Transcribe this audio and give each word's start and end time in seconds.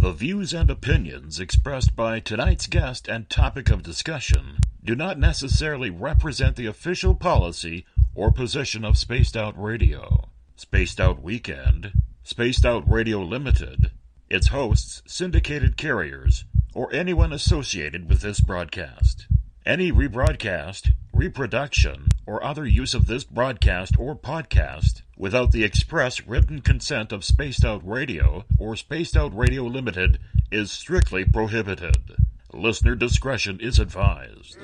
The 0.00 0.12
views 0.14 0.54
and 0.54 0.70
opinions 0.70 1.38
expressed 1.38 1.94
by 1.94 2.20
tonight's 2.20 2.66
guest 2.66 3.06
and 3.06 3.28
topic 3.28 3.68
of 3.68 3.82
discussion 3.82 4.56
do 4.82 4.94
not 4.94 5.18
necessarily 5.18 5.90
represent 5.90 6.56
the 6.56 6.64
official 6.64 7.14
policy 7.14 7.84
or 8.14 8.32
position 8.32 8.82
of 8.82 8.96
Spaced 8.96 9.36
Out 9.36 9.52
Radio, 9.60 10.30
Spaced 10.56 11.02
Out 11.02 11.22
Weekend, 11.22 11.92
Spaced 12.22 12.64
Out 12.64 12.90
Radio 12.90 13.20
Limited, 13.20 13.90
its 14.30 14.48
hosts, 14.48 15.02
syndicated 15.06 15.76
carriers, 15.76 16.46
or 16.72 16.90
anyone 16.94 17.34
associated 17.34 18.08
with 18.08 18.22
this 18.22 18.40
broadcast. 18.40 19.26
Any 19.66 19.92
rebroadcast, 19.92 20.94
reproduction, 21.20 22.08
or 22.24 22.42
other 22.42 22.64
use 22.64 22.94
of 22.94 23.06
this 23.06 23.24
broadcast 23.24 23.94
or 23.98 24.16
podcast 24.16 25.02
without 25.18 25.52
the 25.52 25.62
express 25.62 26.26
written 26.26 26.62
consent 26.62 27.12
of 27.12 27.26
Spaced 27.26 27.62
Out 27.62 27.86
Radio 27.86 28.46
or 28.58 28.74
Spaced 28.74 29.18
Out 29.18 29.36
Radio 29.36 29.64
Limited 29.64 30.18
is 30.50 30.72
strictly 30.72 31.26
prohibited. 31.26 32.16
Listener 32.54 32.94
discretion 32.94 33.60
is 33.60 33.78
advised. 33.78 34.56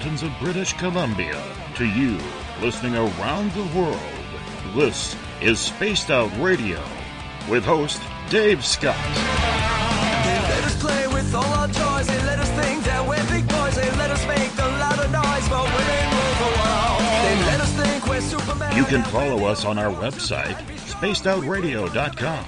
Mountains 0.00 0.22
of 0.22 0.32
British 0.40 0.72
Columbia 0.78 1.38
to 1.74 1.84
you 1.84 2.18
listening 2.62 2.96
around 2.96 3.52
the 3.52 3.78
world, 3.78 4.00
this 4.74 5.14
is 5.42 5.60
Spaced 5.60 6.10
Out 6.10 6.32
Radio 6.38 6.82
with 7.50 7.66
host 7.66 8.00
Dave 8.30 8.64
Scott. 8.64 8.96
They 10.24 10.40
let 10.40 10.64
us 10.64 10.80
play 10.80 11.06
with 11.08 11.34
all 11.34 11.44
our 11.44 11.68
toys. 11.68 12.06
They 12.06 12.18
let 12.24 12.38
us 12.38 12.48
think 12.52 12.82
that 12.84 13.06
we're 13.06 13.22
big 13.28 13.46
boys. 13.46 13.76
They 13.76 13.90
let 13.98 14.10
us 14.10 14.26
make 14.26 14.50
a 14.56 14.68
lot 14.80 14.98
of 15.04 15.12
noise, 15.12 15.46
but 15.50 15.68
we 15.68 15.82
ain't 15.92 16.12
rule 16.16 16.36
the 16.40 16.52
world. 16.56 17.00
They 17.20 17.36
let 17.44 17.60
us 17.60 17.72
think 17.72 18.06
we're 18.06 18.22
Superman. 18.22 18.74
You 18.74 18.84
can 18.84 19.02
follow 19.04 19.44
us 19.44 19.66
on 19.66 19.76
our 19.76 19.92
website, 19.92 20.56
spacedoutradio.com, 20.88 22.44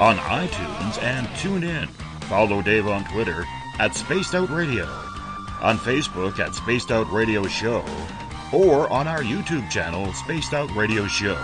on 0.00 0.16
iTunes 0.16 1.00
and 1.04 1.28
TuneIn. 1.28 1.88
Follow 2.24 2.60
Dave 2.60 2.88
on 2.88 3.04
Twitter 3.12 3.46
at 3.78 3.94
Spaced 3.94 4.34
Out 4.34 4.50
Radio, 4.50 5.07
on 5.60 5.78
Facebook 5.78 6.38
at 6.38 6.54
Spaced 6.54 6.90
Out 6.90 7.10
Radio 7.12 7.46
Show, 7.46 7.84
or 8.52 8.90
on 8.92 9.06
our 9.06 9.22
YouTube 9.22 9.70
channel, 9.70 10.12
Spaced 10.12 10.54
Out 10.54 10.74
Radio 10.74 11.06
Show. 11.06 11.36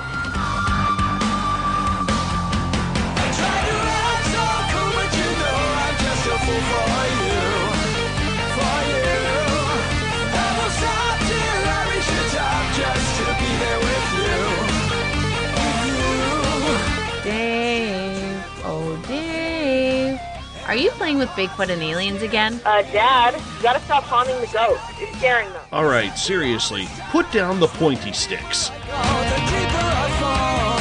Are 20.75 20.77
you 20.77 20.91
playing 20.91 21.19
with 21.19 21.29
Bigfoot 21.31 21.69
and 21.69 21.81
aliens 21.81 22.23
again? 22.23 22.61
Uh, 22.65 22.83
Dad, 22.83 23.35
you 23.35 23.62
gotta 23.62 23.79
stop 23.83 24.03
haunting 24.03 24.35
the 24.41 24.49
ghost. 24.49 24.83
It's 24.99 25.17
scaring 25.19 25.49
them. 25.51 25.62
All 25.71 25.85
right, 25.85 26.19
seriously, 26.19 26.89
put 27.12 27.31
down 27.31 27.61
the 27.61 27.69
pointy 27.69 28.12
sticks. 28.12 28.71
The 28.71 28.75
deeper 28.83 29.79
I 29.79 30.11
fall. 30.19 30.75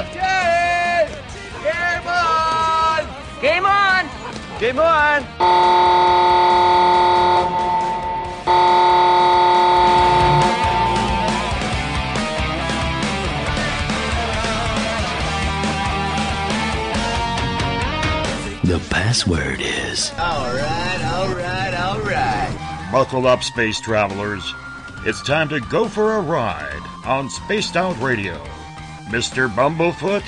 Okay! 0.00 1.06
Game 3.40 3.66
on! 3.66 4.08
Game 4.58 4.80
on! 4.80 5.24
Password 19.10 19.58
is 19.60 20.12
Alright, 20.12 21.02
alright, 21.02 21.74
alright. 21.74 22.92
Buckle 22.92 23.26
up, 23.26 23.42
space 23.42 23.80
travelers. 23.80 24.54
It's 25.04 25.20
time 25.20 25.48
to 25.48 25.58
go 25.58 25.88
for 25.88 26.12
a 26.12 26.20
ride 26.20 26.80
on 27.04 27.28
Spaced 27.28 27.76
Out 27.76 28.00
Radio. 28.00 28.40
Mr. 29.08 29.52
Bumblefoot, 29.52 30.22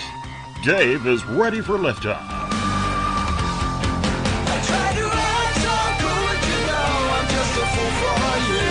Dave 0.65 1.06
is 1.06 1.25
ready 1.26 1.60
for 1.60 1.78
liftoff. 1.78 2.26
I 4.48 4.60
try 4.66 4.94
to 4.99 5.06
act 5.14 5.59
so 5.62 5.70
cool, 6.03 6.19
but 6.26 6.43
you 6.50 6.59
know 6.66 6.91
I'm 7.14 7.31
just 7.31 7.54
a 7.54 7.64
fool 7.70 7.93
for 8.03 8.34
you. 8.50 8.66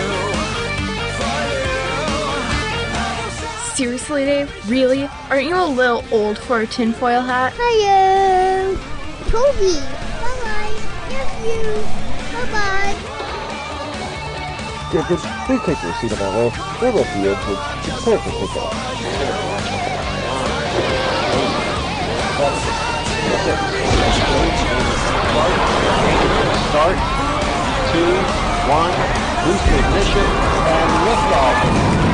For 1.16 1.40
you. 3.64 3.76
Seriously, 3.76 4.22
Dave? 4.26 4.52
Really? 4.68 5.08
Aren't 5.30 5.46
you 5.46 5.56
a 5.56 5.64
little 5.64 6.04
old 6.12 6.36
for 6.36 6.60
a 6.60 6.66
tinfoil 6.66 7.22
hat? 7.22 7.54
Hello. 7.56 8.78
Toby. 9.30 10.01
Bye 11.42 11.48
bye. 11.48 11.58
Love 11.58 11.66
you. 11.66 11.82
Bye 12.32 12.46
bye. 12.52 12.94
Tickets, 14.92 15.24
please 15.46 15.62
take 15.66 15.82
your 15.82 15.94
seat 15.94 16.12
on 16.12 16.18
my 16.20 16.28
left. 16.28 16.58
We're 16.80 16.92
left 16.92 17.12
the 17.14 17.30
exit. 17.30 17.58
It's 17.82 18.04
time 18.04 18.20
for 18.20 18.30
pickup. 18.38 18.72
Start. 26.70 26.98
Two, 27.90 28.14
one, 28.70 28.94
boost 29.44 29.66
ignition, 29.66 30.28
and 30.70 30.90
liftoff. 31.08 32.11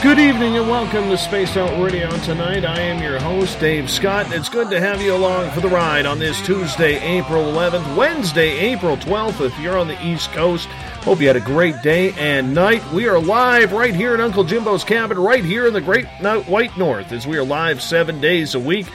Good 0.00 0.20
evening 0.20 0.56
and 0.56 0.68
welcome 0.68 1.08
to 1.08 1.18
Spaced 1.18 1.56
Out 1.56 1.82
Radio. 1.82 2.08
Tonight, 2.18 2.64
I 2.64 2.78
am 2.78 3.02
your 3.02 3.18
host, 3.18 3.58
Dave 3.58 3.90
Scott. 3.90 4.32
It's 4.32 4.48
good 4.48 4.70
to 4.70 4.78
have 4.78 5.02
you 5.02 5.12
along 5.12 5.50
for 5.50 5.60
the 5.60 5.68
ride 5.68 6.06
on 6.06 6.20
this 6.20 6.40
Tuesday, 6.46 7.00
April 7.00 7.42
11th, 7.42 7.96
Wednesday, 7.96 8.50
April 8.58 8.96
12th, 8.96 9.44
if 9.44 9.58
you're 9.58 9.76
on 9.76 9.88
the 9.88 10.00
East 10.06 10.30
Coast. 10.30 10.68
Hope 11.02 11.20
you 11.20 11.26
had 11.26 11.34
a 11.34 11.40
great 11.40 11.82
day 11.82 12.12
and 12.12 12.54
night. 12.54 12.88
We 12.92 13.08
are 13.08 13.18
live 13.18 13.72
right 13.72 13.94
here 13.94 14.14
at 14.14 14.20
Uncle 14.20 14.44
Jimbo's 14.44 14.84
cabin, 14.84 15.18
right 15.18 15.44
here 15.44 15.66
in 15.66 15.72
the 15.72 15.80
Great 15.80 16.06
White 16.46 16.76
North, 16.78 17.10
as 17.10 17.26
we 17.26 17.36
are 17.36 17.44
live 17.44 17.82
seven 17.82 18.20
days 18.20 18.54
a 18.54 18.60
week. 18.60 18.86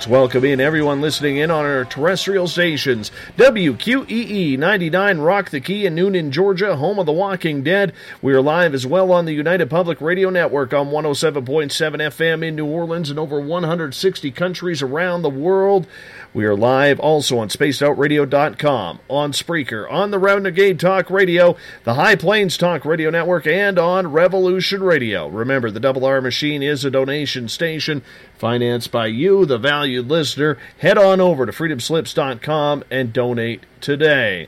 Let's 0.00 0.08
welcome 0.08 0.46
in 0.46 0.62
everyone 0.62 1.02
listening 1.02 1.36
in 1.36 1.50
on 1.50 1.66
our 1.66 1.84
terrestrial 1.84 2.48
stations. 2.48 3.10
WQEE 3.36 4.58
99 4.58 5.18
Rock 5.18 5.50
the 5.50 5.60
Key 5.60 5.84
in 5.84 5.94
Newnan, 5.94 6.30
Georgia, 6.30 6.74
home 6.76 6.98
of 6.98 7.04
the 7.04 7.12
Walking 7.12 7.62
Dead. 7.62 7.92
We 8.22 8.32
are 8.32 8.40
live 8.40 8.72
as 8.72 8.86
well 8.86 9.12
on 9.12 9.26
the 9.26 9.34
United 9.34 9.68
Public 9.68 10.00
Radio 10.00 10.30
Network 10.30 10.72
on 10.72 10.86
107.7 10.86 11.70
FM 11.70 12.42
in 12.42 12.56
New 12.56 12.64
Orleans 12.64 13.10
and 13.10 13.18
over 13.18 13.38
160 13.38 14.30
countries 14.30 14.80
around 14.80 15.20
the 15.20 15.28
world. 15.28 15.86
We 16.32 16.44
are 16.44 16.54
live 16.54 17.00
also 17.00 17.38
on 17.38 17.48
spacedoutradio.com, 17.48 19.00
on 19.08 19.32
Spreaker, 19.32 19.90
on 19.90 20.12
the 20.12 20.18
Renegade 20.18 20.78
Talk 20.78 21.10
Radio, 21.10 21.56
the 21.82 21.94
High 21.94 22.14
Plains 22.14 22.56
Talk 22.56 22.84
Radio 22.84 23.10
Network, 23.10 23.48
and 23.48 23.80
on 23.80 24.12
Revolution 24.12 24.80
Radio. 24.80 25.26
Remember, 25.26 25.72
the 25.72 25.80
Double 25.80 26.04
R 26.04 26.20
Machine 26.20 26.62
is 26.62 26.84
a 26.84 26.90
donation 26.90 27.48
station 27.48 28.02
financed 28.38 28.92
by 28.92 29.08
you, 29.08 29.44
the 29.44 29.58
valued 29.58 30.06
listener. 30.06 30.56
Head 30.78 30.96
on 30.96 31.20
over 31.20 31.46
to 31.46 31.52
freedomslips.com 31.52 32.84
and 32.92 33.12
donate 33.12 33.64
today. 33.80 34.46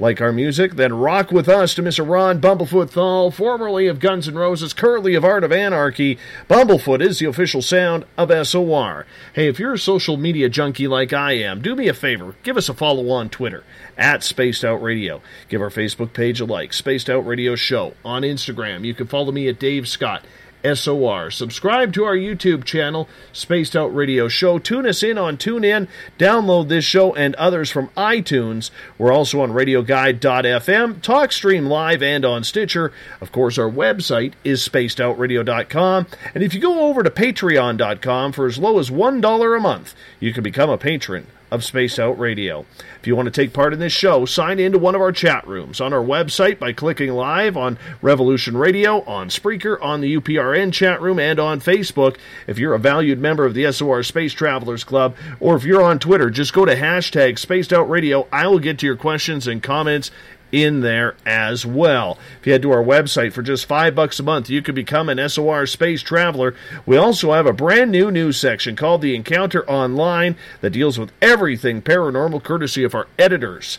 Like 0.00 0.22
our 0.22 0.32
music? 0.32 0.76
Then 0.76 0.94
rock 0.94 1.30
with 1.30 1.46
us 1.46 1.74
to 1.74 1.82
Mr. 1.82 2.08
Ron 2.08 2.40
Bumblefoot 2.40 2.88
Thal, 2.88 3.30
formerly 3.30 3.86
of 3.86 4.00
Guns 4.00 4.26
N' 4.26 4.34
Roses, 4.34 4.72
currently 4.72 5.14
of 5.14 5.26
Art 5.26 5.44
of 5.44 5.52
Anarchy. 5.52 6.16
Bumblefoot 6.48 7.02
is 7.02 7.18
the 7.18 7.26
official 7.26 7.60
sound 7.60 8.06
of 8.16 8.30
SOR. 8.46 9.04
Hey, 9.34 9.46
if 9.46 9.58
you're 9.58 9.74
a 9.74 9.78
social 9.78 10.16
media 10.16 10.48
junkie 10.48 10.88
like 10.88 11.12
I 11.12 11.32
am, 11.32 11.60
do 11.60 11.76
me 11.76 11.86
a 11.86 11.92
favor, 11.92 12.34
give 12.42 12.56
us 12.56 12.70
a 12.70 12.74
follow 12.74 13.10
on 13.10 13.28
Twitter 13.28 13.62
at 13.98 14.24
Spaced 14.24 14.64
Out 14.64 14.82
Radio. 14.82 15.20
Give 15.50 15.60
our 15.60 15.68
Facebook 15.68 16.14
page 16.14 16.40
a 16.40 16.46
like, 16.46 16.72
Spaced 16.72 17.10
Out 17.10 17.26
Radio 17.26 17.54
Show. 17.54 17.92
On 18.02 18.22
Instagram, 18.22 18.86
you 18.86 18.94
can 18.94 19.06
follow 19.06 19.32
me 19.32 19.48
at 19.48 19.58
Dave 19.58 19.86
Scott. 19.86 20.24
SOR. 20.64 21.30
Subscribe 21.30 21.92
to 21.94 22.04
our 22.04 22.16
YouTube 22.16 22.64
channel, 22.64 23.08
Spaced 23.32 23.76
Out 23.76 23.94
Radio 23.94 24.28
Show. 24.28 24.58
Tune 24.58 24.86
us 24.86 25.02
in 25.02 25.18
on 25.18 25.36
TuneIn. 25.36 25.88
Download 26.18 26.68
this 26.68 26.84
show 26.84 27.14
and 27.14 27.34
others 27.36 27.70
from 27.70 27.88
iTunes. 27.96 28.70
We're 28.98 29.12
also 29.12 29.40
on 29.40 29.52
RadioGuide.fm, 29.52 31.00
TalkStream 31.00 31.68
Live, 31.68 32.02
and 32.02 32.24
on 32.24 32.44
Stitcher. 32.44 32.92
Of 33.20 33.32
course, 33.32 33.58
our 33.58 33.70
website 33.70 34.34
is 34.44 34.66
SpacedOutRadio.com. 34.66 36.06
And 36.34 36.44
if 36.44 36.54
you 36.54 36.60
go 36.60 36.88
over 36.88 37.02
to 37.02 37.10
Patreon.com 37.10 38.32
for 38.32 38.46
as 38.46 38.58
low 38.58 38.78
as 38.78 38.90
$1 38.90 39.56
a 39.56 39.60
month, 39.60 39.94
you 40.18 40.32
can 40.32 40.42
become 40.42 40.70
a 40.70 40.78
patron 40.78 41.26
of 41.50 41.64
Spaced 41.64 41.98
Out 41.98 42.18
Radio. 42.18 42.64
If 43.00 43.06
you 43.06 43.16
want 43.16 43.26
to 43.26 43.30
take 43.30 43.52
part 43.52 43.72
in 43.72 43.78
this 43.78 43.92
show, 43.92 44.24
sign 44.24 44.58
into 44.58 44.78
one 44.78 44.94
of 44.94 45.00
our 45.00 45.12
chat 45.12 45.46
rooms 45.46 45.80
on 45.80 45.92
our 45.92 46.02
website 46.02 46.58
by 46.58 46.72
clicking 46.72 47.10
live 47.10 47.56
on 47.56 47.78
Revolution 48.02 48.56
Radio, 48.56 49.02
on 49.02 49.28
Spreaker, 49.28 49.80
on 49.82 50.00
the 50.00 50.16
UPRN 50.16 50.72
chat 50.72 51.00
room, 51.00 51.18
and 51.18 51.38
on 51.38 51.60
Facebook. 51.60 52.16
If 52.46 52.58
you're 52.58 52.74
a 52.74 52.78
valued 52.78 53.18
member 53.18 53.44
of 53.44 53.54
the 53.54 53.70
SOR 53.72 54.02
Space 54.02 54.32
Travelers 54.32 54.84
Club, 54.84 55.16
or 55.40 55.56
if 55.56 55.64
you're 55.64 55.82
on 55.82 55.98
Twitter, 55.98 56.30
just 56.30 56.52
go 56.52 56.64
to 56.64 56.76
hashtag 56.76 57.38
Spaced 57.38 57.72
Out 57.72 57.88
Radio. 57.88 58.28
I 58.32 58.46
will 58.46 58.58
get 58.58 58.78
to 58.78 58.86
your 58.86 58.96
questions 58.96 59.46
and 59.46 59.62
comments 59.62 60.10
in 60.52 60.80
there 60.80 61.16
as 61.24 61.64
well. 61.64 62.18
If 62.40 62.46
you 62.46 62.52
head 62.52 62.62
to 62.62 62.70
our 62.72 62.82
website 62.82 63.32
for 63.32 63.42
just 63.42 63.66
five 63.66 63.94
bucks 63.94 64.18
a 64.18 64.22
month, 64.22 64.50
you 64.50 64.62
can 64.62 64.74
become 64.74 65.08
an 65.08 65.28
SOR 65.28 65.66
space 65.66 66.02
traveler. 66.02 66.54
We 66.86 66.96
also 66.96 67.32
have 67.32 67.46
a 67.46 67.52
brand 67.52 67.90
new 67.90 68.10
news 68.10 68.36
section 68.36 68.76
called 68.76 69.02
The 69.02 69.14
Encounter 69.14 69.68
Online 69.68 70.36
that 70.60 70.70
deals 70.70 70.98
with 70.98 71.12
everything 71.20 71.82
paranormal, 71.82 72.42
courtesy 72.42 72.84
of 72.84 72.94
our 72.94 73.06
editors. 73.18 73.78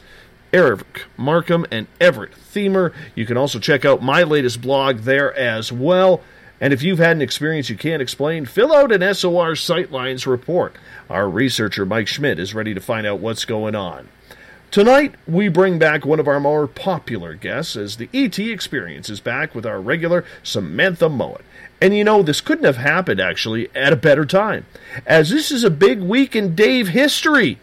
Eric 0.53 1.05
Markham 1.15 1.65
and 1.71 1.87
Everett 1.99 2.33
Themer. 2.33 2.93
You 3.15 3.25
can 3.25 3.37
also 3.37 3.59
check 3.59 3.85
out 3.85 4.01
my 4.01 4.23
latest 4.23 4.61
blog 4.61 4.99
there 4.99 5.33
as 5.37 5.71
well. 5.71 6.21
And 6.59 6.73
if 6.73 6.83
you've 6.83 6.99
had 6.99 7.15
an 7.15 7.21
experience 7.21 7.69
you 7.69 7.77
can't 7.77 8.01
explain, 8.01 8.45
fill 8.45 8.73
out 8.73 8.91
an 8.91 9.01
SOR 9.15 9.53
Sightlines 9.53 10.27
report. 10.27 10.75
Our 11.09 11.27
researcher, 11.27 11.85
Mike 11.85 12.07
Schmidt, 12.07 12.37
is 12.37 12.53
ready 12.53 12.73
to 12.73 12.81
find 12.81 13.07
out 13.07 13.19
what's 13.19 13.45
going 13.45 13.75
on. 13.75 14.09
Tonight, 14.71 15.15
we 15.27 15.49
bring 15.49 15.79
back 15.79 16.05
one 16.05 16.21
of 16.21 16.29
our 16.29 16.39
more 16.39 16.65
popular 16.65 17.33
guests 17.33 17.75
as 17.75 17.97
the 17.97 18.07
ET 18.13 18.39
Experience 18.39 19.09
is 19.09 19.19
back 19.19 19.53
with 19.53 19.65
our 19.65 19.81
regular 19.81 20.23
Samantha 20.43 21.09
Mowat. 21.09 21.41
And 21.81 21.93
you 21.93 22.05
know, 22.05 22.23
this 22.23 22.39
couldn't 22.39 22.63
have 22.63 22.77
happened 22.77 23.19
actually 23.19 23.67
at 23.75 23.91
a 23.91 23.97
better 23.97 24.25
time, 24.25 24.65
as 25.05 25.29
this 25.29 25.51
is 25.51 25.65
a 25.65 25.69
big 25.69 25.99
week 25.99 26.37
in 26.37 26.55
Dave 26.55 26.87
history. 26.87 27.59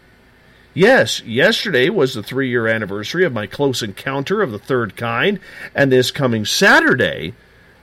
Yes, 0.75 1.23
yesterday 1.23 1.89
was 1.89 2.13
the 2.13 2.21
three 2.21 2.47
year 2.47 2.67
anniversary 2.67 3.25
of 3.25 3.33
my 3.33 3.47
close 3.47 3.81
encounter 3.81 4.43
of 4.43 4.51
the 4.51 4.59
third 4.59 4.95
kind, 4.95 5.39
and 5.73 5.91
this 5.91 6.11
coming 6.11 6.45
Saturday 6.45 7.33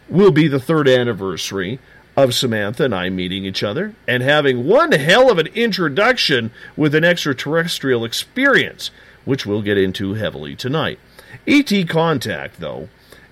will 0.08 0.30
be 0.30 0.46
the 0.46 0.60
third 0.60 0.86
anniversary 0.86 1.80
of 2.16 2.32
Samantha 2.32 2.84
and 2.84 2.94
I 2.94 3.10
meeting 3.10 3.44
each 3.44 3.64
other 3.64 3.96
and 4.06 4.22
having 4.22 4.68
one 4.68 4.92
hell 4.92 5.32
of 5.32 5.38
an 5.38 5.48
introduction 5.48 6.52
with 6.76 6.94
an 6.94 7.02
extraterrestrial 7.02 8.04
experience 8.04 8.92
which 9.26 9.44
we'll 9.44 9.60
get 9.60 9.76
into 9.76 10.14
heavily 10.14 10.56
tonight. 10.56 10.98
ET 11.46 11.70
contact, 11.86 12.60
though, 12.60 12.88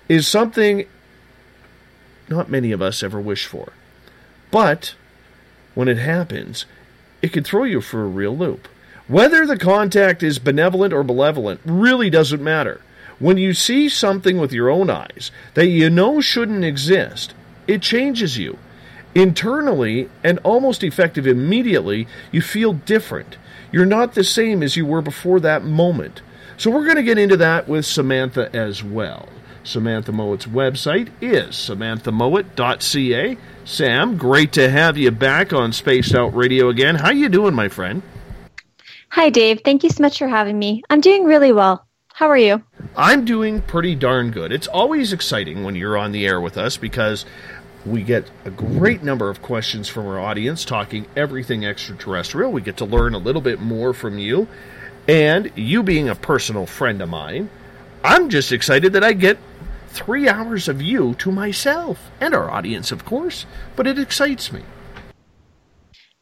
is 0.07 0.27
something 0.27 0.85
not 2.29 2.49
many 2.49 2.71
of 2.71 2.81
us 2.81 3.01
ever 3.01 3.19
wish 3.19 3.47
for. 3.47 3.73
But 4.51 4.93
when 5.73 5.87
it 5.87 5.97
happens, 5.97 6.65
it 7.21 7.33
can 7.33 7.43
throw 7.43 7.63
you 7.63 7.81
for 7.81 8.03
a 8.03 8.07
real 8.07 8.35
loop. 8.35 8.67
Whether 9.07 9.45
the 9.45 9.57
contact 9.57 10.23
is 10.23 10.39
benevolent 10.39 10.93
or 10.93 11.03
malevolent 11.03 11.61
really 11.65 12.09
doesn't 12.09 12.43
matter. 12.43 12.81
When 13.19 13.37
you 13.37 13.53
see 13.53 13.87
something 13.87 14.37
with 14.37 14.51
your 14.51 14.69
own 14.69 14.89
eyes 14.89 15.31
that 15.53 15.67
you 15.67 15.89
know 15.89 16.19
shouldn't 16.21 16.65
exist, 16.65 17.33
it 17.67 17.81
changes 17.81 18.37
you. 18.37 18.57
Internally 19.13 20.09
and 20.23 20.39
almost 20.39 20.83
effective 20.83 21.25
immediately, 21.25 22.07
you 22.31 22.41
feel 22.41 22.73
different. 22.73 23.37
You're 23.71 23.85
not 23.85 24.13
the 24.13 24.23
same 24.23 24.63
as 24.63 24.75
you 24.75 24.85
were 24.85 25.01
before 25.01 25.39
that 25.41 25.63
moment. 25.63 26.21
So 26.57 26.71
we're 26.71 26.85
going 26.85 26.95
to 26.95 27.03
get 27.03 27.17
into 27.17 27.37
that 27.37 27.67
with 27.67 27.85
Samantha 27.85 28.53
as 28.55 28.83
well. 28.83 29.27
Samantha 29.63 30.11
Mowat's 30.11 30.45
website 30.45 31.09
is 31.21 31.55
samanthamowat.ca. 31.55 33.37
Sam, 33.65 34.17
great 34.17 34.53
to 34.53 34.69
have 34.69 34.97
you 34.97 35.11
back 35.11 35.51
on 35.51 35.73
Spaced 35.73 36.13
Out 36.13 36.35
Radio 36.35 36.69
again. 36.69 36.95
How 36.95 37.09
you 37.09 37.29
doing, 37.29 37.55
my 37.55 37.67
friend? 37.67 38.03
Hi, 39.09 39.29
Dave. 39.29 39.61
Thank 39.65 39.83
you 39.83 39.89
so 39.89 40.03
much 40.03 40.19
for 40.19 40.27
having 40.27 40.59
me. 40.59 40.83
I'm 40.89 41.01
doing 41.01 41.23
really 41.23 41.51
well. 41.51 41.85
How 42.13 42.29
are 42.29 42.37
you? 42.37 42.63
I'm 42.95 43.25
doing 43.25 43.61
pretty 43.61 43.95
darn 43.95 44.31
good. 44.31 44.53
It's 44.53 44.67
always 44.67 45.11
exciting 45.11 45.63
when 45.63 45.75
you're 45.75 45.97
on 45.97 46.13
the 46.13 46.25
air 46.25 46.39
with 46.39 46.57
us 46.57 46.77
because 46.77 47.25
we 47.85 48.01
get 48.01 48.29
a 48.45 48.49
great 48.49 49.03
number 49.03 49.29
of 49.29 49.41
questions 49.41 49.87
from 49.87 50.07
our 50.07 50.19
audience 50.19 50.65
talking 50.65 51.05
everything 51.15 51.65
extraterrestrial. 51.65 52.51
We 52.51 52.61
get 52.61 52.77
to 52.77 52.85
learn 52.85 53.13
a 53.13 53.19
little 53.19 53.41
bit 53.41 53.61
more 53.61 53.93
from 53.93 54.17
you. 54.17 54.47
And 55.07 55.51
you 55.55 55.83
being 55.83 56.09
a 56.09 56.15
personal 56.15 56.65
friend 56.65 57.01
of 57.01 57.09
mine, 57.09 57.49
I'm 58.03 58.29
just 58.29 58.51
excited 58.51 58.93
that 58.93 59.03
I 59.03 59.13
get 59.13 59.37
three 59.89 60.27
hours 60.27 60.67
of 60.67 60.81
you 60.81 61.13
to 61.15 61.31
myself 61.31 62.11
and 62.19 62.33
our 62.33 62.49
audience, 62.49 62.91
of 62.91 63.05
course, 63.05 63.45
but 63.75 63.87
it 63.87 63.99
excites 63.99 64.51
me. 64.51 64.63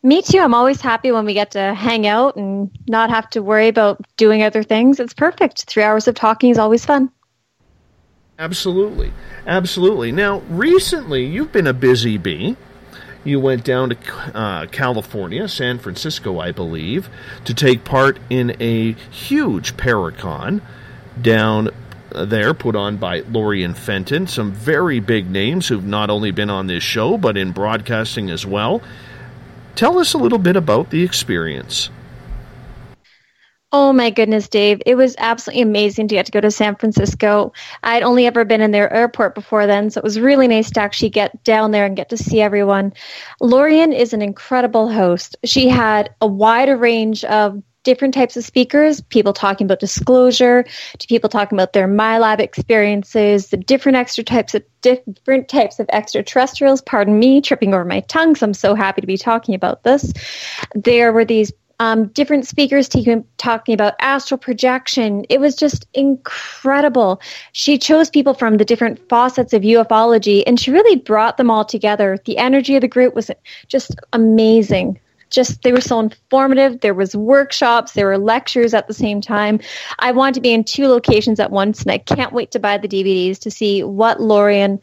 Me 0.05 0.21
too. 0.21 0.39
I'm 0.39 0.53
always 0.53 0.81
happy 0.81 1.13
when 1.13 1.23
we 1.23 1.33
get 1.33 1.51
to 1.51 1.73
hang 1.73 2.05
out 2.05 2.35
and 2.35 2.69
not 2.89 3.09
have 3.09 3.29
to 3.31 3.41
worry 3.41 3.69
about 3.69 4.01
doing 4.17 4.43
other 4.43 4.61
things. 4.61 4.99
It's 4.99 5.13
perfect. 5.13 5.63
Three 5.63 5.83
hours 5.83 6.09
of 6.09 6.15
talking 6.15 6.49
is 6.49 6.57
always 6.57 6.85
fun. 6.85 7.09
Absolutely. 8.43 9.13
Absolutely. 9.47 10.11
Now, 10.11 10.39
recently, 10.49 11.25
you've 11.25 11.53
been 11.53 11.65
a 11.65 11.73
busy 11.73 12.17
bee. 12.17 12.57
You 13.23 13.39
went 13.39 13.63
down 13.63 13.91
to 13.91 14.37
uh, 14.37 14.65
California, 14.65 15.47
San 15.47 15.79
Francisco, 15.79 16.39
I 16.39 16.51
believe, 16.51 17.07
to 17.45 17.53
take 17.53 17.85
part 17.85 18.19
in 18.29 18.53
a 18.59 18.91
huge 19.11 19.77
Paracon 19.77 20.59
down 21.21 21.69
there 22.13 22.53
put 22.53 22.75
on 22.75 22.97
by 22.97 23.21
Lorien 23.21 23.73
Fenton. 23.73 24.27
Some 24.27 24.51
very 24.51 24.99
big 24.99 25.31
names 25.31 25.69
who've 25.69 25.85
not 25.85 26.09
only 26.09 26.31
been 26.31 26.49
on 26.49 26.67
this 26.67 26.83
show, 26.83 27.17
but 27.17 27.37
in 27.37 27.53
broadcasting 27.53 28.29
as 28.29 28.45
well. 28.45 28.81
Tell 29.75 29.99
us 29.99 30.13
a 30.13 30.17
little 30.17 30.37
bit 30.37 30.57
about 30.57 30.89
the 30.89 31.01
experience. 31.01 31.89
Oh 33.75 33.91
my 33.91 34.11
goodness, 34.11 34.47
Dave. 34.47 34.83
It 34.85 34.93
was 34.93 35.15
absolutely 35.17 35.63
amazing 35.63 36.07
to 36.09 36.15
get 36.15 36.27
to 36.27 36.31
go 36.31 36.39
to 36.39 36.51
San 36.51 36.75
Francisco. 36.75 37.53
I'd 37.81 38.03
only 38.03 38.27
ever 38.27 38.45
been 38.45 38.61
in 38.61 38.69
their 38.69 38.93
airport 38.93 39.33
before 39.33 39.65
then, 39.65 39.89
so 39.89 39.97
it 39.97 40.03
was 40.03 40.19
really 40.19 40.47
nice 40.47 40.69
to 40.71 40.79
actually 40.79 41.09
get 41.09 41.43
down 41.43 41.71
there 41.71 41.83
and 41.83 41.95
get 41.95 42.09
to 42.09 42.17
see 42.17 42.39
everyone. 42.39 42.93
Lorien 43.41 43.91
is 43.91 44.13
an 44.13 44.21
incredible 44.21 44.91
host. 44.91 45.35
She 45.43 45.69
had 45.69 46.13
a 46.21 46.27
wide 46.27 46.69
range 46.69 47.23
of 47.25 47.63
different 47.81 48.13
types 48.13 48.37
of 48.37 48.45
speakers, 48.45 49.01
people 49.01 49.33
talking 49.33 49.65
about 49.65 49.79
disclosure, 49.79 50.65
to 50.99 51.07
people 51.07 51.29
talking 51.29 51.57
about 51.57 51.73
their 51.73 51.87
MILAB 51.87 52.39
experiences, 52.39 53.47
the 53.47 53.57
different 53.57 53.97
extra 53.97 54.23
types 54.23 54.53
of 54.53 54.63
different 54.81 55.49
types 55.49 55.79
of 55.79 55.89
extraterrestrials. 55.89 56.81
Pardon 56.81 57.17
me, 57.17 57.41
tripping 57.41 57.73
over 57.73 57.85
my 57.85 58.01
tongue. 58.01 58.35
So 58.35 58.45
I'm 58.45 58.53
so 58.53 58.75
happy 58.75 59.01
to 59.01 59.07
be 59.07 59.17
talking 59.17 59.55
about 59.55 59.83
this. 59.83 60.13
There 60.75 61.11
were 61.11 61.25
these 61.25 61.51
um, 61.79 62.07
different 62.07 62.45
speakers 62.47 62.89
talking 63.37 63.73
about 63.73 63.95
astral 63.99 64.37
projection. 64.37 65.25
It 65.29 65.39
was 65.39 65.55
just 65.55 65.87
incredible. 65.93 67.21
She 67.51 67.77
chose 67.77 68.09
people 68.09 68.33
from 68.33 68.57
the 68.57 68.65
different 68.65 68.99
facets 69.09 69.53
of 69.53 69.63
ufology 69.63 70.43
and 70.45 70.59
she 70.59 70.71
really 70.71 70.97
brought 70.97 71.37
them 71.37 71.49
all 71.49 71.65
together. 71.65 72.17
The 72.25 72.37
energy 72.37 72.75
of 72.75 72.81
the 72.81 72.87
group 72.87 73.15
was 73.15 73.31
just 73.67 73.95
amazing. 74.13 74.99
Just 75.33 75.63
they 75.63 75.71
were 75.71 75.81
so 75.81 75.99
informative. 75.99 76.81
There 76.81 76.93
was 76.93 77.15
workshops, 77.15 77.93
there 77.93 78.05
were 78.05 78.17
lectures 78.17 78.73
at 78.73 78.87
the 78.87 78.93
same 78.93 79.19
time. 79.19 79.59
I 79.99 80.11
wanted 80.11 80.35
to 80.35 80.41
be 80.41 80.53
in 80.53 80.63
two 80.63 80.87
locations 80.87 81.39
at 81.39 81.51
once, 81.51 81.81
and 81.81 81.91
I 81.91 81.97
can't 81.97 82.31
wait 82.31 82.51
to 82.51 82.59
buy 82.59 82.77
the 82.77 82.87
DVDs 82.87 83.39
to 83.39 83.51
see 83.51 83.83
what 83.83 84.21
Lorien 84.21 84.79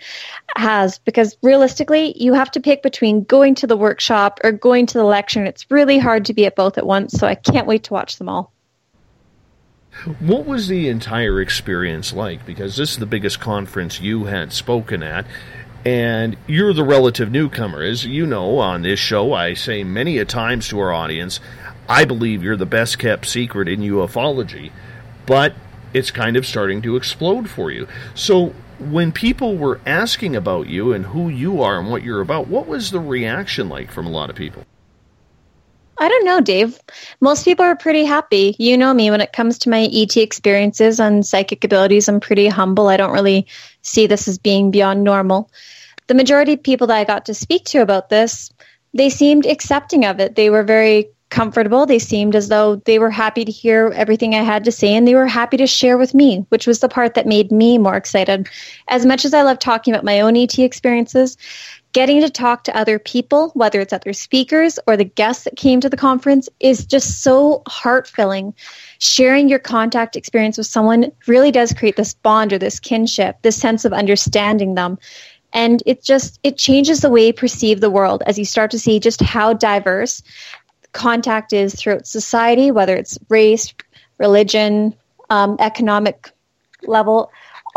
has. 0.56 0.98
Because 0.98 1.36
realistically, 1.42 2.20
you 2.20 2.34
have 2.34 2.50
to 2.50 2.60
pick 2.60 2.82
between 2.82 3.22
going 3.24 3.54
to 3.54 3.66
the 3.66 3.76
workshop 3.76 4.40
or 4.42 4.52
going 4.52 4.86
to 4.86 4.98
the 4.98 5.04
lecture, 5.04 5.38
and 5.38 5.48
it's 5.48 5.70
really 5.70 5.98
hard 5.98 6.24
to 6.24 6.34
be 6.34 6.46
at 6.46 6.56
both 6.56 6.76
at 6.76 6.86
once. 6.86 7.12
So 7.12 7.26
I 7.26 7.36
can't 7.36 7.66
wait 7.66 7.84
to 7.84 7.94
watch 7.94 8.18
them 8.18 8.28
all. 8.28 8.52
What 10.20 10.46
was 10.46 10.68
the 10.68 10.88
entire 10.88 11.40
experience 11.40 12.12
like? 12.12 12.46
Because 12.46 12.76
this 12.76 12.92
is 12.92 12.98
the 12.98 13.06
biggest 13.06 13.40
conference 13.40 14.00
you 14.00 14.24
had 14.24 14.52
spoken 14.52 15.02
at, 15.02 15.26
and 15.84 16.36
you're 16.46 16.72
the 16.72 16.84
relative 16.84 17.30
newcomer. 17.30 17.82
As 17.82 18.04
you 18.04 18.26
know, 18.26 18.58
on 18.58 18.82
this 18.82 18.98
show, 18.98 19.32
I 19.32 19.54
say 19.54 19.84
many 19.84 20.18
a 20.18 20.24
times 20.24 20.68
to 20.68 20.78
our 20.80 20.92
audience, 20.92 21.40
I 21.88 22.04
believe 22.04 22.42
you're 22.42 22.56
the 22.56 22.66
best 22.66 22.98
kept 22.98 23.26
secret 23.26 23.68
in 23.68 23.80
ufology, 23.80 24.70
but 25.26 25.54
it's 25.92 26.10
kind 26.10 26.36
of 26.36 26.46
starting 26.46 26.82
to 26.82 26.96
explode 26.96 27.48
for 27.48 27.70
you. 27.70 27.88
So, 28.14 28.54
when 28.78 29.12
people 29.12 29.56
were 29.56 29.78
asking 29.84 30.36
about 30.36 30.66
you 30.66 30.92
and 30.94 31.04
who 31.04 31.28
you 31.28 31.62
are 31.62 31.78
and 31.78 31.90
what 31.90 32.02
you're 32.02 32.22
about, 32.22 32.46
what 32.46 32.66
was 32.66 32.90
the 32.90 33.00
reaction 33.00 33.68
like 33.68 33.90
from 33.90 34.06
a 34.06 34.10
lot 34.10 34.30
of 34.30 34.36
people? 34.36 34.64
I 35.98 36.08
don't 36.08 36.24
know, 36.24 36.40
Dave. 36.40 36.80
Most 37.20 37.44
people 37.44 37.66
are 37.66 37.76
pretty 37.76 38.04
happy. 38.04 38.56
You 38.58 38.78
know 38.78 38.94
me 38.94 39.10
when 39.10 39.20
it 39.20 39.34
comes 39.34 39.58
to 39.58 39.68
my 39.70 39.82
ET 39.92 40.16
experiences 40.16 40.98
and 40.98 41.26
psychic 41.26 41.62
abilities, 41.62 42.08
I'm 42.08 42.20
pretty 42.20 42.48
humble. 42.48 42.88
I 42.88 42.96
don't 42.96 43.12
really 43.12 43.46
see 43.82 44.06
this 44.06 44.28
as 44.28 44.38
being 44.38 44.70
beyond 44.70 45.04
normal. 45.04 45.50
The 46.06 46.14
majority 46.14 46.54
of 46.54 46.62
people 46.62 46.86
that 46.88 46.96
I 46.96 47.04
got 47.04 47.26
to 47.26 47.34
speak 47.34 47.64
to 47.66 47.78
about 47.78 48.08
this, 48.08 48.50
they 48.94 49.10
seemed 49.10 49.46
accepting 49.46 50.04
of 50.04 50.18
it. 50.20 50.34
They 50.34 50.50
were 50.50 50.64
very 50.64 51.08
comfortable. 51.30 51.86
They 51.86 52.00
seemed 52.00 52.34
as 52.34 52.48
though 52.48 52.76
they 52.76 52.98
were 52.98 53.10
happy 53.10 53.44
to 53.44 53.52
hear 53.52 53.92
everything 53.94 54.34
I 54.34 54.42
had 54.42 54.64
to 54.64 54.72
say 54.72 54.94
and 54.94 55.06
they 55.06 55.14
were 55.14 55.26
happy 55.26 55.56
to 55.58 55.66
share 55.66 55.96
with 55.96 56.12
me, 56.12 56.44
which 56.48 56.66
was 56.66 56.80
the 56.80 56.88
part 56.88 57.14
that 57.14 57.26
made 57.26 57.52
me 57.52 57.78
more 57.78 57.96
excited. 57.96 58.48
As 58.88 59.06
much 59.06 59.24
as 59.24 59.32
I 59.32 59.42
love 59.42 59.60
talking 59.60 59.94
about 59.94 60.04
my 60.04 60.20
own 60.20 60.36
ET 60.36 60.58
experiences, 60.58 61.36
getting 61.92 62.20
to 62.20 62.30
talk 62.30 62.64
to 62.64 62.76
other 62.76 62.98
people, 62.98 63.50
whether 63.54 63.80
it's 63.80 63.92
other 63.92 64.12
speakers 64.12 64.78
or 64.86 64.96
the 64.96 65.04
guests 65.04 65.44
that 65.44 65.56
came 65.56 65.80
to 65.80 65.88
the 65.88 65.96
conference, 65.96 66.48
is 66.58 66.84
just 66.84 67.22
so 67.22 67.62
heart 67.68 68.06
filling. 68.06 68.54
Sharing 69.00 69.48
your 69.48 69.58
contact 69.58 70.14
experience 70.14 70.58
with 70.58 70.66
someone 70.66 71.10
really 71.26 71.50
does 71.50 71.72
create 71.72 71.96
this 71.96 72.14
bond 72.14 72.52
or 72.52 72.58
this 72.58 72.78
kinship, 72.78 73.36
this 73.42 73.56
sense 73.56 73.84
of 73.84 73.92
understanding 73.92 74.74
them. 74.74 74.98
And 75.52 75.82
it 75.86 76.04
just 76.04 76.38
it 76.42 76.58
changes 76.58 77.00
the 77.00 77.10
way 77.10 77.26
you 77.26 77.32
perceive 77.32 77.80
the 77.80 77.90
world 77.90 78.22
as 78.26 78.38
you 78.38 78.44
start 78.44 78.70
to 78.72 78.78
see 78.78 79.00
just 79.00 79.20
how 79.20 79.52
diverse 79.52 80.22
contact 80.92 81.52
is 81.52 81.74
throughout 81.74 82.06
society, 82.06 82.70
whether 82.70 82.94
it's 82.96 83.18
race, 83.28 83.72
religion, 84.18 84.94
um, 85.30 85.56
economic 85.58 86.30
level 86.82 87.30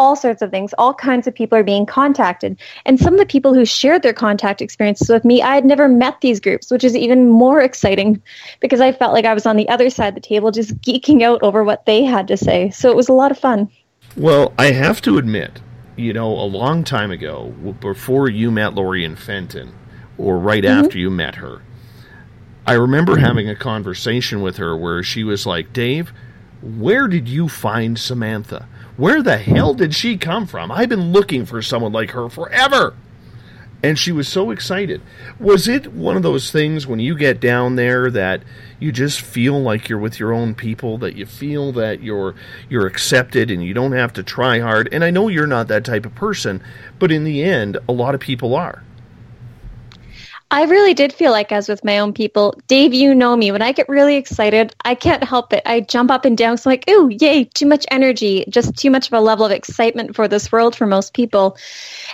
all 0.03 0.17
sorts 0.17 0.41
of 0.41 0.51
things. 0.51 0.74
All 0.77 0.93
kinds 0.93 1.27
of 1.27 1.33
people 1.33 1.57
are 1.57 1.63
being 1.63 1.86
contacted. 1.86 2.60
And 2.86 3.00
some 3.00 3.13
of 3.13 3.19
the 3.19 3.25
people 3.25 3.53
who 3.53 3.63
shared 3.63 4.03
their 4.03 4.13
contact 4.13 4.62
experiences 4.62 5.07
with 5.07 5.24
me, 5.24 5.41
I 5.41 5.55
had 5.55 5.63
never 5.63 5.88
met 5.88 6.19
these 6.19 6.41
groups, 6.41 6.69
which 6.69 6.83
is 6.83 6.93
even 6.95 7.29
more 7.29 7.62
exciting 7.62 8.22
because 8.60 8.81
I 8.81 8.91
felt 8.91 9.13
like 9.13 9.24
I 9.24 9.33
was 9.33 9.45
on 9.45 9.55
the 9.55 9.69
other 9.69 9.89
side 9.89 10.10
of 10.10 10.15
the 10.15 10.22
table 10.22 10.51
just 10.51 10.77
geeking 10.81 11.24
out 11.24 11.41
over 11.41 11.63
what 11.63 11.86
they 11.86 12.03
had 12.03 12.27
to 12.27 12.36
say. 12.36 12.69
So 12.72 12.91
it 12.91 12.98
was 12.98 13.07
a 13.07 13.13
lot 13.13 13.31
of 13.31 13.39
fun. 13.39 13.69
Well, 14.17 14.53
I 14.60 14.72
have 14.72 15.01
to 15.03 15.17
admit, 15.17 15.62
you 15.95 16.12
know, 16.12 16.27
a 16.27 16.43
long 16.43 16.83
time 16.83 17.10
ago, 17.10 17.53
before 17.79 18.29
you 18.29 18.51
met 18.51 18.75
Lorien 18.75 19.15
Fenton, 19.15 19.74
or 20.17 20.38
right 20.38 20.63
mm-hmm. 20.63 20.86
after 20.86 20.98
you 20.98 21.10
met 21.10 21.36
her, 21.36 21.62
I 22.67 22.74
remember 22.74 23.17
having 23.17 23.50
a 23.50 23.55
conversation 23.55 24.41
with 24.41 24.57
her 24.57 24.75
where 24.75 25.01
she 25.01 25.24
was 25.24 25.45
like, 25.45 25.72
Dave, 25.72 26.13
where 26.62 27.07
did 27.07 27.29
you 27.29 27.48
find 27.48 27.98
Samantha? 27.98 28.67
Where 28.95 29.23
the 29.23 29.38
hell 29.38 29.73
did 29.73 29.95
she 29.95 30.17
come 30.17 30.45
from? 30.45 30.71
I've 30.71 30.89
been 30.89 31.12
looking 31.12 31.45
for 31.45 31.62
someone 31.62 31.91
like 31.91 32.12
her 32.12 32.29
forever. 32.29 32.95
And 33.81 34.00
she 34.00 34.13
was 34.13 34.29
so 34.29 34.51
excited. 34.51 35.01
Was 35.39 35.67
it 35.67 35.91
one 35.91 36.15
of 36.15 36.23
those 36.23 36.51
things 36.51 36.88
when 36.88 37.00
you 37.00 37.17
get 37.17 37.41
down 37.41 37.75
there 37.75 38.09
that 38.12 38.43
you 38.79 38.93
just 38.93 39.19
feel 39.19 39.62
like 39.62 39.89
you're 39.89 40.00
with 40.00 40.19
your 40.19 40.31
own 40.31 40.55
people, 40.55 40.97
that 41.00 41.17
you 41.17 41.25
feel 41.25 41.73
that 41.73 42.01
you're 42.01 42.33
you're 42.69 42.88
accepted 42.88 43.51
and 43.51 43.62
you 43.62 43.73
don't 43.73 43.91
have 43.91 44.13
to 44.13 44.23
try 44.23 44.59
hard? 44.59 44.88
And 44.93 45.03
I 45.03 45.09
know 45.09 45.27
you're 45.27 45.47
not 45.47 45.67
that 45.67 45.83
type 45.83 46.05
of 46.05 46.15
person, 46.15 46.63
but 46.97 47.12
in 47.12 47.25
the 47.25 47.43
end, 47.43 47.77
a 47.89 47.91
lot 47.91 48.15
of 48.15 48.21
people 48.21 48.55
are. 48.55 48.83
I 50.53 50.65
really 50.65 50.93
did 50.93 51.12
feel 51.12 51.31
like 51.31 51.51
I 51.51 51.55
was 51.55 51.67
with 51.67 51.83
my 51.83 51.98
own 51.98 52.13
people. 52.13 52.53
Dave, 52.67 52.93
you 52.93 53.15
know 53.15 53.36
me. 53.36 53.51
When 53.51 53.63
I 53.63 53.72
get 53.72 53.89
really 53.89 54.17
excited, 54.17 54.75
I 54.86 54.93
can't 54.93 55.24
help 55.24 55.51
it. 55.51 55.63
I 55.65 55.79
jump 55.79 56.12
up 56.12 56.25
and 56.25 56.38
down. 56.38 56.57
So 56.60 56.69
I'm 56.69 56.74
like, 56.74 56.88
ooh, 56.88 57.10
yay, 57.10 57.45
too 57.45 57.65
much 57.65 57.88
energy, 57.89 58.45
just 58.50 58.77
too 58.77 58.91
much 58.91 59.07
of 59.07 59.13
a 59.13 59.19
level 59.19 59.48
of 59.48 59.51
excitement 59.51 60.15
for 60.15 60.27
this 60.27 60.51
world 60.51 60.75
for 60.75 60.86
most 60.86 61.15
people. 61.15 61.57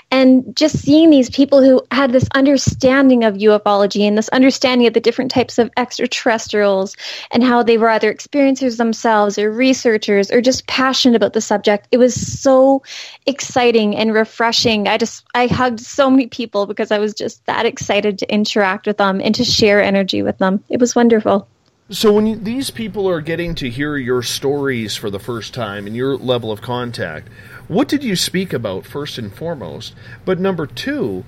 And 0.10 0.56
just 0.56 0.80
seeing 0.80 1.10
these 1.10 1.30
people 1.30 1.62
who 1.62 1.82
had 1.92 2.14
this 2.14 2.30
understanding 2.34 3.26
of 3.26 3.34
ufology 3.36 4.08
and 4.08 4.18
this 4.18 4.30
understanding 4.30 4.88
of 4.88 4.94
the 4.94 5.02
different 5.02 5.32
types 5.32 5.58
of 5.58 5.70
extraterrestrials 5.76 6.96
and 7.32 7.44
how 7.44 7.62
they 7.62 7.78
were 7.78 7.90
either 7.90 8.14
experiencers 8.14 8.78
themselves 8.78 9.38
or 9.38 9.52
researchers 9.52 10.32
or 10.32 10.40
just 10.40 10.66
passionate 10.66 11.18
about 11.18 11.34
the 11.34 11.42
subject. 11.42 11.90
It 11.92 11.98
was 11.98 12.16
so 12.16 12.84
exciting 13.26 13.98
and 13.98 14.14
refreshing. 14.14 14.88
I 14.88 14.98
just, 14.98 15.26
I 15.36 15.48
hugged 15.48 15.82
so 15.82 16.10
many 16.10 16.28
people 16.28 16.68
because 16.68 16.90
I 16.90 17.00
was 17.00 17.14
just 17.14 17.46
that 17.46 17.66
excited 17.66 18.24
interact 18.30 18.88
with 18.88 18.98
them 18.98 19.20
and 19.22 19.36
to 19.36 19.44
share 19.44 19.82
energy 19.82 20.22
with 20.22 20.38
them. 20.38 20.64
It 20.70 20.80
was 20.80 20.96
wonderful. 20.96 21.48
So 21.92 22.14
when 22.14 22.28
you, 22.28 22.36
these 22.36 22.70
people 22.70 23.10
are 23.10 23.20
getting 23.20 23.56
to 23.56 23.70
hear 23.70 23.98
your 23.98 24.22
stories 24.22 24.96
for 24.96 25.10
the 25.10 25.18
first 25.18 25.56
time 25.56 25.88
and 25.88 25.96
your 25.96 26.18
level 26.18 26.52
of 26.52 26.62
contact, 26.62 27.30
what 27.68 27.88
did 27.88 28.04
you 28.04 28.16
speak 28.16 28.54
about 28.54 28.86
first 28.86 29.18
and 29.18 29.34
foremost? 29.34 29.96
But 30.24 30.40
number 30.40 30.68
two, 30.68 31.26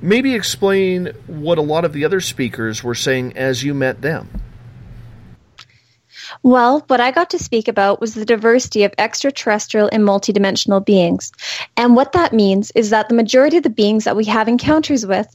maybe 0.00 0.34
explain 0.34 1.12
what 1.28 1.56
a 1.56 1.62
lot 1.62 1.84
of 1.84 1.92
the 1.92 2.04
other 2.04 2.20
speakers 2.20 2.82
were 2.82 2.96
saying 2.96 3.36
as 3.36 3.62
you 3.62 3.74
met 3.74 4.02
them. 4.02 4.28
Well, 6.42 6.84
what 6.86 7.00
I 7.00 7.10
got 7.10 7.30
to 7.30 7.38
speak 7.38 7.68
about 7.68 8.00
was 8.00 8.14
the 8.14 8.24
diversity 8.24 8.84
of 8.84 8.94
extraterrestrial 8.98 9.88
and 9.92 10.02
multidimensional 10.02 10.84
beings. 10.84 11.32
And 11.76 11.96
what 11.96 12.12
that 12.12 12.32
means 12.32 12.70
is 12.74 12.90
that 12.90 13.08
the 13.08 13.14
majority 13.14 13.58
of 13.58 13.62
the 13.62 13.70
beings 13.70 14.04
that 14.04 14.16
we 14.16 14.24
have 14.26 14.48
encounters 14.48 15.06
with, 15.06 15.26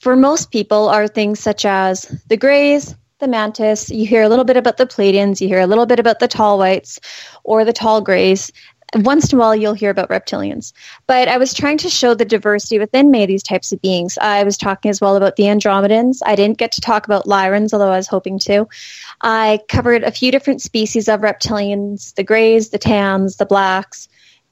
for 0.00 0.16
most 0.16 0.50
people, 0.50 0.88
are 0.88 1.08
things 1.08 1.40
such 1.40 1.64
as 1.64 2.02
the 2.28 2.36
Greys, 2.36 2.94
the 3.18 3.28
Mantis. 3.28 3.88
You 3.88 4.06
hear 4.06 4.22
a 4.22 4.28
little 4.28 4.44
bit 4.44 4.56
about 4.56 4.76
the 4.76 4.86
Pleiadians, 4.86 5.40
you 5.40 5.48
hear 5.48 5.60
a 5.60 5.66
little 5.66 5.86
bit 5.86 6.00
about 6.00 6.18
the 6.18 6.28
Tall 6.28 6.58
Whites 6.58 6.98
or 7.44 7.64
the 7.64 7.72
Tall 7.72 8.00
Greys, 8.00 8.50
once 8.94 9.32
in 9.32 9.38
a 9.38 9.40
while 9.40 9.56
you'll 9.56 9.74
hear 9.74 9.90
about 9.90 10.10
reptilians. 10.10 10.72
But 11.06 11.28
I 11.28 11.38
was 11.38 11.54
trying 11.54 11.78
to 11.78 11.88
show 11.88 12.14
the 12.14 12.24
diversity 12.24 12.78
within 12.78 13.10
many 13.10 13.24
of 13.24 13.28
these 13.28 13.42
types 13.42 13.72
of 13.72 13.80
beings. 13.80 14.18
I 14.20 14.44
was 14.44 14.56
talking 14.56 14.90
as 14.90 15.00
well 15.00 15.16
about 15.16 15.36
the 15.36 15.44
Andromedans. 15.44 16.18
I 16.24 16.36
didn't 16.36 16.58
get 16.58 16.72
to 16.72 16.80
talk 16.80 17.06
about 17.06 17.26
Lyrans, 17.26 17.72
although 17.72 17.90
I 17.90 17.96
was 17.96 18.06
hoping 18.06 18.38
to. 18.40 18.68
I 19.22 19.60
covered 19.68 20.04
a 20.04 20.10
few 20.10 20.30
different 20.30 20.62
species 20.62 21.08
of 21.08 21.20
reptilians 21.20 22.14
the 22.14 22.24
grays, 22.24 22.70
the 22.70 22.78
tans, 22.78 23.36
the 23.36 23.46
blacks, 23.46 24.08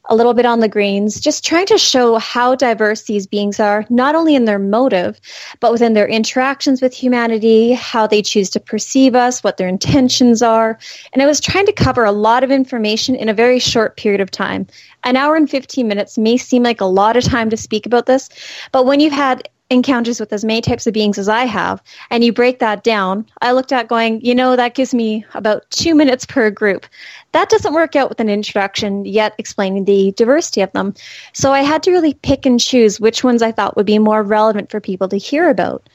a 0.09 0.15
little 0.17 0.35
bit 0.35 0.47
on 0.47 0.61
the 0.61 0.69
greens, 0.69 1.21
just 1.21 1.45
trying 1.45 1.67
to 1.67 1.79
show 1.79 2.19
how 2.19 2.55
diverse 2.55 3.03
these 3.03 3.27
beings 3.27 3.61
are, 3.61 3.85
not 3.91 4.15
only 4.15 4.35
in 4.35 4.45
their 4.45 4.59
motive, 4.59 5.21
but 5.61 5.73
within 5.73 5.93
their 5.93 6.09
interactions 6.09 6.81
with 6.81 6.95
humanity, 6.95 7.73
how 7.73 8.07
they 8.07 8.23
choose 8.23 8.51
to 8.51 8.61
perceive 8.61 9.15
us, 9.15 9.45
what 9.45 9.57
their 9.57 9.69
intentions 9.69 10.43
are. 10.43 10.79
And 11.13 11.23
I 11.23 11.27
was 11.27 11.41
trying 11.41 11.67
to 11.67 11.73
cover 11.73 12.05
a 12.05 12.13
lot 12.13 12.43
of 12.43 12.51
information 12.51 13.15
in 13.15 13.29
a 13.29 13.35
very 13.35 13.59
short 13.59 13.97
period 13.97 14.21
of 14.21 14.31
time. 14.31 14.67
An 15.05 15.17
hour 15.17 15.37
and 15.37 15.49
15 15.49 15.87
minutes 15.87 16.19
may 16.19 16.37
seem 16.37 16.63
like 16.63 16.81
a 16.81 16.87
lot 16.87 17.17
of 17.17 17.25
time 17.25 17.51
to 17.51 17.57
speak 17.57 17.87
about 17.87 18.07
this, 18.07 18.29
but 18.73 18.87
when 18.87 19.01
you've 19.01 19.13
had 19.13 19.49
encounters 19.71 20.19
with 20.19 20.33
as 20.33 20.45
many 20.45 20.61
types 20.61 20.87
of 20.87 20.93
beings 20.93 21.17
as 21.17 21.29
I 21.29 21.45
have, 21.45 21.83
and 22.11 22.25
you 22.25 22.33
break 22.33 22.59
that 22.59 22.83
down, 22.83 23.25
I 23.41 23.53
looked 23.53 23.73
at 23.73 23.89
going, 23.89 24.21
you 24.21 24.35
know, 24.35 24.57
that 24.57 24.75
gives 24.75 24.93
me 24.93 25.25
about 25.35 25.71
two 25.71 25.95
minutes 25.95 26.27
per 26.27 26.51
group. 26.51 26.87
That 27.33 27.49
doesn't 27.49 27.75
work 27.75 27.95
out 27.97 28.09
with 28.09 28.21
an 28.21 28.29
introduction 28.29 29.05
yet 29.05 29.35
explaining 29.39 29.85
the 29.85 30.13
diversity 30.13 30.63
of 30.63 30.73
them. 30.73 30.95
So 31.33 31.53
I 31.53 31.61
had 31.61 31.83
to 31.85 31.93
really 31.93 32.15
pick 32.15 32.47
and 32.47 32.59
choose 32.59 33.01
which 33.01 33.23
ones 33.23 33.43
I 33.43 33.53
thought 33.53 33.77
would 33.77 33.87
be 33.87 33.99
more 33.99 34.23
relevant 34.23 34.71
for 34.71 34.81
people 34.81 35.09
to 35.09 35.17
hear 35.17 35.49
about. 35.49 35.89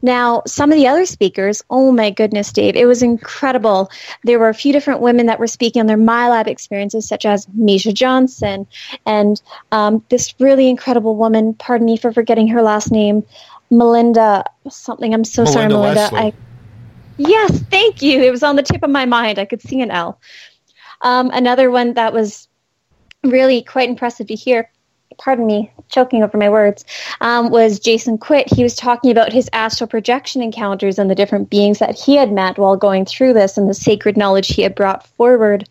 Now, 0.00 0.42
some 0.46 0.70
of 0.70 0.78
the 0.78 0.86
other 0.86 1.06
speakers, 1.06 1.62
oh 1.70 1.90
my 1.90 2.10
goodness, 2.10 2.52
Dave, 2.52 2.76
it 2.76 2.86
was 2.86 3.02
incredible. 3.02 3.90
There 4.22 4.38
were 4.38 4.48
a 4.48 4.54
few 4.54 4.72
different 4.72 5.00
women 5.00 5.26
that 5.26 5.40
were 5.40 5.48
speaking 5.48 5.80
on 5.80 5.86
their 5.86 5.98
MILAB 5.98 6.46
experiences, 6.46 7.08
such 7.08 7.26
as 7.26 7.46
Miesha 7.46 7.92
Johnson 7.92 8.66
and 9.06 9.42
um, 9.72 10.04
this 10.08 10.34
really 10.38 10.68
incredible 10.68 11.16
woman, 11.16 11.54
pardon 11.54 11.86
me 11.86 11.96
for 11.96 12.12
forgetting 12.12 12.48
her 12.48 12.62
last 12.62 12.92
name, 12.92 13.24
Melinda 13.70 14.44
something. 14.68 15.12
I'm 15.12 15.24
so 15.24 15.42
Melinda 15.42 15.52
sorry, 15.52 15.68
Melinda. 15.68 16.00
Leslie. 16.00 16.18
I, 16.18 16.32
yes, 17.16 17.58
thank 17.70 18.00
you. 18.00 18.22
It 18.22 18.30
was 18.30 18.42
on 18.42 18.56
the 18.56 18.62
tip 18.62 18.82
of 18.84 18.90
my 18.90 19.04
mind. 19.04 19.38
I 19.38 19.46
could 19.46 19.62
see 19.62 19.80
an 19.80 19.90
L. 19.90 20.20
Um, 21.02 21.30
another 21.32 21.70
one 21.70 21.94
that 21.94 22.12
was 22.12 22.48
really 23.24 23.62
quite 23.62 23.88
impressive 23.88 24.26
to 24.28 24.34
hear 24.34 24.70
pardon 25.18 25.46
me, 25.46 25.70
choking 25.88 26.22
over 26.22 26.38
my 26.38 26.48
words, 26.48 26.84
um, 27.20 27.50
was 27.50 27.78
Jason 27.78 28.18
Quitt. 28.18 28.52
He 28.52 28.62
was 28.62 28.74
talking 28.74 29.10
about 29.10 29.32
his 29.32 29.50
astral 29.52 29.88
projection 29.88 30.42
encounters 30.42 30.98
and 30.98 31.10
the 31.10 31.14
different 31.14 31.50
beings 31.50 31.80
that 31.80 31.98
he 31.98 32.14
had 32.14 32.32
met 32.32 32.58
while 32.58 32.76
going 32.76 33.04
through 33.04 33.32
this 33.32 33.58
and 33.58 33.68
the 33.68 33.74
sacred 33.74 34.16
knowledge 34.16 34.48
he 34.48 34.62
had 34.62 34.74
brought 34.74 35.06
forward. 35.06 35.68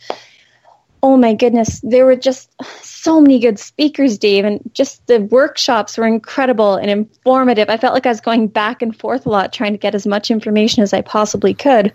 Oh 1.04 1.16
my 1.16 1.34
goodness, 1.34 1.80
there 1.82 2.06
were 2.06 2.16
just 2.16 2.52
so 2.84 3.22
many 3.22 3.40
good 3.40 3.60
speakers, 3.60 4.18
Dave, 4.18 4.44
and 4.44 4.60
just 4.74 5.06
the 5.08 5.22
workshops 5.22 5.98
were 5.98 6.08
incredible 6.08 6.76
and 6.76 6.90
informative. 6.90 7.70
I 7.70 7.78
felt 7.78 7.94
like 7.94 8.06
I 8.06 8.10
was 8.10 8.20
going 8.20 8.48
back 8.48 8.82
and 8.82 8.98
forth 8.98 9.26
a 9.26 9.30
lot 9.30 9.54
trying 9.54 9.74
to 9.74 9.78
get 9.78 9.96
as 9.96 10.08
much 10.08 10.32
information 10.32 10.84
as 10.84 10.94
I 10.94 11.02
possibly 11.02 11.54
could. 11.54 11.94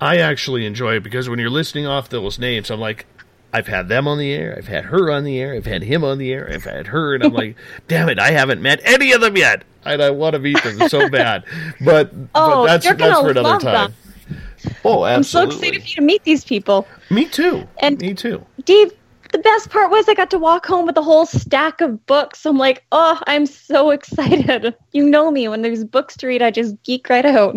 I 0.00 0.18
actually 0.18 0.64
enjoy 0.66 0.96
it 0.96 1.02
because 1.02 1.28
when 1.28 1.38
you're 1.38 1.50
listening 1.50 1.86
off 1.86 2.08
those 2.08 2.38
names, 2.38 2.70
I'm 2.70 2.80
like, 2.80 3.06
I've 3.52 3.66
had 3.66 3.88
them 3.88 4.06
on 4.06 4.18
the 4.18 4.32
air, 4.32 4.54
I've 4.56 4.68
had 4.68 4.84
her 4.86 5.10
on 5.10 5.24
the 5.24 5.38
air, 5.40 5.54
I've 5.54 5.66
had 5.66 5.82
him 5.82 6.04
on 6.04 6.18
the 6.18 6.32
air, 6.32 6.48
I've 6.52 6.64
had 6.64 6.86
her, 6.86 7.14
and 7.14 7.24
I'm 7.24 7.32
like, 7.32 7.56
damn 7.88 8.08
it, 8.08 8.18
I 8.18 8.30
haven't 8.30 8.62
met 8.62 8.80
any 8.84 9.12
of 9.12 9.20
them 9.20 9.36
yet, 9.36 9.64
and 9.84 10.00
I 10.00 10.10
want 10.10 10.34
to 10.34 10.38
meet 10.38 10.62
them 10.62 10.88
so 10.88 11.08
bad. 11.10 11.44
But, 11.84 12.12
Oh, 12.34 12.62
but 12.62 12.66
that's 12.66 12.84
you're 12.84 12.94
that's 12.94 13.12
gonna 13.14 13.24
for 13.24 13.30
another 13.30 13.48
love 13.48 13.62
time. 13.62 13.90
them. 13.90 14.40
Oh, 14.84 15.02
I'm 15.02 15.22
so 15.22 15.42
excited 15.44 15.82
for 15.82 15.88
you 15.88 15.94
to 15.96 16.00
meet 16.02 16.22
these 16.24 16.44
people. 16.44 16.86
Me 17.10 17.24
too. 17.26 17.66
And 17.82 18.00
Me 18.00 18.14
too. 18.14 18.44
Dave, 18.64 18.92
the 19.32 19.38
best 19.38 19.70
part 19.70 19.90
was 19.90 20.08
I 20.08 20.14
got 20.14 20.30
to 20.30 20.38
walk 20.38 20.66
home 20.66 20.86
with 20.86 20.96
a 20.96 21.02
whole 21.02 21.24
stack 21.26 21.80
of 21.80 22.04
books. 22.06 22.44
I'm 22.46 22.58
like, 22.58 22.84
oh, 22.92 23.18
I'm 23.26 23.46
so 23.46 23.90
excited. 23.96 24.74
You 24.92 25.08
know 25.08 25.30
me. 25.30 25.48
When 25.48 25.62
there's 25.62 25.82
books 25.84 26.16
to 26.18 26.26
read, 26.26 26.42
I 26.42 26.50
just 26.50 26.80
geek 26.84 27.08
right 27.08 27.24
out. 27.24 27.56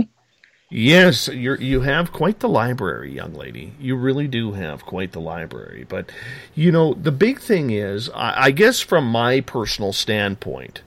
Yes, 0.75 1.27
you 1.27 1.55
you 1.57 1.81
have 1.81 2.11
quite 2.11 2.39
the 2.39 2.49
library, 2.49 3.11
young 3.11 3.35
lady. 3.35 3.73
You 3.79 3.95
really 3.95 4.27
do 4.27 4.53
have 4.53 4.87
quite 4.87 5.11
the 5.11 5.21
library. 5.21 5.85
But 5.87 6.11
you 6.55 6.71
know, 6.71 6.95
the 6.95 7.11
big 7.11 7.39
thing 7.39 7.69
is, 7.69 8.09
I, 8.09 8.45
I 8.45 8.51
guess, 8.51 8.79
from 8.79 9.05
my 9.05 9.41
personal 9.41 9.93
standpoint, 9.93 10.81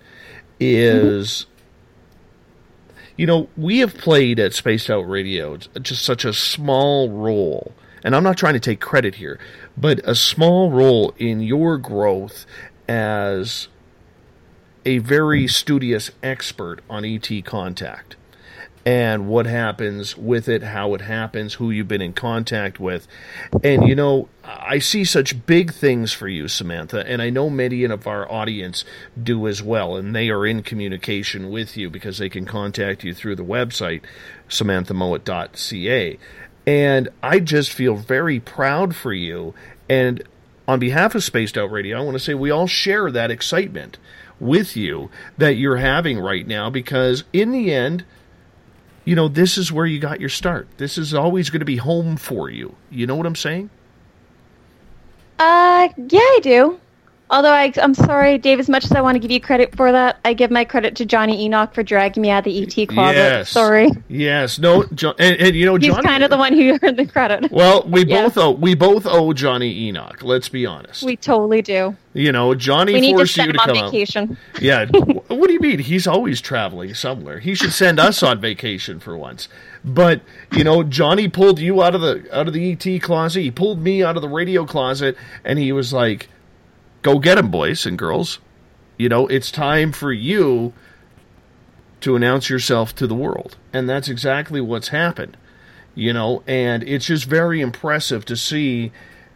is 0.58 1.46
you 3.16 3.26
know 3.26 3.48
we 3.56 3.78
have 3.78 3.96
played 3.96 4.40
at 4.40 4.54
Spaced 4.54 4.90
Out 4.90 5.08
Radio 5.08 5.56
just 5.56 6.04
such 6.04 6.24
a 6.24 6.32
small 6.32 7.08
role, 7.08 7.72
and 8.02 8.16
I'm 8.16 8.24
not 8.24 8.36
trying 8.36 8.54
to 8.54 8.60
take 8.60 8.80
credit 8.80 9.14
here, 9.14 9.38
but 9.76 10.00
a 10.02 10.16
small 10.16 10.72
role 10.72 11.14
in 11.16 11.40
your 11.42 11.78
growth 11.78 12.44
as 12.88 13.68
a 14.84 14.98
very 14.98 15.46
studious 15.46 16.10
expert 16.24 16.80
on 16.90 17.04
ET 17.04 17.30
contact 17.44 18.15
and 18.86 19.26
what 19.26 19.46
happens 19.46 20.16
with 20.16 20.48
it, 20.48 20.62
how 20.62 20.94
it 20.94 21.00
happens, 21.00 21.54
who 21.54 21.72
you've 21.72 21.88
been 21.88 22.00
in 22.00 22.12
contact 22.12 22.78
with. 22.78 23.08
And 23.64 23.88
you 23.88 23.96
know, 23.96 24.28
I 24.44 24.78
see 24.78 25.04
such 25.04 25.44
big 25.44 25.74
things 25.74 26.12
for 26.12 26.28
you, 26.28 26.46
Samantha, 26.46 27.04
and 27.04 27.20
I 27.20 27.28
know 27.28 27.50
many 27.50 27.82
of 27.82 28.06
our 28.06 28.30
audience 28.30 28.84
do 29.20 29.48
as 29.48 29.60
well, 29.60 29.96
and 29.96 30.14
they 30.14 30.30
are 30.30 30.46
in 30.46 30.62
communication 30.62 31.50
with 31.50 31.76
you 31.76 31.90
because 31.90 32.18
they 32.18 32.28
can 32.28 32.46
contact 32.46 33.02
you 33.02 33.12
through 33.12 33.34
the 33.34 33.44
website, 33.44 34.02
samanthamowat.ca. 34.48 36.18
And 36.64 37.08
I 37.24 37.40
just 37.40 37.72
feel 37.72 37.96
very 37.96 38.38
proud 38.38 38.94
for 38.94 39.12
you. 39.12 39.52
And 39.88 40.22
on 40.68 40.78
behalf 40.78 41.16
of 41.16 41.24
Spaced 41.24 41.58
Out 41.58 41.72
Radio, 41.72 41.98
I 41.98 42.02
want 42.02 42.14
to 42.14 42.22
say 42.22 42.34
we 42.34 42.52
all 42.52 42.68
share 42.68 43.10
that 43.10 43.32
excitement 43.32 43.98
with 44.38 44.76
you 44.76 45.10
that 45.38 45.56
you're 45.56 45.78
having 45.78 46.20
right 46.20 46.46
now 46.46 46.70
because 46.70 47.24
in 47.32 47.50
the 47.50 47.72
end, 47.72 48.04
you 49.06 49.14
know, 49.14 49.28
this 49.28 49.56
is 49.56 49.72
where 49.72 49.86
you 49.86 49.98
got 50.00 50.20
your 50.20 50.28
start. 50.28 50.68
This 50.76 50.98
is 50.98 51.14
always 51.14 51.48
going 51.48 51.60
to 51.60 51.64
be 51.66 51.76
home 51.76 52.16
for 52.16 52.50
you. 52.50 52.74
You 52.90 53.06
know 53.06 53.14
what 53.14 53.24
I'm 53.24 53.36
saying? 53.36 53.70
Uh, 55.38 55.88
yeah, 55.96 56.18
I 56.18 56.40
do. 56.42 56.80
Although 57.28 57.50
I, 57.52 57.72
I'm 57.82 57.92
sorry, 57.94 58.38
Dave. 58.38 58.60
As 58.60 58.68
much 58.68 58.84
as 58.84 58.92
I 58.92 59.00
want 59.00 59.16
to 59.16 59.18
give 59.18 59.32
you 59.32 59.40
credit 59.40 59.74
for 59.74 59.90
that, 59.90 60.18
I 60.24 60.32
give 60.32 60.52
my 60.52 60.64
credit 60.64 60.94
to 60.96 61.04
Johnny 61.04 61.44
Enoch 61.44 61.74
for 61.74 61.82
dragging 61.82 62.22
me 62.22 62.30
out 62.30 62.40
of 62.40 62.44
the 62.44 62.62
ET 62.62 62.86
closet. 62.88 63.16
Yes. 63.16 63.50
Sorry, 63.50 63.90
Yes. 64.08 64.60
No. 64.60 64.84
John, 64.94 65.14
and, 65.18 65.36
and 65.40 65.56
you 65.56 65.66
know, 65.66 65.74
he's 65.74 65.96
kind 65.98 66.22
of 66.22 66.30
the 66.30 66.36
one 66.36 66.52
who 66.52 66.78
earned 66.82 66.96
the 66.98 67.06
credit. 67.06 67.50
well, 67.50 67.82
we 67.88 68.04
Yeah. 68.04 68.22
both 68.22 68.38
owe 68.38 68.52
we 68.52 68.76
both 68.76 69.06
owe 69.06 69.32
Johnny 69.32 69.88
Enoch. 69.88 70.22
Let's 70.22 70.48
be 70.48 70.66
honest. 70.66 71.02
We 71.02 71.16
totally 71.16 71.62
do. 71.62 71.96
you 72.14 72.30
know, 72.30 72.54
Johnny 72.54 72.92
we 72.94 73.00
need 73.00 73.12
to 73.12 73.18
forced 73.18 73.34
send 73.34 73.46
you 73.46 73.50
him 73.50 73.56
to 73.56 73.60
on 73.62 73.68
come 73.68 73.76
out. 73.78 73.90
vacation. 73.90 74.38
Yeah. 74.60 74.86
what 75.26 75.48
do 75.48 75.52
you 75.52 75.60
mean? 75.60 75.80
He's 75.80 76.06
always 76.06 76.40
traveling 76.40 76.94
somewhere. 76.94 77.40
He 77.40 77.56
should 77.56 77.72
send 77.72 77.98
us 77.98 78.22
on 78.22 78.40
vacation 78.40 79.00
for 79.00 79.16
once. 79.16 79.48
But 79.84 80.20
you 80.52 80.62
know, 80.62 80.84
Johnny 80.84 81.26
pulled 81.26 81.58
you 81.58 81.82
out 81.82 81.96
of 81.96 82.00
the 82.02 82.24
out 82.32 82.46
of 82.46 82.54
the 82.54 82.70
ET 82.72 82.98
closet. 83.02 83.40
He 83.40 83.50
pulled 83.50 83.82
me 83.82 84.04
out 84.04 84.14
of 84.14 84.22
the 84.22 84.28
radio 84.28 84.64
closet, 84.64 85.16
and 85.44 85.58
he 85.58 85.72
was 85.72 85.92
like, 85.92 86.28
"Go 87.06 87.20
get 87.20 87.36
them, 87.36 87.52
boys 87.52 87.86
and 87.86 87.96
girls. 87.96 88.40
You 88.96 89.08
know, 89.08 89.28
it's 89.28 89.52
time 89.52 89.92
for 89.92 90.12
you 90.12 90.72
to 92.00 92.16
announce 92.16 92.50
yourself 92.50 92.96
to 92.96 93.06
the 93.06 93.14
world." 93.14 93.56
And 93.72 93.88
that's 93.88 94.08
exactly 94.08 94.60
what's 94.60 94.88
happened. 94.88 95.36
You 95.94 96.12
know, 96.12 96.42
and 96.48 96.82
it's 96.82 97.06
just 97.06 97.26
very 97.26 97.60
impressive 97.60 98.24
to 98.24 98.36
see 98.36 98.90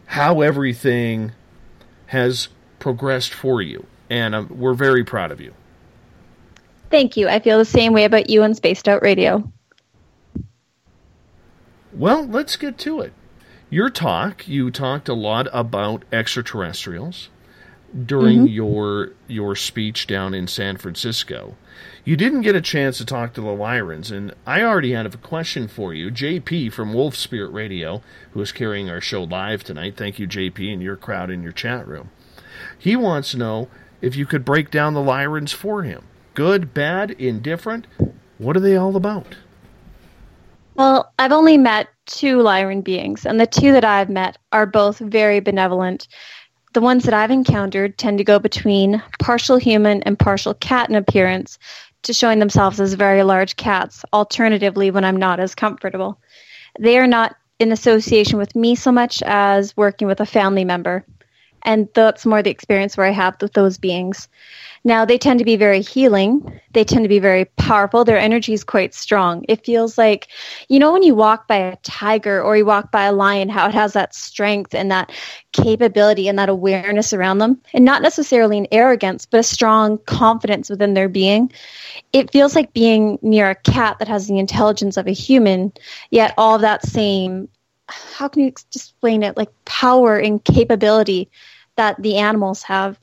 how 0.07 0.41
everything 0.41 1.31
has 2.07 2.49
progressed 2.79 3.33
for 3.33 3.61
you, 3.61 3.85
and 4.09 4.35
um, 4.35 4.49
we're 4.49 4.73
very 4.73 5.05
proud 5.05 5.31
of 5.31 5.39
you. 5.39 5.53
Thank 6.89 7.15
you. 7.15 7.29
I 7.29 7.39
feel 7.39 7.57
the 7.57 7.63
same 7.63 7.93
way 7.93 8.03
about 8.03 8.29
you 8.29 8.43
and 8.43 8.53
Spaced 8.53 8.89
Out 8.89 9.01
Radio. 9.01 9.49
Well, 11.93 12.27
let's 12.27 12.57
get 12.57 12.77
to 12.79 12.99
it. 12.99 13.13
Your 13.69 13.89
talk, 13.89 14.45
you 14.45 14.71
talked 14.71 15.07
a 15.07 15.13
lot 15.13 15.47
about 15.53 16.03
extraterrestrials 16.11 17.29
during 18.05 18.47
Mhm. 18.47 18.53
your 18.53 19.09
your 19.27 19.55
speech 19.55 20.07
down 20.07 20.33
in 20.33 20.47
San 20.47 20.77
Francisco. 20.77 21.55
You 22.03 22.15
didn't 22.17 22.41
get 22.41 22.55
a 22.55 22.61
chance 22.61 22.97
to 22.97 23.05
talk 23.05 23.33
to 23.33 23.41
the 23.41 23.47
Lyrans, 23.47 24.11
and 24.11 24.33
I 24.45 24.63
already 24.63 24.93
had 24.93 25.05
a 25.05 25.17
question 25.17 25.67
for 25.67 25.93
you. 25.93 26.09
JP 26.09 26.69
from 26.69 26.93
Wolf 26.93 27.15
Spirit 27.15 27.51
Radio, 27.51 28.01
who 28.31 28.41
is 28.41 28.51
carrying 28.51 28.89
our 28.89 29.01
show 29.01 29.23
live 29.23 29.63
tonight. 29.63 29.95
Thank 29.97 30.17
you, 30.19 30.27
JP, 30.27 30.71
and 30.73 30.81
your 30.81 30.95
crowd 30.95 31.29
in 31.29 31.43
your 31.43 31.51
chat 31.51 31.87
room. 31.87 32.09
He 32.77 32.95
wants 32.95 33.31
to 33.31 33.37
know 33.37 33.67
if 34.01 34.15
you 34.15 34.25
could 34.25 34.43
break 34.45 34.71
down 34.71 34.93
the 34.93 34.99
Lyrans 34.99 35.53
for 35.53 35.83
him. 35.83 36.03
Good, 36.33 36.73
bad, 36.73 37.11
indifferent. 37.11 37.85
What 38.37 38.57
are 38.57 38.61
they 38.61 38.75
all 38.75 38.95
about? 38.95 39.35
Well, 40.75 41.11
I've 41.19 41.33
only 41.33 41.57
met 41.57 41.89
two 42.07 42.37
Lyran 42.37 42.83
beings, 42.83 43.25
and 43.25 43.39
the 43.39 43.45
two 43.45 43.71
that 43.73 43.85
I've 43.85 44.09
met 44.09 44.37
are 44.51 44.65
both 44.65 44.99
very 44.99 45.39
benevolent. 45.39 46.07
The 46.73 46.81
ones 46.81 47.03
that 47.03 47.13
I've 47.13 47.31
encountered 47.31 47.97
tend 47.97 48.17
to 48.19 48.23
go 48.23 48.39
between 48.39 49.03
partial 49.19 49.57
human 49.57 50.03
and 50.03 50.17
partial 50.17 50.53
cat 50.53 50.89
in 50.89 50.95
appearance 50.95 51.59
to 52.03 52.13
showing 52.13 52.39
themselves 52.39 52.79
as 52.79 52.93
very 52.93 53.23
large 53.23 53.57
cats, 53.57 54.05
alternatively, 54.13 54.89
when 54.89 55.03
I'm 55.03 55.17
not 55.17 55.39
as 55.39 55.53
comfortable. 55.53 56.19
They 56.79 56.97
are 56.97 57.07
not 57.07 57.35
in 57.59 57.71
association 57.71 58.37
with 58.37 58.55
me 58.55 58.75
so 58.75 58.91
much 58.91 59.21
as 59.23 59.75
working 59.75 60.07
with 60.07 60.21
a 60.21 60.25
family 60.25 60.63
member. 60.63 61.05
And 61.63 61.87
that's 61.93 62.25
more 62.25 62.41
the 62.41 62.49
experience 62.49 62.97
where 62.97 63.07
I 63.07 63.11
have 63.11 63.41
with 63.41 63.53
those 63.53 63.77
beings. 63.77 64.27
Now, 64.83 65.05
they 65.05 65.19
tend 65.19 65.37
to 65.37 65.45
be 65.45 65.57
very 65.57 65.81
healing. 65.81 66.59
They 66.73 66.83
tend 66.83 67.03
to 67.03 67.09
be 67.09 67.19
very 67.19 67.45
powerful. 67.45 68.03
Their 68.03 68.17
energy 68.17 68.53
is 68.53 68.63
quite 68.63 68.95
strong. 68.95 69.45
It 69.47 69.63
feels 69.63 69.95
like, 69.95 70.27
you 70.69 70.79
know, 70.79 70.91
when 70.91 71.03
you 71.03 71.13
walk 71.13 71.47
by 71.47 71.57
a 71.57 71.75
tiger 71.83 72.41
or 72.41 72.57
you 72.57 72.65
walk 72.65 72.91
by 72.91 73.03
a 73.03 73.11
lion, 73.11 73.47
how 73.47 73.67
it 73.67 73.75
has 73.75 73.93
that 73.93 74.15
strength 74.15 74.73
and 74.73 74.89
that 74.89 75.11
capability 75.51 76.27
and 76.27 76.39
that 76.39 76.49
awareness 76.49 77.13
around 77.13 77.37
them. 77.37 77.61
And 77.75 77.85
not 77.85 78.01
necessarily 78.01 78.57
an 78.57 78.67
arrogance, 78.71 79.27
but 79.27 79.39
a 79.39 79.43
strong 79.43 79.99
confidence 79.99 80.67
within 80.67 80.95
their 80.95 81.09
being. 81.09 81.51
It 82.11 82.31
feels 82.31 82.55
like 82.55 82.73
being 82.73 83.19
near 83.21 83.51
a 83.51 83.55
cat 83.55 83.99
that 83.99 84.07
has 84.07 84.27
the 84.27 84.39
intelligence 84.39 84.97
of 84.97 85.05
a 85.05 85.13
human, 85.13 85.73
yet 86.09 86.33
all 86.39 86.55
of 86.55 86.61
that 86.61 86.83
same, 86.83 87.49
how 87.87 88.27
can 88.29 88.41
you 88.43 88.47
explain 88.47 89.21
it, 89.21 89.37
like 89.37 89.49
power 89.65 90.17
and 90.17 90.43
capability 90.43 91.29
that 91.75 92.01
the 92.01 92.17
animals 92.17 92.63
have. 92.63 92.99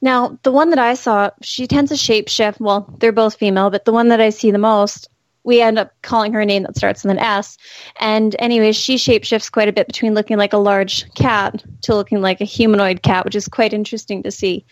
Now, 0.00 0.38
the 0.42 0.52
one 0.52 0.70
that 0.70 0.78
I 0.78 0.94
saw, 0.94 1.30
she 1.42 1.66
tends 1.66 1.90
to 1.90 1.96
shapeshift. 1.96 2.60
Well, 2.60 2.92
they're 2.98 3.12
both 3.12 3.36
female, 3.36 3.70
but 3.70 3.84
the 3.84 3.92
one 3.92 4.08
that 4.08 4.20
I 4.20 4.30
see 4.30 4.50
the 4.50 4.58
most, 4.58 5.08
we 5.44 5.60
end 5.60 5.78
up 5.78 5.92
calling 6.02 6.32
her 6.32 6.40
a 6.40 6.46
name 6.46 6.64
that 6.64 6.76
starts 6.76 7.02
with 7.02 7.12
an 7.12 7.18
S. 7.18 7.56
And 8.00 8.34
anyways, 8.38 8.76
she 8.76 8.96
shapeshifts 8.96 9.50
quite 9.50 9.68
a 9.68 9.72
bit 9.72 9.86
between 9.86 10.14
looking 10.14 10.38
like 10.38 10.52
a 10.52 10.58
large 10.58 11.12
cat 11.14 11.64
to 11.82 11.94
looking 11.94 12.20
like 12.20 12.40
a 12.40 12.44
humanoid 12.44 13.02
cat, 13.02 13.24
which 13.24 13.36
is 13.36 13.48
quite 13.48 13.72
interesting 13.72 14.22
to 14.22 14.30
see. 14.30 14.64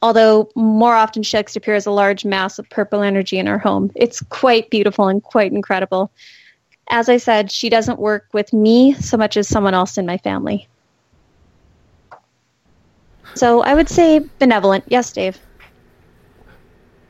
Although 0.00 0.50
more 0.54 0.94
often 0.94 1.22
she 1.22 1.36
likes 1.36 1.54
to 1.54 1.58
appear 1.58 1.74
as 1.74 1.86
a 1.86 1.90
large 1.90 2.24
mass 2.24 2.58
of 2.58 2.68
purple 2.70 3.02
energy 3.02 3.38
in 3.38 3.46
her 3.46 3.58
home. 3.58 3.90
It's 3.96 4.20
quite 4.20 4.70
beautiful 4.70 5.08
and 5.08 5.22
quite 5.22 5.52
incredible. 5.52 6.12
As 6.90 7.08
I 7.08 7.16
said, 7.16 7.50
she 7.50 7.68
doesn't 7.68 7.98
work 7.98 8.28
with 8.32 8.52
me 8.52 8.94
so 8.94 9.16
much 9.16 9.36
as 9.36 9.48
someone 9.48 9.74
else 9.74 9.98
in 9.98 10.06
my 10.06 10.16
family. 10.18 10.68
So 13.34 13.62
I 13.62 13.74
would 13.74 13.88
say 13.88 14.20
benevolent. 14.38 14.84
Yes, 14.88 15.12
Dave. 15.12 15.38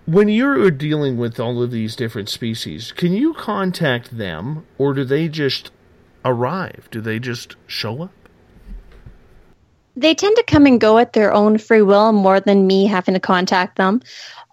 When 0.07 0.28
you're 0.28 0.70
dealing 0.70 1.18
with 1.18 1.38
all 1.38 1.62
of 1.62 1.70
these 1.70 1.94
different 1.94 2.28
species, 2.28 2.92
can 2.92 3.12
you 3.12 3.35
contact 3.35 4.16
them 4.16 4.64
or 4.78 4.94
do 4.94 5.04
they 5.04 5.28
just 5.28 5.70
arrive? 6.24 6.88
Do 6.90 7.00
they 7.00 7.18
just 7.18 7.57
show 7.66 8.02
up? 8.02 8.12
They 9.96 10.14
tend 10.14 10.37
to 10.37 10.44
come 10.44 10.64
and 10.64 10.81
go 10.81 10.96
at 10.98 11.12
their 11.12 11.33
own 11.33 11.59
free 11.59 11.83
will 11.83 12.12
more 12.12 12.38
than 12.38 12.66
me 12.66 12.87
having 12.87 13.14
to 13.14 13.20
contact 13.20 13.76
them. 13.76 14.00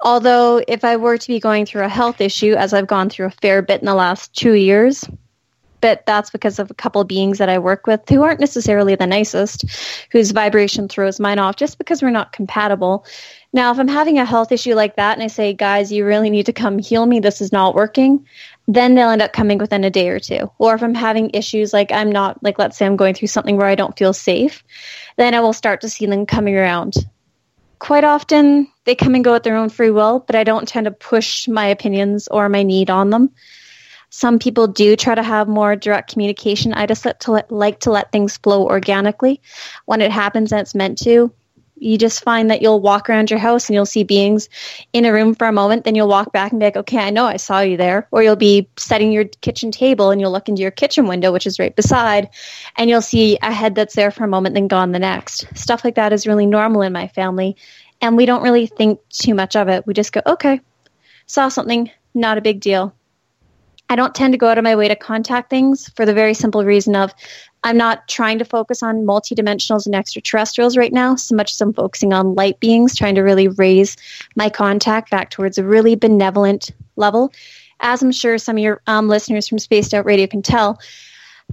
Although, 0.01 0.61
if 0.67 0.83
I 0.83 0.97
were 0.97 1.17
to 1.17 1.27
be 1.27 1.39
going 1.39 1.65
through 1.65 1.83
a 1.83 1.89
health 1.89 2.19
issue, 2.19 2.53
as 2.53 2.73
I've 2.73 2.87
gone 2.87 3.09
through 3.09 3.27
a 3.27 3.31
fair 3.41 3.61
bit 3.61 3.79
in 3.79 3.85
the 3.85 3.93
last 3.93 4.33
two 4.33 4.53
years, 4.53 5.05
but 5.85 6.03
that's 6.07 6.31
because 6.31 6.57
of 6.57 6.71
a 6.71 6.73
couple 6.73 7.03
beings 7.03 7.37
that 7.37 7.47
I 7.47 7.59
work 7.59 7.85
with 7.85 8.09
who 8.09 8.23
aren't 8.23 8.39
necessarily 8.39 8.95
the 8.95 9.05
nicest, 9.05 9.65
whose 10.11 10.31
vibration 10.31 10.87
throws 10.87 11.19
mine 11.19 11.37
off 11.37 11.57
just 11.57 11.77
because 11.77 12.01
we're 12.01 12.09
not 12.09 12.31
compatible. 12.31 13.05
Now, 13.53 13.71
if 13.71 13.77
I'm 13.77 13.87
having 13.87 14.17
a 14.17 14.25
health 14.25 14.51
issue 14.51 14.73
like 14.73 14.95
that 14.95 15.13
and 15.13 15.21
I 15.21 15.27
say, 15.27 15.53
guys, 15.53 15.91
you 15.91 16.03
really 16.03 16.31
need 16.31 16.47
to 16.47 16.53
come 16.53 16.79
heal 16.79 17.05
me, 17.05 17.19
this 17.19 17.39
is 17.39 17.51
not 17.51 17.75
working, 17.75 18.25
then 18.67 18.95
they'll 18.95 19.11
end 19.11 19.21
up 19.21 19.31
coming 19.31 19.59
within 19.59 19.83
a 19.83 19.91
day 19.91 20.09
or 20.09 20.19
two. 20.19 20.49
Or 20.57 20.73
if 20.73 20.81
I'm 20.81 20.95
having 20.95 21.29
issues 21.35 21.71
like 21.71 21.91
I'm 21.91 22.11
not, 22.11 22.41
like 22.41 22.57
let's 22.57 22.77
say 22.77 22.87
I'm 22.87 22.95
going 22.95 23.13
through 23.13 23.27
something 23.27 23.55
where 23.55 23.67
I 23.67 23.75
don't 23.75 23.95
feel 23.95 24.11
safe, 24.11 24.63
then 25.17 25.35
I 25.35 25.41
will 25.41 25.53
start 25.53 25.81
to 25.81 25.89
see 25.89 26.07
them 26.07 26.25
coming 26.25 26.57
around. 26.57 26.95
Quite 27.77 28.05
often, 28.05 28.71
they 28.85 28.95
come 28.95 29.13
and 29.13 29.23
go 29.23 29.35
at 29.35 29.43
their 29.43 29.55
own 29.55 29.69
free 29.69 29.91
will, 29.91 30.21
but 30.21 30.35
I 30.35 30.43
don't 30.43 30.67
tend 30.67 30.85
to 30.85 30.91
push 30.91 31.47
my 31.47 31.67
opinions 31.67 32.27
or 32.27 32.49
my 32.49 32.63
need 32.63 32.89
on 32.89 33.11
them. 33.11 33.29
Some 34.15 34.39
people 34.39 34.67
do 34.67 34.95
try 34.95 35.13
to 35.13 35.21
have 35.21 35.49
more 35.49 35.75
direct 35.75 36.13
communication. 36.13 36.73
I 36.73 36.85
just 36.85 37.03
like 37.03 37.19
to 37.19 37.33
let, 37.33 37.51
like 37.51 37.81
to 37.81 37.91
let 37.91 38.13
things 38.13 38.37
flow 38.37 38.65
organically. 38.65 39.41
When 39.87 39.99
it 39.99 40.09
happens 40.09 40.53
and 40.53 40.61
it's 40.61 40.73
meant 40.73 40.99
to, 40.99 41.33
you 41.75 41.97
just 41.97 42.23
find 42.23 42.49
that 42.49 42.61
you'll 42.61 42.79
walk 42.79 43.09
around 43.09 43.29
your 43.29 43.39
house 43.39 43.67
and 43.67 43.73
you'll 43.73 43.85
see 43.85 44.05
beings 44.05 44.47
in 44.93 45.03
a 45.03 45.11
room 45.11 45.35
for 45.35 45.47
a 45.47 45.51
moment, 45.51 45.83
then 45.83 45.95
you'll 45.95 46.07
walk 46.07 46.31
back 46.31 46.53
and 46.53 46.61
be 46.61 46.65
like, 46.65 46.77
okay, 46.77 46.99
I 46.99 47.09
know 47.09 47.25
I 47.25 47.35
saw 47.35 47.59
you 47.59 47.75
there. 47.75 48.07
Or 48.11 48.23
you'll 48.23 48.37
be 48.37 48.69
setting 48.77 49.11
your 49.11 49.25
kitchen 49.25 49.69
table 49.69 50.11
and 50.11 50.21
you'll 50.21 50.31
look 50.31 50.47
into 50.47 50.61
your 50.61 50.71
kitchen 50.71 51.07
window, 51.07 51.33
which 51.33 51.45
is 51.45 51.59
right 51.59 51.75
beside, 51.75 52.29
and 52.77 52.89
you'll 52.89 53.01
see 53.01 53.37
a 53.41 53.51
head 53.51 53.75
that's 53.75 53.95
there 53.95 54.11
for 54.11 54.23
a 54.23 54.29
moment, 54.29 54.55
then 54.55 54.69
gone 54.69 54.93
the 54.93 54.99
next. 54.99 55.45
Stuff 55.57 55.83
like 55.83 55.95
that 55.95 56.13
is 56.13 56.25
really 56.25 56.45
normal 56.45 56.83
in 56.83 56.93
my 56.93 57.09
family. 57.09 57.57
And 57.99 58.15
we 58.15 58.25
don't 58.25 58.43
really 58.43 58.67
think 58.67 59.01
too 59.09 59.35
much 59.35 59.57
of 59.57 59.67
it. 59.67 59.85
We 59.85 59.93
just 59.93 60.13
go, 60.13 60.21
okay, 60.25 60.61
saw 61.25 61.49
something, 61.49 61.91
not 62.13 62.37
a 62.37 62.41
big 62.41 62.61
deal. 62.61 62.95
I 63.89 63.95
don't 63.95 64.15
tend 64.15 64.33
to 64.33 64.37
go 64.37 64.47
out 64.49 64.57
of 64.57 64.63
my 64.63 64.75
way 64.75 64.87
to 64.87 64.95
contact 64.95 65.49
things 65.49 65.89
for 65.95 66.05
the 66.05 66.13
very 66.13 66.33
simple 66.33 66.65
reason 66.65 66.95
of 66.95 67.13
I'm 67.63 67.77
not 67.77 68.07
trying 68.07 68.39
to 68.39 68.45
focus 68.45 68.83
on 68.83 69.05
multidimensionals 69.05 69.85
and 69.85 69.95
extraterrestrials 69.95 70.77
right 70.77 70.93
now, 70.93 71.15
so 71.15 71.35
much 71.35 71.51
as 71.51 71.61
I'm 71.61 71.73
focusing 71.73 72.13
on 72.13 72.35
light 72.35 72.59
beings, 72.59 72.95
trying 72.95 73.15
to 73.15 73.21
really 73.21 73.47
raise 73.47 73.95
my 74.35 74.49
contact 74.49 75.09
back 75.11 75.29
towards 75.31 75.57
a 75.57 75.63
really 75.63 75.95
benevolent 75.95 76.71
level. 76.95 77.33
As 77.79 78.01
I'm 78.01 78.11
sure 78.11 78.37
some 78.37 78.57
of 78.57 78.63
your 78.63 78.81
um, 78.87 79.07
listeners 79.07 79.47
from 79.47 79.59
Spaced 79.59 79.93
Out 79.93 80.05
Radio 80.05 80.27
can 80.27 80.41
tell, 80.41 80.79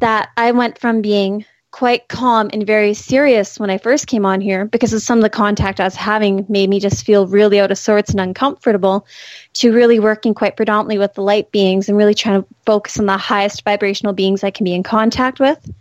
that 0.01 0.31
I 0.37 0.53
went 0.53 0.79
from 0.79 1.03
being 1.03 1.45
quite 1.72 2.06
calm 2.08 2.50
and 2.52 2.66
very 2.66 2.92
serious 2.92 3.58
when 3.58 3.70
I 3.70 3.78
first 3.78 4.06
came 4.06 4.26
on 4.26 4.42
here 4.42 4.66
because 4.66 4.92
of 4.92 5.00
some 5.00 5.18
of 5.18 5.22
the 5.22 5.30
contact 5.30 5.80
I 5.80 5.85
was 5.85 5.96
having 5.96 6.44
made 6.48 6.68
me 6.68 6.78
just 6.78 7.04
feel 7.04 7.26
really 7.26 7.58
out 7.58 7.72
of 7.72 7.78
sorts 7.78 8.11
and 8.11 8.20
uncomfortable 8.20 9.06
to 9.54 9.72
really 9.72 9.98
working 9.98 10.35
quite 10.35 10.54
predominantly 10.54 10.98
with 10.98 11.14
the 11.14 11.22
light 11.22 11.50
beings 11.50 11.88
and 11.88 11.96
really 11.96 12.14
trying 12.14 12.42
to 12.42 12.48
focus 12.66 12.98
on 12.98 13.06
the 13.06 13.16
highest 13.16 13.64
vibrational 13.64 14.12
beings 14.12 14.44
I 14.44 14.50
can 14.50 14.64
be 14.64 14.74
in 14.74 14.82
contact 14.82 15.40
with. 15.40 15.72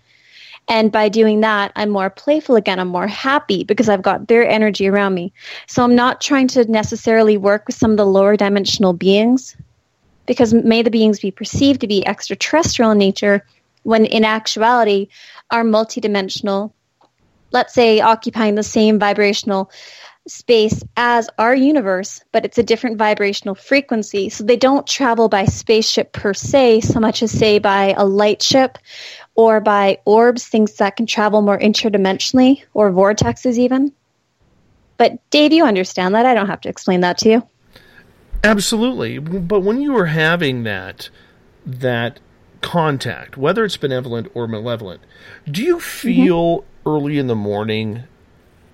And 0.70 0.94
by 0.94 1.10
doing 1.10 1.42
that, 1.42 1.74
I'm 1.76 1.90
more 1.90 2.10
playful 2.10 2.56
again. 2.56 2.80
I'm 2.80 2.88
more 2.88 3.08
happy 3.08 3.66
because 3.66 3.90
I've 3.90 4.02
got 4.02 4.30
their 4.30 4.48
energy 4.48 4.88
around 4.88 5.14
me. 5.14 5.34
So 5.68 5.84
I'm 5.84 5.96
not 5.96 6.22
trying 6.22 6.48
to 6.50 6.64
necessarily 6.72 7.36
work 7.36 7.68
with 7.68 7.76
some 7.76 7.92
of 7.92 7.98
the 7.98 8.06
lower 8.06 8.38
dimensional 8.38 8.94
beings 8.94 9.58
because 10.26 10.54
may 10.54 10.82
the 10.84 10.92
beings 10.92 11.20
be 11.20 11.32
perceived 11.32 11.82
to 11.82 11.88
be 11.88 12.08
extraterrestrial 12.08 12.92
in 12.92 12.98
nature 12.98 13.46
when 13.84 14.06
in 14.06 14.24
actuality 14.24 15.08
are 15.52 15.64
multidimensional, 15.64 16.72
let's 17.52 17.74
say 17.74 18.00
occupying 18.00 18.56
the 18.56 18.64
same 18.64 18.98
vibrational 18.98 19.72
space 20.28 20.84
as 20.98 21.30
our 21.38 21.56
universe, 21.56 22.24
but 22.32 22.46
it's 22.46 22.58
a 22.58 22.64
different 22.64 22.98
vibrational 22.98 23.56
frequency. 23.56 24.30
So 24.30 24.44
they 24.44 24.56
don't 24.56 24.86
travel 24.88 25.30
by 25.30 25.46
spaceship 25.46 26.14
per 26.14 26.34
se, 26.34 26.82
so 26.82 27.00
much 27.00 27.24
as 27.24 27.32
say 27.32 27.60
by 27.60 27.94
a 27.98 28.06
light 28.06 28.42
ship 28.42 28.78
or 29.36 29.60
by 29.60 29.98
orbs, 30.06 30.48
things 30.48 30.76
that 30.76 30.96
can 30.96 31.06
travel 31.06 31.42
more 31.42 31.58
interdimensionally 31.58 32.64
or 32.74 32.92
vortexes 32.92 33.58
even. 33.58 33.92
But 34.98 35.18
Dave, 35.32 35.54
you 35.54 35.66
understand 35.66 36.14
that. 36.14 36.28
I 36.28 36.36
don't 36.36 36.48
have 36.48 36.62
to 36.62 36.70
explain 36.70 37.02
that 37.02 37.18
to 37.20 37.30
you. 37.30 37.48
Absolutely. 38.44 39.18
But 39.18 39.62
when 39.62 39.82
you 39.82 39.96
are 39.98 40.06
having 40.06 40.64
that 40.64 41.10
that 41.66 42.20
contact, 42.62 43.38
whether 43.38 43.66
it's 43.66 43.78
benevolent 43.78 44.32
or 44.34 44.48
malevolent, 44.48 45.02
do 45.50 45.64
you 45.64 45.80
feel 45.80 46.60
mm-hmm. 46.60 46.90
early 46.90 47.18
in 47.18 47.28
the 47.28 47.36
morning 47.36 48.04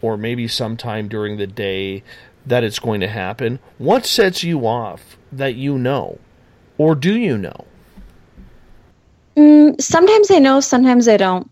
or 0.01 0.17
maybe 0.17 0.47
sometime 0.47 1.07
during 1.07 1.37
the 1.37 1.47
day 1.47 2.03
that 2.45 2.63
it's 2.63 2.79
going 2.79 3.01
to 3.01 3.07
happen? 3.07 3.59
What 3.77 4.05
sets 4.05 4.43
you 4.43 4.67
off 4.67 5.17
that 5.31 5.55
you 5.55 5.77
know? 5.77 6.19
Or 6.77 6.95
do 6.95 7.17
you 7.17 7.37
know? 7.37 7.65
Mm, 9.35 9.79
sometimes 9.81 10.31
I 10.31 10.39
know, 10.39 10.59
sometimes 10.59 11.07
I 11.07 11.17
don't 11.17 11.49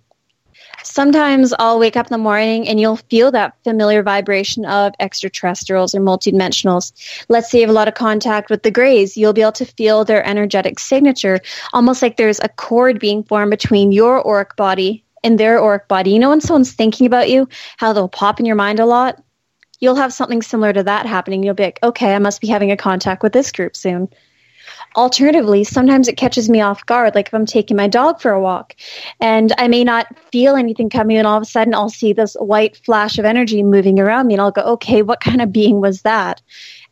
sometimes 0.96 1.54
I'll 1.60 1.78
wake 1.78 1.98
up 1.98 2.08
in 2.08 2.14
the 2.14 2.18
morning 2.18 2.70
and 2.70 2.80
you'll 2.80 2.96
feel 2.96 3.30
that 3.32 3.54
familiar 3.66 4.02
vibration 4.02 4.64
of 4.66 4.94
extraterrestrials 5.02 5.94
or 5.94 6.00
multidimensionals. 6.00 6.94
Let's 7.28 7.52
say 7.52 7.60
you 7.60 7.64
have 7.64 7.70
a 7.70 7.74
lot 7.74 7.90
of 7.90 7.96
contact 7.96 8.50
with 8.50 8.64
the 8.64 8.72
Greys, 8.72 9.18
you'll 9.18 9.34
be 9.34 9.42
able 9.42 9.52
to 9.54 9.66
feel 9.66 10.06
their 10.06 10.26
energetic 10.26 10.80
signature, 10.80 11.42
almost 11.74 12.02
like 12.02 12.16
there's 12.16 12.40
a 12.40 12.48
cord 12.48 12.98
being 12.98 13.24
formed 13.24 13.52
between 13.52 13.92
your 13.92 14.26
auric 14.26 14.56
body 14.56 15.04
and 15.22 15.38
their 15.38 15.62
auric 15.62 15.90
body. 15.90 16.12
You 16.12 16.20
know, 16.20 16.30
when 16.30 16.40
someone's 16.40 16.72
thinking 16.72 17.06
about 17.06 17.30
you, 17.30 17.50
how 17.76 17.92
they'll 17.92 18.08
pop 18.08 18.40
in 18.40 18.46
your 18.46 18.56
mind 18.56 18.80
a 18.80 18.86
lot? 18.86 19.22
You'll 19.82 19.96
have 19.96 20.14
something 20.14 20.42
similar 20.42 20.72
to 20.72 20.84
that 20.84 21.06
happening. 21.06 21.44
You'll 21.44 21.56
be 21.56 21.64
like, 21.64 21.80
okay, 21.84 22.16
I 22.16 22.20
must 22.20 22.40
be 22.40 22.48
having 22.48 22.72
a 22.72 22.78
contact 22.78 23.22
with 23.22 23.34
this 23.34 23.52
group 23.52 23.76
soon 23.76 24.08
alternatively, 24.96 25.64
sometimes 25.64 26.08
it 26.08 26.18
catches 26.18 26.50
me 26.50 26.62
off 26.62 26.86
guard, 26.86 27.16
like 27.16 27.28
if 27.28 27.34
I'm 27.34 27.46
taking 27.46 27.78
my 27.78 27.88
dog 27.88 28.22
for 28.22 28.32
a 28.32 28.42
walk 28.42 28.76
and 29.20 29.54
I 29.58 29.68
may 29.68 29.84
not 29.84 30.08
feel 30.32 30.56
anything 30.56 30.90
coming, 30.90 31.18
and 31.18 31.28
all 31.28 31.38
of 31.38 31.44
a 31.44 31.46
sudden 31.46 31.74
I'll 31.74 31.90
see 31.90 32.14
this 32.14 32.36
white 32.40 32.78
flash 32.86 33.18
of 33.18 33.26
energy 33.26 33.64
moving 33.64 34.00
around 34.00 34.28
me, 34.28 34.34
and 34.36 34.42
I'll 34.42 34.52
go, 34.52 34.64
okay, 34.64 35.02
what 35.02 35.20
kind 35.20 35.42
of 35.42 35.52
being 35.52 35.82
was 35.82 36.02
that? 36.04 36.42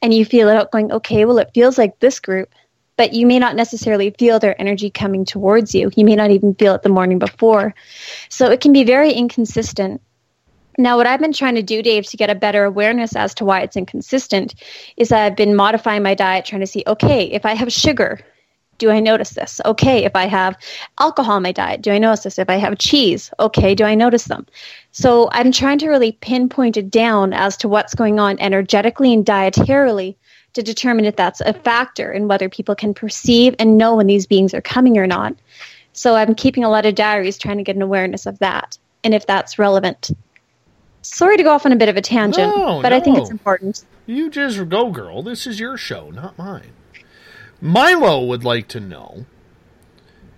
And 0.02 0.14
you 0.14 0.26
feel 0.26 0.50
it 0.50 0.56
out 0.56 0.72
going, 0.72 0.92
okay, 0.92 1.26
well, 1.26 1.38
it 1.38 1.52
feels 1.54 1.78
like 1.78 2.00
this 2.00 2.20
group. 2.20 2.54
But 2.96 3.14
you 3.14 3.26
may 3.26 3.40
not 3.40 3.56
necessarily 3.56 4.14
feel 4.20 4.38
their 4.38 4.60
energy 4.62 4.92
coming 4.92 5.26
towards 5.26 5.74
you. 5.74 5.90
You 5.96 6.06
may 6.06 6.16
not 6.16 6.30
even 6.30 6.54
feel 6.54 6.76
it 6.76 6.84
the 6.84 6.90
morning 6.90 7.18
before. 7.18 7.74
So 8.30 8.52
it 8.52 8.62
can 8.62 8.72
be 8.72 8.84
very 8.84 9.12
inconsistent. 9.12 10.00
Now, 10.78 10.98
what 10.98 11.06
I've 11.06 11.20
been 11.20 11.34
trying 11.34 11.56
to 11.56 11.62
do, 11.62 11.84
Dave, 11.84 12.06
to 12.08 12.18
get 12.18 12.30
a 12.30 12.36
better 12.36 12.64
awareness 12.64 13.16
as 13.16 13.34
to 13.36 13.46
why 13.46 13.62
it's 13.62 13.78
inconsistent 13.78 14.56
is 14.98 15.12
I've 15.12 15.36
been 15.36 15.56
modifying 15.56 16.02
my 16.02 16.16
diet, 16.16 16.46
trying 16.46 16.62
to 16.62 16.68
see, 16.68 16.84
okay, 16.88 17.26
if 17.26 17.46
I 17.46 17.54
have 17.54 17.72
sugar, 17.72 18.20
do 18.80 18.90
I 18.90 19.00
notice 19.00 19.32
this? 19.32 19.62
Okay, 19.66 20.04
if 20.04 20.16
I 20.16 20.26
have 20.26 20.58
alcohol 21.00 21.38
in 21.38 21.44
my 21.44 21.52
diet, 21.52 21.82
do 21.82 21.92
I 21.92 22.00
notice 22.00 22.24
this? 22.24 22.40
If 22.40 22.50
I 22.50 22.56
have 22.56 22.78
cheese, 22.80 23.32
okay, 23.40 23.76
do 23.76 23.84
I 23.84 23.94
notice 23.94 24.26
them? 24.26 24.48
So 24.92 25.30
I'm 25.32 25.52
trying 25.52 25.78
to 25.80 25.90
really 25.90 26.14
pinpoint 26.14 26.78
it 26.78 26.90
down 26.90 27.34
as 27.34 27.56
to 27.58 27.68
what's 27.68 27.94
going 27.94 28.20
on 28.20 28.40
energetically 28.40 29.14
and 29.14 29.26
dietarily 29.26 30.16
to 30.54 30.64
determine 30.64 31.06
if 31.06 31.16
that's 31.16 31.42
a 31.42 31.54
factor 31.54 32.12
in 32.12 32.28
whether 32.28 32.50
people 32.50 32.76
can 32.76 32.94
perceive 32.94 33.56
and 33.60 33.78
know 33.78 33.96
when 33.96 34.08
these 34.08 34.28
beings 34.28 34.54
are 34.54 34.62
coming 34.62 34.98
or 34.98 35.08
not. 35.08 35.36
So 35.94 36.16
I'm 36.16 36.36
keeping 36.36 36.64
a 36.64 36.70
lot 36.70 36.86
of 36.86 36.96
diaries 36.96 37.38
trying 37.38 37.58
to 37.58 37.64
get 37.64 37.76
an 37.76 37.82
awareness 37.82 38.26
of 38.26 38.40
that 38.40 38.78
and 39.04 39.14
if 39.14 39.28
that's 39.28 39.60
relevant. 39.60 40.12
Sorry 41.04 41.38
to 41.38 41.44
go 41.44 41.52
off 41.52 41.66
on 41.66 41.72
a 41.72 41.76
bit 41.76 41.90
of 41.90 41.98
a 41.98 42.02
tangent, 42.02 42.56
no, 42.56 42.82
but 42.82 42.90
no. 42.90 42.96
I 42.96 43.00
think 43.00 43.18
it's 43.18 43.30
important. 43.30 43.84
You 44.06 44.30
just 44.30 44.70
go, 44.70 44.90
girl. 44.90 45.22
This 45.22 45.46
is 45.46 45.60
your 45.60 45.78
show, 45.78 46.10
not 46.10 46.38
mine. 46.38 46.72
Milo 47.62 48.26
would 48.26 48.44
like 48.44 48.68
to 48.70 48.80
know 48.80 49.26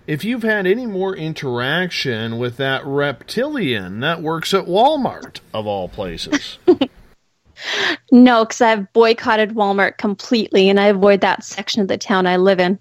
if 0.08 0.24
you've 0.24 0.44
had 0.44 0.68
any 0.68 0.86
more 0.86 1.16
interaction 1.16 2.38
with 2.38 2.58
that 2.58 2.86
reptilian 2.86 4.00
that 4.02 4.22
works 4.22 4.54
at 4.54 4.66
Walmart, 4.66 5.40
of 5.54 5.66
all 5.66 5.90
places. 5.90 6.60
no, 8.12 8.46
because 8.46 8.62
I've 8.62 8.92
boycotted 8.94 9.52
Walmart 9.52 9.98
completely 9.98 10.70
and 10.70 10.80
I 10.80 10.88
avoid 10.88 11.22
that 11.22 11.44
section 11.44 11.82
of 11.82 11.88
the 11.88 11.98
town 11.98 12.28
I 12.28 12.38
live 12.38 12.60
in. 12.60 12.78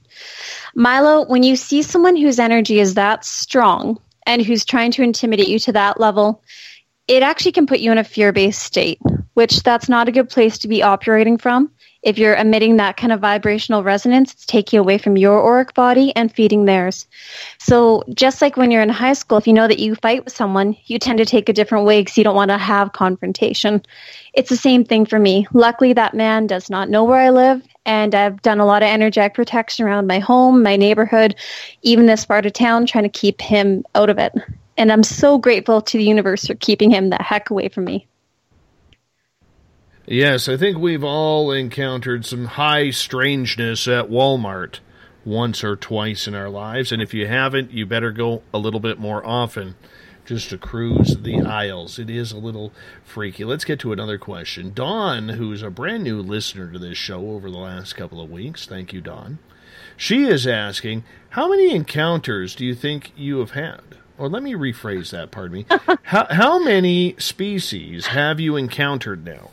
Milo, 0.74 1.24
when 1.26 1.42
you 1.42 1.56
see 1.56 1.82
someone 1.82 2.16
whose 2.16 2.38
energy 2.38 2.80
is 2.80 2.94
that 2.94 3.24
strong 3.24 3.98
and 4.26 4.42
who's 4.42 4.64
trying 4.64 4.90
to 4.92 5.02
intimidate 5.02 5.48
you 5.48 5.58
to 5.60 5.72
that 5.72 6.00
level, 6.00 6.42
it 7.06 7.22
actually 7.22 7.52
can 7.52 7.66
put 7.66 7.80
you 7.80 7.92
in 7.92 7.98
a 7.98 8.04
fear 8.04 8.32
based 8.32 8.62
state, 8.62 8.98
which 9.34 9.62
that's 9.62 9.88
not 9.88 10.08
a 10.08 10.12
good 10.12 10.30
place 10.30 10.58
to 10.58 10.68
be 10.68 10.82
operating 10.82 11.36
from. 11.36 11.70
If 12.02 12.18
you're 12.18 12.36
emitting 12.36 12.76
that 12.76 12.98
kind 12.98 13.12
of 13.12 13.20
vibrational 13.20 13.82
resonance, 13.82 14.32
it's 14.34 14.44
taking 14.44 14.78
away 14.78 14.98
from 14.98 15.16
your 15.16 15.42
auric 15.42 15.72
body 15.72 16.14
and 16.14 16.30
feeding 16.30 16.66
theirs. 16.66 17.06
So, 17.58 18.04
just 18.12 18.42
like 18.42 18.58
when 18.58 18.70
you're 18.70 18.82
in 18.82 18.90
high 18.90 19.14
school, 19.14 19.38
if 19.38 19.46
you 19.46 19.54
know 19.54 19.66
that 19.66 19.78
you 19.78 19.94
fight 19.94 20.22
with 20.22 20.36
someone, 20.36 20.76
you 20.84 20.98
tend 20.98 21.18
to 21.18 21.24
take 21.24 21.48
a 21.48 21.54
different 21.54 21.86
way 21.86 22.02
because 22.02 22.18
you 22.18 22.24
don't 22.24 22.36
want 22.36 22.50
to 22.50 22.58
have 22.58 22.92
confrontation. 22.92 23.82
It's 24.34 24.50
the 24.50 24.56
same 24.56 24.84
thing 24.84 25.06
for 25.06 25.18
me. 25.18 25.46
Luckily, 25.54 25.94
that 25.94 26.12
man 26.12 26.46
does 26.46 26.68
not 26.68 26.90
know 26.90 27.04
where 27.04 27.20
I 27.20 27.30
live, 27.30 27.66
and 27.86 28.14
I've 28.14 28.42
done 28.42 28.60
a 28.60 28.66
lot 28.66 28.82
of 28.82 28.88
energetic 28.90 29.32
protection 29.32 29.86
around 29.86 30.06
my 30.06 30.18
home, 30.18 30.62
my 30.62 30.76
neighborhood, 30.76 31.36
even 31.80 32.04
this 32.04 32.26
part 32.26 32.44
of 32.44 32.52
town, 32.52 32.84
trying 32.84 33.04
to 33.04 33.10
keep 33.10 33.40
him 33.40 33.82
out 33.94 34.10
of 34.10 34.18
it. 34.18 34.34
And 34.76 34.90
I'm 34.90 35.02
so 35.02 35.38
grateful 35.38 35.80
to 35.82 35.98
the 35.98 36.04
universe 36.04 36.46
for 36.46 36.54
keeping 36.54 36.90
him 36.90 37.10
the 37.10 37.22
heck 37.22 37.50
away 37.50 37.68
from 37.68 37.84
me. 37.84 38.06
Yes, 40.06 40.48
I 40.48 40.56
think 40.56 40.76
we've 40.76 41.04
all 41.04 41.50
encountered 41.50 42.26
some 42.26 42.44
high 42.44 42.90
strangeness 42.90 43.88
at 43.88 44.10
Walmart 44.10 44.80
once 45.24 45.64
or 45.64 45.76
twice 45.76 46.28
in 46.28 46.34
our 46.34 46.50
lives, 46.50 46.92
and 46.92 47.00
if 47.00 47.14
you 47.14 47.26
haven't, 47.26 47.70
you 47.70 47.86
better 47.86 48.12
go 48.12 48.42
a 48.52 48.58
little 48.58 48.80
bit 48.80 48.98
more 48.98 49.24
often 49.26 49.74
just 50.26 50.50
to 50.50 50.58
cruise 50.58 51.16
the 51.22 51.40
aisles. 51.40 51.98
It 51.98 52.10
is 52.10 52.32
a 52.32 52.38
little 52.38 52.72
freaky. 53.02 53.44
Let's 53.44 53.64
get 53.64 53.78
to 53.80 53.92
another 53.92 54.18
question. 54.18 54.72
Dawn, 54.74 55.30
who's 55.30 55.62
a 55.62 55.70
brand 55.70 56.04
new 56.04 56.20
listener 56.20 56.70
to 56.72 56.78
this 56.78 56.98
show 56.98 57.30
over 57.30 57.50
the 57.50 57.58
last 57.58 57.94
couple 57.94 58.20
of 58.20 58.30
weeks, 58.30 58.66
thank 58.66 58.92
you, 58.92 59.00
Dawn. 59.00 59.38
She 59.96 60.24
is 60.24 60.46
asking, 60.46 61.04
How 61.30 61.48
many 61.48 61.74
encounters 61.74 62.54
do 62.54 62.64
you 62.64 62.74
think 62.74 63.12
you 63.16 63.38
have 63.38 63.52
had? 63.52 63.96
Or 64.16 64.28
let 64.28 64.42
me 64.42 64.54
rephrase 64.54 65.10
that, 65.10 65.30
pardon 65.30 65.52
me. 65.52 65.66
how, 66.02 66.26
how 66.30 66.62
many 66.62 67.16
species 67.18 68.06
have 68.06 68.38
you 68.38 68.56
encountered 68.56 69.24
now? 69.24 69.50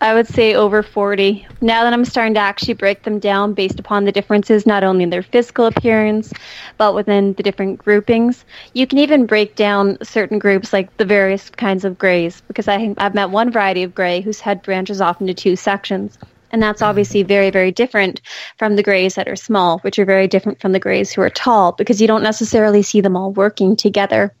I 0.00 0.14
would 0.14 0.28
say 0.28 0.54
over 0.54 0.84
40. 0.84 1.46
Now 1.60 1.82
that 1.82 1.92
I'm 1.92 2.04
starting 2.04 2.34
to 2.34 2.40
actually 2.40 2.74
break 2.74 3.02
them 3.02 3.18
down 3.18 3.52
based 3.54 3.80
upon 3.80 4.04
the 4.04 4.12
differences, 4.12 4.64
not 4.64 4.84
only 4.84 5.02
in 5.02 5.10
their 5.10 5.24
physical 5.24 5.66
appearance, 5.66 6.32
but 6.76 6.94
within 6.94 7.32
the 7.34 7.42
different 7.42 7.78
groupings. 7.78 8.44
You 8.74 8.86
can 8.86 8.98
even 8.98 9.26
break 9.26 9.56
down 9.56 9.98
certain 10.02 10.38
groups 10.38 10.72
like 10.72 10.96
the 10.98 11.04
various 11.04 11.50
kinds 11.50 11.84
of 11.84 11.98
grays, 11.98 12.40
because 12.46 12.68
I, 12.68 12.94
I've 12.98 13.14
met 13.14 13.30
one 13.30 13.50
variety 13.50 13.82
of 13.82 13.94
gray 13.94 14.20
whose 14.20 14.38
head 14.38 14.62
branches 14.62 15.00
off 15.00 15.20
into 15.20 15.34
two 15.34 15.56
sections. 15.56 16.16
And 16.50 16.62
that's 16.62 16.80
mm-hmm. 16.80 16.90
obviously 16.90 17.22
very, 17.22 17.50
very 17.50 17.72
different 17.72 18.20
from 18.56 18.76
the 18.76 18.82
grays 18.82 19.14
that 19.14 19.28
are 19.28 19.36
small, 19.36 19.78
which 19.80 19.98
are 19.98 20.04
very 20.04 20.28
different 20.28 20.60
from 20.60 20.72
the 20.72 20.80
grays 20.80 21.12
who 21.12 21.22
are 21.22 21.30
tall, 21.30 21.72
because 21.72 22.00
you 22.00 22.06
don't 22.06 22.22
necessarily 22.22 22.82
see 22.82 23.00
them 23.00 23.16
all 23.16 23.32
working 23.32 23.76
together. 23.76 24.34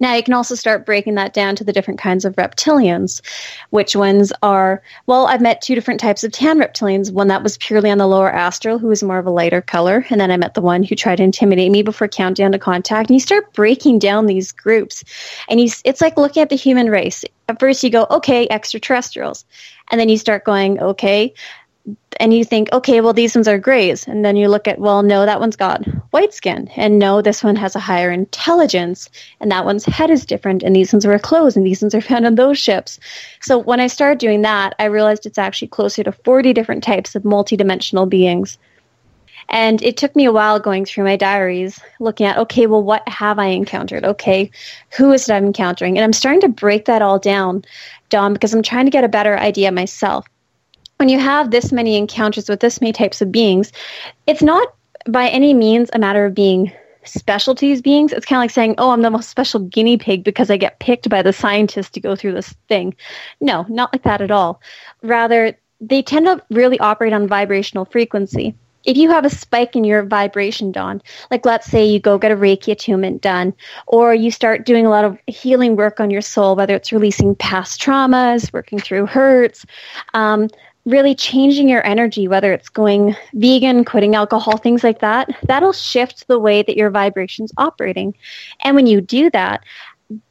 Now 0.00 0.14
you 0.14 0.22
can 0.22 0.34
also 0.34 0.54
start 0.54 0.86
breaking 0.86 1.16
that 1.16 1.34
down 1.34 1.56
to 1.56 1.64
the 1.64 1.72
different 1.72 2.00
kinds 2.00 2.24
of 2.24 2.36
reptilians. 2.36 3.20
Which 3.70 3.94
ones 3.94 4.32
are, 4.42 4.82
well, 5.06 5.26
I've 5.26 5.42
met 5.42 5.60
two 5.60 5.74
different 5.74 6.00
types 6.00 6.24
of 6.24 6.32
tan 6.32 6.58
reptilians. 6.58 7.12
One 7.12 7.28
that 7.28 7.42
was 7.42 7.58
purely 7.58 7.90
on 7.90 7.98
the 7.98 8.06
lower 8.06 8.32
astral, 8.32 8.78
who 8.78 8.88
was 8.88 9.02
more 9.02 9.18
of 9.18 9.26
a 9.26 9.30
lighter 9.30 9.60
color. 9.60 10.06
And 10.10 10.20
then 10.20 10.30
I 10.30 10.36
met 10.36 10.54
the 10.54 10.62
one 10.62 10.82
who 10.82 10.94
tried 10.94 11.16
to 11.16 11.22
intimidate 11.22 11.70
me 11.70 11.82
before 11.82 12.08
countdown 12.08 12.52
to 12.52 12.58
contact. 12.58 13.10
And 13.10 13.14
you 13.14 13.20
start 13.20 13.52
breaking 13.52 13.98
down 13.98 14.26
these 14.26 14.52
groups. 14.52 15.04
And 15.48 15.60
you, 15.60 15.68
it's 15.84 16.00
like 16.00 16.16
looking 16.16 16.42
at 16.42 16.48
the 16.48 16.56
human 16.56 16.88
race. 16.88 17.24
At 17.48 17.60
first 17.60 17.82
you 17.82 17.90
go, 17.90 18.06
okay, 18.10 18.46
extraterrestrials. 18.50 19.44
And 19.90 20.00
then 20.00 20.08
you 20.08 20.18
start 20.18 20.44
going, 20.44 20.80
okay, 20.80 21.34
and 22.20 22.34
you 22.34 22.44
think, 22.44 22.68
okay, 22.72 23.00
well, 23.00 23.12
these 23.12 23.34
ones 23.34 23.48
are 23.48 23.58
grays. 23.58 24.06
And 24.06 24.24
then 24.24 24.36
you 24.36 24.48
look 24.48 24.66
at, 24.66 24.78
well, 24.78 25.02
no, 25.02 25.24
that 25.24 25.40
one's 25.40 25.56
got 25.56 25.84
white 26.10 26.34
skin. 26.34 26.68
And 26.76 26.98
no, 26.98 27.22
this 27.22 27.44
one 27.44 27.56
has 27.56 27.76
a 27.76 27.80
higher 27.80 28.10
intelligence. 28.10 29.08
And 29.40 29.50
that 29.52 29.64
one's 29.64 29.84
head 29.84 30.10
is 30.10 30.26
different. 30.26 30.62
And 30.62 30.74
these 30.74 30.92
ones 30.92 31.06
were 31.06 31.18
clothes. 31.18 31.56
And 31.56 31.64
these 31.64 31.80
ones 31.80 31.94
are 31.94 32.00
found 32.00 32.26
on 32.26 32.34
those 32.34 32.58
ships. 32.58 32.98
So 33.40 33.58
when 33.58 33.80
I 33.80 33.86
started 33.86 34.18
doing 34.18 34.42
that, 34.42 34.74
I 34.78 34.86
realized 34.86 35.26
it's 35.26 35.38
actually 35.38 35.68
closer 35.68 36.02
to 36.02 36.12
40 36.12 36.52
different 36.52 36.82
types 36.82 37.14
of 37.14 37.22
multidimensional 37.22 38.08
beings. 38.08 38.58
And 39.50 39.80
it 39.82 39.96
took 39.96 40.14
me 40.14 40.26
a 40.26 40.32
while 40.32 40.60
going 40.60 40.84
through 40.84 41.04
my 41.04 41.16
diaries, 41.16 41.80
looking 42.00 42.26
at, 42.26 42.36
okay, 42.36 42.66
well, 42.66 42.82
what 42.82 43.08
have 43.08 43.38
I 43.38 43.46
encountered? 43.46 44.04
Okay, 44.04 44.50
who 44.94 45.10
is 45.12 45.26
it 45.26 45.32
I'm 45.32 45.46
encountering? 45.46 45.96
And 45.96 46.04
I'm 46.04 46.12
starting 46.12 46.42
to 46.42 46.48
break 46.48 46.84
that 46.84 47.00
all 47.00 47.18
down, 47.18 47.64
Dawn, 48.08 48.32
because 48.32 48.54
I'm 48.54 48.62
trying 48.62 48.86
to 48.86 48.90
get 48.90 49.04
a 49.04 49.08
better 49.08 49.38
idea 49.38 49.70
myself 49.72 50.26
when 50.98 51.08
you 51.08 51.18
have 51.18 51.50
this 51.50 51.72
many 51.72 51.96
encounters 51.96 52.48
with 52.48 52.60
this 52.60 52.80
many 52.80 52.92
types 52.92 53.22
of 53.22 53.32
beings, 53.32 53.72
it's 54.26 54.42
not 54.42 54.74
by 55.08 55.28
any 55.28 55.54
means 55.54 55.90
a 55.92 55.98
matter 55.98 56.26
of 56.26 56.34
being 56.34 56.72
special 57.04 57.54
to 57.54 57.60
these 57.60 57.80
beings. 57.80 58.12
It's 58.12 58.26
kind 58.26 58.38
of 58.38 58.42
like 58.42 58.50
saying, 58.50 58.74
oh, 58.78 58.90
I'm 58.90 59.02
the 59.02 59.10
most 59.10 59.30
special 59.30 59.60
guinea 59.60 59.96
pig 59.96 60.24
because 60.24 60.50
I 60.50 60.56
get 60.56 60.80
picked 60.80 61.08
by 61.08 61.22
the 61.22 61.32
scientist 61.32 61.94
to 61.94 62.00
go 62.00 62.16
through 62.16 62.32
this 62.32 62.54
thing. 62.68 62.94
No, 63.40 63.64
not 63.68 63.92
like 63.92 64.02
that 64.02 64.20
at 64.20 64.30
all. 64.30 64.60
Rather, 65.02 65.56
they 65.80 66.02
tend 66.02 66.26
to 66.26 66.42
really 66.50 66.78
operate 66.80 67.12
on 67.12 67.28
vibrational 67.28 67.84
frequency. 67.84 68.54
If 68.88 68.96
you 68.96 69.10
have 69.10 69.26
a 69.26 69.30
spike 69.30 69.76
in 69.76 69.84
your 69.84 70.02
vibration, 70.02 70.72
Dawn, 70.72 71.02
like 71.30 71.44
let's 71.44 71.66
say 71.66 71.84
you 71.84 72.00
go 72.00 72.16
get 72.16 72.32
a 72.32 72.36
Reiki 72.36 72.72
attunement 72.72 73.20
done, 73.20 73.52
or 73.86 74.14
you 74.14 74.30
start 74.30 74.64
doing 74.64 74.86
a 74.86 74.90
lot 74.90 75.04
of 75.04 75.18
healing 75.26 75.76
work 75.76 76.00
on 76.00 76.10
your 76.10 76.22
soul, 76.22 76.56
whether 76.56 76.74
it's 76.74 76.90
releasing 76.90 77.34
past 77.34 77.82
traumas, 77.82 78.50
working 78.50 78.78
through 78.78 79.04
hurts, 79.04 79.66
um, 80.14 80.48
really 80.86 81.14
changing 81.14 81.68
your 81.68 81.86
energy, 81.86 82.28
whether 82.28 82.50
it's 82.50 82.70
going 82.70 83.14
vegan, 83.34 83.84
quitting 83.84 84.14
alcohol, 84.14 84.56
things 84.56 84.82
like 84.82 85.00
that, 85.00 85.28
that'll 85.42 85.74
shift 85.74 86.26
the 86.26 86.38
way 86.38 86.62
that 86.62 86.78
your 86.78 86.88
vibration's 86.88 87.52
operating. 87.58 88.14
And 88.64 88.74
when 88.74 88.86
you 88.86 89.02
do 89.02 89.28
that, 89.30 89.62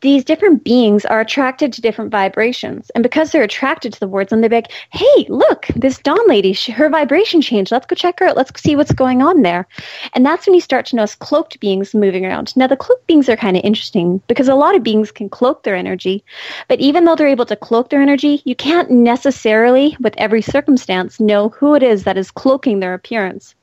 these 0.02 0.24
different 0.24 0.64
beings 0.64 1.06
are 1.06 1.20
attracted 1.20 1.72
to 1.72 1.82
different 1.82 2.10
vibrations. 2.10 2.90
And 2.92 3.04
because 3.04 3.32
they're 3.32 3.44
attracted 3.44 3.94
to 3.94 4.00
the 4.00 4.08
words, 4.08 4.32
and 4.32 4.42
they're 4.42 4.50
like, 4.50 4.72
hey, 4.92 5.26
look, 5.30 5.68
this 5.76 6.00
Dawn 6.00 6.28
lady, 6.28 6.54
she, 6.54 6.72
her 6.72 6.90
vibration 6.90 7.42
changed. 7.42 7.72
Let's 7.72 7.86
go 7.86 7.96
check 7.96 8.20
her 8.20 8.28
out. 8.28 8.38
Let's 8.38 8.60
see 8.62 8.76
what's 8.76 8.92
going 8.92 9.22
on 9.22 9.44
there. 9.44 9.68
And 10.14 10.26
that's 10.26 10.48
when 10.48 10.56
you 10.56 10.62
start 10.62 10.88
to 10.88 10.96
notice 10.96 11.16
cloaked 11.16 11.60
beings 11.60 11.94
moving 11.94 12.26
around. 12.26 12.56
Now, 12.58 12.66
the 12.68 12.76
cloaked 12.76 13.06
beings 13.06 13.30
are 13.30 13.38
kind 13.38 13.56
of 13.56 13.64
interesting 13.64 14.20
because 14.28 14.48
a 14.48 14.56
lot 14.56 14.76
of 14.76 14.84
beings 14.84 15.12
can 15.12 15.30
cloak 15.30 15.64
their 15.64 15.76
energy. 15.76 16.24
But 16.68 16.80
even 16.80 17.06
though 17.06 17.16
they're 17.16 17.28
able 17.28 17.46
to 17.46 17.56
cloak 17.56 17.90
their 17.90 18.02
energy, 18.02 18.42
you 18.46 18.56
can't 18.56 18.90
necessarily, 18.90 19.96
with 20.00 20.16
every 20.18 20.42
circumstance, 20.42 21.20
know 21.20 21.50
who 21.50 21.76
it 21.76 21.84
is 21.84 22.04
that 22.06 22.18
is 22.18 22.32
cloaking 22.32 22.80
their 22.80 22.96
appearance 22.96 23.54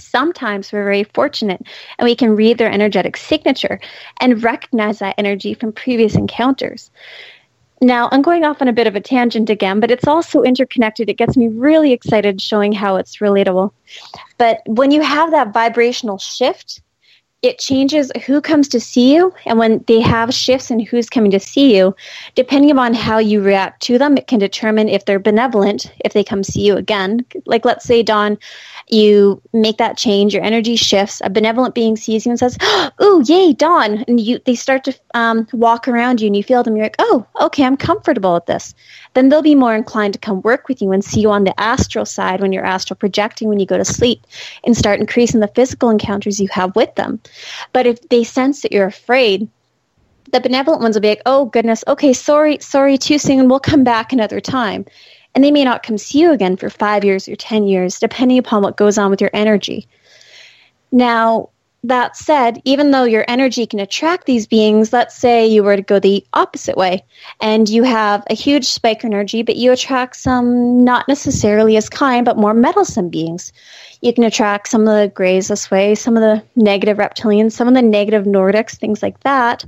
sometimes 0.00 0.72
we're 0.72 0.84
very 0.84 1.04
fortunate 1.04 1.60
and 1.98 2.04
we 2.04 2.16
can 2.16 2.36
read 2.36 2.58
their 2.58 2.70
energetic 2.70 3.16
signature 3.16 3.80
and 4.20 4.42
recognize 4.42 4.98
that 4.98 5.14
energy 5.18 5.54
from 5.54 5.72
previous 5.72 6.14
encounters. 6.14 6.90
Now, 7.80 8.08
I'm 8.10 8.22
going 8.22 8.44
off 8.44 8.60
on 8.60 8.68
a 8.68 8.72
bit 8.72 8.88
of 8.88 8.96
a 8.96 9.00
tangent 9.00 9.50
again, 9.50 9.78
but 9.78 9.90
it's 9.90 10.08
also 10.08 10.42
interconnected. 10.42 11.08
It 11.08 11.18
gets 11.18 11.36
me 11.36 11.48
really 11.48 11.92
excited 11.92 12.40
showing 12.40 12.72
how 12.72 12.96
it's 12.96 13.18
relatable. 13.18 13.70
But 14.36 14.62
when 14.66 14.90
you 14.90 15.00
have 15.00 15.30
that 15.30 15.52
vibrational 15.52 16.18
shift, 16.18 16.80
it 17.42 17.60
changes 17.60 18.10
who 18.26 18.40
comes 18.40 18.66
to 18.68 18.80
see 18.80 19.14
you 19.14 19.32
and 19.46 19.58
when 19.58 19.84
they 19.86 20.00
have 20.00 20.34
shifts 20.34 20.70
in 20.70 20.80
who's 20.80 21.08
coming 21.08 21.30
to 21.30 21.38
see 21.38 21.76
you 21.76 21.94
depending 22.34 22.70
upon 22.70 22.94
how 22.94 23.18
you 23.18 23.40
react 23.40 23.80
to 23.80 23.96
them 23.96 24.16
it 24.16 24.26
can 24.26 24.40
determine 24.40 24.88
if 24.88 25.04
they're 25.04 25.20
benevolent 25.20 25.92
if 26.04 26.12
they 26.12 26.24
come 26.24 26.42
see 26.42 26.66
you 26.66 26.76
again 26.76 27.24
like 27.46 27.64
let's 27.64 27.84
say 27.84 28.02
Dawn 28.02 28.36
you 28.90 29.40
make 29.52 29.78
that 29.78 29.96
change 29.96 30.34
your 30.34 30.42
energy 30.42 30.76
shifts. 30.76 31.20
A 31.24 31.30
benevolent 31.30 31.74
being 31.74 31.96
sees 31.96 32.24
you 32.24 32.30
and 32.30 32.38
says 32.38 32.56
oh 32.98 33.22
yay 33.26 33.52
Dawn. 33.52 34.04
And 34.08 34.20
you 34.20 34.38
they 34.44 34.54
start 34.54 34.84
to 34.84 34.98
um, 35.14 35.46
walk 35.52 35.88
around 35.88 36.20
you 36.20 36.26
and 36.26 36.36
you 36.36 36.42
feel 36.42 36.62
them. 36.62 36.76
You're 36.76 36.86
like 36.86 36.96
oh 36.98 37.26
okay 37.40 37.64
i'm 37.64 37.76
comfortable 37.76 38.34
with 38.34 38.46
this. 38.46 38.74
Then 39.14 39.28
they'll 39.28 39.42
be 39.42 39.54
more 39.54 39.74
inclined 39.74 40.14
to 40.14 40.20
come 40.20 40.42
work 40.42 40.68
with 40.68 40.80
you 40.82 40.92
and 40.92 41.04
see 41.04 41.20
you 41.20 41.30
on 41.30 41.44
the 41.44 41.58
astral 41.60 42.04
side 42.04 42.40
when 42.40 42.52
you're 42.52 42.64
astral 42.64 42.96
projecting 42.96 43.48
when 43.48 43.60
you 43.60 43.66
go 43.66 43.76
to 43.76 43.84
sleep 43.84 44.26
and 44.64 44.76
start 44.76 45.00
increasing 45.00 45.40
the 45.40 45.48
physical 45.48 45.90
encounters 45.90 46.40
you 46.40 46.48
have 46.48 46.74
with 46.76 46.94
them. 46.94 47.20
But 47.72 47.86
if 47.86 48.08
they 48.08 48.24
sense 48.24 48.62
that 48.62 48.72
you're 48.72 48.86
afraid 48.86 49.48
the 50.30 50.40
benevolent 50.40 50.82
ones 50.82 50.94
will 50.94 51.00
be 51.00 51.08
like 51.08 51.22
oh 51.26 51.46
goodness. 51.46 51.84
Okay 51.86 52.12
sorry 52.12 52.58
sorry 52.60 52.98
too 52.98 53.18
soon. 53.18 53.48
We'll 53.48 53.60
come 53.60 53.84
back 53.84 54.12
another 54.12 54.40
time 54.40 54.86
and 55.34 55.44
they 55.44 55.50
may 55.50 55.64
not 55.64 55.82
come 55.82 55.98
see 55.98 56.20
you 56.20 56.32
again 56.32 56.56
for 56.56 56.70
five 56.70 57.04
years 57.04 57.28
or 57.28 57.36
10 57.36 57.66
years, 57.66 57.98
depending 57.98 58.38
upon 58.38 58.62
what 58.62 58.76
goes 58.76 58.98
on 58.98 59.10
with 59.10 59.20
your 59.20 59.30
energy. 59.32 59.86
Now, 60.90 61.50
that 61.84 62.16
said, 62.16 62.60
even 62.64 62.90
though 62.90 63.04
your 63.04 63.24
energy 63.28 63.64
can 63.66 63.78
attract 63.78 64.26
these 64.26 64.46
beings, 64.46 64.92
let's 64.92 65.14
say 65.14 65.46
you 65.46 65.62
were 65.62 65.76
to 65.76 65.82
go 65.82 66.00
the 66.00 66.26
opposite 66.32 66.76
way 66.76 67.04
and 67.40 67.68
you 67.68 67.84
have 67.84 68.24
a 68.28 68.34
huge 68.34 68.66
spike 68.66 69.04
energy, 69.04 69.42
but 69.42 69.56
you 69.56 69.70
attract 69.70 70.16
some 70.16 70.82
not 70.82 71.06
necessarily 71.06 71.76
as 71.76 71.88
kind, 71.88 72.24
but 72.24 72.36
more 72.36 72.52
meddlesome 72.52 73.10
beings. 73.10 73.52
You 74.00 74.12
can 74.12 74.24
attract 74.24 74.68
some 74.68 74.82
of 74.82 74.86
the 74.88 75.12
grays 75.14 75.48
this 75.48 75.70
way, 75.70 75.94
some 75.94 76.16
of 76.16 76.20
the 76.20 76.42
negative 76.56 76.98
reptilians, 76.98 77.52
some 77.52 77.68
of 77.68 77.74
the 77.74 77.82
negative 77.82 78.24
Nordics, 78.24 78.76
things 78.76 79.02
like 79.02 79.20
that. 79.20 79.64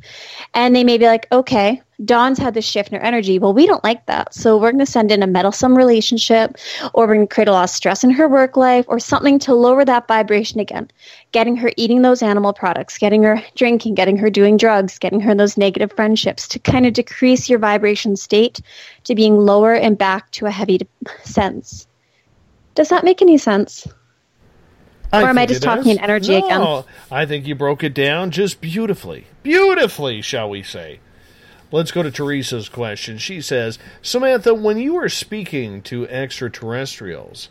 And 0.52 0.74
they 0.74 0.84
may 0.84 0.98
be 0.98 1.06
like, 1.06 1.28
okay, 1.30 1.80
Dawn's 2.04 2.38
had 2.38 2.54
this 2.54 2.64
shift 2.64 2.92
in 2.92 2.98
her 2.98 3.04
energy. 3.04 3.38
Well, 3.38 3.52
we 3.52 3.66
don't 3.66 3.84
like 3.84 4.06
that. 4.06 4.32
So 4.34 4.56
we're 4.56 4.72
going 4.72 4.84
to 4.84 4.90
send 4.90 5.10
in 5.10 5.22
a 5.22 5.26
meddlesome 5.26 5.76
relationship, 5.76 6.56
or 6.94 7.06
we're 7.06 7.14
going 7.14 7.28
to 7.28 7.34
create 7.34 7.48
a 7.48 7.52
lot 7.52 7.64
of 7.64 7.70
stress 7.70 8.02
in 8.02 8.10
her 8.10 8.28
work 8.28 8.56
life, 8.56 8.86
or 8.88 8.98
something 8.98 9.38
to 9.40 9.54
lower 9.54 9.84
that 9.84 10.08
vibration 10.08 10.60
again. 10.60 10.90
Getting 11.32 11.56
her 11.56 11.70
eating 11.76 12.02
those 12.02 12.22
animal 12.22 12.52
products, 12.52 12.96
getting 12.98 13.22
her 13.22 13.42
drinking, 13.54 13.94
getting 13.94 14.16
her 14.16 14.30
doing 14.30 14.56
drugs, 14.56 14.98
getting 14.98 15.20
her 15.20 15.32
in 15.32 15.36
those 15.36 15.56
negative 15.56 15.92
friendships 15.92 16.48
to 16.48 16.58
kind 16.58 16.86
of 16.86 16.94
decrease 16.94 17.48
your 17.48 17.58
vibration 17.58 18.16
state 18.16 18.60
to 19.04 19.14
being 19.14 19.36
lower 19.36 19.74
and 19.74 19.98
back 19.98 20.30
to 20.32 20.46
a 20.46 20.50
heavy 20.50 20.80
sense. 21.22 21.86
Does 22.74 22.88
that 22.88 23.04
make 23.04 23.20
any 23.20 23.36
sense? 23.36 23.86
I 25.12 25.22
or 25.22 25.26
am 25.26 25.38
I 25.38 25.46
just 25.46 25.62
talking 25.62 25.90
is. 25.90 25.98
in 25.98 26.04
energy 26.04 26.38
no, 26.40 26.46
again? 26.46 26.84
I 27.10 27.26
think 27.26 27.46
you 27.46 27.54
broke 27.54 27.82
it 27.82 27.94
down 27.94 28.30
just 28.30 28.60
beautifully. 28.60 29.26
Beautifully, 29.42 30.22
shall 30.22 30.48
we 30.48 30.62
say. 30.62 31.00
Let's 31.72 31.92
go 31.92 32.02
to 32.02 32.10
Teresa's 32.10 32.68
question. 32.68 33.18
She 33.18 33.40
says, 33.40 33.78
Samantha, 34.02 34.54
when 34.54 34.78
you 34.78 34.96
are 34.96 35.08
speaking 35.08 35.82
to 35.82 36.08
extraterrestrials, 36.08 37.48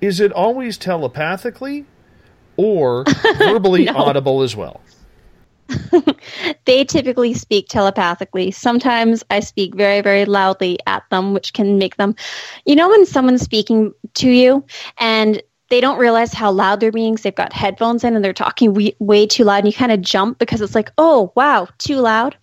is 0.00 0.20
it 0.20 0.32
always 0.32 0.78
telepathically 0.78 1.84
or 2.56 3.04
verbally 3.38 3.84
No. 3.84 3.96
audible 3.96 4.42
as 4.42 4.56
well? 4.56 4.80
they 6.64 6.84
typically 6.84 7.34
speak 7.34 7.68
telepathically. 7.68 8.50
Sometimes 8.50 9.22
I 9.30 9.40
speak 9.40 9.74
very, 9.74 10.00
very 10.00 10.24
loudly 10.24 10.78
at 10.86 11.04
them, 11.10 11.34
which 11.34 11.52
can 11.52 11.78
make 11.78 11.96
them, 11.96 12.14
you 12.66 12.74
know, 12.74 12.88
when 12.88 13.06
someone's 13.06 13.42
speaking 13.42 13.92
to 14.14 14.30
you 14.30 14.64
and 14.98 15.42
they 15.70 15.80
don't 15.80 15.98
realize 15.98 16.34
how 16.34 16.50
loud 16.50 16.80
they're 16.80 16.92
being. 16.92 17.14
they've 17.14 17.34
got 17.34 17.52
headphones 17.52 18.04
in 18.04 18.14
and 18.14 18.22
they're 18.24 18.34
talking 18.34 18.74
way, 18.74 18.94
way 18.98 19.26
too 19.26 19.44
loud, 19.44 19.58
and 19.58 19.66
you 19.66 19.72
kind 19.72 19.92
of 19.92 20.02
jump 20.02 20.38
because 20.38 20.60
it's 20.60 20.74
like, 20.74 20.90
oh, 20.98 21.32
wow, 21.34 21.66
too 21.78 21.96
loud. 21.96 22.36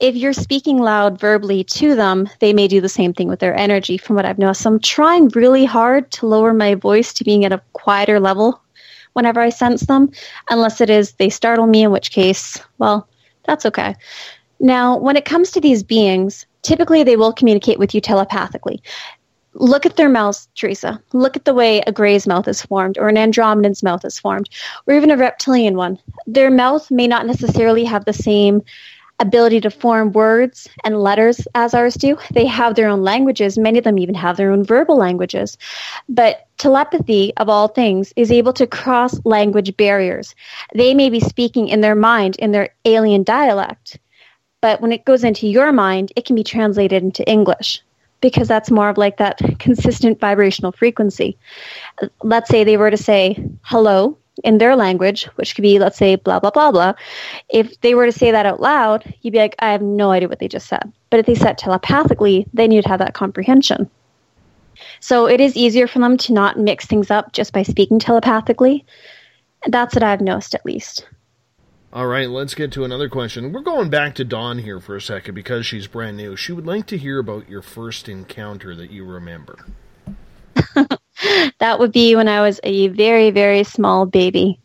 If 0.00 0.16
you're 0.16 0.32
speaking 0.32 0.78
loud 0.78 1.20
verbally 1.20 1.64
to 1.64 1.94
them, 1.94 2.28
they 2.40 2.52
may 2.52 2.68
do 2.68 2.80
the 2.80 2.88
same 2.88 3.14
thing 3.14 3.28
with 3.28 3.40
their 3.40 3.56
energy, 3.56 3.96
from 3.96 4.16
what 4.16 4.26
I've 4.26 4.38
noticed. 4.38 4.62
So 4.62 4.70
I'm 4.70 4.80
trying 4.80 5.28
really 5.28 5.64
hard 5.64 6.10
to 6.12 6.26
lower 6.26 6.52
my 6.52 6.74
voice 6.74 7.12
to 7.14 7.24
being 7.24 7.44
at 7.44 7.52
a 7.52 7.62
quieter 7.72 8.18
level 8.18 8.60
whenever 9.12 9.40
I 9.40 9.50
sense 9.50 9.82
them, 9.82 10.10
unless 10.50 10.80
it 10.80 10.90
is 10.90 11.12
they 11.12 11.30
startle 11.30 11.66
me, 11.66 11.84
in 11.84 11.92
which 11.92 12.10
case, 12.10 12.58
well, 12.78 13.08
that's 13.44 13.64
okay. 13.66 13.94
Now, 14.60 14.96
when 14.96 15.16
it 15.16 15.24
comes 15.24 15.50
to 15.52 15.60
these 15.60 15.82
beings, 15.82 16.46
typically 16.62 17.04
they 17.04 17.16
will 17.16 17.32
communicate 17.32 17.78
with 17.78 17.94
you 17.94 18.00
telepathically. 18.00 18.82
Look 19.56 19.86
at 19.86 19.96
their 19.96 20.08
mouths, 20.08 20.48
Teresa. 20.56 21.00
Look 21.12 21.36
at 21.36 21.44
the 21.44 21.54
way 21.54 21.80
a 21.86 21.92
gray's 21.92 22.26
mouth 22.26 22.48
is 22.48 22.62
formed, 22.62 22.98
or 22.98 23.08
an 23.08 23.16
Andromedan's 23.16 23.84
mouth 23.84 24.04
is 24.04 24.18
formed, 24.18 24.50
or 24.86 24.94
even 24.94 25.12
a 25.12 25.16
reptilian 25.16 25.76
one. 25.76 25.96
Their 26.26 26.50
mouth 26.50 26.90
may 26.90 27.06
not 27.06 27.24
necessarily 27.24 27.84
have 27.84 28.04
the 28.04 28.12
same 28.12 28.62
ability 29.20 29.60
to 29.60 29.70
form 29.70 30.12
words 30.12 30.68
and 30.82 31.00
letters 31.00 31.46
as 31.54 31.74
ours 31.74 31.94
do. 31.94 32.16
They 32.32 32.46
have 32.46 32.74
their 32.74 32.88
own 32.88 33.02
languages. 33.02 33.56
Many 33.56 33.78
of 33.78 33.84
them 33.84 33.98
even 33.98 34.14
have 34.14 34.36
their 34.36 34.50
own 34.50 34.64
verbal 34.64 34.96
languages. 34.96 35.56
But 36.08 36.46
telepathy, 36.58 37.32
of 37.36 37.48
all 37.48 37.68
things, 37.68 38.12
is 38.16 38.32
able 38.32 38.52
to 38.54 38.66
cross 38.66 39.18
language 39.24 39.76
barriers. 39.76 40.34
They 40.74 40.94
may 40.94 41.10
be 41.10 41.20
speaking 41.20 41.68
in 41.68 41.80
their 41.80 41.94
mind 41.94 42.36
in 42.36 42.52
their 42.52 42.70
alien 42.84 43.22
dialect, 43.22 43.98
but 44.60 44.80
when 44.80 44.92
it 44.92 45.04
goes 45.04 45.24
into 45.24 45.46
your 45.46 45.72
mind, 45.72 46.12
it 46.16 46.24
can 46.24 46.36
be 46.36 46.44
translated 46.44 47.02
into 47.02 47.28
English 47.28 47.82
because 48.20 48.48
that's 48.48 48.70
more 48.70 48.88
of 48.88 48.96
like 48.96 49.18
that 49.18 49.38
consistent 49.58 50.18
vibrational 50.18 50.72
frequency. 50.72 51.36
Let's 52.22 52.48
say 52.48 52.64
they 52.64 52.78
were 52.78 52.90
to 52.90 52.96
say 52.96 53.46
hello 53.62 54.16
in 54.42 54.58
their 54.58 54.74
language, 54.74 55.24
which 55.36 55.54
could 55.54 55.62
be, 55.62 55.78
let's 55.78 55.96
say, 55.96 56.16
blah, 56.16 56.40
blah, 56.40 56.50
blah, 56.50 56.72
blah. 56.72 56.94
If 57.48 57.80
they 57.80 57.94
were 57.94 58.06
to 58.06 58.12
say 58.12 58.32
that 58.32 58.46
out 58.46 58.60
loud, 58.60 59.14
you'd 59.22 59.32
be 59.32 59.38
like, 59.38 59.54
I 59.60 59.70
have 59.70 59.82
no 59.82 60.10
idea 60.10 60.28
what 60.28 60.40
they 60.40 60.48
just 60.48 60.66
said. 60.66 60.92
But 61.10 61.20
if 61.20 61.26
they 61.26 61.34
said 61.34 61.58
telepathically, 61.58 62.46
then 62.52 62.72
you'd 62.72 62.86
have 62.86 62.98
that 62.98 63.14
comprehension. 63.14 63.88
So 65.00 65.28
it 65.28 65.40
is 65.40 65.56
easier 65.56 65.86
for 65.86 66.00
them 66.00 66.16
to 66.18 66.32
not 66.32 66.58
mix 66.58 66.86
things 66.86 67.10
up 67.10 67.32
just 67.32 67.52
by 67.52 67.62
speaking 67.62 67.98
telepathically. 67.98 68.84
That's 69.66 69.94
what 69.94 70.02
I've 70.02 70.20
noticed, 70.20 70.54
at 70.54 70.66
least. 70.66 71.06
All 71.92 72.06
right, 72.06 72.28
let's 72.28 72.56
get 72.56 72.72
to 72.72 72.84
another 72.84 73.08
question. 73.08 73.52
We're 73.52 73.60
going 73.60 73.88
back 73.88 74.16
to 74.16 74.24
Dawn 74.24 74.58
here 74.58 74.80
for 74.80 74.96
a 74.96 75.00
second 75.00 75.36
because 75.36 75.64
she's 75.64 75.86
brand 75.86 76.16
new. 76.16 76.34
She 76.34 76.52
would 76.52 76.66
like 76.66 76.86
to 76.88 76.98
hear 76.98 77.20
about 77.20 77.48
your 77.48 77.62
first 77.62 78.08
encounter 78.08 78.74
that 78.74 78.90
you 78.90 79.04
remember. 79.04 79.64
that 81.58 81.78
would 81.78 81.92
be 81.92 82.16
when 82.16 82.28
I 82.28 82.40
was 82.42 82.60
a 82.62 82.88
very, 82.88 83.30
very 83.30 83.64
small 83.64 84.06
baby. 84.06 84.58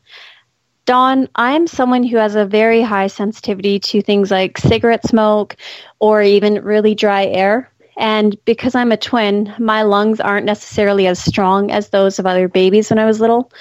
Dawn, 0.86 1.28
I 1.36 1.52
am 1.56 1.67
someone 1.67 2.04
who 2.04 2.17
has 2.17 2.36
a 2.36 2.45
very 2.45 2.82
high 2.82 3.08
sensitivity 3.08 3.80
to 3.80 4.02
things 4.02 4.32
like 4.32 4.58
cigarette 4.58 5.06
smoke 5.06 5.56
or 6.00 6.22
even 6.22 6.63
really 6.63 6.95
dry 6.95 7.26
air. 7.26 7.72
And 7.98 8.36
because 8.45 8.76
I'm 8.76 8.91
a 8.91 8.98
twin, 8.98 9.54
my 9.60 9.84
lungs 9.84 10.19
aren't 10.19 10.45
necessarily 10.45 11.06
as 11.08 11.19
strong 11.24 11.72
as 11.72 11.89
those 11.89 12.17
of 12.17 12.26
other 12.26 12.48
babies 12.48 12.89
when 12.89 12.98
I 12.98 13.06
was 13.06 13.19
little. 13.19 13.52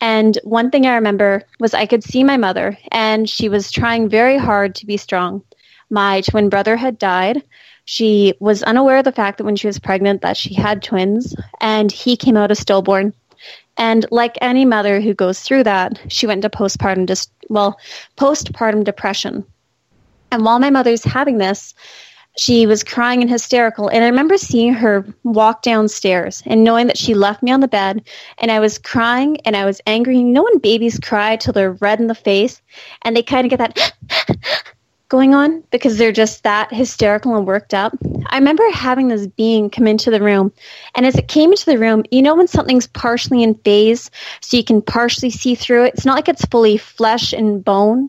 And 0.00 0.38
one 0.44 0.70
thing 0.70 0.86
I 0.86 0.94
remember 0.96 1.42
was 1.60 1.72
I 1.74 1.86
could 1.86 2.02
see 2.02 2.24
my 2.24 2.36
mother, 2.36 2.76
and 2.90 3.28
she 3.28 3.48
was 3.48 3.70
trying 3.70 4.08
very 4.08 4.36
hard 4.36 4.74
to 4.76 4.86
be 4.86 4.96
strong. 4.96 5.42
My 5.90 6.20
twin 6.22 6.48
brother 6.48 6.76
had 6.76 6.98
died. 6.98 7.42
She 7.90 8.34
was 8.38 8.62
unaware 8.62 8.98
of 8.98 9.04
the 9.04 9.10
fact 9.10 9.38
that 9.38 9.44
when 9.44 9.56
she 9.56 9.66
was 9.66 9.80
pregnant 9.80 10.22
that 10.22 10.36
she 10.36 10.54
had 10.54 10.80
twins, 10.80 11.34
and 11.60 11.90
he 11.90 12.16
came 12.16 12.36
out 12.36 12.52
as 12.52 12.60
stillborn. 12.60 13.12
And 13.76 14.06
like 14.12 14.38
any 14.40 14.64
mother 14.64 15.00
who 15.00 15.12
goes 15.12 15.40
through 15.40 15.64
that, 15.64 16.00
she 16.06 16.24
went 16.24 16.44
into 16.44 16.56
postpartum 16.56 17.04
dis- 17.04 17.26
well, 17.48 17.80
postpartum 18.16 18.84
depression. 18.84 19.44
And 20.30 20.44
while 20.44 20.60
my 20.60 20.70
mother's 20.70 21.02
having 21.02 21.38
this, 21.38 21.74
she 22.38 22.64
was 22.64 22.84
crying 22.84 23.22
and 23.22 23.30
hysterical. 23.30 23.88
And 23.88 24.04
I 24.04 24.06
remember 24.06 24.38
seeing 24.38 24.72
her 24.72 25.04
walk 25.24 25.62
downstairs 25.62 26.44
and 26.46 26.62
knowing 26.62 26.86
that 26.86 26.96
she 26.96 27.14
left 27.14 27.42
me 27.42 27.50
on 27.50 27.58
the 27.58 27.66
bed. 27.66 28.04
And 28.38 28.52
I 28.52 28.60
was 28.60 28.78
crying 28.78 29.38
and 29.44 29.56
I 29.56 29.64
was 29.64 29.80
angry. 29.88 30.16
You 30.16 30.26
know 30.26 30.44
when 30.44 30.58
babies 30.58 31.00
cry 31.00 31.34
till 31.34 31.52
they're 31.52 31.72
red 31.72 31.98
in 31.98 32.06
the 32.06 32.14
face 32.14 32.62
and 33.02 33.16
they 33.16 33.24
kind 33.24 33.44
of 33.44 33.50
get 33.50 33.74
that 33.74 33.94
going 35.10 35.34
on 35.34 35.62
because 35.70 35.98
they're 35.98 36.12
just 36.12 36.44
that 36.44 36.72
hysterical 36.72 37.36
and 37.36 37.46
worked 37.46 37.74
up. 37.74 37.92
I 38.26 38.38
remember 38.38 38.62
having 38.70 39.08
this 39.08 39.26
being 39.26 39.68
come 39.68 39.86
into 39.86 40.10
the 40.10 40.22
room. 40.22 40.52
And 40.94 41.04
as 41.04 41.16
it 41.16 41.28
came 41.28 41.50
into 41.50 41.66
the 41.66 41.78
room, 41.78 42.04
you 42.10 42.22
know 42.22 42.36
when 42.36 42.46
something's 42.46 42.86
partially 42.86 43.42
in 43.42 43.56
phase, 43.56 44.10
so 44.40 44.56
you 44.56 44.64
can 44.64 44.80
partially 44.80 45.30
see 45.30 45.54
through 45.54 45.84
it? 45.84 45.94
It's 45.94 46.06
not 46.06 46.14
like 46.14 46.28
it's 46.28 46.44
fully 46.46 46.78
flesh 46.78 47.32
and 47.32 47.62
bone, 47.62 48.08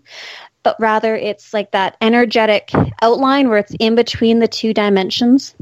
but 0.63 0.79
rather 0.79 1.15
it's 1.15 1.53
like 1.53 1.71
that 1.71 1.97
energetic 2.01 2.71
outline 3.01 3.49
where 3.49 3.57
it's 3.57 3.75
in 3.79 3.95
between 3.95 4.39
the 4.39 4.47
two 4.47 4.73
dimensions. 4.73 5.55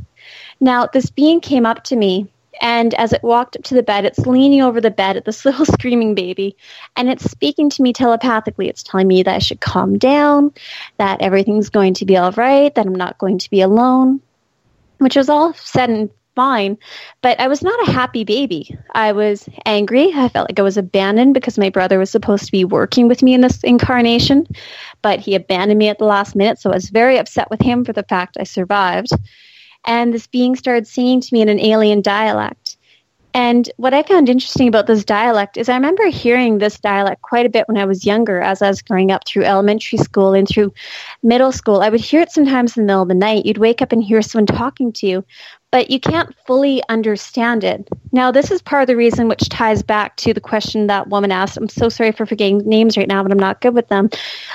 Now, 0.60 0.88
this 0.88 1.10
being 1.10 1.40
came 1.40 1.66
up 1.66 1.86
to 1.86 1.96
me, 1.96 2.28
and 2.62 2.94
as 2.96 3.14
it 3.14 3.24
walked 3.24 3.56
up 3.56 3.64
to 3.64 3.76
the 3.76 3.84
bed, 3.84 4.06
it's 4.06 4.20
leaning 4.20 4.62
over 4.62 4.82
the 4.82 4.92
bed 4.92 5.18
at 5.18 5.26
this 5.26 5.46
little 5.46 5.66
screaming 5.66 6.16
baby, 6.16 6.56
and 6.96 7.10
it's 7.10 7.30
speaking 7.30 7.70
to 7.72 7.82
me 7.82 7.94
telepathically. 7.94 8.70
It's 8.70 8.84
telling 8.84 9.08
me 9.08 9.24
that 9.24 9.36
I 9.36 9.40
should 9.40 9.62
calm 9.62 9.98
down, 9.98 10.54
that 10.98 11.22
everything's 11.22 11.70
going 11.70 11.94
to 11.96 12.06
be 12.06 12.18
all 12.18 12.32
right, 12.34 12.74
that 12.74 12.86
I'm 12.86 12.96
not 12.96 13.18
going 13.18 13.40
to 13.40 13.50
be 13.50 13.62
alone, 13.62 14.22
which 14.98 15.16
was 15.16 15.30
all 15.30 15.54
said 15.54 15.90
and 15.90 16.10
fine, 16.40 16.78
but 17.22 17.38
I 17.38 17.50
was 17.50 17.62
not 17.62 17.86
a 17.86 17.92
happy 17.92 18.24
baby. 18.24 18.74
I 18.96 19.12
was 19.12 19.50
angry. 19.66 20.14
I 20.14 20.30
felt 20.30 20.50
like 20.50 20.58
I 20.58 20.64
was 20.64 20.78
abandoned 20.78 21.34
because 21.34 21.58
my 21.58 21.70
brother 21.70 22.00
was 22.00 22.10
supposed 22.10 22.46
to 22.46 22.52
be 22.54 22.64
working 22.64 23.10
with 23.10 23.22
me 23.22 23.34
in 23.34 23.42
this 23.42 23.62
incarnation, 23.62 24.48
but 25.02 25.20
he 25.20 25.36
abandoned 25.36 25.80
me 25.80 25.90
at 25.90 25.98
the 25.98 26.06
last 26.06 26.38
minute. 26.38 26.58
So 26.58 26.72
I 26.72 26.76
was 26.76 26.92
very 26.92 27.18
upset 27.18 27.50
with 27.50 27.62
him 27.62 27.84
for 27.84 27.92
the 27.92 28.04
fact 28.04 28.38
I 28.40 28.44
survived. 28.44 29.10
And 29.86 30.14
this 30.14 30.28
being 30.28 30.56
started 30.56 30.88
singing 30.88 31.22
to 31.22 31.34
me 31.34 31.42
in 31.42 31.50
an 31.50 31.60
alien 31.60 32.02
dialect. 32.02 32.78
And 33.34 33.70
what 33.78 33.94
I 33.94 34.02
found 34.02 34.28
interesting 34.28 34.68
about 34.68 34.88
this 34.88 35.06
dialect 35.06 35.56
is 35.56 35.70
I 35.70 35.76
remember 35.76 36.08
hearing 36.08 36.58
this 36.58 36.80
dialect 36.80 37.22
quite 37.22 37.46
a 37.46 37.50
bit 37.50 37.68
when 37.68 37.78
I 37.78 37.86
was 37.86 38.06
younger, 38.06 38.42
as 38.42 38.62
I 38.62 38.70
was 38.70 38.82
growing 38.82 39.12
up 39.12 39.28
through 39.28 39.44
elementary 39.44 40.00
school 40.00 40.34
and 40.34 40.48
through 40.48 40.74
middle 41.22 41.52
school. 41.52 41.82
I 41.82 41.90
would 41.90 42.02
hear 42.02 42.22
it 42.22 42.32
sometimes 42.32 42.76
in 42.76 42.84
the 42.84 42.88
middle 42.88 43.04
of 43.04 43.08
the 43.08 43.14
night. 43.14 43.46
You'd 43.46 43.60
wake 43.60 43.84
up 43.84 43.92
and 43.92 44.04
hear 44.04 44.24
someone 44.24 44.48
talking 44.48 44.92
to 44.94 45.08
you, 45.08 45.24
but 45.70 45.92
you 45.92 46.00
can't 46.00 46.36
fully 46.48 46.82
understand 46.90 47.64
it. 47.64 47.88
Now, 48.12 48.32
this 48.32 48.50
is 48.50 48.64
part 48.64 48.82
of 48.82 48.88
the 48.88 48.96
reason 48.96 49.28
which 49.28 49.48
ties 49.48 49.84
back 49.84 50.16
to 50.18 50.34
the 50.34 50.42
question 50.42 50.88
that 50.88 51.10
woman 51.10 51.32
asked. 51.32 51.56
I'm 51.56 51.70
so 51.70 51.88
sorry 51.88 52.12
for 52.12 52.26
forgetting 52.26 52.58
names 52.60 52.98
right 52.98 53.08
now, 53.08 53.22
but 53.22 53.32
I'm 53.32 53.40
not 53.40 53.62
good 53.62 53.76
with 53.76 53.90
them. 53.90 54.10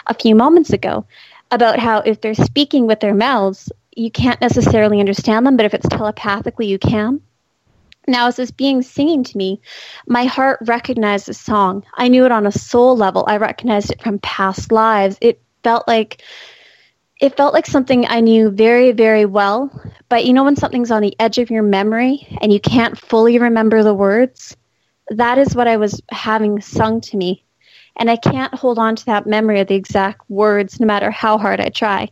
A 0.09 0.15
few 0.15 0.35
moments 0.35 0.73
ago, 0.73 1.07
about 1.51 1.79
how 1.79 1.99
if 1.99 2.21
they're 2.21 2.35
speaking 2.35 2.87
with 2.87 3.01
their 3.01 3.15
mouths, 3.15 3.71
you 3.97 4.11
can't 4.11 4.41
necessarily 4.41 5.01
understand 5.01 5.47
them, 5.47 5.57
but 5.57 5.67
if 5.67 5.75
it's 5.75 5.89
telepathically, 5.89 6.67
you 6.67 6.79
can. 6.79 7.21
Now, 8.07 8.27
as 8.27 8.37
this 8.37 8.51
being 8.51 8.83
singing 8.83 9.25
to 9.25 9.39
me, 9.39 9.61
my 10.07 10.25
heart 10.25 10.59
recognized 10.67 11.27
the 11.27 11.35
song. 11.35 11.85
I 11.95 12.09
knew 12.09 12.27
it 12.27 12.33
on 12.33 12.47
a 12.47 12.53
soul 12.53 12.97
level. 12.97 13.25
I 13.27 13.39
recognized 13.39 13.91
it 13.91 14.03
from 14.03 14.19
past 14.19 14.71
lives. 14.71 15.17
It 15.21 15.41
felt 15.63 15.89
like 15.89 16.23
it 17.21 17.37
felt 17.37 17.55
like 17.55 17.67
something 17.67 18.07
I 18.07 18.21
knew 18.21 18.51
very, 18.51 18.93
very 18.93 19.25
well. 19.25 19.71
But 20.09 20.27
you 20.27 20.33
know 20.33 20.45
when 20.45 20.57
something's 20.57 20.91
on 20.91 21.01
the 21.01 21.19
edge 21.19 21.39
of 21.39 21.51
your 21.51 21.63
memory 21.63 22.27
and 22.43 22.53
you 22.53 22.61
can't 22.61 22.99
fully 22.99 23.39
remember 23.39 23.83
the 23.83 23.95
words? 23.95 24.57
That 25.09 25.39
is 25.39 25.55
what 25.55 25.69
I 25.69 25.77
was 25.77 26.03
having 26.11 26.61
sung 26.61 27.01
to 27.03 27.17
me. 27.17 27.45
And 27.97 28.11
I 28.11 28.17
can't 28.17 28.53
hold 28.53 28.79
on 28.79 28.97
to 28.97 29.07
that 29.07 29.27
memory 29.27 29.61
of 29.61 29.69
the 29.69 29.77
exact 29.77 30.29
words 30.29 30.81
no 30.81 30.87
matter 30.87 31.11
how 31.11 31.39
hard 31.39 31.61
I 31.61 31.69
try. 31.69 32.11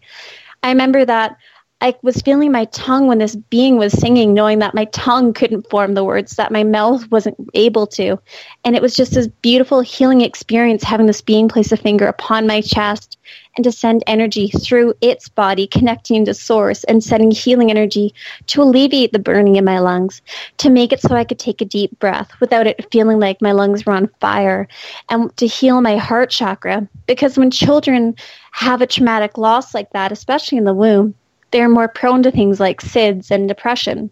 I 0.62 0.68
remember 0.68 1.04
that 1.04 1.36
I 1.82 1.96
was 2.02 2.22
feeling 2.22 2.52
my 2.52 2.66
tongue 2.66 3.08
when 3.08 3.18
this 3.18 3.34
being 3.34 3.76
was 3.76 3.92
singing, 3.92 4.34
knowing 4.34 4.60
that 4.60 4.72
my 4.72 4.84
tongue 4.86 5.32
couldn't 5.32 5.68
form 5.68 5.94
the 5.94 6.04
words, 6.04 6.36
that 6.36 6.52
my 6.52 6.62
mouth 6.62 7.10
wasn't 7.10 7.36
able 7.54 7.88
to. 7.88 8.20
And 8.64 8.76
it 8.76 8.82
was 8.82 8.94
just 8.94 9.14
this 9.14 9.26
beautiful 9.26 9.80
healing 9.80 10.20
experience 10.20 10.84
having 10.84 11.06
this 11.06 11.20
being 11.20 11.48
place 11.48 11.72
a 11.72 11.76
finger 11.76 12.06
upon 12.06 12.46
my 12.46 12.60
chest 12.60 13.18
and 13.56 13.64
to 13.64 13.72
send 13.72 14.04
energy 14.06 14.46
through 14.46 14.94
its 15.00 15.28
body, 15.28 15.66
connecting 15.66 16.24
to 16.24 16.34
source 16.34 16.84
and 16.84 17.02
sending 17.02 17.32
healing 17.32 17.68
energy 17.68 18.14
to 18.46 18.62
alleviate 18.62 19.12
the 19.12 19.18
burning 19.18 19.56
in 19.56 19.64
my 19.64 19.80
lungs, 19.80 20.22
to 20.58 20.70
make 20.70 20.92
it 20.92 21.00
so 21.00 21.16
I 21.16 21.24
could 21.24 21.40
take 21.40 21.60
a 21.60 21.64
deep 21.64 21.98
breath 21.98 22.30
without 22.38 22.68
it 22.68 22.92
feeling 22.92 23.18
like 23.18 23.42
my 23.42 23.50
lungs 23.50 23.84
were 23.84 23.92
on 23.92 24.08
fire, 24.20 24.68
and 25.10 25.36
to 25.36 25.48
heal 25.48 25.80
my 25.80 25.96
heart 25.96 26.30
chakra. 26.30 26.88
Because 27.08 27.36
when 27.36 27.50
children 27.50 28.14
have 28.52 28.82
a 28.82 28.86
traumatic 28.86 29.36
loss 29.36 29.74
like 29.74 29.90
that, 29.90 30.12
especially 30.12 30.58
in 30.58 30.64
the 30.64 30.74
womb, 30.74 31.16
they're 31.52 31.68
more 31.68 31.88
prone 31.88 32.22
to 32.24 32.30
things 32.30 32.58
like 32.58 32.80
SIDS 32.80 33.30
and 33.30 33.46
depression. 33.46 34.10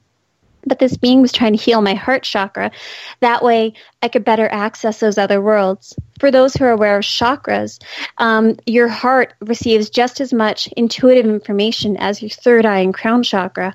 But 0.67 0.79
this 0.79 0.97
being 0.97 1.23
was 1.23 1.33
trying 1.33 1.57
to 1.57 1.63
heal 1.63 1.81
my 1.81 1.95
heart 1.95 2.23
chakra. 2.23 2.71
That 3.21 3.43
way, 3.43 3.73
I 4.03 4.09
could 4.09 4.25
better 4.25 4.49
access 4.51 5.01
those 5.01 5.17
other 5.17 5.41
worlds. 5.41 5.97
For 6.19 6.31
those 6.31 6.55
who 6.55 6.65
are 6.65 6.71
aware 6.71 6.99
of 6.99 7.05
chakras, 7.05 7.83
um, 8.19 8.57
your 8.67 8.89
heart 8.89 9.33
receives 9.41 9.89
just 9.89 10.21
as 10.21 10.35
much 10.35 10.69
intuitive 10.77 11.25
information 11.25 11.97
as 11.97 12.21
your 12.21 12.29
third 12.29 12.67
eye 12.67 12.81
and 12.81 12.93
crown 12.93 13.23
chakra. 13.23 13.75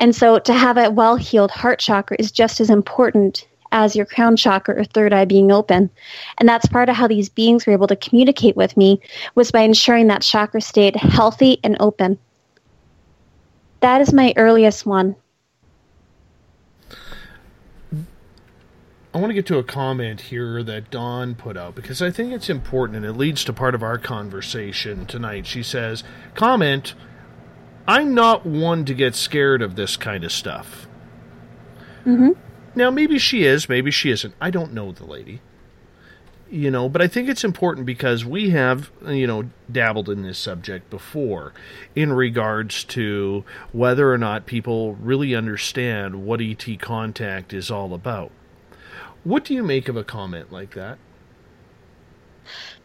And 0.00 0.14
so, 0.14 0.38
to 0.40 0.52
have 0.52 0.76
a 0.76 0.90
well 0.90 1.16
healed 1.16 1.52
heart 1.52 1.78
chakra 1.78 2.16
is 2.18 2.32
just 2.32 2.60
as 2.60 2.70
important 2.70 3.46
as 3.70 3.94
your 3.94 4.06
crown 4.06 4.36
chakra 4.36 4.80
or 4.80 4.84
third 4.84 5.12
eye 5.12 5.24
being 5.24 5.52
open. 5.52 5.90
And 6.38 6.48
that's 6.48 6.66
part 6.66 6.88
of 6.88 6.96
how 6.96 7.06
these 7.06 7.28
beings 7.28 7.66
were 7.66 7.72
able 7.72 7.86
to 7.88 7.96
communicate 7.96 8.56
with 8.56 8.76
me 8.76 9.00
was 9.34 9.50
by 9.50 9.60
ensuring 9.60 10.08
that 10.08 10.22
chakra 10.22 10.60
stayed 10.60 10.96
healthy 10.96 11.58
and 11.62 11.76
open. 11.78 12.18
That 13.80 14.00
is 14.00 14.12
my 14.12 14.32
earliest 14.36 14.86
one. 14.86 15.16
I 19.14 19.18
want 19.18 19.30
to 19.30 19.34
get 19.34 19.46
to 19.46 19.58
a 19.58 19.64
comment 19.64 20.20
here 20.20 20.62
that 20.62 20.90
Dawn 20.90 21.34
put 21.34 21.56
out 21.56 21.74
because 21.74 22.02
I 22.02 22.10
think 22.10 22.32
it's 22.32 22.50
important 22.50 22.96
and 22.98 23.06
it 23.06 23.14
leads 23.14 23.42
to 23.44 23.52
part 23.52 23.74
of 23.74 23.82
our 23.82 23.98
conversation 23.98 25.06
tonight. 25.06 25.46
She 25.46 25.62
says, 25.62 26.04
Comment, 26.34 26.94
I'm 27.86 28.14
not 28.14 28.44
one 28.44 28.84
to 28.84 28.94
get 28.94 29.14
scared 29.14 29.62
of 29.62 29.76
this 29.76 29.96
kind 29.96 30.24
of 30.24 30.30
stuff. 30.30 30.86
Mm-hmm. 32.04 32.32
Now, 32.74 32.90
maybe 32.90 33.18
she 33.18 33.44
is, 33.44 33.68
maybe 33.68 33.90
she 33.90 34.10
isn't. 34.10 34.34
I 34.40 34.50
don't 34.50 34.74
know 34.74 34.92
the 34.92 35.04
lady. 35.04 35.40
You 36.50 36.70
know, 36.70 36.88
but 36.88 37.02
I 37.02 37.08
think 37.08 37.28
it's 37.28 37.44
important 37.44 37.84
because 37.84 38.24
we 38.24 38.50
have, 38.50 38.90
you 39.06 39.26
know, 39.26 39.50
dabbled 39.70 40.08
in 40.08 40.22
this 40.22 40.38
subject 40.38 40.88
before 40.88 41.52
in 41.94 42.10
regards 42.12 42.84
to 42.84 43.44
whether 43.72 44.10
or 44.10 44.16
not 44.16 44.46
people 44.46 44.94
really 44.94 45.34
understand 45.34 46.24
what 46.24 46.40
ET 46.40 46.64
contact 46.80 47.52
is 47.52 47.70
all 47.70 47.92
about. 47.92 48.30
What 49.24 49.44
do 49.44 49.52
you 49.52 49.62
make 49.62 49.88
of 49.88 49.96
a 49.96 50.04
comment 50.04 50.50
like 50.50 50.72
that? 50.74 50.96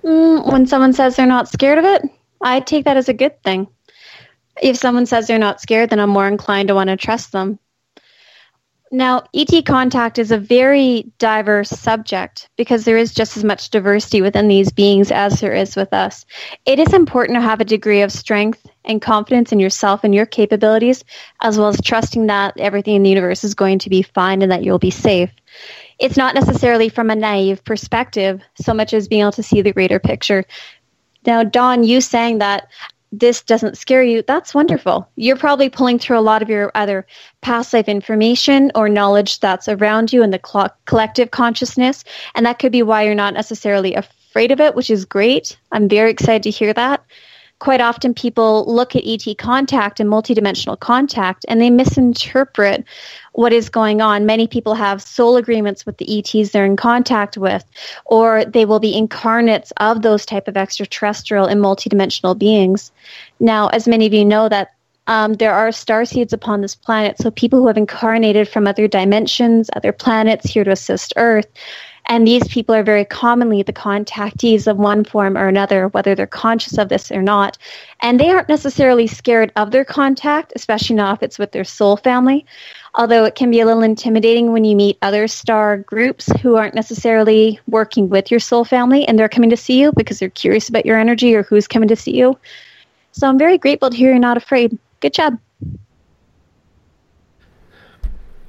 Mm, 0.03 0.51
when 0.51 0.68
someone 0.68 0.91
says 0.91 1.16
they're 1.16 1.26
not 1.26 1.47
scared 1.47 1.78
of 1.78 1.86
it, 1.86 2.03
I 2.41 2.59
take 2.59 2.84
that 2.84 2.97
as 2.97 3.07
a 3.07 3.14
good 3.14 3.41
thing. 3.43 3.68
If 4.61 4.76
someone 4.76 5.05
says 5.05 5.26
they're 5.26 5.39
not 5.39 5.61
scared, 5.61 5.89
then 5.89 6.01
I'm 6.01 6.09
more 6.09 6.28
inclined 6.28 6.68
to 6.68 6.76
want 6.76 6.89
to 6.89 6.97
trust 6.97 7.32
them. 7.32 7.59
Now, 8.94 9.24
ET 9.34 9.50
contact 9.66 10.20
is 10.20 10.32
a 10.32 10.38
very 10.38 11.12
diverse 11.18 11.72
subject 11.72 12.48
because 12.58 12.86
there 12.86 12.96
is 12.96 13.12
just 13.12 13.36
as 13.36 13.44
much 13.44 13.72
diversity 13.72 14.22
within 14.22 14.48
these 14.48 14.72
beings 14.72 15.12
as 15.12 15.39
there 15.39 15.52
is 15.52 15.76
with 15.76 15.91
us. 15.91 16.28
It 16.68 16.78
is 16.78 16.94
important 16.94 17.38
to 17.38 17.41
have 17.41 17.60
a 17.60 17.66
degree 17.66 18.04
of 18.04 18.12
strength 18.12 18.64
and 18.86 19.02
confidence 19.02 19.52
in 19.52 19.60
yourself 19.60 20.04
and 20.04 20.14
your 20.14 20.28
capabilities, 20.28 21.04
as 21.41 21.58
well 21.58 21.70
as 21.70 21.82
trusting 21.82 22.28
that 22.28 22.54
everything 22.60 22.98
in 22.98 23.02
the 23.02 23.10
universe 23.10 23.44
is 23.44 23.56
going 23.56 23.80
to 23.80 23.89
be 23.89 24.04
fine 24.04 24.44
and 24.44 24.52
that 24.52 24.64
you'll 24.64 24.78
be 24.78 24.91
safe. 24.91 25.32
It's 25.98 26.16
not 26.16 26.36
necessarily 26.36 26.89
from 26.89 27.10
a 27.10 27.16
naive 27.16 27.66
perspective 27.66 28.41
so 28.62 28.76
much 28.76 28.94
as 28.94 29.08
being 29.08 29.22
able 29.22 29.32
to 29.32 29.41
see 29.41 29.64
the 29.64 29.74
greater 29.74 29.98
picture. 29.98 30.46
Now, 31.26 31.44
Dawn, 31.44 31.84
you 31.84 32.00
saying 32.00 32.38
that 32.39 32.68
this 33.14 33.43
doesn't 33.43 33.78
scare 33.78 34.03
you, 34.03 34.24
that's 34.24 34.55
wonderful. 34.55 35.07
You're 35.16 35.38
probably 35.38 35.70
pulling 35.70 35.99
through 35.99 36.18
a 36.18 36.22
lot 36.22 36.41
of 36.41 36.49
your 36.49 36.72
other 36.74 37.05
past 37.41 37.72
life 37.72 37.88
information 37.88 38.72
or 38.74 38.89
knowledge 38.89 39.39
that's 39.39 39.68
around 39.68 40.11
you 40.11 40.24
in 40.24 40.32
the 40.32 40.41
cl- 40.43 40.76
collective 40.86 41.30
consciousness, 41.30 42.03
and 42.34 42.45
that 42.45 42.57
could 42.57 42.72
be 42.72 42.82
why 42.82 43.03
you're 43.03 43.14
not 43.14 43.36
necessarily 43.36 43.93
afraid 43.93 44.51
of 44.51 44.59
it, 44.59 44.74
which 44.74 44.89
is 44.89 45.05
great. 45.05 45.57
I'm 45.72 45.88
very 45.88 46.09
excited 46.09 46.41
to 46.43 46.49
hear 46.49 46.74
that. 46.74 47.05
Quite 47.64 47.80
often, 47.80 48.14
people 48.14 48.66
look 48.66 48.93
at 48.93 49.05
ET 49.05 49.38
contact 49.38 50.01
and 50.01 50.09
multidimensional 50.09 50.78
contact 50.78 51.45
and 51.47 51.61
they 51.61 51.70
misinterpret 51.70 52.84
what 53.32 53.53
is 53.53 53.70
going 53.70 54.01
on. 54.01 54.26
Many 54.26 54.47
people 54.47 54.74
have 54.74 55.01
soul 55.01 55.38
agreements 55.38 55.86
with 55.86 55.97
the 55.97 56.20
ETs 56.20 56.51
they're 56.51 56.66
in 56.66 56.76
contact 56.76 57.38
with, 57.38 57.64
or 58.03 58.43
they 58.43 58.66
will 58.66 58.82
be 58.82 58.93
incarnates 58.93 59.72
of 59.78 60.01
those 60.01 60.26
type 60.26 60.49
of 60.49 60.57
extraterrestrial 60.57 61.45
and 61.45 61.61
multidimensional 61.61 62.38
beings. 62.38 62.91
Now, 63.39 63.68
as 63.70 63.88
many 63.88 64.05
of 64.07 64.14
you 64.14 64.26
know, 64.26 64.49
that 64.49 64.74
um, 65.07 65.36
there 65.36 65.53
are 65.53 65.72
star 65.72 66.03
seeds 66.03 66.34
upon 66.34 66.59
this 66.59 66.76
planet, 66.76 67.18
so 67.18 67.32
people 67.32 67.59
who 67.59 67.68
have 67.68 67.78
incarnated 67.78 68.49
from 68.49 68.68
other 68.68 68.89
dimensions, 68.89 69.70
other 69.74 69.93
planets 69.93 70.49
here 70.49 70.66
to 70.66 70.72
assist 70.72 71.14
Earth. 71.16 71.47
And 72.08 72.28
these 72.28 72.47
people 72.47 72.76
are 72.76 72.84
very 72.84 73.06
commonly 73.06 73.64
the 73.64 73.74
contactees 73.74 74.68
of 74.68 74.78
one 74.78 75.04
form 75.04 75.38
or 75.38 75.47
another, 75.47 75.88
whether 75.89 76.16
they're 76.16 76.28
conscious 76.28 76.78
of 76.78 76.89
this 76.89 77.12
or 77.12 77.22
not. 77.22 77.58
And 78.01 78.20
they 78.20 78.30
aren't 78.30 78.49
necessarily 78.49 79.08
scared 79.08 79.51
of 79.56 79.72
their 79.72 79.86
contact, 79.86 80.54
especially 80.56 80.97
not 80.97 81.18
if 81.18 81.24
it's 81.24 81.39
with 81.39 81.51
their 81.51 81.64
soul 81.64 81.97
family 81.97 82.45
although 82.95 83.26
it 83.26 83.36
can 83.36 83.49
be 83.49 83.60
a 83.60 83.66
little 83.66 83.82
intimidating 83.82 84.51
when 84.51 84.64
you 84.64 84.76
meet 84.76 84.97
other 85.01 85.28
star 85.28 85.78
groups 85.78 86.32
who 86.41 86.56
aren't 86.56 86.76
necessarily 86.76 87.60
working 87.68 88.10
with 88.10 88.30
your 88.30 88.39
soul 88.39 88.64
family 88.64 89.08
and 89.08 89.18
they're 89.18 89.30
coming 89.30 89.49
to 89.49 89.58
see 89.58 89.82
you 89.82 89.91
because 89.95 90.20
they're 90.20 90.30
curious 90.30 90.70
about 90.70 90.86
your 90.86 90.99
energy 90.99 91.36
or 91.36 91.43
who's 91.43 91.68
coming 91.68 91.89
to 91.89 91.95
see 91.95 92.16
you. 92.16 92.38
So 93.12 93.28
I'm 93.28 93.39
very 93.39 93.58
grateful 93.58 93.89
to 93.89 93.97
hear 93.97 94.12
you're 94.12 94.20
not 94.20 94.38
afraid. 94.38 94.78
Good 94.99 95.14
job. 95.14 95.38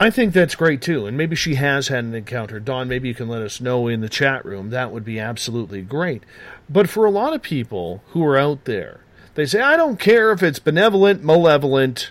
I 0.00 0.10
think 0.10 0.32
that's 0.32 0.56
great 0.56 0.82
too, 0.82 1.06
and 1.06 1.16
maybe 1.16 1.36
she 1.36 1.54
has 1.54 1.88
had 1.88 2.04
an 2.04 2.14
encounter. 2.14 2.58
Dawn, 2.58 2.88
maybe 2.88 3.08
you 3.08 3.14
can 3.14 3.28
let 3.28 3.42
us 3.42 3.60
know 3.60 3.86
in 3.86 4.00
the 4.00 4.08
chat 4.08 4.44
room. 4.44 4.70
That 4.70 4.90
would 4.90 5.04
be 5.04 5.20
absolutely 5.20 5.82
great. 5.82 6.24
But 6.68 6.88
for 6.88 7.04
a 7.04 7.10
lot 7.10 7.32
of 7.32 7.42
people 7.42 8.02
who 8.08 8.24
are 8.26 8.36
out 8.36 8.64
there, 8.64 9.00
they 9.34 9.46
say, 9.46 9.60
I 9.60 9.76
don't 9.76 10.00
care 10.00 10.32
if 10.32 10.42
it's 10.42 10.58
benevolent, 10.58 11.22
malevolent, 11.22 12.10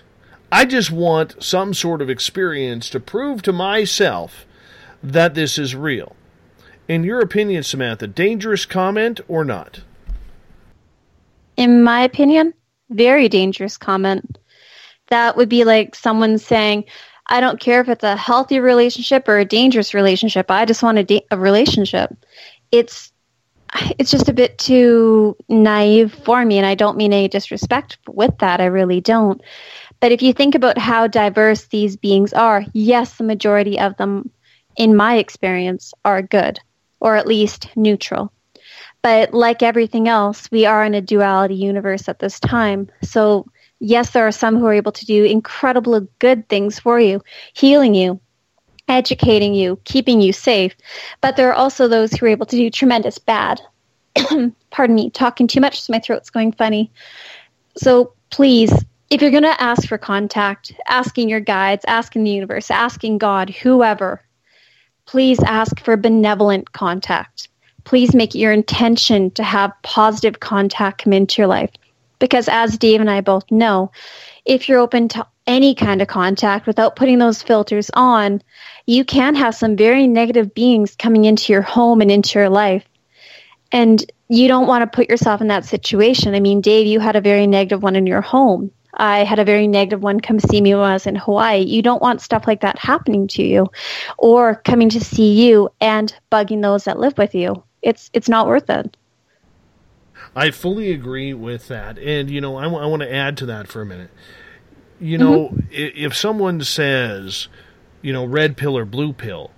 I 0.50 0.64
just 0.64 0.90
want 0.90 1.42
some 1.42 1.74
sort 1.74 2.00
of 2.00 2.08
experience 2.08 2.88
to 2.90 3.00
prove 3.00 3.42
to 3.42 3.52
myself 3.52 4.46
that 5.02 5.34
this 5.34 5.58
is 5.58 5.74
real. 5.74 6.16
In 6.86 7.02
your 7.02 7.20
opinion, 7.20 7.62
Samantha, 7.62 8.06
dangerous 8.06 8.64
comment 8.64 9.20
or 9.26 9.44
not? 9.44 9.80
In 11.56 11.82
my 11.82 12.02
opinion, 12.02 12.54
very 12.90 13.28
dangerous 13.28 13.76
comment. 13.76 14.38
That 15.08 15.36
would 15.36 15.48
be 15.48 15.64
like 15.64 15.94
someone 15.94 16.38
saying, 16.38 16.84
I 17.26 17.40
don't 17.40 17.60
care 17.60 17.80
if 17.80 17.88
it's 17.88 18.04
a 18.04 18.16
healthy 18.16 18.60
relationship 18.60 19.28
or 19.28 19.38
a 19.38 19.44
dangerous 19.44 19.94
relationship. 19.94 20.50
I 20.50 20.64
just 20.64 20.82
want 20.82 20.98
a, 20.98 21.22
a 21.30 21.38
relationship. 21.38 22.10
It's 22.70 23.12
it's 23.98 24.10
just 24.10 24.28
a 24.28 24.32
bit 24.32 24.56
too 24.58 25.36
naive 25.48 26.14
for 26.24 26.44
me, 26.44 26.58
and 26.58 26.66
I 26.66 26.74
don't 26.74 26.96
mean 26.96 27.12
any 27.12 27.28
disrespect 27.28 27.98
with 28.08 28.36
that. 28.38 28.60
I 28.60 28.66
really 28.66 29.00
don't. 29.00 29.40
But 30.00 30.12
if 30.12 30.22
you 30.22 30.32
think 30.32 30.54
about 30.54 30.78
how 30.78 31.06
diverse 31.06 31.66
these 31.66 31.96
beings 31.96 32.32
are, 32.32 32.64
yes, 32.72 33.16
the 33.16 33.24
majority 33.24 33.78
of 33.80 33.96
them, 33.96 34.30
in 34.76 34.94
my 34.94 35.16
experience, 35.16 35.92
are 36.04 36.22
good, 36.22 36.60
or 37.00 37.16
at 37.16 37.26
least 37.26 37.68
neutral. 37.74 38.32
But 39.02 39.34
like 39.34 39.62
everything 39.62 40.08
else, 40.08 40.50
we 40.50 40.66
are 40.66 40.84
in 40.84 40.94
a 40.94 41.00
duality 41.00 41.54
universe 41.54 42.08
at 42.08 42.20
this 42.20 42.38
time. 42.40 42.88
So 43.02 43.46
yes, 43.80 44.10
there 44.10 44.26
are 44.26 44.32
some 44.32 44.56
who 44.56 44.66
are 44.66 44.74
able 44.74 44.92
to 44.92 45.06
do 45.06 45.24
incredible 45.24 46.00
good 46.18 46.48
things 46.48 46.78
for 46.78 46.98
you, 47.00 47.22
healing 47.52 47.94
you, 47.94 48.20
educating 48.88 49.54
you, 49.54 49.78
keeping 49.84 50.20
you 50.20 50.32
safe. 50.32 50.74
But 51.20 51.36
there 51.36 51.48
are 51.50 51.54
also 51.54 51.88
those 51.88 52.12
who 52.12 52.26
are 52.26 52.30
able 52.30 52.46
to 52.46 52.56
do 52.56 52.70
tremendous 52.70 53.18
bad. 53.18 53.60
Pardon 54.70 54.96
me, 54.96 55.10
talking 55.10 55.46
too 55.46 55.60
much, 55.60 55.80
so 55.80 55.92
my 55.92 55.98
throat's 55.98 56.30
going 56.30 56.52
funny. 56.52 56.90
So 57.76 58.12
please, 58.30 58.72
if 59.10 59.20
you're 59.20 59.30
going 59.30 59.42
to 59.42 59.62
ask 59.62 59.88
for 59.88 59.98
contact, 59.98 60.72
asking 60.86 61.28
your 61.28 61.40
guides, 61.40 61.84
asking 61.86 62.24
the 62.24 62.30
universe, 62.30 62.70
asking 62.70 63.18
God, 63.18 63.50
whoever, 63.50 64.22
please 65.06 65.40
ask 65.42 65.80
for 65.80 65.96
benevolent 65.96 66.72
contact. 66.72 67.48
Please 67.84 68.14
make 68.14 68.34
it 68.34 68.38
your 68.38 68.52
intention 68.52 69.30
to 69.32 69.42
have 69.42 69.72
positive 69.82 70.40
contact 70.40 71.04
come 71.04 71.12
into 71.12 71.42
your 71.42 71.48
life. 71.48 71.70
Because 72.24 72.48
as 72.48 72.78
Dave 72.78 73.02
and 73.02 73.10
I 73.10 73.20
both 73.20 73.50
know, 73.50 73.92
if 74.46 74.66
you're 74.66 74.78
open 74.78 75.08
to 75.08 75.26
any 75.46 75.74
kind 75.74 76.00
of 76.00 76.08
contact 76.08 76.66
without 76.66 76.96
putting 76.96 77.18
those 77.18 77.42
filters 77.42 77.90
on, 77.92 78.40
you 78.86 79.04
can 79.04 79.34
have 79.34 79.54
some 79.54 79.76
very 79.76 80.06
negative 80.06 80.54
beings 80.54 80.96
coming 80.96 81.26
into 81.26 81.52
your 81.52 81.60
home 81.60 82.00
and 82.00 82.10
into 82.10 82.38
your 82.38 82.48
life. 82.48 82.82
And 83.72 84.02
you 84.30 84.48
don't 84.48 84.66
want 84.66 84.90
to 84.90 84.96
put 84.96 85.10
yourself 85.10 85.42
in 85.42 85.48
that 85.48 85.66
situation. 85.66 86.34
I 86.34 86.40
mean, 86.40 86.62
Dave, 86.62 86.86
you 86.86 86.98
had 86.98 87.14
a 87.14 87.20
very 87.20 87.46
negative 87.46 87.82
one 87.82 87.94
in 87.94 88.06
your 88.06 88.22
home. 88.22 88.70
I 88.94 89.24
had 89.24 89.38
a 89.38 89.44
very 89.44 89.66
negative 89.66 90.02
one 90.02 90.18
come 90.20 90.40
see 90.40 90.62
me 90.62 90.74
when 90.74 90.82
I 90.82 90.94
was 90.94 91.06
in 91.06 91.16
Hawaii. 91.16 91.58
You 91.58 91.82
don't 91.82 92.00
want 92.00 92.22
stuff 92.22 92.46
like 92.46 92.62
that 92.62 92.78
happening 92.78 93.28
to 93.28 93.42
you 93.42 93.70
or 94.16 94.54
coming 94.54 94.88
to 94.88 95.00
see 95.04 95.46
you 95.46 95.68
and 95.78 96.14
bugging 96.32 96.62
those 96.62 96.84
that 96.84 96.98
live 96.98 97.18
with 97.18 97.34
you. 97.34 97.62
It's 97.82 98.08
it's 98.14 98.30
not 98.30 98.46
worth 98.46 98.70
it. 98.70 98.96
I 100.36 100.50
fully 100.50 100.90
agree 100.92 101.32
with 101.32 101.68
that. 101.68 101.98
And, 101.98 102.30
you 102.30 102.40
know, 102.40 102.56
I, 102.56 102.64
w- 102.64 102.82
I 102.82 102.86
want 102.86 103.02
to 103.02 103.12
add 103.12 103.36
to 103.38 103.46
that 103.46 103.68
for 103.68 103.82
a 103.82 103.86
minute. 103.86 104.10
You 105.00 105.18
know, 105.18 105.48
mm-hmm. 105.48 105.60
if 105.70 106.16
someone 106.16 106.62
says, 106.62 107.48
you 108.02 108.12
know, 108.12 108.24
red 108.24 108.56
pill 108.56 108.76
or 108.76 108.84
blue 108.84 109.12
pill, 109.12 109.50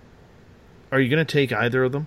are 0.93 1.01
you 1.01 1.09
going 1.09 1.24
to 1.24 1.31
take 1.31 1.53
either 1.53 1.85
of 1.85 1.93
them? 1.93 2.07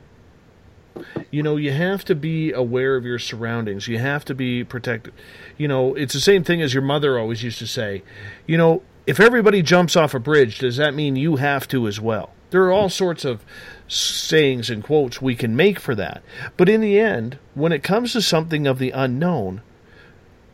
You 1.32 1.44
know, 1.44 1.56
you 1.56 1.72
have 1.72 2.04
to 2.06 2.16
be 2.16 2.52
aware 2.52 2.96
of 2.96 3.06
your 3.06 3.20
surroundings. 3.20 3.88
You 3.88 4.00
have 4.00 4.26
to 4.26 4.36
be 4.36 4.64
protected. 4.64 5.14
You 5.58 5.68
know, 5.68 5.96
it's 5.96 6.14
the 6.14 6.20
same 6.20 6.44
thing 6.44 6.62
as 6.62 6.74
your 6.74 6.84
mother 6.84 7.18
always 7.18 7.44
used 7.44 7.60
to 7.60 7.68
say. 7.68 8.04
You 8.48 8.58
know, 8.58 8.84
if 9.08 9.20
everybody 9.20 9.62
jumps 9.62 9.96
off 9.96 10.14
a 10.14 10.20
bridge, 10.20 10.60
does 10.60 10.78
that 10.78 10.94
mean 10.94 11.16
you 11.16 11.38
have 11.38 11.68
to 11.70 11.88
as 11.88 12.00
well? 12.00 12.34
There 12.50 12.64
are 12.64 12.72
all 12.72 12.90
sorts 12.90 13.26
of 13.26 13.46
sayings 13.90 14.70
and 14.70 14.84
quotes 14.84 15.22
we 15.22 15.36
can 15.36 15.56
make 15.56 15.80
for 15.80 15.96
that. 15.96 16.22
But 16.56 16.70
in 16.70 16.80
the 16.80 17.00
end, 17.00 17.40
when 17.56 17.72
it 17.72 17.84
comes 17.84 18.14
to 18.14 18.22
something 18.22 18.68
of 18.68 18.80
the 18.80 18.92
unknown, 18.92 19.62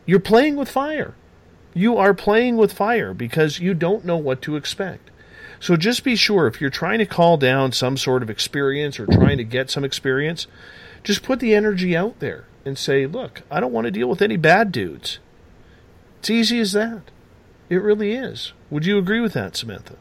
you're 0.06 0.18
playing 0.18 0.56
with 0.56 0.70
fire. 0.70 1.14
You 1.74 1.98
are 1.98 2.14
playing 2.14 2.56
with 2.56 2.72
fire 2.72 3.12
because 3.12 3.60
you 3.60 3.74
don't 3.74 4.04
know 4.04 4.16
what 4.16 4.40
to 4.42 4.56
expect. 4.56 5.10
So 5.60 5.76
just 5.76 6.04
be 6.04 6.16
sure 6.16 6.46
if 6.46 6.60
you're 6.60 6.70
trying 6.70 6.98
to 6.98 7.06
call 7.06 7.36
down 7.36 7.72
some 7.72 7.96
sort 7.96 8.22
of 8.22 8.30
experience 8.30 8.98
or 8.98 9.06
trying 9.06 9.38
to 9.38 9.44
get 9.44 9.70
some 9.70 9.84
experience, 9.84 10.46
just 11.04 11.22
put 11.22 11.40
the 11.40 11.54
energy 11.54 11.96
out 11.96 12.18
there 12.18 12.46
and 12.64 12.78
say, 12.78 13.06
look, 13.06 13.42
I 13.50 13.60
don't 13.60 13.72
want 13.72 13.84
to 13.86 13.90
deal 13.90 14.08
with 14.08 14.22
any 14.22 14.36
bad 14.36 14.72
dudes. 14.72 15.18
It's 16.18 16.30
easy 16.30 16.60
as 16.60 16.72
that. 16.72 17.02
It 17.68 17.82
really 17.82 18.12
is. 18.12 18.52
Would 18.70 18.86
you 18.86 18.98
agree 18.98 19.20
with 19.20 19.32
that, 19.34 19.56
Samantha? 19.56 19.96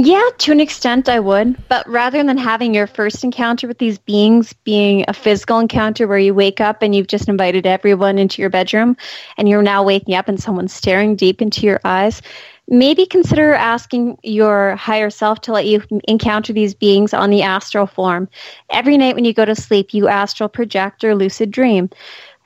Yeah, 0.00 0.28
to 0.38 0.52
an 0.52 0.60
extent 0.60 1.08
I 1.08 1.18
would. 1.18 1.56
But 1.68 1.84
rather 1.88 2.22
than 2.22 2.38
having 2.38 2.72
your 2.72 2.86
first 2.86 3.24
encounter 3.24 3.66
with 3.66 3.78
these 3.78 3.98
beings 3.98 4.52
being 4.52 5.04
a 5.08 5.12
physical 5.12 5.58
encounter 5.58 6.06
where 6.06 6.20
you 6.20 6.34
wake 6.34 6.60
up 6.60 6.82
and 6.82 6.94
you've 6.94 7.08
just 7.08 7.28
invited 7.28 7.66
everyone 7.66 8.16
into 8.16 8.40
your 8.40 8.48
bedroom 8.48 8.96
and 9.36 9.48
you're 9.48 9.60
now 9.60 9.82
waking 9.82 10.14
up 10.14 10.28
and 10.28 10.40
someone's 10.40 10.72
staring 10.72 11.16
deep 11.16 11.42
into 11.42 11.66
your 11.66 11.80
eyes, 11.82 12.22
maybe 12.68 13.06
consider 13.06 13.54
asking 13.54 14.18
your 14.22 14.76
higher 14.76 15.10
self 15.10 15.40
to 15.40 15.52
let 15.52 15.66
you 15.66 15.82
encounter 16.06 16.52
these 16.52 16.74
beings 16.74 17.12
on 17.12 17.30
the 17.30 17.42
astral 17.42 17.88
form. 17.88 18.28
Every 18.70 18.98
night 18.98 19.16
when 19.16 19.24
you 19.24 19.34
go 19.34 19.46
to 19.46 19.56
sleep, 19.56 19.92
you 19.92 20.06
astral 20.06 20.48
project 20.48 21.02
or 21.02 21.16
lucid 21.16 21.50
dream. 21.50 21.90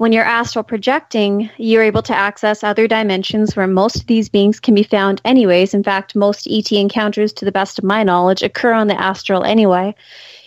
When 0.03 0.13
you're 0.13 0.25
astral 0.25 0.65
projecting, 0.65 1.49
you're 1.59 1.85
able 1.85 2.03
to 2.03 2.13
access 2.13 2.65
other 2.65 2.89
dimensions 2.89 3.55
where 3.55 3.69
most 3.69 4.01
of 4.01 4.07
these 4.09 4.29
beings 4.29 4.59
can 4.59 4.75
be 4.75 4.83
found 4.83 5.21
anyways. 5.25 5.75
In 5.75 5.85
fact, 5.85 6.17
most 6.17 6.49
ET 6.51 6.73
encounters, 6.73 7.33
to 7.35 7.45
the 7.45 7.53
best 7.53 7.79
of 7.79 7.85
my 7.85 8.03
knowledge, 8.03 8.43
occur 8.43 8.73
on 8.73 8.89
the 8.89 9.01
astral 9.01 9.45
anyway, 9.45 9.95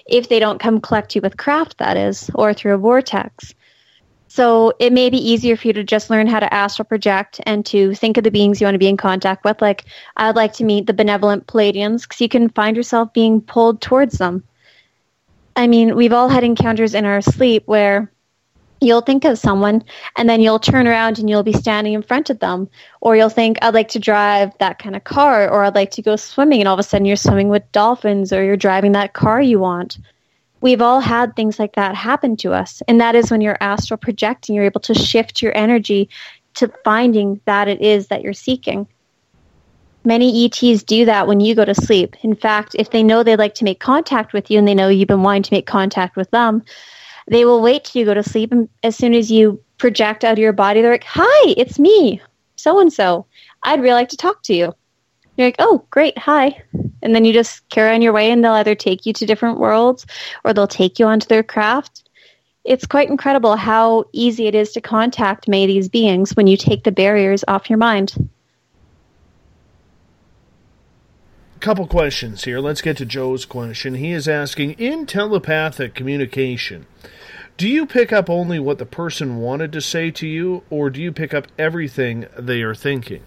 if 0.08 0.28
they 0.28 0.40
don't 0.40 0.60
come 0.60 0.82
collect 0.82 1.16
you 1.16 1.22
with 1.22 1.38
craft, 1.38 1.78
that 1.78 1.96
is, 1.96 2.30
or 2.36 2.54
through 2.54 2.74
a 2.74 2.78
vortex. 2.78 3.54
So 4.28 4.74
it 4.78 4.92
may 4.92 5.10
be 5.10 5.26
easier 5.26 5.56
for 5.56 5.68
you 5.68 5.74
to 5.76 5.86
just 5.86 6.10
learn 6.10 6.28
how 6.28 6.42
to 6.42 6.54
astral 6.54 6.86
project 6.86 7.40
and 7.46 7.66
to 7.68 7.96
think 7.96 8.18
of 8.18 8.26
the 8.26 8.32
beings 8.32 8.60
you 8.60 8.66
want 8.66 8.76
to 8.76 8.80
be 8.80 8.90
in 8.90 8.98
contact 8.98 9.46
with. 9.46 9.62
Like, 9.62 9.86
I'd 10.18 10.36
like 10.36 10.52
to 10.56 10.66
meet 10.66 10.86
the 10.86 10.94
benevolent 10.94 11.48
Pleiadians 11.48 12.02
because 12.02 12.20
you 12.20 12.28
can 12.28 12.50
find 12.50 12.76
yourself 12.76 13.14
being 13.14 13.40
pulled 13.40 13.80
towards 13.80 14.18
them. 14.18 14.44
I 15.56 15.68
mean, 15.68 15.96
we've 15.96 16.12
all 16.12 16.28
had 16.28 16.44
encounters 16.44 16.94
in 16.94 17.06
our 17.06 17.22
sleep 17.22 17.64
where 17.68 18.12
you'll 18.82 19.02
think 19.02 19.26
of 19.26 19.38
someone 19.38 19.84
and 20.18 20.30
then 20.30 20.42
you'll 20.42 20.60
turn 20.60 20.88
around 20.88 21.20
and 21.20 21.30
you'll 21.30 21.44
be 21.44 21.54
standing 21.54 21.94
in 21.94 22.04
front 22.04 22.30
of 22.30 22.40
them. 22.40 22.70
Or 23.02 23.16
you'll 23.16 23.30
think 23.30 23.58
i'd 23.62 23.74
like 23.74 23.90
to 23.90 24.00
drive 24.00 24.58
that 24.60 24.80
kind 24.80 24.96
of 24.96 25.04
car 25.04 25.50
or 25.50 25.64
i'd 25.64 25.76
like 25.76 25.92
to 25.92 26.02
go 26.02 26.16
swimming 26.16 26.60
and 26.60 26.68
all 26.68 26.74
of 26.74 26.80
a 26.80 26.84
sudden 26.84 27.06
you're 27.06 27.16
swimming 27.16 27.50
with 27.50 27.72
dolphins 27.72 28.34
or 28.34 28.44
you're 28.44 28.58
driving 28.58 28.94
that 28.94 29.14
car 29.14 29.42
you 29.42 29.60
want. 29.60 29.98
We've 30.62 30.82
all 30.82 31.00
had 31.00 31.36
things 31.36 31.60
like 31.60 31.76
that 31.76 31.96
happen 31.96 32.38
to 32.38 32.54
us 32.54 32.82
and 32.88 33.00
that 33.02 33.16
is 33.16 33.30
when 33.30 33.42
you're 33.42 33.58
astral 33.60 33.98
projecting 33.98 34.56
you're 34.56 34.66
able 34.66 34.82
to 34.82 34.94
shift 34.94 35.42
your 35.42 35.56
energy 35.56 36.10
to 36.56 36.72
finding 36.84 37.42
that 37.46 37.68
it 37.68 37.82
is 37.82 38.08
that 38.08 38.22
you're 38.22 38.34
seeking. 38.34 38.88
Many 40.06 40.46
ETs 40.46 40.84
do 40.84 41.06
that 41.06 41.28
when 41.28 41.40
you 41.40 41.56
go 41.56 41.66
to 41.66 41.74
sleep. 41.74 42.16
In 42.22 42.36
fact, 42.36 42.76
if 42.78 42.92
they 42.92 43.02
know 43.02 43.24
they'd 43.24 43.40
like 43.40 43.56
to 43.56 43.64
make 43.64 43.80
contact 43.80 44.34
with 44.34 44.52
you 44.52 44.60
and 44.60 44.68
they 44.68 44.76
know 44.76 44.88
you've 44.88 45.08
been 45.08 45.24
wanting 45.24 45.44
to 45.44 45.54
make 45.54 45.66
contact 45.66 46.16
with 46.16 46.30
them, 46.30 46.64
they 47.28 47.46
will 47.46 47.62
wait 47.62 47.86
till 47.86 48.00
you 48.00 48.06
go 48.06 48.14
to 48.14 48.24
sleep, 48.24 48.52
and 48.52 48.70
as 48.84 48.96
soon 48.96 49.14
as 49.14 49.32
you 49.32 49.62
project 49.78 50.24
out 50.24 50.34
of 50.34 50.40
your 50.40 50.54
body, 50.54 50.82
they're 50.82 50.92
like, 50.92 51.04
"Hi, 51.08 51.54
it's 51.58 51.80
me, 51.80 52.22
so 52.56 52.80
and 52.80 52.92
so. 52.92 53.26
I'd 53.64 53.82
really 53.82 53.94
like 53.94 54.10
to 54.10 54.18
talk 54.18 54.44
to 54.44 54.54
you." 54.54 54.74
You're 55.38 55.48
like, 55.48 55.56
"Oh, 55.60 55.84
great, 55.90 56.18
hi," 56.18 56.62
and 57.02 57.16
then 57.16 57.26
you 57.26 57.34
just 57.34 57.68
carry 57.70 57.94
on 57.94 58.02
your 58.02 58.14
way, 58.14 58.32
and 58.32 58.44
they'll 58.44 58.54
either 58.54 58.76
take 58.76 59.06
you 59.06 59.14
to 59.14 59.26
different 59.26 59.60
worlds 59.60 60.06
or 60.44 60.54
they'll 60.54 60.68
take 60.68 61.00
you 61.00 61.06
onto 61.06 61.28
their 61.28 61.44
craft. 61.44 62.04
It's 62.64 62.88
quite 62.88 63.10
incredible 63.10 63.56
how 63.56 64.06
easy 64.12 64.48
it 64.48 64.56
is 64.56 64.72
to 64.74 64.82
contact 64.82 65.48
many 65.48 65.66
of 65.66 65.68
these 65.68 65.90
beings 65.90 66.36
when 66.36 66.48
you 66.48 66.58
take 66.58 66.84
the 66.84 66.92
barriers 66.92 67.44
off 67.48 67.70
your 67.70 67.78
mind. 67.78 68.14
couple 71.66 71.88
questions 71.88 72.44
here. 72.44 72.60
Let's 72.60 72.82
get 72.82 72.96
to 72.98 73.08
Joe's 73.08 73.44
question. 73.44 73.96
He 73.96 74.12
is 74.12 74.28
asking 74.28 74.74
In 74.74 75.08
telepathic 75.08 75.96
communication, 75.96 76.86
do 77.58 77.70
you 77.70 77.86
pick 77.86 78.12
up 78.12 78.30
only 78.30 78.60
what 78.60 78.78
the 78.78 78.86
person 78.86 79.38
wanted 79.38 79.72
to 79.74 79.82
say 79.82 80.12
to 80.12 80.28
you, 80.28 80.64
or 80.70 80.90
do 80.90 81.02
you 81.02 81.12
pick 81.12 81.34
up 81.34 81.48
everything 81.58 82.28
they 82.38 82.62
are 82.62 82.76
thinking? 82.76 83.24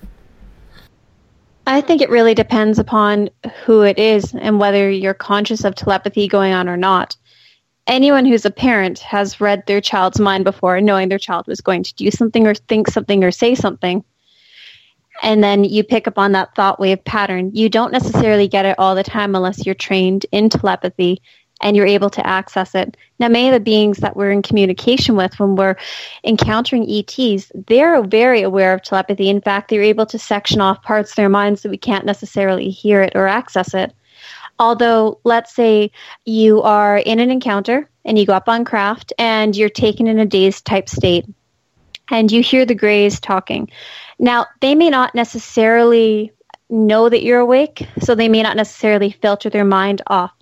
I 1.67 1.81
think 1.81 2.01
it 2.01 2.11
really 2.11 2.35
depends 2.35 2.79
upon 2.79 3.31
who 3.65 3.83
it 3.83 3.99
is 3.99 4.35
and 4.35 4.59
whether 4.59 4.91
you're 4.91 5.15
conscious 5.15 5.65
of 5.65 5.75
telepathy 5.75 6.29
going 6.29 6.53
on 6.53 6.69
or 6.69 6.77
not. 6.77 7.17
Anyone 7.87 8.27
who's 8.27 8.45
a 8.45 8.51
parent 8.51 8.99
has 9.01 9.41
read 9.41 9.65
their 9.67 9.81
child's 9.81 10.21
mind 10.21 10.45
before, 10.45 10.81
knowing 10.81 11.09
their 11.09 11.19
child 11.19 11.47
was 11.47 11.61
going 11.61 11.83
to 11.83 11.95
do 11.95 12.11
something 12.11 12.47
or 12.47 12.55
think 12.55 12.89
something 12.89 13.25
or 13.25 13.31
say 13.31 13.55
something 13.55 14.05
and 15.23 15.43
then 15.43 15.65
you 15.65 15.83
pick 15.83 16.07
up 16.07 16.19
on 16.19 16.33
that 16.33 16.55
thought 16.55 16.79
wave 16.79 17.03
pattern. 17.05 17.51
You 17.55 17.69
don't 17.69 17.93
necessarily 17.93 18.49
get 18.49 18.67
it 18.67 18.77
all 18.79 18.95
the 18.95 19.03
time 19.03 19.35
unless 19.35 19.67
you're 19.67 19.75
trained 19.75 20.27
in 20.33 20.49
telepathy 20.49 21.21
and 21.61 21.77
you're 21.77 21.87
able 21.87 22.11
to 22.11 22.27
access 22.27 22.75
it. 22.75 22.97
Now, 23.19 23.29
many 23.29 23.49
of 23.49 23.55
the 23.55 23.61
beings 23.61 23.99
that 23.99 24.17
we're 24.17 24.31
in 24.31 24.43
communication 24.43 25.17
with 25.17 25.39
when 25.39 25.57
we're 25.57 25.77
encountering 26.25 26.89
ETs, 26.89 27.51
they're 27.55 28.03
very 28.03 28.43
aware 28.43 28.75
of 28.75 28.83
telepathy. 28.83 29.29
In 29.29 29.41
fact, 29.41 29.71
they're 29.71 29.83
able 29.83 30.07
to 30.07 30.19
section 30.19 30.61
off 30.61 30.83
parts 30.83 31.11
of 31.13 31.17
their 31.17 31.29
minds 31.29 31.63
so 31.63 31.69
we 31.69 31.79
can't 31.79 32.07
necessarily 32.07 32.71
hear 32.71 33.03
it 33.03 33.13
or 33.15 33.27
access 33.27 33.75
it. 33.75 33.93
Although, 34.59 35.21
let's 35.25 35.55
say 35.55 35.91
you 36.25 36.63
are 36.63 36.99
in 36.99 37.21
an 37.21 37.31
encounter 37.31 37.89
and 38.05 38.19
you 38.19 38.27
go 38.27 38.35
up 38.35 38.49
on 38.49 38.65
craft 38.65 39.13
and 39.19 39.57
you're 39.57 39.69
taken 39.69 40.07
in 40.07 40.19
a 40.19 40.27
dazed 40.27 40.65
type 40.65 40.89
state 40.89 41.27
and 42.11 42.33
you 42.33 42.43
hear 42.43 42.65
the 42.65 42.75
Greys 42.75 43.21
talking 43.21 43.69
now, 44.19 44.47
they 44.61 44.75
may 44.75 44.91
not 44.91 45.15
necessarily 45.15 46.33
know 46.69 47.09
that 47.09 47.23
you're 47.23 47.39
awake, 47.39 47.87
so 48.01 48.15
they 48.15 48.29
may 48.29 48.43
not 48.43 48.57
necessarily 48.57 49.11
filter 49.11 49.49
their 49.49 49.65
mind 49.65 50.03
off. 50.07 50.33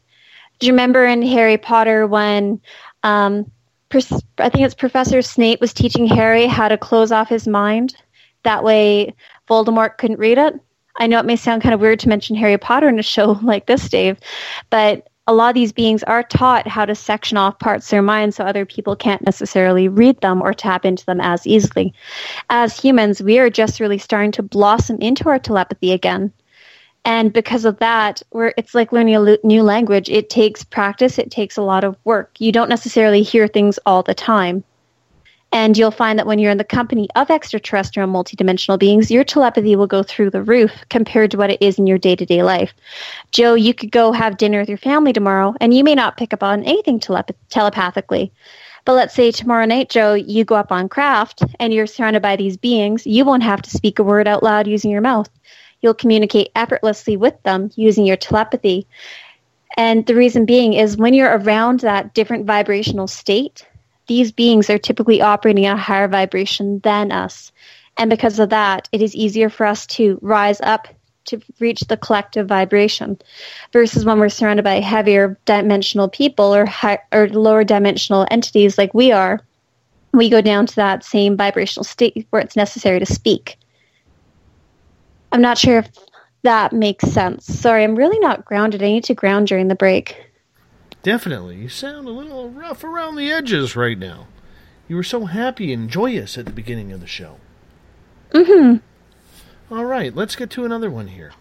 Do 0.59 0.67
you 0.67 0.73
remember 0.73 1.05
in 1.05 1.23
Harry 1.23 1.59
Potter 1.59 2.07
when 2.07 2.61
um, 3.03 3.51
I 3.93 4.49
think 4.49 4.65
it's 4.65 4.75
Professor 4.75 5.23
Snape 5.23 5.61
was 5.61 5.73
teaching 5.73 6.07
Harry 6.07 6.47
how 6.47 6.69
to 6.69 6.79
close 6.79 7.13
off 7.13 7.29
his 7.29 7.47
mind? 7.47 7.95
That 8.43 8.65
way 8.65 9.15
Voldemort 9.49 9.99
couldn't 9.99 10.19
read 10.19 10.39
it. 10.39 10.55
I 10.97 11.07
know 11.07 11.19
it 11.19 11.27
may 11.27 11.37
sound 11.37 11.63
kind 11.63 11.75
of 11.75 11.81
weird 11.81 12.01
to 12.01 12.09
mention 12.09 12.37
Harry 12.37 12.57
Potter 12.57 12.89
in 12.89 12.99
a 12.99 13.03
show 13.15 13.39
like 13.43 13.67
this, 13.67 13.89
Dave, 13.89 14.19
but 14.71 15.09
a 15.29 15.35
lot 15.35 15.49
of 15.49 15.55
these 15.55 15.73
beings 15.73 16.05
are 16.05 16.23
taught 16.23 16.69
how 16.69 16.85
to 16.85 16.95
section 16.95 17.37
off 17.37 17.59
parts 17.59 17.87
of 17.87 17.91
their 17.91 18.03
mind 18.03 18.33
so 18.33 18.45
other 18.45 18.65
people 18.65 18.95
can't 18.95 19.25
necessarily 19.25 19.89
read 19.89 20.21
them 20.21 20.41
or 20.41 20.55
tap 20.55 20.85
into 20.85 21.05
them 21.05 21.21
as 21.21 21.47
easily. 21.47 21.93
As 22.49 22.79
humans, 22.79 23.21
we 23.21 23.39
are 23.39 23.51
just 23.51 23.81
really 23.81 23.99
starting 23.99 24.31
to 24.33 24.43
blossom 24.43 24.99
into 25.01 25.29
our 25.29 25.39
telepathy 25.39 25.93
again. 25.93 26.33
And 27.07 27.33
because 27.33 27.65
of 27.65 27.79
that, 27.79 28.21
we're, 28.33 28.53
it's 28.57 28.75
like 28.75 28.91
learning 28.91 29.15
a 29.15 29.39
new 29.45 29.63
language. 29.63 30.11
It 30.11 30.29
takes 30.29 30.65
practice, 30.65 31.19
it 31.19 31.31
takes 31.31 31.57
a 31.57 31.63
lot 31.63 31.85
of 31.85 31.97
work. 32.03 32.33
You 32.41 32.51
don't 32.51 32.69
necessarily 32.69 33.23
hear 33.23 33.47
things 33.47 33.79
all 33.87 34.03
the 34.03 34.13
time. 34.13 34.65
And 35.53 35.79
you'll 35.79 35.93
find 35.93 36.19
that 36.19 36.27
when 36.27 36.41
you're 36.41 36.51
in 36.51 36.59
the 36.59 36.65
company 36.65 37.09
of 37.15 37.31
extraterrestrial 37.31 38.09
multidimensional 38.09 38.77
beings, 38.77 39.09
your 39.09 39.23
telepathy 39.23 39.77
will 39.77 39.87
go 39.87 40.03
through 40.03 40.31
the 40.31 40.43
roof 40.43 40.73
compared 40.91 41.31
to 41.31 41.37
what 41.37 41.51
it 41.51 41.63
is 41.63 41.79
in 41.79 41.87
your 41.87 41.97
day 41.97 42.17
to 42.17 42.27
day 42.27 42.43
life. 42.43 42.75
Joe, 43.31 43.55
you 43.55 43.73
could 43.73 43.93
go 43.93 44.11
have 44.11 44.37
dinner 44.37 44.59
with 44.59 44.69
your 44.69 44.77
family 44.77 45.13
tomorrow, 45.13 45.55
and 45.61 45.73
you 45.73 45.85
may 45.85 45.95
not 45.95 46.17
pick 46.17 46.35
up 46.35 46.43
on 46.43 46.65
anything 46.65 46.99
telep- 46.99 47.31
telepathically. 47.51 48.33
But 48.85 48.95
let's 48.95 49.15
say 49.15 49.31
tomorrow 49.31 49.65
night, 49.65 49.91
Joe, 49.91 50.15
you 50.15 50.45
go 50.45 50.57
up 50.57 50.73
on 50.73 50.89
craft 50.89 51.45
and 51.61 51.73
you're 51.73 51.87
surrounded 51.87 52.23
by 52.23 52.35
these 52.35 52.57
beings. 52.57 53.07
You 53.07 53.25
won't 53.25 53.45
have 53.45 53.63
to 53.63 53.71
speak 53.71 54.01
a 54.01 54.05
word 54.05 54.27
out 54.27 54.43
loud 54.43 54.67
using 54.67 54.91
your 54.91 55.01
mouth. 55.01 55.31
You'll 55.81 55.95
communicate 55.95 56.51
effortlessly 56.55 57.16
with 57.16 57.41
them 57.43 57.70
using 57.77 58.07
your 58.07 58.16
telepathy. 58.16 58.87
And 59.77 60.07
the 60.07 60.14
reason 60.14 60.47
being 60.47 60.74
is 60.74 60.97
when 60.97 61.14
you're 61.14 61.39
around 61.39 61.81
that 61.81 62.14
different 62.14 62.47
vibrational 62.47 63.07
state, 63.07 63.66
these 64.07 64.33
beings 64.33 64.70
are 64.70 64.79
typically 64.79 65.20
operating 65.20 65.66
at 65.66 65.74
a 65.74 65.81
higher 65.81 66.09
vibration 66.09 66.81
than 66.81 67.12
us. 67.12 67.53
And 67.99 68.11
because 68.11 68.39
of 68.39 68.51
that, 68.51 68.89
it 68.93 69.03
is 69.03 69.14
easier 69.14 69.51
for 69.51 69.66
us 69.66 69.87
to 69.89 70.18
rise 70.22 70.61
up 70.61 70.89
to 71.27 71.41
reach 71.61 71.81
the 71.81 71.97
collective 71.97 72.47
vibration 72.47 73.18
versus 73.72 74.05
when 74.05 74.18
we're 74.18 74.29
surrounded 74.29 74.62
by 74.62 74.81
heavier 74.81 75.39
dimensional 75.45 76.09
people 76.09 76.55
or, 76.55 76.64
high, 76.66 76.99
or 77.12 77.29
lower 77.29 77.64
dimensional 77.64 78.27
entities 78.31 78.79
like 78.79 78.95
we 78.95 79.12
are, 79.12 79.41
we 80.12 80.31
go 80.31 80.41
down 80.41 80.66
to 80.66 80.77
that 80.77 81.05
same 81.05 81.37
vibrational 81.37 81.85
state 81.85 82.27
where 82.31 82.41
it's 82.41 82.57
necessary 82.57 82.99
to 82.99 83.07
speak. 83.07 83.59
I'm 85.37 85.43
not 85.43 85.59
sure 85.59 85.80
if 85.80 85.91
that 86.45 86.72
makes 86.72 87.12
sense. 87.12 87.45
Sorry, 87.45 87.84
I'm 87.84 87.95
really 87.95 88.18
not 88.20 88.47
grounded. 88.47 88.82
I 88.82 88.87
need 88.87 89.05
to 89.05 89.14
ground 89.14 89.49
during 89.49 89.68
the 89.68 89.74
break. 89.74 90.30
Definitely. 91.03 91.57
You 91.57 91.68
sound 91.68 92.09
a 92.09 92.11
little 92.11 92.49
rough 92.49 92.82
around 92.82 93.16
the 93.16 93.30
edges 93.30 93.76
right 93.76 93.99
now. 93.99 94.28
You 94.89 94.97
were 94.97 95.03
so 95.03 95.26
happy 95.26 95.74
and 95.74 95.91
joyous 95.91 96.39
at 96.39 96.47
the 96.47 96.55
beginning 96.55 96.91
of 96.91 97.03
the 97.03 97.07
show. 97.07 97.37
Mm-hmm. 98.30 98.78
All 99.74 99.84
right, 99.84 100.16
let's 100.16 100.37
get 100.37 100.49
to 100.53 100.64
another 100.64 100.89
one 100.89 101.09
here. 101.09 101.32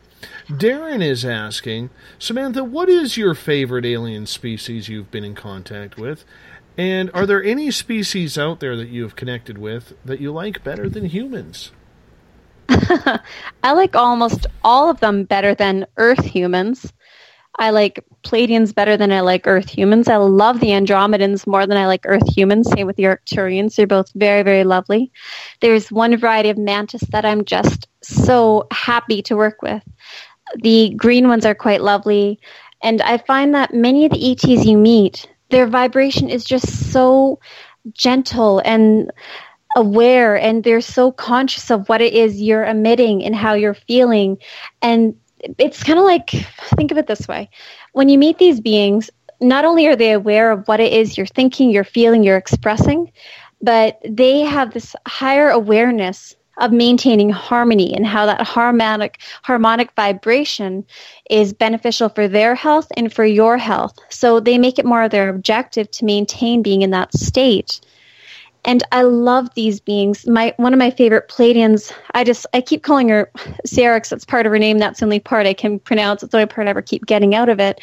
Darren 0.49 1.01
is 1.01 1.23
asking, 1.23 1.89
Samantha, 2.19 2.65
what 2.65 2.89
is 2.89 3.15
your 3.15 3.33
favorite 3.33 3.85
alien 3.85 4.25
species 4.25 4.89
you've 4.89 5.09
been 5.09 5.23
in 5.23 5.35
contact 5.35 5.95
with? 5.95 6.25
And 6.77 7.09
are 7.13 7.25
there 7.25 7.41
any 7.41 7.71
species 7.71 8.37
out 8.37 8.59
there 8.59 8.75
that 8.75 8.89
you've 8.89 9.15
connected 9.15 9.57
with 9.57 9.93
that 10.03 10.19
you 10.19 10.33
like 10.33 10.65
better 10.65 10.89
than 10.89 11.05
humans? 11.05 11.71
I 13.63 13.73
like 13.73 13.95
almost 13.95 14.47
all 14.63 14.89
of 14.89 14.99
them 14.99 15.23
better 15.23 15.53
than 15.55 15.85
Earth 15.97 16.23
humans. 16.23 16.91
I 17.57 17.69
like 17.69 18.03
Pleiadians 18.23 18.75
better 18.75 18.97
than 18.97 19.11
I 19.11 19.21
like 19.21 19.47
Earth 19.47 19.69
humans. 19.69 20.07
I 20.07 20.17
love 20.17 20.59
the 20.59 20.69
Andromedans 20.69 21.47
more 21.47 21.65
than 21.65 21.77
I 21.77 21.87
like 21.87 22.01
Earth 22.05 22.35
humans. 22.35 22.69
Same 22.69 22.87
with 22.87 22.97
the 22.97 23.03
Arcturians. 23.03 23.75
They're 23.75 23.87
both 23.87 24.11
very, 24.13 24.43
very 24.43 24.63
lovely. 24.63 25.11
There's 25.61 25.91
one 25.91 26.17
variety 26.17 26.49
of 26.49 26.57
mantis 26.57 27.01
that 27.11 27.25
I'm 27.25 27.45
just 27.45 27.87
so 28.01 28.67
happy 28.71 29.21
to 29.23 29.35
work 29.35 29.61
with. 29.61 29.83
The 30.61 30.93
green 30.97 31.27
ones 31.27 31.45
are 31.45 31.55
quite 31.55 31.81
lovely. 31.81 32.39
And 32.83 33.01
I 33.01 33.17
find 33.19 33.55
that 33.55 33.73
many 33.73 34.05
of 34.05 34.11
the 34.11 34.31
ETs 34.31 34.65
you 34.65 34.77
meet, 34.77 35.27
their 35.49 35.67
vibration 35.67 36.29
is 36.29 36.43
just 36.43 36.91
so 36.91 37.39
gentle 37.93 38.61
and 38.65 39.11
aware 39.75 40.35
and 40.35 40.63
they're 40.63 40.81
so 40.81 41.11
conscious 41.11 41.69
of 41.69 41.87
what 41.89 42.01
it 42.01 42.13
is 42.13 42.41
you're 42.41 42.65
emitting 42.65 43.23
and 43.23 43.35
how 43.35 43.53
you're 43.53 43.73
feeling. 43.73 44.37
And 44.81 45.15
it's 45.57 45.83
kind 45.83 45.99
of 45.99 46.05
like 46.05 46.29
think 46.75 46.91
of 46.91 46.97
it 46.97 47.07
this 47.07 47.27
way. 47.27 47.49
When 47.93 48.09
you 48.09 48.17
meet 48.17 48.37
these 48.37 48.59
beings 48.59 49.09
not 49.41 49.65
only 49.65 49.85
are 49.85 49.97
they 49.97 50.13
aware 50.13 50.49
of 50.49 50.65
what 50.67 50.79
it 50.79 50.93
is 50.93 51.17
you're 51.17 51.25
thinking 51.25 51.69
you're 51.69 51.83
feeling 51.83 52.23
you're 52.23 52.37
expressing 52.37 53.11
but 53.61 53.99
they 54.07 54.39
have 54.41 54.73
this 54.73 54.95
higher 55.07 55.49
awareness 55.49 56.35
of 56.57 56.71
maintaining 56.71 57.29
harmony 57.29 57.93
and 57.93 58.05
how 58.05 58.25
that 58.25 58.41
harmonic 58.41 59.19
harmonic 59.43 59.91
vibration 59.95 60.85
is 61.29 61.53
beneficial 61.53 62.09
for 62.09 62.27
their 62.27 62.55
health 62.55 62.87
and 62.95 63.11
for 63.11 63.25
your 63.25 63.57
health. 63.57 63.97
So 64.09 64.39
they 64.39 64.57
make 64.57 64.79
it 64.79 64.85
more 64.85 65.03
of 65.03 65.11
their 65.11 65.29
objective 65.29 65.91
to 65.91 66.05
maintain 66.05 66.61
being 66.61 66.81
in 66.81 66.91
that 66.91 67.13
state 67.13 67.81
and 68.65 68.83
I 68.91 69.03
love 69.03 69.53
these 69.53 69.79
beings. 69.79 70.25
My 70.27 70.53
one 70.57 70.73
of 70.73 70.79
my 70.79 70.89
favorite 70.89 71.29
Pleiadians. 71.29 71.93
I 72.15 72.23
just 72.23 72.47
I 72.53 72.61
keep 72.61 72.83
calling 72.83 73.09
her 73.09 73.31
Syrinx. 73.63 74.09
That's 74.09 74.25
part 74.25 74.45
of 74.45 74.51
her 74.51 74.59
name. 74.59 74.79
That's 74.79 74.99
the 74.99 75.05
only 75.05 75.19
part 75.19 75.45
I 75.45 75.53
can 75.53 75.79
pronounce. 75.79 76.23
It's 76.23 76.31
the 76.31 76.39
only 76.39 76.47
part 76.47 76.67
I 76.67 76.71
ever 76.71 76.81
keep 76.81 77.05
getting 77.05 77.35
out 77.35 77.47
of 77.47 77.59
it. 77.59 77.79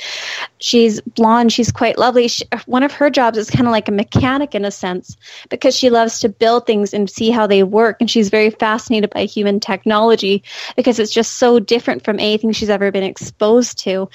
She's 0.59 1.01
blonde. 1.01 1.53
She's 1.53 1.71
quite 1.71 1.99
lovely. 1.99 2.27
She, 2.29 2.45
one 2.67 2.83
of 2.83 2.93
her 2.93 3.11
jobs 3.11 3.39
is 3.39 3.49
kind 3.49 3.67
of 3.67 3.73
like 3.73 3.89
a 3.89 3.93
mechanic 3.93 4.55
in 4.55 4.65
a 4.65 4.71
sense 4.73 5.17
because 5.49 5.77
she 5.77 5.89
loves 5.89 6.19
to 6.21 6.29
build 6.29 6.67
things 6.67 6.93
and 6.93 7.09
see 7.09 7.31
how 7.31 7.47
they 7.47 7.63
work. 7.63 7.99
And 8.01 8.11
she's 8.11 8.29
very 8.29 8.51
fascinated 8.51 9.11
by 9.11 9.25
human 9.25 9.61
technology 9.61 10.43
because 10.77 10.99
it's 10.99 11.13
just 11.13 11.35
so 11.35 11.61
different 11.61 12.05
from 12.05 12.19
anything 12.19 12.53
she's 12.53 12.71
ever 12.71 12.91
been 12.91 13.05
exposed 13.05 13.79
to. 13.81 14.09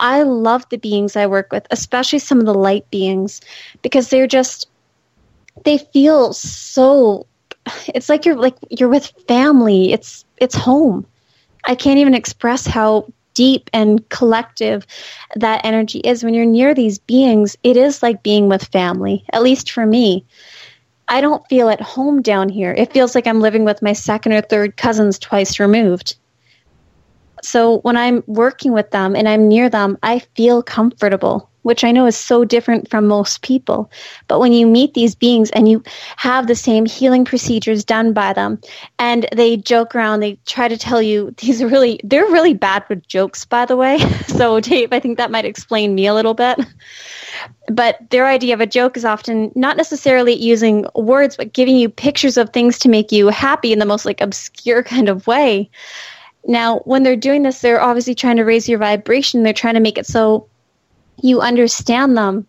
I 0.00 0.22
love 0.22 0.68
the 0.70 0.76
beings 0.76 1.16
I 1.16 1.26
work 1.26 1.52
with, 1.52 1.66
especially 1.70 2.18
some 2.18 2.40
of 2.40 2.46
the 2.46 2.54
light 2.54 2.88
beings, 2.90 3.40
because 3.80 4.10
they're 4.10 4.26
just 4.26 4.68
they 5.62 5.78
feel 5.78 6.32
so 6.32 7.26
it's 7.88 8.08
like 8.08 8.24
you're 8.24 8.36
like 8.36 8.56
you're 8.70 8.88
with 8.88 9.12
family. 9.28 9.92
It's 9.92 10.24
it's 10.38 10.54
home. 10.54 11.06
I 11.64 11.74
can't 11.74 11.98
even 11.98 12.14
express 12.14 12.66
how 12.66 13.06
deep 13.32 13.70
and 13.72 14.06
collective 14.10 14.86
that 15.36 15.64
energy 15.64 16.00
is. 16.00 16.22
When 16.22 16.34
you're 16.34 16.44
near 16.44 16.74
these 16.74 16.98
beings 16.98 17.56
it 17.62 17.76
is 17.76 18.02
like 18.02 18.22
being 18.22 18.48
with 18.48 18.64
family 18.64 19.24
at 19.32 19.42
least 19.42 19.70
for 19.70 19.86
me. 19.86 20.24
I 21.06 21.20
don't 21.20 21.46
feel 21.48 21.68
at 21.68 21.82
home 21.82 22.22
down 22.22 22.48
here. 22.48 22.72
It 22.72 22.92
feels 22.92 23.14
like 23.14 23.26
i'm 23.26 23.40
living 23.40 23.64
with 23.64 23.82
my 23.82 23.92
second 23.92 24.32
or 24.32 24.40
third 24.40 24.76
cousins 24.76 25.18
twice 25.18 25.58
removed. 25.60 26.16
So 27.42 27.78
when 27.78 27.96
i'm 27.96 28.22
working 28.26 28.72
with 28.72 28.90
them 28.90 29.14
and 29.16 29.28
i'm 29.28 29.48
near 29.48 29.68
them 29.68 29.98
i 30.02 30.20
feel 30.34 30.62
comfortable 30.62 31.50
which 31.64 31.82
I 31.82 31.92
know 31.92 32.06
is 32.06 32.16
so 32.16 32.44
different 32.44 32.88
from 32.90 33.06
most 33.06 33.42
people. 33.42 33.90
But 34.28 34.38
when 34.38 34.52
you 34.52 34.66
meet 34.66 34.94
these 34.94 35.14
beings 35.14 35.50
and 35.50 35.68
you 35.68 35.82
have 36.16 36.46
the 36.46 36.54
same 36.54 36.86
healing 36.86 37.24
procedures 37.24 37.84
done 37.84 38.12
by 38.12 38.32
them, 38.32 38.60
and 38.98 39.26
they 39.34 39.56
joke 39.56 39.94
around, 39.94 40.20
they 40.20 40.38
try 40.46 40.68
to 40.68 40.76
tell 40.76 41.02
you 41.02 41.34
these 41.38 41.62
are 41.62 41.66
really, 41.66 42.00
they're 42.04 42.26
really 42.26 42.54
bad 42.54 42.84
with 42.88 43.06
jokes, 43.08 43.44
by 43.44 43.66
the 43.66 43.76
way. 43.76 43.98
So, 44.34 44.58
Dave, 44.58 44.92
I 44.92 44.98
think 44.98 45.16
that 45.18 45.30
might 45.30 45.44
explain 45.44 45.94
me 45.94 46.08
a 46.08 46.14
little 46.14 46.34
bit. 46.34 46.58
But 47.68 47.98
their 48.10 48.26
idea 48.26 48.52
of 48.54 48.60
a 48.60 48.66
joke 48.66 48.96
is 48.96 49.04
often 49.04 49.52
not 49.54 49.76
necessarily 49.76 50.34
using 50.34 50.86
words, 50.94 51.36
but 51.36 51.52
giving 51.52 51.76
you 51.76 51.88
pictures 51.88 52.36
of 52.36 52.50
things 52.50 52.78
to 52.80 52.88
make 52.88 53.12
you 53.12 53.28
happy 53.28 53.72
in 53.72 53.78
the 53.78 53.86
most 53.86 54.04
like 54.04 54.20
obscure 54.20 54.82
kind 54.82 55.08
of 55.08 55.26
way. 55.28 55.70
Now, 56.46 56.80
when 56.80 57.04
they're 57.04 57.16
doing 57.16 57.42
this, 57.42 57.60
they're 57.60 57.80
obviously 57.80 58.14
trying 58.14 58.36
to 58.36 58.44
raise 58.44 58.68
your 58.68 58.78
vibration. 58.78 59.42
They're 59.42 59.52
trying 59.52 59.74
to 59.74 59.80
make 59.80 59.98
it 59.98 60.06
so 60.06 60.48
you 61.20 61.40
understand 61.40 62.16
them, 62.16 62.46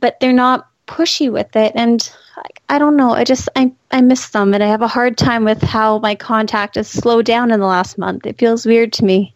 but 0.00 0.18
they're 0.20 0.32
not 0.32 0.68
pushy 0.86 1.30
with 1.30 1.54
it. 1.56 1.72
And 1.74 2.10
I, 2.36 2.76
I 2.76 2.78
don't 2.78 2.96
know. 2.96 3.12
I 3.12 3.24
just 3.24 3.48
I 3.56 3.72
I 3.90 4.00
miss 4.00 4.28
them, 4.30 4.54
and 4.54 4.62
I 4.62 4.68
have 4.68 4.82
a 4.82 4.88
hard 4.88 5.16
time 5.16 5.44
with 5.44 5.62
how 5.62 5.98
my 5.98 6.14
contact 6.14 6.76
has 6.76 6.88
slowed 6.88 7.24
down 7.24 7.50
in 7.50 7.60
the 7.60 7.66
last 7.66 7.98
month. 7.98 8.26
It 8.26 8.38
feels 8.38 8.66
weird 8.66 8.92
to 8.94 9.04
me. 9.04 9.34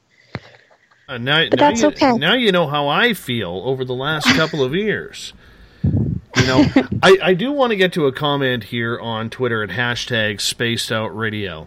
Uh, 1.08 1.18
now, 1.18 1.44
But 1.50 1.58
now 1.58 1.68
that's 1.68 1.82
you, 1.82 1.88
okay. 1.88 2.12
Now 2.12 2.34
you 2.34 2.52
know 2.52 2.68
how 2.68 2.86
I 2.88 3.14
feel 3.14 3.62
over 3.64 3.84
the 3.84 3.94
last 3.94 4.26
couple 4.36 4.62
of 4.62 4.74
years. 4.74 5.32
You 5.82 6.46
know, 6.46 6.64
I, 7.02 7.18
I 7.22 7.34
do 7.34 7.50
want 7.50 7.70
to 7.70 7.76
get 7.76 7.92
to 7.94 8.06
a 8.06 8.12
comment 8.12 8.64
here 8.64 8.98
on 8.98 9.28
Twitter 9.28 9.62
at 9.62 9.70
hashtag 9.70 10.40
Spaced 10.40 10.92
Out 10.92 11.16
Radio. 11.16 11.66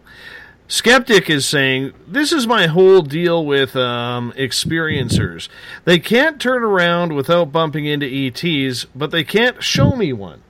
Skeptic 0.68 1.30
is 1.30 1.46
saying, 1.46 1.94
This 2.08 2.32
is 2.32 2.48
my 2.48 2.68
whole 2.68 3.02
deal 3.02 3.46
with 3.46 3.76
um, 3.76 4.32
experiencers. 4.38 5.50
They 5.86 6.00
can't 6.00 6.40
turn 6.42 6.64
around 6.64 7.14
without 7.14 7.52
bumping 7.52 7.86
into 7.86 8.06
ETs, 8.08 8.86
but 8.96 9.12
they 9.12 9.24
can't 9.24 9.62
show 9.62 9.92
me 9.96 10.14
one. 10.14 10.42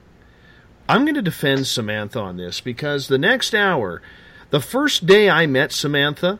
I'm 0.88 1.04
going 1.04 1.14
to 1.14 1.22
defend 1.22 1.66
Samantha 1.66 2.20
on 2.20 2.36
this 2.36 2.60
because 2.60 3.08
the 3.08 3.18
next 3.18 3.54
hour, 3.54 4.02
the 4.50 4.60
first 4.60 5.06
day 5.06 5.28
I 5.30 5.46
met 5.46 5.72
Samantha, 5.72 6.38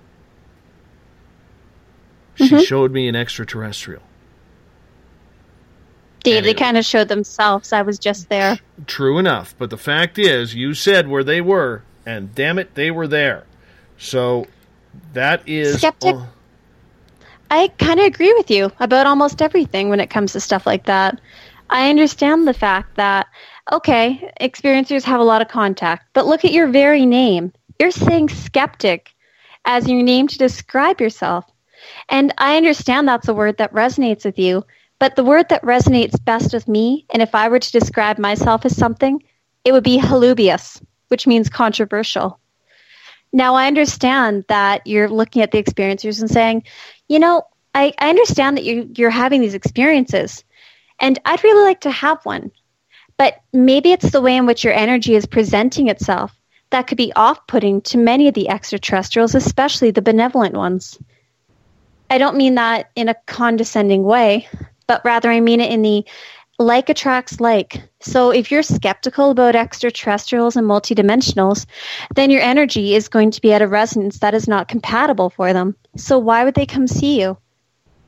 she 2.34 2.48
Mhm. 2.48 2.66
showed 2.66 2.92
me 2.92 3.08
an 3.08 3.16
extraterrestrial. 3.16 4.02
Dave, 6.22 6.44
they 6.44 6.54
kind 6.54 6.78
of 6.78 6.84
showed 6.86 7.08
themselves. 7.08 7.72
I 7.72 7.82
was 7.82 7.98
just 7.98 8.28
there. 8.30 8.58
True 8.86 9.18
enough, 9.18 9.54
but 9.58 9.68
the 9.70 9.76
fact 9.76 10.18
is, 10.18 10.54
you 10.54 10.72
said 10.72 11.06
where 11.06 11.22
they 11.24 11.40
were, 11.42 11.82
and 12.06 12.34
damn 12.34 12.58
it, 12.58 12.74
they 12.74 12.90
were 12.90 13.06
there. 13.06 13.44
So 13.98 14.46
that 15.12 15.48
is. 15.48 15.78
Skeptic. 15.78 16.16
I 17.50 17.68
kind 17.78 18.00
of 18.00 18.06
agree 18.06 18.32
with 18.32 18.50
you 18.50 18.70
about 18.80 19.06
almost 19.06 19.42
everything 19.42 19.88
when 19.88 20.00
it 20.00 20.10
comes 20.10 20.32
to 20.32 20.40
stuff 20.40 20.66
like 20.66 20.86
that. 20.86 21.20
I 21.70 21.88
understand 21.88 22.46
the 22.46 22.54
fact 22.54 22.96
that, 22.96 23.26
okay, 23.72 24.32
experiencers 24.40 25.04
have 25.04 25.20
a 25.20 25.24
lot 25.24 25.42
of 25.42 25.48
contact, 25.48 26.06
but 26.12 26.26
look 26.26 26.44
at 26.44 26.52
your 26.52 26.68
very 26.68 27.06
name. 27.06 27.52
You're 27.78 27.90
saying 27.90 28.30
skeptic 28.30 29.14
as 29.64 29.88
your 29.88 30.02
name 30.02 30.26
to 30.28 30.38
describe 30.38 31.00
yourself. 31.00 31.44
And 32.08 32.32
I 32.38 32.56
understand 32.56 33.08
that's 33.08 33.28
a 33.28 33.34
word 33.34 33.58
that 33.58 33.72
resonates 33.72 34.24
with 34.24 34.38
you, 34.38 34.64
but 34.98 35.16
the 35.16 35.24
word 35.24 35.48
that 35.48 35.62
resonates 35.62 36.22
best 36.22 36.52
with 36.52 36.68
me, 36.68 37.06
and 37.10 37.22
if 37.22 37.34
I 37.34 37.48
were 37.48 37.58
to 37.58 37.72
describe 37.72 38.18
myself 38.18 38.64
as 38.64 38.76
something, 38.76 39.22
it 39.64 39.72
would 39.72 39.84
be 39.84 39.98
halubious, 39.98 40.80
which 41.08 41.26
means 41.26 41.48
controversial. 41.48 42.38
Now, 43.34 43.56
I 43.56 43.66
understand 43.66 44.44
that 44.46 44.86
you're 44.86 45.08
looking 45.08 45.42
at 45.42 45.50
the 45.50 45.60
experiencers 45.60 46.20
and 46.20 46.30
saying, 46.30 46.62
you 47.08 47.18
know, 47.18 47.42
I, 47.74 47.92
I 47.98 48.08
understand 48.08 48.56
that 48.56 48.64
you, 48.64 48.88
you're 48.94 49.10
having 49.10 49.40
these 49.40 49.54
experiences, 49.54 50.44
and 51.00 51.18
I'd 51.24 51.42
really 51.42 51.64
like 51.64 51.80
to 51.80 51.90
have 51.90 52.24
one. 52.24 52.52
But 53.16 53.40
maybe 53.52 53.90
it's 53.90 54.10
the 54.10 54.20
way 54.20 54.36
in 54.36 54.46
which 54.46 54.62
your 54.62 54.72
energy 54.72 55.16
is 55.16 55.26
presenting 55.26 55.88
itself 55.88 56.32
that 56.70 56.86
could 56.86 56.96
be 56.96 57.12
off 57.14 57.44
putting 57.48 57.80
to 57.82 57.98
many 57.98 58.28
of 58.28 58.34
the 58.34 58.48
extraterrestrials, 58.48 59.34
especially 59.34 59.90
the 59.90 60.00
benevolent 60.00 60.54
ones. 60.54 60.96
I 62.08 62.18
don't 62.18 62.36
mean 62.36 62.54
that 62.54 62.90
in 62.94 63.08
a 63.08 63.16
condescending 63.26 64.04
way, 64.04 64.46
but 64.86 65.04
rather 65.04 65.28
I 65.28 65.40
mean 65.40 65.60
it 65.60 65.72
in 65.72 65.82
the 65.82 66.04
like 66.58 66.88
attracts 66.88 67.40
like. 67.40 67.82
So 68.00 68.30
if 68.30 68.50
you're 68.50 68.62
skeptical 68.62 69.30
about 69.30 69.56
extraterrestrials 69.56 70.56
and 70.56 70.66
multidimensionals, 70.66 71.66
then 72.14 72.30
your 72.30 72.42
energy 72.42 72.94
is 72.94 73.08
going 73.08 73.32
to 73.32 73.40
be 73.40 73.52
at 73.52 73.62
a 73.62 73.68
resonance 73.68 74.18
that 74.20 74.34
is 74.34 74.46
not 74.46 74.68
compatible 74.68 75.30
for 75.30 75.52
them. 75.52 75.76
So 75.96 76.18
why 76.18 76.44
would 76.44 76.54
they 76.54 76.66
come 76.66 76.86
see 76.86 77.20
you? 77.20 77.36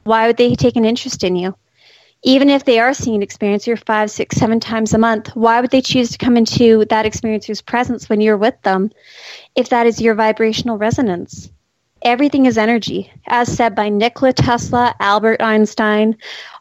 Why 0.05 0.29
would 0.29 0.37
they 0.37 0.55
take 0.55 0.77
an 0.77 0.85
interest 0.85 1.25
in 1.25 1.35
you? 1.35 1.57
Even 2.23 2.49
if 2.49 2.65
they 2.65 2.79
are 2.79 2.95
seeing 2.95 3.23
an 3.23 3.29
experiencer 3.29 3.81
five, 3.85 4.11
six, 4.11 4.37
seven 4.37 4.59
times 4.59 4.95
a 4.95 4.99
month, 4.99 5.35
why 5.35 5.61
would 5.61 5.71
they 5.71 5.83
choose 5.83 6.11
to 6.11 6.19
come 6.19 6.37
into 6.37 6.85
that 6.87 7.07
experiencer's 7.07 7.61
presence 7.61 8.09
when 8.09 8.21
you're 8.21 8.37
with 8.37 8.61
them 8.63 8.91
if 9.55 9.69
that 9.69 9.87
is 9.87 10.01
your 10.01 10.15
vibrational 10.15 10.79
resonance? 10.79 11.51
Everything 12.03 12.47
is 12.47 12.59
energy, 12.59 13.11
as 13.27 13.55
said 13.55 13.75
by 13.75 13.89
Nikola 13.89 14.33
Tesla, 14.33 14.95
Albert 15.01 15.43
Einstein. 15.43 16.17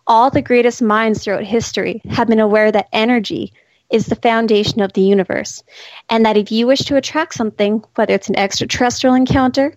All 0.07 0.29
the 0.29 0.41
greatest 0.43 0.83
minds 0.83 1.23
throughout 1.23 1.43
history 1.43 1.99
have 2.09 2.27
been 2.27 2.39
aware 2.39 2.71
that 2.71 2.89
energy 2.93 3.51
is 3.89 4.05
the 4.05 4.15
foundation 4.15 4.81
of 4.81 4.93
the 4.93 5.01
universe, 5.01 5.63
and 6.09 6.23
that 6.25 6.37
if 6.37 6.51
you 6.51 6.67
wish 6.67 6.81
to 6.81 6.95
attract 6.95 7.33
something, 7.33 7.83
whether 7.95 8.13
it's 8.13 8.29
an 8.29 8.37
extraterrestrial 8.37 9.15
encounter, 9.15 9.75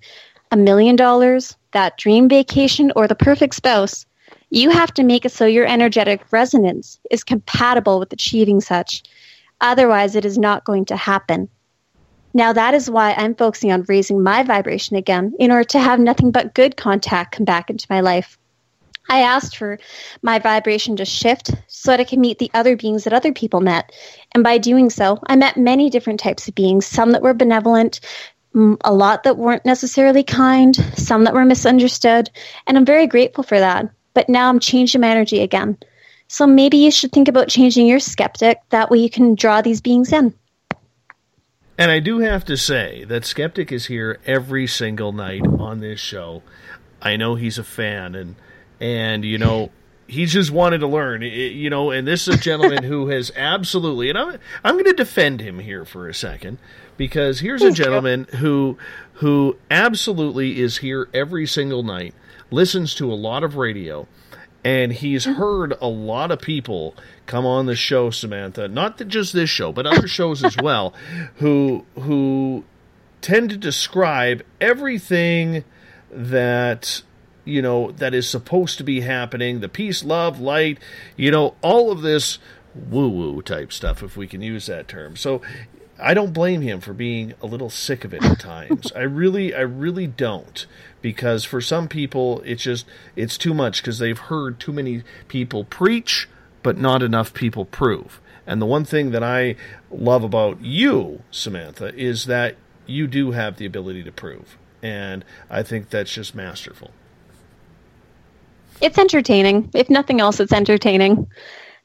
a 0.51 0.57
million 0.57 0.97
dollars, 0.97 1.57
that 1.72 1.97
dream 1.97 2.29
vacation, 2.29 2.93
or 2.95 3.09
the 3.09 3.14
perfect 3.14 3.55
spouse, 3.55 4.05
you 4.51 4.68
have 4.68 4.93
to 4.95 5.03
make 5.03 5.24
it 5.24 5.33
so 5.33 5.47
your 5.47 5.66
energetic 5.66 6.31
resonance 6.31 7.01
is 7.11 7.24
compatible 7.24 7.99
with 7.99 8.12
achieving 8.12 8.61
such. 8.61 9.03
Otherwise, 9.62 10.14
it 10.14 10.26
is 10.26 10.37
not 10.37 10.64
going 10.64 10.85
to 10.87 10.97
happen. 10.97 11.49
Now, 12.35 12.53
that 12.53 12.74
is 12.74 12.91
why 12.91 13.14
I'm 13.14 13.35
focusing 13.35 13.72
on 13.72 13.87
raising 13.89 14.22
my 14.22 14.43
vibration 14.43 14.97
again 14.97 15.33
in 15.39 15.51
order 15.51 15.64
to 15.64 15.79
have 15.79 16.01
nothing 16.01 16.31
but 16.33 16.55
good 16.55 16.76
contact 16.76 17.37
come 17.37 17.47
back 17.47 17.70
into 17.70 17.87
my 17.89 18.01
life. 18.01 18.39
I 19.09 19.20
asked 19.20 19.56
for 19.56 19.78
my 20.22 20.38
vibration 20.38 20.96
to 20.96 21.04
shift 21.04 21.50
so 21.66 21.90
that 21.90 22.00
I 22.00 22.04
can 22.04 22.20
meet 22.20 22.38
the 22.38 22.50
other 22.54 22.76
beings 22.76 23.04
that 23.04 23.12
other 23.12 23.32
people 23.32 23.61
met. 23.61 23.92
And 24.32 24.44
by 24.44 24.59
doing 24.59 24.90
so, 24.90 25.18
I 25.26 25.36
met 25.36 25.56
many 25.56 25.90
different 25.90 26.20
types 26.20 26.48
of 26.48 26.54
beings, 26.54 26.86
some 26.86 27.12
that 27.12 27.22
were 27.22 27.34
benevolent, 27.34 28.00
a 28.82 28.92
lot 28.92 29.22
that 29.22 29.36
weren't 29.36 29.64
necessarily 29.64 30.24
kind, 30.24 30.76
some 30.96 31.24
that 31.24 31.34
were 31.34 31.44
misunderstood. 31.44 32.30
And 32.66 32.76
I'm 32.76 32.84
very 32.84 33.06
grateful 33.06 33.44
for 33.44 33.59
that. 33.59 33.90
But 34.14 34.28
now 34.28 34.48
I'm 34.48 34.61
changing 34.61 35.00
my 35.00 35.09
energy 35.09 35.40
again. 35.42 35.78
So 36.28 36.46
maybe 36.46 36.76
you 36.76 36.90
should 36.90 37.12
think 37.12 37.28
about 37.28 37.48
changing 37.48 37.86
your 37.86 38.00
skeptic. 38.00 38.61
That 38.70 38.90
way 38.90 38.98
you 38.98 39.11
can 39.11 39.34
draw 39.34 39.62
these 39.62 39.80
beings 39.80 40.12
in. 40.12 40.34
And 41.78 41.92
I 41.92 42.00
do 42.00 42.18
have 42.18 42.44
to 42.46 42.56
say 42.56 43.04
that 43.04 43.24
Skeptic 43.24 43.70
is 43.70 43.86
here 43.86 44.18
every 44.26 44.66
single 44.66 45.12
night 45.12 45.46
on 45.46 45.78
this 45.78 46.00
show. 46.00 46.42
I 47.00 47.16
know 47.16 47.36
he's 47.36 47.56
a 47.56 47.62
fan, 47.62 48.16
and 48.16 48.34
and 48.81 49.24
you 49.24 49.39
know 49.39 49.70
he 50.09 50.24
just 50.24 50.51
wanted 50.51 50.79
to 50.79 50.87
learn. 50.87 51.22
It- 51.22 51.53
you 51.53 51.70
know, 51.70 51.91
and 51.91 52.09
this 52.09 52.26
is 52.26 52.37
a 52.37 52.39
gentleman 52.39 52.83
who 52.83 53.09
has 53.09 53.31
absolutely, 53.37 54.09
and 54.09 54.18
I'm 54.18 54.39
I'm 54.64 54.74
going 54.74 54.87
to 54.87 54.93
defend 54.95 55.41
him 55.41 55.61
here 55.61 55.85
for 55.85 56.09
a 56.09 56.14
second 56.14 56.59
because 56.97 57.41
here's 57.41 57.62
a 57.62 57.70
gentleman 57.70 58.26
who 58.37 58.79
who 59.14 59.57
absolutely 59.70 60.61
is 60.61 60.79
here 60.79 61.09
every 61.12 61.47
single 61.47 61.83
night, 61.83 62.14
listens 62.51 62.95
to 62.95 63.12
a 63.12 63.14
lot 63.14 63.45
of 63.45 63.57
radio, 63.57 64.09
and 64.64 64.93
he's 64.95 65.26
mm-hmm. 65.26 65.39
heard 65.39 65.74
a 65.81 65.89
lot 65.89 66.31
of 66.31 66.41
people 66.41 66.95
come 67.26 67.45
on 67.45 67.66
the 67.66 67.76
show, 67.76 68.11
Samantha. 68.11 68.66
Not 68.66 68.99
that 68.99 69.09
just 69.09 69.35
this 69.35 69.51
show, 69.51 69.72
but 69.72 69.87
other 69.87 70.09
shows 70.09 70.43
as 70.43 70.57
well, 70.57 70.95
who 71.37 71.85
who 71.97 72.64
tend 73.20 73.51
to 73.51 73.57
describe 73.59 74.43
everything 74.61 75.64
that 76.11 77.03
you 77.49 77.62
know 77.62 77.90
that 77.92 78.14
is 78.14 78.28
supposed 78.28 78.78
to 78.78 78.84
be 78.84 79.01
happening 79.01 79.61
the 79.61 79.68
peace 79.68 80.05
love 80.05 80.38
light 80.38 80.78
you 81.16 81.30
know 81.30 81.55
all 81.62 81.90
of 81.90 82.03
this 82.03 82.38
woo 82.74 83.09
woo 83.09 83.42
type 83.42 83.72
stuff 83.72 84.03
if 84.03 84.16
we 84.16 84.26
can 84.26 84.42
use 84.42 84.66
that 84.66 84.88
term. 84.88 85.16
So 85.16 85.40
i 86.01 86.14
don't 86.14 86.32
blame 86.32 86.61
him 86.61 86.80
for 86.80 86.92
being 86.92 87.34
a 87.42 87.46
little 87.46 87.70
sick 87.70 88.05
of 88.05 88.14
it 88.14 88.24
at 88.24 88.38
times. 88.38 88.92
I 88.96 89.01
really 89.01 89.55
i 89.55 89.61
really 89.61 90.07
don't 90.07 90.66
because 91.03 91.44
for 91.44 91.61
some 91.61 91.88
people 91.88 92.40
it's 92.42 92.62
just 92.62 92.86
it's 93.16 93.36
too 93.36 93.55
much 93.55 93.82
because 93.82 93.99
they've 93.99 94.18
heard 94.18 94.61
too 94.61 94.72
many 94.72 95.03
people 95.26 95.64
preach 95.64 96.28
but 96.62 96.78
not 96.78 97.03
enough 97.03 97.34
people 97.34 97.64
prove. 97.64 98.20
And 98.46 98.62
the 98.62 98.66
one 98.66 98.84
thing 98.84 99.11
that 99.11 99.24
i 99.24 99.57
love 99.90 100.22
about 100.22 100.61
you 100.61 101.22
samantha 101.30 101.94
is 101.94 102.26
that 102.26 102.57
you 102.86 103.07
do 103.07 103.32
have 103.32 103.57
the 103.57 103.66
ability 103.66 104.05
to 104.05 104.12
prove. 104.12 104.57
And 104.82 105.24
i 105.51 105.64
think 105.64 105.90
that's 105.90 106.12
just 106.12 106.34
masterful 106.34 106.92
It's 108.81 108.99
entertaining. 108.99 109.70
If 109.74 109.91
nothing 109.91 110.20
else, 110.20 110.39
it's 110.39 110.53
entertaining. 110.53 111.26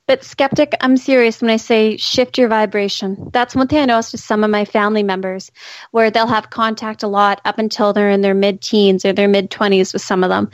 But 0.05 0.23
skeptic, 0.23 0.73
I'm 0.81 0.97
serious 0.97 1.41
when 1.41 1.49
I 1.49 1.55
say 1.55 1.95
shift 1.95 2.37
your 2.37 2.49
vibration. 2.49 3.29
That's 3.31 3.55
one 3.55 3.67
thing 3.69 3.79
I 3.79 3.85
noticed 3.85 4.11
with 4.11 4.21
some 4.21 4.43
of 4.43 4.51
my 4.51 4.65
family 4.65 5.01
members, 5.01 5.49
where 5.91 6.11
they'll 6.11 6.27
have 6.27 6.49
contact 6.49 7.03
a 7.03 7.07
lot 7.07 7.39
up 7.45 7.57
until 7.57 7.93
they're 7.93 8.09
in 8.09 8.19
their 8.19 8.33
mid 8.33 8.61
teens 8.61 9.05
or 9.05 9.13
their 9.13 9.29
mid 9.29 9.49
20s 9.49 9.93
with 9.93 10.01
some 10.01 10.21
of 10.21 10.29
them. 10.29 10.51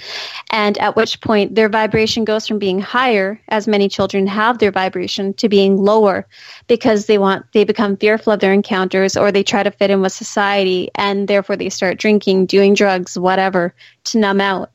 And 0.51 0.77
at 0.77 0.95
which 0.95 1.19
point 1.21 1.55
their 1.55 1.67
vibration 1.67 2.25
goes 2.25 2.47
from 2.47 2.59
being 2.59 2.79
higher, 2.79 3.41
as 3.47 3.67
many 3.67 3.89
children 3.89 4.27
have 4.27 4.59
their 4.59 4.71
vibration, 4.71 5.33
to 5.33 5.49
being 5.49 5.77
lower 5.77 6.27
because 6.67 7.07
they 7.07 7.17
want, 7.17 7.51
they 7.51 7.63
become 7.63 7.97
fearful 7.97 8.33
of 8.33 8.39
their 8.41 8.53
encounters 8.53 9.17
or 9.17 9.31
they 9.31 9.43
try 9.43 9.63
to 9.63 9.71
fit 9.71 9.89
in 9.89 10.01
with 10.01 10.13
society 10.13 10.91
and 10.93 11.27
therefore 11.27 11.57
they 11.57 11.69
start 11.69 11.97
drinking, 11.97 12.45
doing 12.45 12.75
drugs, 12.75 13.17
whatever, 13.17 13.73
to 14.03 14.19
numb 14.19 14.39
out. 14.39 14.69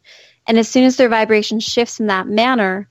And 0.47 0.59
as 0.59 0.69
soon 0.69 0.85
as 0.85 0.97
their 0.97 1.09
vibration 1.09 1.61
shifts 1.61 2.01
in 2.01 2.07
that 2.09 2.27
manner, 2.27 2.89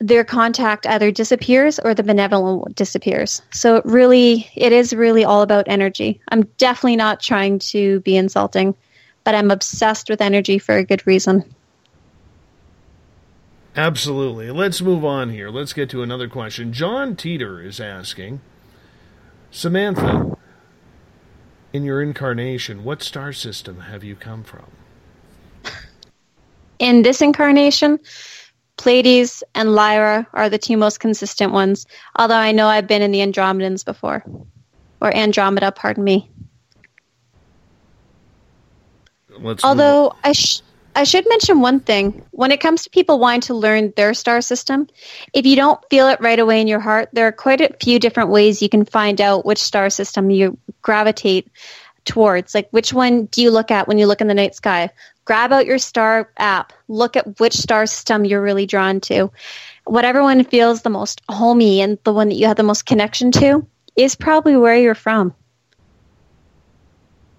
their 0.00 0.24
contact 0.24 0.86
either 0.86 1.10
disappears 1.10 1.78
or 1.78 1.94
the 1.94 2.02
benevolent 2.02 2.74
disappears. 2.74 3.42
So 3.52 3.76
it 3.76 3.84
really, 3.84 4.48
it 4.56 4.72
is 4.72 4.94
really 4.94 5.24
all 5.24 5.42
about 5.42 5.66
energy. 5.68 6.20
I'm 6.28 6.42
definitely 6.56 6.96
not 6.96 7.20
trying 7.20 7.58
to 7.70 8.00
be 8.00 8.16
insulting, 8.16 8.74
but 9.24 9.34
I'm 9.34 9.50
obsessed 9.50 10.08
with 10.08 10.22
energy 10.22 10.58
for 10.58 10.76
a 10.76 10.84
good 10.84 11.06
reason. 11.06 11.44
Absolutely. 13.76 14.50
Let's 14.50 14.80
move 14.80 15.04
on 15.04 15.30
here. 15.30 15.48
Let's 15.50 15.72
get 15.72 15.90
to 15.90 16.02
another 16.02 16.28
question. 16.28 16.72
John 16.72 17.14
Teeter 17.14 17.62
is 17.62 17.78
asking 17.78 18.40
Samantha, 19.50 20.36
in 21.72 21.84
your 21.84 22.02
incarnation, 22.02 22.82
what 22.82 23.02
star 23.02 23.32
system 23.32 23.80
have 23.80 24.02
you 24.02 24.16
come 24.16 24.42
from? 24.42 24.66
In 26.80 27.02
this 27.02 27.20
incarnation, 27.20 28.00
Pleiades 28.78 29.44
and 29.54 29.74
Lyra 29.74 30.26
are 30.32 30.48
the 30.48 30.58
two 30.58 30.78
most 30.78 30.98
consistent 30.98 31.52
ones, 31.52 31.86
although 32.16 32.34
I 32.34 32.52
know 32.52 32.66
I've 32.66 32.88
been 32.88 33.02
in 33.02 33.12
the 33.12 33.20
Andromedans 33.20 33.84
before. 33.84 34.24
Or 35.02 35.14
Andromeda, 35.14 35.72
pardon 35.72 36.02
me. 36.02 36.30
Let's 39.38 39.62
Although 39.62 40.14
I 40.24 40.32
sh- 40.32 40.62
I 40.96 41.04
should 41.04 41.28
mention 41.28 41.60
one 41.60 41.80
thing. 41.80 42.24
When 42.30 42.50
it 42.50 42.60
comes 42.60 42.82
to 42.82 42.90
people 42.90 43.18
wanting 43.18 43.42
to 43.42 43.54
learn 43.54 43.92
their 43.96 44.14
star 44.14 44.40
system, 44.40 44.88
if 45.34 45.46
you 45.46 45.56
don't 45.56 45.78
feel 45.90 46.08
it 46.08 46.20
right 46.20 46.38
away 46.38 46.60
in 46.60 46.66
your 46.66 46.80
heart, 46.80 47.10
there 47.12 47.26
are 47.26 47.32
quite 47.32 47.60
a 47.60 47.74
few 47.82 47.98
different 47.98 48.30
ways 48.30 48.62
you 48.62 48.68
can 48.68 48.84
find 48.86 49.20
out 49.20 49.44
which 49.44 49.58
star 49.58 49.90
system 49.90 50.30
you 50.30 50.58
gravitate 50.82 51.50
towards. 52.04 52.54
Like 52.54 52.68
which 52.70 52.92
one 52.92 53.26
do 53.26 53.42
you 53.42 53.50
look 53.50 53.70
at 53.70 53.86
when 53.86 53.98
you 53.98 54.06
look 54.06 54.20
in 54.20 54.26
the 54.26 54.34
night 54.34 54.54
sky? 54.54 54.90
Grab 55.30 55.52
out 55.52 55.64
your 55.64 55.78
star 55.78 56.28
app. 56.38 56.72
Look 56.88 57.16
at 57.16 57.38
which 57.38 57.54
star 57.54 57.86
system 57.86 58.24
you're 58.24 58.42
really 58.42 58.66
drawn 58.66 58.98
to. 59.02 59.30
Whatever 59.84 60.24
one 60.24 60.42
feels 60.42 60.82
the 60.82 60.90
most 60.90 61.20
homey 61.28 61.82
and 61.82 61.98
the 62.02 62.12
one 62.12 62.30
that 62.30 62.34
you 62.34 62.48
have 62.48 62.56
the 62.56 62.64
most 62.64 62.84
connection 62.84 63.30
to 63.30 63.64
is 63.94 64.16
probably 64.16 64.56
where 64.56 64.74
you're 64.74 64.96
from. 64.96 65.32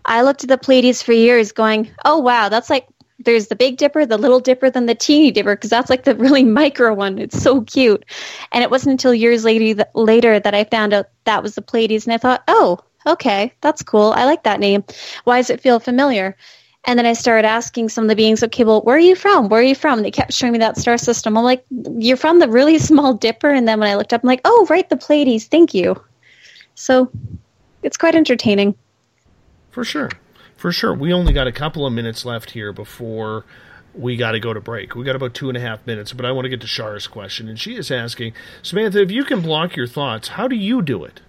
I 0.05 0.21
looked 0.21 0.43
at 0.43 0.47
the 0.47 0.57
Pleiades 0.57 1.01
for 1.01 1.11
years 1.11 1.51
going, 1.51 1.91
oh 2.05 2.19
wow, 2.19 2.47
that's 2.47 2.69
like 2.69 2.87
there's 3.19 3.47
the 3.47 3.57
Big 3.57 3.75
Dipper, 3.75 4.05
the 4.05 4.17
Little 4.17 4.39
Dipper, 4.39 4.69
then 4.69 4.85
the 4.85 4.95
Teeny 4.95 5.31
Dipper, 5.31 5.57
because 5.57 5.69
that's 5.69 5.89
like 5.89 6.05
the 6.05 6.15
really 6.15 6.43
micro 6.61 6.93
one. 6.93 7.19
It's 7.19 7.43
so 7.43 7.59
cute. 7.59 8.05
And 8.53 8.63
it 8.63 8.71
wasn't 8.71 8.91
until 8.93 9.13
years 9.13 9.43
later 9.43 9.83
later 9.95 10.39
that 10.39 10.55
I 10.55 10.63
found 10.63 10.93
out 10.93 11.09
that 11.25 11.43
was 11.43 11.55
the 11.55 11.61
Pleiades, 11.61 12.05
and 12.05 12.13
I 12.13 12.19
thought, 12.19 12.41
oh, 12.47 12.79
okay, 13.05 13.51
that's 13.59 13.83
cool. 13.83 14.13
I 14.15 14.23
like 14.23 14.43
that 14.43 14.61
name. 14.61 14.85
Why 15.25 15.39
does 15.39 15.49
it 15.49 15.59
feel 15.59 15.81
familiar? 15.81 16.37
And 16.85 16.97
then 16.97 17.05
I 17.05 17.13
started 17.13 17.47
asking 17.47 17.89
some 17.89 18.05
of 18.05 18.07
the 18.09 18.15
beings, 18.15 18.43
okay, 18.43 18.63
well, 18.63 18.81
where 18.81 18.95
are 18.95 18.99
you 18.99 19.15
from? 19.15 19.49
Where 19.49 19.59
are 19.59 19.63
you 19.63 19.75
from? 19.75 20.01
They 20.01 20.09
kept 20.09 20.33
showing 20.33 20.53
me 20.53 20.59
that 20.59 20.77
star 20.77 20.97
system. 20.97 21.37
I'm 21.37 21.43
like, 21.43 21.63
you're 21.69 22.17
from 22.17 22.39
the 22.39 22.49
really 22.49 22.77
small 22.89 23.13
Dipper. 23.13 23.51
And 23.51 23.67
then 23.67 23.79
when 23.79 23.89
I 23.89 23.95
looked 23.95 24.13
up, 24.13 24.23
I'm 24.23 24.27
like, 24.27 24.41
oh, 24.45 24.65
right, 24.69 24.89
the 24.89 24.97
Pleiades. 24.97 25.45
Thank 25.45 25.73
you. 25.73 26.01
So 26.75 27.11
it's 27.83 27.97
quite 27.97 28.15
entertaining. 28.15 28.75
For 29.69 29.83
sure. 29.83 30.09
For 30.57 30.71
sure. 30.71 30.93
We 30.93 31.13
only 31.13 31.33
got 31.33 31.47
a 31.47 31.51
couple 31.51 31.85
of 31.85 31.93
minutes 31.93 32.25
left 32.25 32.51
here 32.51 32.73
before 32.73 33.45
we 33.93 34.15
got 34.15 34.31
to 34.31 34.39
go 34.39 34.53
to 34.53 34.61
break. 34.61 34.95
We 34.95 35.03
got 35.03 35.15
about 35.15 35.33
two 35.33 35.49
and 35.49 35.57
a 35.57 35.61
half 35.61 35.85
minutes, 35.85 36.13
but 36.13 36.25
I 36.25 36.31
want 36.31 36.45
to 36.45 36.49
get 36.49 36.61
to 36.61 36.67
Shara's 36.67 37.07
question. 37.07 37.47
And 37.47 37.59
she 37.59 37.75
is 37.75 37.91
asking 37.91 38.33
Samantha, 38.61 39.01
if 39.01 39.11
you 39.11 39.23
can 39.23 39.41
block 39.41 39.75
your 39.75 39.87
thoughts, 39.87 40.29
how 40.29 40.47
do 40.47 40.55
you 40.55 40.81
do 40.81 41.03
it? 41.03 41.21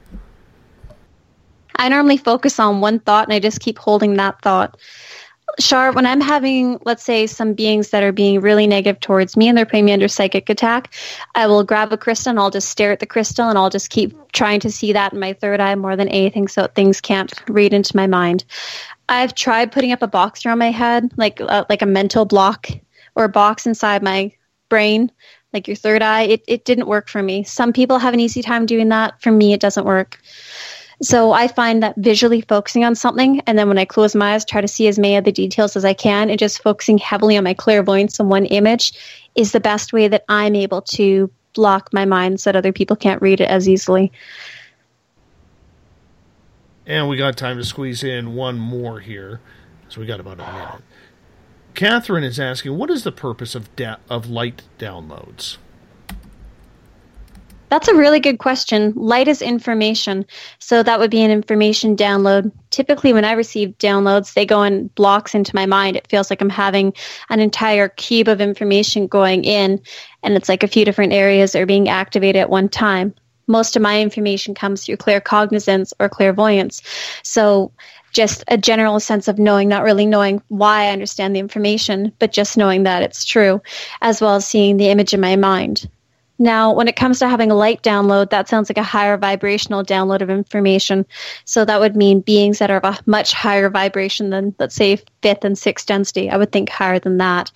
I 1.76 1.88
normally 1.88 2.16
focus 2.16 2.60
on 2.60 2.80
one 2.80 3.00
thought 3.00 3.26
and 3.26 3.34
I 3.34 3.40
just 3.40 3.60
keep 3.60 3.78
holding 3.78 4.14
that 4.14 4.40
thought. 4.42 4.78
Shar, 5.58 5.92
when 5.92 6.06
I'm 6.06 6.20
having, 6.20 6.78
let's 6.84 7.02
say, 7.02 7.26
some 7.26 7.52
beings 7.52 7.90
that 7.90 8.02
are 8.02 8.12
being 8.12 8.40
really 8.40 8.66
negative 8.66 9.00
towards 9.00 9.36
me 9.36 9.48
and 9.48 9.56
they're 9.56 9.66
putting 9.66 9.84
me 9.84 9.92
under 9.92 10.08
psychic 10.08 10.48
attack, 10.48 10.94
I 11.34 11.46
will 11.46 11.62
grab 11.62 11.92
a 11.92 11.98
crystal 11.98 12.30
and 12.30 12.38
I'll 12.38 12.50
just 12.50 12.68
stare 12.70 12.92
at 12.92 13.00
the 13.00 13.06
crystal 13.06 13.48
and 13.48 13.58
I'll 13.58 13.70
just 13.70 13.90
keep 13.90 14.14
trying 14.32 14.60
to 14.60 14.70
see 14.70 14.92
that 14.92 15.12
in 15.12 15.20
my 15.20 15.34
third 15.34 15.60
eye 15.60 15.74
more 15.74 15.96
than 15.96 16.08
anything 16.08 16.48
so 16.48 16.66
things 16.66 17.00
can't 17.00 17.32
read 17.48 17.74
into 17.74 17.96
my 17.96 18.06
mind. 18.06 18.44
I've 19.08 19.34
tried 19.34 19.72
putting 19.72 19.92
up 19.92 20.02
a 20.02 20.06
box 20.08 20.46
around 20.46 20.58
my 20.58 20.70
head, 20.70 21.12
like 21.16 21.40
uh, 21.40 21.64
like 21.68 21.82
a 21.82 21.86
mental 21.86 22.24
block 22.24 22.68
or 23.14 23.24
a 23.24 23.28
box 23.28 23.66
inside 23.66 24.02
my 24.02 24.32
brain, 24.68 25.12
like 25.52 25.68
your 25.68 25.76
third 25.76 26.00
eye. 26.00 26.22
It, 26.22 26.44
it 26.48 26.64
didn't 26.64 26.86
work 26.86 27.08
for 27.08 27.22
me. 27.22 27.44
Some 27.44 27.72
people 27.72 27.98
have 27.98 28.14
an 28.14 28.20
easy 28.20 28.42
time 28.42 28.64
doing 28.64 28.88
that. 28.88 29.20
For 29.20 29.30
me, 29.30 29.52
it 29.52 29.60
doesn't 29.60 29.84
work. 29.84 30.18
So 31.02 31.32
I 31.32 31.48
find 31.48 31.82
that 31.82 31.96
visually 31.96 32.42
focusing 32.42 32.84
on 32.84 32.94
something, 32.94 33.40
and 33.40 33.58
then 33.58 33.66
when 33.66 33.76
I 33.76 33.84
close 33.84 34.14
my 34.14 34.34
eyes, 34.34 34.44
try 34.44 34.60
to 34.60 34.68
see 34.68 34.86
as 34.86 35.00
many 35.00 35.16
of 35.16 35.24
the 35.24 35.32
details 35.32 35.74
as 35.74 35.84
I 35.84 35.94
can, 35.94 36.30
and 36.30 36.38
just 36.38 36.62
focusing 36.62 36.96
heavily 36.96 37.36
on 37.36 37.42
my 37.42 37.54
clairvoyance 37.54 38.20
on 38.20 38.28
one 38.28 38.46
image 38.46 38.92
is 39.34 39.50
the 39.50 39.58
best 39.58 39.92
way 39.92 40.06
that 40.06 40.24
I'm 40.28 40.54
able 40.54 40.82
to 40.82 41.28
block 41.54 41.90
my 41.92 42.04
mind 42.04 42.40
so 42.40 42.52
that 42.52 42.58
other 42.58 42.72
people 42.72 42.94
can't 42.94 43.20
read 43.20 43.40
it 43.40 43.48
as 43.48 43.68
easily. 43.68 44.12
And 46.86 47.08
we 47.08 47.16
got 47.16 47.36
time 47.36 47.58
to 47.58 47.64
squeeze 47.64 48.04
in 48.04 48.34
one 48.34 48.58
more 48.58 49.00
here. 49.00 49.40
So 49.88 50.00
we 50.00 50.06
got 50.06 50.20
about 50.20 50.40
a 50.40 50.52
minute. 50.52 50.82
Catherine 51.74 52.24
is 52.24 52.38
asking, 52.38 52.76
what 52.76 52.90
is 52.90 53.02
the 53.02 53.12
purpose 53.12 53.54
of 53.54 53.74
da- 53.76 53.96
of 54.08 54.30
light 54.30 54.62
downloads? 54.78 55.56
That's 57.72 57.88
a 57.88 57.94
really 57.94 58.20
good 58.20 58.38
question. 58.38 58.92
Light 58.96 59.28
is 59.28 59.40
information. 59.40 60.26
So 60.58 60.82
that 60.82 60.98
would 60.98 61.10
be 61.10 61.22
an 61.22 61.30
information 61.30 61.96
download. 61.96 62.52
Typically, 62.68 63.14
when 63.14 63.24
I 63.24 63.32
receive 63.32 63.70
downloads, 63.78 64.34
they 64.34 64.44
go 64.44 64.62
in 64.62 64.88
blocks 64.88 65.34
into 65.34 65.56
my 65.56 65.64
mind. 65.64 65.96
It 65.96 66.06
feels 66.06 66.28
like 66.28 66.42
I'm 66.42 66.50
having 66.50 66.92
an 67.30 67.40
entire 67.40 67.88
cube 67.88 68.28
of 68.28 68.42
information 68.42 69.06
going 69.06 69.44
in, 69.44 69.80
and 70.22 70.34
it's 70.34 70.50
like 70.50 70.62
a 70.62 70.68
few 70.68 70.84
different 70.84 71.14
areas 71.14 71.56
are 71.56 71.64
being 71.64 71.88
activated 71.88 72.42
at 72.42 72.50
one 72.50 72.68
time. 72.68 73.14
Most 73.46 73.74
of 73.74 73.80
my 73.80 74.02
information 74.02 74.54
comes 74.54 74.84
through 74.84 74.98
claircognizance 74.98 75.94
or 75.98 76.10
clairvoyance. 76.10 76.82
So 77.22 77.72
just 78.12 78.44
a 78.48 78.58
general 78.58 79.00
sense 79.00 79.28
of 79.28 79.38
knowing, 79.38 79.70
not 79.70 79.82
really 79.82 80.04
knowing 80.04 80.42
why 80.48 80.88
I 80.88 80.92
understand 80.92 81.34
the 81.34 81.40
information, 81.40 82.12
but 82.18 82.32
just 82.32 82.58
knowing 82.58 82.82
that 82.82 83.02
it's 83.02 83.24
true, 83.24 83.62
as 84.02 84.20
well 84.20 84.34
as 84.34 84.46
seeing 84.46 84.76
the 84.76 84.90
image 84.90 85.14
in 85.14 85.22
my 85.22 85.36
mind. 85.36 85.88
Now, 86.42 86.72
when 86.72 86.88
it 86.88 86.96
comes 86.96 87.20
to 87.20 87.28
having 87.28 87.52
a 87.52 87.54
light 87.54 87.84
download, 87.84 88.30
that 88.30 88.48
sounds 88.48 88.68
like 88.68 88.76
a 88.76 88.82
higher 88.82 89.16
vibrational 89.16 89.84
download 89.84 90.22
of 90.22 90.28
information. 90.28 91.06
So 91.44 91.64
that 91.64 91.78
would 91.78 91.94
mean 91.94 92.18
beings 92.18 92.58
that 92.58 92.68
are 92.68 92.78
of 92.78 92.84
a 92.84 92.98
much 93.06 93.32
higher 93.32 93.70
vibration 93.70 94.30
than, 94.30 94.52
let's 94.58 94.74
say, 94.74 94.98
fifth 95.22 95.44
and 95.44 95.56
sixth 95.56 95.86
density. 95.86 96.28
I 96.28 96.36
would 96.36 96.50
think 96.50 96.68
higher 96.68 96.98
than 96.98 97.18
that 97.18 97.52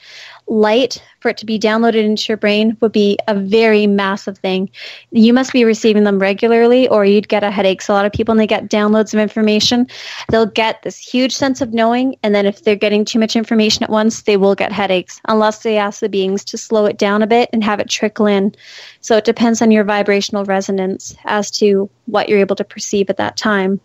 light 0.49 1.03
for 1.21 1.31
it 1.31 1.37
to 1.39 1.47
be 1.47 1.59
downloaded 1.59 2.05
into 2.05 2.27
your 2.29 2.37
brain 2.37 2.77
would 2.81 2.93
be 2.93 3.19
a 3.27 3.35
very 3.35 3.87
massive 3.87 4.39
thing. 4.39 4.71
You 5.11 5.33
must 5.33 5.53
be 5.53 5.65
receiving 5.65 6.05
them 6.05 6.19
regularly 6.19 6.89
or 6.89 7.05
you'd 7.05 7.29
get 7.29 7.43
a 7.43 7.51
headache. 7.51 7.83
So 7.83 7.93
a 7.93 7.97
lot 7.97 8.07
of 8.07 8.13
people 8.13 8.33
when 8.33 8.39
they 8.39 8.47
get 8.47 8.69
downloads 8.69 9.13
of 9.13 9.21
information, 9.21 9.89
they'll 10.31 10.47
get 10.47 10.83
this 10.83 10.99
huge 10.99 11.35
sense 11.35 11.61
of 11.61 11.75
knowing 11.75 12.17
and 12.23 12.35
then 12.35 12.47
if 12.47 12.63
they're 12.63 12.77
getting 12.77 13.05
too 13.05 13.19
much 13.19 13.35
information 13.35 13.83
at 13.83 13.91
once, 13.91 14.23
they 14.23 14.37
will 14.37 14.55
get 14.55 14.73
headaches 14.73 15.21
unless 15.27 15.63
they 15.63 15.77
ask 15.79 16.01
the 16.01 16.09
beings 16.09 16.45
to 16.45 16.59
slow 16.59 16.87
it 16.87 16.99
down 16.99 17.23
a 17.23 17.27
bit 17.27 17.51
and 17.53 17.65
have 17.65 17.81
it 17.81 17.89
trickle 17.89 18.27
in. 18.27 18.55
So 19.01 19.17
it 19.17 19.25
depends 19.25 19.63
on 19.63 19.71
your 19.71 19.85
vibrational 19.85 20.45
resonance 20.45 21.17
as 21.25 21.51
to 21.53 21.91
what 22.07 22.29
you're 22.29 22.39
able 22.39 22.57
to 22.57 22.65
perceive 22.65 23.11
at 23.11 23.17
that 23.17 23.37
time. 23.37 23.81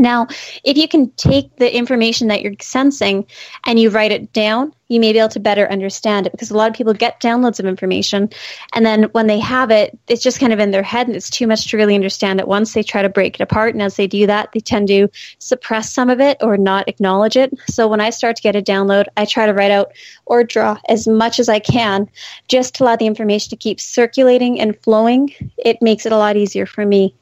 Now, 0.00 0.28
if 0.62 0.76
you 0.76 0.86
can 0.86 1.10
take 1.16 1.56
the 1.56 1.76
information 1.76 2.28
that 2.28 2.40
you're 2.40 2.54
sensing 2.60 3.26
and 3.66 3.80
you 3.80 3.90
write 3.90 4.12
it 4.12 4.32
down, 4.32 4.72
you 4.86 5.00
may 5.00 5.12
be 5.12 5.18
able 5.18 5.28
to 5.30 5.40
better 5.40 5.68
understand 5.68 6.26
it 6.26 6.30
because 6.30 6.52
a 6.52 6.56
lot 6.56 6.70
of 6.70 6.76
people 6.76 6.94
get 6.94 7.20
downloads 7.20 7.58
of 7.58 7.66
information 7.66 8.30
and 8.74 8.86
then 8.86 9.04
when 9.10 9.26
they 9.26 9.40
have 9.40 9.72
it, 9.72 9.98
it's 10.06 10.22
just 10.22 10.38
kind 10.38 10.52
of 10.52 10.60
in 10.60 10.70
their 10.70 10.84
head 10.84 11.08
and 11.08 11.16
it's 11.16 11.28
too 11.28 11.48
much 11.48 11.68
to 11.68 11.76
really 11.76 11.96
understand 11.96 12.40
at 12.40 12.46
once. 12.46 12.72
They 12.72 12.84
try 12.84 13.02
to 13.02 13.08
break 13.08 13.34
it 13.34 13.42
apart 13.42 13.74
and 13.74 13.82
as 13.82 13.96
they 13.96 14.06
do 14.06 14.24
that, 14.28 14.50
they 14.54 14.60
tend 14.60 14.86
to 14.86 15.08
suppress 15.38 15.92
some 15.92 16.10
of 16.10 16.20
it 16.20 16.38
or 16.42 16.56
not 16.56 16.88
acknowledge 16.88 17.36
it. 17.36 17.52
So 17.68 17.88
when 17.88 18.00
I 18.00 18.10
start 18.10 18.36
to 18.36 18.42
get 18.42 18.54
a 18.54 18.62
download, 18.62 19.06
I 19.16 19.24
try 19.24 19.46
to 19.46 19.52
write 19.52 19.72
out 19.72 19.90
or 20.26 20.44
draw 20.44 20.78
as 20.88 21.08
much 21.08 21.40
as 21.40 21.48
I 21.48 21.58
can 21.58 22.08
just 22.46 22.76
to 22.76 22.84
allow 22.84 22.94
the 22.94 23.06
information 23.06 23.50
to 23.50 23.56
keep 23.56 23.80
circulating 23.80 24.60
and 24.60 24.80
flowing. 24.80 25.34
It 25.58 25.82
makes 25.82 26.06
it 26.06 26.12
a 26.12 26.18
lot 26.18 26.36
easier 26.36 26.66
for 26.66 26.86
me. 26.86 27.16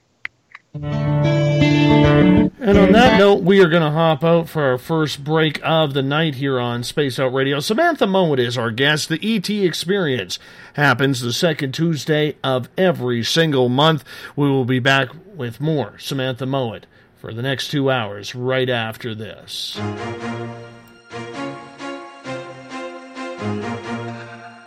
And 2.67 2.79
on 2.79 2.93
that 2.93 3.19
note, 3.19 3.43
we 3.43 3.61
are 3.61 3.69
going 3.69 3.83
to 3.83 3.91
hop 3.91 4.25
out 4.25 4.49
for 4.49 4.63
our 4.63 4.79
first 4.79 5.23
break 5.23 5.61
of 5.63 5.95
the 5.95 6.03
night 6.03 6.35
here 6.37 6.59
on 6.59 6.83
Spaced 6.83 7.21
Out 7.21 7.33
Radio. 7.33 7.61
Samantha 7.61 8.07
Mowat 8.07 8.39
is 8.39 8.59
our 8.59 8.71
guest. 8.71 9.09
The 9.09 9.37
ET 9.37 9.49
Experience 9.49 10.39
happens 10.75 11.21
the 11.21 11.33
second 11.33 11.73
Tuesday 11.73 12.37
of 12.43 12.69
every 12.77 13.23
single 13.23 13.69
month. 13.69 14.05
We 14.35 14.49
will 14.49 14.65
be 14.65 14.81
back 14.81 15.11
with 15.35 15.61
more 15.61 15.99
Samantha 15.99 16.47
Mowat 16.47 16.87
for 17.17 17.33
the 17.33 17.43
next 17.43 17.69
two 17.69 17.91
hours 17.91 18.35
right 18.35 18.69
after 18.69 19.15
this. 19.15 19.79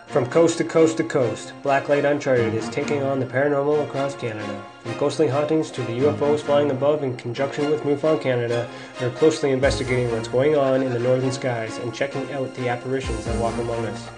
From 0.10 0.26
coast 0.26 0.58
to 0.58 0.64
coast 0.64 0.98
to 0.98 1.04
coast, 1.04 1.54
Blacklight 1.62 2.04
Uncharted 2.04 2.56
is 2.56 2.68
taking 2.70 3.04
on 3.04 3.20
the 3.20 3.28
paranormal 3.28 3.84
across 3.84 4.16
Canada. 4.16 4.66
From 4.80 4.98
ghostly 4.98 5.28
hauntings 5.28 5.70
to 5.70 5.82
the 5.84 6.00
UFOs 6.00 6.40
flying 6.40 6.72
above 6.72 7.04
in 7.04 7.16
conjunction 7.16 7.70
with 7.70 7.84
MUFON 7.84 8.20
Canada, 8.20 8.68
we're 9.00 9.12
closely 9.12 9.52
investigating 9.52 10.12
what's 10.12 10.28
going 10.28 10.56
on 10.56 10.82
in 10.82 10.92
the 10.92 10.98
northern 10.98 11.32
skies 11.32 11.78
and 11.78 11.94
checking 11.94 12.32
out 12.32 12.52
the 12.56 12.68
apparitions 12.68 13.24
that 13.26 13.40
walk 13.40 13.56
among 13.60 13.86
us. 13.86 14.10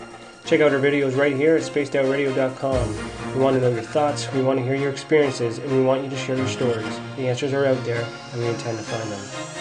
Check 0.45 0.61
out 0.61 0.71
our 0.71 0.79
videos 0.79 1.17
right 1.17 1.35
here 1.35 1.57
at 1.57 1.63
spacedoutradio.com. 1.63 3.33
We 3.33 3.41
want 3.41 3.57
to 3.57 3.61
know 3.61 3.71
your 3.71 3.83
thoughts, 3.83 4.31
we 4.31 4.41
want 4.41 4.59
to 4.59 4.63
hear 4.65 4.75
your 4.75 4.91
experiences, 4.91 5.57
and 5.57 5.69
we 5.73 5.83
want 5.83 6.05
you 6.05 6.09
to 6.09 6.17
share 6.17 6.37
your 6.37 6.47
stories. 6.47 6.99
The 7.17 7.27
answers 7.27 7.51
are 7.51 7.65
out 7.65 7.83
there, 7.83 8.07
and 8.31 8.41
we 8.41 8.47
intend 8.47 8.77
to 8.77 8.83
find 8.85 9.11
them. 9.11 9.61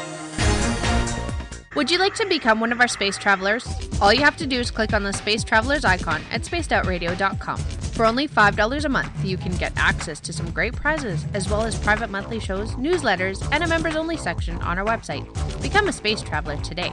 Would 1.80 1.90
you 1.90 1.96
like 1.96 2.12
to 2.16 2.26
become 2.26 2.60
one 2.60 2.72
of 2.72 2.80
our 2.82 2.88
space 2.88 3.16
travelers? 3.16 3.66
All 4.02 4.12
you 4.12 4.20
have 4.20 4.36
to 4.36 4.46
do 4.46 4.60
is 4.60 4.70
click 4.70 4.92
on 4.92 5.02
the 5.02 5.14
Space 5.14 5.42
Travelers 5.42 5.82
icon 5.82 6.20
at 6.30 6.42
spacedoutradio.com. 6.42 7.56
For 7.56 8.04
only 8.04 8.28
$5 8.28 8.84
a 8.84 8.88
month, 8.90 9.24
you 9.24 9.38
can 9.38 9.52
get 9.52 9.72
access 9.78 10.20
to 10.20 10.32
some 10.34 10.50
great 10.50 10.76
prizes, 10.76 11.24
as 11.32 11.48
well 11.48 11.62
as 11.62 11.78
private 11.78 12.10
monthly 12.10 12.38
shows, 12.38 12.72
newsletters, 12.72 13.48
and 13.50 13.64
a 13.64 13.66
members 13.66 13.96
only 13.96 14.18
section 14.18 14.58
on 14.60 14.78
our 14.78 14.84
website. 14.84 15.24
Become 15.62 15.88
a 15.88 15.92
space 15.94 16.20
traveler 16.20 16.58
today. 16.58 16.92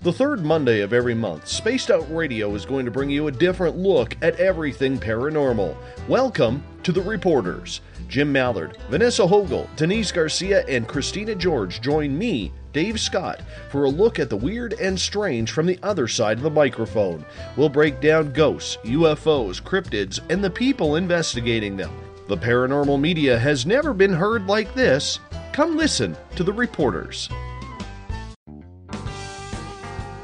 The 0.00 0.14
third 0.14 0.42
Monday 0.42 0.80
of 0.80 0.94
every 0.94 1.14
month, 1.14 1.48
Spaced 1.48 1.90
Out 1.90 2.10
Radio 2.10 2.54
is 2.54 2.64
going 2.64 2.86
to 2.86 2.90
bring 2.90 3.10
you 3.10 3.26
a 3.26 3.30
different 3.30 3.76
look 3.76 4.16
at 4.22 4.40
everything 4.40 4.98
paranormal. 4.98 5.76
Welcome 6.08 6.64
to 6.84 6.92
The 6.92 7.02
Reporters. 7.02 7.82
Jim 8.08 8.32
Mallard, 8.32 8.78
Vanessa 8.88 9.26
Hogel, 9.26 9.68
Denise 9.76 10.10
Garcia, 10.10 10.64
and 10.66 10.88
Christina 10.88 11.34
George 11.34 11.82
join 11.82 12.16
me, 12.16 12.52
Dave 12.72 13.00
Scott, 13.00 13.40
for 13.70 13.84
a 13.84 13.90
look 13.90 14.18
at 14.18 14.30
the 14.30 14.36
weird 14.36 14.74
and 14.74 14.98
strange 14.98 15.50
from 15.50 15.66
the 15.66 15.78
other 15.82 16.06
side 16.06 16.36
of 16.36 16.42
the 16.44 16.50
microphone. 16.50 17.24
We'll 17.56 17.68
break 17.68 18.00
down 18.00 18.32
ghosts, 18.32 18.78
UFOs, 18.84 19.60
cryptids, 19.60 20.20
and 20.30 20.42
the 20.42 20.50
people 20.50 20.96
investigating 20.96 21.76
them. 21.76 21.90
The 22.28 22.36
paranormal 22.36 23.00
media 23.00 23.38
has 23.38 23.66
never 23.66 23.92
been 23.92 24.12
heard 24.12 24.46
like 24.46 24.72
this. 24.74 25.18
Come 25.52 25.76
listen 25.76 26.16
to 26.36 26.44
The 26.44 26.52
Reporters. 26.52 27.28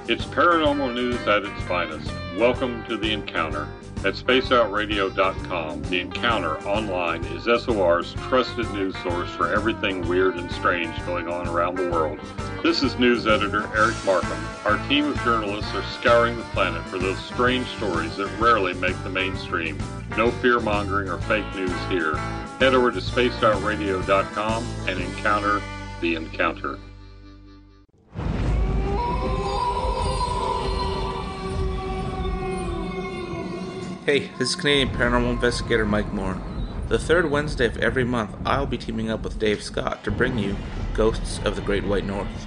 It's 0.09 0.25
paranormal 0.27 0.95
news 0.95 1.19
at 1.27 1.45
its 1.45 1.63
finest. 1.63 2.13
Welcome 2.37 2.85
to 2.85 2.97
The 2.97 3.13
Encounter. 3.13 3.67
At 4.05 4.15
spacedoutradio.com, 4.15 5.83
The 5.85 6.01
Encounter 6.01 6.59
online 6.67 7.25
is 7.25 7.45
SOR's 7.45 8.15
trusted 8.29 8.71
news 8.73 8.97
source 9.03 9.31
for 9.31 9.53
everything 9.53 10.07
weird 10.07 10.37
and 10.37 10.51
strange 10.53 10.95
going 11.07 11.29
on 11.29 11.49
around 11.49 11.77
the 11.77 11.91
world. 11.91 12.21
This 12.63 12.83
is 12.83 12.99
news 12.99 13.27
editor 13.27 13.69
Eric 13.77 13.97
Markham. 14.05 14.39
Our 14.65 14.79
team 14.89 15.07
of 15.07 15.17
journalists 15.25 15.75
are 15.75 15.83
scouring 15.99 16.37
the 16.37 16.45
planet 16.45 16.85
for 16.85 16.99
those 16.99 17.19
strange 17.19 17.67
stories 17.77 18.17
that 18.17 18.31
rarely 18.39 18.75
make 18.75 19.03
the 19.03 19.11
mainstream. 19.11 19.77
No 20.17 20.31
fear 20.31 20.61
mongering 20.61 21.09
or 21.09 21.19
fake 21.23 21.53
news 21.57 21.73
here. 21.89 22.17
Head 22.61 22.75
over 22.75 22.93
to 22.93 23.01
spacedoutradio.com 23.01 24.67
and 24.87 25.01
encounter 25.01 25.61
The 26.01 26.15
Encounter. 26.15 26.79
Hey, 34.07 34.31
this 34.39 34.51
is 34.51 34.55
Canadian 34.55 34.91
paranormal 34.91 35.33
investigator 35.33 35.85
Mike 35.85 36.13
Moore. 36.13 36.41
The 36.87 36.97
third 36.97 37.29
Wednesday 37.29 37.67
of 37.67 37.77
every 37.79 38.05
month, 38.05 38.37
I'll 38.47 38.65
be 38.65 38.79
teaming 38.79 39.11
up 39.11 39.25
with 39.25 39.41
Dave 39.41 39.61
Scott 39.61 40.05
to 40.05 40.13
bring 40.13 40.39
you 40.39 40.55
Ghosts 40.95 41.41
of 41.45 41.57
the 41.57 41.61
Great 41.61 41.83
White 41.83 42.07
North. 42.07 42.47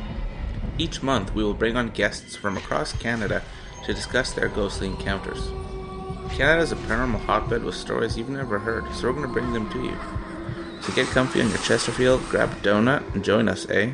Each 0.78 1.04
month, 1.04 1.36
we 1.36 1.44
will 1.44 1.54
bring 1.54 1.76
on 1.76 1.90
guests 1.90 2.38
from 2.38 2.56
across 2.56 2.94
Canada 2.94 3.44
to 3.84 3.94
discuss 3.94 4.32
their 4.32 4.48
ghostly 4.48 4.88
encounters. 4.88 5.50
Canada 6.30 6.62
is 6.62 6.72
a 6.72 6.78
paranormal 6.78 7.20
hotbed 7.26 7.66
with 7.66 7.76
stories 7.76 8.18
you've 8.18 8.30
never 8.30 8.58
heard, 8.58 8.90
so 8.94 9.10
we're 9.10 9.22
going 9.22 9.28
to 9.28 9.34
bring 9.34 9.52
them 9.52 9.70
to 9.72 9.84
you. 9.84 9.98
So 10.80 10.94
get 10.94 11.08
comfy 11.08 11.42
on 11.42 11.50
your 11.50 11.58
Chesterfield, 11.58 12.22
grab 12.30 12.54
a 12.54 12.56
donut, 12.56 13.14
and 13.14 13.22
join 13.22 13.50
us, 13.50 13.70
eh? 13.70 13.92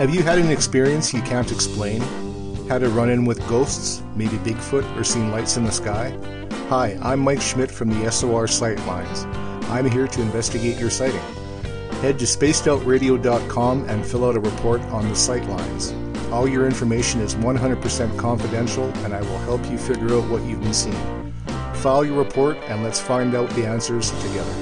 Have 0.00 0.14
you 0.14 0.22
had 0.22 0.38
an 0.38 0.50
experience 0.50 1.12
you 1.12 1.20
can't 1.20 1.52
explain? 1.52 2.00
Had 2.68 2.82
a 2.82 2.88
run 2.88 3.10
in 3.10 3.26
with 3.26 3.46
ghosts, 3.46 4.02
maybe 4.16 4.38
Bigfoot, 4.38 4.96
or 4.96 5.04
seen 5.04 5.30
lights 5.30 5.58
in 5.58 5.64
the 5.64 5.70
sky? 5.70 6.16
Hi, 6.70 6.98
I'm 7.02 7.20
Mike 7.20 7.42
Schmidt 7.42 7.70
from 7.70 7.90
the 7.90 8.10
SOR 8.10 8.46
Sightlines. 8.46 9.26
I'm 9.68 9.90
here 9.90 10.06
to 10.06 10.22
investigate 10.22 10.78
your 10.78 10.88
sighting. 10.88 11.20
Head 12.00 12.18
to 12.18 12.24
spacedoutradio.com 12.24 13.90
and 13.90 14.06
fill 14.06 14.24
out 14.24 14.36
a 14.36 14.40
report 14.40 14.80
on 14.84 15.06
the 15.06 15.14
Sightlines. 15.14 15.92
All 16.32 16.48
your 16.48 16.64
information 16.64 17.20
is 17.20 17.34
100% 17.34 18.18
confidential, 18.18 18.84
and 19.04 19.12
I 19.12 19.20
will 19.20 19.38
help 19.40 19.70
you 19.70 19.76
figure 19.76 20.14
out 20.14 20.30
what 20.30 20.42
you've 20.44 20.62
been 20.62 20.72
seeing. 20.72 21.34
File 21.74 22.06
your 22.06 22.16
report 22.16 22.56
and 22.68 22.82
let's 22.82 22.98
find 22.98 23.34
out 23.34 23.50
the 23.50 23.66
answers 23.66 24.12
together. 24.22 24.54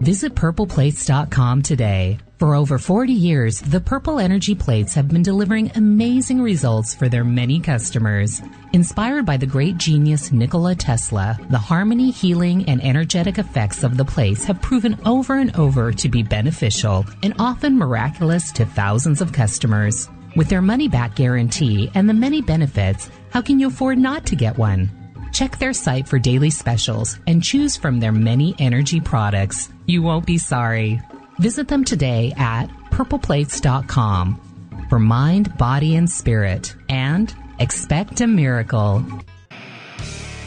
Visit 0.00 0.34
purpleplates.com 0.34 1.60
today. 1.60 2.20
For 2.38 2.54
over 2.54 2.78
40 2.78 3.14
years, 3.14 3.62
the 3.62 3.80
Purple 3.80 4.18
Energy 4.18 4.54
plates 4.54 4.92
have 4.92 5.08
been 5.08 5.22
delivering 5.22 5.72
amazing 5.74 6.42
results 6.42 6.94
for 6.94 7.08
their 7.08 7.24
many 7.24 7.60
customers. 7.60 8.42
Inspired 8.74 9.24
by 9.24 9.38
the 9.38 9.46
great 9.46 9.78
genius 9.78 10.30
Nikola 10.30 10.74
Tesla, 10.74 11.38
the 11.48 11.56
harmony, 11.56 12.10
healing, 12.10 12.68
and 12.68 12.84
energetic 12.84 13.38
effects 13.38 13.82
of 13.82 13.96
the 13.96 14.04
plates 14.04 14.44
have 14.44 14.60
proven 14.60 14.98
over 15.06 15.38
and 15.38 15.56
over 15.56 15.92
to 15.92 16.08
be 16.10 16.22
beneficial 16.22 17.06
and 17.22 17.32
often 17.38 17.78
miraculous 17.78 18.52
to 18.52 18.66
thousands 18.66 19.22
of 19.22 19.32
customers. 19.32 20.10
With 20.36 20.50
their 20.50 20.60
money 20.60 20.88
back 20.88 21.14
guarantee 21.16 21.90
and 21.94 22.06
the 22.06 22.12
many 22.12 22.42
benefits, 22.42 23.08
how 23.30 23.40
can 23.40 23.58
you 23.58 23.68
afford 23.68 23.96
not 23.96 24.26
to 24.26 24.36
get 24.36 24.58
one? 24.58 24.90
Check 25.32 25.56
their 25.56 25.72
site 25.72 26.06
for 26.06 26.18
daily 26.18 26.50
specials 26.50 27.18
and 27.26 27.42
choose 27.42 27.78
from 27.78 27.98
their 27.98 28.12
many 28.12 28.54
energy 28.58 29.00
products. 29.00 29.70
You 29.86 30.02
won't 30.02 30.26
be 30.26 30.36
sorry. 30.36 31.00
Visit 31.38 31.68
them 31.68 31.84
today 31.84 32.32
at 32.36 32.66
purpleplates.com 32.90 34.86
for 34.88 34.98
mind, 34.98 35.56
body, 35.58 35.96
and 35.96 36.10
spirit, 36.10 36.74
and 36.88 37.34
expect 37.58 38.20
a 38.20 38.26
miracle. 38.26 39.04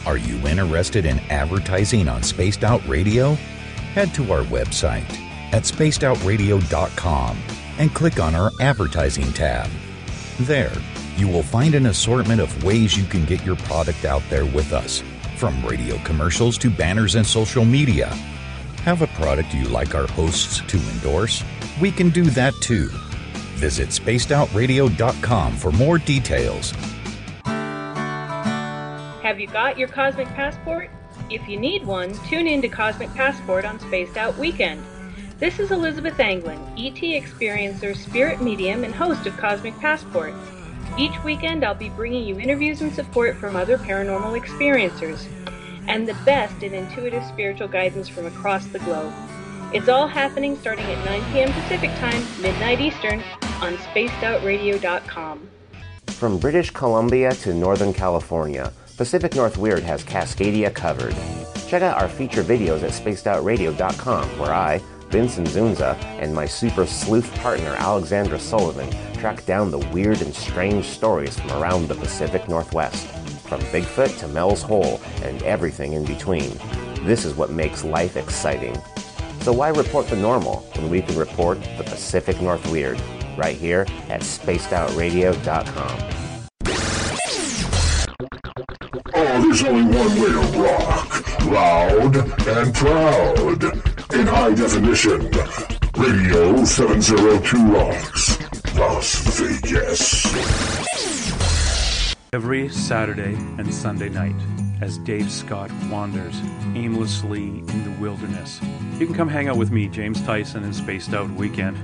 Are 0.06 0.16
you 0.16 0.36
interested 0.46 1.04
in 1.04 1.18
advertising 1.30 2.08
on 2.08 2.22
Spaced 2.22 2.64
Out 2.64 2.86
Radio? 2.88 3.34
Head 3.94 4.14
to 4.14 4.32
our 4.32 4.42
website 4.44 5.10
at 5.52 5.64
spacedoutradio.com 5.64 7.38
and 7.78 7.94
click 7.94 8.18
on 8.18 8.34
our 8.34 8.50
advertising 8.60 9.32
tab. 9.32 9.68
There, 10.40 10.72
you 11.16 11.28
will 11.28 11.42
find 11.42 11.74
an 11.74 11.86
assortment 11.86 12.40
of 12.40 12.64
ways 12.64 12.96
you 12.96 13.04
can 13.04 13.24
get 13.26 13.44
your 13.44 13.56
product 13.56 14.04
out 14.04 14.22
there 14.30 14.46
with 14.46 14.72
us, 14.72 15.02
from 15.36 15.64
radio 15.64 15.98
commercials 15.98 16.56
to 16.58 16.70
banners 16.70 17.14
and 17.14 17.26
social 17.26 17.64
media. 17.64 18.16
Have 18.84 19.02
a 19.02 19.08
product 19.08 19.52
you 19.52 19.64
like 19.64 19.94
our 19.94 20.06
hosts 20.06 20.62
to 20.66 20.78
endorse? 20.78 21.44
We 21.82 21.92
can 21.92 22.08
do 22.08 22.24
that 22.30 22.54
too. 22.62 22.88
Visit 23.56 23.90
spacedoutradio.com 23.90 25.56
for 25.56 25.70
more 25.72 25.98
details. 25.98 26.70
Have 29.22 29.38
you 29.38 29.48
got 29.48 29.76
your 29.76 29.88
Cosmic 29.88 30.28
Passport? 30.28 30.90
If 31.28 31.46
you 31.46 31.60
need 31.60 31.84
one, 31.84 32.14
tune 32.26 32.46
in 32.46 32.62
to 32.62 32.68
Cosmic 32.68 33.12
Passport 33.12 33.66
on 33.66 33.78
Spaced 33.80 34.16
Out 34.16 34.38
Weekend. 34.38 34.82
This 35.38 35.58
is 35.58 35.70
Elizabeth 35.70 36.18
Anglin, 36.18 36.58
ET 36.78 36.96
Experiencer, 36.96 37.94
spirit 37.94 38.40
medium, 38.40 38.82
and 38.82 38.94
host 38.94 39.26
of 39.26 39.36
Cosmic 39.36 39.78
Passport. 39.78 40.32
Each 40.98 41.22
weekend, 41.22 41.64
I'll 41.64 41.74
be 41.74 41.90
bringing 41.90 42.24
you 42.24 42.40
interviews 42.40 42.80
and 42.80 42.94
support 42.94 43.36
from 43.36 43.56
other 43.56 43.76
paranormal 43.76 44.40
experiencers 44.40 45.26
and 45.90 46.06
the 46.06 46.14
best 46.24 46.62
in 46.62 46.72
intuitive 46.72 47.24
spiritual 47.24 47.66
guidance 47.66 48.08
from 48.08 48.24
across 48.24 48.64
the 48.66 48.78
globe. 48.78 49.12
It's 49.74 49.88
all 49.88 50.06
happening 50.06 50.56
starting 50.56 50.84
at 50.86 51.04
9 51.04 51.32
p.m. 51.32 51.52
Pacific 51.52 51.90
Time, 51.98 52.24
midnight 52.40 52.80
Eastern, 52.80 53.20
on 53.60 53.76
spacedoutradio.com. 53.76 55.48
From 56.06 56.38
British 56.38 56.70
Columbia 56.70 57.32
to 57.34 57.52
Northern 57.52 57.92
California, 57.92 58.72
Pacific 58.96 59.34
North 59.34 59.58
Weird 59.58 59.82
has 59.82 60.04
Cascadia 60.04 60.72
covered. 60.72 61.16
Check 61.66 61.82
out 61.82 62.00
our 62.00 62.08
feature 62.08 62.44
videos 62.44 62.82
at 62.84 62.92
spacedoutradio.com, 62.92 64.38
where 64.38 64.54
I, 64.54 64.80
Vincent 65.08 65.48
Zunza, 65.48 65.96
and 66.20 66.32
my 66.32 66.46
super 66.46 66.86
sleuth 66.86 67.34
partner 67.36 67.74
Alexandra 67.78 68.38
Sullivan 68.38 68.88
track 69.14 69.44
down 69.44 69.72
the 69.72 69.78
weird 69.92 70.22
and 70.22 70.34
strange 70.34 70.84
stories 70.84 71.38
from 71.38 71.50
around 71.52 71.88
the 71.88 71.94
Pacific 71.96 72.48
Northwest, 72.48 73.08
from 73.50 73.60
Bigfoot 73.62 74.16
to 74.20 74.28
Mel's 74.28 74.62
Hole 74.62 75.00
and 75.24 75.42
everything 75.42 75.94
in 75.94 76.04
between. 76.04 76.56
This 77.02 77.24
is 77.24 77.34
what 77.34 77.50
makes 77.50 77.82
life 77.82 78.16
exciting. 78.16 78.80
So 79.40 79.52
why 79.52 79.70
report 79.70 80.06
the 80.06 80.14
normal 80.14 80.60
when 80.76 80.88
we 80.88 81.02
can 81.02 81.18
report 81.18 81.60
the 81.76 81.82
Pacific 81.82 82.40
North 82.40 82.64
Weird 82.70 83.02
right 83.36 83.56
here 83.56 83.86
at 84.08 84.20
spacedoutradio.com. 84.20 85.98
Oh, 89.12 89.42
there's 89.42 89.64
only 89.64 89.98
one 89.98 90.20
way 90.20 90.28
to 90.28 90.38
rock. 90.60 91.44
Loud 91.46 92.16
and 92.46 92.72
proud. 92.72 93.64
In 94.14 94.26
high 94.28 94.54
definition. 94.54 95.28
Radio 95.96 96.64
702 96.64 97.66
Rocks. 97.66 98.38
Las 98.76 99.40
Vegas. 99.40 100.79
Every 102.32 102.68
Saturday 102.68 103.34
and 103.58 103.74
Sunday 103.74 104.08
night, 104.08 104.36
as 104.80 104.98
Dave 104.98 105.32
Scott 105.32 105.68
wanders 105.90 106.40
aimlessly 106.76 107.42
in 107.42 107.82
the 107.82 108.00
wilderness, 108.00 108.60
you 109.00 109.06
can 109.06 109.16
come 109.16 109.28
hang 109.28 109.48
out 109.48 109.56
with 109.56 109.72
me, 109.72 109.88
James 109.88 110.22
Tyson, 110.22 110.62
in 110.62 110.72
Spaced 110.72 111.12
Out 111.12 111.28
Weekend. 111.30 111.76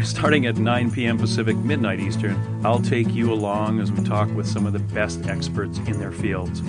Starting 0.06 0.46
at 0.46 0.56
9 0.56 0.92
p.m. 0.92 1.18
Pacific, 1.18 1.56
midnight 1.56 1.98
Eastern, 1.98 2.64
I'll 2.64 2.80
take 2.80 3.10
you 3.10 3.32
along 3.32 3.80
as 3.80 3.90
we 3.90 4.04
talk 4.04 4.30
with 4.36 4.46
some 4.46 4.66
of 4.66 4.72
the 4.72 4.78
best 4.78 5.26
experts 5.26 5.78
in 5.78 5.98
their 5.98 6.12
fields. 6.12 6.60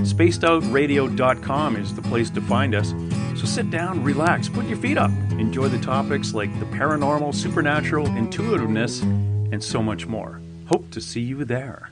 SpacedOutRadio.com 0.00 1.76
is 1.76 1.94
the 1.94 2.00
place 2.00 2.30
to 2.30 2.40
find 2.40 2.74
us. 2.74 2.94
So 3.38 3.44
sit 3.44 3.70
down, 3.70 4.02
relax, 4.02 4.48
put 4.48 4.64
your 4.64 4.78
feet 4.78 4.96
up, 4.96 5.10
enjoy 5.32 5.68
the 5.68 5.80
topics 5.80 6.32
like 6.32 6.58
the 6.58 6.64
paranormal, 6.64 7.34
supernatural, 7.34 8.06
intuitiveness, 8.16 9.02
and 9.02 9.62
so 9.62 9.82
much 9.82 10.06
more. 10.06 10.40
Hope 10.68 10.90
to 10.92 11.02
see 11.02 11.20
you 11.20 11.44
there. 11.44 11.90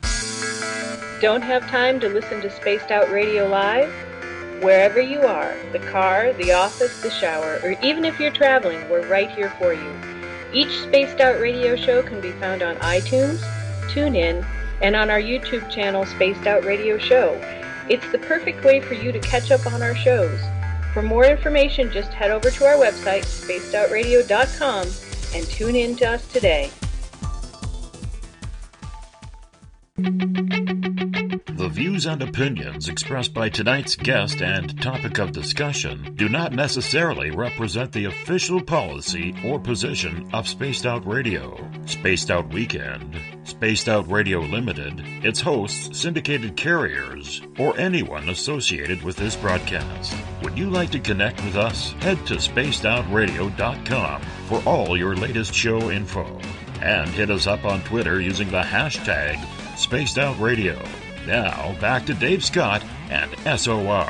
Don't 1.19 1.41
have 1.41 1.67
time 1.67 1.99
to 2.01 2.09
listen 2.09 2.41
to 2.41 2.49
Spaced 2.51 2.91
Out 2.91 3.09
Radio 3.09 3.47
Live? 3.47 3.91
Wherever 4.61 5.01
you 5.01 5.21
are, 5.21 5.57
the 5.71 5.79
car, 5.79 6.31
the 6.33 6.51
office, 6.51 7.01
the 7.01 7.09
shower, 7.09 7.59
or 7.63 7.71
even 7.81 8.05
if 8.05 8.19
you're 8.19 8.29
traveling, 8.29 8.87
we're 8.87 9.07
right 9.07 9.31
here 9.31 9.49
for 9.57 9.73
you. 9.73 9.91
Each 10.53 10.79
Spaced 10.81 11.19
Out 11.19 11.41
Radio 11.41 11.75
show 11.75 12.03
can 12.03 12.21
be 12.21 12.33
found 12.33 12.61
on 12.61 12.75
iTunes, 12.77 13.39
TuneIn, 13.89 14.45
and 14.83 14.95
on 14.95 15.09
our 15.09 15.19
YouTube 15.19 15.67
channel, 15.71 16.05
Spaced 16.05 16.45
Out 16.45 16.63
Radio 16.65 16.99
Show. 16.99 17.33
It's 17.89 18.07
the 18.11 18.19
perfect 18.19 18.63
way 18.63 18.79
for 18.79 18.93
you 18.93 19.11
to 19.11 19.19
catch 19.19 19.49
up 19.49 19.65
on 19.65 19.81
our 19.81 19.95
shows. 19.95 20.39
For 20.93 21.01
more 21.01 21.25
information, 21.25 21.91
just 21.91 22.13
head 22.13 22.29
over 22.29 22.51
to 22.51 22.65
our 22.65 22.75
website, 22.75 23.25
spacedoutradio.com, 23.25 24.87
and 25.33 25.47
tune 25.47 25.75
in 25.75 25.95
to 25.95 26.11
us 26.11 26.31
today. 26.31 26.69
The 29.97 31.69
views 31.71 32.05
and 32.05 32.21
opinions 32.21 32.87
expressed 32.87 33.33
by 33.33 33.49
tonight's 33.49 33.95
guest 33.95 34.43
and 34.43 34.79
topic 34.79 35.17
of 35.17 35.31
discussion 35.31 36.13
do 36.15 36.29
not 36.29 36.53
necessarily 36.53 37.31
represent 37.31 37.91
the 37.91 38.05
official 38.05 38.61
policy 38.61 39.33
or 39.43 39.59
position 39.59 40.29
of 40.33 40.47
Spaced 40.47 40.85
Out 40.85 41.07
Radio, 41.07 41.57
Spaced 41.87 42.29
Out 42.29 42.53
Weekend, 42.53 43.19
Spaced 43.43 43.89
Out 43.89 44.07
Radio 44.07 44.41
Limited, 44.41 45.01
its 45.25 45.41
hosts, 45.41 45.99
syndicated 45.99 46.55
carriers, 46.55 47.41
or 47.57 47.75
anyone 47.79 48.29
associated 48.29 49.01
with 49.01 49.15
this 49.15 49.35
broadcast. 49.35 50.15
Would 50.43 50.59
you 50.59 50.69
like 50.69 50.91
to 50.91 50.99
connect 50.99 51.43
with 51.43 51.55
us? 51.55 51.93
Head 51.93 52.23
to 52.27 52.35
spacedoutradio.com 52.35 54.21
for 54.47 54.61
all 54.63 54.95
your 54.95 55.15
latest 55.15 55.55
show 55.55 55.89
info. 55.89 56.39
And 56.83 57.09
hit 57.09 57.31
us 57.31 57.47
up 57.47 57.65
on 57.65 57.81
Twitter 57.81 58.21
using 58.21 58.51
the 58.51 58.61
hashtag 58.61 59.43
Spaced 59.77 60.17
Out 60.17 60.39
Radio. 60.39 60.81
Now, 61.27 61.75
back 61.79 62.07
to 62.07 62.15
Dave 62.15 62.43
Scott 62.43 62.83
and 63.11 63.31
SOR. 63.59 64.09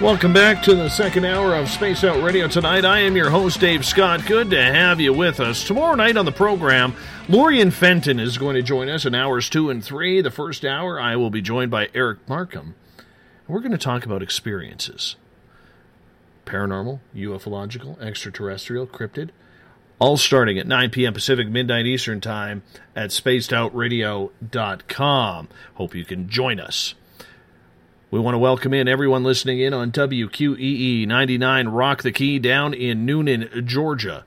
Welcome 0.00 0.32
back 0.32 0.64
to 0.64 0.74
the 0.74 0.88
second 0.88 1.24
hour 1.24 1.54
of 1.54 1.68
Spaced 1.68 2.02
Out 2.02 2.20
Radio 2.20 2.48
tonight. 2.48 2.84
I 2.84 2.98
am 2.98 3.14
your 3.14 3.30
host, 3.30 3.60
Dave 3.60 3.86
Scott. 3.86 4.26
Good 4.26 4.50
to 4.50 4.60
have 4.60 5.00
you 5.00 5.12
with 5.12 5.38
us. 5.38 5.62
Tomorrow 5.64 5.94
night 5.94 6.16
on 6.16 6.24
the 6.24 6.32
program, 6.32 6.94
Lorien 7.28 7.70
Fenton 7.70 8.18
is 8.18 8.36
going 8.36 8.56
to 8.56 8.62
join 8.62 8.88
us 8.88 9.06
in 9.06 9.14
hours 9.14 9.48
two 9.48 9.70
and 9.70 9.82
three. 9.82 10.20
The 10.20 10.30
first 10.32 10.64
hour, 10.64 11.00
I 11.00 11.14
will 11.14 11.30
be 11.30 11.40
joined 11.40 11.70
by 11.70 11.88
Eric 11.94 12.28
Markham. 12.28 12.74
We're 13.46 13.60
going 13.60 13.70
to 13.70 13.78
talk 13.78 14.04
about 14.04 14.22
experiences 14.22 15.14
paranormal, 16.44 16.98
ufological, 17.14 18.00
extraterrestrial, 18.00 18.88
cryptid 18.88 19.30
all 19.98 20.16
starting 20.16 20.58
at 20.58 20.66
9 20.66 20.90
p.m. 20.90 21.14
Pacific, 21.14 21.48
midnight 21.48 21.86
Eastern 21.86 22.20
Time 22.20 22.62
at 22.94 23.10
spacedoutradio.com. 23.10 25.48
Hope 25.74 25.94
you 25.94 26.04
can 26.04 26.28
join 26.28 26.60
us. 26.60 26.94
We 28.10 28.20
want 28.20 28.34
to 28.34 28.38
welcome 28.38 28.72
in 28.72 28.86
everyone 28.88 29.24
listening 29.24 29.60
in 29.60 29.74
on 29.74 29.92
WQEE 29.92 31.06
99 31.06 31.68
Rock 31.68 32.02
the 32.02 32.12
Key 32.12 32.38
down 32.38 32.72
in 32.72 33.04
Newnan, 33.06 33.64
Georgia. 33.64 34.24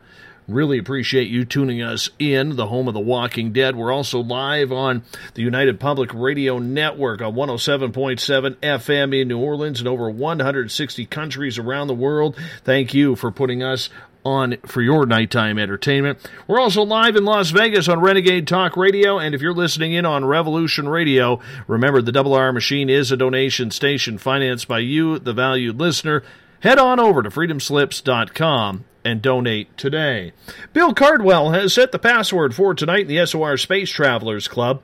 Really 0.50 0.80
appreciate 0.80 1.30
you 1.30 1.46
tuning 1.46 1.80
us 1.80 2.10
in, 2.18 2.56
the 2.56 2.66
home 2.66 2.88
of 2.88 2.96
The 2.96 3.00
Walking 3.00 3.54
Dead. 3.54 3.76
We're 3.76 3.94
also 3.94 4.20
live 4.20 4.72
on 4.72 5.04
the 5.36 5.44
United 5.44 5.80
Public 5.80 6.12
Radio 6.12 6.58
Network 6.58 7.22
on 7.22 7.36
107.7 7.36 8.56
FM 8.56 9.22
in 9.22 9.28
New 9.28 9.38
Orleans 9.38 9.80
and 9.80 9.88
over 9.88 10.10
160 10.10 11.06
countries 11.06 11.60
around 11.60 11.86
the 11.86 11.94
world. 11.94 12.36
Thank 12.64 12.96
you 12.96 13.16
for 13.16 13.32
putting 13.32 13.62
us 13.62 13.92
on 14.30 14.58
for 14.66 14.82
your 14.82 15.06
nighttime 15.06 15.58
entertainment. 15.58 16.20
We're 16.48 16.60
also 16.60 16.84
live 16.84 17.16
in 17.16 17.26
Las 17.26 17.50
Vegas 17.50 17.90
on 17.90 18.00
Renegade 18.00 18.48
Talk 18.48 18.78
Radio, 18.78 19.18
and 19.18 19.34
if 19.34 19.42
you're 19.42 19.54
listening 19.54 19.94
in 19.94 20.06
on 20.06 20.24
Revolution 20.24 20.88
Radio, 20.88 21.40
remember 21.68 22.02
the 22.02 22.12
Double 22.12 22.34
R 22.34 22.54
Machine 22.54 22.90
is 22.90 23.12
a 23.12 23.18
donation 23.18 23.72
station 23.72 24.18
financed 24.18 24.68
by 24.68 24.80
you, 24.80 25.20
the 25.20 25.34
valued 25.34 25.80
listener. 25.80 26.24
Head 26.62 26.78
on 26.78 27.00
over 27.00 27.24
to 27.24 27.30
freedomslips.com 27.30 28.86
and 29.04 29.22
donate 29.22 29.76
today. 29.78 30.34
Bill 30.74 30.94
Cardwell 30.94 31.52
has 31.52 31.74
set 31.74 31.92
the 31.92 32.00
password 32.00 32.54
for 32.54 32.74
tonight 32.74 33.02
in 33.02 33.08
the 33.08 33.26
SOR 33.26 33.58
Space 33.58 33.90
Travelers 33.90 34.48
Club 34.48 34.82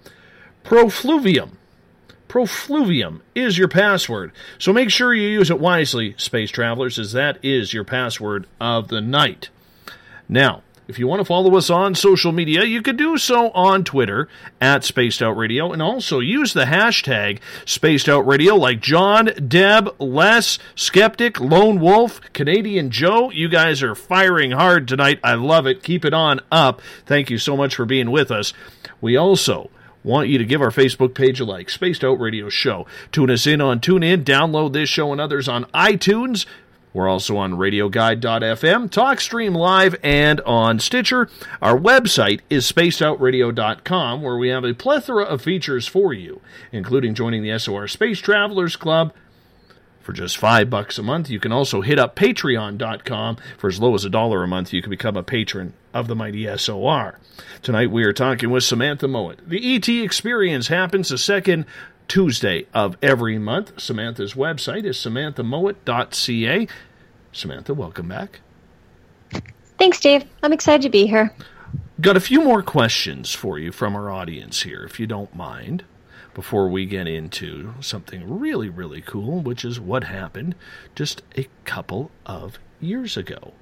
Profluvium. 0.63 1.51
Profluvium 2.27 3.21
is 3.33 3.57
your 3.57 3.67
password. 3.67 4.31
So 4.57 4.73
make 4.73 4.89
sure 4.89 5.13
you 5.13 5.27
use 5.27 5.49
it 5.49 5.59
wisely, 5.59 6.15
space 6.17 6.51
travelers, 6.51 6.97
as 6.99 7.11
that 7.13 7.37
is 7.43 7.73
your 7.73 7.83
password 7.83 8.47
of 8.59 8.87
the 8.87 9.01
night. 9.01 9.49
Now, 10.27 10.63
if 10.87 10.99
you 10.99 11.07
want 11.07 11.19
to 11.19 11.25
follow 11.25 11.55
us 11.55 11.71
on 11.71 11.95
social 11.95 12.31
media, 12.31 12.63
you 12.63 12.81
could 12.81 12.97
do 12.97 13.17
so 13.17 13.49
on 13.51 13.83
Twitter 13.83 14.27
at 14.61 14.83
Spaced 14.83 15.21
Out 15.21 15.35
Radio 15.35 15.71
and 15.71 15.81
also 15.81 16.19
use 16.19 16.53
the 16.53 16.65
hashtag 16.65 17.39
Spaced 17.65 18.07
Out 18.07 18.27
Radio 18.27 18.55
like 18.55 18.81
John, 18.81 19.31
Deb, 19.47 19.95
Les, 19.99 20.59
Skeptic, 20.75 21.39
Lone 21.39 21.79
Wolf, 21.79 22.21
Canadian 22.33 22.91
Joe. 22.91 23.31
You 23.31 23.49
guys 23.49 23.81
are 23.81 23.95
firing 23.95 24.51
hard 24.51 24.87
tonight. 24.87 25.19
I 25.23 25.33
love 25.33 25.65
it. 25.65 25.81
Keep 25.81 26.05
it 26.05 26.13
on 26.13 26.39
up. 26.51 26.81
Thank 27.07 27.31
you 27.31 27.39
so 27.39 27.57
much 27.57 27.73
for 27.73 27.85
being 27.85 28.11
with 28.11 28.29
us. 28.29 28.53
We 29.01 29.17
also 29.17 29.71
want 30.05 30.29
you 30.29 30.37
to 30.37 30.45
give 30.45 30.61
our 30.61 30.69
Facebook 30.69 31.15
page 31.15 31.39
a 31.39 31.45
like, 31.45 31.69
Spaced 31.69 32.03
Out 32.03 32.19
Radio 32.19 32.47
Show. 32.47 32.85
Tune 33.11 33.31
us 33.31 33.47
in 33.47 33.59
on 33.59 33.79
TuneIn, 33.79 34.23
download 34.23 34.73
this 34.73 34.87
show 34.87 35.11
and 35.11 35.19
others 35.19 35.47
on 35.47 35.65
iTunes. 35.65 36.45
We're 36.93 37.09
also 37.09 37.35
on 37.35 37.55
radioguide.fm, 37.55 38.89
TalkStream 38.89 39.53
Live, 39.53 39.97
and 40.01 40.39
on 40.41 40.79
Stitcher. 40.79 41.27
Our 41.61 41.77
website 41.77 42.39
is 42.49 42.71
spacedoutradio.com, 42.71 44.21
where 44.21 44.37
we 44.37 44.47
have 44.47 44.63
a 44.63 44.73
plethora 44.73 45.25
of 45.25 45.41
features 45.41 45.87
for 45.87 46.13
you, 46.13 46.39
including 46.71 47.13
joining 47.13 47.43
the 47.43 47.59
SOR 47.59 47.89
Space 47.89 48.19
Travelers 48.19 48.77
Club. 48.77 49.11
For 50.05 50.13
just 50.13 50.37
five 50.37 50.69
bucks 50.69 50.99
a 50.99 51.03
month, 51.03 51.31
you 51.31 51.39
can 51.39 51.51
also 51.51 51.81
hit 51.81 51.97
up 51.97 52.15
patreon.com. 52.15 53.37
For 53.57 53.67
as 53.67 53.79
low 53.79 53.95
as 53.95 54.05
a 54.05 54.09
dollar 54.11 54.43
a 54.43 54.47
month, 54.47 54.71
you 54.71 54.79
can 54.83 54.91
become 54.91 55.17
a 55.17 55.23
patron 55.23 55.73
of 55.95 56.07
the 56.07 56.15
mighty 56.15 56.45
SOR. 56.57 57.17
Tonight 57.63 57.89
we 57.89 58.03
are 58.03 58.13
talking 58.13 58.51
with 58.51 58.63
Samantha 58.63 59.07
Mowat. 59.07 59.39
The 59.49 59.75
ET 59.75 59.89
experience 59.89 60.67
happens 60.67 61.09
the 61.09 61.17
second 61.17 61.65
Tuesday 62.07 62.67
of 62.71 62.95
every 63.01 63.39
month. 63.39 63.81
Samantha's 63.81 64.35
website 64.35 64.85
is 64.85 64.95
samanthamowat.ca. 64.97 66.67
Samantha, 67.31 67.73
welcome 67.73 68.07
back. 68.07 68.41
Thanks, 69.79 69.99
Dave. 69.99 70.23
I'm 70.43 70.53
excited 70.53 70.83
to 70.83 70.89
be 70.89 71.07
here. 71.07 71.33
Got 71.99 72.15
a 72.15 72.19
few 72.21 72.43
more 72.43 72.61
questions 72.61 73.33
for 73.33 73.57
you 73.57 73.71
from 73.71 73.95
our 73.95 74.11
audience 74.11 74.61
here, 74.61 74.83
if 74.83 74.99
you 74.99 75.07
don't 75.07 75.35
mind, 75.35 75.83
before 76.35 76.67
we 76.67 76.85
get 76.85 77.07
into 77.07 77.73
something 77.79 78.39
really, 78.39 78.69
really 78.69 79.01
cool, 79.01 79.39
which 79.39 79.65
is 79.65 79.79
what 79.79 80.03
happened 80.03 80.53
just 80.93 81.23
a 81.35 81.47
couple 81.63 82.11
of 82.27 82.59
years 82.79 83.17
ago 83.17 83.53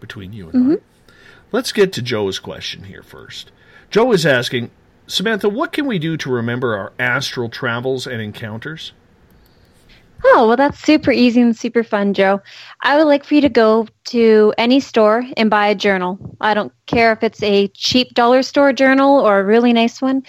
between 0.00 0.32
you 0.32 0.48
and 0.48 0.54
Mm-hmm. 0.54 0.72
I. 0.72 1.12
Let's 1.52 1.72
get 1.72 1.92
to 1.94 2.02
Joe's 2.02 2.38
question 2.38 2.84
here 2.84 3.02
first. 3.02 3.50
Joe 3.90 4.12
is 4.12 4.24
asking, 4.24 4.70
Samantha, 5.08 5.48
what 5.48 5.72
can 5.72 5.86
we 5.86 5.98
do 5.98 6.16
to 6.16 6.30
remember 6.30 6.76
our 6.76 6.92
astral 6.98 7.48
travels 7.48 8.06
and 8.06 8.22
encounters? 8.22 8.92
Oh, 10.22 10.46
well, 10.46 10.56
that's 10.56 10.78
super 10.78 11.10
easy 11.10 11.40
and 11.40 11.56
super 11.56 11.82
fun, 11.82 12.14
Joe. 12.14 12.40
I 12.82 12.96
would 12.96 13.06
like 13.06 13.24
for 13.24 13.34
you 13.34 13.40
to 13.40 13.48
go 13.48 13.88
to 14.04 14.54
any 14.58 14.78
store 14.78 15.24
and 15.36 15.50
buy 15.50 15.68
a 15.68 15.74
journal. 15.74 16.36
I 16.40 16.54
don't 16.54 16.72
care 16.86 17.12
if 17.12 17.22
it's 17.22 17.42
a 17.42 17.68
cheap 17.68 18.14
dollar 18.14 18.42
store 18.42 18.72
journal 18.72 19.18
or 19.18 19.40
a 19.40 19.44
really 19.44 19.72
nice 19.72 20.00
one. 20.00 20.22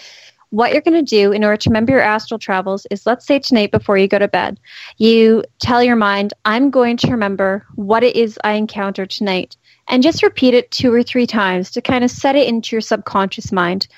What 0.52 0.72
you're 0.72 0.82
going 0.82 1.02
to 1.02 1.16
do 1.16 1.32
in 1.32 1.44
order 1.44 1.56
to 1.56 1.70
remember 1.70 1.92
your 1.92 2.02
astral 2.02 2.38
travels 2.38 2.86
is 2.90 3.06
let's 3.06 3.26
say 3.26 3.38
tonight 3.38 3.70
before 3.70 3.96
you 3.96 4.06
go 4.06 4.18
to 4.18 4.28
bed, 4.28 4.60
you 4.98 5.44
tell 5.60 5.82
your 5.82 5.96
mind, 5.96 6.34
I'm 6.44 6.68
going 6.68 6.98
to 6.98 7.10
remember 7.10 7.64
what 7.74 8.04
it 8.04 8.16
is 8.16 8.38
I 8.44 8.52
encountered 8.52 9.08
tonight. 9.08 9.56
And 9.88 10.02
just 10.02 10.22
repeat 10.22 10.52
it 10.52 10.70
two 10.70 10.92
or 10.92 11.02
three 11.02 11.26
times 11.26 11.70
to 11.70 11.80
kind 11.80 12.04
of 12.04 12.10
set 12.10 12.36
it 12.36 12.48
into 12.48 12.76
your 12.76 12.82
subconscious 12.82 13.50
mind. 13.50 13.88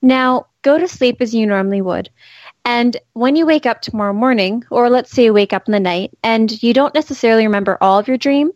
Now, 0.00 0.46
go 0.62 0.78
to 0.78 0.86
sleep 0.86 1.16
as 1.20 1.34
you 1.34 1.44
normally 1.44 1.82
would. 1.82 2.08
And 2.64 2.96
when 3.14 3.34
you 3.34 3.44
wake 3.44 3.66
up 3.66 3.80
tomorrow 3.80 4.12
morning, 4.12 4.62
or 4.70 4.90
let's 4.90 5.10
say 5.10 5.24
you 5.24 5.34
wake 5.34 5.52
up 5.52 5.66
in 5.66 5.72
the 5.72 5.80
night, 5.80 6.12
and 6.22 6.62
you 6.62 6.72
don't 6.72 6.94
necessarily 6.94 7.46
remember 7.46 7.76
all 7.80 7.98
of 7.98 8.06
your 8.06 8.16
dream, 8.16 8.52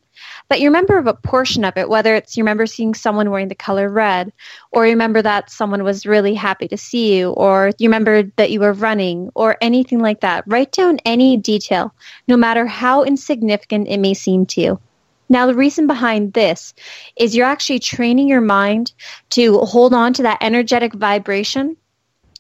but 0.49 0.61
you 0.61 0.69
remember 0.69 0.99
a 0.99 1.15
portion 1.15 1.65
of 1.65 1.77
it, 1.77 1.89
whether 1.89 2.15
it's 2.15 2.37
you 2.37 2.43
remember 2.43 2.67
seeing 2.67 2.95
someone 2.95 3.31
wearing 3.31 3.49
the 3.49 3.55
color 3.55 3.89
red, 3.89 4.33
or 4.73 4.87
you 4.87 4.93
remember 4.93 5.23
that 5.23 5.51
someone 5.51 5.83
was 5.83 6.07
really 6.07 6.35
happy 6.35 6.69
to 6.69 6.77
see 6.77 7.17
you, 7.17 7.31
or 7.31 7.71
you 7.79 7.89
remember 7.89 8.25
that 8.37 8.51
you 8.51 8.61
were 8.61 8.73
running, 8.73 9.31
or 9.35 9.57
anything 9.61 10.01
like 10.01 10.21
that. 10.21 10.45
Write 10.47 10.73
down 10.73 10.99
any 11.05 11.37
detail, 11.37 11.95
no 12.29 12.37
matter 12.37 12.67
how 12.67 13.05
insignificant 13.05 13.89
it 13.89 13.99
may 13.99 14.15
seem 14.15 14.47
to 14.47 14.61
you. 14.61 14.81
Now, 15.29 15.47
the 15.47 15.55
reason 15.55 15.87
behind 15.87 16.35
this 16.35 16.75
is 17.17 17.35
you're 17.35 17.47
actually 17.47 17.79
training 17.79 18.29
your 18.29 18.43
mind 18.43 18.93
to 19.31 19.59
hold 19.61 19.95
on 19.95 20.13
to 20.15 20.23
that 20.25 20.39
energetic 20.43 20.93
vibration 20.93 21.77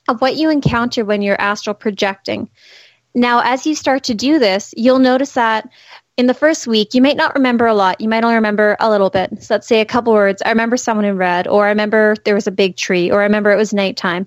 of 0.09 0.21
what 0.21 0.37
you 0.37 0.51
encounter 0.51 1.05
when 1.05 1.23
you're 1.23 1.41
astral 1.41 1.75
projecting. 1.75 2.51
Now, 3.15 3.41
as 3.45 3.67
you 3.67 3.75
start 3.75 4.05
to 4.05 4.15
do 4.15 4.39
this, 4.39 4.75
you'll 4.77 4.99
notice 4.99 5.33
that 5.33 5.69
in 6.17 6.27
the 6.27 6.35
first 6.35 6.69
week, 6.69 6.95
you 6.95 7.03
might 7.03 7.17
not 7.17 7.35
remember 7.35 7.67
a 7.67 7.75
lot. 7.75 8.01
You 8.01 8.09
might 8.09 8.23
only 8.23 8.37
remember 8.37 8.77
a 8.79 8.89
little 8.89 9.11
bit. 9.11 9.43
So 9.43 9.55
let's 9.55 9.67
say 9.67 9.81
a 9.81 9.85
couple 9.85 10.13
words. 10.13 10.43
I 10.45 10.51
remember 10.51 10.77
someone 10.77 11.05
in 11.05 11.17
red, 11.17 11.49
or 11.49 11.67
I 11.67 11.71
remember 11.71 12.15
there 12.25 12.37
was 12.37 12.47
a 12.47 12.53
big 12.53 12.77
tree, 12.77 13.11
or 13.11 13.21
I 13.21 13.25
remember 13.25 13.51
it 13.51 13.57
was 13.57 13.75
nighttime. 13.75 14.27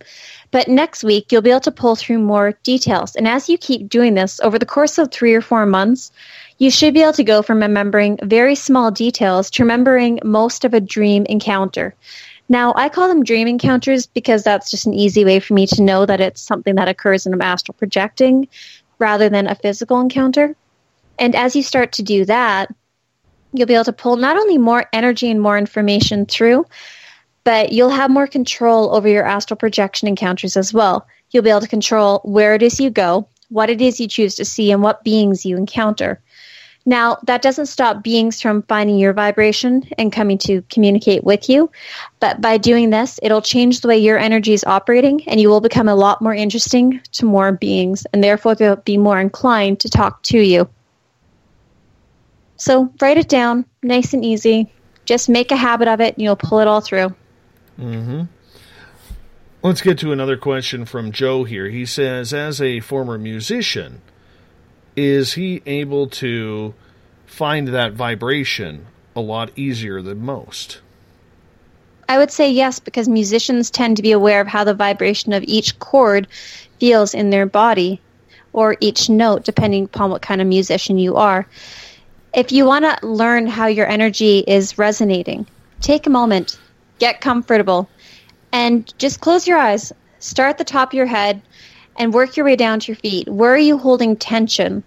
But 0.52 0.68
next 0.68 1.04
week, 1.04 1.32
you'll 1.32 1.42
be 1.42 1.50
able 1.50 1.62
to 1.62 1.72
pull 1.72 1.96
through 1.96 2.20
more 2.20 2.52
details. 2.64 3.16
And 3.16 3.26
as 3.28 3.48
you 3.48 3.58
keep 3.58 3.88
doing 3.88 4.16
this 4.16 4.40
over 4.42 4.60
the 4.60 4.66
course 4.66 4.98
of 4.98 5.12
three 5.12 5.34
or 5.34 5.42
four 5.42 5.66
months, 5.66 6.12
you 6.58 6.72
should 6.72 6.94
be 6.94 7.04
able 7.04 7.14
to 7.14 7.24
go 7.24 7.42
from 7.42 7.60
remembering 7.60 8.20
very 8.22 8.56
small 8.56 8.92
details 8.92 9.50
to 9.52 9.64
remembering 9.64 10.20
most 10.26 10.66
of 10.66 10.74
a 10.74 10.82
dream 10.82 11.26
encounter. 11.28 11.96
Now, 12.50 12.74
I 12.76 12.90
call 12.90 13.08
them 13.08 13.24
dream 13.24 13.48
encounters 13.48 14.08
because 14.08 14.44
that's 14.44 14.72
just 14.72 14.88
an 14.88 14.94
easy 14.94 15.24
way 15.24 15.40
for 15.40 15.54
me 15.54 15.68
to 15.68 15.82
know 15.82 16.06
that 16.06 16.20
it's 16.20 16.42
something 16.42 16.76
that 16.76 16.88
occurs 16.90 17.26
in 17.26 17.42
astral 17.42 17.76
projecting 17.78 18.48
rather 19.00 19.30
than 19.30 19.48
a 19.48 19.56
physical 19.56 20.00
encounter. 20.02 20.56
And 21.20 21.36
as 21.36 21.55
you 21.55 21.63
start 21.63 21.91
to 21.93 22.03
do 22.03 22.26
that, 22.26 22.74
you'll 23.53 23.68
be 23.68 23.74
able 23.74 23.86
to 23.86 23.93
pull 23.93 24.18
not 24.18 24.38
only 24.38 24.57
more 24.57 24.86
energy 24.93 25.30
and 25.30 25.41
more 25.41 25.57
information 25.57 26.26
through, 26.26 26.65
but 27.43 27.72
you'll 27.72 27.89
have 27.89 28.11
more 28.11 28.28
control 28.28 28.93
over 28.95 29.07
your 29.07 29.26
astral 29.26 29.57
projection 29.57 30.07
encounters 30.07 30.57
as 30.57 30.74
well. 30.74 31.07
You'll 31.32 31.43
be 31.43 31.49
able 31.49 31.61
to 31.61 31.68
control 31.68 32.20
where 32.24 32.55
it 32.55 32.61
is 32.61 32.80
you 32.80 32.89
go, 32.89 33.28
what 33.49 33.70
it 33.70 33.82
is 33.82 33.99
you 33.99 34.07
choose 34.07 34.36
to 34.36 34.45
see, 34.45 34.72
and 34.72 34.84
what 34.84 35.03
beings 35.03 35.45
you 35.45 35.55
encounter. 35.57 36.22
Now, 36.86 37.18
that 37.24 37.41
doesn't 37.41 37.65
stop 37.65 38.01
beings 38.01 38.41
from 38.41 38.63
finding 38.63 38.97
your 38.97 39.11
vibration 39.11 39.84
and 39.97 40.11
coming 40.11 40.38
to 40.39 40.61
communicate 40.70 41.26
with 41.26 41.49
you, 41.49 41.70
but 42.22 42.39
by 42.39 42.57
doing 42.57 42.91
this, 42.91 43.20
it'll 43.22 43.41
change 43.41 43.82
the 43.82 43.89
way 43.89 43.97
your 43.97 44.18
energy 44.18 44.53
is 44.53 44.63
operating, 44.63 45.28
and 45.28 45.41
you 45.41 45.49
will 45.49 45.59
become 45.59 45.89
a 45.89 45.95
lot 45.95 46.22
more 46.22 46.34
interesting 46.34 47.01
to 47.11 47.26
more 47.26 47.51
beings, 47.51 48.07
and 48.13 48.24
therefore 48.24 48.55
they'll 48.55 48.78
be 48.78 48.97
more 48.97 49.20
inclined 49.20 49.82
to 49.82 49.89
talk 49.89 50.24
to 50.24 50.39
you. 50.39 50.70
So, 52.58 52.91
write 52.99 53.18
it 53.18 53.30
down, 53.30 53.66
nice 53.84 54.14
and 54.14 54.26
easy. 54.26 54.72
Just 55.05 55.30
make 55.30 55.51
a 55.51 55.55
habit 55.55 55.88
of 55.88 56.01
it, 56.01 56.16
and 56.16 56.24
you'll 56.24 56.36
pull 56.36 56.60
it 56.60 56.68
all 56.68 56.82
through. 56.82 57.16
Mm-hmm. 57.80 58.24
Let's 59.64 59.82
get 59.82 59.97
to 59.99 60.12
another 60.12 60.38
question 60.38 60.86
from 60.86 61.12
Joe 61.12 61.43
here. 61.43 61.70
He 61.70 61.86
says, 61.86 62.34
as 62.34 62.62
a 62.62 62.80
former 62.80 63.18
musician, 63.18 64.01
is 64.95 65.34
he 65.34 65.62
able 65.66 66.08
to 66.08 66.74
find 67.26 67.68
that 67.70 67.93
vibration 67.93 68.88
a 69.16 69.22
lot 69.22 69.51
easier 69.55 70.01
than 70.01 70.22
most? 70.22 70.82
I 72.10 72.18
would 72.18 72.32
say 72.32 72.49
yes, 72.51 72.80
because 72.80 73.10
musicians 73.10 73.70
tend 73.70 73.97
to 73.97 74.03
be 74.03 74.12
aware 74.12 74.41
of 74.41 74.47
how 74.47 74.64
the 74.64 74.74
vibration 74.74 75.34
of 75.34 75.43
each 75.43 75.78
chord 75.80 76.28
feels 76.80 77.14
in 77.14 77.30
their 77.30 77.45
body 77.45 77.99
or 78.53 78.78
each 78.80 79.10
note, 79.10 79.43
depending 79.43 79.84
upon 79.84 80.10
what 80.10 80.22
kind 80.22 80.41
of 80.41 80.47
musician 80.47 80.97
you 80.97 81.18
are. 81.18 81.47
If 82.38 82.52
you 82.52 82.66
want 82.66 82.86
to 82.86 83.07
learn 83.07 83.48
how 83.48 83.66
your 83.66 83.88
energy 83.88 84.44
is 84.45 84.78
resonating, 84.78 85.48
take 85.82 86.06
a 86.06 86.11
moment, 86.11 86.60
get 86.99 87.20
comfortable, 87.20 87.90
and 88.52 88.94
just 88.99 89.22
close 89.22 89.48
your 89.48 89.57
eyes. 89.57 89.91
Start 90.20 90.52
at 90.52 90.57
the 90.60 90.64
top 90.64 90.90
of 90.90 90.94
your 90.94 91.07
head 91.07 91.41
and 91.95 92.14
work 92.14 92.38
your 92.38 92.45
way 92.45 92.56
down 92.56 92.80
to 92.80 92.91
your 92.91 92.98
feet. 92.98 93.28
Where 93.28 93.56
are 93.56 93.57
you 93.57 93.80
holding 93.80 94.16
tension? 94.16 94.84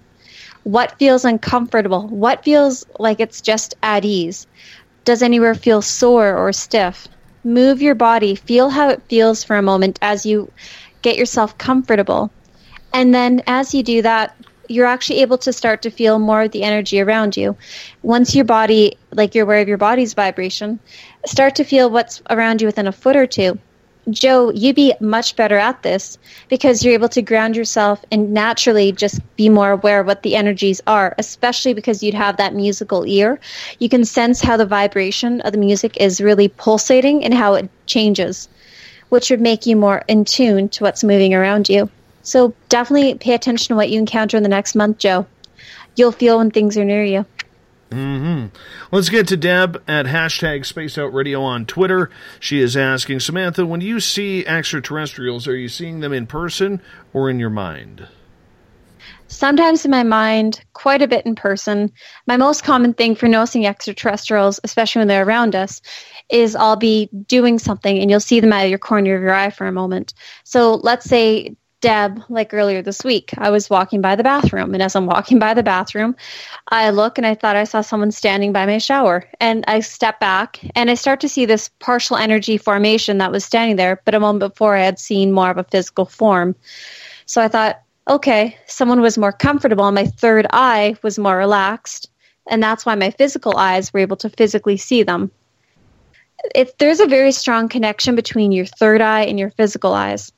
What 0.63 0.97
feels 0.97 1.25
uncomfortable? 1.25 2.07
What 2.07 2.45
feels 2.45 2.87
like 3.01 3.19
it's 3.19 3.41
just 3.41 3.75
at 3.83 4.05
ease? 4.05 4.47
Does 5.05 5.21
anywhere 5.21 5.57
feel 5.57 5.83
sore 5.83 6.37
or 6.37 6.53
stiff? 6.53 7.09
Move 7.43 7.83
your 7.83 7.97
body. 7.97 8.37
Feel 8.37 8.71
how 8.71 8.91
it 8.91 9.03
feels 9.09 9.43
for 9.43 9.57
a 9.57 9.63
moment 9.63 9.99
as 10.03 10.25
you 10.25 10.53
get 11.03 11.17
yourself 11.17 11.59
comfortable. 11.59 12.31
And 12.93 13.13
then 13.13 13.43
as 13.49 13.75
you 13.75 13.83
do 13.83 14.03
that, 14.03 14.37
you're 14.71 14.87
actually 14.87 15.21
able 15.21 15.39
to 15.39 15.53
start 15.53 15.83
to 15.83 15.91
feel 15.91 16.19
more 16.19 16.43
of 16.43 16.53
the 16.53 16.63
energy 16.63 17.01
around 17.01 17.37
you. 17.37 17.57
Once 18.03 18.35
your 18.35 18.45
body, 18.45 18.97
like 19.13 19.35
you're 19.35 19.45
aware 19.45 19.61
of 19.61 19.69
your 19.69 19.77
body's 19.77 20.15
vibration, 20.15 20.79
start 21.27 21.57
to 21.57 21.65
feel 21.65 21.91
what's 21.91 22.23
around 22.31 22.61
you 22.61 22.67
within 22.67 22.87
a 22.87 22.93
foot 22.93 23.17
or 23.17 23.27
two. 23.27 23.59
Joe, 24.09 24.51
you'd 24.51 24.77
be 24.77 24.95
much 25.01 25.37
better 25.37 25.59
at 25.59 25.83
this 25.83 26.19
because 26.49 26.83
you're 26.83 26.95
able 26.95 27.09
to 27.11 27.21
ground 27.21 27.57
yourself 27.57 28.05
and 28.11 28.33
naturally 28.33 28.93
just 28.93 29.21
be 29.37 29.49
more 29.49 29.73
aware 29.73 30.01
of 30.01 30.07
what 30.07 30.23
the 30.23 30.37
energies 30.37 30.81
are, 30.87 31.15
especially 31.19 31.75
because 31.75 32.03
you'd 32.03 32.15
have 32.15 32.37
that 32.37 32.55
musical 32.55 33.05
ear. 33.07 33.39
You 33.79 33.89
can 33.89 34.05
sense 34.05 34.41
how 34.41 34.57
the 34.57 34.67
vibration 34.67 35.41
of 35.43 35.53
the 35.53 35.59
music 35.59 35.97
is 35.99 36.21
really 36.21 36.49
pulsating 36.49 37.25
and 37.25 37.35
how 37.35 37.55
it 37.55 37.69
changes, 37.87 38.49
which 39.11 39.31
would 39.31 39.41
make 39.41 39.67
you 39.67 39.77
more 39.77 40.03
in 40.09 40.25
tune 40.25 40.69
to 40.71 40.85
what's 40.85 41.05
moving 41.05 41.35
around 41.35 41.69
you. 41.69 41.91
So 42.23 42.55
definitely 42.69 43.15
pay 43.15 43.35
attention 43.35 43.69
to 43.69 43.77
what 43.77 43.91
you 43.91 43.99
encounter 43.99 44.37
in 44.37 44.43
the 44.43 44.49
next 44.49 44.75
month, 44.75 44.99
Joe. 44.99 45.27
You'll 45.97 46.13
feel 46.13 46.39
when 46.39 46.51
things 46.51 46.77
are 46.77 46.85
near 46.85 47.05
you. 47.05 47.27
Mm-hmm. 47.91 48.55
Let's 48.93 49.09
get 49.09 49.27
to 49.29 49.37
Deb 49.37 49.83
at 49.89 50.07
hashtag 50.07 50.65
Spaced 50.65 50.97
Out 50.97 51.13
Radio 51.13 51.43
on 51.43 51.67
Twitter. 51.67 52.09
She 52.39 52.61
is 52.61 52.77
asking 52.77 53.21
Samantha, 53.21 53.67
when 53.67 53.81
you 53.81 53.99
see 53.99 54.47
extraterrestrials, 54.47 55.49
are 55.49 55.57
you 55.57 55.69
seeing 55.69 56.01
them 56.01 56.13
in 56.13 56.27
person 56.27 56.81
or 57.13 57.29
in 57.29 57.41
your 57.41 57.51
mind? 57.51 58.07
Sometimes 59.27 59.85
in 59.85 59.91
my 59.91 60.03
mind, 60.03 60.65
quite 60.73 61.03
a 61.03 61.09
bit 61.09 61.27
in 61.27 61.35
person. 61.35 61.93
My 62.27 62.37
most 62.37 62.65
common 62.65 62.95
thing 62.95 63.15
for 63.15 63.29
noticing 63.29 63.67
extraterrestrials, 63.67 64.61
especially 64.63 65.01
when 65.01 65.09
they're 65.09 65.27
around 65.27 65.57
us, 65.57 65.81
is 66.29 66.55
I'll 66.55 66.77
be 66.77 67.09
doing 67.27 67.59
something 67.59 67.99
and 67.99 68.11
you'll 68.11 68.21
see 68.21 68.41
them 68.41 68.53
out 68.53 68.65
of 68.65 68.71
your 68.71 68.79
corner 68.79 69.17
of 69.17 69.23
your 69.23 69.35
eye 69.35 69.51
for 69.51 69.67
a 69.67 69.73
moment. 69.73 70.15
So 70.45 70.75
let's 70.77 71.07
say 71.07 71.57
Deb, 71.81 72.23
like 72.29 72.53
earlier 72.53 72.83
this 72.83 73.03
week, 73.05 73.33
I 73.39 73.51
was 73.51 73.71
walking 73.71 74.01
by 74.01 74.15
the 74.15 74.23
bathroom, 74.23 74.75
and 74.75 74.83
as 74.83 74.95
I'm 74.95 75.07
walking 75.07 75.39
by 75.39 75.55
the 75.55 75.63
bathroom, 75.63 76.15
I 76.69 76.91
look 76.91 77.17
and 77.17 77.27
I 77.27 77.35
thought 77.35 77.57
I 77.57 77.65
saw 77.65 77.81
someone 77.81 78.11
standing 78.11 78.53
by 78.53 78.67
my 78.67 78.79
shower. 78.79 79.25
And 79.41 79.65
I 79.67 79.81
step 79.81 80.21
back 80.21 80.61
and 80.77 80.91
I 80.91 80.95
start 80.95 81.21
to 81.21 81.29
see 81.29 81.47
this 81.47 81.71
partial 81.79 82.17
energy 82.17 82.59
formation 82.59 83.19
that 83.19 83.33
was 83.33 83.45
standing 83.45 83.77
there, 83.77 84.03
but 84.05 84.15
a 84.15 84.21
moment 84.21 84.53
before 84.53 84.77
I 84.77 84.83
had 84.83 84.99
seen 84.99 85.33
more 85.33 85.51
of 85.51 85.59
a 85.59 85.65
physical 85.65 86.05
form. 86.05 86.55
So 87.25 87.41
I 87.41 87.49
thought, 87.49 87.81
okay, 88.09 88.59
someone 88.67 89.01
was 89.01 89.17
more 89.17 89.33
comfortable, 89.33 89.91
my 89.93 90.07
third 90.07 90.47
eye 90.51 90.97
was 91.03 91.19
more 91.19 91.37
relaxed, 91.37 92.11
and 92.51 92.63
that's 92.63 92.85
why 92.85 92.95
my 92.95 93.11
physical 93.11 93.57
eyes 93.57 93.93
were 93.93 94.01
able 94.01 94.17
to 94.19 94.29
physically 94.29 94.77
see 94.77 95.03
them. 95.03 95.31
It, 96.55 96.79
there's 96.79 97.01
a 97.01 97.07
very 97.07 97.33
strong 97.33 97.69
connection 97.69 98.17
between 98.17 98.53
your 98.53 98.67
third 98.67 99.01
eye 99.01 99.23
and 99.23 99.39
your 99.39 99.51
physical 99.51 99.95
eyes. 99.95 100.33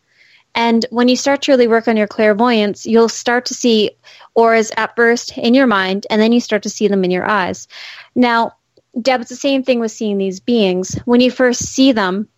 And 0.54 0.84
when 0.90 1.08
you 1.08 1.16
start 1.16 1.42
to 1.42 1.52
really 1.52 1.68
work 1.68 1.88
on 1.88 1.96
your 1.96 2.06
clairvoyance, 2.06 2.84
you'll 2.84 3.08
start 3.08 3.46
to 3.46 3.54
see 3.54 3.90
auras 4.34 4.70
at 4.76 4.94
first 4.96 5.36
in 5.38 5.54
your 5.54 5.66
mind, 5.66 6.06
and 6.10 6.20
then 6.20 6.32
you 6.32 6.40
start 6.40 6.62
to 6.64 6.70
see 6.70 6.88
them 6.88 7.04
in 7.04 7.10
your 7.10 7.28
eyes. 7.28 7.68
Now, 8.14 8.56
Deb, 9.00 9.22
it's 9.22 9.30
the 9.30 9.36
same 9.36 9.62
thing 9.62 9.80
with 9.80 9.90
seeing 9.90 10.18
these 10.18 10.40
beings. 10.40 10.98
When 11.06 11.20
you 11.20 11.30
first 11.30 11.64
see 11.64 11.92
them, 11.92 12.28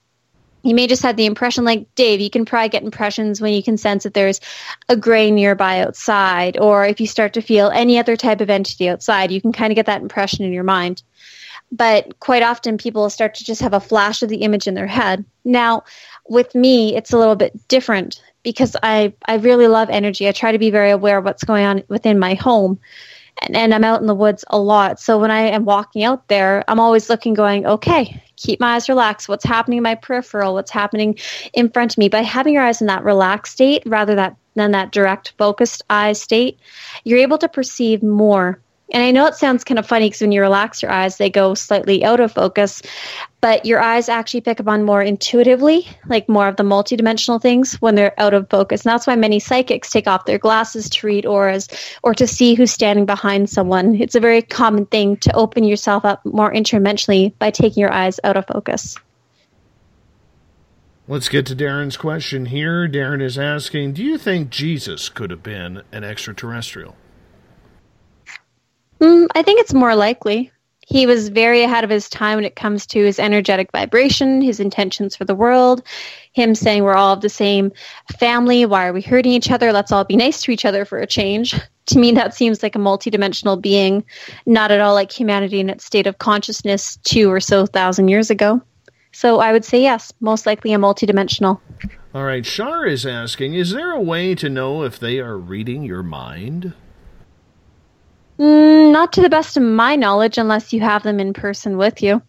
you 0.62 0.74
may 0.74 0.86
just 0.86 1.02
have 1.02 1.16
the 1.16 1.26
impression, 1.26 1.64
like 1.64 1.92
Dave, 1.94 2.20
you 2.20 2.30
can 2.30 2.44
probably 2.44 2.70
get 2.70 2.84
impressions 2.84 3.40
when 3.40 3.52
you 3.52 3.62
can 3.62 3.76
sense 3.76 4.04
that 4.04 4.14
there's 4.14 4.40
a 4.88 4.96
gray 4.96 5.30
nearby 5.30 5.80
outside, 5.80 6.58
or 6.58 6.86
if 6.86 7.00
you 7.00 7.06
start 7.06 7.34
to 7.34 7.42
feel 7.42 7.70
any 7.70 7.98
other 7.98 8.16
type 8.16 8.40
of 8.40 8.48
entity 8.48 8.88
outside, 8.88 9.30
you 9.30 9.40
can 9.40 9.52
kind 9.52 9.72
of 9.72 9.76
get 9.76 9.86
that 9.86 10.00
impression 10.00 10.44
in 10.44 10.52
your 10.52 10.64
mind. 10.64 11.02
But 11.70 12.20
quite 12.20 12.42
often, 12.42 12.78
people 12.78 13.10
start 13.10 13.34
to 13.34 13.44
just 13.44 13.60
have 13.60 13.74
a 13.74 13.80
flash 13.80 14.22
of 14.22 14.28
the 14.28 14.42
image 14.42 14.68
in 14.68 14.74
their 14.74 14.86
head. 14.86 15.24
Now, 15.44 15.84
with 16.28 16.54
me, 16.54 16.96
it's 16.96 17.12
a 17.12 17.18
little 17.18 17.36
bit 17.36 17.68
different 17.68 18.22
because 18.42 18.76
I, 18.82 19.14
I 19.26 19.36
really 19.36 19.68
love 19.68 19.90
energy. 19.90 20.28
I 20.28 20.32
try 20.32 20.52
to 20.52 20.58
be 20.58 20.70
very 20.70 20.90
aware 20.90 21.18
of 21.18 21.24
what's 21.24 21.44
going 21.44 21.64
on 21.64 21.82
within 21.88 22.18
my 22.18 22.34
home. 22.34 22.78
And, 23.42 23.56
and 23.56 23.74
I'm 23.74 23.84
out 23.84 24.00
in 24.00 24.06
the 24.06 24.14
woods 24.14 24.44
a 24.48 24.58
lot. 24.58 25.00
So 25.00 25.18
when 25.18 25.30
I 25.30 25.48
am 25.48 25.64
walking 25.64 26.04
out 26.04 26.28
there, 26.28 26.64
I'm 26.68 26.80
always 26.80 27.10
looking, 27.10 27.34
going, 27.34 27.66
okay, 27.66 28.22
keep 28.36 28.60
my 28.60 28.74
eyes 28.74 28.88
relaxed. 28.88 29.28
What's 29.28 29.44
happening 29.44 29.78
in 29.78 29.82
my 29.82 29.96
peripheral? 29.96 30.54
What's 30.54 30.70
happening 30.70 31.18
in 31.52 31.70
front 31.70 31.94
of 31.94 31.98
me? 31.98 32.08
By 32.08 32.22
having 32.22 32.54
your 32.54 32.62
eyes 32.62 32.80
in 32.80 32.86
that 32.86 33.04
relaxed 33.04 33.54
state 33.54 33.82
rather 33.86 34.14
that, 34.14 34.36
than 34.54 34.70
that 34.72 34.92
direct 34.92 35.34
focused 35.36 35.82
eye 35.90 36.12
state, 36.12 36.58
you're 37.02 37.18
able 37.18 37.38
to 37.38 37.48
perceive 37.48 38.02
more 38.02 38.60
and 38.94 39.02
I 39.02 39.10
know 39.10 39.26
it 39.26 39.34
sounds 39.34 39.64
kind 39.64 39.80
of 39.80 39.86
funny 39.88 40.06
because 40.06 40.20
when 40.20 40.30
you 40.30 40.40
relax 40.40 40.80
your 40.80 40.92
eyes, 40.92 41.16
they 41.16 41.28
go 41.28 41.54
slightly 41.54 42.04
out 42.04 42.20
of 42.20 42.30
focus, 42.30 42.80
but 43.40 43.66
your 43.66 43.80
eyes 43.80 44.08
actually 44.08 44.42
pick 44.42 44.60
up 44.60 44.68
on 44.68 44.84
more 44.84 45.02
intuitively, 45.02 45.88
like 46.06 46.28
more 46.28 46.46
of 46.46 46.54
the 46.54 46.62
multidimensional 46.62 47.42
things 47.42 47.74
when 47.82 47.96
they're 47.96 48.18
out 48.20 48.34
of 48.34 48.48
focus. 48.48 48.84
And 48.84 48.92
that's 48.92 49.08
why 49.08 49.16
many 49.16 49.40
psychics 49.40 49.90
take 49.90 50.06
off 50.06 50.26
their 50.26 50.38
glasses 50.38 50.88
to 50.90 51.08
read 51.08 51.26
auras 51.26 51.68
or 52.04 52.14
to 52.14 52.24
see 52.24 52.54
who's 52.54 52.70
standing 52.70 53.04
behind 53.04 53.50
someone. 53.50 53.96
It's 53.96 54.14
a 54.14 54.20
very 54.20 54.42
common 54.42 54.86
thing 54.86 55.16
to 55.18 55.34
open 55.34 55.64
yourself 55.64 56.04
up 56.04 56.24
more 56.24 56.52
interdimensionally 56.52 57.36
by 57.40 57.50
taking 57.50 57.80
your 57.80 57.92
eyes 57.92 58.20
out 58.22 58.36
of 58.36 58.46
focus. 58.46 58.96
Let's 61.08 61.28
get 61.28 61.46
to 61.46 61.56
Darren's 61.56 61.96
question 61.96 62.46
here. 62.46 62.88
Darren 62.88 63.20
is 63.20 63.40
asking 63.40 63.94
Do 63.94 64.04
you 64.04 64.18
think 64.18 64.50
Jesus 64.50 65.08
could 65.08 65.32
have 65.32 65.42
been 65.42 65.82
an 65.90 66.04
extraterrestrial? 66.04 66.94
Mm, 69.04 69.26
I 69.34 69.42
think 69.42 69.60
it's 69.60 69.74
more 69.74 69.94
likely. 69.94 70.50
He 70.86 71.06
was 71.06 71.28
very 71.28 71.62
ahead 71.62 71.84
of 71.84 71.90
his 71.90 72.08
time 72.08 72.36
when 72.36 72.46
it 72.46 72.56
comes 72.56 72.86
to 72.86 73.04
his 73.04 73.18
energetic 73.18 73.70
vibration, 73.70 74.40
his 74.40 74.60
intentions 74.60 75.14
for 75.14 75.26
the 75.26 75.34
world, 75.34 75.82
him 76.32 76.54
saying 76.54 76.84
we're 76.84 76.94
all 76.94 77.12
of 77.12 77.20
the 77.20 77.28
same 77.28 77.70
family. 78.18 78.64
Why 78.64 78.86
are 78.86 78.94
we 78.94 79.02
hurting 79.02 79.32
each 79.32 79.50
other? 79.50 79.72
Let's 79.72 79.92
all 79.92 80.04
be 80.04 80.16
nice 80.16 80.40
to 80.42 80.52
each 80.52 80.64
other 80.64 80.86
for 80.86 80.98
a 80.98 81.06
change. 81.06 81.54
To 81.88 81.98
me, 81.98 82.12
that 82.12 82.34
seems 82.34 82.62
like 82.62 82.74
a 82.74 82.78
multidimensional 82.78 83.60
being, 83.60 84.06
not 84.46 84.70
at 84.70 84.80
all 84.80 84.94
like 84.94 85.12
humanity 85.12 85.60
in 85.60 85.68
its 85.68 85.84
state 85.84 86.06
of 86.06 86.16
consciousness 86.16 86.96
two 87.04 87.30
or 87.30 87.40
so 87.40 87.66
thousand 87.66 88.08
years 88.08 88.30
ago. 88.30 88.62
So 89.12 89.40
I 89.40 89.52
would 89.52 89.66
say 89.66 89.82
yes, 89.82 90.10
most 90.20 90.46
likely 90.46 90.72
a 90.72 90.78
multidimensional. 90.78 91.60
All 92.14 92.24
right, 92.24 92.46
Shar 92.46 92.86
is 92.86 93.04
asking 93.04 93.52
Is 93.52 93.72
there 93.72 93.92
a 93.92 94.00
way 94.00 94.34
to 94.34 94.48
know 94.48 94.82
if 94.82 94.98
they 94.98 95.20
are 95.20 95.36
reading 95.36 95.82
your 95.82 96.02
mind? 96.02 96.72
Mm, 98.38 98.92
not 98.92 99.12
to 99.12 99.22
the 99.22 99.30
best 99.30 99.56
of 99.56 99.62
my 99.62 99.96
knowledge, 99.96 100.38
unless 100.38 100.72
you 100.72 100.80
have 100.80 101.02
them 101.02 101.20
in 101.20 101.32
person 101.32 101.76
with 101.76 102.02
you. 102.02 102.20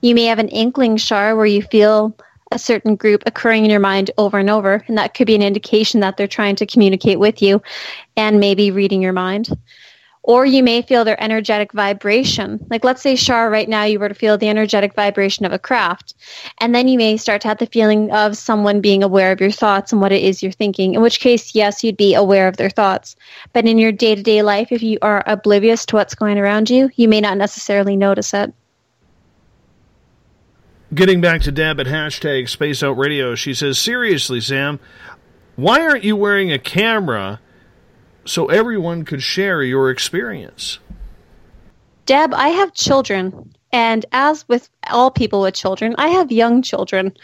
You 0.00 0.14
may 0.14 0.24
have 0.24 0.38
an 0.38 0.48
inkling, 0.48 0.96
Shar, 0.96 1.36
where 1.36 1.46
you 1.46 1.62
feel 1.62 2.16
a 2.50 2.58
certain 2.58 2.96
group 2.96 3.24
occurring 3.26 3.64
in 3.64 3.70
your 3.70 3.80
mind 3.80 4.10
over 4.16 4.38
and 4.38 4.48
over, 4.48 4.82
and 4.86 4.96
that 4.96 5.12
could 5.12 5.26
be 5.26 5.34
an 5.34 5.42
indication 5.42 6.00
that 6.00 6.16
they're 6.16 6.26
trying 6.26 6.56
to 6.56 6.66
communicate 6.66 7.18
with 7.18 7.42
you 7.42 7.60
and 8.16 8.40
maybe 8.40 8.70
reading 8.70 9.02
your 9.02 9.12
mind. 9.12 9.50
Or 10.28 10.44
you 10.44 10.62
may 10.62 10.82
feel 10.82 11.06
their 11.06 11.20
energetic 11.24 11.72
vibration. 11.72 12.60
Like, 12.68 12.84
let's 12.84 13.00
say, 13.00 13.16
Shar, 13.16 13.48
right 13.48 13.66
now 13.66 13.84
you 13.84 13.98
were 13.98 14.10
to 14.10 14.14
feel 14.14 14.36
the 14.36 14.50
energetic 14.50 14.92
vibration 14.92 15.46
of 15.46 15.54
a 15.54 15.58
craft. 15.58 16.12
And 16.58 16.74
then 16.74 16.86
you 16.86 16.98
may 16.98 17.16
start 17.16 17.40
to 17.40 17.48
have 17.48 17.56
the 17.56 17.64
feeling 17.64 18.12
of 18.12 18.36
someone 18.36 18.82
being 18.82 19.02
aware 19.02 19.32
of 19.32 19.40
your 19.40 19.50
thoughts 19.50 19.90
and 19.90 20.02
what 20.02 20.12
it 20.12 20.22
is 20.22 20.42
you're 20.42 20.52
thinking. 20.52 20.92
In 20.92 21.00
which 21.00 21.20
case, 21.20 21.54
yes, 21.54 21.82
you'd 21.82 21.96
be 21.96 22.12
aware 22.12 22.46
of 22.46 22.58
their 22.58 22.68
thoughts. 22.68 23.16
But 23.54 23.66
in 23.66 23.78
your 23.78 23.90
day 23.90 24.14
to 24.14 24.22
day 24.22 24.42
life, 24.42 24.70
if 24.70 24.82
you 24.82 24.98
are 25.00 25.24
oblivious 25.26 25.86
to 25.86 25.96
what's 25.96 26.14
going 26.14 26.38
around 26.38 26.68
you, 26.68 26.90
you 26.96 27.08
may 27.08 27.22
not 27.22 27.38
necessarily 27.38 27.96
notice 27.96 28.34
it. 28.34 28.52
Getting 30.92 31.22
back 31.22 31.40
to 31.42 31.52
Deb 31.52 31.80
at 31.80 31.86
hashtag 31.86 32.50
Spaced 32.50 32.84
Out 32.84 32.98
Radio, 32.98 33.34
she 33.34 33.54
says, 33.54 33.78
Seriously, 33.78 34.42
Sam, 34.42 34.78
why 35.56 35.80
aren't 35.80 36.04
you 36.04 36.16
wearing 36.16 36.52
a 36.52 36.58
camera 36.58 37.40
so 38.28 38.46
everyone 38.46 39.04
could 39.04 39.22
share 39.22 39.62
your 39.62 39.90
experience? 39.90 40.78
Deb, 42.04 42.34
I 42.34 42.48
have 42.48 42.74
children. 42.74 43.54
And 43.72 44.04
as 44.12 44.46
with 44.48 44.68
all 44.90 45.10
people 45.10 45.40
with 45.40 45.54
children, 45.54 45.94
I 45.98 46.08
have 46.08 46.30
young 46.30 46.62
children. 46.62 47.16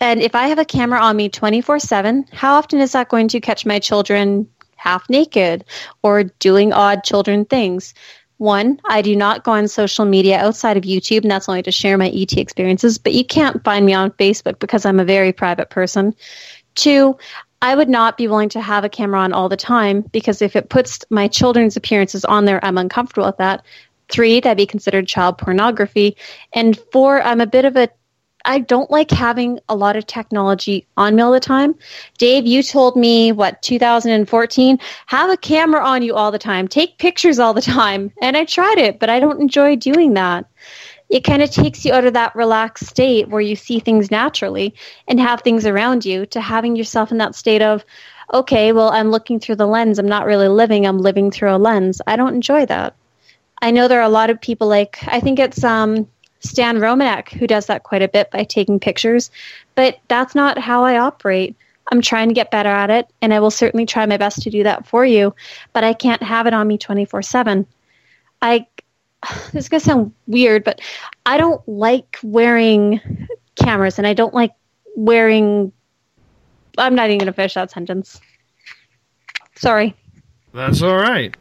And 0.00 0.20
if 0.20 0.34
I 0.34 0.46
have 0.46 0.58
a 0.58 0.64
camera 0.64 1.00
on 1.00 1.16
me 1.16 1.28
24 1.28 1.80
7, 1.80 2.26
how 2.32 2.54
often 2.54 2.80
is 2.80 2.92
that 2.92 3.08
going 3.08 3.28
to 3.28 3.40
catch 3.40 3.66
my 3.66 3.78
children 3.78 4.48
half 4.76 5.08
naked 5.10 5.64
or 6.02 6.24
doing 6.24 6.72
odd 6.72 7.04
children 7.04 7.44
things? 7.44 7.92
One, 8.38 8.80
I 8.86 9.02
do 9.02 9.14
not 9.14 9.44
go 9.44 9.52
on 9.52 9.68
social 9.68 10.06
media 10.06 10.38
outside 10.38 10.76
of 10.76 10.84
YouTube, 10.84 11.22
and 11.22 11.30
that's 11.30 11.48
only 11.48 11.62
to 11.62 11.70
share 11.70 11.98
my 11.98 12.08
ET 12.08 12.36
experiences, 12.38 12.98
but 12.98 13.12
you 13.12 13.24
can't 13.24 13.62
find 13.64 13.84
me 13.84 13.92
on 13.92 14.12
Facebook 14.12 14.60
because 14.60 14.86
I'm 14.86 14.98
a 14.98 15.04
very 15.04 15.32
private 15.32 15.68
person. 15.68 16.14
Two, 16.74 17.18
I 17.62 17.74
would 17.74 17.88
not 17.88 18.16
be 18.16 18.26
willing 18.26 18.48
to 18.50 18.60
have 18.60 18.84
a 18.84 18.88
camera 18.88 19.20
on 19.20 19.32
all 19.32 19.48
the 19.48 19.56
time 19.56 20.02
because 20.12 20.40
if 20.40 20.56
it 20.56 20.70
puts 20.70 21.00
my 21.10 21.28
children's 21.28 21.76
appearances 21.76 22.24
on 22.24 22.46
there, 22.46 22.64
I'm 22.64 22.78
uncomfortable 22.78 23.26
with 23.26 23.36
that. 23.36 23.64
Three, 24.08 24.40
that'd 24.40 24.56
be 24.56 24.66
considered 24.66 25.06
child 25.06 25.38
pornography. 25.38 26.16
And 26.52 26.78
four, 26.92 27.22
I'm 27.22 27.40
a 27.40 27.46
bit 27.46 27.64
of 27.64 27.76
a 27.76 27.88
I 28.44 28.60
don't 28.60 28.90
like 28.90 29.10
having 29.10 29.60
a 29.68 29.76
lot 29.76 29.96
of 29.96 30.06
technology 30.06 30.86
on 30.96 31.14
me 31.14 31.22
all 31.22 31.32
the 31.32 31.40
time. 31.40 31.74
Dave, 32.18 32.46
you 32.46 32.62
told 32.62 32.96
me 32.96 33.32
what 33.32 33.60
2014, 33.62 34.78
have 35.06 35.30
a 35.30 35.36
camera 35.36 35.84
on 35.84 36.02
you 36.02 36.14
all 36.14 36.30
the 36.30 36.38
time, 36.38 36.66
take 36.66 36.98
pictures 36.98 37.38
all 37.38 37.52
the 37.52 37.60
time, 37.60 38.12
and 38.22 38.36
I 38.36 38.44
tried 38.44 38.78
it, 38.78 38.98
but 38.98 39.10
I 39.10 39.20
don't 39.20 39.40
enjoy 39.40 39.76
doing 39.76 40.14
that. 40.14 40.46
It 41.10 41.24
kind 41.24 41.42
of 41.42 41.50
takes 41.50 41.84
you 41.84 41.92
out 41.92 42.04
of 42.04 42.14
that 42.14 42.34
relaxed 42.34 42.86
state 42.86 43.28
where 43.28 43.40
you 43.40 43.56
see 43.56 43.80
things 43.80 44.10
naturally 44.10 44.74
and 45.08 45.20
have 45.20 45.42
things 45.42 45.66
around 45.66 46.04
you 46.04 46.24
to 46.26 46.40
having 46.40 46.76
yourself 46.76 47.10
in 47.10 47.18
that 47.18 47.34
state 47.34 47.62
of, 47.62 47.84
okay, 48.32 48.72
well, 48.72 48.90
I'm 48.90 49.10
looking 49.10 49.40
through 49.40 49.56
the 49.56 49.66
lens. 49.66 49.98
I'm 49.98 50.08
not 50.08 50.24
really 50.24 50.48
living. 50.48 50.86
I'm 50.86 50.98
living 50.98 51.30
through 51.30 51.54
a 51.54 51.58
lens. 51.58 52.00
I 52.06 52.16
don't 52.16 52.34
enjoy 52.34 52.64
that. 52.66 52.94
I 53.60 53.70
know 53.70 53.88
there 53.88 54.00
are 54.00 54.04
a 54.04 54.08
lot 54.08 54.30
of 54.30 54.40
people 54.40 54.68
like, 54.68 54.98
I 55.06 55.20
think 55.20 55.38
it's 55.38 55.62
um, 55.64 56.08
Stan 56.40 56.78
Romanek, 56.78 57.30
who 57.30 57.46
does 57.46 57.66
that 57.66 57.82
quite 57.82 58.02
a 58.02 58.08
bit 58.08 58.30
by 58.30 58.44
taking 58.44 58.80
pictures. 58.80 59.30
But 59.74 59.98
that's 60.08 60.34
not 60.34 60.58
how 60.58 60.84
I 60.84 60.98
operate. 60.98 61.56
I'm 61.92 62.00
trying 62.00 62.28
to 62.28 62.34
get 62.34 62.50
better 62.50 62.68
at 62.68 62.90
it, 62.90 63.08
and 63.20 63.34
I 63.34 63.40
will 63.40 63.50
certainly 63.50 63.84
try 63.84 64.06
my 64.06 64.16
best 64.16 64.42
to 64.42 64.50
do 64.50 64.62
that 64.62 64.86
for 64.86 65.04
you, 65.04 65.34
but 65.72 65.82
I 65.82 65.92
can't 65.92 66.22
have 66.22 66.46
it 66.46 66.54
on 66.54 66.68
me 66.68 66.78
24 66.78 67.22
7. 67.22 67.66
I, 68.42 68.66
this 69.52 69.64
is 69.64 69.68
going 69.68 69.80
to 69.80 69.86
sound 69.86 70.12
weird, 70.26 70.64
but 70.64 70.80
I 71.26 71.36
don't 71.36 71.66
like 71.68 72.18
wearing 72.22 73.00
cameras, 73.56 73.98
and 73.98 74.06
I 74.06 74.14
don't 74.14 74.34
like 74.34 74.52
wearing. 74.96 75.72
I'm 76.78 76.94
not 76.94 77.06
even 77.08 77.18
going 77.18 77.26
to 77.26 77.32
finish 77.32 77.54
that 77.54 77.70
sentence. 77.70 78.20
Sorry. 79.56 79.94
That's 80.54 80.82
all 80.82 80.96
right. 80.96 81.36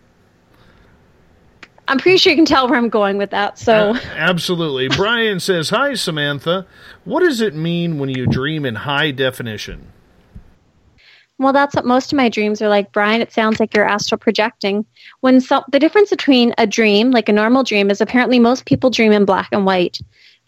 I'm 1.87 1.97
pretty 1.97 2.17
sure 2.17 2.31
you 2.31 2.37
can 2.37 2.45
tell 2.45 2.67
where 2.67 2.77
I'm 2.77 2.89
going 2.89 3.17
with 3.17 3.31
that. 3.31 3.57
So, 3.57 3.91
Uh, 3.95 3.99
absolutely. 4.15 4.89
Brian 4.89 5.39
says, 5.39 5.69
Hi, 5.71 5.95
Samantha. 5.95 6.67
What 7.03 7.21
does 7.21 7.41
it 7.41 7.55
mean 7.55 7.97
when 7.97 8.09
you 8.09 8.27
dream 8.27 8.63
in 8.65 8.75
high 8.75 9.09
definition? 9.09 9.91
Well, 11.39 11.53
that's 11.53 11.73
what 11.73 11.85
most 11.85 12.11
of 12.11 12.17
my 12.17 12.27
dreams 12.27 12.61
are 12.61 12.67
like, 12.67 12.91
Brian. 12.91 13.21
It 13.21 13.31
sounds 13.31 13.59
like 13.59 13.73
you're 13.73 13.87
astral 13.87 14.19
projecting. 14.19 14.85
When 15.21 15.39
some, 15.39 15.63
the 15.71 15.79
difference 15.79 16.09
between 16.09 16.53
a 16.57 16.67
dream, 16.67 17.11
like 17.11 17.29
a 17.29 17.33
normal 17.33 17.63
dream, 17.63 17.89
is 17.89 18.01
apparently 18.01 18.39
most 18.39 18.65
people 18.65 18.89
dream 18.89 19.13
in 19.13 19.23
black 19.23 19.47
and 19.53 19.65
white. 19.65 19.99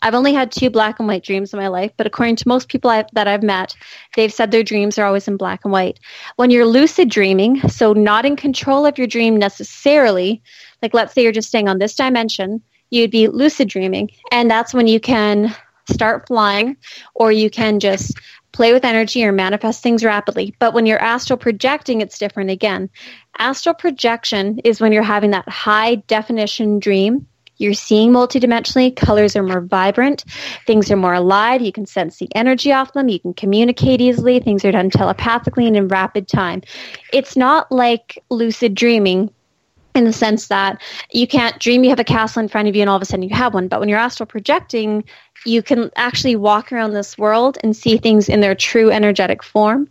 I've 0.01 0.15
only 0.15 0.33
had 0.33 0.51
two 0.51 0.69
black 0.69 0.99
and 0.99 1.07
white 1.07 1.23
dreams 1.23 1.53
in 1.53 1.59
my 1.59 1.69
life, 1.69 1.91
but 1.95 2.07
according 2.07 2.35
to 2.37 2.47
most 2.47 2.67
people 2.67 2.89
I've, 2.89 3.05
that 3.13 3.27
I've 3.27 3.43
met, 3.43 3.73
they've 4.15 4.33
said 4.33 4.51
their 4.51 4.63
dreams 4.63 4.97
are 4.97 5.05
always 5.05 5.27
in 5.27 5.37
black 5.37 5.63
and 5.63 5.71
white. 5.71 5.99
When 6.35 6.49
you're 6.49 6.65
lucid 6.65 7.09
dreaming, 7.09 7.61
so 7.69 7.93
not 7.93 8.25
in 8.25 8.35
control 8.35 8.85
of 8.85 8.97
your 8.97 9.07
dream 9.07 9.37
necessarily, 9.37 10.41
like 10.81 10.93
let's 10.93 11.13
say 11.13 11.23
you're 11.23 11.31
just 11.31 11.49
staying 11.49 11.69
on 11.69 11.77
this 11.77 11.95
dimension, 11.95 12.61
you'd 12.89 13.11
be 13.11 13.27
lucid 13.27 13.69
dreaming. 13.69 14.09
And 14.31 14.51
that's 14.51 14.73
when 14.73 14.87
you 14.87 14.99
can 14.99 15.55
start 15.89 16.27
flying 16.27 16.77
or 17.15 17.31
you 17.31 17.49
can 17.49 17.79
just 17.79 18.17
play 18.51 18.73
with 18.73 18.85
energy 18.85 19.23
or 19.23 19.31
manifest 19.31 19.81
things 19.81 20.03
rapidly. 20.03 20.55
But 20.59 20.73
when 20.73 20.85
you're 20.85 21.01
astral 21.01 21.37
projecting, 21.37 22.01
it's 22.01 22.19
different 22.19 22.49
again. 22.49 22.89
Astral 23.37 23.75
projection 23.75 24.59
is 24.59 24.81
when 24.81 24.91
you're 24.91 25.03
having 25.03 25.31
that 25.31 25.47
high 25.47 25.95
definition 25.95 26.79
dream. 26.79 27.27
You're 27.57 27.73
seeing 27.75 28.11
multidimensionally, 28.11 28.95
colors 28.95 29.35
are 29.35 29.43
more 29.43 29.61
vibrant, 29.61 30.25
things 30.65 30.89
are 30.89 30.95
more 30.95 31.13
alive, 31.13 31.61
you 31.61 31.71
can 31.71 31.85
sense 31.85 32.17
the 32.17 32.27
energy 32.33 32.71
off 32.71 32.93
them, 32.93 33.07
you 33.07 33.19
can 33.19 33.35
communicate 33.35 34.01
easily, 34.01 34.39
things 34.39 34.65
are 34.65 34.71
done 34.71 34.89
telepathically 34.89 35.67
and 35.67 35.77
in 35.77 35.87
rapid 35.87 36.27
time. 36.27 36.63
It's 37.13 37.37
not 37.37 37.71
like 37.71 38.17
lucid 38.31 38.73
dreaming 38.73 39.31
in 39.93 40.05
the 40.05 40.13
sense 40.13 40.47
that 40.47 40.81
you 41.11 41.27
can't 41.27 41.59
dream 41.59 41.83
you 41.83 41.89
have 41.89 41.99
a 41.99 42.03
castle 42.03 42.41
in 42.41 42.47
front 42.47 42.67
of 42.67 42.75
you 42.75 42.81
and 42.81 42.89
all 42.89 42.95
of 42.95 43.01
a 43.01 43.05
sudden 43.05 43.27
you 43.27 43.35
have 43.35 43.53
one. 43.53 43.67
But 43.67 43.79
when 43.79 43.89
you're 43.89 43.99
astral 43.99 44.25
projecting, 44.25 45.03
you 45.45 45.61
can 45.61 45.91
actually 45.95 46.35
walk 46.35 46.71
around 46.71 46.93
this 46.93 47.17
world 47.17 47.57
and 47.63 47.75
see 47.75 47.97
things 47.97 48.29
in 48.29 48.41
their 48.41 48.55
true 48.55 48.91
energetic 48.91 49.43
form. 49.43 49.87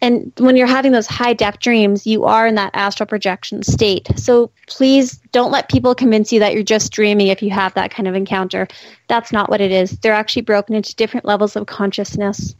And 0.00 0.32
when 0.38 0.56
you're 0.56 0.66
having 0.66 0.92
those 0.92 1.06
high 1.06 1.32
depth 1.32 1.60
dreams, 1.60 2.06
you 2.06 2.24
are 2.24 2.46
in 2.46 2.56
that 2.56 2.72
astral 2.74 3.06
projection 3.06 3.62
state. 3.62 4.06
So 4.16 4.50
please 4.66 5.16
don't 5.32 5.50
let 5.50 5.70
people 5.70 5.94
convince 5.94 6.30
you 6.30 6.40
that 6.40 6.52
you're 6.52 6.62
just 6.62 6.92
dreaming 6.92 7.28
if 7.28 7.42
you 7.42 7.50
have 7.50 7.72
that 7.74 7.90
kind 7.90 8.06
of 8.06 8.14
encounter. 8.14 8.68
That's 9.08 9.32
not 9.32 9.48
what 9.48 9.62
it 9.62 9.72
is. 9.72 9.92
They're 9.98 10.12
actually 10.12 10.42
broken 10.42 10.74
into 10.74 10.94
different 10.94 11.24
levels 11.24 11.56
of 11.56 11.66
consciousness. 11.66 12.54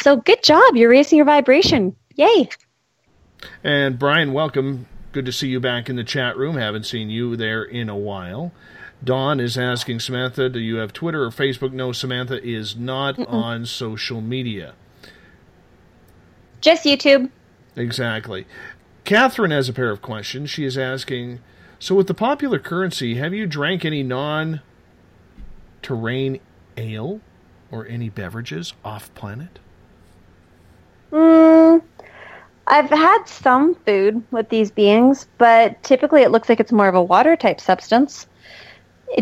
So 0.00 0.16
good 0.16 0.42
job. 0.42 0.74
You're 0.74 0.90
raising 0.90 1.16
your 1.16 1.26
vibration. 1.26 1.94
Yay. 2.16 2.48
And 3.62 3.98
Brian, 3.98 4.32
welcome. 4.32 4.86
Good 5.12 5.26
to 5.26 5.32
see 5.32 5.48
you 5.48 5.60
back 5.60 5.88
in 5.88 5.94
the 5.94 6.02
chat 6.02 6.36
room. 6.36 6.56
Haven't 6.56 6.86
seen 6.86 7.08
you 7.08 7.36
there 7.36 7.62
in 7.62 7.88
a 7.88 7.96
while. 7.96 8.52
Dawn 9.04 9.40
is 9.40 9.58
asking 9.58 10.00
Samantha, 10.00 10.48
do 10.48 10.58
you 10.58 10.76
have 10.76 10.92
Twitter 10.92 11.24
or 11.24 11.30
Facebook? 11.30 11.72
No, 11.72 11.92
Samantha 11.92 12.42
is 12.42 12.76
not 12.76 13.16
Mm-mm. 13.16 13.30
on 13.30 13.66
social 13.66 14.20
media. 14.20 14.74
Just 16.60 16.84
YouTube. 16.84 17.30
Exactly. 17.76 18.46
Catherine 19.04 19.50
has 19.50 19.68
a 19.68 19.72
pair 19.72 19.90
of 19.90 20.00
questions. 20.00 20.48
She 20.48 20.64
is 20.64 20.78
asking 20.78 21.40
So, 21.78 21.94
with 21.94 22.06
the 22.06 22.14
popular 22.14 22.58
currency, 22.58 23.16
have 23.16 23.34
you 23.34 23.46
drank 23.46 23.84
any 23.84 24.02
non 24.02 24.62
Terran 25.82 26.38
ale 26.76 27.20
or 27.70 27.86
any 27.86 28.08
beverages 28.08 28.72
off 28.84 29.12
planet? 29.14 29.58
Mm, 31.12 31.82
I've 32.66 32.88
had 32.90 33.24
some 33.26 33.74
food 33.74 34.22
with 34.30 34.48
these 34.48 34.70
beings, 34.70 35.26
but 35.36 35.82
typically 35.82 36.22
it 36.22 36.30
looks 36.30 36.48
like 36.48 36.60
it's 36.60 36.72
more 36.72 36.88
of 36.88 36.94
a 36.94 37.02
water 37.02 37.36
type 37.36 37.60
substance. 37.60 38.26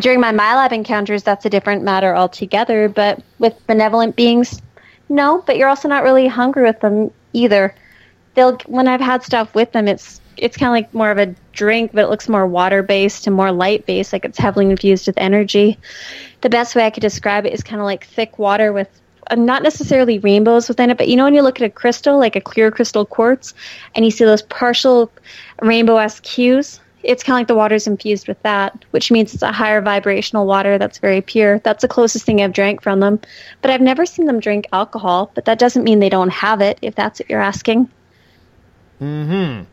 During 0.00 0.20
my 0.20 0.32
MILAB 0.32 0.72
encounters, 0.72 1.22
that's 1.22 1.44
a 1.44 1.50
different 1.50 1.82
matter 1.82 2.14
altogether, 2.14 2.88
but 2.88 3.22
with 3.38 3.54
benevolent 3.66 4.16
beings, 4.16 4.60
no, 5.08 5.42
but 5.46 5.56
you're 5.56 5.68
also 5.68 5.88
not 5.88 6.02
really 6.02 6.26
hungry 6.26 6.62
with 6.62 6.80
them 6.80 7.10
either. 7.32 7.74
They'll 8.34 8.56
when 8.66 8.88
I've 8.88 9.00
had 9.00 9.22
stuff 9.22 9.54
with 9.54 9.72
them, 9.72 9.86
it's 9.88 10.20
it's 10.38 10.56
kind 10.56 10.68
of 10.68 10.72
like 10.72 10.94
more 10.94 11.10
of 11.10 11.18
a 11.18 11.34
drink, 11.52 11.92
but 11.92 12.04
it 12.04 12.08
looks 12.08 12.28
more 12.28 12.46
water 12.46 12.82
based 12.82 13.26
and 13.26 13.36
more 13.36 13.52
light 13.52 13.84
based, 13.84 14.12
like 14.12 14.24
it's 14.24 14.38
heavily 14.38 14.70
infused 14.70 15.06
with 15.06 15.18
energy. 15.18 15.78
The 16.40 16.48
best 16.48 16.74
way 16.74 16.86
I 16.86 16.90
could 16.90 17.02
describe 17.02 17.44
it 17.44 17.52
is 17.52 17.62
kind 17.62 17.80
of 17.80 17.84
like 17.84 18.06
thick 18.06 18.38
water 18.38 18.72
with 18.72 18.88
uh, 19.30 19.34
not 19.34 19.62
necessarily 19.62 20.18
rainbows 20.18 20.68
within 20.68 20.90
it, 20.90 20.96
but 20.96 21.08
you 21.08 21.16
know 21.16 21.24
when 21.24 21.34
you 21.34 21.42
look 21.42 21.60
at 21.60 21.66
a 21.66 21.70
crystal, 21.70 22.18
like 22.18 22.34
a 22.34 22.40
clear 22.40 22.70
crystal 22.70 23.04
quartz, 23.04 23.54
and 23.94 24.04
you 24.04 24.10
see 24.10 24.24
those 24.24 24.42
partial 24.42 25.12
rainbow-esque 25.60 26.26
hues, 26.26 26.80
it's 27.02 27.22
kind 27.22 27.36
of 27.36 27.40
like 27.40 27.48
the 27.48 27.54
water's 27.54 27.86
infused 27.86 28.28
with 28.28 28.40
that, 28.42 28.84
which 28.90 29.10
means 29.10 29.34
it's 29.34 29.42
a 29.42 29.52
higher 29.52 29.80
vibrational 29.80 30.46
water 30.46 30.78
that's 30.78 30.98
very 30.98 31.20
pure. 31.20 31.58
That's 31.60 31.82
the 31.82 31.88
closest 31.88 32.24
thing 32.24 32.40
I've 32.40 32.52
drank 32.52 32.82
from 32.82 33.00
them. 33.00 33.20
But 33.60 33.70
I've 33.70 33.80
never 33.80 34.06
seen 34.06 34.26
them 34.26 34.40
drink 34.40 34.66
alcohol, 34.72 35.30
but 35.34 35.44
that 35.44 35.58
doesn't 35.58 35.84
mean 35.84 36.00
they 36.00 36.08
don't 36.08 36.30
have 36.30 36.60
it, 36.60 36.78
if 36.82 36.94
that's 36.94 37.20
what 37.20 37.30
you're 37.30 37.40
asking. 37.40 37.90
Mm 39.00 39.26
hmm. 39.26 39.64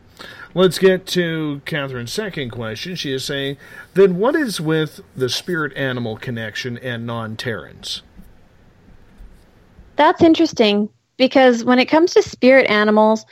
Let's 0.52 0.80
get 0.80 1.06
to 1.08 1.62
Catherine's 1.64 2.12
second 2.12 2.50
question. 2.50 2.96
She 2.96 3.12
is 3.12 3.24
saying, 3.24 3.56
then 3.94 4.16
what 4.16 4.34
is 4.34 4.60
with 4.60 5.00
the 5.14 5.28
spirit 5.28 5.72
animal 5.76 6.16
connection 6.16 6.76
and 6.78 7.06
non 7.06 7.36
Terrans? 7.36 8.02
That's 9.94 10.22
interesting 10.22 10.88
because 11.16 11.62
when 11.62 11.78
it 11.78 11.86
comes 11.86 12.14
to 12.14 12.22
spirit 12.22 12.68
animals, 12.68 13.24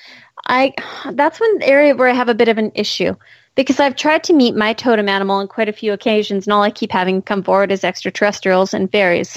I 0.46 0.74
that's 1.12 1.40
one 1.40 1.62
area 1.62 1.96
where 1.96 2.08
I 2.08 2.12
have 2.12 2.28
a 2.28 2.34
bit 2.34 2.48
of 2.48 2.58
an 2.58 2.70
issue 2.74 3.16
because 3.58 3.80
I've 3.80 3.96
tried 3.96 4.22
to 4.22 4.32
meet 4.32 4.54
my 4.54 4.72
totem 4.72 5.08
animal 5.08 5.34
on 5.34 5.48
quite 5.48 5.68
a 5.68 5.72
few 5.72 5.92
occasions, 5.92 6.46
and 6.46 6.54
all 6.54 6.62
I 6.62 6.70
keep 6.70 6.92
having 6.92 7.20
come 7.20 7.42
forward 7.42 7.72
is 7.72 7.82
extraterrestrials 7.82 8.72
and 8.72 8.88
fairies. 8.88 9.36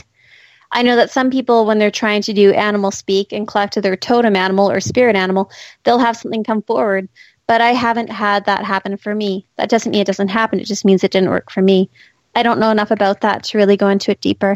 I 0.72 0.84
know 0.84 0.96
that 0.96 1.10
some 1.10 1.32
people, 1.32 1.66
when 1.66 1.80
they're 1.80 1.90
trying 1.90 2.22
to 2.22 2.34
do 2.34 2.54
animal 2.54 2.92
speak 2.92 3.34
and 3.34 3.48
collect 3.48 3.74
to 3.74 3.82
their 3.82 3.96
totem 3.96 4.36
animal 4.36 4.70
or 4.70 4.80
spirit 4.80 5.16
animal, 5.16 5.50
they'll 5.84 5.98
have 5.98 6.16
something 6.16 6.44
come 6.44 6.62
forward. 6.62 7.10
But 7.48 7.62
I 7.62 7.72
haven't 7.72 8.12
had 8.12 8.46
that 8.46 8.64
happen 8.64 8.96
for 8.96 9.16
me. 9.16 9.48
That 9.58 9.72
doesn't 9.72 9.92
mean 9.92 10.02
it 10.02 10.08
doesn't 10.08 10.28
happen. 10.28 10.60
It 10.60 10.68
just 10.68 10.86
means 10.86 11.04
it 11.04 11.10
didn't 11.10 11.32
work 11.32 11.50
for 11.50 11.64
me. 11.64 11.90
I 12.36 12.44
don't 12.44 12.60
know 12.60 12.70
enough 12.70 12.92
about 12.92 13.22
that 13.22 13.42
to 13.46 13.58
really 13.58 13.76
go 13.76 13.88
into 13.88 14.12
it 14.12 14.22
deeper. 14.22 14.56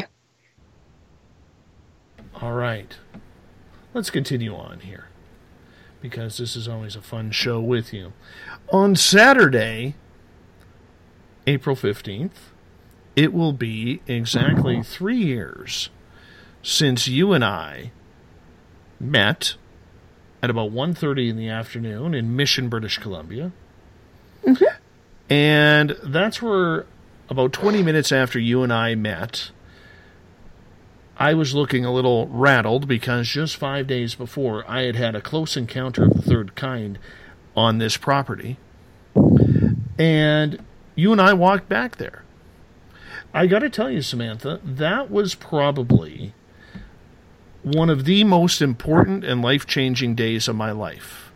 All 2.40 2.52
right. 2.52 2.96
Let's 3.94 4.10
continue 4.10 4.54
on 4.54 4.78
here 4.78 5.08
because 6.00 6.36
this 6.36 6.54
is 6.54 6.68
always 6.68 6.94
a 6.94 7.02
fun 7.02 7.32
show 7.32 7.60
with 7.60 7.92
you. 7.92 8.12
On 8.70 8.96
Saturday, 8.96 9.94
April 11.46 11.76
15th, 11.76 12.50
it 13.14 13.32
will 13.32 13.52
be 13.52 14.00
exactly 14.06 14.82
three 14.82 15.16
years 15.16 15.88
since 16.62 17.06
you 17.06 17.32
and 17.32 17.44
I 17.44 17.92
met 18.98 19.54
at 20.42 20.50
about 20.50 20.72
1.30 20.72 21.30
in 21.30 21.36
the 21.36 21.48
afternoon 21.48 22.12
in 22.12 22.34
Mission, 22.34 22.68
British 22.68 22.98
Columbia. 22.98 23.52
Mm-hmm. 24.44 24.64
And 25.30 25.96
that's 26.02 26.42
where, 26.42 26.86
about 27.30 27.52
20 27.52 27.82
minutes 27.82 28.12
after 28.12 28.38
you 28.38 28.62
and 28.62 28.72
I 28.72 28.94
met, 28.94 29.50
I 31.18 31.34
was 31.34 31.54
looking 31.54 31.84
a 31.84 31.92
little 31.92 32.26
rattled 32.28 32.86
because 32.86 33.28
just 33.28 33.56
five 33.56 33.86
days 33.86 34.14
before 34.14 34.64
I 34.68 34.82
had 34.82 34.96
had 34.96 35.14
a 35.14 35.20
close 35.20 35.56
encounter 35.56 36.04
of 36.04 36.14
the 36.14 36.22
third 36.22 36.54
kind 36.54 36.98
on 37.56 37.78
this 37.78 37.96
property. 37.96 38.58
And 39.98 40.62
you 40.94 41.12
and 41.12 41.20
I 41.20 41.32
walked 41.32 41.68
back 41.68 41.96
there. 41.96 42.22
I 43.32 43.46
got 43.46 43.60
to 43.60 43.70
tell 43.70 43.90
you, 43.90 44.02
Samantha, 44.02 44.60
that 44.64 45.10
was 45.10 45.34
probably 45.34 46.34
one 47.62 47.90
of 47.90 48.04
the 48.04 48.24
most 48.24 48.62
important 48.62 49.24
and 49.24 49.42
life 49.42 49.66
changing 49.66 50.14
days 50.14 50.48
of 50.48 50.56
my 50.56 50.70
life. 50.70 51.32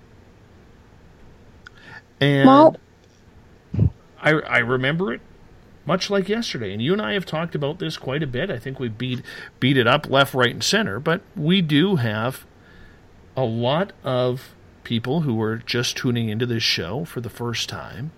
And 2.20 2.46
Well- 2.46 2.76
I, 4.22 4.32
I 4.32 4.58
remember 4.58 5.14
it 5.14 5.22
much 5.86 6.10
like 6.10 6.28
yesterday. 6.28 6.72
And 6.74 6.82
you 6.82 6.92
and 6.92 7.00
I 7.00 7.14
have 7.14 7.24
talked 7.24 7.54
about 7.54 7.78
this 7.78 7.96
quite 7.96 8.22
a 8.22 8.26
bit. 8.26 8.50
I 8.50 8.58
think 8.58 8.78
we 8.78 8.88
beat 8.88 9.22
beat 9.58 9.78
it 9.78 9.86
up 9.86 10.08
left, 10.10 10.34
right, 10.34 10.52
and 10.52 10.62
center. 10.62 11.00
But 11.00 11.22
we 11.34 11.62
do 11.62 11.96
have 11.96 12.44
a 13.34 13.44
lot 13.44 13.92
of 14.04 14.54
people 14.84 15.22
who 15.22 15.40
are 15.40 15.56
just 15.56 15.96
tuning 15.96 16.28
into 16.28 16.46
this 16.46 16.62
show 16.62 17.04
for 17.04 17.20
the 17.20 17.30
first 17.30 17.68
time. 17.68 18.12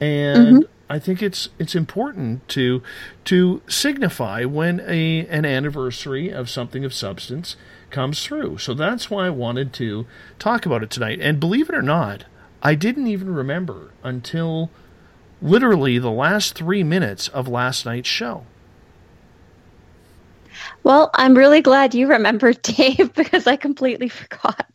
And 0.00 0.64
mm-hmm. 0.64 0.72
I 0.92 0.98
think 0.98 1.22
it's 1.22 1.48
it's 1.58 1.74
important 1.74 2.46
to 2.48 2.82
to 3.24 3.62
signify 3.66 4.44
when 4.44 4.80
a 4.80 5.26
an 5.28 5.44
anniversary 5.44 6.28
of 6.30 6.50
something 6.50 6.84
of 6.84 6.92
substance 6.92 7.56
comes 7.90 8.24
through. 8.24 8.58
So 8.58 8.74
that's 8.74 9.10
why 9.10 9.26
I 9.26 9.30
wanted 9.30 9.72
to 9.74 10.06
talk 10.38 10.66
about 10.66 10.82
it 10.82 10.90
tonight. 10.90 11.20
And 11.20 11.38
believe 11.38 11.68
it 11.68 11.74
or 11.74 11.82
not, 11.82 12.24
I 12.62 12.74
didn't 12.74 13.06
even 13.06 13.34
remember 13.34 13.92
until 14.02 14.70
literally 15.40 15.98
the 15.98 16.10
last 16.10 16.54
three 16.54 16.82
minutes 16.82 17.28
of 17.28 17.48
last 17.48 17.86
night's 17.86 18.08
show. 18.08 18.44
Well, 20.82 21.10
I'm 21.14 21.36
really 21.36 21.60
glad 21.60 21.94
you 21.94 22.08
remembered, 22.08 22.60
Dave, 22.62 23.14
because 23.14 23.46
I 23.46 23.56
completely 23.56 24.08
forgot. 24.08 24.66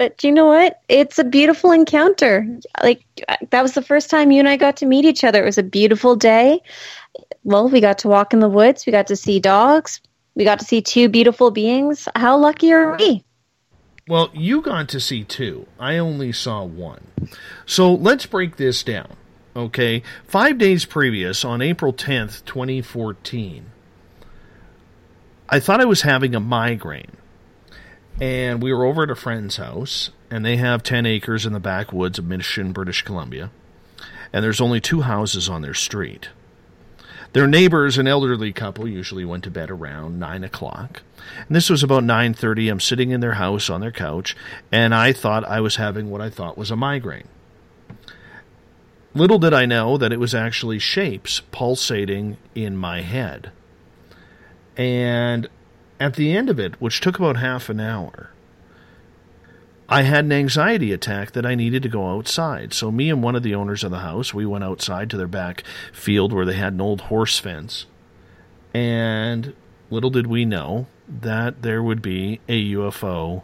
But 0.00 0.24
you 0.24 0.32
know 0.32 0.46
what? 0.46 0.80
It's 0.88 1.18
a 1.18 1.24
beautiful 1.24 1.72
encounter. 1.72 2.46
Like, 2.82 3.02
that 3.50 3.60
was 3.60 3.74
the 3.74 3.82
first 3.82 4.08
time 4.08 4.30
you 4.30 4.38
and 4.38 4.48
I 4.48 4.56
got 4.56 4.78
to 4.78 4.86
meet 4.86 5.04
each 5.04 5.24
other. 5.24 5.42
It 5.42 5.44
was 5.44 5.58
a 5.58 5.62
beautiful 5.62 6.16
day. 6.16 6.62
Well, 7.44 7.68
we 7.68 7.82
got 7.82 7.98
to 7.98 8.08
walk 8.08 8.32
in 8.32 8.40
the 8.40 8.48
woods, 8.48 8.86
we 8.86 8.92
got 8.92 9.08
to 9.08 9.16
see 9.16 9.40
dogs, 9.40 10.00
we 10.34 10.44
got 10.44 10.58
to 10.60 10.64
see 10.64 10.80
two 10.80 11.10
beautiful 11.10 11.50
beings. 11.50 12.08
How 12.16 12.38
lucky 12.38 12.72
are 12.72 12.96
we? 12.96 13.22
Well, 14.08 14.30
you 14.32 14.62
got 14.62 14.88
to 14.88 15.00
see 15.00 15.22
two. 15.22 15.66
I 15.78 15.98
only 15.98 16.32
saw 16.32 16.64
one. 16.64 17.06
So 17.66 17.92
let's 17.92 18.24
break 18.24 18.56
this 18.56 18.82
down. 18.82 19.16
Okay. 19.54 20.02
Five 20.26 20.56
days 20.56 20.86
previous, 20.86 21.44
on 21.44 21.60
April 21.60 21.92
10th, 21.92 22.46
2014, 22.46 23.66
I 25.50 25.60
thought 25.60 25.82
I 25.82 25.84
was 25.84 26.00
having 26.00 26.34
a 26.34 26.40
migraine. 26.40 27.18
And 28.20 28.62
we 28.62 28.72
were 28.72 28.84
over 28.84 29.04
at 29.04 29.10
a 29.10 29.14
friend's 29.14 29.56
house, 29.56 30.10
and 30.30 30.44
they 30.44 30.56
have 30.58 30.82
10 30.82 31.06
acres 31.06 31.46
in 31.46 31.54
the 31.54 31.60
backwoods 31.60 32.18
of 32.18 32.26
Mission, 32.26 32.72
British 32.72 33.02
Columbia. 33.02 33.50
And 34.32 34.44
there's 34.44 34.60
only 34.60 34.80
two 34.80 35.00
houses 35.00 35.48
on 35.48 35.62
their 35.62 35.74
street. 35.74 36.28
Their 37.32 37.46
neighbors, 37.46 37.96
an 37.96 38.06
elderly 38.06 38.52
couple, 38.52 38.86
usually 38.86 39.24
went 39.24 39.44
to 39.44 39.50
bed 39.50 39.70
around 39.70 40.18
nine 40.18 40.44
o'clock. 40.44 41.02
And 41.46 41.56
this 41.56 41.70
was 41.70 41.82
about 41.82 42.04
nine 42.04 42.34
thirty. 42.34 42.68
I'm 42.68 42.80
sitting 42.80 43.10
in 43.10 43.20
their 43.20 43.34
house 43.34 43.70
on 43.70 43.80
their 43.80 43.92
couch, 43.92 44.36
and 44.72 44.94
I 44.94 45.12
thought 45.12 45.44
I 45.44 45.60
was 45.60 45.76
having 45.76 46.10
what 46.10 46.20
I 46.20 46.28
thought 46.28 46.58
was 46.58 46.72
a 46.72 46.76
migraine. 46.76 47.28
Little 49.14 49.38
did 49.38 49.54
I 49.54 49.64
know 49.64 49.96
that 49.96 50.12
it 50.12 50.20
was 50.20 50.34
actually 50.34 50.78
shapes 50.80 51.40
pulsating 51.52 52.36
in 52.54 52.76
my 52.76 53.02
head. 53.02 53.52
And 54.76 55.48
at 56.00 56.16
the 56.16 56.34
end 56.36 56.48
of 56.48 56.58
it, 56.58 56.80
which 56.80 57.00
took 57.00 57.18
about 57.18 57.36
half 57.36 57.68
an 57.68 57.78
hour, 57.78 58.30
I 59.88 60.02
had 60.02 60.24
an 60.24 60.32
anxiety 60.32 60.92
attack 60.92 61.32
that 61.32 61.44
I 61.44 61.54
needed 61.54 61.82
to 61.82 61.88
go 61.88 62.16
outside. 62.16 62.72
So 62.72 62.90
me 62.90 63.10
and 63.10 63.22
one 63.22 63.36
of 63.36 63.42
the 63.42 63.54
owners 63.54 63.84
of 63.84 63.90
the 63.90 63.98
house, 63.98 64.32
we 64.32 64.46
went 64.46 64.64
outside 64.64 65.10
to 65.10 65.16
their 65.16 65.26
back 65.26 65.64
field 65.92 66.32
where 66.32 66.46
they 66.46 66.54
had 66.54 66.72
an 66.72 66.80
old 66.80 67.02
horse 67.02 67.38
fence. 67.38 67.86
And 68.72 69.52
little 69.90 70.10
did 70.10 70.28
we 70.28 70.44
know 70.44 70.86
that 71.08 71.62
there 71.62 71.82
would 71.82 72.00
be 72.00 72.40
a 72.48 72.72
UFO 72.72 73.42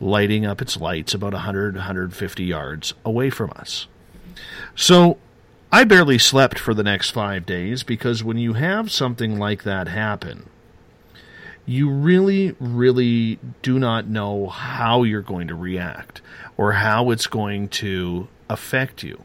lighting 0.00 0.46
up 0.46 0.60
its 0.60 0.78
lights 0.78 1.14
about 1.14 1.34
100 1.34 1.74
150 1.74 2.44
yards 2.44 2.94
away 3.04 3.30
from 3.30 3.52
us. 3.54 3.86
So 4.74 5.18
I 5.70 5.84
barely 5.84 6.18
slept 6.18 6.58
for 6.58 6.72
the 6.72 6.82
next 6.82 7.10
5 7.10 7.44
days 7.44 7.82
because 7.82 8.24
when 8.24 8.38
you 8.38 8.54
have 8.54 8.90
something 8.90 9.38
like 9.38 9.62
that 9.64 9.88
happen, 9.88 10.48
you 11.66 11.90
really, 11.90 12.56
really 12.58 13.38
do 13.62 13.78
not 13.78 14.06
know 14.06 14.48
how 14.48 15.02
you're 15.02 15.22
going 15.22 15.48
to 15.48 15.54
react 15.54 16.20
or 16.56 16.72
how 16.72 17.10
it's 17.10 17.26
going 17.26 17.68
to 17.68 18.28
affect 18.48 19.02
you. 19.02 19.22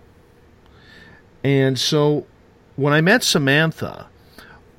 And 1.44 1.80
so 1.80 2.26
when 2.76 2.94
I 2.94 3.02
met 3.02 3.24
Samantha 3.24 4.08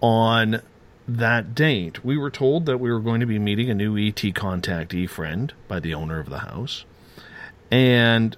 on 0.01 0.62
that 1.06 1.55
date, 1.55 2.05
we 2.05 2.16
were 2.16 2.30
told 2.30 2.66
that 2.66 2.78
we 2.78 2.93
were 2.93 3.01
going 3.01 3.20
to 3.20 3.26
be 3.26 3.39
meeting 3.39 3.70
a 3.70 3.74
new 3.74 3.97
ET 3.97 4.14
contactee 4.14 5.09
friend 5.09 5.52
by 5.66 5.80
the 5.80 5.94
owner 5.94 6.20
of 6.20 6.30
the 6.30 6.40
house. 6.40 6.85
And 7.70 8.36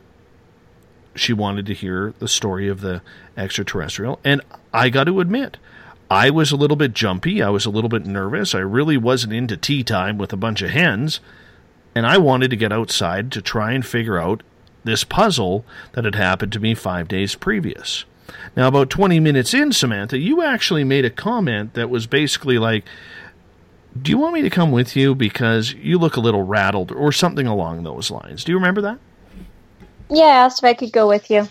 she 1.15 1.33
wanted 1.33 1.67
to 1.67 1.75
hear 1.75 2.15
the 2.19 2.29
story 2.29 2.69
of 2.69 2.81
the 2.81 3.03
extraterrestrial. 3.37 4.21
And 4.25 4.41
I 4.73 4.89
got 4.89 5.05
to 5.05 5.21
admit, 5.21 5.59
I 6.11 6.29
was 6.29 6.51
a 6.51 6.57
little 6.57 6.77
bit 6.77 6.93
jumpy. 6.93 7.41
I 7.41 7.51
was 7.51 7.65
a 7.65 7.71
little 7.71 7.89
bit 7.89 8.05
nervous. 8.05 8.55
I 8.55 8.59
really 8.59 8.97
wasn't 8.97 9.33
into 9.33 9.57
tea 9.57 9.85
time 9.85 10.19
with 10.19 10.33
a 10.33 10.37
bunch 10.37 10.61
of 10.61 10.71
hens. 10.71 11.21
And 11.95 12.05
I 12.05 12.19
wanted 12.19 12.51
to 12.51 12.57
get 12.57 12.73
outside 12.73 13.31
to 13.33 13.41
try 13.41 13.73
and 13.73 13.87
figure 13.87 14.19
out 14.19 14.43
this 14.83 15.05
puzzle 15.05 15.65
that 15.93 16.05
had 16.05 16.17
happened 16.17 16.53
to 16.53 16.61
me 16.61 16.75
five 16.75 17.07
days 17.07 17.37
previous. 17.37 18.05
Now, 18.57 18.69
about 18.69 18.91
20 18.91 19.21
minutes 19.21 19.55
in, 19.55 19.73
Samantha, 19.73 20.19
you 20.19 20.43
actually 20.43 20.85
made 20.85 21.05
a 21.05 21.11
comment 21.11 21.75
that 21.75 21.91
was 21.91 22.07
basically 22.07 22.59
like, 22.59 22.85
Do 24.01 24.11
you 24.11 24.19
want 24.19 24.35
me 24.35 24.43
to 24.43 24.51
come 24.51 24.73
with 24.73 24.97
you? 24.97 25.15
Because 25.15 25.75
you 25.75 25.99
look 25.99 26.17
a 26.17 26.21
little 26.21 26.43
rattled, 26.43 26.93
or 26.93 27.13
something 27.13 27.47
along 27.47 27.83
those 27.83 28.11
lines. 28.11 28.45
Do 28.45 28.53
you 28.53 28.59
remember 28.59 28.81
that? 28.83 28.99
Yeah, 30.09 30.25
I 30.25 30.45
asked 30.45 30.61
if 30.61 30.65
I 30.65 30.75
could 30.75 30.93
go 30.93 31.09
with 31.09 31.31
you. 31.31 31.49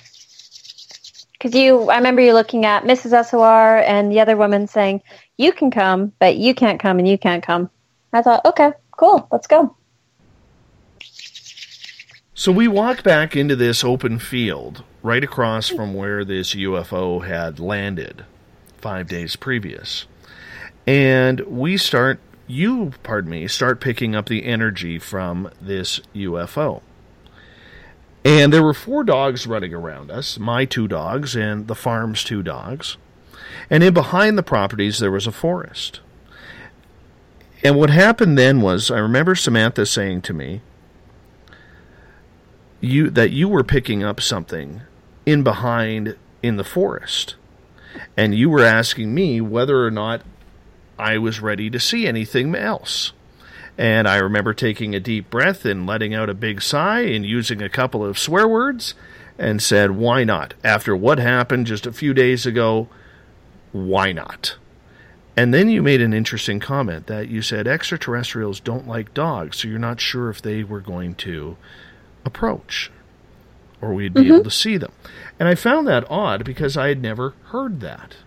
Because 1.40 1.56
you, 1.56 1.90
I 1.90 1.95
remember 1.95 2.22
you 2.22 2.34
looking 2.34 2.66
at 2.66 2.84
Mrs. 2.84 3.26
SOR 3.26 3.78
and 3.78 4.11
the 4.11 4.20
other 4.20 4.36
woman 4.36 4.68
saying, 4.68 5.02
You 5.38 5.53
can 5.53 5.72
come, 5.72 6.11
but 6.20 6.36
you 6.36 6.53
can't 6.53 6.82
come 6.82 6.99
and 6.99 7.07
you 7.07 7.18
can't 7.18 7.41
come. 7.41 7.70
I 8.11 8.22
thought, 8.22 8.44
okay, 8.45 8.74
cool, 8.91 9.28
let's 9.32 9.48
go. 9.48 9.76
So 12.34 12.52
we 12.52 12.68
walk 12.68 13.03
back 13.03 13.36
into 13.36 13.56
this 13.56 13.84
open 13.84 14.20
field 14.20 14.84
right 15.02 15.24
across 15.24 15.70
from 15.70 15.94
where 15.94 16.26
this 16.26 16.56
UFO 16.56 17.26
had 17.26 17.60
landed 17.60 18.26
five 18.78 19.07
days 19.07 19.36
previous. 19.36 20.06
And 20.88 21.41
we 21.41 21.78
start, 21.78 22.20
you, 22.48 22.94
pardon 23.03 23.32
me, 23.32 23.48
start 23.48 23.80
picking 23.80 24.16
up 24.16 24.28
the 24.28 24.45
energy 24.45 24.99
from 24.99 25.52
this 25.61 26.02
UFO. 26.16 26.82
And 28.25 28.51
there 28.51 28.63
were 28.63 28.73
four 28.73 29.03
dogs 29.03 29.47
running 29.47 29.73
around 29.73 30.11
us 30.11 30.37
my 30.37 30.65
two 30.65 30.87
dogs 30.87 31.35
and 31.35 31.67
the 31.67 31.75
farm's 31.75 32.23
two 32.23 32.43
dogs. 32.43 32.97
And 33.69 33.83
in 33.83 33.93
behind 33.93 34.37
the 34.37 34.43
properties, 34.43 34.99
there 34.99 35.11
was 35.11 35.27
a 35.27 35.31
forest. 35.31 36.01
And 37.63 37.77
what 37.77 37.89
happened 37.89 38.37
then 38.37 38.61
was, 38.61 38.89
I 38.89 38.99
remember 38.99 39.35
Samantha 39.35 39.85
saying 39.85 40.21
to 40.23 40.33
me, 40.33 40.61
you 42.81 43.09
that 43.09 43.31
you 43.31 43.49
were 43.49 43.63
picking 43.63 44.03
up 44.03 44.21
something 44.21 44.81
in 45.25 45.43
behind 45.43 46.15
in 46.41 46.55
the 46.55 46.63
forest 46.63 47.35
and 48.15 48.35
you 48.35 48.49
were 48.49 48.63
asking 48.63 49.13
me 49.13 49.41
whether 49.41 49.85
or 49.85 49.91
not 49.91 50.21
I 50.97 51.17
was 51.17 51.41
ready 51.41 51.69
to 51.69 51.79
see 51.79 52.07
anything 52.07 52.53
else. 52.55 53.13
And 53.80 54.10
I 54.10 54.18
remember 54.18 54.53
taking 54.53 54.93
a 54.93 54.99
deep 54.99 55.30
breath 55.30 55.64
and 55.64 55.88
letting 55.88 56.14
out 56.14 56.30
a 56.30 56.34
big 56.34 56.61
sigh 56.61 56.99
and 57.03 57.26
using 57.26 57.61
a 57.61 57.69
couple 57.69 58.03
of 58.06 58.19
swear 58.19 58.45
words 58.45 58.93
and 59.38 59.61
said, 59.61 59.91
Why 59.91 60.26
not? 60.26 60.53
After 60.65 60.93
what 60.97 61.18
happened 61.18 61.65
just 61.65 61.88
a 61.88 61.93
few 61.93 62.14
days 62.14 62.45
ago, 62.45 62.89
why 63.72 64.11
not? 64.11 64.57
And 65.38 65.53
then 65.53 65.69
you 65.69 65.81
made 65.81 66.01
an 66.01 66.14
interesting 66.14 66.60
comment 66.60 67.07
that 67.07 67.30
you 67.30 67.41
said 67.41 67.69
extraterrestrials 67.69 68.60
don't 68.60 68.85
like 68.85 69.14
dogs, 69.14 69.60
so 69.60 69.69
you're 69.69 69.80
not 69.80 70.01
sure 70.01 70.30
if 70.30 70.41
they 70.41 70.61
were 70.65 70.81
going 70.81 71.15
to 71.15 71.56
approach 72.26 72.91
or 73.81 73.93
we'd 73.93 74.14
be 74.14 74.23
Mhm. 74.23 74.34
able 74.34 74.43
to 74.43 74.51
see 74.51 74.76
them. 74.76 74.91
And 75.39 75.47
I 75.47 75.56
found 75.56 75.88
that 75.88 76.03
odd 76.10 76.43
because 76.43 76.76
I 76.76 76.89
had 76.89 77.01
never 77.01 77.34
heard 77.53 77.80
that. 77.80 78.18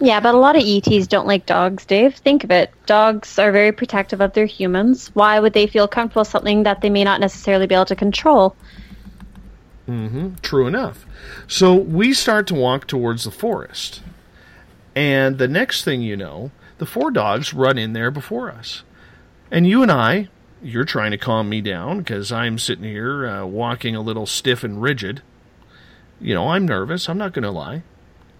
Yeah, 0.00 0.20
but 0.20 0.34
a 0.34 0.38
lot 0.38 0.54
of 0.56 0.62
ETs 0.64 1.08
don't 1.08 1.26
like 1.26 1.44
dogs, 1.44 1.84
Dave. 1.84 2.14
Think 2.14 2.44
of 2.44 2.52
it. 2.52 2.70
Dogs 2.86 3.36
are 3.38 3.50
very 3.50 3.72
protective 3.72 4.20
of 4.20 4.32
their 4.32 4.46
humans. 4.46 5.10
Why 5.14 5.40
would 5.40 5.54
they 5.54 5.66
feel 5.66 5.88
comfortable 5.88 6.20
with 6.20 6.28
something 6.28 6.62
that 6.62 6.80
they 6.80 6.90
may 6.90 7.02
not 7.02 7.20
necessarily 7.20 7.66
be 7.66 7.74
able 7.74 7.86
to 7.86 7.96
control? 7.96 8.54
Mm-hmm. 9.88 10.34
True 10.42 10.66
enough. 10.66 11.04
So 11.48 11.74
we 11.74 12.12
start 12.12 12.46
to 12.48 12.54
walk 12.54 12.86
towards 12.86 13.24
the 13.24 13.30
forest. 13.32 14.02
And 14.94 15.38
the 15.38 15.48
next 15.48 15.82
thing 15.82 16.00
you 16.00 16.16
know, 16.16 16.52
the 16.78 16.86
four 16.86 17.10
dogs 17.10 17.52
run 17.52 17.76
in 17.76 17.92
there 17.92 18.10
before 18.10 18.50
us. 18.50 18.84
And 19.50 19.66
you 19.66 19.82
and 19.82 19.90
I, 19.90 20.28
you're 20.62 20.84
trying 20.84 21.10
to 21.10 21.18
calm 21.18 21.48
me 21.48 21.60
down 21.60 21.98
because 21.98 22.30
I'm 22.30 22.58
sitting 22.58 22.84
here 22.84 23.26
uh, 23.26 23.46
walking 23.46 23.96
a 23.96 24.00
little 24.00 24.26
stiff 24.26 24.62
and 24.62 24.80
rigid. 24.80 25.22
You 26.20 26.34
know, 26.34 26.48
I'm 26.50 26.66
nervous. 26.66 27.08
I'm 27.08 27.18
not 27.18 27.32
going 27.32 27.44
to 27.44 27.50
lie. 27.50 27.82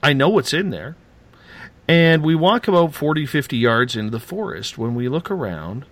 I 0.03 0.13
know 0.13 0.29
what's 0.29 0.53
in 0.53 0.71
there. 0.71 0.97
And 1.89 2.23
we 2.23 2.35
walk 2.35 2.69
about 2.69 2.95
40, 2.95 3.25
50 3.27 3.57
yards 3.57 3.97
into 3.97 4.11
the 4.11 4.21
forest 4.21 4.77
when 4.77 4.95
we 4.95 5.09
look 5.09 5.31
around 5.31 5.87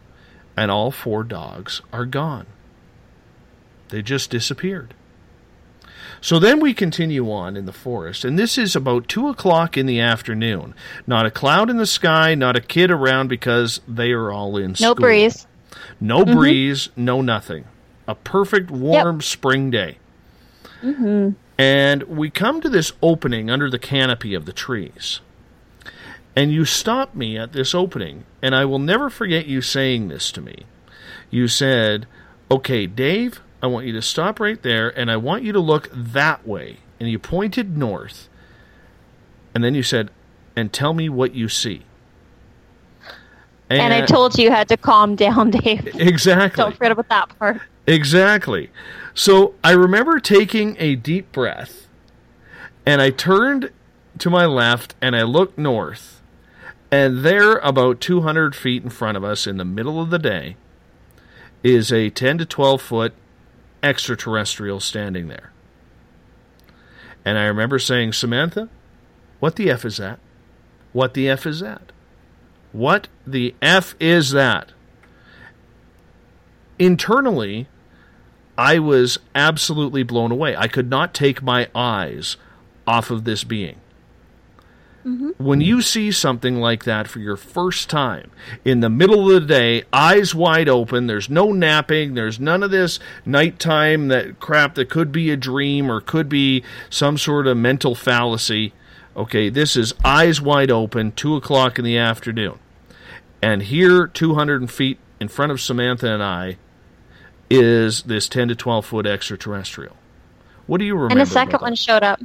and 0.57 0.71
all 0.71 0.91
four 0.91 1.25
dogs 1.25 1.81
are 1.93 2.05
gone. 2.07 2.47
They 3.89 4.03
just 4.03 4.31
disappeared. 4.31 4.95
So 6.21 6.39
then 6.39 6.61
we 6.61 6.75
continue 6.75 7.31
on 7.31 7.57
in 7.57 7.67
the 7.67 7.73
forest, 7.73 8.25
and 8.25 8.39
this 8.39 8.57
is 8.59 8.75
about 8.75 9.07
two 9.07 9.29
o'clock 9.29 9.77
in 9.77 9.87
the 9.87 10.01
afternoon. 10.01 10.75
Not 11.07 11.27
a 11.27 11.31
cloud 11.31 11.69
in 11.71 11.77
the 11.77 11.87
sky, 11.87 12.35
not 12.35 12.57
a 12.57 12.61
kid 12.61 12.91
around 12.91 13.29
because 13.29 13.81
they 13.87 14.13
are 14.13 14.33
all 14.33 14.57
in 14.57 14.71
No 14.71 14.75
school. 14.75 14.89
No 14.89 14.95
breeze. 14.95 15.47
No 16.01 16.25
Mhm. 16.25 16.35
breeze, 16.35 16.89
no 16.97 17.21
nothing. 17.21 17.65
A 18.09 18.15
perfect 18.15 18.71
warm 18.71 19.21
spring 19.21 19.71
day. 19.71 19.99
hmm 20.81 21.31
And 21.59 22.03
we 22.05 22.29
come 22.31 22.61
to 22.61 22.69
this 22.69 22.93
opening 23.03 23.51
under 23.51 23.71
the 23.71 23.79
canopy 23.79 24.35
of 24.35 24.45
the 24.47 24.53
trees. 24.53 25.21
And 26.37 26.53
you 26.53 26.67
stopped 26.67 27.17
me 27.17 27.39
at 27.39 27.53
this 27.53 27.75
opening, 27.75 28.25
and 28.43 28.55
I 28.55 28.67
will 28.67 28.79
never 28.79 29.09
forget 29.09 29.47
you 29.47 29.63
saying 29.63 30.09
this 30.09 30.31
to 30.33 30.43
me. 30.43 30.65
You 31.31 31.49
said, 31.49 32.07
Okay, 32.51 32.87
Dave, 32.87 33.41
I 33.63 33.67
want 33.67 33.87
you 33.87 33.93
to 33.95 34.03
stop 34.03 34.39
right 34.39 34.63
there, 34.63 34.91
and 34.91 35.11
I 35.11 35.17
want 35.17 35.43
you 35.43 35.53
to 35.53 35.61
look 35.61 35.89
that 35.93 36.47
way. 36.47 36.79
And 37.01 37.11
you 37.11 37.19
pointed 37.19 37.77
north. 37.77 38.29
And 39.55 39.65
then 39.65 39.75
you 39.75 39.83
said, 39.83 40.11
And 40.55 40.73
tell 40.73 40.93
me 40.93 41.09
what 41.09 41.35
you 41.35 41.49
see. 41.49 41.85
And, 43.69 43.93
I 43.93 44.07
told 44.07 44.39
you 44.39 44.45
you 44.45 44.51
had 44.51 44.69
to 44.69 44.77
calm 44.77 45.17
down, 45.17 45.51
Dave. 45.63 45.89
Exactly. 45.97 46.63
Don't 46.63 46.73
forget 46.73 46.93
about 46.93 47.09
that 47.09 47.39
part. 47.39 47.61
Exactly. 47.87 48.71
So 49.15 49.55
I 49.65 49.73
remember 49.73 50.21
taking 50.21 50.77
a 50.79 50.95
deep 50.95 51.33
breath 51.33 51.89
and 52.85 53.01
I 53.01 53.11
turned 53.11 53.71
to 54.19 54.31
my 54.31 54.47
left 54.47 54.95
and 55.01 55.17
I 55.17 55.23
looked 55.23 55.59
north. 55.59 56.16
And 56.97 57.19
there, 57.19 57.59
about 57.59 58.01
200 58.01 58.57
feet 58.57 58.83
in 58.83 58.89
front 58.89 59.19
of 59.19 59.23
us 59.23 59.47
in 59.47 59.59
the 59.59 59.67
middle 59.67 60.01
of 60.01 60.09
the 60.09 60.19
day, 60.19 60.57
is 61.63 61.93
a 61.93 62.09
10 62.09 62.39
to 62.39 62.47
12 62.47 62.81
foot 62.81 63.13
extraterrestrial 63.83 64.81
standing 64.81 65.29
there. 65.29 65.53
And 67.23 67.37
I 67.37 67.45
remember 67.45 67.79
saying, 67.79 68.15
Samantha, 68.15 68.71
what 69.41 69.57
the 69.57 69.71
F 69.71 69.85
is 69.85 69.99
that? 69.99 70.21
What 70.95 71.13
the 71.13 71.29
F 71.29 71.45
is 71.45 71.61
that? 71.61 71.93
What 72.73 73.09
the 73.27 73.55
F 73.61 73.95
is 74.01 74.31
that? 74.31 74.73
Internally, 76.79 77.69
I 78.57 78.79
was 78.79 79.19
absolutely 79.35 80.03
blown 80.03 80.33
away. 80.33 80.57
I 80.57 80.67
could 80.67 80.89
not 80.89 81.13
take 81.13 81.43
my 81.43 81.69
eyes 81.75 82.39
off 82.87 83.11
of 83.11 83.25
this 83.25 83.45
being. 83.45 83.77
Mm-hmm. 85.07 85.43
When 85.43 85.61
you 85.61 85.83
see 85.83 86.11
something 86.11 86.57
like 86.57 86.83
that 86.83 87.07
for 87.07 87.21
your 87.21 87.37
first 87.37 87.89
time 87.89 88.33
in 88.65 88.81
the 88.81 88.91
middle 88.91 89.31
of 89.31 89.43
the 89.43 89.47
day, 89.47 89.85
eyes 89.93 90.35
wide 90.35 90.69
open, 90.69 91.07
there's 91.07 91.31
no 91.31 91.53
napping, 91.53 92.15
there's 92.15 92.41
none 92.41 92.65
of 92.65 92.73
this 92.73 92.99
nighttime 93.25 94.09
that 94.09 94.41
crap 94.41 94.75
that 94.75 94.91
could 94.91 95.13
be 95.13 95.31
a 95.31 95.37
dream 95.37 95.89
or 95.89 96.01
could 96.01 96.29
be 96.29 96.65
some 96.91 97.17
sort 97.17 97.47
of 97.47 97.57
mental 97.57 97.95
fallacy. 97.95 98.73
Okay, 99.17 99.49
this 99.49 99.77
is 99.77 99.95
eyes 100.05 100.41
wide 100.41 100.73
open, 100.73 101.13
two 101.13 101.37
o'clock 101.37 101.79
in 101.79 101.85
the 101.85 101.97
afternoon. 101.97 102.59
And 103.41 103.63
here, 103.63 104.09
200 104.09 104.69
feet 104.73 104.99
in 105.21 105.29
front 105.29 105.53
of 105.53 105.61
Samantha 105.61 106.09
and 106.09 106.23
I, 106.23 106.57
is 107.49 108.03
this 108.03 108.29
10 108.29 108.49
to 108.49 108.57
12 108.57 108.85
foot 108.85 109.07
extraterrestrial. 109.07 109.95
What 110.67 110.79
do 110.79 110.85
you 110.85 110.95
remember? 110.97 111.13
And 111.13 111.21
the 111.21 111.33
second 111.33 111.61
one 111.61 111.77
showed 111.77 112.03
up. 112.03 112.21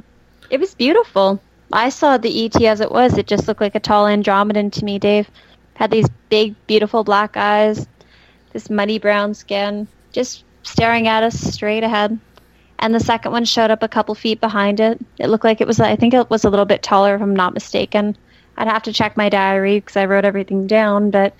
It 0.50 0.58
was 0.58 0.74
beautiful. 0.74 1.40
I 1.72 1.88
saw 1.88 2.18
the 2.18 2.44
ET 2.44 2.60
as 2.62 2.80
it 2.80 2.90
was. 2.90 3.16
It 3.16 3.26
just 3.26 3.48
looked 3.48 3.60
like 3.60 3.74
a 3.74 3.80
tall 3.80 4.06
Andromedan 4.06 4.70
to 4.72 4.84
me, 4.84 4.98
Dave. 4.98 5.30
Had 5.74 5.90
these 5.90 6.08
big, 6.28 6.54
beautiful 6.66 7.02
black 7.02 7.36
eyes, 7.36 7.86
this 8.52 8.68
muddy 8.68 8.98
brown 8.98 9.34
skin, 9.34 9.88
just 10.12 10.44
staring 10.62 11.08
at 11.08 11.22
us 11.22 11.38
straight 11.38 11.82
ahead. 11.82 12.18
And 12.78 12.94
the 12.94 13.00
second 13.00 13.32
one 13.32 13.44
showed 13.44 13.70
up 13.70 13.82
a 13.82 13.88
couple 13.88 14.14
feet 14.14 14.40
behind 14.40 14.80
it. 14.80 15.00
It 15.18 15.28
looked 15.28 15.44
like 15.44 15.60
it 15.60 15.66
was, 15.66 15.80
I 15.80 15.96
think 15.96 16.14
it 16.14 16.28
was 16.28 16.44
a 16.44 16.50
little 16.50 16.66
bit 16.66 16.82
taller, 16.82 17.14
if 17.14 17.22
I'm 17.22 17.34
not 17.34 17.54
mistaken. 17.54 18.16
I'd 18.56 18.68
have 18.68 18.82
to 18.82 18.92
check 18.92 19.16
my 19.16 19.28
diary 19.28 19.80
because 19.80 19.96
I 19.96 20.04
wrote 20.04 20.24
everything 20.24 20.66
down. 20.66 21.10
But 21.10 21.34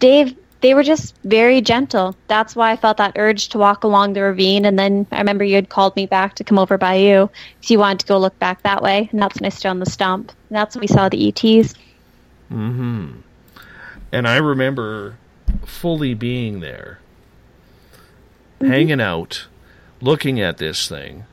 Dave, 0.00 0.34
they 0.64 0.72
were 0.72 0.82
just 0.82 1.14
very 1.24 1.60
gentle. 1.60 2.16
That's 2.26 2.56
why 2.56 2.72
I 2.72 2.76
felt 2.76 2.96
that 2.96 3.12
urge 3.16 3.50
to 3.50 3.58
walk 3.58 3.84
along 3.84 4.14
the 4.14 4.22
ravine. 4.22 4.64
And 4.64 4.78
then 4.78 5.06
I 5.12 5.18
remember 5.18 5.44
you 5.44 5.56
had 5.56 5.68
called 5.68 5.94
me 5.94 6.06
back 6.06 6.36
to 6.36 6.44
come 6.44 6.58
over 6.58 6.78
by 6.78 6.94
you 6.94 7.28
because 7.60 7.70
you 7.70 7.78
wanted 7.78 7.98
to 7.98 8.06
go 8.06 8.16
look 8.16 8.38
back 8.38 8.62
that 8.62 8.82
way. 8.82 9.10
And 9.12 9.20
that's 9.20 9.38
when 9.38 9.44
I 9.44 9.50
stood 9.50 9.68
on 9.68 9.80
the 9.80 9.84
stump. 9.84 10.32
And 10.48 10.56
that's 10.56 10.74
when 10.74 10.80
we 10.80 10.86
saw 10.86 11.10
the 11.10 11.28
ETs. 11.28 11.74
hmm 12.48 13.16
And 14.10 14.26
I 14.26 14.36
remember 14.36 15.18
fully 15.66 16.14
being 16.14 16.60
there, 16.60 16.98
hanging 18.62 19.02
out, 19.02 19.46
looking 20.00 20.40
at 20.40 20.56
this 20.56 20.88
thing. 20.88 21.24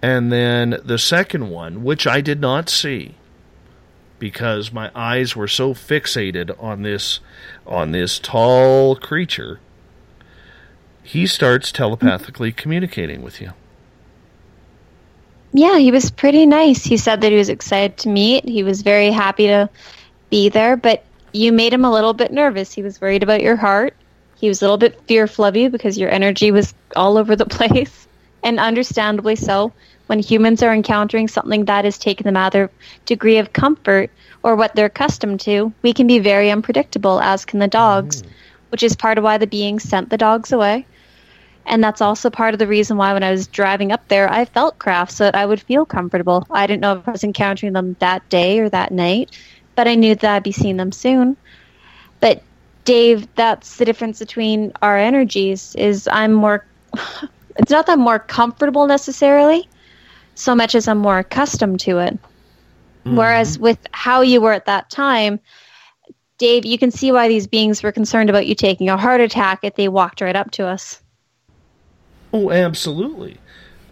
And 0.00 0.30
then 0.30 0.78
the 0.84 0.96
second 0.96 1.50
one, 1.50 1.82
which 1.82 2.06
I 2.06 2.20
did 2.20 2.40
not 2.40 2.68
see 2.68 3.16
because 4.20 4.72
my 4.72 4.92
eyes 4.94 5.34
were 5.34 5.48
so 5.48 5.74
fixated 5.74 6.54
on 6.62 6.82
this 6.82 7.18
on 7.66 7.90
this 7.90 8.20
tall 8.20 8.94
creature, 8.94 9.58
he 11.02 11.26
starts 11.26 11.72
telepathically 11.72 12.52
communicating 12.52 13.22
with 13.22 13.40
you. 13.40 13.52
Yeah, 15.52 15.78
he 15.78 15.90
was 15.90 16.10
pretty 16.10 16.46
nice. 16.46 16.84
He 16.84 16.96
said 16.96 17.22
that 17.22 17.32
he 17.32 17.38
was 17.38 17.48
excited 17.48 17.96
to 17.98 18.08
meet. 18.08 18.44
He 18.44 18.62
was 18.62 18.82
very 18.82 19.10
happy 19.10 19.48
to 19.48 19.68
be 20.30 20.48
there, 20.48 20.76
but 20.76 21.04
you 21.32 21.52
made 21.52 21.72
him 21.72 21.84
a 21.84 21.90
little 21.90 22.12
bit 22.12 22.32
nervous. 22.32 22.72
He 22.72 22.82
was 22.82 23.00
worried 23.00 23.24
about 23.24 23.42
your 23.42 23.56
heart. 23.56 23.96
He 24.36 24.48
was 24.48 24.62
a 24.62 24.64
little 24.64 24.78
bit 24.78 25.00
fearful 25.08 25.44
of 25.44 25.56
you 25.56 25.68
because 25.68 25.98
your 25.98 26.10
energy 26.10 26.52
was 26.52 26.72
all 26.94 27.18
over 27.18 27.34
the 27.34 27.46
place, 27.58 28.06
and 28.44 28.60
understandably 28.60 29.34
so. 29.34 29.72
When 30.10 30.18
humans 30.18 30.60
are 30.64 30.74
encountering 30.74 31.28
something 31.28 31.66
that 31.66 31.84
is 31.84 31.96
taking 31.96 32.24
them 32.24 32.36
out 32.36 32.48
of 32.48 32.52
their 32.52 32.70
degree 33.06 33.38
of 33.38 33.52
comfort 33.52 34.10
or 34.42 34.56
what 34.56 34.74
they're 34.74 34.86
accustomed 34.86 35.38
to, 35.42 35.72
we 35.82 35.92
can 35.92 36.08
be 36.08 36.18
very 36.18 36.50
unpredictable, 36.50 37.20
as 37.20 37.44
can 37.44 37.60
the 37.60 37.68
dogs, 37.68 38.22
mm. 38.22 38.28
which 38.70 38.82
is 38.82 38.96
part 38.96 39.18
of 39.18 39.22
why 39.22 39.38
the 39.38 39.46
beings 39.46 39.84
sent 39.84 40.10
the 40.10 40.18
dogs 40.18 40.50
away. 40.50 40.84
And 41.64 41.84
that's 41.84 42.00
also 42.00 42.28
part 42.28 42.54
of 42.54 42.58
the 42.58 42.66
reason 42.66 42.96
why 42.96 43.12
when 43.12 43.22
I 43.22 43.30
was 43.30 43.46
driving 43.46 43.92
up 43.92 44.08
there, 44.08 44.28
I 44.28 44.46
felt 44.46 44.80
crafts 44.80 45.14
so 45.14 45.26
that 45.26 45.36
I 45.36 45.46
would 45.46 45.62
feel 45.62 45.84
comfortable. 45.84 46.44
I 46.50 46.66
didn't 46.66 46.82
know 46.82 46.98
if 46.98 47.06
I 47.06 47.12
was 47.12 47.22
encountering 47.22 47.74
them 47.74 47.94
that 48.00 48.28
day 48.28 48.58
or 48.58 48.68
that 48.68 48.90
night, 48.90 49.38
but 49.76 49.86
I 49.86 49.94
knew 49.94 50.16
that 50.16 50.34
I'd 50.34 50.42
be 50.42 50.50
seeing 50.50 50.76
them 50.76 50.90
soon. 50.90 51.36
But 52.18 52.42
Dave, 52.84 53.32
that's 53.36 53.76
the 53.76 53.84
difference 53.84 54.18
between 54.18 54.72
our 54.82 54.98
energies 54.98 55.76
is 55.76 56.08
I'm 56.10 56.32
more 56.32 56.66
it's 57.56 57.70
not 57.70 57.86
that 57.86 57.92
I'm 57.92 58.00
more 58.00 58.18
comfortable 58.18 58.88
necessarily, 58.88 59.68
so 60.40 60.54
much 60.54 60.74
as 60.74 60.88
I'm 60.88 60.98
more 60.98 61.18
accustomed 61.18 61.80
to 61.80 61.98
it. 61.98 62.18
Mm-hmm. 63.04 63.16
Whereas 63.16 63.58
with 63.58 63.78
how 63.92 64.22
you 64.22 64.40
were 64.40 64.52
at 64.52 64.66
that 64.66 64.90
time, 64.90 65.40
Dave, 66.38 66.64
you 66.64 66.78
can 66.78 66.90
see 66.90 67.12
why 67.12 67.28
these 67.28 67.46
beings 67.46 67.82
were 67.82 67.92
concerned 67.92 68.30
about 68.30 68.46
you 68.46 68.54
taking 68.54 68.88
a 68.88 68.96
heart 68.96 69.20
attack 69.20 69.60
if 69.62 69.74
they 69.74 69.88
walked 69.88 70.20
right 70.20 70.36
up 70.36 70.50
to 70.52 70.66
us. 70.66 71.00
Oh, 72.32 72.50
absolutely. 72.50 73.38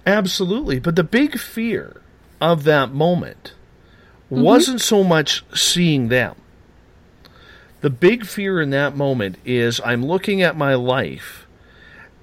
Absolutely. 0.07 0.79
But 0.79 0.97
the 0.97 1.05
big 1.05 1.39
fear 1.39 2.01
of 2.41 2.65
that 2.65 2.93
moment 2.93 3.53
mm-hmm. 4.31 4.43
wasn't 4.43 4.81
so 4.81 5.05
much 5.05 5.45
seeing 5.55 6.09
them. 6.09 6.35
The 7.81 7.91
big 7.91 8.27
fear 8.27 8.61
in 8.61 8.71
that 8.71 8.97
moment 8.97 9.37
is 9.45 9.81
I'm 9.85 10.05
looking 10.05 10.43
at 10.43 10.57
my 10.57 10.75
life, 10.75 11.47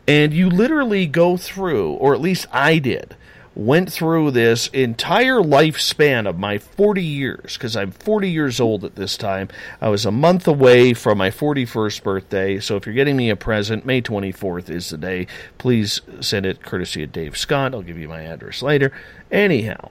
and 0.07 0.33
you 0.33 0.49
literally 0.49 1.05
go 1.05 1.37
through, 1.37 1.93
or 1.93 2.13
at 2.13 2.19
least 2.19 2.47
I 2.51 2.79
did, 2.79 3.15
went 3.55 3.91
through 3.91 4.31
this 4.31 4.67
entire 4.67 5.39
lifespan 5.39 6.27
of 6.27 6.37
my 6.37 6.57
40 6.57 7.01
years, 7.01 7.53
because 7.53 7.75
I'm 7.75 7.91
40 7.91 8.29
years 8.29 8.59
old 8.59 8.83
at 8.83 8.95
this 8.95 9.15
time. 9.17 9.47
I 9.79 9.89
was 9.89 10.05
a 10.05 10.11
month 10.11 10.47
away 10.47 10.93
from 10.93 11.17
my 11.17 11.29
41st 11.29 12.03
birthday, 12.03 12.59
so 12.59 12.75
if 12.75 12.85
you're 12.85 12.93
getting 12.95 13.15
me 13.15 13.29
a 13.29 13.35
present, 13.35 13.85
May 13.85 14.01
24th 14.01 14.69
is 14.69 14.89
the 14.89 14.97
day. 14.97 15.27
Please 15.57 16.01
send 16.19 16.45
it 16.45 16.63
courtesy 16.63 17.03
of 17.03 17.13
Dave 17.13 17.37
Scott. 17.37 17.73
I'll 17.73 17.81
give 17.81 17.97
you 17.97 18.09
my 18.09 18.23
address 18.23 18.61
later. 18.61 18.91
Anyhow, 19.31 19.89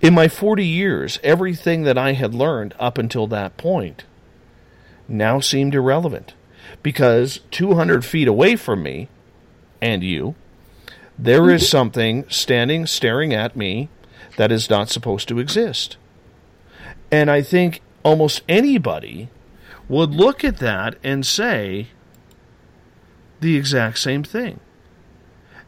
in 0.00 0.14
my 0.14 0.28
40 0.28 0.64
years, 0.64 1.18
everything 1.22 1.82
that 1.82 1.98
I 1.98 2.12
had 2.12 2.34
learned 2.34 2.74
up 2.78 2.98
until 2.98 3.26
that 3.28 3.56
point 3.56 4.04
now 5.08 5.40
seemed 5.40 5.74
irrelevant 5.74 6.34
because 6.82 7.40
200 7.50 8.04
feet 8.04 8.28
away 8.28 8.54
from 8.54 8.82
me 8.82 9.08
and 9.80 10.02
you, 10.02 10.34
there 11.18 11.50
is 11.50 11.68
something 11.68 12.24
standing 12.28 12.86
staring 12.86 13.32
at 13.32 13.56
me 13.56 13.88
that 14.36 14.50
is 14.50 14.68
not 14.68 14.88
supposed 14.88 15.28
to 15.28 15.38
exist. 15.38 15.96
And 17.10 17.30
I 17.30 17.42
think 17.42 17.80
almost 18.02 18.42
anybody 18.48 19.28
would 19.88 20.10
look 20.10 20.44
at 20.44 20.58
that 20.58 20.96
and 21.04 21.24
say 21.24 21.88
the 23.40 23.56
exact 23.56 23.98
same 23.98 24.24
thing. 24.24 24.60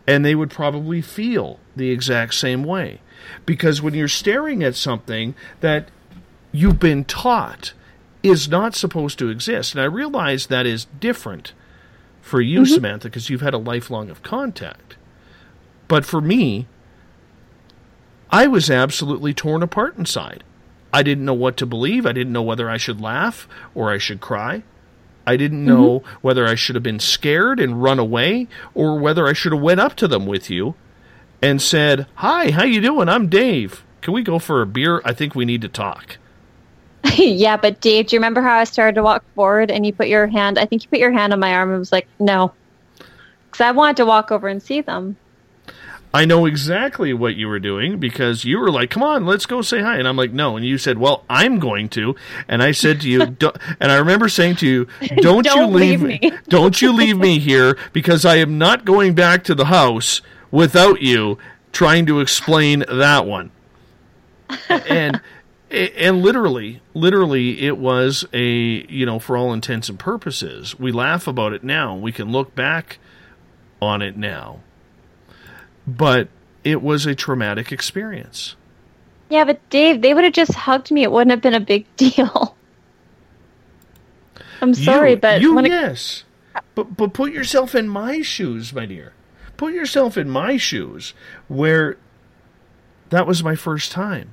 And 0.06 0.24
they 0.24 0.34
would 0.34 0.50
probably 0.50 1.02
feel 1.02 1.60
the 1.74 1.90
exact 1.90 2.34
same 2.34 2.64
way. 2.64 3.00
Because 3.44 3.82
when 3.82 3.94
you're 3.94 4.08
staring 4.08 4.62
at 4.62 4.74
something 4.74 5.34
that 5.60 5.88
you've 6.52 6.78
been 6.78 7.04
taught 7.04 7.72
is 8.22 8.48
not 8.48 8.74
supposed 8.74 9.18
to 9.18 9.28
exist, 9.28 9.74
and 9.74 9.80
I 9.80 9.86
realize 9.86 10.46
that 10.46 10.66
is 10.66 10.86
different 11.00 11.52
for 12.20 12.40
you, 12.40 12.62
Mhm. 12.62 12.74
Samantha, 12.74 13.08
because 13.08 13.30
you've 13.30 13.40
had 13.40 13.54
a 13.54 13.58
lifelong 13.58 14.10
of 14.10 14.22
contact. 14.22 14.95
But 15.88 16.04
for 16.04 16.20
me, 16.20 16.66
I 18.30 18.46
was 18.46 18.70
absolutely 18.70 19.32
torn 19.34 19.62
apart 19.62 19.96
inside. 19.96 20.42
I 20.92 21.02
didn't 21.02 21.24
know 21.24 21.34
what 21.34 21.56
to 21.58 21.66
believe. 21.66 22.06
I 22.06 22.12
didn't 22.12 22.32
know 22.32 22.42
whether 22.42 22.70
I 22.70 22.76
should 22.76 23.00
laugh 23.00 23.48
or 23.74 23.90
I 23.90 23.98
should 23.98 24.20
cry. 24.20 24.62
I 25.26 25.36
didn't 25.36 25.66
mm-hmm. 25.66 25.74
know 25.74 26.02
whether 26.22 26.46
I 26.46 26.54
should 26.54 26.74
have 26.76 26.82
been 26.82 27.00
scared 27.00 27.60
and 27.60 27.82
run 27.82 27.98
away 27.98 28.48
or 28.74 28.98
whether 28.98 29.26
I 29.26 29.32
should 29.32 29.52
have 29.52 29.60
went 29.60 29.80
up 29.80 29.94
to 29.96 30.08
them 30.08 30.26
with 30.26 30.48
you 30.48 30.74
and 31.42 31.60
said, 31.60 32.06
"Hi, 32.16 32.50
how 32.50 32.64
you 32.64 32.80
doing? 32.80 33.08
I'm 33.08 33.28
Dave. 33.28 33.84
Can 34.00 34.14
we 34.14 34.22
go 34.22 34.38
for 34.38 34.62
a 34.62 34.66
beer? 34.66 35.02
I 35.04 35.12
think 35.12 35.34
we 35.34 35.44
need 35.44 35.62
to 35.62 35.68
talk." 35.68 36.18
yeah, 37.16 37.56
but 37.56 37.80
Dave, 37.80 38.06
do 38.06 38.16
you 38.16 38.20
remember 38.20 38.40
how 38.40 38.56
I 38.56 38.64
started 38.64 38.94
to 38.94 39.02
walk 39.02 39.24
forward 39.34 39.70
and 39.70 39.84
you 39.84 39.92
put 39.92 40.08
your 40.08 40.26
hand? 40.28 40.58
I 40.58 40.64
think 40.64 40.84
you 40.84 40.88
put 40.88 40.98
your 40.98 41.12
hand 41.12 41.32
on 41.32 41.40
my 41.40 41.52
arm 41.54 41.70
and 41.70 41.78
was 41.78 41.92
like, 41.92 42.06
"No," 42.20 42.52
because 43.50 43.60
I 43.60 43.72
wanted 43.72 43.96
to 43.98 44.06
walk 44.06 44.30
over 44.30 44.46
and 44.48 44.62
see 44.62 44.80
them. 44.80 45.16
I 46.14 46.24
know 46.24 46.46
exactly 46.46 47.12
what 47.12 47.36
you 47.36 47.48
were 47.48 47.58
doing 47.58 47.98
because 47.98 48.44
you 48.44 48.58
were 48.58 48.70
like, 48.70 48.90
"Come 48.90 49.02
on, 49.02 49.26
let's 49.26 49.44
go 49.46 49.60
say 49.60 49.80
hi," 49.82 49.98
and 49.98 50.08
I'm 50.08 50.16
like, 50.16 50.32
"No," 50.32 50.56
and 50.56 50.64
you 50.64 50.78
said, 50.78 50.98
"Well, 50.98 51.24
I'm 51.28 51.58
going 51.58 51.88
to," 51.90 52.16
and 52.48 52.62
I 52.62 52.72
said 52.72 53.00
to 53.02 53.08
you, 53.08 53.22
and 53.80 53.92
I 53.92 53.96
remember 53.96 54.28
saying 54.28 54.56
to 54.56 54.66
you, 54.66 54.88
"Don't, 55.16 55.44
Don't 55.44 55.46
you 55.46 55.66
leave, 55.66 56.02
leave 56.02 56.22
me, 56.22 56.30
me." 56.30 56.38
don't 56.48 56.80
you 56.80 56.92
leave 56.92 57.18
me 57.18 57.38
here 57.38 57.76
because 57.92 58.24
I 58.24 58.36
am 58.36 58.56
not 58.58 58.84
going 58.84 59.14
back 59.14 59.44
to 59.44 59.54
the 59.54 59.66
house 59.66 60.22
without 60.50 61.02
you 61.02 61.38
trying 61.72 62.06
to 62.06 62.20
explain 62.20 62.84
that 62.88 63.26
one." 63.26 63.50
and 64.68 65.20
and 65.70 66.22
literally 66.22 66.80
literally 66.94 67.62
it 67.62 67.76
was 67.76 68.24
a 68.32 68.86
you 68.88 69.04
know 69.04 69.18
for 69.18 69.36
all 69.36 69.52
intents 69.52 69.88
and 69.88 69.98
purposes 69.98 70.78
we 70.78 70.92
laugh 70.92 71.26
about 71.26 71.52
it 71.52 71.64
now. 71.64 71.94
We 71.96 72.12
can 72.12 72.30
look 72.30 72.54
back 72.54 72.98
on 73.82 74.00
it 74.02 74.16
now 74.16 74.60
but 75.86 76.28
it 76.64 76.82
was 76.82 77.06
a 77.06 77.14
traumatic 77.14 77.70
experience 77.72 78.56
Yeah, 79.28 79.44
but 79.44 79.60
Dave, 79.70 80.02
they 80.02 80.14
would 80.14 80.24
have 80.24 80.32
just 80.32 80.52
hugged 80.54 80.90
me. 80.90 81.02
It 81.02 81.10
wouldn't 81.12 81.30
have 81.30 81.40
been 81.42 81.54
a 81.54 81.60
big 81.60 81.84
deal. 81.96 82.56
I'm 84.60 84.74
sorry, 84.74 85.10
you, 85.12 85.16
but 85.16 85.40
you 85.40 85.54
when 85.54 85.66
it- 85.66 85.70
yes 85.70 86.24
but 86.74 86.96
but 86.96 87.12
put 87.12 87.32
yourself 87.32 87.74
in 87.74 87.88
my 87.88 88.22
shoes 88.22 88.72
my 88.72 88.86
dear 88.86 89.12
put 89.56 89.72
yourself 89.74 90.16
in 90.16 90.28
my 90.30 90.56
shoes 90.56 91.12
where 91.48 91.96
that 93.10 93.26
was 93.26 93.42
my 93.42 93.54
first 93.54 93.92
time 93.92 94.30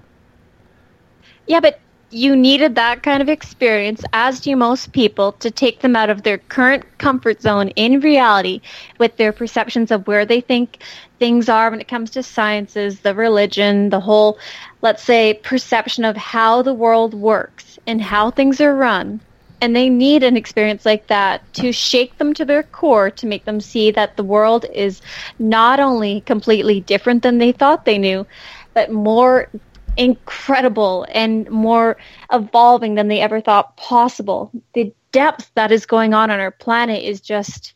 Yeah, 1.47 1.59
but 1.59 1.79
you 2.09 2.35
needed 2.35 2.75
that 2.75 3.01
kind 3.01 3.21
of 3.23 3.27
experience, 3.29 4.03
as 4.13 4.39
do 4.39 4.55
most 4.55 4.91
people, 4.93 5.31
to 5.33 5.49
take 5.49 5.79
them 5.81 5.95
out 5.95 6.11
of 6.11 6.21
their 6.21 6.37
current 6.37 6.85
comfort 6.99 7.41
zone 7.41 7.69
in 7.69 8.01
reality 8.01 8.61
with 8.99 9.17
their 9.17 9.33
perceptions 9.33 9.89
of 9.89 10.05
where 10.05 10.23
they 10.23 10.39
think 10.39 10.77
things 11.23 11.47
are 11.47 11.71
when 11.71 11.79
it 11.79 11.87
comes 11.87 12.11
to 12.11 12.21
sciences, 12.21 12.99
the 12.99 13.15
religion, 13.15 13.89
the 13.89 13.99
whole, 14.01 14.37
let's 14.81 15.01
say, 15.01 15.35
perception 15.35 16.03
of 16.03 16.17
how 16.17 16.61
the 16.61 16.73
world 16.73 17.13
works 17.13 17.79
and 17.87 18.01
how 18.01 18.29
things 18.29 18.59
are 18.59 18.75
run. 18.75 19.21
And 19.61 19.73
they 19.73 19.87
need 19.87 20.23
an 20.23 20.35
experience 20.35 20.85
like 20.85 21.07
that 21.07 21.41
to 21.53 21.71
shake 21.71 22.17
them 22.17 22.33
to 22.33 22.43
their 22.43 22.63
core 22.63 23.09
to 23.11 23.25
make 23.25 23.45
them 23.45 23.61
see 23.61 23.89
that 23.91 24.17
the 24.17 24.23
world 24.25 24.65
is 24.73 25.01
not 25.39 25.79
only 25.79 26.19
completely 26.19 26.81
different 26.81 27.23
than 27.23 27.37
they 27.37 27.53
thought 27.53 27.85
they 27.85 27.97
knew, 27.97 28.27
but 28.73 28.91
more 28.91 29.47
incredible 29.95 31.05
and 31.13 31.49
more 31.49 31.95
evolving 32.33 32.95
than 32.95 33.07
they 33.07 33.21
ever 33.21 33.39
thought 33.39 33.77
possible. 33.77 34.51
The 34.73 34.91
depth 35.13 35.51
that 35.55 35.71
is 35.71 35.85
going 35.85 36.13
on 36.13 36.29
on 36.29 36.41
our 36.41 36.51
planet 36.51 37.01
is 37.01 37.21
just 37.21 37.75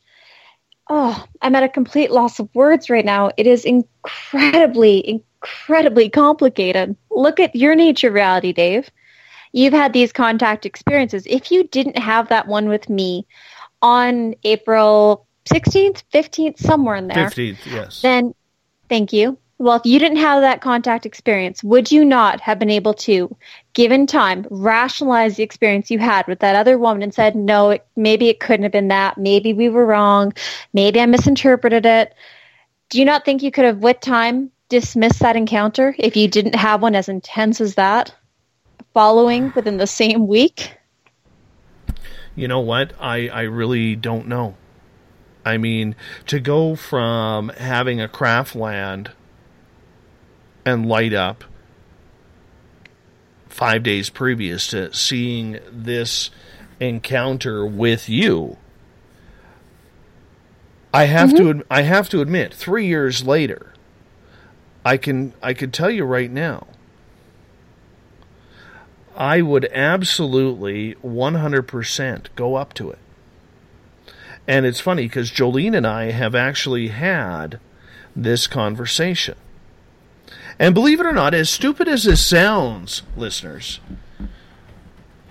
oh, 0.90 1.26
I'm 1.42 1.56
at 1.56 1.64
a 1.64 1.70
complete 1.70 2.12
loss 2.12 2.40
of 2.40 2.50
words 2.54 2.90
right 2.90 3.06
now. 3.06 3.32
It 3.38 3.48
is 3.48 3.66
incredibly, 3.66 5.08
incredibly 5.08 6.10
complicated. 6.10 6.96
Look 7.10 7.40
at 7.40 7.56
your 7.56 7.76
nature 7.76 8.12
reality, 8.12 8.54
Dave. 8.54 8.90
You've 9.54 9.74
had 9.74 9.94
these 9.94 10.12
contact 10.12 10.66
experiences. 10.66 11.26
If 11.26 11.52
you 11.52 11.64
didn't 11.64 11.98
have 11.98 12.30
that 12.30 12.48
one 12.48 12.70
with 12.70 12.90
me 12.90 13.26
on 13.82 14.36
April 14.44 15.28
16th, 15.50 16.04
15th, 16.14 16.60
somewhere 16.60 16.96
in 16.96 17.08
there, 17.08 17.30
15th 17.30 17.66
yes 17.66 18.02
then 18.02 18.34
thank 18.90 19.14
you. 19.14 19.38
Well, 19.60 19.78
if 19.78 19.86
you 19.86 19.98
didn't 19.98 20.18
have 20.18 20.42
that 20.42 20.62
contact 20.62 21.08
experience, 21.08 21.64
would 21.64 21.92
you 21.92 22.06
not 22.06 22.40
have 22.42 22.60
been 22.60 22.70
able 22.70 22.94
to, 22.94 23.36
given 23.74 24.06
time, 24.06 24.46
rationalize 24.52 25.36
the 25.36 25.44
experience 25.44 25.90
you 25.90 25.98
had 25.98 26.28
with 26.28 26.40
that 26.40 26.56
other 26.56 26.78
woman 26.78 27.02
and 27.02 27.14
said, 27.14 27.36
no, 27.36 27.72
it, 27.72 27.86
maybe 27.96 28.30
it 28.30 28.40
couldn't 28.40 28.64
have 28.64 28.72
been 28.72 28.90
that. 28.90 29.18
Maybe 29.18 29.54
we 29.54 29.70
were 29.70 29.86
wrong. 29.86 30.34
Maybe 30.74 31.02
I 31.02 31.08
misinterpreted 31.08 31.88
it. 31.88 32.14
Do 32.90 33.00
you 33.00 33.06
not 33.06 33.26
think 33.26 33.42
you 33.42 33.50
could 33.50 33.66
have, 33.66 33.80
with 33.80 34.00
time, 34.00 34.52
dismissed 34.70 35.20
that 35.22 35.36
encounter 35.36 35.96
if 35.98 36.16
you 36.16 36.28
didn't 36.28 36.56
have 36.56 36.84
one 36.84 36.94
as 36.94 37.10
intense 37.10 37.60
as 37.60 37.76
that 37.76 38.14
following 38.94 39.52
within 39.56 39.78
the 39.78 39.88
same 39.88 40.28
week? 40.28 40.72
You 42.36 42.48
know 42.48 42.60
what? 42.60 42.94
I, 43.00 43.28
I 43.30 43.42
really 43.42 43.96
don't 43.96 44.28
know. 44.28 44.56
I 45.44 45.58
mean, 45.58 45.96
to 46.28 46.40
go 46.40 46.76
from 46.76 47.50
having 47.58 48.00
a 48.00 48.08
craft 48.08 48.56
land 48.56 49.12
and 50.68 50.86
light 50.86 51.14
up 51.14 51.46
five 53.48 53.84
days 53.84 54.10
previous 54.10 54.68
to 54.68 54.94
seeing 54.94 55.58
this 55.72 56.30
encounter 56.82 57.66
with 57.66 58.10
you, 58.10 58.58
I 60.94 61.06
have 61.06 61.34
to 61.36 61.44
mm-hmm. 61.44 61.62
I 61.72 61.84
have 61.84 62.10
to 62.10 62.20
admit, 62.20 62.54
three 62.54 62.86
years 62.86 63.26
later, 63.26 63.74
I 64.84 64.98
can 64.98 65.34
I 65.42 65.54
could 65.54 65.74
tell 65.74 65.90
you 65.90 66.04
right 66.04 66.30
now, 66.30 66.68
I 69.16 69.42
would 69.42 69.70
absolutely 69.72 70.96
100% 70.96 72.28
go 72.36 72.56
up 72.56 72.74
to 72.74 72.92
it. 72.92 73.00
And 74.46 74.66
it's 74.66 74.82
funny 74.82 75.04
because 75.04 75.32
Jolene 75.32 75.76
and 75.78 75.88
I 75.88 76.12
have 76.12 76.36
actually 76.36 76.90
had 76.90 77.60
this 78.16 78.48
conversation. 78.48 79.36
And 80.60 80.74
believe 80.74 81.00
it 81.00 81.06
or 81.06 81.14
not, 81.14 81.34
as 81.34 81.50
stupid 81.50 81.88
as 81.88 82.04
this 82.04 82.26
sounds, 82.26 83.04
listeners, 83.16 83.80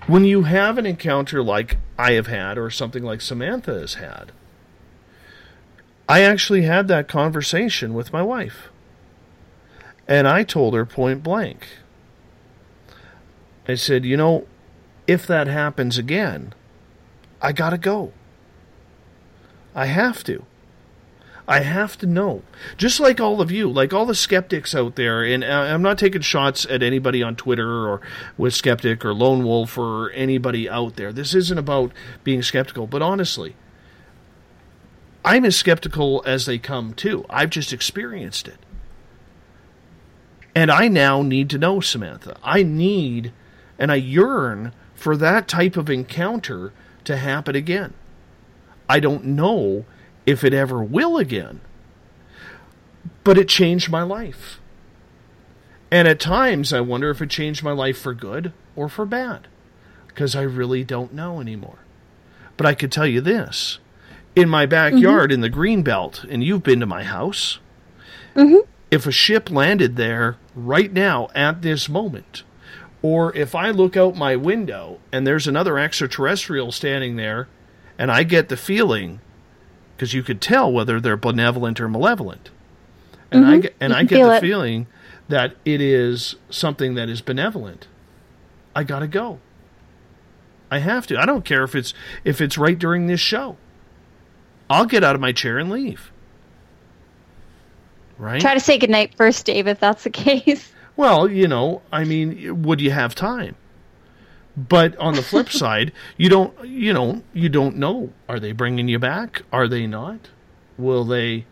when 0.07 0.25
you 0.25 0.45
have 0.45 0.79
an 0.79 0.87
encounter 0.87 1.43
like 1.43 1.79
I 1.99 2.13
have 2.13 2.29
had 2.29 2.59
or 2.59 2.71
something 2.71 3.03
like 3.03 3.21
Samantha 3.21 3.75
has 3.81 3.95
had, 3.95 4.31
I 6.09 6.23
actually 6.23 6.63
had 6.63 6.87
that 6.89 7.09
conversation 7.09 7.93
with 7.93 8.13
my 8.13 8.23
wife. 8.23 8.71
And 10.07 10.29
I 10.29 10.45
told 10.45 10.75
her 10.75 10.87
point 10.87 11.25
blank. 11.25 11.67
I 13.67 13.75
said, 13.75 14.05
you 14.05 14.17
know, 14.17 14.47
if 15.09 15.27
that 15.27 15.49
happens 15.49 15.99
again, 15.99 16.55
I 17.43 17.51
got 17.51 17.71
to 17.71 17.79
go. 17.79 18.13
I 19.75 19.87
have 19.87 20.23
to. 20.25 20.45
I 21.49 21.61
have 21.61 21.97
to 21.99 22.07
know. 22.07 22.43
Just 22.77 22.99
like 22.99 23.21
all 23.21 23.41
of 23.41 23.53
you, 23.53 23.71
like 23.71 23.93
all 23.93 24.05
the 24.05 24.17
skeptics 24.17 24.75
out 24.75 24.97
there, 24.97 25.23
and 25.23 25.45
I- 25.45 25.73
I'm 25.73 25.83
not 25.83 25.99
taking 25.99 26.23
shots 26.23 26.67
at 26.69 26.83
anybody 26.83 27.23
on 27.23 27.37
Twitter 27.37 27.87
or 27.89 28.01
with 28.37 28.55
Skeptic 28.55 29.05
or 29.05 29.15
Lone 29.15 29.45
Wolf 29.45 29.79
or 29.79 30.11
anybody 30.11 30.69
out 30.69 30.97
there. 30.97 31.13
This 31.13 31.35
isn't 31.35 31.59
about 31.59 31.93
being 32.25 32.43
skeptical, 32.43 32.89
but 32.89 33.01
honestly, 33.01 33.55
I'm 35.25 35.45
as 35.45 35.57
skeptical 35.57 36.23
as 36.27 36.47
they 36.47 36.59
come 36.59 36.95
too. 36.95 37.25
I've 37.31 37.51
just 37.51 37.73
experienced 37.73 38.49
it. 38.49 38.59
And 40.55 40.71
I 40.71 40.89
now 40.89 41.23
need 41.23 41.51
to 41.51 41.59
know, 41.59 41.81
Samantha. 41.81 42.37
I 42.43 42.63
need 42.63 43.33
and 43.79 43.93
I 43.93 43.97
yearn 43.97 44.73
for 44.95 45.17
that 45.17 45.49
type 45.49 45.77
of 45.77 45.91
encounter 45.91 46.73
to 47.05 47.17
happen 47.17 47.55
again. 47.55 47.93
I 48.89 49.01
don't 49.01 49.25
know 49.25 49.85
if 50.27 50.43
it 50.45 50.53
ever 50.53 50.83
will 50.83 51.17
again, 51.17 51.61
but 53.25 53.39
it 53.39 53.49
changed 53.49 53.91
my 53.91 54.03
life. 54.03 54.61
And 55.91 56.09
at 56.09 56.19
times, 56.21 56.73
I 56.73 56.81
wonder 56.81 57.11
if 57.11 57.23
it 57.23 57.31
changed 57.31 57.63
my 57.63 57.71
life 57.73 57.99
for 57.99 58.13
good 58.13 58.53
or 58.75 58.89
for 58.89 59.07
bad, 59.07 59.47
because 60.09 60.35
I 60.35 60.43
really 60.43 60.83
don't 60.85 61.15
know 61.15 61.41
anymore. 61.41 61.79
But 62.57 62.67
I 62.67 62.75
could 62.75 62.91
tell 62.91 63.07
you 63.07 63.21
this 63.21 63.79
in 64.35 64.49
my 64.49 64.67
backyard 64.67 65.31
in 65.33 65.41
the 65.41 65.49
green 65.49 65.83
belt, 65.83 66.25
and 66.29 66.43
you've 66.45 66.63
been 66.63 66.81
to 66.81 66.87
my 66.87 67.05
house, 67.05 67.59
Mm-hmm. 68.35 68.69
if 68.91 69.07
a 69.07 69.13
ship 69.13 69.51
landed 69.51 69.97
there 69.97 70.37
right 70.55 70.93
now 70.93 71.29
at 71.35 71.63
this 71.63 71.89
moment, 71.89 72.43
or 73.01 73.35
if 73.35 73.55
I 73.55 73.71
look 73.71 73.97
out 73.97 74.15
my 74.15 74.37
window 74.37 74.99
and 75.11 75.27
there's 75.27 75.47
another 75.47 75.79
extraterrestrial 75.79 76.71
standing 76.71 77.17
there, 77.17 77.49
and 77.99 78.13
I 78.13 78.25
get 78.25 78.51
the 78.51 78.57
feeling, 78.59 79.21
because 79.97 80.13
you 80.15 80.23
could 80.23 80.41
tell 80.41 80.71
whether 80.71 81.01
they're 81.01 81.17
benevolent 81.17 81.81
or 81.81 81.89
malevolent, 81.89 82.51
and 83.31 83.47
I 83.47 83.57
Mhm. 83.59 83.63
get, 83.63 83.75
and 83.81 83.93
I 83.93 84.03
get 84.05 84.23
the 84.23 84.37
it. 84.37 84.41
feeling 84.41 84.87
that 85.29 85.55
it 85.65 85.81
is 85.81 86.37
something 86.51 86.95
that 86.95 87.09
is 87.09 87.21
benevolent. 87.21 87.89
I 88.75 88.85
gotta 88.85 89.07
go. 89.09 89.39
I 90.71 90.79
have 90.81 91.07
to. 91.09 91.19
I 91.19 91.25
don't 91.27 91.45
care 91.45 91.65
if 91.65 91.75
it's 91.75 91.95
if 92.25 92.41
it's 92.41 92.59
right 92.59 92.79
during 92.79 93.07
this 93.07 93.21
show. 93.21 93.57
I'll 94.69 94.85
get 94.87 95.03
out 95.05 95.15
of 95.15 95.21
my 95.21 95.33
chair 95.33 95.59
and 95.59 95.71
leave. 95.71 96.11
Right? 98.19 98.41
Try 98.41 98.55
to 98.55 98.61
say 98.61 98.79
goodnight 98.79 99.15
first, 99.17 99.45
Dave, 99.47 99.67
if 99.67 99.79
that's 99.81 100.05
the 100.05 100.11
case. 100.25 100.73
Well, 100.97 101.31
you 101.31 101.47
know, 101.49 101.83
I 101.93 102.05
mean, 102.05 102.63
would 102.63 102.81
you 102.81 102.91
have 102.91 103.15
time? 103.15 103.55
But 104.57 104.97
on 104.97 105.15
the 105.15 105.23
flip 105.23 105.51
side, 105.51 105.93
you 106.17 106.29
don't, 106.29 106.67
you 106.67 106.93
know, 106.93 107.23
you 107.33 107.49
don't 107.49 107.77
know. 107.77 108.13
Are 108.29 108.41
they 108.41 108.53
bringing 108.53 108.89
you 108.89 108.99
back? 108.99 109.43
Are 109.53 109.69
they 109.69 109.87
not? 109.87 110.31
Will 110.79 111.05
they? 111.05 111.47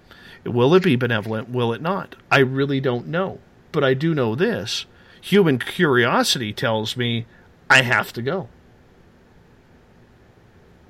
Will 0.45 0.75
it 0.75 0.83
be 0.83 0.97
benevolent? 0.97 1.49
Will 1.49 1.73
it 1.73 1.81
not? 1.81 2.17
I 2.31 2.41
really 2.41 2.81
don't 2.81 3.07
know. 3.09 3.39
But 3.73 3.85
I 3.85 3.95
do 3.95 4.15
know 4.15 4.35
this 4.35 4.87
human 5.21 5.59
curiosity 5.59 6.53
tells 6.53 6.99
me 6.99 7.25
I 7.71 7.81
have 7.81 8.13
to 8.13 8.23
go. 8.23 8.49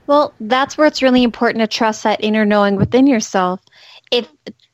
Well, 0.07 0.35
that's 0.41 0.77
where 0.77 0.87
it's 0.87 1.03
really 1.03 1.23
important 1.23 1.63
to 1.63 1.69
trust 1.69 2.03
that 2.03 2.23
inner 2.23 2.45
knowing 2.45 2.77
within 2.77 3.07
yourself. 3.07 3.61
If 4.11 4.29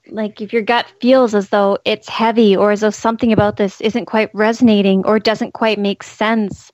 like 0.08 0.40
if 0.40 0.52
your 0.52 0.62
gut 0.62 0.86
feels 1.00 1.34
as 1.34 1.50
though 1.50 1.78
it's 1.84 2.08
heavy 2.08 2.56
or 2.56 2.72
as 2.72 2.80
though 2.80 2.90
something 2.90 3.32
about 3.32 3.56
this 3.56 3.80
isn't 3.80 4.06
quite 4.06 4.30
resonating 4.34 5.04
or 5.06 5.20
doesn't 5.20 5.52
quite 5.52 5.78
make 5.78 6.02
sense, 6.02 6.72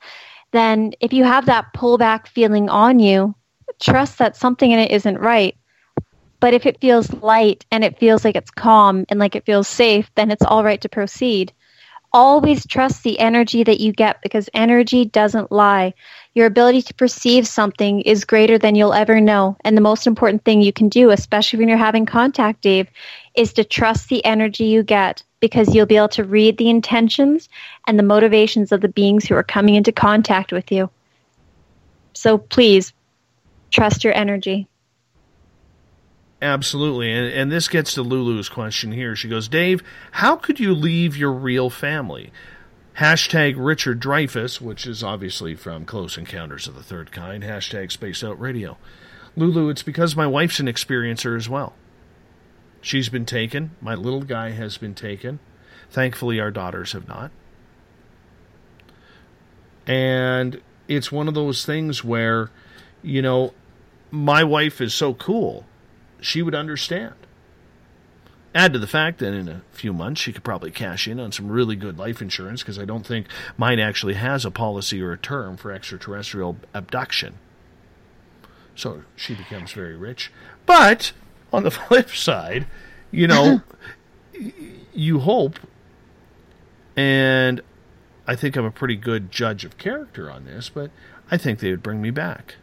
then 0.53 0.93
if 1.01 1.13
you 1.13 1.25
have 1.25 1.47
that 1.47 1.73
pullback 1.75 2.27
feeling 2.29 2.69
on 2.69 2.99
you, 2.99 3.35
trust 3.81 4.19
that 4.19 4.37
something 4.37 4.71
in 4.71 4.79
it 4.79 4.91
isn't 4.91 5.19
right. 5.19 5.57
But 6.41 6.55
if 6.55 6.67
it 6.67 6.81
feels 6.81 7.13
light 7.15 7.65
and 7.71 7.83
it 7.83 7.99
feels 7.99 8.25
like 8.25 8.37
it's 8.37 8.51
calm 8.51 9.05
and 9.09 9.19
like 9.19 9.35
it 9.35 9.47
feels 9.47 9.69
safe, 9.69 10.11
then 10.15 10.31
it's 10.31 10.45
all 10.45 10.65
right 10.65 10.81
to 10.83 10.89
proceed. 10.89 11.53
Always 12.13 12.67
trust 12.67 13.03
the 13.03 13.19
energy 13.19 13.65
that 13.65 13.81
you 13.81 13.93
get 13.93 14.23
because 14.23 14.49
energy 14.55 15.05
doesn't 15.05 15.51
lie. 15.51 15.95
Your 16.37 16.45
ability 16.45 16.83
to 16.83 16.93
perceive 16.93 17.49
something 17.49 18.03
is 18.03 18.27
greater 18.27 18.59
than 18.59 18.75
you'll 18.75 18.93
ever 18.93 19.23
know. 19.23 19.57
And 19.65 19.75
the 19.75 19.81
most 19.81 20.07
important 20.07 20.45
thing 20.45 20.61
you 20.61 20.71
can 20.71 20.91
do, 20.91 21.09
especially 21.09 21.59
when 21.59 21.69
you're 21.71 21.79
having 21.79 22.05
contact, 22.05 22.61
Dave, 22.61 22.89
is 23.35 23.55
to 23.55 23.65
trust 23.65 24.11
the 24.11 24.23
energy 24.23 24.65
you 24.65 24.83
get 24.83 25.23
because 25.41 25.75
you'll 25.75 25.87
be 25.87 25.97
able 25.97 26.09
to 26.09 26.25
read 26.25 26.59
the 26.59 26.69
intentions 26.69 27.49
and 27.87 27.99
the 27.99 28.03
motivations 28.03 28.71
of 28.71 28.83
the 28.83 28.89
beings 28.89 29.25
who 29.25 29.35
are 29.35 29.43
coming 29.43 29.77
into 29.77 29.93
contact 29.93 30.53
with 30.53 30.71
you. 30.71 30.91
So 32.13 32.37
please 32.37 32.93
trust 33.71 34.05
your 34.05 34.13
energy. 34.13 34.69
Absolutely. 36.43 37.13
And, 37.13 37.33
and 37.33 37.51
this 37.51 37.67
gets 37.67 37.95
to 37.95 38.03
Lulu's 38.03 38.51
question 38.51 38.93
here. 38.93 39.17
She 39.17 39.31
goes, 39.31 39.49
Dave, 39.49 39.83
how 40.11 40.37
could 40.37 40.61
you 40.61 40.75
leave 40.75 41.17
your 41.17 41.33
real 41.33 41.71
family? 41.71 42.31
Hashtag 42.99 43.57
Richard 43.59 44.01
Dreyfuss, 44.01 44.59
which 44.59 44.87
is 44.87 45.03
obviously 45.03 45.55
from 45.55 45.85
Close 45.85 46.17
Encounters 46.17 46.67
of 46.67 46.75
the 46.75 46.83
Third 46.83 47.13
Kind. 47.13 47.45
Hashtag 47.45 47.93
Spaced 47.93 48.25
Out 48.25 48.41
Radio. 48.41 48.79
Lulu, 49.37 49.69
it's 49.69 49.83
because 49.83 50.17
my 50.17 50.27
wife's 50.27 50.61
an 50.61 50.67
experiencer 50.67 51.37
as 51.37 51.47
well. 51.47 51.75
She's 52.81 53.11
been 53.11 53.27
taken. 53.27 53.73
My 53.83 53.95
little 53.95 54.23
guy 54.23 54.53
has 54.53 54.79
been 54.79 54.95
taken. 54.95 55.41
Thankfully, 55.91 56.41
our 56.41 56.51
daughters 56.51 56.93
have 56.93 57.07
not. 57.07 57.31
And 59.87 60.63
it's 60.89 61.13
one 61.13 61.29
of 61.29 61.35
those 61.35 61.67
things 61.67 62.03
where, 62.03 62.51
you 63.03 63.21
know, 63.21 63.53
my 64.11 64.43
wife 64.43 64.81
is 64.81 64.95
so 64.95 65.13
cool, 65.13 65.67
she 66.19 66.41
would 66.41 66.55
understand. 66.55 67.15
Add 68.57 68.73
to 68.73 68.79
the 68.79 68.87
fact 68.87 69.19
that 69.19 69.35
in 69.35 69.51
a 69.51 69.61
few 69.73 69.93
months 69.93 70.19
she 70.23 70.33
could 70.33 70.43
probably 70.43 70.71
cash 70.71 71.07
in 71.07 71.21
on 71.21 71.31
some 71.31 71.49
really 71.51 71.77
good 71.77 71.99
life 71.99 72.23
insurance 72.23 72.63
because 72.63 72.79
I 72.79 72.87
don't 72.87 73.07
think 73.07 73.27
mine 73.59 73.79
actually 73.79 74.15
has 74.15 74.47
a 74.47 74.51
policy 74.51 75.03
or 75.03 75.13
a 75.13 75.19
term 75.19 75.59
for 75.59 75.71
extraterrestrial 75.71 76.57
abduction. 76.73 77.35
So 78.75 79.03
she 79.15 79.35
becomes 79.35 79.73
very 79.73 79.95
rich. 79.95 80.33
But 80.65 81.13
on 81.53 81.65
the 81.65 81.71
flip 81.71 82.09
side, 82.09 82.67
you 83.11 83.27
know, 83.27 83.61
you 84.95 85.19
hope, 85.19 85.61
and 86.97 87.61
I 88.27 88.37
think 88.37 88.57
I'm 88.57 88.65
a 88.65 88.71
pretty 88.71 88.97
good 88.97 89.31
judge 89.31 89.67
of 89.67 89.77
character 89.77 90.31
on 90.31 90.47
this, 90.47 90.71
but 90.71 90.91
I 91.31 91.37
think 91.37 91.59
they 91.59 91.71
would 91.71 91.83
bring 91.83 92.01
me 92.01 92.11
back. 92.11 92.55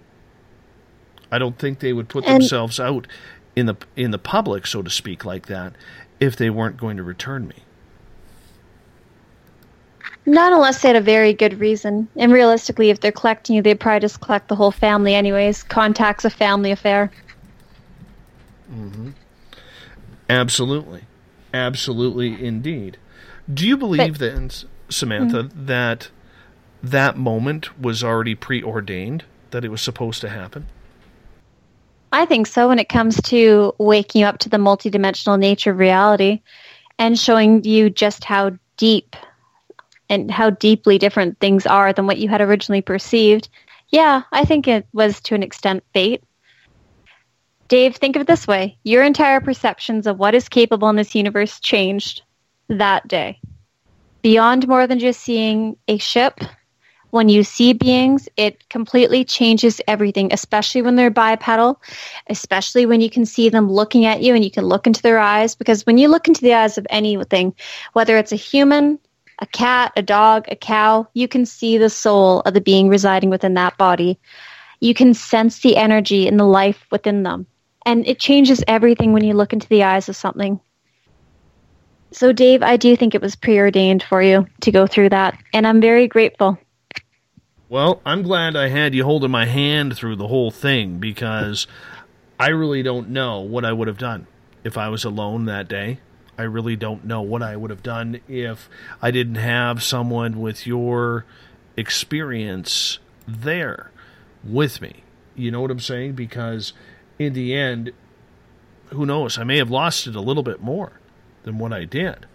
I 1.32 1.38
don't 1.38 1.60
think 1.60 1.82
they 1.82 1.94
would 1.94 2.10
put 2.10 2.26
And- 2.26 2.42
themselves 2.42 2.80
out 2.80 3.06
in 3.56 3.66
the 3.68 3.76
in 3.96 4.12
the 4.12 4.20
public, 4.20 4.68
so 4.68 4.82
to 4.82 4.90
speak, 4.90 5.26
like 5.26 5.48
that, 5.48 5.74
if 6.20 6.36
they 6.36 6.50
weren't 6.50 6.78
going 6.78 6.98
to 6.98 7.04
return 7.04 7.48
me. 7.48 7.56
Not 10.26 10.54
unless 10.54 10.82
they 10.82 10.88
had 10.88 10.96
a 10.96 11.02
very 11.02 11.34
good 11.34 11.60
reason. 11.60 12.08
And 12.16 12.32
realistically, 12.32 12.90
if 12.90 13.02
they're 13.02 13.12
collecting 13.12 13.58
you, 13.58 13.62
they'd 13.62 13.80
probably 13.80 14.00
just 14.00 14.22
collect 14.22 14.48
the 14.48 14.56
whole 14.56 14.72
family 14.72 15.16
anyways. 15.16 15.64
Contact's 15.64 16.24
a 16.24 16.30
family 16.30 16.72
affair. 16.72 17.12
Mm-hmm. 18.72 19.10
Absolutely, 20.30 21.04
absolutely, 21.54 22.44
indeed. 22.44 22.98
Do 23.54 23.68
you 23.68 23.76
believe 23.76 24.18
then, 24.20 24.46
S- 24.46 24.66
Samantha, 24.90 25.50
that 25.54 26.10
that 26.82 27.18
moment 27.18 27.80
was 27.80 28.04
already 28.04 28.36
preordained? 28.36 29.26
That 29.52 29.66
it 29.66 29.70
was 29.70 29.82
supposed 29.82 30.22
to 30.22 30.30
happen? 30.30 30.68
I 32.14 32.26
think 32.26 32.46
so 32.46 32.68
when 32.68 32.78
it 32.78 32.90
comes 32.90 33.20
to 33.24 33.74
waking 33.80 34.22
you 34.22 34.28
up 34.28 34.38
to 34.40 34.50
the 34.50 34.58
multidimensional 34.58 35.40
nature 35.40 35.72
of 35.72 35.80
reality 35.80 36.42
and 37.00 37.18
showing 37.18 37.64
you 37.64 37.90
just 37.90 38.24
how 38.24 38.52
deep 38.78 39.16
and 40.10 40.30
how 40.30 40.52
deeply 40.52 41.00
different 41.00 41.40
things 41.40 41.66
are 41.66 41.92
than 41.92 42.06
what 42.06 42.20
you 42.20 42.30
had 42.30 42.40
originally 42.40 42.84
perceived. 42.84 43.50
Yeah, 43.90 44.22
I 44.32 44.46
think 44.46 44.68
it 44.68 44.86
was 44.94 45.22
to 45.22 45.34
an 45.34 45.42
extent 45.42 45.84
fate. 45.92 46.24
Dave, 47.68 47.96
think 47.96 48.16
of 48.16 48.22
it 48.22 48.28
this 48.28 48.46
way 48.46 48.78
your 48.84 49.04
entire 49.04 49.42
perceptions 49.42 50.06
of 50.06 50.20
what 50.20 50.36
is 50.36 50.48
capable 50.48 50.90
in 50.90 50.96
this 50.96 51.16
universe 51.16 51.60
changed 51.60 52.22
that 52.68 53.08
day. 53.08 53.40
Beyond 54.22 54.68
more 54.68 54.86
than 54.86 55.00
just 55.00 55.20
seeing 55.20 55.78
a 55.88 55.98
ship, 55.98 56.42
when 57.14 57.30
you 57.30 57.44
see 57.44 57.74
beings, 57.74 58.28
it 58.38 58.68
completely 58.70 59.24
changes 59.24 59.80
everything, 59.88 60.34
especially 60.34 60.82
when 60.82 60.96
they're 60.96 61.12
bipedal, 61.12 61.80
especially 62.28 62.88
when 62.88 63.02
you 63.02 63.10
can 63.10 63.24
see 63.24 63.50
them 63.50 63.72
looking 63.72 64.06
at 64.06 64.24
you 64.24 64.34
and 64.34 64.44
you 64.44 64.50
can 64.50 64.66
look 64.66 64.88
into 64.88 65.04
their 65.04 65.20
eyes. 65.20 65.54
Because 65.54 65.86
when 65.86 66.00
you 66.00 66.08
look 66.08 66.28
into 66.28 66.42
the 66.42 66.56
eyes 66.56 66.80
of 66.80 66.88
anything, 66.90 67.54
whether 67.94 68.18
it's 68.18 68.32
a 68.32 68.36
human, 68.36 68.98
a 69.38 69.46
cat, 69.46 69.94
a 69.96 70.02
dog, 70.02 70.46
a 70.48 70.56
cow, 70.56 71.08
you 71.14 71.28
can 71.28 71.46
see 71.46 71.78
the 71.78 71.88
soul 71.88 72.40
of 72.48 72.56
the 72.56 72.62
being 72.62 72.90
residing 72.90 73.30
within 73.30 73.54
that 73.54 73.78
body. 73.78 74.18
You 74.80 74.96
can 74.96 75.14
sense 75.14 75.60
the 75.60 75.78
energy 75.78 76.28
and 76.28 76.40
the 76.40 76.46
life 76.46 76.84
within 76.90 77.22
them. 77.22 77.46
And 77.86 78.08
it 78.08 78.18
changes 78.18 78.64
everything 78.68 79.14
when 79.14 79.24
you 79.24 79.36
look 79.36 79.54
into 79.54 79.70
the 79.70 79.84
eyes 79.84 80.10
of 80.10 80.16
something. 80.16 80.60
So, 82.12 82.32
Dave, 82.32 82.64
I 82.64 82.78
do 82.78 82.96
think 82.96 83.14
it 83.14 83.22
was 83.22 83.36
preordained 83.36 84.02
for 84.02 84.20
you 84.20 84.48
to 84.62 84.72
go 84.72 84.88
through 84.88 85.10
that. 85.10 85.38
And 85.54 85.68
I'm 85.68 85.80
very 85.80 86.08
grateful. 86.08 86.58
Well, 87.74 88.04
I'm 88.06 88.22
glad 88.22 88.56
I 88.56 88.68
had 88.68 88.94
you 88.94 89.04
holding 89.04 89.32
my 89.32 89.48
hand 89.48 89.98
through 89.98 90.18
the 90.18 90.28
whole 90.28 90.52
thing 90.52 91.00
because 91.00 91.66
I 92.40 92.50
really 92.50 92.84
don't 92.84 93.10
know 93.10 93.40
what 93.40 93.66
I 93.66 93.74
would 93.74 93.88
have 93.88 93.98
done 93.98 94.28
if 94.64 94.78
I 94.78 94.90
was 94.90 95.04
alone 95.04 95.46
that 95.46 95.70
day. 95.70 95.98
I 96.38 96.44
really 96.44 96.76
don't 96.76 97.04
know 97.04 97.24
what 97.24 97.42
I 97.42 97.56
would 97.56 97.72
have 97.72 97.82
done 97.82 98.22
if 98.28 98.70
I 99.02 99.10
didn't 99.10 99.38
have 99.42 99.82
someone 99.82 100.40
with 100.40 100.68
your 100.68 101.26
experience 101.76 103.00
there 103.28 103.90
with 104.44 104.80
me. 104.80 105.04
You 105.34 105.50
know 105.50 105.62
what 105.62 105.72
I'm 105.72 105.80
saying? 105.80 106.14
Because 106.14 106.74
in 107.18 107.34
the 107.34 107.56
end, 107.56 107.92
who 108.90 109.04
knows? 109.04 109.40
I 109.40 109.46
may 109.46 109.58
have 109.58 109.72
lost 109.72 110.06
it 110.06 110.16
a 110.16 110.22
little 110.22 110.44
bit 110.44 110.62
more 110.62 111.00
than 111.42 111.58
what 111.58 111.74
I 111.74 111.86
did. 111.86 112.28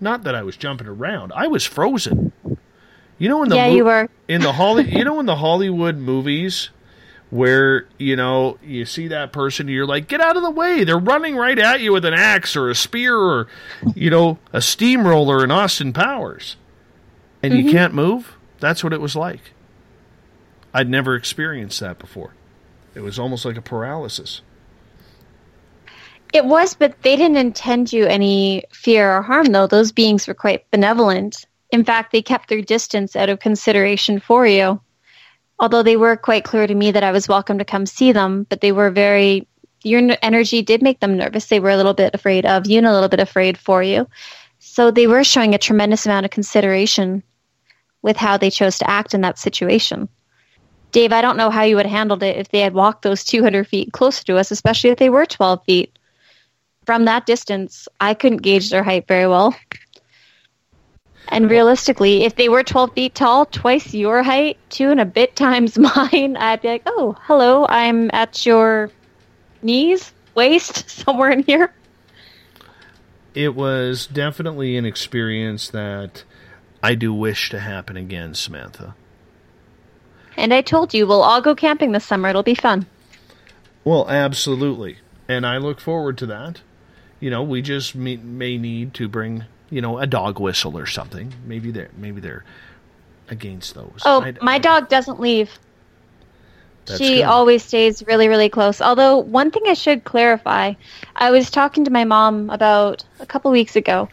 Not 0.00 0.22
that 0.22 0.36
I 0.36 0.44
was 0.44 0.56
jumping 0.56 0.86
around. 0.86 1.32
I 1.34 1.48
was 1.48 1.64
frozen. 1.64 2.32
You 3.18 3.28
know 3.28 3.42
in 3.42 3.48
the 3.48 3.56
Yeah, 3.56 3.68
mo- 3.68 3.74
you 3.76 3.84
were. 3.84 4.08
in 4.28 4.40
the 4.42 4.52
Holly 4.52 4.88
you 4.96 5.04
know 5.04 5.18
in 5.20 5.26
the 5.26 5.36
Hollywood 5.44 5.96
movies 5.96 6.70
where 7.30 7.86
you 7.98 8.16
know 8.16 8.56
you 8.62 8.84
see 8.86 9.08
that 9.08 9.32
person 9.32 9.68
you're 9.68 9.86
like 9.86 10.08
get 10.08 10.20
out 10.20 10.36
of 10.36 10.42
the 10.42 10.50
way 10.50 10.82
they're 10.84 10.98
running 10.98 11.36
right 11.36 11.58
at 11.58 11.80
you 11.80 11.92
with 11.92 12.04
an 12.04 12.14
axe 12.14 12.56
or 12.56 12.70
a 12.70 12.74
spear 12.74 13.16
or 13.16 13.48
you 13.94 14.08
know 14.10 14.38
a 14.52 14.60
steamroller 14.62 15.44
in 15.44 15.50
Austin 15.50 15.92
Powers 15.92 16.56
and 17.42 17.52
you 17.54 17.64
Mhm. 17.64 17.70
can't 17.72 17.94
move 17.94 18.36
that's 18.60 18.82
what 18.82 18.92
it 18.94 19.00
was 19.00 19.14
like 19.14 19.52
I'd 20.72 20.88
never 20.88 21.14
experienced 21.14 21.80
that 21.80 21.98
before 21.98 22.32
it 22.94 23.00
was 23.00 23.18
almost 23.18 23.44
like 23.44 23.56
a 23.58 23.62
paralysis 23.62 24.40
It 26.32 26.44
was, 26.44 26.74
but 26.74 26.94
they 27.02 27.16
didn't 27.16 27.38
intend 27.38 27.90
you 27.92 28.04
any 28.06 28.64
fear 28.70 29.16
or 29.16 29.22
harm, 29.22 29.46
though. 29.46 29.66
Those 29.66 29.92
beings 29.92 30.26
were 30.28 30.34
quite 30.34 30.70
benevolent. 30.70 31.46
In 31.70 31.84
fact, 31.84 32.12
they 32.12 32.22
kept 32.22 32.48
their 32.48 32.62
distance 32.62 33.14
out 33.14 33.28
of 33.28 33.40
consideration 33.40 34.20
for 34.20 34.46
you. 34.46 34.80
Although 35.58 35.82
they 35.82 35.96
were 35.96 36.16
quite 36.16 36.44
clear 36.44 36.66
to 36.66 36.74
me 36.74 36.92
that 36.92 37.02
I 37.02 37.12
was 37.12 37.28
welcome 37.28 37.58
to 37.58 37.64
come 37.64 37.84
see 37.84 38.12
them, 38.12 38.46
but 38.48 38.60
they 38.60 38.72
were 38.72 38.90
very, 38.90 39.46
your 39.82 40.16
energy 40.22 40.62
did 40.62 40.82
make 40.82 41.00
them 41.00 41.16
nervous. 41.16 41.46
They 41.46 41.60
were 41.60 41.70
a 41.70 41.76
little 41.76 41.94
bit 41.94 42.14
afraid 42.14 42.46
of 42.46 42.66
you 42.66 42.78
and 42.78 42.86
a 42.86 42.92
little 42.92 43.08
bit 43.08 43.20
afraid 43.20 43.58
for 43.58 43.82
you. 43.82 44.08
So 44.60 44.90
they 44.90 45.06
were 45.06 45.24
showing 45.24 45.54
a 45.54 45.58
tremendous 45.58 46.06
amount 46.06 46.24
of 46.24 46.30
consideration 46.30 47.22
with 48.02 48.16
how 48.16 48.36
they 48.36 48.50
chose 48.50 48.78
to 48.78 48.88
act 48.88 49.14
in 49.14 49.20
that 49.22 49.38
situation. 49.38 50.08
Dave, 50.92 51.12
I 51.12 51.20
don't 51.20 51.36
know 51.36 51.50
how 51.50 51.64
you 51.64 51.76
would 51.76 51.86
have 51.86 51.96
handled 51.96 52.22
it 52.22 52.36
if 52.36 52.48
they 52.48 52.60
had 52.60 52.72
walked 52.72 53.02
those 53.02 53.24
200 53.24 53.66
feet 53.66 53.92
closer 53.92 54.24
to 54.24 54.38
us, 54.38 54.50
especially 54.50 54.90
if 54.90 54.98
they 54.98 55.10
were 55.10 55.26
12 55.26 55.64
feet 55.64 55.98
from 56.88 57.04
that 57.04 57.26
distance, 57.26 57.86
I 58.00 58.14
couldn't 58.14 58.40
gauge 58.40 58.70
their 58.70 58.82
height 58.82 59.06
very 59.06 59.26
well. 59.26 59.54
And 61.30 61.50
realistically, 61.50 62.24
if 62.24 62.36
they 62.36 62.48
were 62.48 62.62
12 62.62 62.94
feet 62.94 63.14
tall, 63.14 63.44
twice 63.46 63.92
your 63.92 64.22
height, 64.22 64.56
two 64.70 64.90
and 64.90 65.00
a 65.00 65.04
bit 65.04 65.36
times 65.36 65.78
mine, 65.78 66.36
I'd 66.36 66.62
be 66.62 66.68
like, 66.68 66.82
oh, 66.86 67.16
hello, 67.22 67.66
I'm 67.68 68.10
at 68.12 68.46
your 68.46 68.90
knees, 69.62 70.12
waist, 70.34 70.88
somewhere 71.04 71.30
in 71.30 71.42
here. 71.42 71.72
it 73.34 73.54
was 73.54 74.06
definitely 74.06 74.76
an 74.76 74.84
experience 74.86 75.68
that 75.68 76.24
I 76.82 76.94
do 76.94 77.12
wish 77.12 77.50
to 77.50 77.60
happen 77.60 77.96
again, 77.96 78.34
Samantha. 78.34 78.94
And 80.36 80.54
I 80.54 80.60
told 80.62 80.94
you 80.94 81.06
we'll 81.06 81.22
all 81.22 81.40
go 81.40 81.54
camping 81.54 81.92
this 81.92 82.04
summer. 82.04 82.28
It'll 82.28 82.42
be 82.44 82.54
fun. 82.54 82.86
Well, 83.84 84.08
absolutely. 84.08 84.98
And 85.28 85.44
I 85.44 85.58
look 85.58 85.80
forward 85.80 86.16
to 86.18 86.26
that. 86.26 86.62
You 87.20 87.30
know, 87.30 87.42
we 87.42 87.60
just 87.62 87.94
may, 87.96 88.16
may 88.16 88.56
need 88.56 88.94
to 88.94 89.08
bring, 89.08 89.44
you 89.70 89.80
know, 89.80 89.98
a 89.98 90.06
dog 90.06 90.40
whistle 90.40 90.78
or 90.78 90.86
something. 90.86 91.32
Maybe 91.44 91.70
they're 91.70 91.90
maybe 91.96 92.20
they're 92.20 92.44
against 93.28 93.74
those. 93.74 94.00
Oh, 94.04 94.22
I- 94.22 94.34
my 94.42 94.58
dog 94.58 94.88
doesn't 94.88 95.20
leave. 95.20 95.58
She 96.96 97.16
good. 97.16 97.24
always 97.24 97.62
stays 97.62 98.02
really, 98.06 98.28
really 98.28 98.48
close. 98.48 98.80
Although, 98.80 99.18
one 99.18 99.50
thing 99.50 99.64
I 99.66 99.74
should 99.74 100.04
clarify 100.04 100.72
I 101.16 101.30
was 101.30 101.50
talking 101.50 101.84
to 101.84 101.90
my 101.90 102.04
mom 102.04 102.48
about 102.48 103.04
a 103.20 103.26
couple 103.26 103.50
weeks 103.50 103.76
ago, 103.76 104.08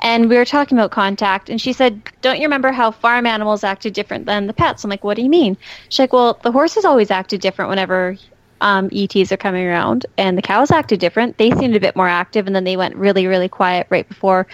and 0.00 0.30
we 0.30 0.36
were 0.36 0.46
talking 0.46 0.78
about 0.78 0.90
contact, 0.90 1.50
and 1.50 1.60
she 1.60 1.74
said, 1.74 2.00
Don't 2.22 2.38
you 2.38 2.44
remember 2.44 2.72
how 2.72 2.92
farm 2.92 3.26
animals 3.26 3.62
acted 3.62 3.92
different 3.92 4.24
than 4.24 4.46
the 4.46 4.54
pets? 4.54 4.84
I'm 4.84 4.90
like, 4.90 5.04
What 5.04 5.16
do 5.16 5.22
you 5.22 5.28
mean? 5.28 5.58
She's 5.90 5.98
like, 5.98 6.14
Well, 6.14 6.38
the 6.42 6.50
horses 6.52 6.86
always 6.86 7.10
acted 7.10 7.42
different 7.42 7.68
whenever 7.68 8.16
um, 8.60 8.88
ETs 8.92 9.30
are 9.32 9.36
coming 9.36 9.66
around, 9.66 10.06
and 10.16 10.38
the 10.38 10.42
cows 10.42 10.70
acted 10.70 11.00
different. 11.00 11.36
They 11.38 11.50
seemed 11.50 11.76
a 11.76 11.80
bit 11.80 11.96
more 11.96 12.08
active, 12.08 12.46
and 12.46 12.54
then 12.54 12.64
they 12.64 12.76
went 12.76 12.96
really, 12.96 13.26
really 13.26 13.48
quiet 13.48 13.86
right 13.90 14.08
before 14.08 14.46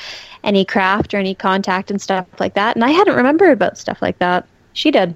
any 0.43 0.65
craft 0.65 1.15
or 1.15 1.19
any 1.19 1.35
contact 1.35 1.91
and 1.91 2.01
stuff 2.01 2.27
like 2.39 2.55
that. 2.55 2.77
And 2.77 2.85
I 2.85 2.91
hadn't 2.91 3.17
remembered 3.17 3.53
about 3.53 3.79
stuff 3.79 4.01
like 4.03 4.19
that. 4.19 4.47
She 4.73 4.91
did 4.91 5.15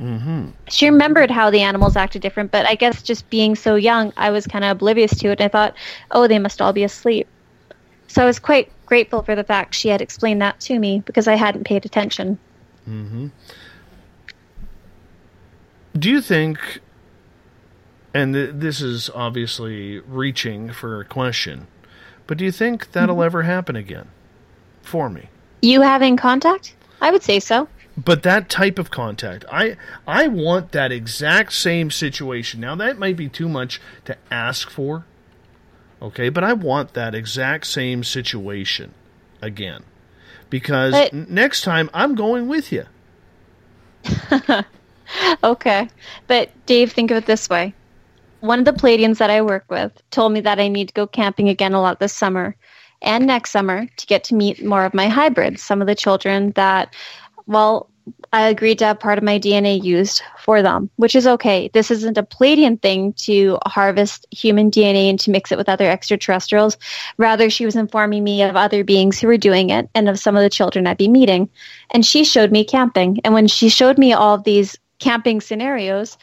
Mm-hmm. 0.00 0.48
she 0.68 0.86
remembered 0.90 1.30
how 1.30 1.50
the 1.50 1.60
animals 1.60 1.94
acted 1.94 2.20
different, 2.20 2.50
but 2.50 2.68
I 2.68 2.74
guess 2.74 3.00
just 3.00 3.30
being 3.30 3.54
so 3.54 3.76
young, 3.76 4.12
I 4.16 4.30
was 4.30 4.44
kind 4.44 4.64
of 4.64 4.72
oblivious 4.72 5.16
to 5.20 5.28
it, 5.28 5.40
and 5.40 5.42
I 5.42 5.48
thought, 5.48 5.76
oh, 6.10 6.26
they 6.26 6.40
must 6.40 6.60
all 6.60 6.72
be 6.72 6.82
asleep. 6.82 7.28
So 8.08 8.22
I 8.22 8.26
was 8.26 8.40
quite 8.40 8.70
grateful 8.86 9.22
for 9.22 9.36
the 9.36 9.44
fact 9.44 9.74
she 9.74 9.88
had 9.88 10.00
explained 10.00 10.42
that 10.42 10.58
to 10.60 10.78
me 10.78 11.02
because 11.06 11.28
I 11.28 11.36
hadn't 11.36 11.64
paid 11.64 11.86
attention. 11.86 12.38
Mm-hmm. 12.88 13.28
Do 15.96 16.10
you 16.10 16.20
think, 16.20 16.58
and 18.14 18.32
th- 18.34 18.50
this 18.54 18.80
is 18.80 19.10
obviously 19.10 19.98
reaching 20.00 20.72
for 20.72 21.00
a 21.00 21.04
question, 21.04 21.66
but 22.26 22.38
do 22.38 22.44
you 22.44 22.52
think 22.52 22.92
that'll 22.92 23.16
mm-hmm. 23.16 23.24
ever 23.24 23.42
happen 23.42 23.76
again 23.76 24.08
for 24.82 25.10
me? 25.10 25.28
You 25.60 25.82
having 25.82 26.16
contact? 26.16 26.74
I 27.00 27.10
would 27.10 27.22
say 27.22 27.40
so. 27.40 27.68
But 27.96 28.22
that 28.22 28.48
type 28.48 28.78
of 28.78 28.90
contact, 28.90 29.44
I 29.52 29.76
I 30.06 30.28
want 30.28 30.72
that 30.72 30.90
exact 30.90 31.52
same 31.52 31.90
situation. 31.90 32.60
Now 32.60 32.74
that 32.76 32.98
might 32.98 33.16
be 33.16 33.28
too 33.28 33.48
much 33.48 33.80
to 34.06 34.16
ask 34.30 34.70
for. 34.70 35.04
Okay, 36.00 36.28
but 36.28 36.42
I 36.42 36.54
want 36.54 36.94
that 36.94 37.14
exact 37.14 37.66
same 37.66 38.02
situation 38.02 38.94
again. 39.40 39.84
Because 40.50 40.92
But- 40.92 41.12
n- 41.12 41.26
next 41.28 41.62
time 41.62 41.90
I'm 41.92 42.14
going 42.14 42.48
with 42.48 42.72
you. 42.72 42.84
Okay. 45.42 45.88
But 46.26 46.50
Dave, 46.66 46.92
think 46.92 47.10
of 47.10 47.18
it 47.18 47.26
this 47.26 47.48
way. 47.48 47.74
One 48.44 48.58
of 48.58 48.66
the 48.66 48.72
Pleiadians 48.74 49.16
that 49.16 49.30
I 49.30 49.40
work 49.40 49.64
with 49.70 50.02
told 50.10 50.32
me 50.32 50.40
that 50.42 50.60
I 50.60 50.68
need 50.68 50.88
to 50.88 50.92
go 50.94 51.06
camping 51.06 51.48
again 51.48 51.72
a 51.72 51.80
lot 51.80 51.98
this 51.98 52.12
summer 52.12 52.54
and 53.00 53.26
next 53.26 53.52
summer 53.52 53.86
to 53.96 54.06
get 54.06 54.22
to 54.24 54.34
meet 54.34 54.62
more 54.62 54.84
of 54.84 54.92
my 54.92 55.08
hybrids, 55.08 55.62
some 55.62 55.80
of 55.80 55.86
the 55.86 55.94
children 55.94 56.50
that, 56.50 56.94
well, 57.46 57.88
I 58.34 58.48
agreed 58.48 58.78
to 58.80 58.84
have 58.84 59.00
part 59.00 59.16
of 59.16 59.24
my 59.24 59.38
DNA 59.38 59.82
used 59.82 60.20
for 60.38 60.60
them, 60.60 60.90
which 60.96 61.16
is 61.16 61.26
okay. 61.26 61.70
This 61.72 61.90
isn't 61.90 62.18
a 62.18 62.22
Pleiadian 62.22 62.82
thing 62.82 63.14
to 63.24 63.56
harvest 63.64 64.26
human 64.30 64.70
DNA 64.70 65.08
and 65.08 65.18
to 65.20 65.30
mix 65.30 65.50
it 65.50 65.56
with 65.56 65.70
other 65.70 65.88
extraterrestrials. 65.90 66.76
Rather, 67.16 67.48
she 67.48 67.64
was 67.64 67.76
informing 67.76 68.24
me 68.24 68.42
of 68.42 68.56
other 68.56 68.84
beings 68.84 69.18
who 69.18 69.26
were 69.26 69.38
doing 69.38 69.70
it 69.70 69.88
and 69.94 70.06
of 70.06 70.18
some 70.18 70.36
of 70.36 70.42
the 70.42 70.50
children 70.50 70.86
I'd 70.86 70.98
be 70.98 71.08
meeting. 71.08 71.48
And 71.92 72.04
she 72.04 72.24
showed 72.24 72.52
me 72.52 72.62
camping. 72.62 73.20
And 73.24 73.32
when 73.32 73.48
she 73.48 73.70
showed 73.70 73.96
me 73.96 74.12
all 74.12 74.34
of 74.34 74.44
these 74.44 74.76
camping 74.98 75.40
scenarios, 75.40 76.18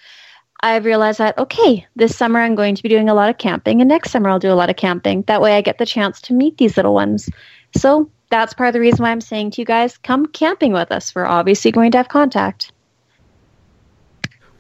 I 0.64 0.78
realized 0.78 1.20
that, 1.20 1.38
okay, 1.38 1.88
this 1.96 2.16
summer 2.16 2.40
I'm 2.40 2.56
going 2.56 2.76
to 2.76 2.84
be 2.84 2.90
doing 2.90 3.10
a 3.10 3.14
lot 3.14 3.30
of 3.30 3.38
camping, 3.38 3.82
and 3.82 3.88
next 3.88 4.12
summer 4.12 4.30
I'll 4.30 4.40
do 4.40 4.52
a 4.52 4.54
lot 4.54 4.70
of 4.70 4.76
camping. 4.76 5.24
That 5.24 5.42
way 5.42 5.58
I 5.58 5.62
get 5.62 5.80
the 5.80 5.86
chance 5.86 6.22
to 6.22 6.34
meet 6.34 6.58
these 6.58 6.78
little 6.78 6.94
ones. 6.94 7.30
So 7.76 8.10
that's 8.30 8.54
part 8.54 8.68
of 8.68 8.74
the 8.74 8.80
reason 8.80 9.04
why 9.04 9.12
I'm 9.12 9.22
saying 9.22 9.52
to 9.52 9.62
you 9.62 9.66
guys, 9.66 9.98
come 9.98 10.28
camping 10.28 10.72
with 10.72 10.92
us. 10.92 11.16
We're 11.16 11.26
obviously 11.26 11.72
going 11.72 11.92
to 11.92 11.98
have 11.98 12.10
contact. 12.10 12.72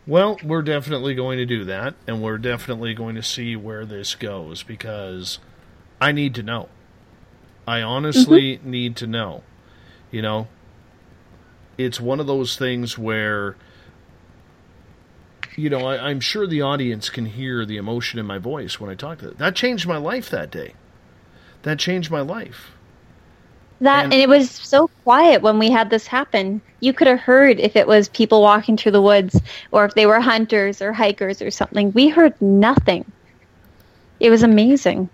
Well, 0.07 0.40
we're 0.44 0.64
definitely 0.64 1.14
going 1.14 1.38
to 1.38 1.45
do 1.45 1.64
that, 1.65 1.94
and 2.07 2.22
we're 2.23 2.40
definitely 2.40 2.95
going 2.95 3.15
to 3.15 3.23
see 3.23 3.56
where 3.56 3.86
this 3.86 4.15
goes 4.15 4.64
because 4.64 5.38
I 6.02 6.11
need 6.11 6.34
to 6.36 6.44
know. 6.44 6.69
I 7.68 7.84
honestly 7.84 8.57
mm-hmm. 8.57 8.72
need 8.72 8.95
to 8.98 9.07
know. 9.07 9.44
You 10.10 10.23
know, 10.23 10.48
it's 11.78 12.02
one 12.02 12.19
of 12.19 12.26
those 12.26 12.57
things 12.57 12.98
where, 12.98 13.56
you 15.62 15.70
know, 15.70 15.86
I, 15.86 16.10
I'm 16.10 16.20
sure 16.20 16.48
the 16.48 16.64
audience 16.64 17.10
can 17.12 17.26
hear 17.28 17.66
the 17.66 17.78
emotion 17.78 18.20
in 18.20 18.26
my 18.26 18.40
voice 18.40 18.80
when 18.80 18.90
I 18.90 18.96
talk 18.96 19.20
to 19.20 19.28
them. 19.28 19.36
That 19.38 19.56
changed 19.56 19.88
my 19.88 19.98
life 19.98 20.30
that 20.32 20.50
day. 20.50 20.74
That 21.62 21.78
changed 21.78 22.10
my 22.10 22.22
life. 22.22 22.72
That 23.80 24.06
And- 24.06 24.14
and, 24.14 24.22
it 24.22 24.28
was 24.28 24.50
so 24.50 24.90
quiet 25.04 25.44
when 25.44 25.60
we 25.60 25.70
had 25.70 25.92
this 25.92 26.08
happen. 26.08 26.62
You 26.80 26.94
could 26.94 27.08
have 27.08 27.20
heard 27.20 27.60
if 27.60 27.76
it 27.76 27.88
was 27.88 28.10
people 28.10 28.42
walking 28.42 28.76
through 28.76 28.94
the 28.94 29.02
woods 29.02 29.40
or 29.72 29.86
if 29.86 29.94
they 29.94 30.08
were 30.08 30.20
hunters 30.20 30.82
or 30.82 30.94
hikers 30.94 31.44
or 31.44 31.52
something. 31.52 31.92
We 31.92 32.08
heard 32.08 32.40
nothing. 32.42 33.06
It 34.20 34.32
was 34.32 34.42
amazing. 34.42 35.10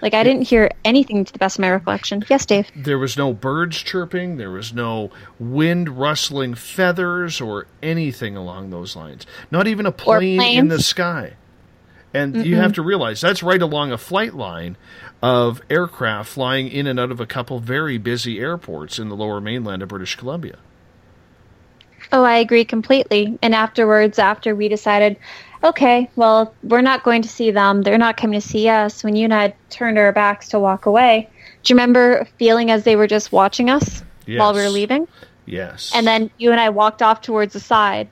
Like 0.00 0.14
I 0.14 0.22
didn't 0.22 0.42
hear 0.42 0.70
anything 0.84 1.24
to 1.24 1.32
the 1.32 1.38
best 1.38 1.56
of 1.56 1.62
my 1.62 1.70
recollection. 1.70 2.24
Yes, 2.28 2.46
Dave. 2.46 2.70
There 2.76 2.98
was 2.98 3.16
no 3.16 3.32
birds 3.32 3.78
chirping, 3.82 4.36
there 4.36 4.50
was 4.50 4.72
no 4.72 5.10
wind 5.38 5.98
rustling 5.98 6.54
feathers 6.54 7.40
or 7.40 7.66
anything 7.82 8.36
along 8.36 8.70
those 8.70 8.94
lines. 8.94 9.26
Not 9.50 9.66
even 9.66 9.86
a 9.86 9.92
plane 9.92 10.40
in 10.40 10.68
the 10.68 10.82
sky. 10.82 11.34
And 12.14 12.34
you 12.46 12.56
Mm-mm. 12.56 12.62
have 12.62 12.72
to 12.74 12.82
realize 12.82 13.20
that's 13.20 13.42
right 13.42 13.60
along 13.60 13.92
a 13.92 13.98
flight 13.98 14.34
line 14.34 14.76
of 15.22 15.60
aircraft 15.68 16.30
flying 16.30 16.68
in 16.68 16.86
and 16.86 16.98
out 16.98 17.10
of 17.10 17.20
a 17.20 17.26
couple 17.26 17.58
very 17.58 17.98
busy 17.98 18.38
airports 18.38 18.98
in 18.98 19.08
the 19.08 19.16
lower 19.16 19.40
mainland 19.40 19.82
of 19.82 19.88
British 19.90 20.16
Columbia. 20.16 20.58
Oh, 22.10 22.24
I 22.24 22.38
agree 22.38 22.64
completely. 22.64 23.38
And 23.42 23.54
afterwards, 23.54 24.18
after 24.18 24.54
we 24.54 24.68
decided, 24.68 25.18
okay, 25.64 26.10
well, 26.16 26.54
we're 26.62 26.80
not 26.80 27.04
going 27.04 27.22
to 27.22 27.28
see 27.28 27.50
them. 27.50 27.82
They're 27.82 27.98
not 27.98 28.16
coming 28.16 28.40
to 28.40 28.46
see 28.46 28.68
us. 28.68 29.02
When 29.02 29.16
you 29.16 29.24
and 29.24 29.34
I 29.34 29.54
turned 29.70 29.98
our 29.98 30.12
backs 30.12 30.48
to 30.50 30.58
walk 30.58 30.86
away, 30.86 31.28
do 31.62 31.72
you 31.72 31.74
remember 31.74 32.26
feeling 32.38 32.70
as 32.70 32.84
they 32.84 32.96
were 32.96 33.06
just 33.06 33.32
watching 33.32 33.70
us 33.70 34.02
while 34.26 34.54
we 34.54 34.60
were 34.60 34.68
leaving? 34.68 35.08
Yes. 35.46 35.92
And 35.94 36.06
then 36.06 36.30
you 36.38 36.52
and 36.52 36.60
I 36.60 36.70
walked 36.70 37.02
off 37.02 37.22
towards 37.22 37.54
the 37.54 37.60
side, 37.60 38.08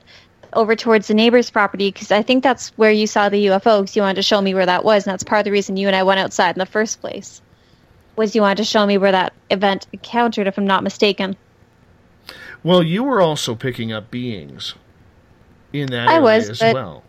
over 0.53 0.75
towards 0.75 1.07
the 1.07 1.13
neighbor's 1.13 1.49
property, 1.49 1.91
because 1.91 2.11
I 2.11 2.23
think 2.23 2.43
that's 2.43 2.69
where 2.77 2.91
you 2.91 3.05
saw 3.05 3.29
the 3.29 3.47
UFO, 3.47 3.81
because 3.81 3.95
you 3.95 4.01
wanted 4.01 4.15
to 4.15 4.23
show 4.23 4.41
me 4.41 4.53
where 4.53 4.65
that 4.65 4.83
was. 4.83 5.05
And 5.05 5.13
that's 5.13 5.23
part 5.23 5.39
of 5.39 5.45
the 5.45 5.51
reason 5.51 5.77
you 5.77 5.87
and 5.87 5.95
I 5.95 6.03
went 6.03 6.19
outside 6.19 6.55
in 6.55 6.59
the 6.59 6.65
first 6.65 6.99
place, 6.99 7.41
was 8.15 8.35
you 8.35 8.41
wanted 8.41 8.57
to 8.57 8.63
show 8.63 8.85
me 8.85 8.97
where 8.97 9.11
that 9.11 9.33
event 9.49 9.87
encountered, 9.93 10.47
if 10.47 10.57
I'm 10.57 10.65
not 10.65 10.83
mistaken. 10.83 11.37
Well, 12.63 12.81
you 12.81 13.03
were 13.03 13.21
also 13.21 13.53
picking 13.55 13.93
up 13.93 14.09
beings 14.09 14.73
in 15.71 15.91
that 15.91 16.07
I 16.07 16.13
area 16.15 16.23
was, 16.23 16.49
as 16.49 16.73
well. 16.73 17.03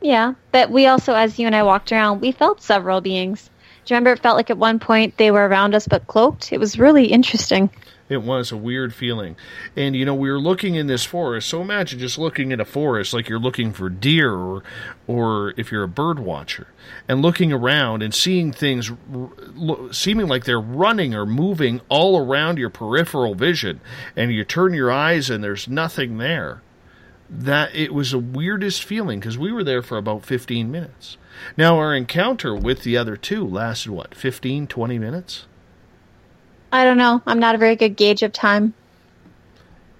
Yeah, 0.00 0.34
but 0.52 0.70
we 0.70 0.86
also, 0.86 1.14
as 1.14 1.38
you 1.38 1.46
and 1.46 1.56
I 1.56 1.62
walked 1.62 1.90
around, 1.90 2.20
we 2.20 2.32
felt 2.32 2.62
several 2.62 3.00
beings. 3.00 3.50
Do 3.84 3.94
you 3.94 3.96
remember 3.96 4.12
it 4.12 4.22
felt 4.22 4.36
like 4.36 4.50
at 4.50 4.58
one 4.58 4.78
point 4.78 5.16
they 5.16 5.30
were 5.30 5.46
around 5.46 5.74
us 5.74 5.86
but 5.86 6.06
cloaked? 6.06 6.52
It 6.52 6.58
was 6.58 6.78
really 6.78 7.06
interesting. 7.06 7.70
It 8.08 8.22
was 8.22 8.52
a 8.52 8.56
weird 8.56 8.94
feeling. 8.94 9.36
And, 9.74 9.96
you 9.96 10.04
know, 10.04 10.14
we 10.14 10.30
were 10.30 10.38
looking 10.38 10.76
in 10.76 10.86
this 10.86 11.04
forest. 11.04 11.48
So 11.48 11.60
imagine 11.60 11.98
just 11.98 12.18
looking 12.18 12.52
in 12.52 12.60
a 12.60 12.64
forest 12.64 13.12
like 13.12 13.28
you're 13.28 13.40
looking 13.40 13.72
for 13.72 13.88
deer 13.88 14.32
or, 14.32 14.62
or 15.06 15.54
if 15.56 15.72
you're 15.72 15.82
a 15.82 15.88
bird 15.88 16.20
watcher 16.20 16.68
and 17.08 17.20
looking 17.20 17.52
around 17.52 18.02
and 18.02 18.14
seeing 18.14 18.52
things 18.52 18.92
r- 19.12 19.92
seeming 19.92 20.28
like 20.28 20.44
they're 20.44 20.60
running 20.60 21.14
or 21.14 21.26
moving 21.26 21.80
all 21.88 22.18
around 22.18 22.58
your 22.58 22.70
peripheral 22.70 23.34
vision. 23.34 23.80
And 24.14 24.32
you 24.32 24.44
turn 24.44 24.72
your 24.72 24.92
eyes 24.92 25.28
and 25.28 25.42
there's 25.42 25.66
nothing 25.66 26.18
there. 26.18 26.62
That 27.28 27.74
it 27.74 27.92
was 27.92 28.12
the 28.12 28.18
weirdest 28.18 28.84
feeling 28.84 29.18
because 29.18 29.36
we 29.36 29.52
were 29.52 29.64
there 29.64 29.82
for 29.82 29.98
about 29.98 30.24
15 30.24 30.70
minutes. 30.70 31.16
Now, 31.56 31.76
our 31.78 31.94
encounter 31.94 32.54
with 32.54 32.82
the 32.82 32.96
other 32.96 33.16
two 33.16 33.46
lasted 33.46 33.90
what, 33.90 34.14
15, 34.14 34.66
20 34.66 34.98
minutes? 34.98 35.46
I 36.72 36.84
don't 36.84 36.98
know. 36.98 37.22
I'm 37.26 37.38
not 37.38 37.54
a 37.54 37.58
very 37.58 37.76
good 37.76 37.96
gauge 37.96 38.22
of 38.22 38.32
time. 38.32 38.74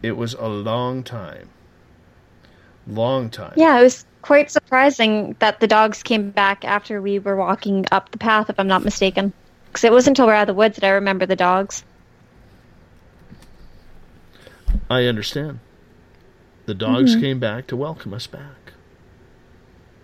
It 0.02 0.16
was 0.16 0.34
a 0.34 0.46
long 0.46 1.02
time. 1.02 1.48
Long 2.86 3.30
time. 3.30 3.54
Yeah, 3.56 3.78
it 3.78 3.82
was 3.82 4.04
quite 4.22 4.50
surprising 4.50 5.34
that 5.38 5.60
the 5.60 5.66
dogs 5.66 6.02
came 6.02 6.30
back 6.30 6.64
after 6.64 7.00
we 7.00 7.18
were 7.18 7.36
walking 7.36 7.86
up 7.90 8.10
the 8.10 8.18
path, 8.18 8.50
if 8.50 8.60
I'm 8.60 8.68
not 8.68 8.84
mistaken. 8.84 9.32
Because 9.66 9.84
it 9.84 9.92
wasn't 9.92 10.18
until 10.18 10.26
we're 10.26 10.34
out 10.34 10.42
of 10.42 10.46
the 10.48 10.54
woods 10.54 10.76
that 10.76 10.86
I 10.86 10.90
remember 10.90 11.26
the 11.26 11.36
dogs. 11.36 11.84
I 14.88 15.06
understand. 15.06 15.58
The 16.66 16.74
dogs 16.74 17.16
Mhm. 17.16 17.20
came 17.20 17.38
back 17.38 17.66
to 17.68 17.76
welcome 17.76 18.12
us 18.12 18.26
back. 18.26 18.72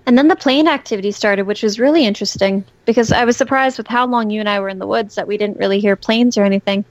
And 0.07 0.19
then 0.19 0.29
the 0.29 0.37
plane 0.37 0.67
activity 0.67 1.13
started, 1.13 1.47
which 1.47 1.63
was 1.63 1.79
really 1.79 2.05
interesting 2.05 2.65
because 2.87 3.13
I 3.13 3.25
was 3.25 3.37
surprised 3.37 3.79
with 3.79 3.87
how 3.87 4.07
long 4.07 4.31
you 4.31 4.41
and 4.41 4.49
I 4.49 4.59
were 4.61 4.69
in 4.69 4.79
the 4.79 4.87
woods 4.87 5.15
that 5.15 5.29
we 5.29 5.37
didn't 5.37 5.59
really 5.59 5.79
hear 5.81 5.95
planes 5.95 6.37
or 6.37 6.45
anything. 6.45 6.85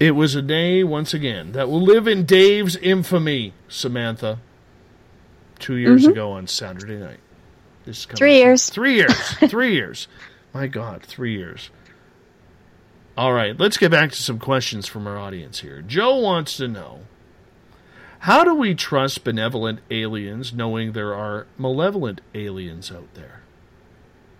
It 0.00 0.12
was 0.12 0.34
a 0.34 0.42
day, 0.42 0.82
once 0.82 1.14
again, 1.14 1.52
that 1.52 1.68
will 1.68 1.80
live 1.80 2.08
in 2.08 2.24
Dave's 2.24 2.74
infamy, 2.76 3.52
Samantha. 3.68 4.38
Two 5.60 5.76
years 5.76 6.04
Mhm. 6.04 6.10
ago 6.10 6.32
on 6.32 6.48
Saturday 6.48 6.96
night. 6.98 7.20
This 7.84 8.04
Three 8.06 8.38
years. 8.38 8.68
Three 8.70 8.94
years. 8.94 9.14
three 9.48 9.72
years. 9.74 10.08
My 10.52 10.66
God, 10.66 11.02
three 11.02 11.36
years. 11.36 11.70
All 13.16 13.32
right, 13.32 13.58
let's 13.58 13.76
get 13.76 13.92
back 13.92 14.10
to 14.10 14.20
some 14.20 14.40
questions 14.40 14.88
from 14.88 15.06
our 15.06 15.16
audience 15.16 15.60
here. 15.60 15.80
Joe 15.80 16.16
wants 16.16 16.56
to 16.56 16.66
know 16.66 17.00
How 18.24 18.42
do 18.42 18.54
we 18.54 18.74
trust 18.74 19.22
benevolent 19.22 19.80
aliens 19.90 20.54
knowing 20.54 20.92
there 20.92 21.12
are 21.12 21.46
malevolent 21.58 22.22
aliens 22.34 22.90
out 22.90 23.12
there? 23.12 23.42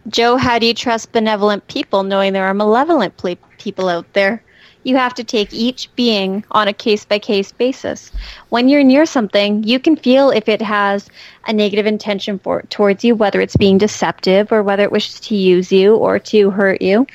Joe, 0.08 0.38
how 0.38 0.58
do 0.58 0.64
you 0.64 0.72
trust 0.72 1.12
benevolent 1.12 1.68
people 1.68 2.02
knowing 2.02 2.32
there 2.32 2.46
are 2.46 2.54
malevolent 2.54 3.18
ple- 3.18 3.36
people 3.58 3.90
out 3.90 4.10
there? 4.14 4.42
You 4.84 4.96
have 4.96 5.12
to 5.16 5.24
take 5.24 5.52
each 5.52 5.94
being 5.96 6.44
on 6.50 6.66
a 6.66 6.72
case 6.72 7.04
by 7.04 7.18
case 7.18 7.52
basis. 7.52 8.10
When 8.48 8.70
you're 8.70 8.82
near 8.82 9.04
something, 9.04 9.64
you 9.64 9.78
can 9.78 9.96
feel 9.96 10.30
if 10.30 10.48
it 10.48 10.62
has 10.62 11.10
a 11.46 11.52
negative 11.52 11.84
intention 11.84 12.38
for 12.38 12.62
towards 12.70 13.04
you, 13.04 13.14
whether 13.14 13.42
it's 13.42 13.56
being 13.56 13.76
deceptive 13.76 14.50
or 14.50 14.62
whether 14.62 14.84
it 14.84 14.92
wishes 14.92 15.20
to 15.20 15.36
use 15.36 15.70
you 15.70 15.94
or 15.96 16.18
to 16.20 16.48
hurt 16.48 16.80
you. 16.80 17.06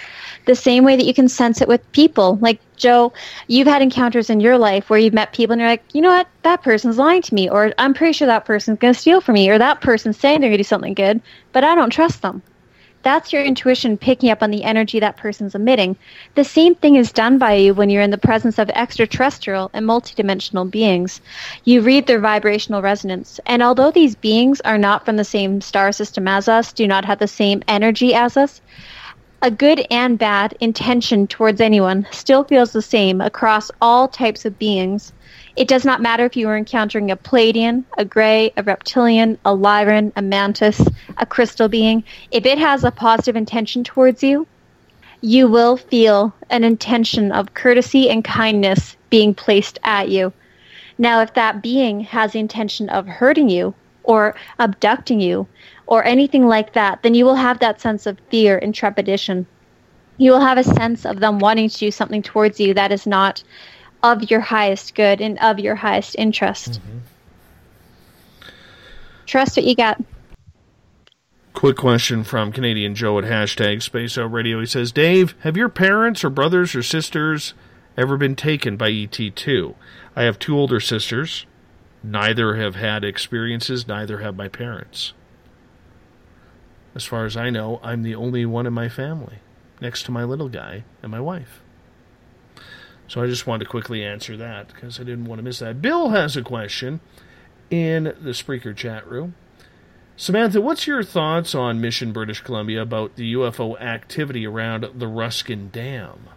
The 0.46 0.56
same 0.56 0.84
way 0.84 0.96
that 0.96 1.06
you 1.06 1.14
can 1.14 1.28
sense 1.28 1.62
it 1.62 1.68
with 1.68 1.92
people. 1.92 2.38
Like 2.42 2.60
Joe, 2.76 3.14
you've 3.48 3.68
had 3.68 3.82
encounters 3.82 4.30
in 4.30 4.40
your 4.40 4.58
life 4.58 4.90
where 4.90 5.00
you've 5.00 5.14
met 5.14 5.34
people 5.34 5.54
and 5.54 5.60
you're 5.60 5.70
like, 5.70 5.84
you 5.94 6.02
know 6.02 6.10
what, 6.10 6.28
that 6.44 6.64
person's 6.64 6.98
lying 6.98 7.22
to 7.24 7.36
me, 7.36 7.50
or 7.50 7.74
I'm 7.78 7.94
pretty 7.94 8.14
sure 8.14 8.28
that 8.28 8.46
person's 8.46 8.80
going 8.80 8.94
to 8.94 9.00
steal 9.00 9.22
from 9.22 9.34
me, 9.34 9.50
or 9.50 9.58
that 9.58 9.82
person's 9.82 10.18
saying 10.18 10.42
they're 10.42 10.50
going 10.50 10.58
to 10.58 10.64
do 10.64 10.68
something 10.68 10.94
good, 10.94 11.22
but 11.52 11.64
I 11.64 11.76
don't 11.76 11.92
trust 11.92 12.22
them. 12.22 12.42
That's 13.02 13.32
your 13.32 13.44
intuition 13.44 13.98
picking 13.98 14.30
up 14.30 14.44
on 14.44 14.52
the 14.52 14.64
energy 14.64 15.00
that 15.00 15.16
person's 15.16 15.56
emitting. 15.56 15.96
The 16.36 16.44
same 16.44 16.76
thing 16.76 16.96
is 16.96 17.14
done 17.14 17.38
by 17.38 17.54
you 17.54 17.74
when 17.74 17.90
you're 17.90 18.02
in 18.02 18.10
the 18.10 18.18
presence 18.18 18.60
of 18.60 18.70
extraterrestrial 18.72 19.72
and 19.74 19.86
multidimensional 19.86 20.70
beings. 20.70 21.22
You 21.64 21.82
read 21.82 22.08
their 22.08 22.20
vibrational 22.20 22.82
resonance, 22.82 23.40
and 23.46 23.64
although 23.64 23.92
these 23.92 24.16
beings 24.16 24.60
are 24.62 24.78
not 24.78 25.06
from 25.06 25.16
the 25.16 25.24
same 25.24 25.62
star 25.62 25.94
system 25.94 26.28
as 26.28 26.50
us, 26.50 26.74
do 26.74 26.88
not 26.88 27.06
have 27.06 27.20
the 27.20 27.28
same 27.28 27.64
energy 27.70 28.14
as 28.14 28.36
us, 28.36 28.60
a 29.42 29.50
good 29.50 29.86
and 29.90 30.20
bad 30.20 30.56
intention 30.60 31.26
towards 31.26 31.62
anyone 31.62 32.06
still 32.12 32.44
feels 32.44 32.74
the 32.74 32.82
same 32.82 33.22
across 33.22 33.72
all 33.82 34.08
types 34.08 34.46
of 34.46 34.60
beings. 34.60 35.14
It 35.56 35.68
does 35.68 35.86
not 35.86 36.02
matter 36.02 36.26
if 36.26 36.36
you 36.36 36.50
are 36.50 36.58
encountering 36.58 37.10
a 37.10 37.18
Pleiadian, 37.18 37.86
a 37.98 38.04
Grey, 38.04 38.52
a 38.58 38.64
Reptilian, 38.64 39.38
a 39.46 39.56
Lyran, 39.56 40.12
a 40.16 40.22
Mantis, 40.22 40.82
a 41.18 41.26
Crystal 41.26 41.70
being. 41.70 42.04
If 42.32 42.46
it 42.46 42.58
has 42.58 42.84
a 42.84 42.92
positive 42.92 43.36
intention 43.36 43.84
towards 43.84 44.24
you, 44.24 44.48
you 45.22 45.48
will 45.48 45.78
feel 45.78 46.34
an 46.50 46.64
intention 46.64 47.32
of 47.32 47.54
courtesy 47.54 48.10
and 48.10 48.24
kindness 48.24 48.96
being 49.10 49.34
placed 49.34 49.80
at 49.84 50.10
you. 50.10 50.34
Now, 50.98 51.22
if 51.22 51.34
that 51.36 51.62
being 51.62 52.02
has 52.02 52.34
the 52.34 52.40
intention 52.40 52.90
of 52.90 53.08
hurting 53.08 53.50
you 53.50 53.74
or 54.04 54.36
abducting 54.60 55.22
you 55.22 55.48
or 55.90 56.06
anything 56.06 56.48
like 56.48 56.74
that, 56.74 57.02
then 57.02 57.16
you 57.16 57.26
will 57.26 57.36
have 57.36 57.60
that 57.60 57.82
sense 57.82 58.06
of 58.06 58.18
fear 58.30 58.60
and 58.60 58.76
trepidation. 58.76 59.48
You 60.18 60.32
will 60.32 60.40
have 60.40 60.60
a 60.60 60.64
sense 60.64 61.04
of 61.04 61.20
them 61.20 61.40
wanting 61.40 61.68
to 61.68 61.78
do 61.78 61.90
something 61.90 62.22
towards 62.22 62.60
you 62.60 62.76
that 62.76 62.92
is 62.92 63.08
not 63.08 63.44
of 64.04 64.30
your 64.30 64.40
highest 64.40 64.94
good 64.94 65.20
and 65.20 65.40
of 65.40 65.58
your 65.58 65.74
highest 65.74 66.16
interest. 66.18 66.74
Mm-hmm. 66.74 66.98
Trust 69.26 69.58
what 69.58 69.66
you 69.66 69.76
got. 69.76 70.00
Quick 71.54 71.78
question 71.78 72.24
from 72.24 72.52
Canadian 72.52 72.94
Joe 72.94 73.18
at 73.18 73.26
hashtag 73.26 73.82
Spaced 73.82 74.18
Out 74.20 74.32
Radio. 74.32 74.60
He 74.60 74.68
says, 74.68 74.92
Dave, 74.92 75.34
have 75.40 75.58
your 75.58 75.70
parents 75.70 76.24
or 76.24 76.30
brothers 76.30 76.76
or 76.76 76.84
sisters 76.84 77.56
ever 77.98 78.16
been 78.16 78.36
taken 78.36 78.78
by 78.78 78.92
ET2? 78.92 79.74
I 80.16 80.24
have 80.24 80.38
two 80.38 80.56
older 80.56 80.80
sisters. 80.80 81.48
Neither 82.04 82.58
have 82.58 82.76
had 82.76 83.04
experiences, 83.04 83.88
neither 83.88 84.20
have 84.20 84.36
my 84.36 84.48
parents. 84.48 85.14
As 86.96 87.06
far 87.06 87.26
as 87.26 87.38
I 87.38 87.50
know, 87.50 87.80
I'm 87.84 88.04
the 88.04 88.16
only 88.16 88.46
one 88.46 88.66
in 88.66 88.74
my 88.74 88.90
family, 88.90 89.40
next 89.80 90.04
to 90.04 90.12
my 90.12 90.24
little 90.24 90.50
guy 90.50 90.84
and 91.02 91.12
my 91.12 91.20
wife. 91.20 91.62
So 93.08 93.24
I 93.24 93.28
just 93.28 93.48
wanted 93.48 93.66
to 93.66 93.70
quickly 93.70 94.04
answer 94.04 94.38
that 94.38 94.68
because 94.68 95.00
I 95.00 95.04
didn't 95.04 95.26
want 95.26 95.40
to 95.40 95.44
miss 95.44 95.60
that. 95.60 95.82
Bill 95.82 96.10
has 96.10 96.38
a 96.38 96.44
question 96.44 97.00
in 97.72 98.04
the 98.04 98.32
Spreaker 98.32 98.76
chat 98.76 99.08
room. 99.08 99.36
Samantha, 100.16 100.62
what's 100.62 100.86
your 100.86 101.02
thoughts 101.02 101.56
on 101.56 101.80
Mission 101.80 102.12
British 102.12 102.42
Columbia 102.42 102.82
about 102.82 103.16
the 103.16 103.34
UFO 103.34 103.80
activity 103.80 104.46
around 104.46 104.86
the 104.96 105.08
Ruskin 105.08 105.70
Dam? 105.70 106.28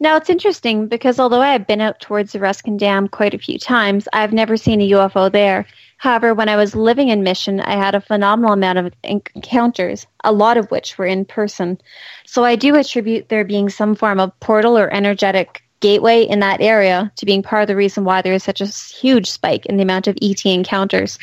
Now 0.00 0.16
it's 0.16 0.28
interesting 0.28 0.88
because 0.88 1.20
although 1.20 1.40
I 1.40 1.52
have 1.52 1.66
been 1.66 1.80
out 1.80 2.00
towards 2.00 2.32
the 2.32 2.40
Ruskin 2.40 2.76
Dam 2.76 3.08
quite 3.08 3.32
a 3.32 3.38
few 3.38 3.58
times, 3.58 4.08
I've 4.12 4.32
never 4.32 4.56
seen 4.56 4.80
a 4.80 4.90
UFO 4.90 5.30
there. 5.30 5.66
However, 6.04 6.34
when 6.34 6.50
I 6.50 6.56
was 6.56 6.74
living 6.74 7.08
in 7.08 7.22
Mission, 7.22 7.60
I 7.60 7.76
had 7.76 7.94
a 7.94 8.00
phenomenal 8.02 8.52
amount 8.52 8.76
of 8.76 8.92
encounters, 9.02 10.06
a 10.22 10.32
lot 10.32 10.58
of 10.58 10.70
which 10.70 10.98
were 10.98 11.06
in 11.06 11.24
person. 11.24 11.80
So 12.26 12.44
I 12.44 12.56
do 12.56 12.76
attribute 12.76 13.30
there 13.30 13.42
being 13.42 13.70
some 13.70 13.94
form 13.94 14.20
of 14.20 14.38
portal 14.38 14.76
or 14.76 14.92
energetic 14.92 15.62
gateway 15.80 16.24
in 16.24 16.40
that 16.40 16.60
area 16.60 17.10
to 17.16 17.24
being 17.24 17.42
part 17.42 17.62
of 17.62 17.68
the 17.68 17.74
reason 17.74 18.04
why 18.04 18.20
there 18.20 18.34
is 18.34 18.44
such 18.44 18.60
a 18.60 18.66
huge 18.66 19.30
spike 19.30 19.64
in 19.64 19.78
the 19.78 19.82
amount 19.82 20.06
of 20.06 20.18
ET 20.20 20.44
encounters. 20.44 21.18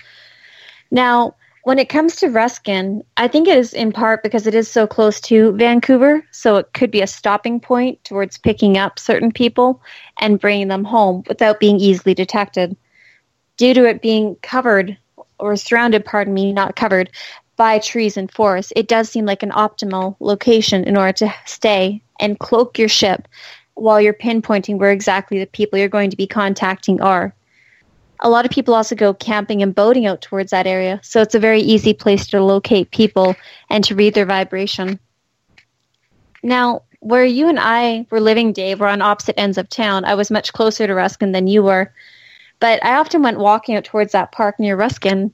Now, 0.89 1.35
when 1.63 1.77
it 1.77 1.87
comes 1.87 2.15
to 2.15 2.29
Ruskin, 2.29 3.03
I 3.17 3.27
think 3.27 3.47
it 3.47 3.59
is 3.59 3.75
in 3.75 3.91
part 3.91 4.23
because 4.23 4.47
it 4.47 4.55
is 4.55 4.67
so 4.67 4.87
close 4.87 5.21
to 5.21 5.51
Vancouver, 5.51 6.25
so 6.31 6.55
it 6.55 6.73
could 6.73 6.89
be 6.89 7.01
a 7.01 7.07
stopping 7.07 7.59
point 7.59 8.03
towards 8.03 8.39
picking 8.39 8.79
up 8.79 8.97
certain 8.97 9.31
people 9.31 9.79
and 10.19 10.39
bringing 10.39 10.69
them 10.69 10.85
home 10.85 11.21
without 11.27 11.59
being 11.59 11.79
easily 11.79 12.15
detected. 12.15 12.75
Due 13.61 13.75
to 13.75 13.85
it 13.85 14.01
being 14.01 14.35
covered 14.41 14.97
or 15.37 15.55
surrounded, 15.55 16.03
pardon 16.03 16.33
me, 16.33 16.51
not 16.51 16.75
covered 16.75 17.11
by 17.57 17.77
trees 17.77 18.17
and 18.17 18.31
forests, 18.31 18.73
it 18.75 18.87
does 18.87 19.07
seem 19.07 19.23
like 19.23 19.43
an 19.43 19.51
optimal 19.51 20.15
location 20.19 20.83
in 20.83 20.97
order 20.97 21.13
to 21.13 21.31
stay 21.45 22.01
and 22.19 22.39
cloak 22.39 22.79
your 22.79 22.89
ship 22.89 23.27
while 23.75 24.01
you're 24.01 24.15
pinpointing 24.15 24.79
where 24.79 24.89
exactly 24.91 25.37
the 25.37 25.45
people 25.45 25.77
you're 25.77 25.89
going 25.89 26.09
to 26.09 26.17
be 26.17 26.25
contacting 26.25 27.01
are 27.01 27.35
a 28.19 28.31
lot 28.31 28.45
of 28.45 28.51
people 28.51 28.73
also 28.73 28.95
go 28.95 29.13
camping 29.13 29.61
and 29.61 29.75
boating 29.75 30.07
out 30.07 30.23
towards 30.23 30.49
that 30.49 30.65
area. 30.65 30.99
So 31.03 31.21
it's 31.21 31.35
a 31.35 31.39
very 31.39 31.61
easy 31.61 31.93
place 31.93 32.25
to 32.29 32.43
locate 32.43 32.89
people 32.89 33.35
and 33.69 33.83
to 33.83 33.93
read 33.93 34.15
their 34.15 34.25
vibration. 34.25 34.99
Now, 36.41 36.81
where 36.99 37.25
you 37.25 37.47
and 37.47 37.59
I 37.59 38.07
were 38.09 38.21
living, 38.21 38.53
Dave, 38.53 38.79
were 38.79 38.87
on 38.87 39.03
opposite 39.03 39.39
ends 39.39 39.59
of 39.59 39.69
town. 39.69 40.03
I 40.03 40.15
was 40.15 40.31
much 40.31 40.51
closer 40.51 40.87
to 40.87 40.95
Ruskin 40.95 41.31
than 41.31 41.45
you 41.45 41.61
were. 41.61 41.93
But 42.61 42.85
I 42.85 42.95
often 42.95 43.23
went 43.23 43.39
walking 43.39 43.75
out 43.75 43.83
towards 43.83 44.13
that 44.13 44.31
park 44.31 44.59
near 44.59 44.77
Ruskin. 44.77 45.33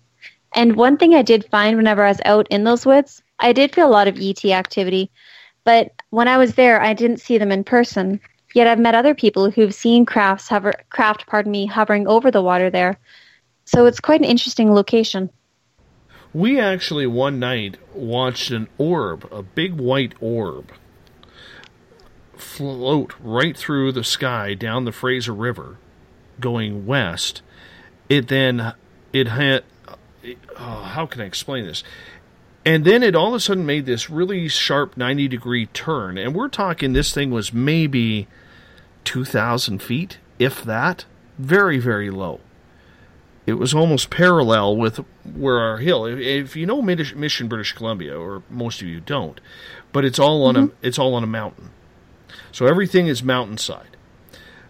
And 0.55 0.77
one 0.77 0.97
thing 0.97 1.13
I 1.13 1.21
did 1.21 1.45
find 1.51 1.75
whenever 1.77 2.03
I 2.03 2.07
was 2.07 2.21
out 2.25 2.47
in 2.49 2.63
those 2.63 2.85
woods, 2.85 3.21
I 3.37 3.53
did 3.53 3.75
feel 3.75 3.85
a 3.85 3.91
lot 3.91 4.07
of 4.07 4.17
ET 4.19 4.43
activity. 4.45 5.11
But 5.65 5.91
when 6.09 6.29
I 6.29 6.37
was 6.37 6.55
there, 6.55 6.81
I 6.81 6.93
didn't 6.93 7.19
see 7.19 7.37
them 7.37 7.51
in 7.51 7.65
person. 7.65 8.21
Yet 8.55 8.65
I've 8.65 8.79
met 8.79 8.95
other 8.95 9.13
people 9.13 9.51
who've 9.51 9.73
seen 9.73 10.05
crafts 10.05 10.47
hover, 10.47 10.73
craft, 10.89 11.27
pardon 11.27 11.51
me, 11.51 11.65
hovering 11.65 12.07
over 12.07 12.31
the 12.31 12.41
water 12.41 12.69
there. 12.69 12.97
So 13.65 13.85
it's 13.85 13.99
quite 13.99 14.21
an 14.21 14.25
interesting 14.25 14.73
location. 14.73 15.29
We 16.33 16.59
actually 16.59 17.07
one 17.07 17.39
night 17.39 17.77
watched 17.93 18.51
an 18.51 18.69
orb, 18.77 19.27
a 19.33 19.43
big 19.43 19.73
white 19.73 20.13
orb, 20.21 20.71
float 22.37 23.13
right 23.19 23.57
through 23.57 23.91
the 23.91 24.03
sky 24.05 24.53
down 24.53 24.85
the 24.85 24.93
Fraser 24.93 25.33
River, 25.33 25.77
going 26.39 26.85
west. 26.85 27.41
It 28.09 28.27
then 28.27 28.73
it 29.13 29.27
had 29.27 29.63
oh, 30.57 30.83
how 30.83 31.05
can 31.05 31.21
I 31.21 31.25
explain 31.25 31.65
this? 31.65 31.83
And 32.65 32.83
then 32.83 33.01
it 33.01 33.15
all 33.15 33.29
of 33.29 33.33
a 33.35 33.39
sudden 33.39 33.65
made 33.65 33.85
this 33.85 34.09
really 34.09 34.47
sharp 34.49 34.97
90 34.97 35.27
degree 35.29 35.67
turn. 35.67 36.17
And 36.17 36.35
we're 36.35 36.49
talking 36.49 36.93
this 36.93 37.13
thing 37.13 37.31
was 37.31 37.53
maybe 37.53 38.27
2,000 39.05 39.81
feet, 39.81 40.17
if 40.37 40.63
that. 40.63 41.05
Very, 41.37 41.79
very 41.79 42.09
low. 42.09 42.41
It 43.45 43.53
was 43.53 43.73
almost 43.73 44.09
parallel 44.09 44.75
with 44.75 44.97
where 45.23 45.59
our 45.59 45.77
hill. 45.77 46.05
If, 46.05 46.19
if 46.19 46.55
you 46.57 46.65
know 46.65 46.81
Mission 46.81 47.47
British 47.47 47.71
Columbia, 47.71 48.19
or 48.19 48.43
most 48.49 48.81
of 48.81 48.87
you 48.89 48.99
don't, 48.99 49.39
but 49.93 50.03
it's 50.03 50.19
all 50.19 50.43
on 50.43 50.57
a 50.57 50.61
mm-hmm. 50.63 50.75
it's 50.85 50.99
all 50.99 51.13
on 51.13 51.23
a 51.23 51.27
mountain. 51.27 51.69
So 52.51 52.65
everything 52.65 53.07
is 53.07 53.23
mountainside. 53.23 53.96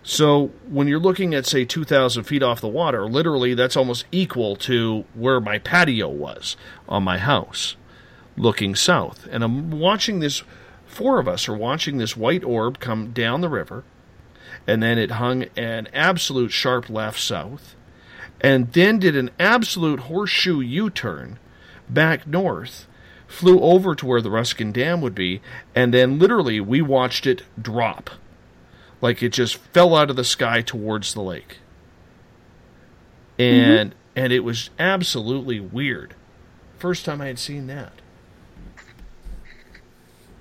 So 0.10 0.52
when 0.70 0.88
you're 0.88 1.02
looking 1.02 1.36
at 1.36 1.46
say 1.46 1.66
2,000 1.66 2.24
feet 2.24 2.42
off 2.42 2.62
the 2.62 2.70
water, 2.70 3.10
literally 3.10 3.54
that's 3.54 3.76
almost 3.76 4.06
equal 4.10 4.56
to 4.56 5.04
where 5.14 5.42
my 5.42 5.60
patio 5.60 6.08
was 6.08 6.56
on 6.88 7.04
my 7.04 7.18
house 7.18 7.76
looking 8.38 8.74
south. 8.74 9.28
And 9.30 9.44
I'm 9.44 9.70
watching 9.70 10.22
this, 10.22 10.44
four 10.86 11.20
of 11.20 11.28
us 11.28 11.50
are 11.50 11.58
watching 11.58 11.98
this 11.98 12.16
white 12.16 12.46
orb 12.46 12.80
come 12.80 13.12
down 13.12 13.42
the 13.42 13.50
river, 13.50 13.84
and 14.66 14.82
then 14.82 14.98
it 14.98 15.12
hung 15.12 15.44
an 15.58 15.90
absolute 15.92 16.54
sharp 16.54 16.90
left 16.90 17.20
south. 17.20 17.76
and 18.40 18.72
then 18.74 19.00
did 19.00 19.16
an 19.16 19.32
absolute 19.40 20.02
horseshoe 20.02 20.62
U 20.62 20.90
turn 20.90 21.38
back 21.90 22.26
north, 22.26 22.88
flew 23.28 23.60
over 23.60 23.96
to 23.96 24.06
where 24.06 24.22
the 24.22 24.32
Ruskin 24.32 24.72
Dam 24.72 25.02
would 25.02 25.16
be, 25.16 25.42
and 25.76 25.94
then 25.94 26.20
literally 26.20 26.62
we 26.62 26.82
watched 26.82 27.26
it 27.26 27.44
drop. 27.62 28.10
Like 29.02 29.22
it 29.22 29.30
just 29.30 29.58
fell 29.58 29.96
out 29.96 30.10
of 30.10 30.16
the 30.16 30.24
sky 30.24 30.62
towards 30.62 31.14
the 31.14 31.22
lake. 31.22 31.58
And 33.38 33.92
mm-hmm. 33.92 34.00
and 34.16 34.34
it 34.34 34.40
was 34.40 34.70
absolutely 34.80 35.60
weird. 35.60 36.16
First 36.78 37.06
time 37.06 37.22
I 37.22 37.28
had 37.28 37.40
seen 37.40 37.68
that. 37.68 37.94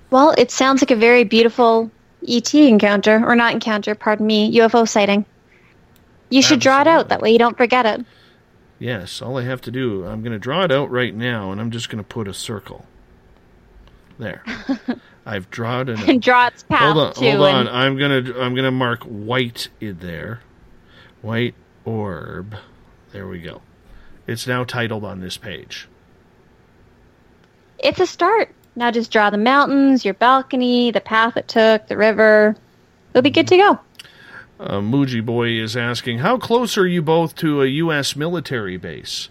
Well, 0.09 0.33
it 0.37 0.51
sounds 0.51 0.81
like 0.81 0.91
a 0.91 0.95
very 0.95 1.23
beautiful 1.23 1.91
ET 2.27 2.53
encounter, 2.53 3.23
or 3.25 3.35
not 3.35 3.53
encounter, 3.53 3.93
pardon 3.93 4.25
me, 4.25 4.55
UFO 4.57 4.87
sighting. 4.87 5.25
You 6.29 6.41
should 6.41 6.59
draw 6.59 6.81
it 6.81 6.87
out, 6.87 7.09
that 7.09 7.21
way 7.21 7.31
you 7.31 7.39
don't 7.39 7.57
forget 7.57 7.85
it. 7.85 8.05
Yes, 8.79 9.21
all 9.21 9.37
I 9.37 9.43
have 9.43 9.61
to 9.61 9.71
do, 9.71 10.05
I'm 10.05 10.21
going 10.21 10.33
to 10.33 10.39
draw 10.39 10.63
it 10.63 10.71
out 10.71 10.91
right 10.91 11.13
now, 11.13 11.51
and 11.51 11.59
I'm 11.59 11.71
just 11.71 11.89
going 11.89 12.03
to 12.03 12.07
put 12.07 12.27
a 12.27 12.33
circle. 12.33 12.85
There. 14.17 14.43
I've 15.27 15.49
drawn 15.49 15.89
it. 15.89 15.99
And 16.07 16.21
draw 16.21 16.47
its 16.47 16.63
path, 16.63 16.93
Hold 16.93 16.97
on, 17.09 17.13
too, 17.15 17.31
hold 17.31 17.41
on. 17.49 17.67
and- 17.67 17.69
I'm 17.69 17.97
gonna 17.97 18.39
I'm 18.39 18.55
gonna 18.55 18.71
mark 18.71 19.03
white 19.03 19.67
in 19.81 19.99
there. 19.99 20.39
White 21.21 21.55
orb. 21.83 22.55
There 23.11 23.27
we 23.27 23.39
go. 23.39 23.61
It's 24.25 24.47
now 24.47 24.63
titled 24.63 25.03
on 25.03 25.19
this 25.19 25.35
page. 25.37 25.87
It's 27.79 27.99
a 27.99 28.05
start. 28.07 28.53
Now 28.75 28.91
just 28.91 29.11
draw 29.11 29.29
the 29.29 29.37
mountains, 29.37 30.05
your 30.05 30.13
balcony, 30.13 30.91
the 30.91 31.01
path 31.01 31.35
it 31.37 31.47
took, 31.47 31.87
the 31.87 31.97
river. 31.97 32.55
It'll 33.11 33.21
be 33.23 33.29
good 33.29 33.47
to 33.47 33.57
go. 33.57 33.79
Uh, 34.59 34.79
Muji 34.79 35.23
Boy 35.25 35.49
is 35.51 35.75
asking, 35.77 36.19
how 36.19 36.37
close 36.37 36.77
are 36.77 36.87
you 36.87 37.01
both 37.01 37.35
to 37.37 37.61
a 37.61 37.67
U.S. 37.67 38.15
military 38.15 38.77
base? 38.77 39.29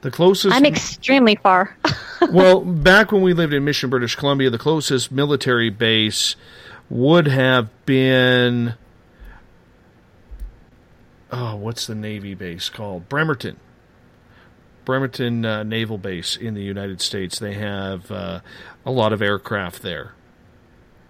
The 0.00 0.10
closest. 0.10 0.54
I'm 0.54 0.64
extremely 0.64 1.34
far. 1.36 1.76
well, 2.30 2.60
back 2.60 3.10
when 3.10 3.22
we 3.22 3.32
lived 3.32 3.52
in 3.52 3.64
Mission, 3.64 3.90
British 3.90 4.14
Columbia, 4.14 4.48
the 4.50 4.58
closest 4.58 5.10
military 5.10 5.70
base 5.70 6.36
would 6.88 7.26
have 7.26 7.68
been. 7.84 8.74
Oh, 11.30 11.56
what's 11.56 11.86
the 11.86 11.94
Navy 11.94 12.34
base 12.34 12.68
called? 12.68 13.08
Bremerton. 13.08 13.58
Bremerton 14.84 15.44
uh, 15.44 15.62
Naval 15.64 15.98
Base 15.98 16.36
in 16.36 16.54
the 16.54 16.62
United 16.62 17.02
States. 17.02 17.38
They 17.38 17.52
have 17.54 18.10
uh, 18.10 18.40
a 18.86 18.90
lot 18.90 19.12
of 19.12 19.20
aircraft 19.20 19.82
there. 19.82 20.14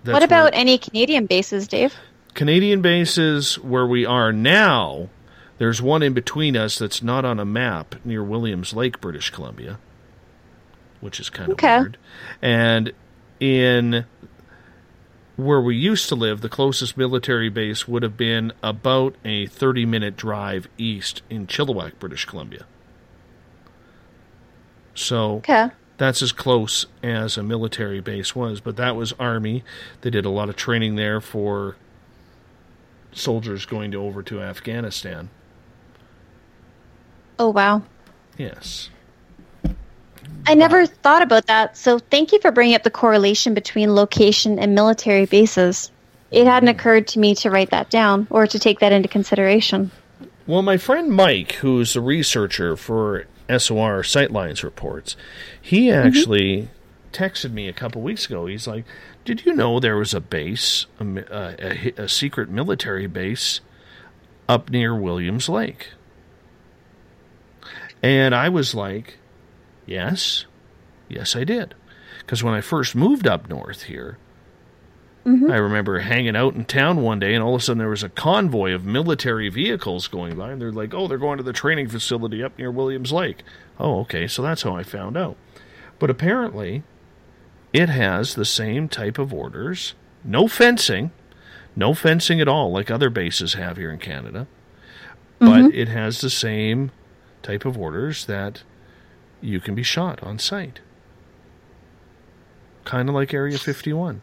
That's 0.03 0.15
what 0.15 0.31
where- 0.31 0.41
about 0.41 0.55
any 0.55 0.79
Canadian 0.79 1.27
bases, 1.27 1.69
Dave? 1.69 1.95
Canadian 2.35 2.83
bases 2.83 3.59
where 3.59 3.87
we 3.87 4.05
are 4.05 4.33
now, 4.33 5.09
there's 5.59 5.83
one 5.83 6.03
in 6.03 6.13
between 6.15 6.57
us 6.57 6.79
that's 6.79 7.03
not 7.03 7.25
on 7.25 7.39
a 7.41 7.45
map 7.45 7.97
near 8.05 8.23
Williams 8.23 8.73
Lake, 8.73 9.01
British 9.01 9.31
Columbia, 9.31 9.79
which 11.01 11.19
is 11.21 11.31
kind 11.31 11.51
of 11.51 11.55
Okay. 11.55 11.79
weird. 11.79 11.97
And 12.41 12.93
in 13.41 14.05
where 15.37 15.61
we 15.61 15.77
used 15.77 16.09
to 16.09 16.15
live, 16.17 16.41
the 16.41 16.49
closest 16.49 16.97
military 16.97 17.49
base 17.49 17.87
would 17.87 18.03
have 18.03 18.17
been 18.17 18.53
about 18.63 19.15
a 19.25 19.47
30 19.47 19.87
minute 19.87 20.17
drive 20.17 20.69
east 20.79 21.23
in 21.31 21.47
Chilliwack, 21.47 21.99
British 22.01 22.25
Columbia. 22.25 22.65
So 24.95 25.37
Okay. 25.37 25.69
that's 25.97 26.23
as 26.23 26.33
close 26.33 26.87
as 27.03 27.37
a 27.37 27.43
military 27.43 28.01
base 28.01 28.35
was, 28.35 28.61
but 28.61 28.77
that 28.77 28.97
was 28.97 29.13
Army. 29.19 29.63
They 30.01 30.11
did 30.11 30.25
a 30.25 30.31
lot 30.31 30.49
of 30.49 30.57
training 30.57 30.97
there 30.97 31.21
for 31.21 31.77
soldiers 33.13 33.65
going 33.67 33.91
to 33.93 33.99
over 34.03 34.23
to 34.25 34.41
Afghanistan. 34.43 35.31
Oh, 37.39 37.51
wow. 37.51 37.83
Yes. 38.37 38.91
I 40.47 40.55
never 40.55 40.87
thought 40.87 41.23
about 41.23 41.47
that, 41.47 41.77
so 41.77 41.99
thank 41.99 42.33
you 42.33 42.41
for 42.41 42.51
bringing 42.51 42.75
up 42.75 42.83
the 42.83 42.91
correlation 42.91 43.53
between 43.53 43.95
location 43.95 44.59
and 44.59 44.75
military 44.75 45.27
bases. 45.27 45.91
It 46.31 46.47
hadn't 46.47 46.71
occurred 46.71 47.07
to 47.09 47.19
me 47.19 47.35
to 47.37 47.51
write 47.51 47.71
that 47.71 47.91
down 47.91 48.27
or 48.31 48.47
to 48.47 48.59
take 48.59 48.81
that 48.81 48.93
into 48.93 49.09
consideration. 49.09 49.91
Well, 50.47 50.63
my 50.63 50.79
friend 50.79 51.11
Mike, 51.11 51.53
who's 51.53 51.95
a 51.97 52.01
researcher 52.01 52.77
for 52.77 53.27
SOR 53.49 54.03
Sightlines 54.03 54.63
reports, 54.63 55.17
he 55.61 55.91
actually 55.91 56.71
texted 57.13 57.53
me 57.53 57.69
a 57.69 57.73
couple 57.75 58.01
weeks 58.01 58.27
ago. 58.27 58.47
He's 58.47 58.67
like, 58.67 58.87
"Did 59.27 59.45
you 59.45 59.53
know 59.53 59.81
there 59.81 59.97
was 59.97 60.15
a 60.15 60.21
base, 60.21 60.87
a, 60.99 61.35
uh, 61.35 61.57
a, 61.59 61.93
a 62.05 62.09
secret 62.09 62.49
military 62.49 63.07
base, 63.07 63.61
up 64.49 64.71
near 64.71 64.95
Williams 64.95 65.49
Lake?" 65.51 65.89
And 68.03 68.35
I 68.35 68.49
was 68.49 68.75
like, 68.75 69.19
"Yes, 69.87 70.47
yes, 71.09 71.35
I 71.35 71.45
did," 71.45 71.75
because 72.21 72.43
when 72.43 72.55
I 72.55 72.61
first 72.61 72.95
moved 72.95 73.27
up 73.27 73.49
north 73.49 73.85
here, 73.85 74.19
I 75.27 75.57
remember 75.57 75.99
hanging 75.99 76.37
out 76.37 76.55
in 76.55 76.65
town 76.65 77.03
one 77.03 77.19
day, 77.19 77.35
and 77.35 77.43
all 77.45 77.55
of 77.55 77.61
a 77.61 77.65
sudden 77.65 77.79
there 77.79 77.89
was 77.91 78.03
a 78.03 78.09
convoy 78.09 78.73
of 78.73 78.85
military 78.87 79.51
vehicles 79.51 80.09
going 80.09 80.37
by, 80.37 80.53
and 80.53 80.61
they're 80.63 80.73
like, 80.73 80.95
"Oh, 80.95 81.07
they're 81.07 81.19
going 81.19 81.37
to 81.37 81.43
the 81.43 81.53
training 81.53 81.89
facility 81.89 82.43
up 82.43 82.57
near 82.59 82.71
Williams 82.71 83.13
Lake." 83.13 83.43
Oh, 83.79 84.01
okay, 84.01 84.27
so 84.27 84.41
that's 84.43 84.63
how 84.63 84.75
I 84.75 84.83
found 84.85 85.19
out. 85.19 85.37
But 85.99 86.09
apparently, 86.09 86.83
it 87.75 87.91
has 87.91 88.35
the 88.37 88.47
same 88.47 88.89
type 88.89 89.19
of 89.19 89.35
orders, 89.35 89.95
no 90.25 90.49
fencing, 90.49 91.11
no 91.77 91.93
fencing 91.93 92.41
at 92.41 92.49
all, 92.49 92.73
like 92.73 92.91
other 92.91 93.11
bases 93.11 93.53
have 93.55 93.77
here 93.77 93.91
in 93.91 93.99
Canada, 93.99 94.47
but 95.39 95.65
Mhm. 95.65 95.75
it 95.75 95.89
has 95.89 96.21
the 96.23 96.31
same 96.31 96.91
type 97.43 97.65
of 97.65 97.79
orders 97.79 98.27
that 98.27 98.63
you 99.41 99.61
can 99.61 99.75
be 99.75 99.83
shot 99.83 100.23
on 100.23 100.39
site, 100.39 100.81
kind 102.85 103.09
of 103.09 103.15
like 103.15 103.33
Area 103.33 103.59
51. 103.59 104.23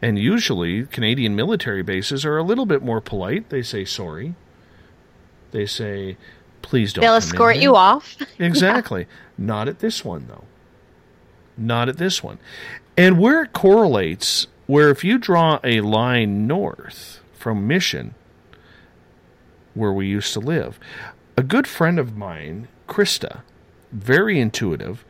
And 0.00 0.18
usually, 0.18 0.84
Canadian 0.86 1.34
military 1.34 1.82
bases 1.82 2.24
are 2.24 2.38
a 2.38 2.42
little 2.42 2.66
bit 2.66 2.82
more 2.82 3.00
polite. 3.00 3.50
They 3.50 3.62
say 3.62 3.84
sorry. 3.84 4.34
They 5.50 5.66
say, 5.66 6.16
please 6.62 6.92
don't. 6.92 7.02
They'll 7.02 7.14
escort 7.14 7.54
here." 7.56 7.64
you 7.64 7.76
off. 7.76 8.16
Exactly. 8.38 9.06
Not 9.36 9.66
at 9.66 9.80
this 9.80 10.04
one, 10.04 10.26
though. 10.28 10.44
Not 11.56 11.88
at 11.88 11.96
this 11.96 12.22
one. 12.22 12.38
And 12.96 13.18
where 13.18 13.42
it 13.42 13.52
correlates, 13.52 14.46
where 14.66 14.90
if 14.90 15.02
you 15.02 15.18
draw 15.18 15.58
a 15.64 15.80
line 15.80 16.46
north 16.46 17.20
from 17.32 17.66
Mission, 17.66 18.14
where 19.74 19.92
we 19.92 20.06
used 20.06 20.32
to 20.34 20.40
live, 20.40 20.78
a 21.38 21.42
good 21.44 21.68
friend 21.68 22.00
of 22.00 22.16
mine, 22.16 22.66
Krista, 22.88 23.42
very 23.92 24.40
intuitive, 24.40 25.04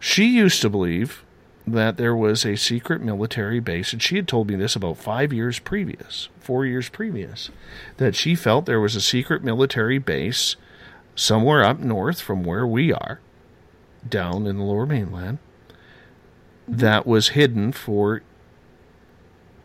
she 0.00 0.26
used 0.26 0.60
to 0.62 0.68
believe 0.68 1.24
that 1.64 1.96
there 1.96 2.16
was 2.16 2.44
a 2.44 2.56
secret 2.56 3.00
military 3.00 3.60
base, 3.60 3.92
and 3.92 4.02
she 4.02 4.16
had 4.16 4.26
told 4.26 4.48
me 4.48 4.56
this 4.56 4.74
about 4.74 4.98
five 4.98 5.32
years 5.32 5.60
previous, 5.60 6.28
four 6.40 6.66
years 6.66 6.88
previous, 6.88 7.50
that 7.98 8.16
she 8.16 8.34
felt 8.34 8.66
there 8.66 8.80
was 8.80 8.96
a 8.96 9.00
secret 9.00 9.44
military 9.44 9.98
base 9.98 10.56
somewhere 11.14 11.62
up 11.62 11.78
north 11.78 12.20
from 12.20 12.42
where 12.42 12.66
we 12.66 12.92
are, 12.92 13.20
down 14.08 14.48
in 14.48 14.58
the 14.58 14.64
lower 14.64 14.86
mainland, 14.86 15.38
that 16.66 17.06
was 17.06 17.28
hidden 17.28 17.70
for 17.70 18.22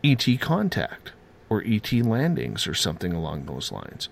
ET 0.04 0.24
contact 0.38 1.10
or 1.48 1.64
ET 1.66 1.92
landings 1.92 2.68
or 2.68 2.74
something 2.74 3.12
along 3.12 3.46
those 3.46 3.72
lines. 3.72 4.08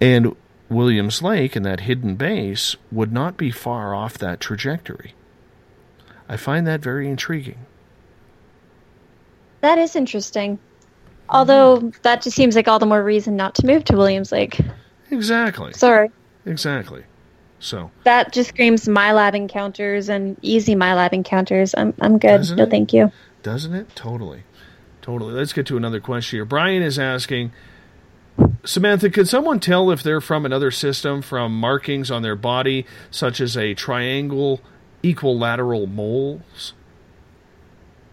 And 0.00 0.34
Williams 0.70 1.20
Lake 1.20 1.56
and 1.56 1.66
that 1.66 1.80
hidden 1.80 2.14
base 2.14 2.76
would 2.90 3.12
not 3.12 3.36
be 3.36 3.50
far 3.50 3.94
off 3.94 4.16
that 4.18 4.40
trajectory. 4.40 5.14
I 6.28 6.36
find 6.36 6.66
that 6.66 6.80
very 6.80 7.08
intriguing. 7.10 7.66
That 9.60 9.78
is 9.78 9.96
interesting. 9.96 10.58
Although 11.28 11.92
that 12.02 12.22
just 12.22 12.36
seems 12.36 12.56
like 12.56 12.68
all 12.68 12.78
the 12.78 12.86
more 12.86 13.02
reason 13.02 13.36
not 13.36 13.54
to 13.56 13.66
move 13.66 13.84
to 13.84 13.96
Williams 13.96 14.32
Lake. 14.32 14.60
Exactly. 15.10 15.72
Sorry. 15.74 16.10
Exactly. 16.46 17.04
So, 17.58 17.90
That 18.04 18.32
just 18.32 18.48
screams 18.50 18.86
MILAB 18.86 19.34
encounters 19.34 20.08
and 20.08 20.36
easy 20.40 20.74
MILAB 20.74 21.12
encounters. 21.12 21.74
I'm 21.76 21.92
I'm 22.00 22.18
good. 22.18 22.38
Doesn't 22.38 22.56
no, 22.56 22.62
it? 22.62 22.70
thank 22.70 22.92
you. 22.94 23.12
doesn't 23.42 23.74
it? 23.74 23.94
Totally. 23.94 24.44
Totally. 25.02 25.34
Let's 25.34 25.52
get 25.52 25.66
to 25.66 25.76
another 25.76 26.00
question 26.00 26.38
here. 26.38 26.44
Brian 26.46 26.82
is 26.82 26.98
asking 26.98 27.52
Samantha, 28.64 29.10
could 29.10 29.28
someone 29.28 29.58
tell 29.58 29.90
if 29.90 30.02
they're 30.02 30.20
from 30.20 30.44
another 30.44 30.70
system 30.70 31.22
from 31.22 31.58
markings 31.58 32.10
on 32.10 32.22
their 32.22 32.36
body, 32.36 32.86
such 33.10 33.40
as 33.40 33.56
a 33.56 33.74
triangle, 33.74 34.60
equilateral 35.02 35.86
moles? 35.86 36.74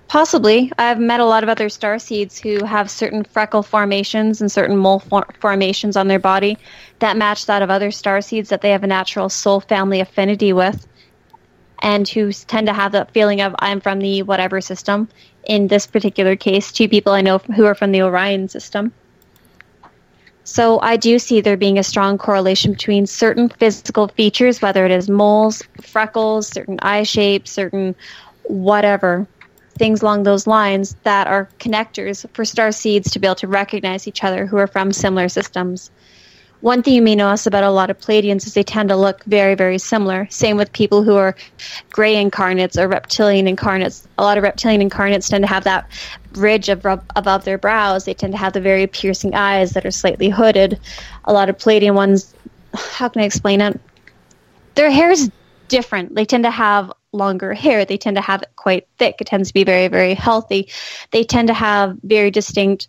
Possibly. 0.08 0.72
I've 0.78 1.00
met 1.00 1.20
a 1.20 1.26
lot 1.26 1.44
of 1.44 1.50
other 1.50 1.68
star 1.68 2.00
seeds 2.00 2.40
who 2.40 2.64
have 2.64 2.90
certain 2.90 3.26
freckle 3.26 3.62
formations 3.62 4.40
and 4.40 4.50
certain 4.50 4.78
mole 4.78 5.00
for- 5.00 5.28
formations 5.40 5.98
on 5.98 6.08
their 6.08 6.20
body 6.20 6.58
that 7.00 7.18
match 7.18 7.46
that 7.48 7.62
of 7.62 7.70
other 7.70 7.92
star 7.92 8.22
seeds 8.22 8.50
that 8.50 8.62
they 8.62 8.72
have 8.72 8.86
a 8.86 8.88
natural 8.88 9.28
soul 9.28 9.60
family 9.60 10.00
affinity 10.00 10.54
with, 10.54 10.88
and 11.82 12.08
who 12.08 12.32
tend 12.32 12.68
to 12.68 12.74
have 12.74 12.94
that 12.94 13.12
feeling 13.12 13.42
of 13.42 13.54
I'm 13.60 13.82
from 13.82 14.00
the 14.00 14.24
whatever 14.24 14.62
system. 14.62 15.10
In 15.44 15.68
this 15.68 15.86
particular 15.86 16.38
case, 16.38 16.72
two 16.72 16.88
people 16.88 17.12
I 17.12 17.22
know 17.22 17.40
who 17.40 17.66
are 17.66 17.76
from 17.76 17.92
the 17.92 18.02
Orion 18.02 18.48
system. 18.48 18.94
So 20.48 20.80
I 20.80 20.96
do 20.96 21.20
see 21.20 21.42
there 21.42 21.58
being 21.58 21.78
a 21.78 21.84
strong 21.84 22.18
correlation 22.18 22.72
between 22.72 23.06
certain 23.06 23.50
physical 23.50 24.08
features, 24.08 24.62
whether 24.62 24.86
it 24.86 24.92
is 24.92 25.10
moles, 25.10 25.62
freckles, 25.82 26.48
certain 26.48 26.80
eye 26.82 27.04
shapes, 27.04 27.52
certain 27.52 27.94
whatever 28.44 29.28
things 29.78 30.02
along 30.02 30.24
those 30.24 30.48
lines 30.48 30.96
that 31.04 31.28
are 31.28 31.50
connectors 31.60 32.26
for 32.34 32.46
star 32.46 32.72
seeds 32.72 33.12
to 33.12 33.20
be 33.20 33.28
able 33.28 33.36
to 33.36 33.48
recognize 33.48 34.08
each 34.08 34.24
other 34.24 34.46
who 34.46 34.56
are 34.56 34.68
from 34.68 34.94
similar 34.94 35.28
systems. 35.28 35.92
One 36.62 36.82
thing 36.82 36.96
you 36.96 37.02
may 37.04 37.16
notice 37.16 37.46
about 37.46 37.64
a 37.64 37.70
lot 37.70 37.92
of 37.92 38.00
Pleiadians 38.00 38.48
is 38.48 38.56
they 38.56 38.64
tend 38.64 38.90
to 38.90 38.96
look 38.96 39.24
very, 39.26 39.54
very 39.54 39.78
similar. 39.78 40.28
Same 40.32 40.58
with 40.58 40.72
people 40.74 41.04
who 41.04 41.16
are 41.16 41.36
gray 41.92 42.16
incarnates 42.16 42.78
or 42.78 42.88
reptilian 42.88 43.48
incarnates. 43.48 44.08
A 44.18 44.24
lot 44.24 44.38
of 44.38 44.44
reptilian 44.44 44.82
incarnates 44.82 45.30
tend 45.30 45.44
to 45.44 45.48
have 45.48 45.66
that 45.66 45.88
ridge 46.34 46.70
of, 46.70 46.84
above 47.16 47.46
their 47.46 47.60
brows. 47.60 48.06
They 48.06 48.16
tend 48.16 48.34
to 48.34 48.40
have 48.40 48.54
the 48.54 48.62
very 48.62 48.88
piercing 48.88 49.36
eyes 49.36 49.74
that 49.74 49.86
are 49.86 49.92
slightly 49.92 50.30
hooded. 50.30 50.80
A 51.26 51.34
lot 51.34 51.50
of 51.50 51.58
Pleiadian 51.58 51.94
ones, 51.94 52.34
how 52.74 53.08
can 53.10 53.22
I 53.22 53.26
explain 53.26 53.62
it? 53.62 53.80
Their 54.74 54.90
hair 54.90 55.12
is 55.12 55.30
different. 55.68 56.16
They 56.16 56.26
tend 56.26 56.44
to 56.46 56.52
have 56.52 56.92
longer 57.12 57.54
hair. 57.54 57.86
They 57.86 57.98
tend 57.98 58.18
to 58.18 58.22
have 58.22 58.42
it 58.42 58.50
quite 58.56 58.88
thick. 58.98 59.16
It 59.20 59.28
tends 59.28 59.50
to 59.50 59.54
be 59.54 59.64
very, 59.64 59.90
very 59.90 60.16
healthy. 60.16 60.70
They 61.12 61.24
tend 61.24 61.50
to 61.50 61.54
have 61.54 61.98
very 62.04 62.32
distinct 62.32 62.88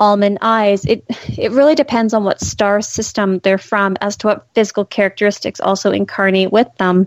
almond 0.00 0.38
eyes. 0.40 0.84
It 0.86 1.04
it 1.38 1.52
really 1.52 1.74
depends 1.74 2.12
on 2.12 2.24
what 2.24 2.40
star 2.40 2.80
system 2.80 3.38
they're 3.40 3.58
from 3.58 3.96
as 4.00 4.16
to 4.16 4.28
what 4.28 4.46
physical 4.54 4.84
characteristics 4.84 5.60
also 5.60 5.92
incarnate 5.92 6.50
with 6.50 6.68
them. 6.78 7.06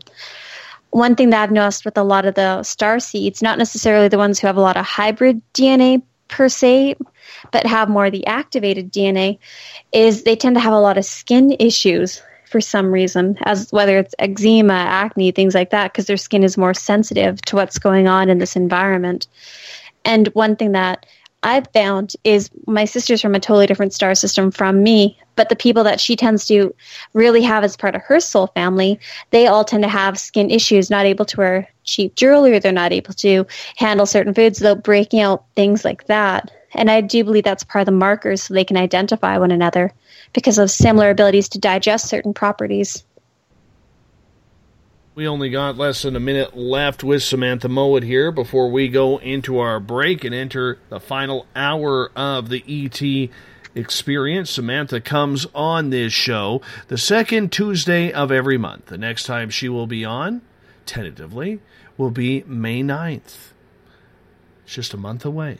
One 0.91 1.15
thing 1.15 1.31
that 1.31 1.41
I've 1.41 1.51
noticed 1.51 1.85
with 1.85 1.97
a 1.97 2.03
lot 2.03 2.25
of 2.25 2.35
the 2.35 2.61
star 2.61 2.99
seeds, 2.99 3.41
not 3.41 3.57
necessarily 3.57 4.07
the 4.07 4.19
ones 4.19 4.39
who 4.39 4.47
have 4.47 4.57
a 4.57 4.61
lot 4.61 4.77
of 4.77 4.85
hybrid 4.85 5.41
DNA 5.53 6.03
per 6.27 6.47
se, 6.47 6.95
but 7.51 7.65
have 7.65 7.89
more 7.89 8.05
of 8.05 8.11
the 8.11 8.25
activated 8.27 8.93
DNA, 8.93 9.39
is 9.91 10.23
they 10.23 10.35
tend 10.35 10.55
to 10.55 10.61
have 10.61 10.73
a 10.73 10.79
lot 10.79 10.99
of 10.99 11.05
skin 11.05 11.55
issues 11.59 12.21
for 12.45 12.61
some 12.61 12.91
reason, 12.91 13.35
as 13.45 13.71
whether 13.71 13.97
it's 13.97 14.13
eczema, 14.19 14.73
acne, 14.73 15.31
things 15.31 15.55
like 15.55 15.71
that, 15.71 15.91
because 15.91 16.05
their 16.05 16.17
skin 16.17 16.43
is 16.43 16.55
more 16.55 16.75
sensitive 16.75 17.41
to 17.41 17.55
what's 17.55 17.79
going 17.79 18.07
on 18.07 18.29
in 18.29 18.37
this 18.37 18.55
environment. 18.55 19.25
And 20.05 20.27
one 20.29 20.55
thing 20.55 20.73
that 20.73 21.07
I've 21.43 21.67
found 21.73 22.15
is 22.23 22.49
my 22.67 22.85
sister's 22.85 23.21
from 23.21 23.35
a 23.35 23.39
totally 23.39 23.67
different 23.67 23.93
star 23.93 24.15
system 24.15 24.49
from 24.49 24.81
me, 24.81 25.17
but 25.35 25.49
the 25.49 25.55
people 25.55 25.83
that 25.83 25.99
she 25.99 26.15
tends 26.15 26.47
to 26.47 26.73
really 27.13 27.41
have 27.41 27.63
as 27.63 27.77
part 27.77 27.95
of 27.95 28.01
her 28.01 28.19
soul 28.19 28.47
family, 28.47 28.99
they 29.31 29.47
all 29.47 29.63
tend 29.63 29.83
to 29.83 29.89
have 29.89 30.17
skin 30.17 30.49
issues, 30.49 30.89
not 30.89 31.05
able 31.05 31.25
to 31.25 31.37
wear 31.37 31.69
cheap 31.83 32.15
jewelry, 32.15 32.57
they're 32.59 32.71
not 32.71 32.93
able 32.93 33.13
to 33.15 33.45
handle 33.75 34.05
certain 34.05 34.33
foods 34.33 34.59
without 34.59 34.83
breaking 34.83 35.19
out, 35.19 35.43
things 35.55 35.83
like 35.83 36.05
that. 36.07 36.51
And 36.75 36.89
I 36.89 37.01
do 37.01 37.23
believe 37.23 37.43
that's 37.43 37.63
part 37.63 37.81
of 37.81 37.85
the 37.87 37.91
markers 37.91 38.43
so 38.43 38.53
they 38.53 38.65
can 38.65 38.77
identify 38.77 39.37
one 39.37 39.51
another 39.51 39.91
because 40.33 40.57
of 40.57 40.71
similar 40.71 41.09
abilities 41.09 41.49
to 41.49 41.59
digest 41.59 42.07
certain 42.07 42.33
properties. 42.33 43.03
We 45.15 45.27
only 45.27 45.51
got 45.51 45.77
less 45.77 46.01
than 46.01 46.15
a 46.15 46.19
minute 46.19 46.57
left 46.57 47.03
with 47.03 47.21
Samantha 47.21 47.69
Mowat 47.69 48.01
here 48.01 48.31
before 48.31 48.71
we 48.71 48.87
go 48.87 49.19
into 49.19 49.59
our 49.59 49.79
break 49.79 50.23
and 50.23 50.33
enter 50.33 50.79
the 50.89 50.99
final 50.99 51.45
hour 51.55 52.11
of 52.15 52.49
the 52.49 52.63
ET 52.67 53.29
experience. 53.75 54.49
Samantha 54.49 54.99
comes 54.99 55.45
on 55.53 55.91
this 55.91 56.13
show 56.13 56.63
the 56.87 56.97
second 56.97 57.51
Tuesday 57.51 58.11
of 58.11 58.31
every 58.31 58.57
month. 58.57 58.87
The 58.87 58.97
next 58.97 59.25
time 59.25 59.51
she 59.51 59.69
will 59.69 59.85
be 59.85 60.03
on, 60.03 60.41
tentatively, 60.87 61.59
will 61.95 62.09
be 62.09 62.43
May 62.47 62.81
9th. 62.81 63.51
It's 64.63 64.73
just 64.73 64.95
a 64.95 64.97
month 64.97 65.25
away 65.25 65.59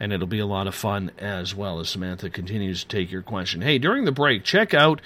and 0.00 0.12
it'll 0.12 0.26
be 0.26 0.38
a 0.38 0.46
lot 0.46 0.66
of 0.66 0.74
fun 0.74 1.10
as 1.18 1.54
well 1.54 1.80
as 1.80 1.88
Samantha 1.88 2.30
continues 2.30 2.84
to 2.84 2.88
take 2.88 3.10
your 3.10 3.22
question. 3.22 3.60
Hey, 3.60 3.78
during 3.78 4.04
the 4.04 4.12
break, 4.12 4.44
check 4.44 4.72
out 4.72 5.00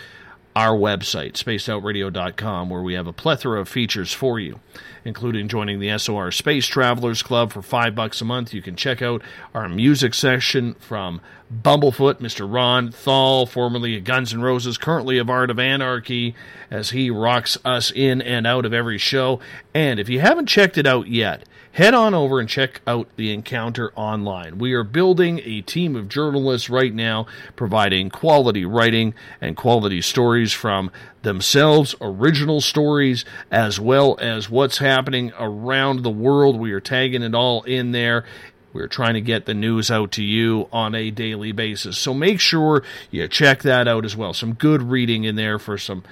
our 0.54 0.76
website, 0.76 1.32
spacedoutradio.com, 1.32 2.68
where 2.68 2.82
we 2.82 2.94
have 2.94 3.06
a 3.06 3.12
plethora 3.12 3.60
of 3.60 3.68
features 3.68 4.12
for 4.12 4.38
you, 4.38 4.60
including 5.04 5.48
joining 5.48 5.80
the 5.80 5.96
SOR 5.98 6.30
Space 6.30 6.66
Travelers 6.66 7.22
Club 7.22 7.52
for 7.52 7.62
five 7.62 7.94
bucks 7.94 8.20
a 8.20 8.24
month. 8.24 8.52
You 8.52 8.60
can 8.60 8.76
check 8.76 9.00
out 9.00 9.22
our 9.54 9.68
music 9.68 10.12
section 10.12 10.74
from 10.74 11.20
Bumblefoot, 11.52 12.14
Mr. 12.20 12.50
Ron 12.50 12.90
Thal, 12.90 13.46
formerly 13.46 13.96
of 13.96 14.04
Guns 14.04 14.34
N' 14.34 14.42
Roses, 14.42 14.76
currently 14.76 15.18
of 15.18 15.30
Art 15.30 15.50
of 15.50 15.58
Anarchy, 15.58 16.34
as 16.70 16.90
he 16.90 17.10
rocks 17.10 17.56
us 17.64 17.90
in 17.90 18.20
and 18.20 18.46
out 18.46 18.66
of 18.66 18.74
every 18.74 18.98
show. 18.98 19.40
And 19.74 19.98
if 19.98 20.08
you 20.08 20.20
haven't 20.20 20.46
checked 20.46 20.76
it 20.76 20.86
out 20.86 21.08
yet, 21.08 21.44
head 21.72 21.94
on 21.94 22.14
over 22.14 22.38
and 22.38 22.48
check 22.48 22.80
out 22.86 23.08
the 23.16 23.32
encounter 23.32 23.92
online. 23.94 24.58
We 24.58 24.72
are 24.74 24.84
building 24.84 25.40
a 25.44 25.62
team 25.62 25.96
of 25.96 26.08
journalists 26.08 26.68
right 26.68 26.94
now, 26.94 27.26
providing 27.56 28.10
quality 28.10 28.64
writing 28.64 29.14
and 29.40 29.56
quality 29.56 30.02
stories 30.02 30.52
from 30.52 30.90
themselves, 31.22 31.94
original 32.00 32.60
stories, 32.60 33.24
as 33.50 33.80
well 33.80 34.16
as 34.20 34.50
what's 34.50 34.78
happening 34.78 35.32
around 35.38 36.02
the 36.02 36.10
world. 36.10 36.58
We 36.58 36.72
are 36.72 36.80
tagging 36.80 37.22
it 37.22 37.34
all 37.34 37.62
in 37.62 37.92
there. 37.92 38.24
We're 38.72 38.88
trying 38.88 39.14
to 39.14 39.20
get 39.20 39.44
the 39.44 39.54
news 39.54 39.90
out 39.90 40.12
to 40.12 40.22
you 40.22 40.68
on 40.72 40.94
a 40.94 41.10
daily 41.10 41.52
basis. 41.52 41.98
So 41.98 42.14
make 42.14 42.40
sure 42.40 42.82
you 43.10 43.28
check 43.28 43.62
that 43.62 43.86
out 43.86 44.04
as 44.04 44.16
well. 44.16 44.32
Some 44.32 44.54
good 44.54 44.82
reading 44.82 45.24
in 45.24 45.36
there 45.36 45.58
for 45.58 45.76
some 45.76 46.02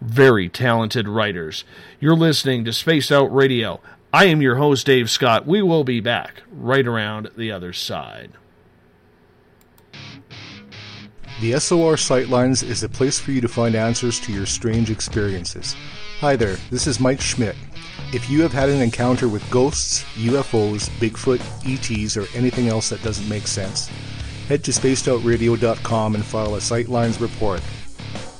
very 0.00 0.48
talented 0.48 1.08
writers. 1.08 1.64
You're 1.98 2.16
listening 2.16 2.64
to 2.64 2.72
Spaced 2.72 3.10
Out 3.10 3.34
Radio. 3.34 3.80
I 4.14 4.26
am 4.26 4.40
your 4.40 4.54
host, 4.54 4.86
Dave 4.86 5.10
Scott. 5.10 5.44
We 5.44 5.60
will 5.60 5.82
be 5.82 5.98
back 5.98 6.44
right 6.52 6.86
around 6.86 7.30
the 7.36 7.50
other 7.50 7.72
side. 7.72 8.30
The 11.40 11.58
SOR 11.58 11.96
Sightlines 11.96 12.62
is 12.62 12.84
a 12.84 12.88
place 12.88 13.18
for 13.18 13.32
you 13.32 13.40
to 13.40 13.48
find 13.48 13.74
answers 13.74 14.20
to 14.20 14.32
your 14.32 14.46
strange 14.46 14.88
experiences. 14.88 15.74
Hi 16.20 16.36
there, 16.36 16.58
this 16.70 16.86
is 16.86 17.00
Mike 17.00 17.20
Schmidt. 17.20 17.56
If 18.12 18.30
you 18.30 18.40
have 18.42 18.52
had 18.52 18.68
an 18.68 18.80
encounter 18.80 19.28
with 19.28 19.50
ghosts, 19.50 20.04
UFOs, 20.14 20.88
Bigfoot, 21.00 21.40
ETs, 21.66 22.16
or 22.16 22.28
anything 22.38 22.68
else 22.68 22.90
that 22.90 23.02
doesn't 23.02 23.28
make 23.28 23.48
sense, 23.48 23.88
head 24.46 24.62
to 24.62 24.70
spacedoutradio.com 24.70 26.14
and 26.14 26.24
file 26.24 26.54
a 26.54 26.58
Sightlines 26.58 27.20
report. 27.20 27.60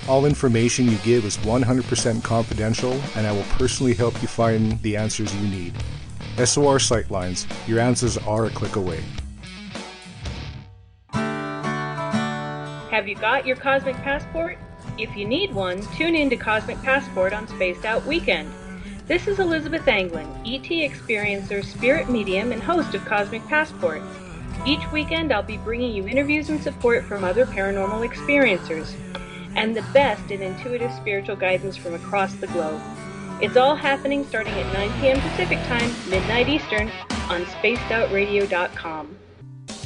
All 0.07 0.27
information 0.27 0.85
you 0.85 0.99
give 0.99 1.25
is 1.25 1.39
100% 1.39 2.23
confidential, 2.23 3.01
and 3.17 3.27
I 3.27 3.33
will 3.33 3.45
personally 3.45 3.95
help 3.95 4.21
you 4.21 4.29
find 4.29 4.79
the 4.83 4.99
answers 4.99 5.35
you 5.35 5.49
need. 5.49 5.73
SOR 6.37 6.77
Sightlines, 6.77 7.47
your 7.67 7.81
answers 7.81 8.19
are 8.19 8.45
a 8.45 8.51
click 8.51 8.77
away. 8.77 9.01
Have 12.91 13.09
you 13.09 13.15
got 13.15 13.47
your 13.47 13.57
Cosmic 13.57 13.97
Passport? 13.97 14.59
If 14.99 15.17
you 15.17 15.25
need 15.25 15.55
one, 15.55 15.81
tune 15.97 16.15
in 16.15 16.29
to 16.31 16.37
Cosmic 16.37 16.81
Passport 16.83 17.33
on 17.33 17.49
Spaced 17.49 17.87
Out 17.87 18.05
Weekend. 18.05 18.53
This 19.07 19.27
is 19.27 19.39
Elizabeth 19.39 19.89
Anglin, 19.89 20.29
ET 20.45 20.69
experiencer, 20.69 21.65
spirit 21.65 22.11
medium, 22.11 22.53
and 22.53 22.63
host 22.63 22.95
of 22.95 23.05
Cosmic 23.07 23.45
Passport. 23.47 24.03
Each 24.67 24.87
weekend, 24.93 25.33
I'll 25.33 25.43
be 25.43 25.57
bringing 25.59 25.95
you 25.95 26.07
interviews 26.07 26.51
and 26.51 26.63
support 26.63 27.05
from 27.05 27.25
other 27.25 27.47
paranormal 27.47 28.07
experiencers 28.07 28.95
and 29.57 29.77
the 29.77 29.83
best 29.93 30.31
in 30.31 30.43
intuitive 30.43 30.93
spiritual 30.93 31.37
guidance 31.37 31.77
from 31.77 31.95
across 31.95 32.35
the 32.35 32.47
globe. 32.49 32.81
It's 33.41 33.57
all 33.57 33.75
happening 33.75 34.25
starting 34.27 34.55
at 34.55 34.73
9 34.73 35.01
p.m. 35.01 35.21
Pacific 35.21 35.59
Time, 35.67 35.91
midnight 36.09 36.49
Eastern, 36.49 36.89
on 37.29 37.45
spacedoutradio.com. 37.47 39.17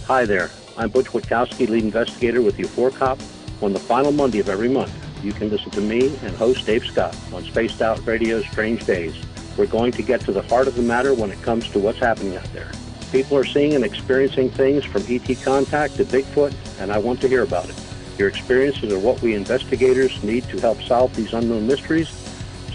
Hi 0.07 0.25
there. 0.25 0.51
I'm 0.77 0.91
Butch 0.91 1.07
Witkowski, 1.07 1.69
lead 1.69 1.85
investigator 1.85 2.41
with 2.41 2.57
UFORCOP. 2.57 3.21
On 3.63 3.73
the 3.73 3.81
final 3.81 4.13
Monday 4.13 4.39
of 4.39 4.49
every 4.49 4.69
month, 4.69 4.93
you 5.25 5.33
can 5.33 5.51
listen 5.51 5.71
to 5.73 5.81
me 5.81 6.17
and 6.23 6.37
host 6.37 6.65
Dave 6.67 6.85
Scott 6.85 7.17
on 7.33 7.43
Spaced 7.43 7.83
Out 7.83 8.07
Radio's 8.07 8.47
Strange 8.47 8.87
Days. 8.87 9.15
We're 9.57 9.67
going 9.67 9.91
to 9.93 10.03
get 10.03 10.21
to 10.23 10.33
the 10.33 10.43
heart 10.43 10.69
of 10.69 10.77
the 10.77 10.83
matter 10.83 11.13
when 11.15 11.33
it 11.33 11.43
comes 11.43 11.69
to 11.71 11.81
what's 11.81 11.99
happening 11.99 12.37
out 12.37 12.53
there. 12.53 12.71
People 13.11 13.37
are 13.37 13.45
seeing 13.45 13.75
and 13.75 13.85
experiencing 13.85 14.51
things 14.51 14.85
from 14.85 15.03
ET 15.09 15.27
contact 15.43 15.97
to 15.97 16.05
Bigfoot, 16.05 16.55
and 16.79 16.93
I 16.93 16.99
want 16.99 17.21
to 17.23 17.29
hear 17.29 17.43
about 17.43 17.69
it. 17.69 17.88
Your 18.19 18.29
experiences 18.29 18.93
are 18.93 18.99
what 18.99 19.23
we 19.23 19.35
investigators 19.35 20.23
need 20.25 20.45
to 20.49 20.59
help 20.61 20.83
solve 20.83 21.15
these 21.15 21.33
unknown 21.33 21.67
mysteries. 21.67 22.09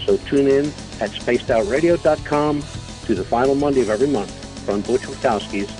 So 0.06 0.16
tune 0.16 0.48
in 0.48 0.66
at 1.00 1.10
spacedoutradio.com 1.10 2.62
to 3.04 3.14
the 3.14 3.24
final 3.24 3.54
Monday 3.54 3.82
of 3.82 3.90
every 3.90 4.08
month 4.08 4.32
from 4.64 4.80
Butch 4.80 5.02
Witkowski's 5.02 5.70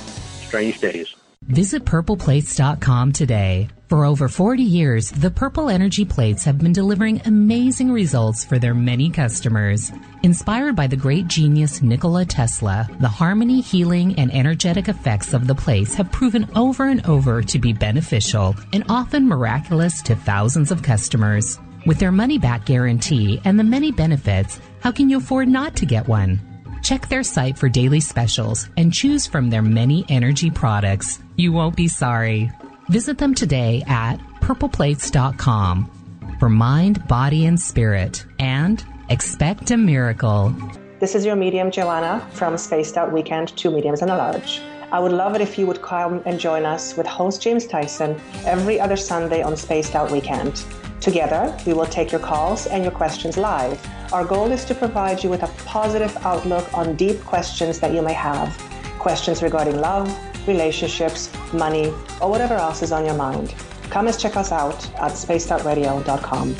Strange 0.46 0.80
Days. 0.80 1.13
Visit 1.48 1.84
purpleplates.com 1.84 3.12
today. 3.12 3.68
For 3.88 4.06
over 4.06 4.28
40 4.28 4.62
years, 4.62 5.10
the 5.10 5.30
Purple 5.30 5.68
Energy 5.68 6.06
Plates 6.06 6.42
have 6.44 6.58
been 6.58 6.72
delivering 6.72 7.20
amazing 7.26 7.92
results 7.92 8.44
for 8.44 8.58
their 8.58 8.72
many 8.72 9.10
customers. 9.10 9.92
Inspired 10.22 10.74
by 10.74 10.86
the 10.86 10.96
great 10.96 11.28
genius 11.28 11.82
Nikola 11.82 12.24
Tesla, 12.24 12.88
the 13.00 13.08
harmony, 13.08 13.60
healing, 13.60 14.18
and 14.18 14.32
energetic 14.32 14.88
effects 14.88 15.34
of 15.34 15.46
the 15.46 15.54
plates 15.54 15.94
have 15.94 16.10
proven 16.10 16.48
over 16.56 16.88
and 16.88 17.04
over 17.04 17.42
to 17.42 17.58
be 17.58 17.74
beneficial 17.74 18.56
and 18.72 18.82
often 18.88 19.28
miraculous 19.28 20.00
to 20.02 20.16
thousands 20.16 20.70
of 20.72 20.82
customers. 20.82 21.58
With 21.84 21.98
their 21.98 22.12
money 22.12 22.38
back 22.38 22.64
guarantee 22.64 23.42
and 23.44 23.58
the 23.58 23.64
many 23.64 23.92
benefits, 23.92 24.60
how 24.80 24.92
can 24.92 25.10
you 25.10 25.18
afford 25.18 25.48
not 25.48 25.76
to 25.76 25.84
get 25.84 26.08
one? 26.08 26.53
Check 26.84 27.08
their 27.08 27.22
site 27.22 27.56
for 27.56 27.70
daily 27.70 28.00
specials 28.00 28.68
and 28.76 28.92
choose 28.92 29.26
from 29.26 29.48
their 29.48 29.62
many 29.62 30.04
energy 30.10 30.50
products. 30.50 31.18
You 31.34 31.50
won't 31.50 31.76
be 31.76 31.88
sorry. 31.88 32.52
Visit 32.90 33.16
them 33.16 33.34
today 33.34 33.82
at 33.86 34.18
purpleplates.com 34.42 36.36
for 36.38 36.50
mind, 36.50 37.08
body, 37.08 37.46
and 37.46 37.58
spirit. 37.58 38.26
And 38.38 38.84
expect 39.08 39.70
a 39.70 39.78
miracle. 39.78 40.54
This 41.00 41.14
is 41.14 41.24
your 41.24 41.36
medium, 41.36 41.70
Joanna, 41.70 42.20
from 42.32 42.58
Spaced 42.58 42.98
Out 42.98 43.12
Weekend, 43.12 43.56
Two 43.56 43.70
Mediums 43.70 44.02
and 44.02 44.10
a 44.10 44.16
Large. 44.18 44.60
I 44.92 44.98
would 45.00 45.12
love 45.12 45.34
it 45.34 45.40
if 45.40 45.58
you 45.58 45.66
would 45.66 45.80
come 45.80 46.22
and 46.26 46.38
join 46.38 46.66
us 46.66 46.98
with 46.98 47.06
host 47.06 47.40
James 47.40 47.66
Tyson 47.66 48.20
every 48.44 48.78
other 48.78 48.96
Sunday 48.96 49.42
on 49.42 49.56
Spaced 49.56 49.94
Out 49.94 50.10
Weekend. 50.10 50.62
Together, 51.04 51.54
we 51.66 51.74
will 51.74 51.84
take 51.84 52.10
your 52.10 52.18
calls 52.18 52.66
and 52.66 52.82
your 52.82 52.90
questions 52.90 53.36
live. 53.36 53.78
Our 54.10 54.24
goal 54.24 54.50
is 54.50 54.64
to 54.64 54.74
provide 54.74 55.22
you 55.22 55.28
with 55.28 55.42
a 55.42 55.48
positive 55.66 56.16
outlook 56.24 56.72
on 56.72 56.96
deep 56.96 57.22
questions 57.24 57.78
that 57.80 57.92
you 57.92 58.00
may 58.00 58.14
have. 58.14 58.56
Questions 58.98 59.42
regarding 59.42 59.76
love, 59.82 60.08
relationships, 60.48 61.30
money, 61.52 61.88
or 62.22 62.30
whatever 62.30 62.54
else 62.54 62.80
is 62.80 62.90
on 62.90 63.04
your 63.04 63.16
mind. 63.16 63.54
Come 63.90 64.06
and 64.06 64.18
check 64.18 64.34
us 64.34 64.50
out 64.50 64.82
at 64.94 65.12
spacedoutradio.com. 65.12 66.56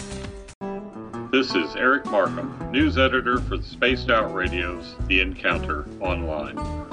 This 1.33 1.55
is 1.55 1.75
Eric 1.75 2.05
Markham, 2.05 2.71
news 2.71 2.99
editor 2.99 3.41
for 3.41 3.63
Spaced 3.63 4.11
Out 4.11 4.35
Radio's 4.35 4.95
The 5.07 5.23
Encounter 5.23 5.87
Online. 6.01 6.85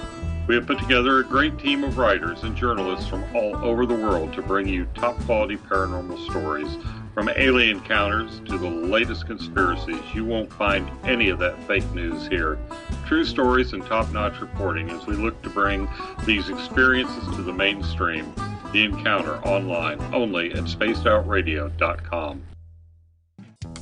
We 0.47 0.55
have 0.55 0.65
put 0.65 0.79
together 0.79 1.19
a 1.19 1.23
great 1.25 1.59
team 1.59 1.83
of 1.83 1.97
writers 1.97 2.43
and 2.43 2.55
journalists 2.55 3.09
from 3.09 3.25
all 3.35 3.57
over 3.57 3.85
the 3.85 3.93
world 3.93 4.31
to 4.33 4.41
bring 4.41 4.69
you 4.69 4.87
top 4.95 5.19
quality 5.25 5.57
paranormal 5.57 6.17
stories. 6.29 6.77
From 7.13 7.27
alien 7.27 7.77
encounters 7.77 8.39
to 8.45 8.57
the 8.57 8.69
latest 8.69 9.25
conspiracies, 9.27 9.99
you 10.13 10.23
won't 10.23 10.51
find 10.53 10.89
any 11.03 11.27
of 11.27 11.39
that 11.39 11.61
fake 11.63 11.89
news 11.91 12.25
here. 12.27 12.57
True 13.05 13.25
stories 13.25 13.73
and 13.73 13.85
top 13.85 14.09
notch 14.13 14.39
reporting 14.39 14.89
as 14.89 15.05
we 15.05 15.15
look 15.15 15.41
to 15.41 15.49
bring 15.49 15.89
these 16.25 16.47
experiences 16.47 17.35
to 17.35 17.41
the 17.41 17.51
mainstream. 17.51 18.33
The 18.71 18.85
Encounter 18.85 19.35
online 19.39 19.99
only 20.13 20.53
at 20.53 20.63
spacedoutradio.com. 20.63 22.43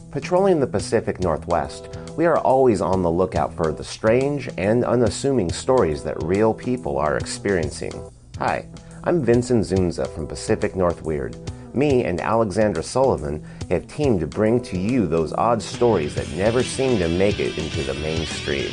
Patrolling 0.10 0.60
the 0.60 0.66
Pacific 0.66 1.20
Northwest, 1.20 1.96
we 2.18 2.26
are 2.26 2.40
always 2.40 2.82
on 2.82 3.04
the 3.04 3.12
lookout 3.12 3.54
for 3.54 3.72
the 3.72 3.84
strange 3.84 4.50
and 4.58 4.84
unassuming 4.84 5.52
stories 5.52 6.02
that 6.04 6.24
real 6.24 6.52
people 6.52 6.98
are 6.98 7.18
experiencing. 7.18 7.94
Hi, 8.40 8.66
I'm 9.04 9.24
Vincent 9.24 9.66
Zunza 9.66 10.08
from 10.16 10.26
Pacific 10.26 10.76
North 10.76 11.04
Weird. 11.04 11.38
Me 11.74 12.04
and 12.04 12.20
Alexandra 12.20 12.84
Sullivan 12.84 13.44
have 13.70 13.88
teamed 13.88 14.20
to 14.22 14.28
bring 14.28 14.62
to 14.64 14.78
you 14.78 15.08
those 15.08 15.34
odd 15.34 15.62
stories 15.62 16.16
that 16.16 16.30
never 16.32 16.64
seem 16.64 16.98
to 17.00 17.08
make 17.08 17.40
it 17.40 17.58
into 17.58 17.84
the 17.84 17.94
mainstream. 17.96 18.72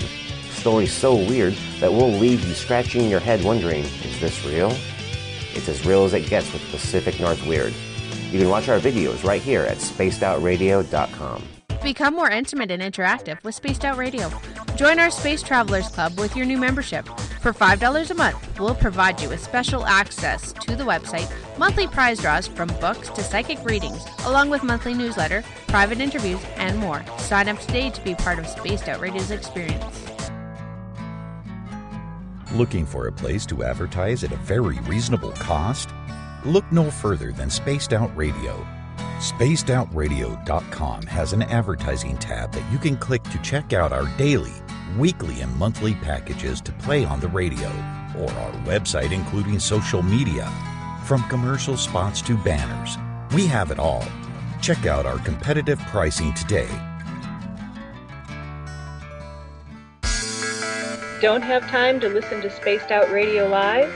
Stories 0.51 0.93
so 0.93 1.15
weird 1.15 1.55
that 1.81 1.93
will 1.93 2.11
leave 2.11 2.47
you 2.47 2.55
scratching 2.55 3.09
your 3.09 3.21
head 3.21 3.45
wondering, 3.45 3.85
is 3.85 4.21
this 4.21 4.45
real? 4.45 4.75
It's 5.55 5.69
as 5.69 5.87
real 5.87 6.05
as 6.05 6.15
it 6.15 6.29
gets 6.29 6.53
with 6.53 6.63
Pacific 6.71 7.21
North 7.21 7.47
Weird. 7.47 7.75
You 8.31 8.41
can 8.41 8.49
watch 8.49 8.69
our 8.69 8.81
videos 8.81 9.25
right 9.25 9.43
here 9.43 9.63
at 9.63 9.79
spacedoutradio.com. 9.79 11.56
Become 11.87 12.17
more 12.17 12.29
intimate 12.29 12.73
and 12.73 12.83
interactive 12.83 13.41
with 13.45 13.55
Spaced 13.55 13.85
Out 13.85 13.97
Radio. 13.97 14.29
Join 14.75 14.99
our 14.99 15.09
Space 15.09 15.41
Travelers 15.41 15.87
Club 15.87 16.19
with 16.19 16.35
your 16.35 16.45
new 16.45 16.59
membership. 16.59 17.07
For 17.41 17.53
$5 17.53 18.11
a 18.11 18.15
month, 18.15 18.59
we'll 18.59 18.75
provide 18.75 19.21
you 19.21 19.29
with 19.29 19.41
special 19.41 19.87
access 19.87 20.53
to 20.53 20.75
the 20.75 20.83
website, 20.83 21.31
monthly 21.57 21.87
prize 21.87 22.19
draws 22.19 22.49
from 22.49 22.71
books 22.81 23.09
to 23.11 23.23
psychic 23.23 23.65
readings, 23.65 24.05
along 24.25 24.51
with 24.51 24.65
monthly 24.65 24.95
newsletter, 24.95 25.45
private 25.69 26.01
interviews, 26.01 26.41
and 26.57 26.77
more. 26.77 27.05
Sign 27.19 27.49
up 27.49 27.61
today 27.61 27.91
to 27.91 28.01
be 28.03 28.17
part 28.17 28.41
of 28.41 28.49
Spaced 28.49 28.89
Out 28.89 28.99
Radio's 28.99 29.31
experience. 29.31 30.11
Looking 32.53 32.85
for 32.85 33.07
a 33.07 33.13
place 33.13 33.47
to 33.47 33.63
advertise 33.63 34.25
at 34.25 34.33
a 34.33 34.37
very 34.39 34.81
reasonable 34.81 35.31
cost? 35.35 35.91
Look 36.45 36.65
no 36.73 36.91
further 36.91 37.31
than 37.31 37.49
Spaced 37.49 37.93
Out 37.93 38.11
Radio. 38.17 38.67
SpacedOutRadio.com 39.19 41.03
has 41.03 41.33
an 41.33 41.43
advertising 41.43 42.17
tab 42.19 42.53
that 42.53 42.73
you 42.73 42.79
can 42.79 42.97
click 42.97 43.23
to 43.25 43.39
check 43.43 43.73
out 43.73 43.93
our 43.93 44.07
daily, 44.17 44.53
weekly, 44.99 45.41
and 45.41 45.55
monthly 45.57 45.95
packages 45.95 46.61
to 46.61 46.73
play 46.73 47.05
on 47.05 47.21
the 47.21 47.29
radio, 47.29 47.69
or 48.19 48.31
our 48.31 48.53
website, 48.65 49.13
including 49.13 49.59
social 49.59 50.03
media. 50.03 50.51
From 51.05 51.23
commercial 51.29 51.77
spots 51.77 52.21
to 52.23 52.37
banners, 52.39 52.97
we 53.35 53.47
have 53.47 53.71
it 53.71 53.79
all. 53.79 54.05
Check 54.61 54.87
out 54.87 55.07
our 55.07 55.19
competitive 55.19 55.79
pricing 55.91 56.33
today 56.35 56.69
Don't 61.23 61.41
have 61.41 61.67
time 61.71 61.99
to 62.01 62.11
listen 62.11 62.43
to 62.43 62.51
Spaced 62.51 62.91
Out 62.91 63.11
Radio 63.11 63.49
Live? 63.49 63.91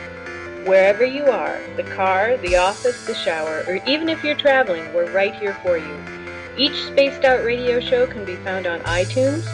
Wherever 0.64 1.04
you 1.04 1.24
are, 1.24 1.58
the 1.76 1.84
car, 1.84 2.36
the 2.38 2.56
office, 2.56 3.06
the 3.06 3.14
shower, 3.14 3.64
or 3.66 3.80
even 3.86 4.08
if 4.08 4.22
you're 4.22 4.34
traveling, 4.34 4.92
we're 4.92 5.10
right 5.10 5.34
here 5.34 5.54
for 5.62 5.78
you. 5.78 5.96
Each 6.58 6.84
Spaced 6.84 7.24
Out 7.24 7.44
Radio 7.44 7.80
show 7.80 8.06
can 8.06 8.26
be 8.26 8.36
found 8.36 8.66
on 8.66 8.80
iTunes, 8.80 9.44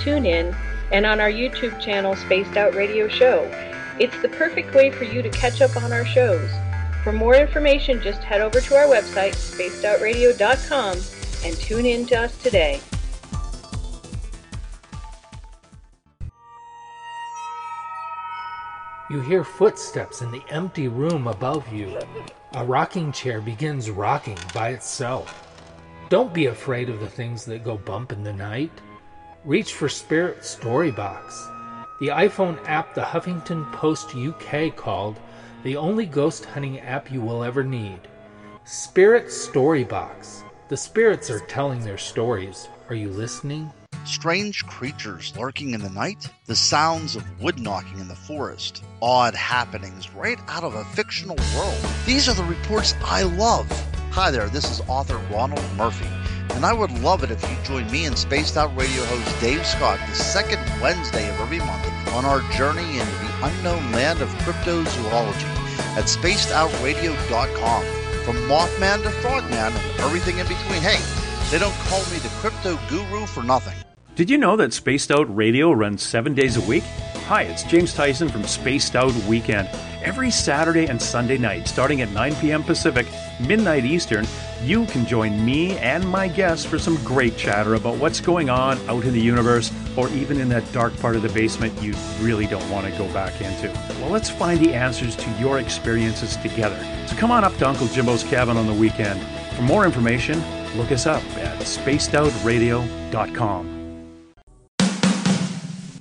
TuneIn, 0.00 0.56
and 0.90 1.06
on 1.06 1.20
our 1.20 1.30
YouTube 1.30 1.80
channel, 1.80 2.16
Spaced 2.16 2.56
Out 2.56 2.74
Radio 2.74 3.06
Show. 3.06 3.48
It's 4.00 4.20
the 4.22 4.28
perfect 4.28 4.74
way 4.74 4.90
for 4.90 5.04
you 5.04 5.22
to 5.22 5.30
catch 5.30 5.60
up 5.60 5.76
on 5.76 5.92
our 5.92 6.04
shows. 6.04 6.50
For 7.04 7.12
more 7.12 7.36
information, 7.36 8.02
just 8.02 8.24
head 8.24 8.40
over 8.40 8.60
to 8.60 8.74
our 8.74 8.86
website, 8.86 9.34
spacedoutradio.com, 9.36 10.98
and 11.44 11.56
tune 11.58 11.86
in 11.86 12.06
to 12.06 12.22
us 12.22 12.36
today. 12.42 12.80
You 19.08 19.20
hear 19.20 19.44
footsteps 19.44 20.20
in 20.20 20.32
the 20.32 20.42
empty 20.50 20.88
room 20.88 21.28
above 21.28 21.72
you. 21.72 21.96
A 22.54 22.64
rocking 22.64 23.12
chair 23.12 23.40
begins 23.40 23.88
rocking 23.88 24.38
by 24.52 24.70
itself. 24.70 25.46
Don't 26.08 26.34
be 26.34 26.46
afraid 26.46 26.88
of 26.88 26.98
the 26.98 27.08
things 27.08 27.44
that 27.44 27.62
go 27.62 27.76
bump 27.76 28.10
in 28.10 28.24
the 28.24 28.32
night. 28.32 28.72
Reach 29.44 29.74
for 29.74 29.88
Spirit 29.88 30.40
Storybox, 30.40 31.98
the 32.00 32.08
iPhone 32.08 32.58
app 32.66 32.94
the 32.94 33.00
Huffington 33.00 33.70
Post 33.72 34.16
UK 34.16 34.74
called 34.74 35.20
the 35.62 35.76
only 35.76 36.06
ghost 36.06 36.44
hunting 36.44 36.80
app 36.80 37.12
you 37.12 37.20
will 37.20 37.44
ever 37.44 37.62
need. 37.62 38.00
Spirit 38.64 39.26
Storybox. 39.26 40.42
The 40.68 40.76
spirits 40.76 41.30
are 41.30 41.46
telling 41.46 41.78
their 41.84 41.98
stories. 41.98 42.68
Are 42.88 42.96
you 42.96 43.10
listening? 43.10 43.70
Strange 44.06 44.64
creatures 44.66 45.36
lurking 45.36 45.74
in 45.74 45.80
the 45.80 45.90
night, 45.90 46.28
the 46.44 46.54
sounds 46.54 47.16
of 47.16 47.42
wood 47.42 47.58
knocking 47.58 47.98
in 47.98 48.06
the 48.06 48.14
forest, 48.14 48.84
odd 49.02 49.34
happenings 49.34 50.14
right 50.14 50.38
out 50.46 50.62
of 50.62 50.76
a 50.76 50.84
fictional 50.84 51.34
world. 51.56 51.76
These 52.04 52.28
are 52.28 52.34
the 52.34 52.44
reports 52.44 52.94
I 53.02 53.24
love. 53.24 53.68
Hi 54.12 54.30
there, 54.30 54.48
this 54.48 54.70
is 54.70 54.80
author 54.88 55.18
Ronald 55.32 55.64
Murphy, 55.76 56.06
and 56.54 56.64
I 56.64 56.72
would 56.72 56.92
love 57.00 57.24
it 57.24 57.32
if 57.32 57.42
you 57.42 57.56
join 57.64 57.90
me 57.90 58.04
and 58.04 58.16
Spaced 58.16 58.56
Out 58.56 58.74
Radio 58.76 59.04
host 59.06 59.40
Dave 59.40 59.66
Scott 59.66 59.98
the 60.08 60.14
second 60.14 60.60
Wednesday 60.80 61.28
of 61.28 61.40
every 61.40 61.58
month 61.58 61.84
on 62.14 62.24
our 62.24 62.42
journey 62.52 63.00
into 63.00 63.10
the 63.10 63.38
unknown 63.42 63.90
land 63.90 64.22
of 64.22 64.28
cryptozoology 64.44 65.50
at 65.96 66.04
spacedoutradio.com. 66.04 67.84
From 68.24 68.36
Mothman 68.48 69.02
to 69.02 69.10
Frogman 69.10 69.72
and 69.72 70.00
everything 70.00 70.38
in 70.38 70.46
between. 70.46 70.80
Hey, 70.80 71.00
they 71.50 71.58
don't 71.58 71.74
call 71.86 72.00
me 72.10 72.18
the 72.18 72.28
crypto 72.40 72.76
guru 72.88 73.24
for 73.26 73.44
nothing. 73.44 73.85
Did 74.16 74.30
you 74.30 74.38
know 74.38 74.56
that 74.56 74.72
Spaced 74.72 75.10
Out 75.10 75.36
Radio 75.36 75.72
runs 75.72 76.02
seven 76.02 76.32
days 76.32 76.56
a 76.56 76.62
week? 76.62 76.84
Hi, 77.26 77.42
it's 77.42 77.64
James 77.64 77.92
Tyson 77.92 78.30
from 78.30 78.44
Spaced 78.44 78.96
Out 78.96 79.12
Weekend. 79.28 79.68
Every 80.02 80.30
Saturday 80.30 80.86
and 80.86 81.02
Sunday 81.02 81.36
night, 81.36 81.68
starting 81.68 82.00
at 82.00 82.10
9 82.12 82.34
p.m. 82.36 82.62
Pacific, 82.62 83.06
midnight 83.46 83.84
Eastern, 83.84 84.26
you 84.62 84.86
can 84.86 85.04
join 85.04 85.44
me 85.44 85.76
and 85.76 86.08
my 86.08 86.28
guests 86.28 86.64
for 86.64 86.78
some 86.78 86.96
great 87.04 87.36
chatter 87.36 87.74
about 87.74 87.98
what's 87.98 88.22
going 88.22 88.48
on 88.48 88.78
out 88.88 89.04
in 89.04 89.12
the 89.12 89.20
universe 89.20 89.70
or 89.98 90.08
even 90.08 90.40
in 90.40 90.48
that 90.48 90.64
dark 90.72 90.96
part 90.96 91.14
of 91.14 91.20
the 91.20 91.28
basement 91.28 91.78
you 91.82 91.94
really 92.18 92.46
don't 92.46 92.70
want 92.70 92.90
to 92.90 92.96
go 92.96 93.06
back 93.12 93.38
into. 93.42 93.70
Well, 94.00 94.08
let's 94.08 94.30
find 94.30 94.58
the 94.58 94.72
answers 94.72 95.14
to 95.16 95.30
your 95.32 95.58
experiences 95.58 96.38
together. 96.38 96.82
So 97.06 97.16
come 97.16 97.30
on 97.30 97.44
up 97.44 97.54
to 97.58 97.68
Uncle 97.68 97.88
Jimbo's 97.88 98.24
cabin 98.24 98.56
on 98.56 98.66
the 98.66 98.72
weekend. 98.72 99.20
For 99.56 99.60
more 99.60 99.84
information, 99.84 100.42
look 100.74 100.90
us 100.90 101.04
up 101.04 101.22
at 101.36 101.58
spacedoutradio.com. 101.58 103.75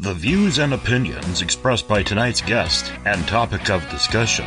The 0.06 0.14
views 0.14 0.60
and 0.60 0.72
opinions 0.72 1.42
expressed 1.42 1.88
by 1.88 2.04
tonight's 2.04 2.40
guest 2.40 2.92
and 3.08 3.28
topic 3.28 3.72
of 3.72 3.90
discussion 3.90 4.46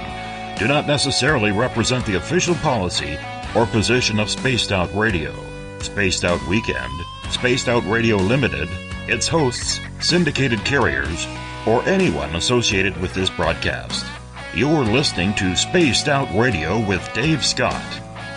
do 0.57 0.69
not 0.69 0.87
necessarily 0.87 1.51
represent 1.51 2.07
the 2.07 2.15
official 2.15 2.55
policy 2.55 3.19
or 3.57 3.67
position 3.67 4.21
of 4.21 4.31
Spaced 4.31 4.71
Out 4.71 4.95
Radio, 4.95 5.35
Spaced 5.81 6.25
Out 6.25 6.41
Weekend, 6.47 6.93
Spaced 7.31 7.67
Out 7.67 7.85
Radio 7.87 8.19
Limited, 8.19 8.69
its 9.09 9.27
hosts, 9.27 9.81
syndicated 9.99 10.65
carriers, 10.65 11.27
or 11.67 11.83
anyone 11.89 12.37
associated 12.37 12.97
with 12.99 13.13
this 13.13 13.29
broadcast. 13.29 14.07
You're 14.55 14.85
listening 14.85 15.35
to 15.35 15.57
Spaced 15.57 16.07
Out 16.07 16.33
Radio 16.39 16.79
with 16.87 17.03
Dave 17.15 17.45
Scott. 17.45 17.83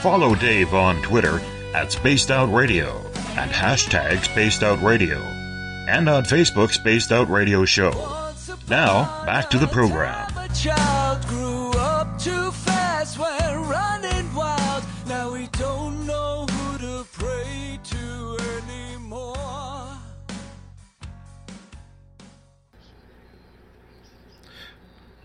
Follow 0.01 0.33
Dave 0.33 0.73
on 0.73 0.99
Twitter 1.03 1.39
at 1.75 1.91
Spaced 1.91 2.31
Out 2.31 2.51
Radio 2.51 2.97
and 3.37 3.51
hashtag 3.51 4.23
Spaced 4.23 4.63
Out 4.63 4.81
Radio 4.81 5.21
and 5.87 6.09
on 6.09 6.23
Facebook's 6.23 6.75
Spaced 6.75 7.11
Out 7.11 7.29
Radio 7.29 7.65
Show. 7.65 7.91
Now, 8.69 9.25
back 9.25 9.49
to 9.51 9.57
the 9.57 9.67
program. 9.67 10.27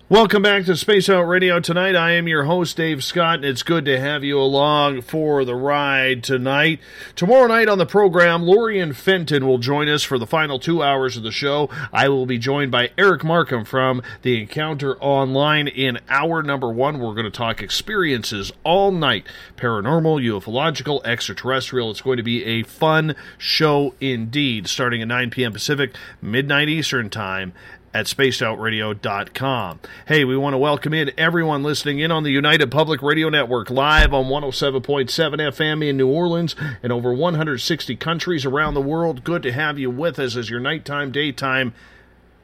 Welcome 0.09 0.43
back 0.43 0.67
to 0.67 0.77
Spaced 0.77 1.11
Out 1.11 1.25
Radio 1.25 1.59
tonight. 1.59 1.97
I 1.97 2.13
am 2.13 2.29
your 2.29 2.45
host, 2.45 2.77
Dave 2.77 3.03
Scott, 3.03 3.39
and 3.41 3.45
it's 3.45 3.65
good 3.65 3.85
to 3.87 3.99
have 3.99 4.23
you 4.23 4.39
along 4.39 5.03
for 5.03 5.45
the 5.45 5.57
ride 5.57 6.23
tonight. 6.23 6.79
Tomorrow 7.17 7.49
night 7.49 7.69
on 7.69 7.79
the 7.79 7.87
program, 7.87 8.45
Lorien 8.45 8.93
Fenton 8.93 9.49
will 9.49 9.59
join 9.59 9.89
us 9.89 10.05
for 10.05 10.17
the 10.17 10.25
final 10.25 10.61
two 10.61 10.81
hours 10.81 11.17
of 11.17 11.25
the 11.25 11.33
show. 11.33 11.69
I 11.93 12.09
will 12.09 12.25
be 12.25 12.39
joined 12.39 12.71
by 12.71 12.93
Eric 12.97 13.25
Markham 13.25 13.65
from 13.65 14.01
The 14.23 14.41
Encounter 14.41 14.97
Online 14.99 15.67
in 15.67 15.99
hour 16.09 16.41
number 16.41 16.69
one. 16.69 17.01
We're 17.01 17.15
going 17.15 17.25
to 17.25 17.31
talk 17.33 17.61
experiences 17.61 18.53
all 18.63 18.93
night 18.93 19.27
paranormal, 19.57 20.23
ufological, 20.25 21.05
extraterrestrial. 21.05 21.91
It's 21.91 22.01
going 22.01 22.19
to 22.19 22.23
be 22.23 22.45
a 22.45 22.63
fun 22.63 23.17
show 23.39 23.93
indeed, 24.01 24.69
starting 24.69 25.03
at 25.03 25.09
9 25.09 25.31
p.m. 25.31 25.53
Pacific, 25.53 25.97
midnight 26.23 26.69
Eastern 26.69 27.11
Time 27.11 27.55
at 27.97 28.05
spacedoutradio.com. 28.05 29.81
Hey, 30.07 30.27
we 30.27 30.37
want 30.37 30.53
to 30.53 30.59
welcome 30.59 30.93
in 30.93 31.13
everyone 31.17 31.63
listening 31.63 31.99
in 31.99 32.13
on 32.13 32.25
the 32.25 32.31
United 32.31 32.71
Public 32.71 33.01
Radio 33.01 33.31
Network 33.31 33.71
live 33.71 34.13
on 34.13 34.27
107.7 34.27 35.09
FM 35.09 35.83
in 35.83 35.97
New 35.97 36.07
Orleans 36.07 36.55
and 36.83 36.93
over 36.93 37.15
160 37.15 37.97
countries 37.97 38.45
around 38.45 38.75
the 38.75 38.83
world. 38.83 39.25
Good 39.25 39.43
to 39.45 39.53
have 39.53 39.79
you 39.79 39.91
with 39.91 40.19
us 40.19 40.37
as 40.37 40.51
your 40.51 40.61
nighttime, 40.61 41.11
daytime, 41.11 41.73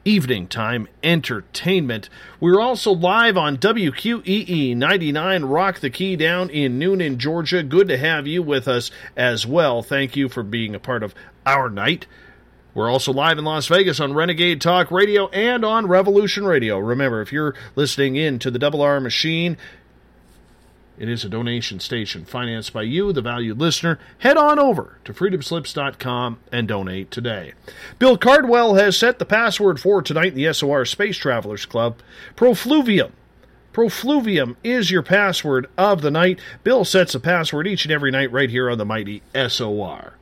evening 0.03 0.47
time 0.47 0.87
entertainment. 1.03 2.09
We're 2.39 2.59
also 2.59 2.91
live 2.91 3.37
on 3.37 3.57
WQEE 3.57 4.75
99 4.75 5.45
Rock 5.45 5.81
the 5.81 5.91
Key 5.91 6.15
down 6.15 6.49
in 6.49 6.79
Newnan, 6.79 7.17
Georgia. 7.17 7.61
Good 7.61 7.89
to 7.89 7.97
have 7.99 8.25
you 8.25 8.41
with 8.41 8.67
us 8.67 8.89
as 9.15 9.45
well. 9.45 9.83
Thank 9.83 10.15
you 10.15 10.29
for 10.29 10.41
being 10.41 10.73
a 10.73 10.79
part 10.79 11.03
of 11.03 11.13
our 11.45 11.69
night. 11.69 12.07
We're 12.73 12.89
also 12.89 13.13
live 13.13 13.37
in 13.37 13.45
Las 13.45 13.67
Vegas 13.67 13.99
on 13.99 14.13
Renegade 14.13 14.59
Talk 14.59 14.89
Radio 14.89 15.27
and 15.27 15.63
on 15.63 15.85
Revolution 15.85 16.45
Radio. 16.45 16.79
Remember, 16.79 17.21
if 17.21 17.31
you're 17.31 17.53
listening 17.75 18.15
in 18.15 18.39
to 18.39 18.49
the 18.49 18.57
Double 18.57 18.81
R 18.81 18.99
Machine, 18.99 19.57
it 20.97 21.07
is 21.07 21.23
a 21.23 21.29
donation 21.29 21.79
station 21.79 22.25
financed 22.25 22.73
by 22.73 22.81
you, 22.83 23.13
the 23.13 23.21
valued 23.21 23.59
listener. 23.59 23.99
Head 24.19 24.37
on 24.37 24.57
over 24.57 24.97
to 25.05 25.13
freedomslips.com 25.13 26.39
and 26.51 26.67
donate 26.67 27.11
today. 27.11 27.53
Bill 27.99 28.17
Cardwell 28.17 28.75
has 28.75 28.97
set 28.97 29.19
the 29.19 29.25
password 29.25 29.79
for 29.79 30.01
tonight 30.01 30.35
in 30.35 30.35
the 30.35 30.51
SOR 30.51 30.85
Space 30.85 31.17
Travelers 31.17 31.65
Club 31.67 31.99
Profluvium. 32.35 33.11
Profluvium 33.71 34.55
is 34.63 34.91
your 34.91 35.01
password 35.01 35.67
of 35.77 36.01
the 36.01 36.11
night. 36.11 36.39
Bill 36.63 36.85
sets 36.85 37.15
a 37.15 37.19
password 37.19 37.67
each 37.67 37.85
and 37.85 37.91
every 37.91 38.11
night 38.11 38.31
right 38.31 38.49
here 38.49 38.69
on 38.69 38.77
the 38.77 38.85
mighty 38.85 39.21
SOR. 39.35 40.13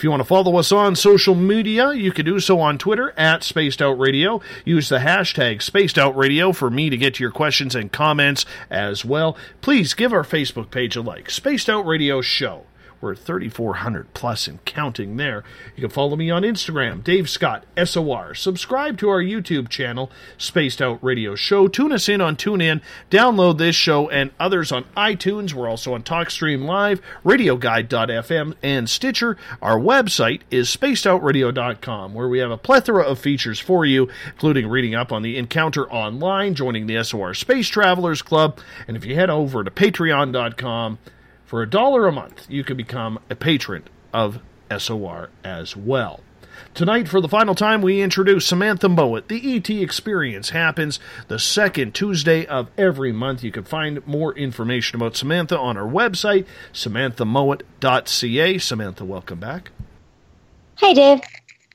If 0.00 0.04
you 0.04 0.10
want 0.10 0.22
to 0.22 0.24
follow 0.24 0.56
us 0.56 0.72
on 0.72 0.96
social 0.96 1.34
media, 1.34 1.92
you 1.92 2.10
can 2.10 2.24
do 2.24 2.40
so 2.40 2.58
on 2.58 2.78
Twitter 2.78 3.12
at 3.18 3.44
Spaced 3.44 3.82
Out 3.82 3.98
Radio. 3.98 4.40
Use 4.64 4.88
the 4.88 4.96
hashtag 4.96 5.60
Spaced 5.60 5.98
Out 5.98 6.16
Radio 6.16 6.52
for 6.52 6.70
me 6.70 6.88
to 6.88 6.96
get 6.96 7.16
to 7.16 7.22
your 7.22 7.30
questions 7.30 7.74
and 7.74 7.92
comments 7.92 8.46
as 8.70 9.04
well. 9.04 9.36
Please 9.60 9.92
give 9.92 10.14
our 10.14 10.22
Facebook 10.22 10.70
page 10.70 10.96
a 10.96 11.02
like. 11.02 11.28
Spaced 11.28 11.68
Out 11.68 11.84
Radio 11.84 12.22
Show. 12.22 12.64
We're 13.00 13.12
at 13.12 13.18
3,400 13.18 14.12
plus 14.12 14.46
and 14.46 14.62
counting 14.64 15.16
there. 15.16 15.42
You 15.74 15.80
can 15.82 15.90
follow 15.90 16.16
me 16.16 16.30
on 16.30 16.42
Instagram, 16.42 17.02
Dave 17.02 17.30
Scott, 17.30 17.64
SOR. 17.82 18.34
Subscribe 18.34 18.98
to 18.98 19.08
our 19.08 19.22
YouTube 19.22 19.68
channel, 19.70 20.10
Spaced 20.36 20.82
Out 20.82 21.02
Radio 21.02 21.34
Show. 21.34 21.66
Tune 21.66 21.92
us 21.92 22.08
in 22.08 22.20
on 22.20 22.36
TuneIn. 22.36 22.82
Download 23.10 23.56
this 23.56 23.74
show 23.74 24.10
and 24.10 24.32
others 24.38 24.70
on 24.70 24.84
iTunes. 24.96 25.54
We're 25.54 25.68
also 25.68 25.94
on 25.94 26.02
TalkStream 26.02 26.66
Live, 26.66 27.00
RadioGuide.fm, 27.24 28.54
and 28.62 28.90
Stitcher. 28.90 29.36
Our 29.62 29.78
website 29.78 30.42
is 30.50 30.68
SpacedOutRadio.com, 30.68 32.12
where 32.12 32.28
we 32.28 32.38
have 32.40 32.50
a 32.50 32.58
plethora 32.58 33.04
of 33.04 33.18
features 33.18 33.58
for 33.58 33.86
you, 33.86 34.10
including 34.26 34.68
reading 34.68 34.94
up 34.94 35.10
on 35.10 35.22
the 35.22 35.38
Encounter 35.38 35.90
Online, 35.90 36.54
joining 36.54 36.86
the 36.86 37.02
SOR 37.02 37.32
Space 37.32 37.68
Travelers 37.68 38.20
Club, 38.20 38.58
and 38.86 38.96
if 38.96 39.04
you 39.04 39.14
head 39.14 39.30
over 39.30 39.64
to 39.64 39.70
Patreon.com, 39.70 40.98
for 41.50 41.62
a 41.62 41.68
dollar 41.68 42.06
a 42.06 42.12
month, 42.12 42.46
you 42.48 42.62
can 42.62 42.76
become 42.76 43.18
a 43.28 43.34
patron 43.34 43.82
of 44.12 44.38
SOR 44.78 45.30
as 45.42 45.74
well. 45.76 46.20
Tonight, 46.74 47.08
for 47.08 47.20
the 47.20 47.26
final 47.26 47.56
time, 47.56 47.82
we 47.82 48.00
introduce 48.00 48.46
Samantha 48.46 48.88
Mowat. 48.88 49.26
The 49.26 49.56
ET 49.56 49.68
Experience 49.68 50.50
happens 50.50 51.00
the 51.26 51.40
second 51.40 51.92
Tuesday 51.92 52.46
of 52.46 52.70
every 52.78 53.10
month. 53.10 53.42
You 53.42 53.50
can 53.50 53.64
find 53.64 54.06
more 54.06 54.32
information 54.38 54.94
about 54.94 55.16
Samantha 55.16 55.58
on 55.58 55.76
our 55.76 55.90
website, 55.90 56.46
samanthamowat.ca. 56.72 58.58
Samantha, 58.58 59.04
welcome 59.04 59.40
back. 59.40 59.72
Hi, 60.76 60.92
Dave. 60.92 61.20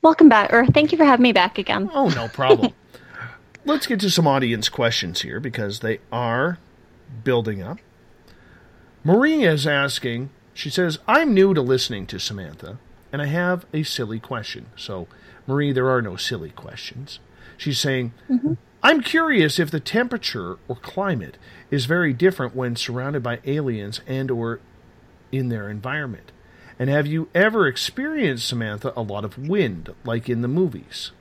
Welcome 0.00 0.30
back, 0.30 0.54
or 0.54 0.64
thank 0.64 0.90
you 0.90 0.96
for 0.96 1.04
having 1.04 1.22
me 1.22 1.32
back 1.32 1.58
again. 1.58 1.90
Oh, 1.92 2.08
no 2.08 2.28
problem. 2.28 2.72
Let's 3.66 3.86
get 3.86 4.00
to 4.00 4.08
some 4.08 4.26
audience 4.26 4.70
questions 4.70 5.20
here 5.20 5.38
because 5.38 5.80
they 5.80 5.98
are 6.10 6.58
building 7.22 7.62
up. 7.62 7.76
Maria 9.06 9.52
is 9.52 9.68
asking, 9.68 10.30
she 10.52 10.68
says, 10.68 10.98
I'm 11.06 11.32
new 11.32 11.54
to 11.54 11.62
listening 11.62 12.06
to 12.06 12.18
Samantha, 12.18 12.78
and 13.12 13.22
I 13.22 13.26
have 13.26 13.64
a 13.72 13.84
silly 13.84 14.18
question. 14.18 14.66
So, 14.74 15.06
Marie, 15.46 15.70
there 15.70 15.88
are 15.88 16.02
no 16.02 16.16
silly 16.16 16.50
questions. 16.50 17.20
She's 17.56 17.78
saying, 17.78 18.14
I'm 18.82 19.00
curious 19.00 19.60
if 19.60 19.70
the 19.70 19.78
temperature 19.78 20.58
or 20.66 20.74
climate 20.74 21.38
is 21.70 21.84
very 21.86 22.12
different 22.12 22.56
when 22.56 22.74
surrounded 22.74 23.22
by 23.22 23.38
aliens 23.44 24.00
and 24.08 24.28
or 24.28 24.58
in 25.30 25.50
their 25.50 25.70
environment. 25.70 26.32
And 26.76 26.90
have 26.90 27.06
you 27.06 27.28
ever 27.32 27.68
experienced, 27.68 28.48
Samantha, 28.48 28.92
a 28.96 29.02
lot 29.02 29.24
of 29.24 29.38
wind, 29.38 29.94
like 30.04 30.28
in 30.28 30.42
the 30.42 30.48
movies? 30.48 31.12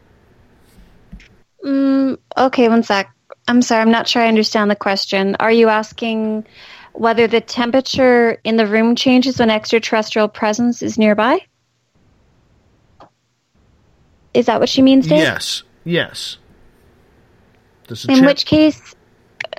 Mm, 1.64 2.18
okay, 2.36 2.68
one 2.68 2.82
sec. 2.82 3.12
I'm 3.48 3.62
sorry, 3.62 3.84
I'm 3.84 3.92
not 3.92 4.08
sure 4.08 4.24
I 4.24 4.28
understand 4.28 4.72
the 4.72 4.76
question. 4.76 5.36
Are 5.40 5.52
you 5.52 5.70
asking 5.70 6.48
whether 6.98 7.28
the 7.28 7.42
temperature 7.42 8.40
in 8.44 8.58
the 8.58 8.66
room 8.68 8.96
changes 8.96 9.40
when 9.40 9.50
extraterrestrial 9.50 10.28
presence 10.28 10.82
is 10.82 10.98
nearby? 10.98 11.40
Is 14.34 14.48
that 14.48 14.60
what 14.60 14.70
she 14.70 14.82
means, 14.82 15.08
Dave? 15.08 15.20
Yes, 15.20 15.64
yes. 15.84 16.38
In 18.10 18.16
check- 18.18 18.26
which 18.26 18.46
case, 18.46 18.96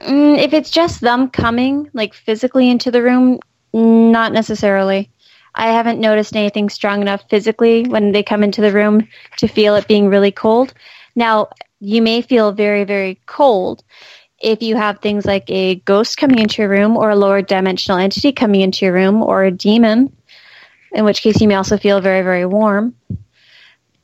mm, 0.01 0.39
if 0.39 0.53
it's 0.53 0.71
just 0.71 1.01
them 1.01 1.31
coming, 1.31 1.89
like 1.95 2.13
physically 2.15 2.69
into 2.69 2.91
the 2.91 3.03
room, 3.03 3.41
not 3.73 4.33
necessarily. 4.33 5.11
I 5.55 5.73
haven't 5.73 6.01
noticed 6.01 6.37
anything 6.37 6.69
strong 6.69 7.01
enough 7.01 7.25
physically 7.31 7.85
when 7.85 8.13
they 8.13 8.23
come 8.23 8.43
into 8.43 8.61
the 8.61 8.73
room 8.73 9.09
to 9.39 9.49
feel 9.49 9.75
it 9.77 9.89
being 9.89 10.09
really 10.09 10.31
cold. 10.31 10.75
Now, 11.15 11.49
you 11.81 12.03
may 12.03 12.21
feel 12.21 12.53
very, 12.53 12.85
very 12.85 13.19
cold 13.27 13.83
if 14.41 14.63
you 14.63 14.77
have 14.77 14.99
things 14.99 15.25
like 15.25 15.49
a 15.49 15.77
ghost 15.77 16.19
coming 16.19 16.39
into 16.39 16.63
your 16.63 16.71
room 16.71 16.97
or 16.97 17.11
a 17.11 17.17
lower 17.17 17.43
dimensional 17.43 17.99
entity 17.99 18.33
coming 18.33 18.61
into 18.61 18.85
your 18.85 18.95
room 18.95 19.23
or 19.23 19.45
a 19.45 19.51
demon, 19.51 20.15
in 20.93 21.05
which 21.05 21.23
case 21.23 21.41
you 21.41 21.49
may 21.49 21.55
also 21.55 21.79
feel 21.79 22.01
very, 22.01 22.23
very 22.23 22.47
warm. 22.47 22.95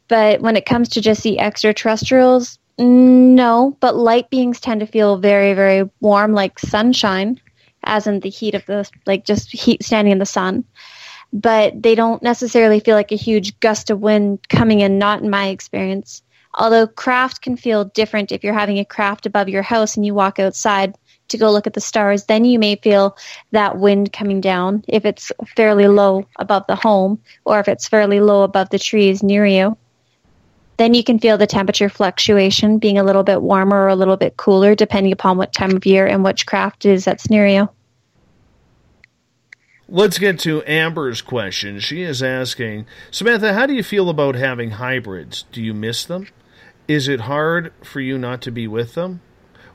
But 0.09 0.41
when 0.41 0.57
it 0.57 0.67
comes 0.67 0.91
to 0.91 1.01
just 1.01 1.23
the 1.23 1.39
extraterrestrials, 1.39 2.59
no, 2.79 3.77
but 3.81 3.97
light 3.97 4.31
beings 4.31 4.61
tend 4.61 4.81
to 4.81 4.87
feel 4.87 5.19
very, 5.19 5.55
very 5.55 5.89
warm, 6.01 6.33
like 6.33 6.59
sunshine, 6.59 7.41
as 7.85 8.07
in 8.07 8.21
the 8.21 8.31
heat 8.31 8.55
of 8.55 8.65
the, 8.67 8.89
like 9.07 9.25
just 9.25 9.53
heat 9.53 9.83
standing 9.83 10.13
in 10.13 10.19
the 10.19 10.27
sun. 10.27 10.65
But 11.33 11.83
they 11.83 11.95
don't 11.95 12.23
necessarily 12.23 12.81
feel 12.81 12.95
like 12.95 13.13
a 13.13 13.17
huge 13.17 13.59
gust 13.61 13.91
of 13.91 14.01
wind 14.01 14.47
coming 14.49 14.81
in, 14.81 14.99
not 14.99 15.23
in 15.23 15.31
my 15.31 15.49
experience. 15.49 16.23
Although 16.55 16.87
craft 16.87 17.41
can 17.41 17.57
feel 17.57 17.87
different 17.87 18.31
if 18.31 18.45
you're 18.45 18.53
having 18.53 18.79
a 18.79 18.85
craft 18.85 19.27
above 19.27 19.49
your 19.49 19.63
house 19.63 19.97
and 19.97 20.05
you 20.05 20.15
walk 20.15 20.39
outside 20.39 20.97
to 21.29 21.39
go 21.39 21.51
look 21.51 21.67
at 21.67 21.73
the 21.73 21.81
stars, 21.81 22.25
then 22.27 22.45
you 22.45 22.59
may 22.59 22.77
feel 22.77 23.17
that 23.53 23.79
wind 23.79 24.13
coming 24.13 24.41
down 24.41 24.85
if 24.87 25.05
it's 25.05 25.33
fairly 25.57 25.89
low 25.89 26.27
above 26.37 26.65
the 26.69 26.77
home 26.77 27.19
or 27.45 27.59
if 27.59 27.69
it's 27.69 27.89
fairly 27.89 28.21
low 28.21 28.43
above 28.43 28.69
the 28.71 28.79
trees 28.79 29.23
near 29.23 29.47
you. 29.47 29.77
Then 30.77 30.95
you 30.95 31.05
can 31.05 31.19
feel 31.19 31.39
the 31.39 31.47
temperature 31.47 31.89
fluctuation 31.89 32.79
being 32.79 32.99
a 32.99 33.05
little 33.05 33.23
bit 33.23 33.41
warmer 33.41 33.85
or 33.85 33.89
a 33.89 33.97
little 33.97 34.17
bit 34.17 34.37
cooler 34.37 34.75
depending 34.75 35.13
upon 35.13 35.39
what 35.39 35.53
time 35.53 35.77
of 35.77 35.87
year 35.87 36.07
and 36.07 36.23
which 36.23 36.47
craft 36.47 36.85
is 36.85 37.05
that's 37.05 37.31
near 37.31 37.47
you. 37.47 37.69
Let's 39.89 40.19
get 40.19 40.39
to 40.41 40.63
Amber's 40.67 41.21
question. 41.21 41.79
She 41.79 42.03
is 42.03 42.23
asking 42.23 42.87
Samantha, 43.11 43.53
how 43.53 43.67
do 43.67 43.75
you 43.75 43.83
feel 43.83 44.09
about 44.09 44.35
having 44.35 44.73
hybrids? 44.73 45.45
Do 45.53 45.63
you 45.63 45.75
miss 45.75 46.05
them? 46.05 46.29
Is 46.89 47.09
it 47.09 47.21
hard 47.21 47.73
for 47.83 48.01
you 48.01 48.19
not 48.19 48.43
to 48.43 48.51
be 48.51 48.67
with 48.67 48.95
them? 48.95 49.21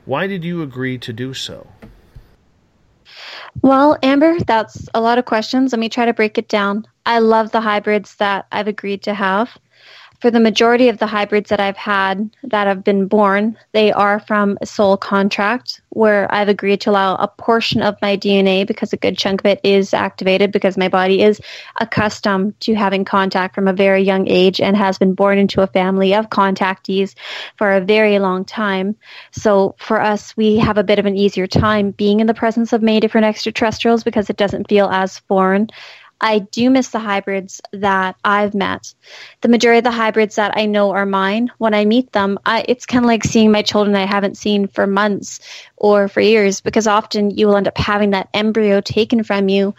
Why 0.04 0.26
did 0.26 0.44
you 0.44 0.62
agree 0.62 0.98
to 0.98 1.12
do 1.12 1.34
so? 1.34 1.66
Well, 3.62 3.98
Amber, 4.02 4.38
that's 4.40 4.88
a 4.94 5.00
lot 5.00 5.18
of 5.18 5.24
questions. 5.24 5.72
Let 5.72 5.80
me 5.80 5.88
try 5.88 6.06
to 6.06 6.14
break 6.14 6.38
it 6.38 6.48
down. 6.48 6.86
I 7.06 7.18
love 7.18 7.50
the 7.50 7.60
hybrids 7.60 8.16
that 8.16 8.46
I've 8.52 8.68
agreed 8.68 9.02
to 9.02 9.14
have. 9.14 9.56
For 10.20 10.30
the 10.30 10.40
majority 10.40 10.88
of 10.88 10.98
the 10.98 11.06
hybrids 11.06 11.50
that 11.50 11.60
I've 11.60 11.76
had 11.76 12.28
that 12.42 12.66
have 12.66 12.82
been 12.82 13.06
born, 13.06 13.56
they 13.72 13.92
are 13.92 14.18
from 14.18 14.58
a 14.60 14.66
soul 14.66 14.96
contract 14.96 15.80
where 15.90 16.32
I've 16.32 16.48
agreed 16.48 16.80
to 16.82 16.90
allow 16.90 17.14
a 17.16 17.28
portion 17.28 17.82
of 17.82 17.96
my 18.02 18.16
DNA 18.16 18.66
because 18.66 18.92
a 18.92 18.96
good 18.96 19.16
chunk 19.16 19.42
of 19.42 19.46
it 19.46 19.60
is 19.62 19.94
activated 19.94 20.50
because 20.52 20.76
my 20.76 20.88
body 20.88 21.22
is 21.22 21.40
accustomed 21.80 22.58
to 22.60 22.74
having 22.74 23.04
contact 23.04 23.54
from 23.54 23.68
a 23.68 23.72
very 23.72 24.02
young 24.02 24.28
age 24.28 24.60
and 24.60 24.76
has 24.76 24.98
been 24.98 25.14
born 25.14 25.38
into 25.38 25.62
a 25.62 25.66
family 25.68 26.14
of 26.14 26.30
contactees 26.30 27.14
for 27.56 27.72
a 27.72 27.80
very 27.80 28.18
long 28.18 28.44
time. 28.44 28.96
So 29.30 29.76
for 29.78 30.00
us, 30.00 30.36
we 30.36 30.56
have 30.58 30.78
a 30.78 30.84
bit 30.84 30.98
of 30.98 31.06
an 31.06 31.16
easier 31.16 31.46
time 31.46 31.92
being 31.92 32.20
in 32.20 32.26
the 32.26 32.34
presence 32.34 32.72
of 32.72 32.82
many 32.82 33.00
different 33.00 33.26
extraterrestrials 33.26 34.02
because 34.02 34.30
it 34.30 34.36
doesn't 34.36 34.68
feel 34.68 34.88
as 34.88 35.18
foreign. 35.20 35.68
I 36.20 36.40
do 36.40 36.70
miss 36.70 36.88
the 36.88 36.98
hybrids 36.98 37.60
that 37.72 38.16
I've 38.24 38.54
met. 38.54 38.94
The 39.40 39.48
majority 39.48 39.78
of 39.78 39.84
the 39.84 39.90
hybrids 39.90 40.34
that 40.36 40.56
I 40.56 40.66
know 40.66 40.90
are 40.90 41.06
mine, 41.06 41.50
when 41.58 41.74
I 41.74 41.84
meet 41.84 42.12
them, 42.12 42.38
I, 42.44 42.64
it's 42.66 42.86
kind 42.86 43.04
of 43.04 43.08
like 43.08 43.24
seeing 43.24 43.52
my 43.52 43.62
children 43.62 43.94
I 43.94 44.06
haven't 44.06 44.36
seen 44.36 44.66
for 44.66 44.86
months 44.86 45.40
or 45.76 46.08
for 46.08 46.20
years 46.20 46.60
because 46.60 46.86
often 46.86 47.30
you 47.30 47.46
will 47.46 47.56
end 47.56 47.68
up 47.68 47.78
having 47.78 48.10
that 48.10 48.28
embryo 48.34 48.80
taken 48.80 49.22
from 49.22 49.48
you 49.48 49.74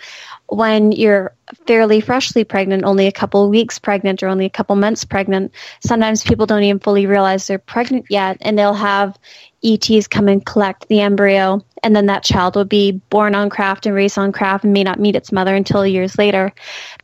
when 0.47 0.91
you're 0.91 1.35
fairly 1.67 1.99
freshly 2.01 2.43
pregnant, 2.43 2.83
only 2.83 3.07
a 3.07 3.11
couple 3.11 3.49
weeks 3.49 3.79
pregnant 3.79 4.23
or 4.23 4.27
only 4.27 4.45
a 4.45 4.49
couple 4.49 4.75
months 4.75 5.03
pregnant. 5.03 5.51
Sometimes 5.81 6.23
people 6.23 6.45
don't 6.45 6.63
even 6.63 6.79
fully 6.79 7.05
realize 7.05 7.47
they're 7.47 7.59
pregnant 7.59 8.05
yet 8.09 8.37
and 8.41 8.57
they'll 8.57 8.73
have 8.73 9.17
ETs 9.63 10.07
come 10.07 10.27
and 10.27 10.45
collect 10.45 10.87
the 10.87 11.01
embryo, 11.01 11.63
and 11.83 11.95
then 11.95 12.07
that 12.07 12.23
child 12.23 12.55
will 12.55 12.65
be 12.65 12.91
born 13.09 13.35
on 13.35 13.49
craft 13.49 13.85
and 13.85 13.95
raised 13.95 14.17
on 14.17 14.31
craft 14.31 14.63
and 14.63 14.73
may 14.73 14.83
not 14.83 14.99
meet 14.99 15.15
its 15.15 15.31
mother 15.31 15.55
until 15.55 15.85
years 15.85 16.17
later. 16.17 16.51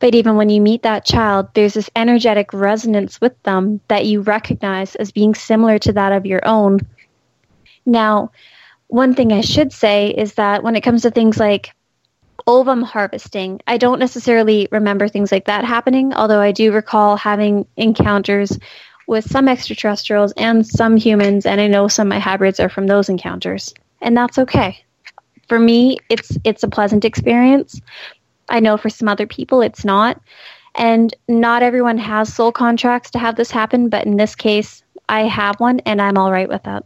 But 0.00 0.14
even 0.14 0.36
when 0.36 0.50
you 0.50 0.60
meet 0.60 0.82
that 0.82 1.04
child, 1.04 1.48
there's 1.54 1.74
this 1.74 1.90
energetic 1.96 2.52
resonance 2.52 3.20
with 3.20 3.40
them 3.42 3.80
that 3.88 4.06
you 4.06 4.20
recognize 4.20 4.94
as 4.96 5.12
being 5.12 5.34
similar 5.34 5.78
to 5.80 5.92
that 5.94 6.12
of 6.12 6.26
your 6.26 6.46
own. 6.46 6.80
Now, 7.84 8.32
one 8.88 9.14
thing 9.14 9.32
I 9.32 9.40
should 9.40 9.72
say 9.72 10.10
is 10.10 10.34
that 10.34 10.62
when 10.62 10.76
it 10.76 10.82
comes 10.82 11.02
to 11.02 11.10
things 11.10 11.38
like 11.38 11.72
ovum 12.46 12.82
harvesting, 12.82 13.60
I 13.66 13.78
don't 13.78 13.98
necessarily 13.98 14.68
remember 14.70 15.08
things 15.08 15.32
like 15.32 15.46
that 15.46 15.64
happening, 15.64 16.14
although 16.14 16.40
I 16.40 16.52
do 16.52 16.72
recall 16.72 17.16
having 17.16 17.66
encounters 17.76 18.58
with 19.08 19.28
some 19.30 19.48
extraterrestrials 19.48 20.32
and 20.36 20.66
some 20.66 20.96
humans, 20.96 21.46
and 21.46 21.60
I 21.60 21.66
know 21.66 21.88
some 21.88 22.08
of 22.08 22.10
my 22.10 22.18
hybrids 22.18 22.60
are 22.60 22.68
from 22.68 22.86
those 22.86 23.08
encounters, 23.08 23.72
and 24.00 24.16
that's 24.16 24.38
okay. 24.38 24.84
For 25.48 25.58
me, 25.58 25.98
it's 26.08 26.36
it's 26.44 26.62
a 26.62 26.68
pleasant 26.68 27.04
experience. 27.04 27.80
I 28.48 28.60
know 28.60 28.76
for 28.76 28.90
some 28.90 29.08
other 29.08 29.26
people 29.26 29.62
it's 29.62 29.84
not, 29.84 30.20
and 30.74 31.14
not 31.28 31.62
everyone 31.62 31.98
has 31.98 32.32
soul 32.32 32.52
contracts 32.52 33.10
to 33.12 33.18
have 33.18 33.36
this 33.36 33.50
happen, 33.50 33.88
but 33.88 34.06
in 34.06 34.16
this 34.16 34.34
case, 34.34 34.82
I 35.08 35.22
have 35.22 35.58
one, 35.60 35.80
and 35.80 36.00
I'm 36.00 36.18
all 36.18 36.32
right 36.32 36.48
with 36.48 36.62
that. 36.64 36.84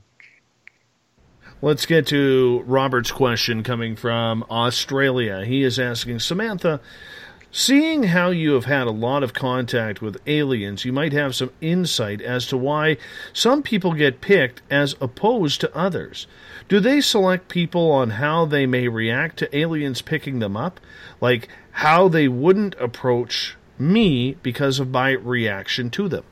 Let's 1.62 1.85
get 1.85 2.07
to 2.07 2.62
Robert's 2.66 3.11
question 3.11 3.62
coming 3.62 3.95
from 3.95 4.45
Australia. 4.51 5.45
He 5.45 5.62
is 5.62 5.78
asking 5.78 6.20
Samantha, 6.20 6.81
seeing 7.53 8.05
how 8.05 8.31
you 8.31 8.53
have 8.53 8.65
had 8.65 8.87
a 8.87 8.93
lot 8.93 9.23
of 9.23 9.35
contact 9.35 10.01
with 10.01 10.23
aliens, 10.27 10.87
you 10.87 10.93
might 10.93 11.12
have 11.12 11.35
some 11.35 11.51
insight 11.61 12.23
as 12.23 12.47
to 12.47 12.57
why 12.57 12.97
some 13.35 13.62
people 13.62 13.93
get 13.93 14.23
picked 14.23 14.62
as 14.70 14.97
opposed 15.03 15.61
to 15.61 15.77
others. 15.77 16.27
Do 16.71 16.79
they 16.79 17.01
select 17.01 17.49
people 17.49 17.91
on 17.91 18.11
how 18.11 18.45
they 18.45 18.65
may 18.65 18.87
react 18.87 19.39
to 19.39 19.57
aliens 19.57 20.03
picking 20.03 20.39
them 20.39 20.57
up? 20.57 20.79
Like 21.21 21.49
how 21.73 22.07
they 22.07 22.29
wouldn't 22.29 22.77
approach 22.77 23.57
me 23.77 24.37
because 24.45 24.79
of 24.79 24.89
my 24.89 25.11
reaction 25.11 25.91
to 25.91 26.09
them? 26.09 26.23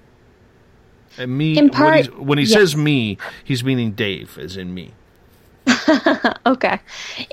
And 1.19 1.37
me, 1.37 1.59
In 1.59 1.71
part, 1.71 2.15
when, 2.17 2.27
when 2.27 2.39
he 2.39 2.45
yes. 2.45 2.53
says 2.53 2.77
me, 2.77 3.19
he's 3.43 3.65
meaning 3.65 3.91
Dave, 3.91 4.39
as 4.39 4.57
in 4.57 4.73
me. 4.73 4.93
okay. 6.47 6.81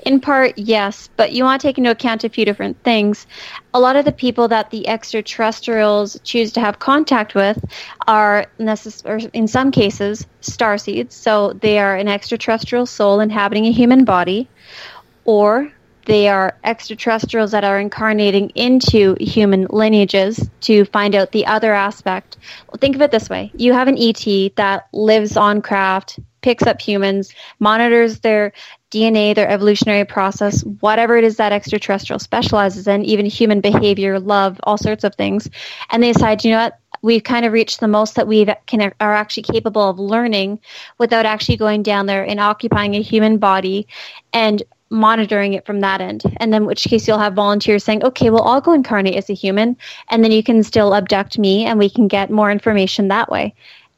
In 0.04 0.20
part, 0.20 0.56
yes, 0.56 1.08
but 1.16 1.32
you 1.32 1.44
want 1.44 1.60
to 1.60 1.66
take 1.66 1.78
into 1.78 1.90
account 1.90 2.24
a 2.24 2.28
few 2.28 2.44
different 2.44 2.82
things. 2.82 3.26
A 3.74 3.80
lot 3.80 3.96
of 3.96 4.04
the 4.04 4.12
people 4.12 4.48
that 4.48 4.70
the 4.70 4.88
extraterrestrials 4.88 6.18
choose 6.24 6.52
to 6.52 6.60
have 6.60 6.78
contact 6.78 7.34
with 7.34 7.62
are, 8.06 8.46
necess- 8.58 9.04
or 9.04 9.28
in 9.32 9.48
some 9.48 9.70
cases, 9.70 10.26
starseeds. 10.42 11.12
So 11.12 11.52
they 11.52 11.78
are 11.78 11.96
an 11.96 12.08
extraterrestrial 12.08 12.86
soul 12.86 13.20
inhabiting 13.20 13.66
a 13.66 13.72
human 13.72 14.04
body, 14.04 14.48
or 15.24 15.70
they 16.06 16.28
are 16.28 16.56
extraterrestrials 16.64 17.50
that 17.50 17.64
are 17.64 17.78
incarnating 17.78 18.50
into 18.50 19.16
human 19.20 19.66
lineages 19.70 20.48
to 20.62 20.84
find 20.86 21.14
out 21.14 21.32
the 21.32 21.46
other 21.46 21.74
aspect. 21.74 22.36
Well, 22.68 22.78
think 22.80 22.94
of 22.94 23.02
it 23.02 23.10
this 23.10 23.28
way 23.28 23.50
you 23.56 23.72
have 23.72 23.88
an 23.88 23.98
ET 23.98 24.24
that 24.56 24.86
lives 24.92 25.36
on 25.36 25.62
craft, 25.62 26.20
picks 26.46 26.62
up 26.64 26.80
humans, 26.80 27.34
monitors 27.58 28.20
their 28.20 28.52
DNA, 28.92 29.34
their 29.34 29.48
evolutionary 29.48 30.04
process, 30.04 30.62
whatever 30.78 31.16
it 31.16 31.24
is 31.24 31.38
that 31.38 31.50
extraterrestrial 31.50 32.20
specializes 32.20 32.86
in, 32.86 33.04
even 33.04 33.26
human 33.26 33.60
behavior, 33.60 34.20
love, 34.20 34.60
all 34.62 34.78
sorts 34.78 35.02
of 35.02 35.12
things. 35.16 35.50
And 35.90 36.00
they 36.00 36.12
decide, 36.12 36.44
you 36.44 36.52
know 36.52 36.62
what? 36.62 36.78
We've 37.02 37.24
kind 37.24 37.44
of 37.44 37.52
reached 37.52 37.80
the 37.80 37.88
most 37.88 38.14
that 38.14 38.28
we 38.28 38.46
can 38.66 38.80
are 39.00 39.14
actually 39.14 39.42
capable 39.42 39.90
of 39.90 39.98
learning 39.98 40.60
without 40.98 41.26
actually 41.26 41.56
going 41.56 41.82
down 41.82 42.06
there 42.06 42.24
and 42.24 42.38
occupying 42.38 42.94
a 42.94 43.02
human 43.02 43.38
body 43.38 43.88
and 44.32 44.62
monitoring 44.88 45.54
it 45.54 45.66
from 45.66 45.80
that 45.80 46.00
end. 46.00 46.22
And 46.36 46.54
then, 46.54 46.64
which 46.64 46.84
case, 46.84 47.08
you'll 47.08 47.18
have 47.18 47.34
volunteers 47.34 47.82
saying, 47.82 48.04
okay, 48.04 48.30
well, 48.30 48.44
I'll 48.44 48.60
go 48.60 48.72
incarnate 48.72 49.16
as 49.16 49.28
a 49.28 49.34
human, 49.34 49.76
and 50.10 50.22
then 50.22 50.30
you 50.30 50.44
can 50.44 50.62
still 50.62 50.94
abduct 50.94 51.40
me, 51.40 51.64
and 51.64 51.76
we 51.76 51.90
can 51.90 52.06
get 52.06 52.30
more 52.30 52.52
information 52.52 53.08
that 53.08 53.30
way. 53.30 53.52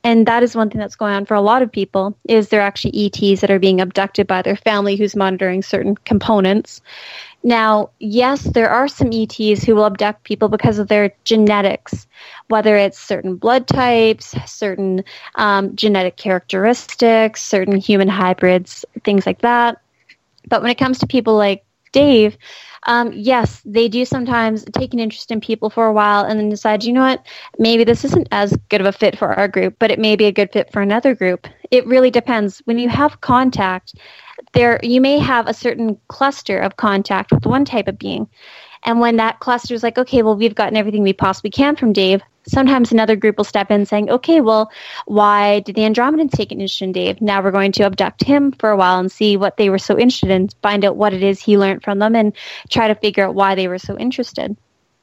And 0.08 0.24
that 0.24 0.42
is 0.42 0.56
one 0.56 0.70
thing 0.70 0.78
that's 0.78 0.96
going 0.96 1.12
on 1.12 1.26
for 1.26 1.34
a 1.34 1.42
lot 1.42 1.60
of 1.60 1.70
people 1.70 2.16
is 2.26 2.48
they're 2.48 2.62
actually 2.62 3.12
ETs 3.12 3.42
that 3.42 3.50
are 3.50 3.58
being 3.58 3.78
abducted 3.78 4.26
by 4.26 4.40
their 4.40 4.56
family 4.56 4.96
who's 4.96 5.14
monitoring 5.14 5.60
certain 5.60 5.96
components. 5.96 6.80
Now, 7.42 7.90
yes, 7.98 8.44
there 8.44 8.70
are 8.70 8.88
some 8.88 9.10
ETs 9.12 9.62
who 9.62 9.74
will 9.74 9.84
abduct 9.84 10.24
people 10.24 10.48
because 10.48 10.78
of 10.78 10.88
their 10.88 11.12
genetics, 11.24 12.06
whether 12.48 12.74
it's 12.74 12.98
certain 12.98 13.36
blood 13.36 13.66
types, 13.66 14.34
certain 14.50 15.04
um, 15.34 15.76
genetic 15.76 16.16
characteristics, 16.16 17.44
certain 17.44 17.76
human 17.76 18.08
hybrids, 18.08 18.86
things 19.04 19.26
like 19.26 19.42
that. 19.42 19.76
But 20.48 20.62
when 20.62 20.70
it 20.70 20.78
comes 20.78 21.00
to 21.00 21.06
people 21.06 21.36
like 21.36 21.66
Dave, 21.92 22.38
um, 22.84 23.12
yes, 23.14 23.62
they 23.64 23.88
do 23.88 24.04
sometimes 24.04 24.64
take 24.72 24.92
an 24.92 25.00
interest 25.00 25.30
in 25.30 25.40
people 25.40 25.70
for 25.70 25.86
a 25.86 25.92
while 25.92 26.24
and 26.24 26.38
then 26.38 26.48
decide, 26.48 26.84
you 26.84 26.92
know 26.92 27.02
what, 27.02 27.24
maybe 27.58 27.84
this 27.84 28.04
isn't 28.04 28.28
as 28.30 28.56
good 28.68 28.80
of 28.80 28.86
a 28.86 28.92
fit 28.92 29.18
for 29.18 29.32
our 29.34 29.48
group, 29.48 29.76
but 29.78 29.90
it 29.90 29.98
may 29.98 30.16
be 30.16 30.26
a 30.26 30.32
good 30.32 30.52
fit 30.52 30.72
for 30.72 30.80
another 30.82 31.14
group. 31.14 31.46
It 31.70 31.86
really 31.86 32.10
depends. 32.10 32.60
When 32.64 32.78
you 32.78 32.88
have 32.88 33.20
contact, 33.20 33.94
there 34.52 34.80
you 34.82 35.00
may 35.00 35.18
have 35.18 35.46
a 35.46 35.54
certain 35.54 35.98
cluster 36.08 36.58
of 36.58 36.76
contact 36.76 37.32
with 37.32 37.46
one 37.46 37.64
type 37.64 37.88
of 37.88 37.98
being. 37.98 38.28
And 38.84 39.00
when 39.00 39.16
that 39.16 39.40
cluster 39.40 39.74
is 39.74 39.82
like, 39.82 39.98
okay, 39.98 40.22
well, 40.22 40.36
we've 40.36 40.54
gotten 40.54 40.76
everything 40.76 41.02
we 41.02 41.12
possibly 41.12 41.50
can 41.50 41.76
from 41.76 41.92
Dave, 41.92 42.22
sometimes 42.48 42.92
another 42.92 43.16
group 43.16 43.36
will 43.36 43.44
step 43.44 43.70
in 43.70 43.86
saying, 43.86 44.10
okay, 44.10 44.40
well, 44.40 44.70
why 45.06 45.60
did 45.60 45.74
the 45.76 45.82
Andromedans 45.82 46.32
take 46.32 46.52
an 46.52 46.60
interest 46.60 46.82
in 46.82 46.92
Dave? 46.92 47.20
Now 47.20 47.42
we're 47.42 47.50
going 47.50 47.72
to 47.72 47.84
abduct 47.84 48.24
him 48.24 48.52
for 48.52 48.70
a 48.70 48.76
while 48.76 48.98
and 48.98 49.12
see 49.12 49.36
what 49.36 49.56
they 49.56 49.70
were 49.70 49.78
so 49.78 49.98
interested 49.98 50.30
in, 50.30 50.48
find 50.62 50.84
out 50.84 50.96
what 50.96 51.12
it 51.12 51.22
is 51.22 51.40
he 51.40 51.58
learned 51.58 51.82
from 51.82 51.98
them, 51.98 52.16
and 52.16 52.34
try 52.70 52.88
to 52.88 52.94
figure 52.94 53.26
out 53.26 53.34
why 53.34 53.54
they 53.54 53.68
were 53.68 53.78
so 53.78 53.96
interested. 53.96 54.56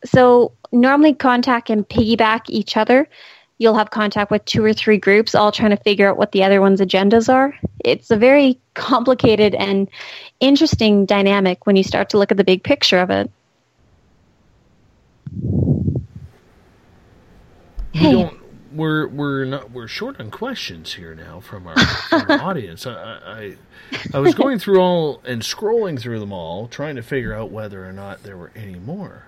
So 0.03 0.53
normally 0.71 1.13
contact 1.13 1.69
and 1.69 1.87
piggyback 1.87 2.49
each 2.49 2.77
other. 2.77 3.07
You'll 3.57 3.75
have 3.75 3.89
contact 3.89 4.31
with 4.31 4.43
two 4.43 4.63
or 4.63 4.73
three 4.73 4.97
groups, 4.97 5.33
all 5.33 5.51
trying 5.51 5.69
to 5.69 5.77
figure 5.77 6.09
out 6.09 6.17
what 6.17 6.33
the 6.33 6.43
other 6.43 6.59
one's 6.59 6.81
agendas 6.81 7.33
are. 7.33 7.57
It's 7.83 8.11
a 8.11 8.17
very 8.17 8.59
complicated 8.73 9.55
and 9.55 9.87
interesting 10.39 11.05
dynamic 11.05 11.65
when 11.65 11.75
you 11.75 11.83
start 11.83 12.09
to 12.09 12.17
look 12.17 12.31
at 12.31 12.37
the 12.37 12.43
big 12.43 12.63
picture 12.63 12.99
of 12.99 13.09
it. 13.09 13.31
We 17.93 17.99
Hey. 17.99 18.11
don't. 18.11 18.39
We're 18.73 19.07
we're 19.07 19.45
not 19.45 19.71
we're 19.71 19.87
short 19.87 20.19
on 20.19 20.31
questions 20.31 20.93
here 20.95 21.15
now 21.15 21.39
from 21.39 21.65
our, 21.65 21.75
from 21.77 22.29
our 22.29 22.41
audience. 22.49 22.85
I, 22.85 22.91
I 22.93 23.55
I 24.13 24.19
was 24.19 24.35
going 24.35 24.59
through 24.59 24.81
all 24.81 25.21
and 25.23 25.41
scrolling 25.41 25.97
through 25.97 26.19
them 26.19 26.33
all, 26.33 26.67
trying 26.67 26.97
to 26.97 27.01
figure 27.01 27.33
out 27.33 27.51
whether 27.51 27.87
or 27.87 27.93
not 27.93 28.23
there 28.23 28.35
were 28.35 28.51
any 28.53 28.75
more. 28.75 29.23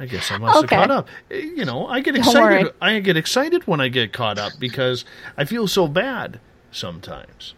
I 0.00 0.06
guess 0.06 0.30
I 0.30 0.38
must 0.38 0.58
Okay. 0.62 0.76
have 0.76 0.88
caught 0.88 0.96
up. 0.96 1.08
Eh, 1.28 1.38
You 1.56 1.64
know, 1.64 1.88
I 1.88 1.98
get 2.00 2.14
excited. 2.14 2.72
I 2.80 3.00
get 3.00 3.16
excited 3.16 3.66
when 3.66 3.80
I 3.80 3.88
get 3.88 4.12
caught 4.12 4.38
up 4.38 4.52
because 4.60 5.04
I 5.36 5.44
feel 5.44 5.66
so 5.66 5.88
bad 5.88 6.38
sometimes. 6.70 7.54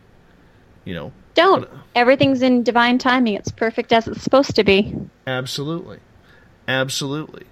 You 0.87 0.95
know, 0.95 1.13
Don't. 1.35 1.69
Everything's 1.95 2.41
in 2.41 2.63
divine 2.63 2.97
timing. 2.97 3.35
It's 3.35 3.51
perfect 3.51 3.93
as 3.93 4.09
it's 4.09 4.23
supposed 4.23 4.57
to 4.57 4.65
be. 4.65 4.97
absolutely, 5.27 5.99
absolutely. 6.67 7.45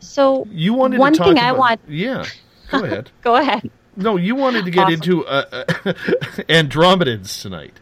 So 0.00 0.46
You 0.50 0.74
wanted 0.74 0.98
one 1.00 1.12
to 1.12 1.18
talk 1.18 1.28
thing 1.28 1.38
I 1.38 1.52
want. 1.52 1.80
Yeah, 1.88 2.24
go 2.70 2.84
ahead. 2.84 3.10
Go 3.22 3.36
ahead. 3.36 3.70
No, 3.96 4.16
you 4.16 4.34
wanted 4.34 4.64
to 4.64 4.70
get 4.70 4.84
Awesome. 4.84 4.94
into 4.94 5.26
uh, 5.26 5.44
uh, 5.52 5.64
Andromedans 6.48 7.42
tonight. 7.42 7.78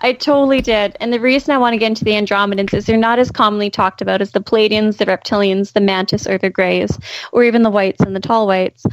I 0.00 0.12
totally 0.14 0.60
did. 0.60 0.96
And 1.00 1.12
the 1.12 1.20
reason 1.20 1.54
I 1.54 1.58
want 1.58 1.74
to 1.74 1.78
get 1.78 1.86
into 1.86 2.04
the 2.04 2.10
Andromedans 2.12 2.74
is 2.74 2.86
they're 2.86 2.96
not 2.96 3.18
as 3.20 3.30
commonly 3.30 3.70
talked 3.70 4.02
about 4.02 4.20
as 4.20 4.32
the 4.32 4.40
Pleiadians, 4.40 4.96
the 4.98 5.06
Reptilians, 5.06 5.72
the 5.72 5.80
Mantis, 5.80 6.26
or 6.26 6.38
the 6.38 6.50
Greys, 6.50 6.98
or 7.30 7.44
even 7.44 7.62
the 7.62 7.70
Whites 7.70 8.00
and 8.02 8.14
the 8.14 8.20
Tall 8.20 8.46
Whites. 8.48 8.84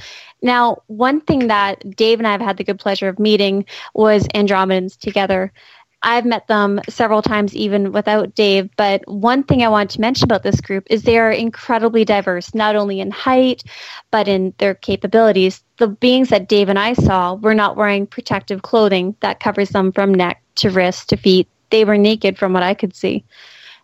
Now, 0.41 0.83
one 0.87 1.19
thing 1.19 1.47
that 1.47 1.83
Dave 1.97 2.19
and 2.19 2.27
I 2.27 2.31
have 2.31 2.41
had 2.41 2.57
the 2.57 2.63
good 2.63 2.79
pleasure 2.79 3.09
of 3.09 3.19
meeting 3.19 3.65
was 3.93 4.27
Andromedans 4.29 4.97
together. 4.97 5.51
I've 6.01 6.25
met 6.25 6.47
them 6.47 6.79
several 6.87 7.21
times 7.21 7.53
even 7.55 7.91
without 7.91 8.33
Dave, 8.33 8.69
but 8.77 9.03
one 9.07 9.43
thing 9.43 9.63
I 9.63 9.67
want 9.67 9.89
to 9.91 10.01
mention 10.01 10.23
about 10.23 10.43
this 10.43 10.61
group 10.61 10.87
is 10.89 11.03
they 11.03 11.17
are 11.17 11.31
incredibly 11.31 12.05
diverse, 12.05 12.55
not 12.55 12.77
only 12.77 13.01
in 13.01 13.11
height, 13.11 13.63
but 14.09 14.27
in 14.27 14.53
their 14.59 14.75
capabilities. 14.75 15.61
The 15.77 15.87
beings 15.87 16.29
that 16.29 16.47
Dave 16.47 16.69
and 16.69 16.79
I 16.79 16.93
saw 16.93 17.33
were 17.35 17.53
not 17.53 17.75
wearing 17.75 18.07
protective 18.07 18.61
clothing 18.61 19.15
that 19.19 19.41
covers 19.41 19.69
them 19.69 19.91
from 19.91 20.13
neck 20.13 20.41
to 20.55 20.69
wrist 20.69 21.09
to 21.09 21.17
feet. 21.17 21.49
They 21.69 21.83
were 21.83 21.97
naked 21.97 22.37
from 22.37 22.53
what 22.53 22.63
I 22.63 22.73
could 22.73 22.95
see. 22.95 23.25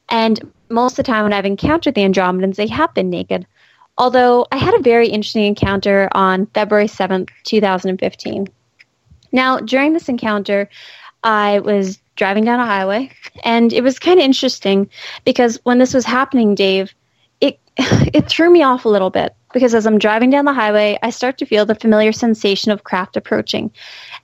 And 0.07 0.39
most 0.69 0.93
of 0.93 1.05
the 1.05 1.11
time 1.11 1.23
when 1.23 1.33
I've 1.33 1.45
encountered 1.45 1.95
the 1.95 2.01
Andromedans, 2.01 2.55
they 2.55 2.67
have 2.67 2.93
been 2.93 3.09
naked. 3.09 3.45
Although 3.97 4.45
I 4.51 4.57
had 4.57 4.73
a 4.73 4.81
very 4.81 5.07
interesting 5.07 5.45
encounter 5.45 6.09
on 6.13 6.47
February 6.47 6.87
7th, 6.87 7.29
2015. 7.43 8.47
Now, 9.31 9.57
during 9.59 9.93
this 9.93 10.09
encounter, 10.09 10.69
I 11.23 11.59
was 11.59 11.99
driving 12.15 12.45
down 12.45 12.59
a 12.59 12.65
highway, 12.65 13.11
and 13.43 13.73
it 13.73 13.83
was 13.83 13.99
kind 13.99 14.19
of 14.19 14.25
interesting 14.25 14.89
because 15.25 15.59
when 15.63 15.77
this 15.77 15.93
was 15.93 16.05
happening, 16.05 16.55
Dave, 16.55 16.93
it 17.41 17.59
it 17.77 18.27
threw 18.27 18.49
me 18.49 18.63
off 18.63 18.85
a 18.85 18.89
little 18.89 19.09
bit 19.09 19.35
because 19.53 19.73
as 19.73 19.85
I'm 19.85 19.99
driving 19.99 20.29
down 20.29 20.45
the 20.45 20.53
highway, 20.53 20.97
I 21.03 21.09
start 21.09 21.37
to 21.39 21.45
feel 21.45 21.65
the 21.65 21.75
familiar 21.75 22.11
sensation 22.11 22.71
of 22.71 22.83
craft 22.83 23.17
approaching, 23.17 23.71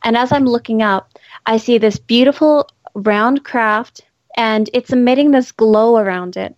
and 0.03 0.17
as 0.17 0.31
I'm 0.31 0.45
looking 0.45 0.81
up, 0.81 1.17
I 1.45 1.57
see 1.57 1.77
this 1.77 1.97
beautiful 1.97 2.69
round 2.93 3.43
craft, 3.43 4.01
and 4.35 4.69
it's 4.73 4.91
emitting 4.91 5.31
this 5.31 5.51
glow 5.51 5.97
around 5.97 6.37
it. 6.37 6.55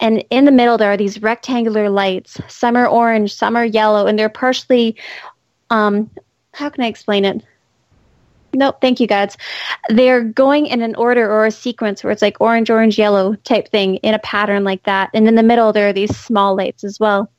And 0.00 0.24
in 0.30 0.46
the 0.46 0.52
middle, 0.52 0.78
there 0.78 0.90
are 0.90 0.96
these 0.96 1.22
rectangular 1.22 1.88
lights. 1.88 2.40
Some 2.48 2.76
are 2.76 2.88
orange, 2.88 3.32
some 3.32 3.56
are 3.56 3.64
yellow, 3.64 4.06
and 4.06 4.18
they're 4.18 4.28
partially, 4.28 4.96
um, 5.70 6.10
how 6.54 6.70
can 6.70 6.82
I 6.82 6.88
explain 6.88 7.24
it? 7.24 7.44
Nope, 8.54 8.80
thank 8.80 9.00
you, 9.00 9.06
guys. 9.06 9.36
They're 9.88 10.22
going 10.22 10.66
in 10.66 10.82
an 10.82 10.94
order 10.96 11.30
or 11.30 11.46
a 11.46 11.50
sequence 11.50 12.04
where 12.04 12.10
it's 12.10 12.22
like 12.22 12.40
orange, 12.40 12.70
orange, 12.70 12.98
yellow 12.98 13.34
type 13.34 13.68
thing 13.68 13.96
in 13.96 14.14
a 14.14 14.18
pattern 14.18 14.62
like 14.62 14.82
that. 14.82 15.10
And 15.14 15.26
in 15.26 15.36
the 15.36 15.42
middle, 15.42 15.72
there 15.72 15.88
are 15.88 15.92
these 15.92 16.16
small 16.16 16.54
lights 16.54 16.84
as 16.84 17.00
well. 17.00 17.30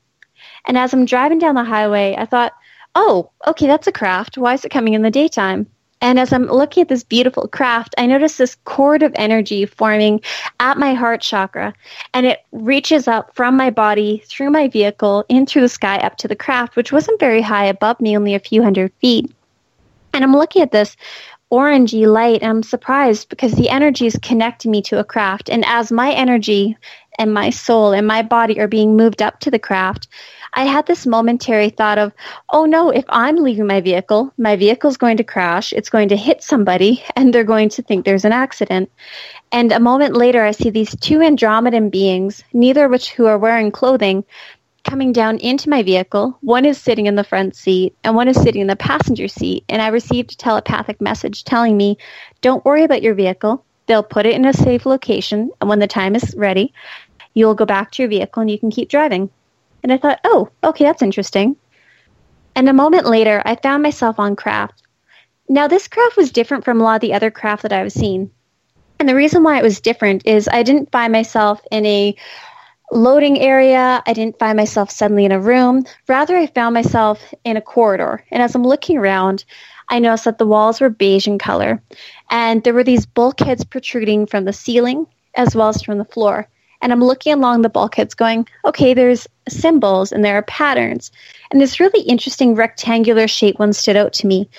And 0.66 0.78
as 0.78 0.94
I'm 0.94 1.06
driving 1.06 1.40
down 1.40 1.56
the 1.56 1.64
highway, 1.64 2.16
I 2.18 2.26
thought, 2.26 2.54
oh, 2.96 3.30
okay, 3.46 3.68
that's 3.68 3.88
a 3.88 3.92
craft. 3.92 4.38
Why 4.38 4.54
is 4.54 4.66
it 4.66 4.70
coming 4.70 4.94
in 4.94 5.04
the 5.04 5.12
daytime? 5.12 5.68
And 6.02 6.20
as 6.20 6.34
I'm 6.34 6.48
looking 6.48 6.82
at 6.82 6.90
this 6.90 7.04
beautiful 7.04 7.48
craft, 7.48 7.96
I 7.98 8.08
notice 8.08 8.36
this 8.36 8.58
cord 8.66 9.04
of 9.04 9.14
energy 9.16 9.66
forming 9.66 10.20
at 10.60 10.78
my 10.78 10.96
heart 10.96 11.22
chakra. 11.22 11.74
And 12.14 12.26
it 12.26 12.40
reaches 12.52 13.08
up 13.08 13.34
from 13.36 13.56
my 13.56 13.70
body 13.70 14.22
through 14.28 14.50
my 14.50 14.68
vehicle 14.68 15.24
in 15.30 15.46
through 15.46 15.62
the 15.62 15.70
sky 15.70 15.98
up 16.00 16.18
to 16.18 16.28
the 16.28 16.36
craft, 16.36 16.76
which 16.76 16.92
wasn't 16.92 17.22
very 17.22 17.42
high 17.42 17.66
above 17.66 18.02
me, 18.02 18.18
only 18.18 18.36
a 18.36 18.40
few 18.40 18.62
hundred 18.62 18.92
feet. 19.00 19.32
And 20.14 20.24
I'm 20.24 20.36
looking 20.36 20.62
at 20.62 20.72
this 20.72 20.96
orangey 21.52 22.08
light 22.08 22.42
and 22.42 22.50
I'm 22.50 22.64
surprised 22.64 23.30
because 23.30 23.54
the 23.54 23.70
energy 23.70 24.06
is 24.06 24.18
connecting 24.22 24.72
me 24.72 24.82
to 24.84 25.00
a 25.00 25.04
craft. 25.04 25.50
And 25.50 25.64
as 25.66 25.92
my 25.92 26.12
energy 26.12 26.78
and 27.20 27.34
my 27.34 27.52
soul 27.52 27.92
and 27.94 28.08
my 28.08 28.24
body 28.24 28.60
are 28.60 28.68
being 28.68 28.98
moved 28.98 29.22
up 29.22 29.40
to 29.42 29.52
the 29.52 29.60
craft, 29.60 30.08
I 30.56 30.66
had 30.66 30.86
this 30.86 31.08
momentary 31.08 31.70
thought 31.70 31.98
of, 31.98 32.14
oh 32.52 32.66
no, 32.66 32.90
if 32.92 33.06
I'm 33.10 33.38
leaving 33.38 33.68
my 33.68 33.82
vehicle, 33.82 34.32
my 34.38 34.56
vehicle's 34.56 34.98
going 34.98 35.18
to 35.18 35.24
crash, 35.24 35.74
it's 35.74 35.90
going 35.90 36.10
to 36.10 36.16
hit 36.16 36.44
somebody, 36.44 37.04
and 37.16 37.34
they're 37.34 37.44
going 37.44 37.70
to 37.70 37.82
think 37.82 38.06
there's 38.06 38.26
an 38.26 38.32
accident. 38.32 38.92
And 39.52 39.72
a 39.72 39.80
moment 39.80 40.16
later, 40.16 40.44
I 40.44 40.52
see 40.52 40.70
these 40.70 40.96
two 40.96 41.20
Andromedan 41.20 41.92
beings, 41.92 42.44
neither 42.54 42.86
of 42.86 42.92
which 42.92 43.12
who 43.12 43.26
are 43.26 43.38
wearing 43.38 43.72
clothing, 43.72 44.26
coming 44.84 45.14
down 45.14 45.38
into 45.38 45.70
my 45.70 45.84
vehicle. 45.84 46.38
One 46.42 46.66
is 46.66 46.78
sitting 46.78 47.06
in 47.06 47.16
the 47.16 47.24
front 47.24 47.56
seat 47.56 47.96
and 48.04 48.16
one 48.16 48.28
is 48.28 48.42
sitting 48.42 48.62
in 48.62 48.68
the 48.68 48.76
passenger 48.76 49.28
seat. 49.28 49.64
And 49.70 49.82
I 49.82 49.88
received 49.88 50.34
a 50.34 50.38
telepathic 50.38 51.02
message 51.02 51.44
telling 51.44 51.78
me, 51.78 51.98
don't 52.42 52.66
worry 52.66 52.84
about 52.84 53.02
your 53.02 53.14
vehicle. 53.14 53.66
They'll 53.88 54.04
put 54.04 54.26
it 54.26 54.36
in 54.36 54.46
a 54.46 54.54
safe 54.54 54.86
location. 54.86 55.52
And 55.60 55.70
when 55.70 55.80
the 55.80 55.88
time 55.88 56.16
is 56.16 56.36
ready, 56.36 56.74
you'll 57.34 57.56
go 57.56 57.66
back 57.66 57.92
to 57.92 58.04
your 58.04 58.10
vehicle 58.10 58.42
and 58.42 58.52
you 58.52 58.60
can 58.60 58.72
keep 58.72 58.90
driving. 58.90 59.30
And 59.82 59.92
I 59.92 59.98
thought, 59.98 60.20
oh, 60.24 60.50
okay, 60.64 60.86
that's 60.86 61.02
interesting. 61.02 61.56
And 62.56 62.70
a 62.70 62.74
moment 62.74 63.06
later, 63.06 63.42
I 63.46 63.56
found 63.56 63.84
myself 63.84 64.20
on 64.20 64.36
craft. 64.36 64.84
Now, 65.50 65.68
this 65.68 65.88
craft 65.88 66.16
was 66.16 66.32
different 66.32 66.64
from 66.64 66.80
a 66.80 66.84
lot 66.84 66.96
of 66.96 67.02
the 67.02 67.14
other 67.14 67.32
craft 67.32 67.64
that 67.64 67.74
I've 67.74 67.92
seen. 67.92 68.32
And 69.00 69.10
the 69.10 69.16
reason 69.16 69.44
why 69.44 69.58
it 69.58 69.64
was 69.64 69.82
different 69.82 70.26
is 70.26 70.48
I 70.48 70.64
didn't 70.64 70.92
find 70.92 71.12
myself 71.12 71.62
in 71.72 71.86
a 71.86 72.16
loading 72.92 73.40
area. 73.40 74.04
I 74.06 74.14
didn't 74.14 74.40
find 74.40 74.58
myself 74.58 74.92
suddenly 74.92 75.26
in 75.26 75.32
a 75.32 75.40
room. 75.40 75.86
Rather, 76.08 76.36
I 76.36 76.48
found 76.48 76.74
myself 76.74 77.34
in 77.44 77.58
a 77.58 77.62
corridor. 77.62 78.24
And 78.32 78.44
as 78.44 78.56
I'm 78.56 78.64
looking 78.64 78.98
around, 78.98 79.46
I 79.90 80.00
noticed 80.00 80.26
that 80.26 80.38
the 80.38 80.48
walls 80.48 80.80
were 80.80 80.90
beige 80.90 81.28
in 81.28 81.38
color. 81.38 81.82
And 82.30 82.64
there 82.64 82.74
were 82.74 82.84
these 82.84 83.06
bulkheads 83.06 83.64
protruding 83.64 84.26
from 84.26 84.46
the 84.46 84.54
ceiling 84.54 85.08
as 85.36 85.56
well 85.56 85.70
as 85.70 85.82
from 85.82 85.98
the 85.98 86.06
floor. 86.06 86.48
And 86.82 86.92
I'm 86.92 87.04
looking 87.04 87.34
along 87.34 87.62
the 87.62 87.70
bulkheads 87.70 88.14
going, 88.14 88.46
okay, 88.66 88.94
there's 88.94 89.28
symbols 89.48 90.12
and 90.12 90.24
there 90.24 90.36
are 90.36 90.44
patterns. 90.44 91.12
And 91.50 91.62
this 91.62 91.80
really 91.80 92.02
interesting 92.02 92.56
rectangular 92.56 93.28
shape 93.28 93.58
one 93.58 93.72
stood 93.72 93.96
out 93.96 94.12
to 94.14 94.28
me. 94.28 94.50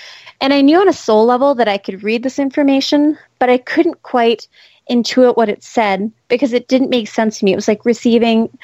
And 0.41 0.53
I 0.53 0.63
knew 0.63 0.81
on 0.81 0.89
a 0.89 0.93
soul 0.93 1.27
level 1.27 1.55
that 1.55 1.69
I 1.69 1.79
could 1.79 2.03
read 2.03 2.23
this 2.23 2.39
information, 2.39 3.19
but 3.39 3.51
I 3.51 3.59
couldn't 3.59 4.03
quite 4.03 4.49
intuit 4.91 5.37
what 5.37 5.49
it 5.49 5.63
said 5.63 6.11
because 6.29 6.53
it 6.53 6.69
didn't 6.69 6.91
make 6.91 7.09
sense 7.09 7.39
to 7.39 7.45
me. 7.45 7.53
It 7.53 7.57
was 7.57 7.69
like 7.69 7.85
receiving 7.85 8.57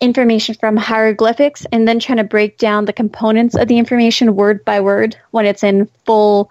information 0.00 0.54
from 0.54 0.76
hieroglyphics 0.76 1.66
and 1.72 1.86
then 1.86 1.98
trying 1.98 2.18
to 2.18 2.24
break 2.24 2.58
down 2.58 2.84
the 2.84 2.92
components 2.92 3.54
of 3.54 3.68
the 3.68 3.78
information 3.78 4.34
word 4.34 4.64
by 4.64 4.80
word 4.80 5.16
when 5.30 5.46
it's 5.46 5.62
in 5.62 5.88
full 6.04 6.50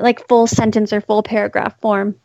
like 0.00 0.26
full 0.26 0.46
sentence 0.46 0.92
or 0.92 1.00
full 1.00 1.22
paragraph 1.22 1.78
form. 1.80 2.16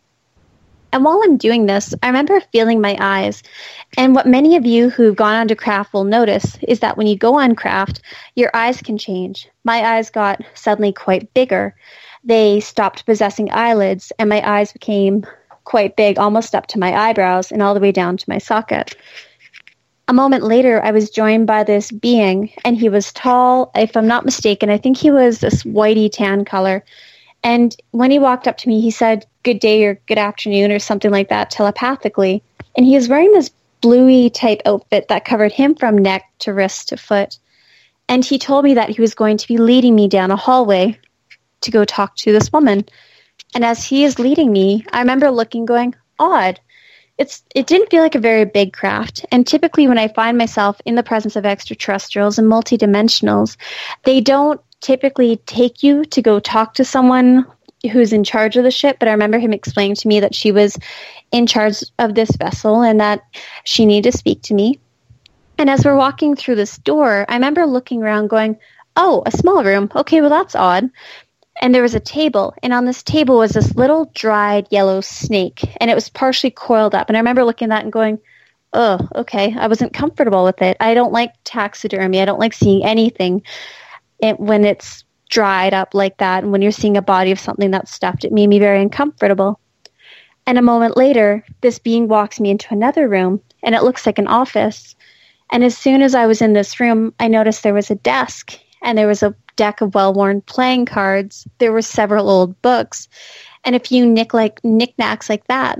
And 0.92 1.06
while 1.06 1.22
I'm 1.24 1.38
doing 1.38 1.68
this, 1.68 1.94
I 2.02 2.08
remember 2.08 2.40
feeling 2.52 2.82
my 2.82 2.98
eyes. 3.00 3.44
And 3.96 4.16
what 4.16 4.26
many 4.26 4.56
of 4.56 4.66
you 4.66 4.90
who've 4.90 5.16
gone 5.16 5.36
on 5.36 5.48
to 5.50 5.56
craft 5.56 5.94
will 5.94 6.04
notice 6.04 6.58
is 6.64 6.80
that 6.80 6.98
when 6.98 7.06
you 7.06 7.16
go 7.16 7.36
on 7.36 7.56
craft, 7.56 8.02
your 8.36 8.50
eyes 8.56 8.82
can 8.82 8.98
change. 8.98 9.48
My 9.64 9.98
eyes 9.98 10.10
got 10.10 10.42
suddenly 10.56 10.92
quite 10.92 11.32
bigger. 11.36 11.76
They 12.24 12.60
stopped 12.60 13.06
possessing 13.06 13.52
eyelids, 13.52 14.12
and 14.18 14.30
my 14.30 14.42
eyes 14.50 14.74
became 14.74 15.28
quite 15.70 15.96
big, 15.96 16.18
almost 16.18 16.56
up 16.56 16.66
to 16.66 16.80
my 16.80 16.94
eyebrows 16.94 17.52
and 17.52 17.62
all 17.62 17.76
the 17.76 17.80
way 17.80 17.92
down 17.92 18.18
to 18.18 18.26
my 18.28 18.40
socket. 18.40 18.96
A 20.08 20.14
moment 20.14 20.44
later, 20.44 20.84
I 20.84 20.90
was 20.90 21.12
joined 21.12 21.46
by 21.46 21.64
this 21.64 21.92
being, 21.92 22.52
and 22.66 22.76
he 22.76 22.90
was 22.90 23.14
tall. 23.14 23.72
If 23.76 23.96
I'm 23.96 24.08
not 24.08 24.26
mistaken, 24.26 24.72
I 24.72 24.80
think 24.80 24.98
he 24.98 25.12
was 25.12 25.40
this 25.40 25.62
whitey 25.62 26.10
tan 26.12 26.44
color. 26.44 26.84
And 27.44 27.76
when 27.92 28.10
he 28.10 28.18
walked 28.18 28.48
up 28.48 28.58
to 28.58 28.68
me, 28.68 28.82
he 28.82 28.90
said, 28.90 29.28
Good 29.44 29.60
day 29.60 29.86
or 29.86 30.02
good 30.08 30.18
afternoon 30.18 30.72
or 30.72 30.80
something 30.80 31.12
like 31.12 31.30
that 31.30 31.52
telepathically. 31.52 32.42
And 32.76 32.86
he 32.86 32.96
was 32.96 33.08
wearing 33.08 33.32
this 33.32 33.52
bluey 33.82 34.32
type 34.32 34.62
outfit 34.66 35.08
that 35.10 35.24
covered 35.24 35.52
him 35.52 35.76
from 35.76 36.00
neck 36.00 36.26
to 36.40 36.54
wrist 36.54 36.90
to 36.90 36.98
foot. 36.98 37.38
And 38.08 38.26
he 38.26 38.40
told 38.40 38.66
me 38.66 38.74
that 38.74 38.90
he 38.90 39.00
was 39.00 39.14
going 39.14 39.38
to 39.38 39.48
be 39.48 39.58
leading 39.58 39.94
me 39.94 40.08
down 40.08 40.32
a 40.32 40.36
hallway 40.36 41.00
to 41.62 41.72
go 41.72 41.86
talk 41.86 42.16
to 42.18 42.32
this 42.32 42.52
woman. 42.52 42.86
And 43.54 43.66
as 43.66 43.84
he 43.84 44.04
is 44.04 44.20
leading 44.20 44.52
me, 44.52 44.86
I 44.92 45.00
remember 45.00 45.32
looking, 45.32 45.66
going, 45.66 45.96
odd. 46.20 46.60
It's 47.18 47.44
it 47.54 47.68
didn't 47.68 47.90
feel 47.90 48.02
like 48.02 48.16
a 48.16 48.20
very 48.20 48.46
big 48.46 48.74
craft. 48.74 49.26
And 49.32 49.46
typically 49.46 49.88
when 49.88 49.98
I 49.98 50.08
find 50.08 50.38
myself 50.38 50.80
in 50.86 50.96
the 50.96 51.04
presence 51.04 51.36
of 51.36 51.46
extraterrestrials 51.46 52.38
and 52.38 52.50
multidimensionals, 52.50 53.58
they 54.04 54.22
don't 54.22 54.62
typically 54.80 55.38
take 55.46 55.84
you 55.84 56.06
to 56.06 56.22
go 56.22 56.40
talk 56.40 56.76
to 56.76 56.86
someone 56.86 57.46
who's 57.92 58.14
in 58.14 58.24
charge 58.24 58.56
of 58.56 58.64
the 58.64 58.72
ship, 58.72 58.98
but 59.00 59.08
I 59.08 59.12
remember 59.12 59.40
him 59.40 59.54
explaining 59.54 59.96
to 59.96 60.08
me 60.08 60.20
that 60.20 60.36
she 60.36 60.52
was 60.52 60.78
in 61.32 61.48
charge 61.48 61.82
of 61.98 62.16
this 62.16 62.32
vessel 62.38 62.82
and 62.82 63.00
that 63.00 63.22
she 63.64 63.86
needed 63.86 64.12
to 64.12 64.18
speak 64.18 64.42
to 64.44 64.54
me. 64.54 64.80
And 65.58 65.70
as 65.70 65.84
we're 65.84 65.96
walking 65.96 66.36
through 66.36 66.56
this 66.56 66.78
door, 66.78 67.26
I 67.28 67.34
remember 67.34 67.66
looking 67.66 68.02
around 68.02 68.28
going, 68.28 68.58
Oh, 68.96 69.24
a 69.26 69.32
small 69.32 69.64
room. 69.64 69.90
Okay, 69.96 70.20
well, 70.20 70.30
that's 70.30 70.56
odd 70.56 70.90
and 71.60 71.76
there 71.76 71.82
was 71.82 71.94
a 71.94 72.00
table 72.00 72.54
and 72.64 72.74
on 72.74 72.86
this 72.86 73.04
table 73.04 73.38
was 73.38 73.52
this 73.52 73.76
little 73.76 74.10
dried 74.16 74.68
yellow 74.72 75.02
snake 75.02 75.62
and 75.80 75.92
it 75.92 75.96
was 75.96 76.10
partially 76.10 76.52
coiled 76.52 76.96
up. 76.96 77.10
And 77.10 77.18
i 77.18 77.20
remember 77.20 77.44
looking 77.44 77.68
at 77.68 77.70
that 77.70 77.84
and 77.84 77.94
going 77.94 78.20
oh 78.74 79.08
okay 79.16 79.56
i 79.58 79.68
wasn't 79.68 79.94
comfortable 79.94 80.44
with 80.44 80.62
it. 80.62 80.78
I 80.80 80.94
don't 80.94 81.12
like 81.12 81.34
taxidermy. 81.44 82.22
I 82.22 82.26
don't 82.26 82.40
like 82.40 82.54
seeing 82.54 82.84
anything 82.84 83.44
it, 84.20 84.40
when 84.40 84.66
it's 84.66 85.04
dried 85.30 85.74
up 85.74 85.94
like 85.94 86.18
that. 86.18 86.44
And 86.44 86.52
when 86.52 86.62
you're 86.62 86.72
seeing 86.72 86.98
a 86.98 87.02
body 87.02 87.32
of 87.32 87.40
something 87.40 87.72
that's 87.72 87.94
stuffed 87.94 88.24
it 88.24 88.32
made 88.32 88.48
me 88.48 88.60
very 88.60 88.82
uncomfortable. 88.82 89.60
And 90.48 90.58
a 90.58 90.64
moment 90.64 90.98
later 90.98 91.46
this 91.62 91.78
being 91.78 92.08
walks 92.08 92.40
me 92.40 92.50
into 92.50 92.74
another 92.74 93.08
room 93.08 93.42
and 93.62 93.76
it 93.76 93.84
looks 93.84 94.06
like 94.06 94.18
an 94.18 94.28
office. 94.28 94.96
And 95.52 95.64
as 95.64 95.78
soon 95.78 96.02
as 96.02 96.16
i 96.16 96.26
was 96.26 96.42
in 96.42 96.54
this 96.54 96.80
room 96.80 97.14
i 97.20 97.28
noticed 97.28 97.64
there 97.64 97.74
was 97.74 97.92
a 97.92 97.96
desk 97.96 98.58
and 98.82 98.98
there 98.98 99.08
was 99.08 99.24
a 99.24 99.36
deck 99.60 99.82
of 99.82 99.94
well 99.94 100.14
worn 100.14 100.40
playing 100.40 100.86
cards. 100.86 101.46
There 101.58 101.74
were 101.74 101.82
several 101.82 102.30
old 102.30 102.60
books. 102.62 103.10
and 103.66 103.76
a 103.76 103.80
few 103.80 104.06
nick 104.06 104.34
like 104.34 104.64
knickknacks 104.64 105.30
like 105.30 105.46
that. 105.48 105.78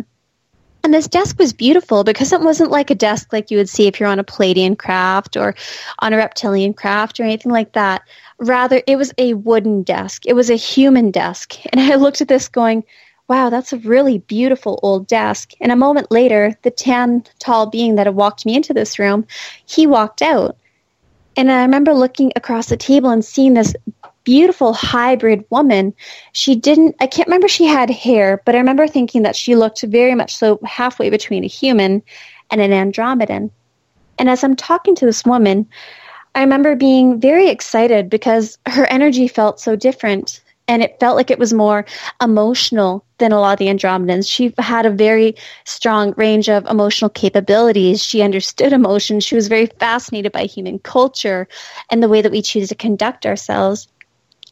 And 0.84 0.94
this 0.94 1.08
desk 1.08 1.40
was 1.40 1.54
beautiful 1.54 2.04
because 2.04 2.34
it 2.34 2.42
wasn't 2.42 2.72
like 2.72 2.90
a 2.92 2.96
desk 2.96 3.32
like 3.32 3.50
you 3.50 3.58
would 3.58 3.70
see 3.70 3.88
if 3.88 3.98
you're 3.98 4.10
on 4.10 4.20
a 4.20 4.24
Pleiadian 4.26 4.78
craft 4.78 5.38
or 5.38 5.56
on 6.00 6.12
a 6.12 6.18
reptilian 6.18 6.74
craft 6.74 7.20
or 7.20 7.24
anything 7.24 7.54
like 7.54 7.72
that. 7.72 8.02
Rather, 8.38 8.82
it 8.86 8.98
was 8.98 9.14
a 9.18 9.34
wooden 9.36 9.84
desk. 9.84 10.26
It 10.26 10.34
was 10.34 10.50
a 10.50 10.56
human 10.56 11.10
desk. 11.10 11.56
And 11.72 11.80
I 11.80 11.96
looked 11.96 12.20
at 12.20 12.28
this 12.28 12.50
going, 12.50 12.84
wow, 13.30 13.50
that's 13.50 13.72
a 13.72 13.78
really 13.78 14.18
beautiful 14.18 14.80
old 14.84 15.08
desk. 15.08 15.54
And 15.62 15.72
a 15.72 15.78
moment 15.86 16.12
later, 16.12 16.58
the 16.64 16.72
tan, 16.72 17.24
tall 17.40 17.68
being 17.68 17.96
that 17.96 18.08
had 18.08 18.16
walked 18.16 18.46
me 18.46 18.56
into 18.56 18.74
this 18.74 19.00
room, 19.00 19.26
he 19.66 19.88
walked 19.88 20.22
out. 20.22 20.58
And 21.40 21.50
I 21.50 21.62
remember 21.62 21.94
looking 21.94 22.34
across 22.36 22.66
the 22.66 22.76
table 22.76 23.12
and 23.12 23.24
seeing 23.24 23.54
this 23.54 23.74
beautiful 24.26 24.74
hybrid 24.74 25.46
woman. 25.50 25.94
She 26.34 26.54
didn't, 26.54 26.98
I 27.00 27.08
can't 27.08 27.30
remember 27.30 27.48
she 27.48 27.64
had 27.64 27.90
hair, 27.90 28.42
but 28.46 28.56
I 28.56 28.58
remember 28.58 28.90
thinking 28.90 29.22
that 29.22 29.38
she 29.38 29.56
looked 29.56 29.82
very 29.84 30.16
much 30.16 30.36
so 30.36 30.60
halfway 30.66 31.10
between 31.10 31.46
a 31.46 31.48
human 31.48 32.04
and 32.52 32.60
an 32.60 32.72
Andromedan. 32.72 33.52
And 34.18 34.30
as 34.30 34.44
I'm 34.44 34.58
talking 34.58 34.96
to 34.96 35.06
this 35.06 35.24
woman, 35.24 35.66
I 36.36 36.42
remember 36.42 36.76
being 36.76 37.22
very 37.22 37.48
excited 37.48 38.10
because 38.10 38.58
her 38.66 38.86
energy 38.88 39.30
felt 39.30 39.62
so 39.62 39.78
different 39.78 40.42
and 40.70 40.84
it 40.84 41.00
felt 41.00 41.18
like 41.18 41.32
it 41.32 41.40
was 41.40 41.52
more 41.52 41.84
emotional 42.22 43.04
than 43.18 43.32
a 43.32 43.40
lot 43.40 43.54
of 43.54 43.60
the 43.60 43.74
Andromedans. 43.74 44.30
She 44.30 44.54
had 44.60 44.86
a 44.86 44.92
very 44.92 45.36
strong 45.66 46.14
range 46.16 46.48
of 46.48 46.64
emotional 46.68 47.10
capabilities. 47.10 48.04
She 48.04 48.22
understood 48.22 48.72
emotion. 48.72 49.20
She 49.20 49.34
was 49.34 49.48
very 49.48 49.66
fascinated 49.66 50.32
by 50.32 50.44
human 50.46 50.78
culture 50.78 51.48
and 51.90 52.04
the 52.04 52.08
way 52.08 52.22
that 52.22 52.32
we 52.32 52.44
choose 52.44 52.70
to 52.70 52.76
conduct 52.76 53.26
ourselves. 53.26 53.88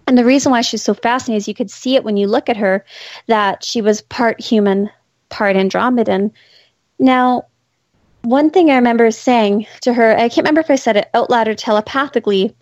And 0.08 0.18
the 0.18 0.26
reason 0.26 0.52
why 0.52 0.62
she's 0.62 0.82
so 0.82 0.96
fascinating 0.96 1.38
is 1.38 1.48
you 1.48 1.54
could 1.54 1.70
see 1.70 1.96
it 1.96 2.04
when 2.04 2.18
you 2.18 2.28
look 2.28 2.50
at 2.50 2.58
her 2.58 2.84
that 3.28 3.64
she 3.64 3.84
was 3.84 4.02
part 4.02 4.42
human, 4.42 4.90
part 5.30 5.56
Andromedan. 5.56 6.32
Now, 6.98 7.44
one 8.24 8.50
thing 8.50 8.72
I 8.72 8.76
remember 8.76 9.12
saying 9.12 9.68
to 9.82 9.94
her, 9.94 10.18
I 10.18 10.30
can't 10.30 10.38
remember 10.38 10.62
if 10.62 10.72
I 10.72 10.78
said 10.78 10.98
it 10.98 11.10
out 11.14 11.30
loud 11.30 11.48
or 11.48 11.54
telepathically, 11.54 12.56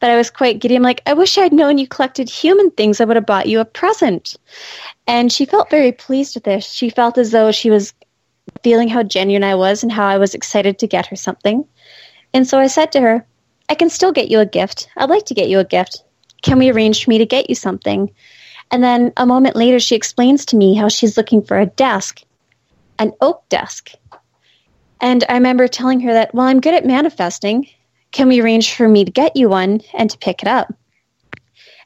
but 0.00 0.10
I 0.10 0.16
was 0.16 0.30
quite 0.30 0.58
giddy. 0.60 0.76
I'm 0.76 0.82
like, 0.82 1.02
I 1.06 1.12
wish 1.12 1.38
I'd 1.38 1.52
known 1.52 1.78
you 1.78 1.88
collected 1.88 2.28
human 2.28 2.70
things. 2.70 3.00
I 3.00 3.04
would 3.04 3.16
have 3.16 3.26
bought 3.26 3.48
you 3.48 3.60
a 3.60 3.64
present. 3.64 4.36
And 5.06 5.32
she 5.32 5.44
felt 5.44 5.70
very 5.70 5.92
pleased 5.92 6.34
with 6.34 6.44
this. 6.44 6.70
She 6.70 6.90
felt 6.90 7.18
as 7.18 7.30
though 7.30 7.52
she 7.52 7.70
was 7.70 7.92
feeling 8.62 8.88
how 8.88 9.02
genuine 9.02 9.44
I 9.44 9.54
was 9.54 9.82
and 9.82 9.92
how 9.92 10.06
I 10.06 10.18
was 10.18 10.34
excited 10.34 10.78
to 10.78 10.86
get 10.86 11.06
her 11.06 11.16
something. 11.16 11.66
And 12.32 12.46
so 12.46 12.58
I 12.58 12.66
said 12.66 12.92
to 12.92 13.00
her, 13.00 13.26
I 13.68 13.74
can 13.74 13.90
still 13.90 14.12
get 14.12 14.30
you 14.30 14.40
a 14.40 14.46
gift. 14.46 14.88
I'd 14.96 15.10
like 15.10 15.26
to 15.26 15.34
get 15.34 15.48
you 15.48 15.58
a 15.58 15.64
gift. 15.64 16.02
Can 16.42 16.58
we 16.58 16.70
arrange 16.70 17.04
for 17.04 17.10
me 17.10 17.18
to 17.18 17.26
get 17.26 17.48
you 17.48 17.54
something? 17.54 18.10
And 18.70 18.84
then 18.84 19.12
a 19.16 19.26
moment 19.26 19.56
later, 19.56 19.80
she 19.80 19.96
explains 19.96 20.44
to 20.46 20.56
me 20.56 20.74
how 20.74 20.88
she's 20.88 21.16
looking 21.16 21.42
for 21.42 21.58
a 21.58 21.66
desk, 21.66 22.22
an 22.98 23.12
oak 23.20 23.48
desk. 23.48 23.92
And 25.00 25.24
I 25.28 25.34
remember 25.34 25.68
telling 25.68 26.00
her 26.00 26.12
that, 26.12 26.34
well, 26.34 26.46
I'm 26.46 26.60
good 26.60 26.74
at 26.74 26.86
manifesting. 26.86 27.68
Can 28.12 28.28
we 28.28 28.40
arrange 28.40 28.74
for 28.74 28.88
me 28.88 29.04
to 29.04 29.10
get 29.10 29.36
you 29.36 29.48
one 29.48 29.80
and 29.94 30.10
to 30.10 30.18
pick 30.18 30.42
it 30.42 30.48
up? 30.48 30.72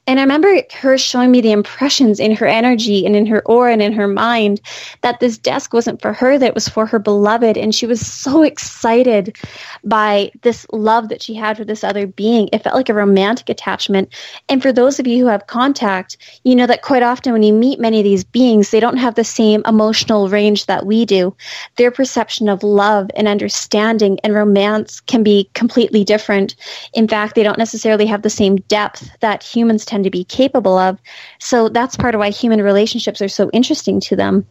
And 0.05 0.19
I 0.19 0.23
remember 0.23 0.61
her 0.73 0.97
showing 0.97 1.31
me 1.31 1.39
the 1.39 1.53
impressions 1.53 2.19
in 2.19 2.35
her 2.35 2.45
energy 2.45 3.05
and 3.05 3.15
in 3.15 3.25
her 3.27 3.41
aura 3.45 3.71
and 3.71 3.81
in 3.81 3.93
her 3.93 4.07
mind 4.07 4.59
that 5.01 5.21
this 5.21 5.37
desk 5.37 5.73
wasn't 5.73 6.01
for 6.01 6.11
her, 6.11 6.37
that 6.37 6.47
it 6.47 6.55
was 6.55 6.67
for 6.67 6.85
her 6.85 6.99
beloved. 6.99 7.57
And 7.57 7.73
she 7.73 7.85
was 7.85 8.05
so 8.05 8.43
excited 8.43 9.37
by 9.85 10.31
this 10.41 10.65
love 10.73 11.07
that 11.07 11.21
she 11.21 11.33
had 11.33 11.55
for 11.55 11.63
this 11.63 11.85
other 11.85 12.05
being. 12.05 12.49
It 12.51 12.63
felt 12.63 12.75
like 12.75 12.89
a 12.89 12.93
romantic 12.93 13.47
attachment. 13.47 14.13
And 14.49 14.61
for 14.61 14.73
those 14.73 14.99
of 14.99 15.07
you 15.07 15.23
who 15.23 15.29
have 15.29 15.47
contact, 15.47 16.17
you 16.43 16.53
know 16.53 16.67
that 16.67 16.81
quite 16.81 17.03
often 17.03 17.31
when 17.31 17.43
you 17.43 17.53
meet 17.53 17.79
many 17.79 17.99
of 17.99 18.03
these 18.03 18.25
beings, 18.25 18.71
they 18.71 18.81
don't 18.81 18.97
have 18.97 19.15
the 19.15 19.23
same 19.23 19.63
emotional 19.65 20.27
range 20.27 20.65
that 20.65 20.85
we 20.85 21.05
do. 21.05 21.33
Their 21.77 21.91
perception 21.91 22.49
of 22.49 22.61
love 22.61 23.09
and 23.15 23.27
understanding 23.29 24.19
and 24.21 24.33
romance 24.33 24.99
can 24.99 25.23
be 25.23 25.49
completely 25.53 26.03
different. 26.03 26.57
In 26.93 27.07
fact, 27.07 27.35
they 27.35 27.43
don't 27.43 27.57
necessarily 27.57 28.05
have 28.05 28.21
the 28.21 28.29
same 28.29 28.57
depth 28.67 29.09
that 29.21 29.43
humans 29.43 29.85
tend 29.93 30.03
to 30.05 30.09
be 30.09 30.23
capable 30.23 30.75
of. 30.75 30.99
So 31.39 31.69
that's 31.69 31.95
part 31.95 32.15
of 32.15 32.19
why 32.19 32.31
human 32.31 32.63
relationships 32.63 33.21
are 33.21 33.27
so 33.27 33.51
interesting 33.51 33.99
to 34.01 34.15
them. 34.15 34.47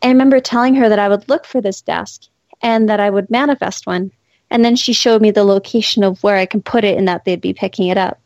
And 0.00 0.08
I 0.08 0.12
remember 0.12 0.40
telling 0.40 0.74
her 0.76 0.88
that 0.88 0.98
I 0.98 1.08
would 1.08 1.28
look 1.28 1.44
for 1.44 1.60
this 1.60 1.82
desk 1.82 2.22
and 2.62 2.88
that 2.88 2.98
I 2.98 3.10
would 3.10 3.30
manifest 3.30 3.86
one. 3.86 4.10
And 4.50 4.64
then 4.64 4.74
she 4.74 4.94
showed 4.94 5.20
me 5.20 5.30
the 5.30 5.44
location 5.44 6.02
of 6.02 6.22
where 6.22 6.36
I 6.36 6.46
can 6.46 6.62
put 6.62 6.82
it 6.82 6.96
and 6.96 7.06
that 7.08 7.26
they'd 7.26 7.40
be 7.42 7.52
picking 7.52 7.88
it 7.88 7.98
up. 7.98 8.18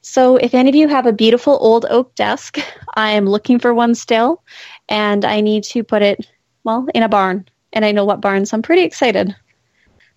So 0.00 0.36
if 0.36 0.54
any 0.54 0.70
of 0.70 0.74
you 0.74 0.88
have 0.88 1.04
a 1.04 1.12
beautiful 1.12 1.58
old 1.60 1.84
oak 1.90 2.14
desk, 2.14 2.58
I 2.94 3.10
am 3.10 3.26
looking 3.26 3.58
for 3.58 3.74
one 3.74 3.94
still 3.94 4.42
and 4.88 5.26
I 5.26 5.42
need 5.42 5.64
to 5.64 5.84
put 5.84 6.00
it, 6.00 6.26
well, 6.64 6.86
in 6.94 7.02
a 7.02 7.08
barn. 7.08 7.46
And 7.74 7.84
I 7.84 7.92
know 7.92 8.06
what 8.06 8.22
barn, 8.22 8.46
so 8.46 8.56
I'm 8.56 8.62
pretty 8.62 8.82
excited. 8.82 9.36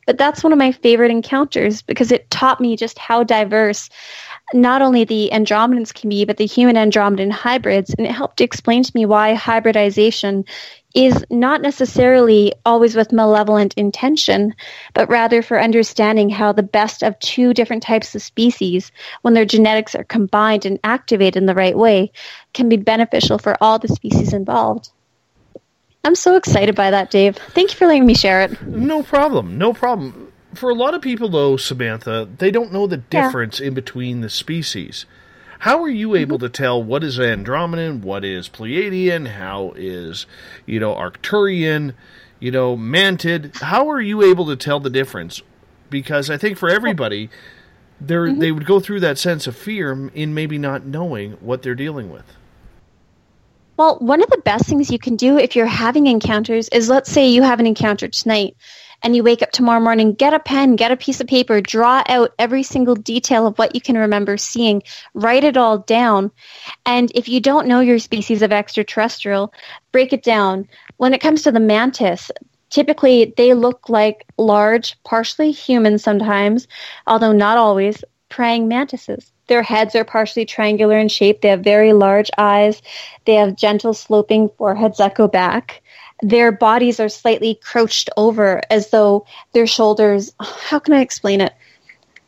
But 0.05 0.17
that's 0.17 0.43
one 0.43 0.53
of 0.53 0.57
my 0.57 0.71
favorite 0.71 1.11
encounters 1.11 1.81
because 1.81 2.11
it 2.11 2.29
taught 2.31 2.61
me 2.61 2.77
just 2.77 2.97
how 2.97 3.23
diverse 3.23 3.89
not 4.53 4.81
only 4.81 5.03
the 5.03 5.29
Andromedans 5.31 5.93
can 5.93 6.09
be, 6.09 6.25
but 6.25 6.37
the 6.37 6.45
human 6.45 6.75
Andromedan 6.75 7.31
hybrids. 7.31 7.93
And 7.93 8.05
it 8.05 8.11
helped 8.11 8.37
to 8.37 8.43
explain 8.43 8.83
to 8.83 8.91
me 8.95 9.05
why 9.05 9.33
hybridization 9.33 10.45
is 10.95 11.23
not 11.29 11.61
necessarily 11.61 12.53
always 12.65 12.95
with 12.95 13.11
malevolent 13.11 13.75
intention, 13.75 14.55
but 14.93 15.09
rather 15.09 15.41
for 15.41 15.61
understanding 15.61 16.29
how 16.29 16.51
the 16.51 16.63
best 16.63 17.03
of 17.03 17.17
two 17.19 17.53
different 17.53 17.83
types 17.83 18.15
of 18.15 18.21
species, 18.21 18.91
when 19.21 19.35
their 19.35 19.45
genetics 19.45 19.93
are 19.93 20.03
combined 20.03 20.65
and 20.65 20.79
activated 20.83 21.35
in 21.35 21.45
the 21.45 21.53
right 21.53 21.77
way, 21.77 22.11
can 22.53 22.69
be 22.69 22.77
beneficial 22.77 23.37
for 23.37 23.55
all 23.61 23.77
the 23.77 23.87
species 23.87 24.33
involved. 24.33 24.89
I'm 26.03 26.15
so 26.15 26.35
excited 26.35 26.75
by 26.75 26.91
that, 26.91 27.11
Dave. 27.11 27.35
Thank 27.35 27.71
you 27.71 27.77
for 27.77 27.85
letting 27.85 28.05
me 28.05 28.15
share 28.15 28.41
it. 28.41 28.61
No 28.65 29.03
problem. 29.03 29.57
No 29.57 29.73
problem. 29.73 30.31
For 30.53 30.69
a 30.69 30.75
lot 30.75 30.93
of 30.93 31.01
people, 31.01 31.29
though, 31.29 31.57
Samantha, 31.57 32.27
they 32.37 32.51
don't 32.51 32.73
know 32.73 32.87
the 32.87 32.97
difference 32.97 33.59
yeah. 33.59 33.67
in 33.67 33.73
between 33.73 34.21
the 34.21 34.29
species. 34.29 35.05
How 35.59 35.83
are 35.83 35.89
you 35.89 36.15
able 36.15 36.37
mm-hmm. 36.37 36.45
to 36.45 36.49
tell 36.49 36.81
what 36.81 37.03
is 37.03 37.19
Andromedan, 37.19 38.01
what 38.01 38.23
is 38.23 38.47
Pleiadian, 38.49 39.27
how 39.27 39.73
is, 39.75 40.25
you 40.65 40.79
know, 40.79 40.95
Arcturian, 40.95 41.93
you 42.39 42.49
know, 42.49 42.77
Mantid? 42.77 43.59
How 43.61 43.89
are 43.89 44.01
you 44.01 44.23
able 44.23 44.45
to 44.47 44.55
tell 44.55 44.79
the 44.79 44.89
difference? 44.89 45.41
Because 45.89 46.29
I 46.29 46.37
think 46.37 46.57
for 46.57 46.69
everybody, 46.69 47.29
they 47.99 48.13
mm-hmm. 48.15 48.39
they 48.39 48.51
would 48.51 48.65
go 48.65 48.79
through 48.79 49.01
that 49.01 49.17
sense 49.17 49.47
of 49.47 49.55
fear 49.55 50.09
in 50.13 50.33
maybe 50.33 50.57
not 50.57 50.85
knowing 50.85 51.33
what 51.33 51.61
they're 51.61 51.75
dealing 51.75 52.09
with. 52.09 52.25
Well, 53.75 53.97
one 53.99 54.21
of 54.21 54.29
the 54.29 54.41
best 54.43 54.65
things 54.65 54.91
you 54.91 54.99
can 54.99 55.15
do 55.15 55.37
if 55.37 55.55
you're 55.55 55.65
having 55.65 56.07
encounters 56.07 56.69
is 56.69 56.89
let's 56.89 57.11
say 57.11 57.27
you 57.27 57.43
have 57.43 57.59
an 57.59 57.67
encounter 57.67 58.07
tonight 58.07 58.55
and 59.01 59.15
you 59.15 59.23
wake 59.23 59.41
up 59.41 59.51
tomorrow 59.51 59.79
morning, 59.79 60.13
get 60.13 60.33
a 60.33 60.39
pen, 60.39 60.75
get 60.75 60.91
a 60.91 60.97
piece 60.97 61.21
of 61.21 61.27
paper, 61.27 61.61
draw 61.61 62.03
out 62.07 62.33
every 62.37 62.63
single 62.63 62.95
detail 62.95 63.47
of 63.47 63.57
what 63.57 63.75
you 63.75 63.81
can 63.81 63.97
remember 63.97 64.37
seeing, 64.37 64.83
write 65.13 65.43
it 65.43 65.57
all 65.57 65.79
down. 65.79 66.31
And 66.85 67.11
if 67.15 67.29
you 67.29 67.39
don't 67.39 67.67
know 67.67 67.79
your 67.79 67.99
species 67.99 68.41
of 68.41 68.51
extraterrestrial, 68.51 69.53
break 69.91 70.13
it 70.13 70.23
down. 70.23 70.67
When 70.97 71.13
it 71.13 71.21
comes 71.21 71.43
to 71.43 71.51
the 71.51 71.59
mantis, 71.59 72.31
typically 72.69 73.33
they 73.37 73.53
look 73.53 73.89
like 73.89 74.25
large, 74.37 75.01
partially 75.03 75.51
human 75.51 75.97
sometimes, 75.97 76.67
although 77.07 77.31
not 77.31 77.57
always, 77.57 78.03
praying 78.29 78.67
mantises. 78.67 79.31
Their 79.47 79.63
heads 79.63 79.95
are 79.95 80.05
partially 80.05 80.45
triangular 80.45 80.99
in 80.99 81.07
shape. 81.07 81.41
They 81.41 81.49
have 81.49 81.61
very 81.61 81.93
large 81.93 82.29
eyes. 82.37 82.81
They 83.25 83.33
have 83.35 83.55
gentle 83.55 83.95
sloping 83.95 84.49
foreheads 84.49 84.99
that 84.99 85.15
go 85.15 85.27
back 85.27 85.81
their 86.21 86.51
bodies 86.51 86.99
are 86.99 87.09
slightly 87.09 87.55
crouched 87.55 88.09
over 88.17 88.61
as 88.69 88.89
though 88.89 89.25
their 89.53 89.67
shoulders, 89.67 90.31
how 90.39 90.79
can 90.79 90.93
I 90.93 91.01
explain 91.01 91.41
it? 91.41 91.53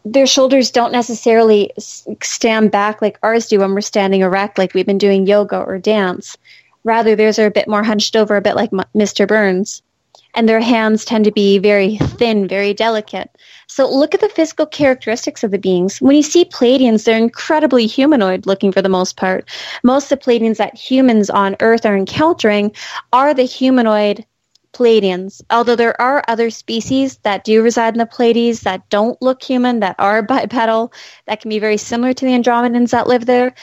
Their 0.03 0.25
shoulders 0.25 0.71
don't 0.71 0.91
necessarily 0.91 1.71
stand 1.77 2.71
back 2.71 3.01
like 3.01 3.19
ours 3.21 3.47
do 3.47 3.59
when 3.59 3.73
we're 3.73 3.81
standing 3.81 4.21
erect, 4.21 4.57
like 4.57 4.73
we've 4.73 4.85
been 4.85 4.97
doing 4.97 5.27
yoga 5.27 5.59
or 5.59 5.77
dance. 5.77 6.37
Rather, 6.83 7.15
theirs 7.15 7.37
are 7.37 7.45
a 7.45 7.51
bit 7.51 7.67
more 7.67 7.83
hunched 7.83 8.15
over, 8.15 8.35
a 8.35 8.41
bit 8.41 8.55
like 8.55 8.71
Mr. 8.71 9.27
Burns 9.27 9.83
and 10.33 10.47
their 10.47 10.59
hands 10.59 11.05
tend 11.05 11.25
to 11.25 11.31
be 11.31 11.57
very 11.57 11.97
thin, 11.97 12.47
very 12.47 12.73
delicate. 12.73 13.29
So 13.67 13.89
look 13.89 14.13
at 14.13 14.21
the 14.21 14.29
physical 14.29 14.65
characteristics 14.65 15.43
of 15.43 15.51
the 15.51 15.57
beings. 15.57 15.99
When 15.99 16.15
you 16.15 16.23
see 16.23 16.45
Pleiadians, 16.45 17.05
they're 17.05 17.17
incredibly 17.17 17.87
humanoid 17.87 18.45
looking 18.45 18.71
for 18.71 18.81
the 18.81 18.89
most 18.89 19.17
part. 19.17 19.49
Most 19.83 20.11
of 20.11 20.19
the 20.19 20.25
Pleiadians 20.25 20.57
that 20.57 20.77
humans 20.77 21.29
on 21.29 21.55
Earth 21.59 21.85
are 21.85 21.95
encountering 21.95 22.71
are 23.13 23.33
the 23.33 23.43
humanoid 23.43 24.25
Pleiadians. 24.73 25.41
Although 25.49 25.75
there 25.75 25.99
are 26.01 26.23
other 26.27 26.49
species 26.49 27.17
that 27.23 27.43
do 27.43 27.61
reside 27.61 27.93
in 27.93 27.99
the 27.99 28.05
Pleiades 28.05 28.61
that 28.61 28.87
don't 28.89 29.21
look 29.21 29.43
human, 29.43 29.79
that 29.81 29.95
are 29.99 30.21
bipedal, 30.21 30.93
that 31.27 31.41
can 31.41 31.49
be 31.49 31.59
very 31.59 31.77
similar 31.77 32.13
to 32.13 32.25
the 32.25 32.31
Andromedans 32.31 32.91
that 32.91 33.07
live 33.07 33.25
there. 33.25 33.53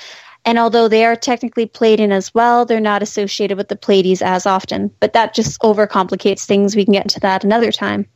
And 0.49 0.59
although 0.59 0.89
they 0.89 1.05
are 1.05 1.15
technically 1.15 1.67
Pleiadian 1.67 2.11
as 2.11 2.33
well, 2.33 2.65
they're 2.65 2.81
not 2.81 3.03
associated 3.03 3.59
with 3.59 3.69
the 3.69 3.77
Pleiades 3.77 4.23
as 4.23 4.47
often. 4.47 4.91
But 4.99 5.13
that 5.13 5.35
just 5.35 5.61
overcomplicates 5.61 6.47
things. 6.47 6.75
We 6.75 6.87
can 6.87 6.95
get 6.95 7.05
into 7.05 7.21
that 7.21 7.45
another 7.45 7.71
time. 7.71 8.07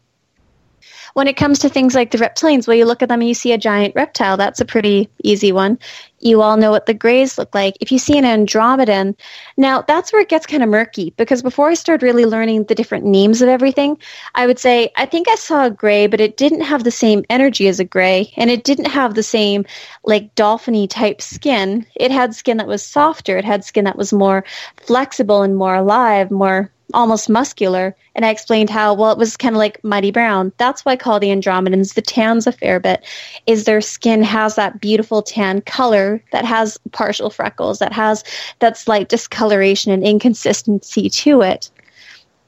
When 1.15 1.29
it 1.29 1.37
comes 1.37 1.59
to 1.61 1.69
things 1.69 1.95
like 1.95 2.11
the 2.11 2.19
reptilians, 2.19 2.67
well, 2.67 2.77
you 2.77 2.85
look 2.85 3.03
at 3.03 3.09
them 3.09 3.21
and 3.21 3.29
you 3.29 3.35
see 3.35 3.53
a 3.53 3.59
giant 3.59 3.95
reptile. 3.95 4.37
That's 4.37 4.61
a 4.61 4.65
pretty 4.65 5.09
easy 5.23 5.53
one. 5.53 5.79
You 6.21 6.41
all 6.41 6.57
know 6.57 6.71
what 6.71 6.87
the 6.87 6.95
grays 6.95 7.37
look 7.37 7.55
like. 7.55 7.77
If 7.81 7.91
you 7.91 7.99
see 7.99 8.17
an 8.17 8.25
Andromedan, 8.25 9.17
now 9.57 9.83
that's 9.83 10.13
where 10.13 10.23
it 10.23 10.29
gets 10.29 10.47
kind 10.47 10.63
of 10.63 10.69
murky 10.69 11.13
because 11.17 11.43
before 11.43 11.69
I 11.69 11.75
started 11.75 12.05
really 12.05 12.25
learning 12.25 12.65
the 12.65 12.75
different 12.75 13.05
names 13.05 13.43
of 13.43 13.49
everything, 13.49 13.99
I 14.35 14.47
would 14.47 14.59
say, 14.59 14.91
I 14.97 15.07
think 15.07 15.29
I 15.29 15.35
saw 15.35 15.67
a 15.67 15.71
gray, 15.71 16.07
but 16.07 16.21
it 16.21 16.37
didn't 16.37 16.63
have 16.63 16.85
the 16.85 16.91
same 16.91 17.25
energy 17.29 17.67
as 17.67 17.81
a 17.81 17.85
gray 17.85 18.33
and 18.37 18.51
it 18.51 18.65
didn't 18.65 18.87
have 18.87 19.15
the 19.15 19.23
same 19.23 19.65
like 20.05 20.35
dolphiny 20.37 20.89
type 20.89 21.21
skin. 21.21 21.85
It 21.97 22.11
had 22.11 22.35
skin 22.35 22.57
that 22.59 22.69
was 22.69 22.85
softer. 22.85 23.37
It 23.37 23.45
had 23.45 23.65
skin 23.65 23.85
that 23.85 23.99
was 23.99 24.13
more 24.13 24.45
flexible 24.81 25.43
and 25.43 25.57
more 25.57 25.75
alive, 25.75 26.31
more 26.31 26.71
almost 26.95 27.29
muscular. 27.29 27.95
And 28.15 28.25
I 28.25 28.31
explained 28.31 28.71
how, 28.71 28.95
well, 28.95 29.13
it 29.13 29.19
was 29.19 29.37
kind 29.37 29.55
of 29.55 29.59
like 29.59 29.83
muddy 29.85 30.11
brown. 30.11 30.53
That's 30.59 30.85
why 30.85 30.93
I 30.93 30.97
call 30.97 31.21
the 31.21 31.29
Andromedans 31.29 31.95
the 31.95 32.03
tans 32.03 32.47
a 32.47 32.53
fair 32.53 32.81
bit, 32.81 33.05
is 33.47 33.65
their 33.65 33.81
skin 33.81 34.23
has 34.23 34.57
that 34.57 34.81
beautiful 34.81 35.23
tan 35.23 35.61
color 35.63 36.23
that 36.33 36.45
has 36.45 36.79
partial 36.93 37.31
freckles, 37.31 37.79
that 37.79 37.93
has 37.93 38.25
that 38.59 38.77
slight 38.77 39.09
discoloration 39.09 39.93
and 39.93 40.05
inconsistency 40.05 41.09
to 41.11 41.43
it. 41.43 41.71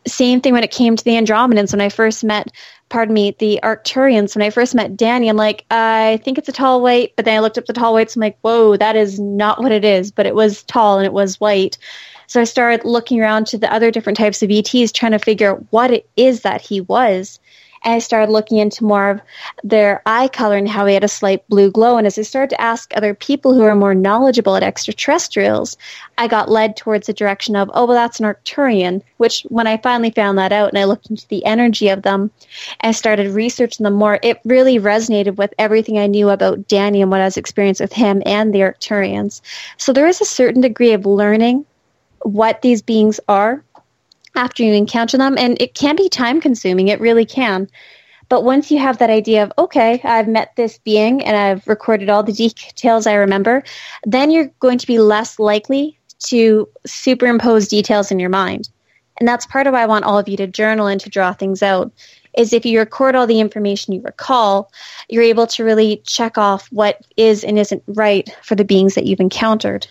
Same 0.07 0.41
thing 0.41 0.53
when 0.53 0.65
it 0.65 0.71
came 0.71 0.97
to 0.97 1.05
the 1.05 1.13
Andromedans. 1.13 1.73
When 1.73 1.81
I 1.81 1.89
first 1.89 2.25
met, 2.25 2.49
pardon 2.91 3.15
me, 3.15 3.35
the 3.39 3.59
Arcturians, 3.63 4.37
when 4.37 4.43
I 4.43 4.51
first 4.51 4.75
met 4.75 4.99
Danny, 4.99 5.31
I'm 5.31 5.37
like, 5.37 5.65
I 5.71 6.21
think 6.23 6.37
it's 6.37 6.49
a 6.49 6.53
tall 6.53 6.83
white. 6.83 7.15
But 7.17 7.25
then 7.25 7.37
I 7.37 7.41
looked 7.41 7.57
up 7.57 7.65
the 7.65 7.73
tall 7.73 7.95
whites. 7.95 8.15
I'm 8.15 8.21
like, 8.21 8.39
whoa, 8.43 8.77
that 8.77 8.97
is 8.97 9.19
not 9.19 9.63
what 9.63 9.73
it 9.73 9.83
is. 9.83 10.13
But 10.13 10.27
it 10.27 10.35
was 10.35 10.63
tall 10.65 10.99
and 10.99 11.07
it 11.07 11.15
was 11.15 11.41
white. 11.41 11.79
So 12.27 12.41
I 12.41 12.45
started 12.45 12.85
looking 12.85 13.21
around 13.21 13.47
to 13.49 13.59
the 13.59 13.73
other 13.73 13.91
different 13.91 14.19
types 14.19 14.43
of 14.43 14.51
ETs, 14.51 14.93
trying 14.93 15.13
to 15.13 15.19
figure 15.19 15.53
out 15.53 15.65
what 15.71 15.91
it 15.91 16.09
is 16.17 16.43
that 16.43 16.61
he 16.61 16.81
was. 16.81 17.39
And 17.85 17.93
I 17.93 17.99
started 17.99 18.33
looking 18.33 18.59
into 18.59 18.83
more 18.83 19.11
of 19.11 19.21
their 19.63 20.03
eye 20.07 20.29
color 20.29 20.57
and 20.57 20.69
how 20.69 20.87
he 20.87 20.95
had 20.95 21.05
a 21.05 21.09
slight 21.09 21.47
blue 21.49 21.71
glow. 21.71 21.99
And 21.99 22.07
as 22.07 22.19
I 22.19 22.23
started 22.23 22.51
to 22.51 22.61
ask 22.61 22.91
other 22.97 23.13
people 23.15 23.53
who 23.53 23.63
are 23.63 23.75
more 23.75 23.95
knowledgeable 23.95 24.57
at 24.57 24.63
extraterrestrials, 24.63 25.77
I 26.17 26.27
got 26.27 26.51
led 26.51 26.77
towards 26.77 27.07
the 27.07 27.13
direction 27.13 27.57
of, 27.57 27.71
oh, 27.75 27.85
well, 27.85 27.95
that's 27.95 28.21
an 28.21 28.27
Arcturian, 28.27 29.03
which 29.19 29.43
when 29.51 29.67
I 29.67 29.77
finally 29.77 30.11
found 30.11 30.39
that 30.39 30.53
out 30.53 30.71
and 30.71 30.79
I 30.79 30.85
looked 30.85 31.11
into 31.11 31.29
the 31.29 31.45
energy 31.45 31.89
of 31.89 32.03
them 32.03 32.31
and 32.81 32.97
started 32.97 33.31
researching 33.33 33.85
them 33.85 33.95
more, 33.95 34.19
it 34.23 34.41
really 34.45 34.79
resonated 34.79 35.37
with 35.37 35.53
everything 35.59 35.99
I 35.99 36.07
knew 36.07 36.31
about 36.31 36.67
Danny 36.67 37.03
and 37.03 37.11
what 37.11 37.21
I 37.21 37.27
was 37.27 37.37
experiencing 37.37 37.85
with 37.85 37.93
him 37.93 38.23
and 38.25 38.55
the 38.55 38.61
Arcturians. 38.61 39.43
So 39.77 39.93
there 39.93 40.07
is 40.07 40.23
a 40.23 40.27
certain 40.27 40.63
degree 40.63 40.93
of 40.93 41.05
learning 41.05 41.67
what 42.25 42.63
these 42.63 42.83
beings 42.83 43.21
are 43.29 43.63
after 44.35 44.63
you 44.63 44.73
encounter 44.73 45.17
them. 45.17 45.39
And 45.39 45.61
it 45.61 45.75
can 45.75 45.97
be 45.97 46.09
time 46.09 46.41
consuming, 46.41 46.89
it 46.89 47.01
really 47.01 47.25
can. 47.25 47.69
But 48.29 48.45
once 48.45 48.71
you 48.71 48.79
have 48.79 48.99
that 48.99 49.11
idea 49.11 49.43
of, 49.43 49.53
okay, 49.59 50.01
I've 50.03 50.29
met 50.29 50.57
this 50.57 50.79
being 50.79 51.23
and 51.23 51.37
I've 51.37 51.67
recorded 51.69 52.09
all 52.09 52.23
the 52.23 52.33
details 52.33 53.07
I 53.07 53.15
remember, 53.15 53.63
then 54.05 54.31
you're 54.31 54.51
going 54.61 54.79
to 54.79 54.87
be 54.87 54.99
less 54.99 55.39
likely 55.39 55.99
to 56.25 56.69
superimpose 56.87 57.69
details 57.69 58.11
in 58.11 58.19
your 58.19 58.31
mind. 58.31 58.69
And 59.19 59.29
that's 59.29 59.47
part 59.47 59.67
of 59.67 59.75
why 59.75 59.83
I 59.83 59.87
want 59.87 60.05
all 60.05 60.19
of 60.19 60.29
you 60.29 60.37
to 60.39 60.47
journal 60.47 60.87
and 60.87 61.01
to 61.03 61.11
draw 61.11 61.33
things 61.33 61.63
out. 61.63 61.93
Is 62.37 62.53
if 62.53 62.67
you 62.67 62.81
record 62.81 63.15
all 63.15 63.29
the 63.29 63.39
information 63.39 63.95
you 63.95 64.01
recall, 64.03 64.73
you're 65.09 65.23
able 65.23 65.47
to 65.49 65.63
really 65.63 66.03
check 66.05 66.37
off 66.37 66.67
what 66.73 67.01
is 67.17 67.45
and 67.45 67.57
isn't 67.59 67.85
right 67.87 68.29
for 68.43 68.57
the 68.57 68.65
beings 68.65 68.95
that 68.95 69.07
you've 69.07 69.21
encountered. 69.21 69.87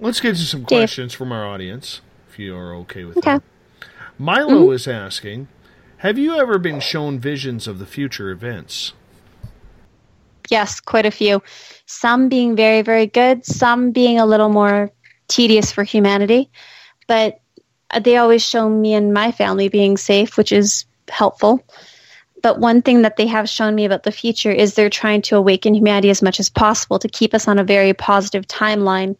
Let's 0.00 0.20
get 0.20 0.36
to 0.36 0.42
some 0.42 0.62
Dave. 0.64 0.78
questions 0.80 1.12
from 1.12 1.30
our 1.30 1.46
audience, 1.46 2.00
if 2.30 2.38
you 2.38 2.56
are 2.56 2.74
okay 2.76 3.04
with 3.04 3.18
Okay. 3.18 3.34
that. 3.34 3.42
Milo 4.18 4.68
Mhm. 4.68 4.74
is 4.74 4.88
asking 4.88 5.48
Have 5.98 6.16
you 6.16 6.34
ever 6.34 6.56
been 6.56 6.80
shown 6.80 7.18
visions 7.18 7.66
of 7.68 7.78
the 7.78 7.84
future 7.84 8.30
events? 8.30 8.94
Yes, 10.48 10.80
quite 10.80 11.04
a 11.04 11.10
few. 11.10 11.42
Some 11.84 12.30
being 12.30 12.56
very, 12.56 12.80
very 12.80 13.04
good, 13.06 13.44
some 13.44 13.90
being 13.90 14.18
a 14.18 14.24
little 14.24 14.48
more 14.48 14.90
tedious 15.28 15.70
for 15.70 15.84
humanity. 15.84 16.48
But 17.06 17.40
they 18.02 18.16
always 18.16 18.42
show 18.42 18.70
me 18.70 18.94
and 18.94 19.12
my 19.12 19.30
family 19.30 19.68
being 19.68 19.98
safe, 19.98 20.38
which 20.38 20.52
is 20.52 20.86
helpful. 21.10 21.62
But 22.42 22.60
one 22.60 22.80
thing 22.80 23.02
that 23.02 23.18
they 23.18 23.26
have 23.26 23.46
shown 23.46 23.74
me 23.74 23.84
about 23.84 24.04
the 24.04 24.12
future 24.12 24.50
is 24.50 24.72
they're 24.72 24.88
trying 24.88 25.20
to 25.22 25.36
awaken 25.36 25.74
humanity 25.74 26.08
as 26.08 26.22
much 26.22 26.40
as 26.40 26.48
possible 26.48 26.98
to 26.98 27.08
keep 27.08 27.34
us 27.34 27.46
on 27.46 27.58
a 27.58 27.64
very 27.64 27.92
positive 27.92 28.46
timeline. 28.46 29.16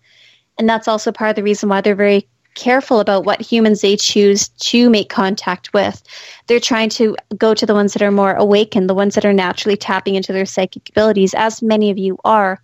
And 0.61 0.69
that's 0.69 0.89
also 0.89 1.11
part 1.11 1.31
of 1.31 1.37
the 1.37 1.43
reason 1.43 1.71
why 1.71 1.81
they're 1.81 1.95
very 1.95 2.29
careful 2.55 3.01
about 3.01 3.25
what 3.25 3.41
humans 3.41 3.81
they 3.81 3.97
choose 3.97 4.49
to 4.49 4.91
make 4.91 5.09
contact 5.09 5.73
with. 5.73 6.03
They're 6.49 6.61
trying 6.61 6.91
to 6.91 7.17
go 7.39 7.55
to 7.55 7.65
the 7.65 7.73
ones 7.73 7.95
that 7.95 8.03
are 8.03 8.11
more 8.11 8.35
awakened, 8.35 8.87
the 8.87 8.93
ones 8.93 9.15
that 9.15 9.25
are 9.25 9.33
naturally 9.33 9.79
tapping 9.79 10.17
into 10.17 10.35
their 10.35 10.45
psychic 10.45 10.91
abilities, 10.91 11.33
as 11.33 11.63
many 11.63 11.91
of 11.91 11.97
you 11.97 12.19
are. 12.27 12.61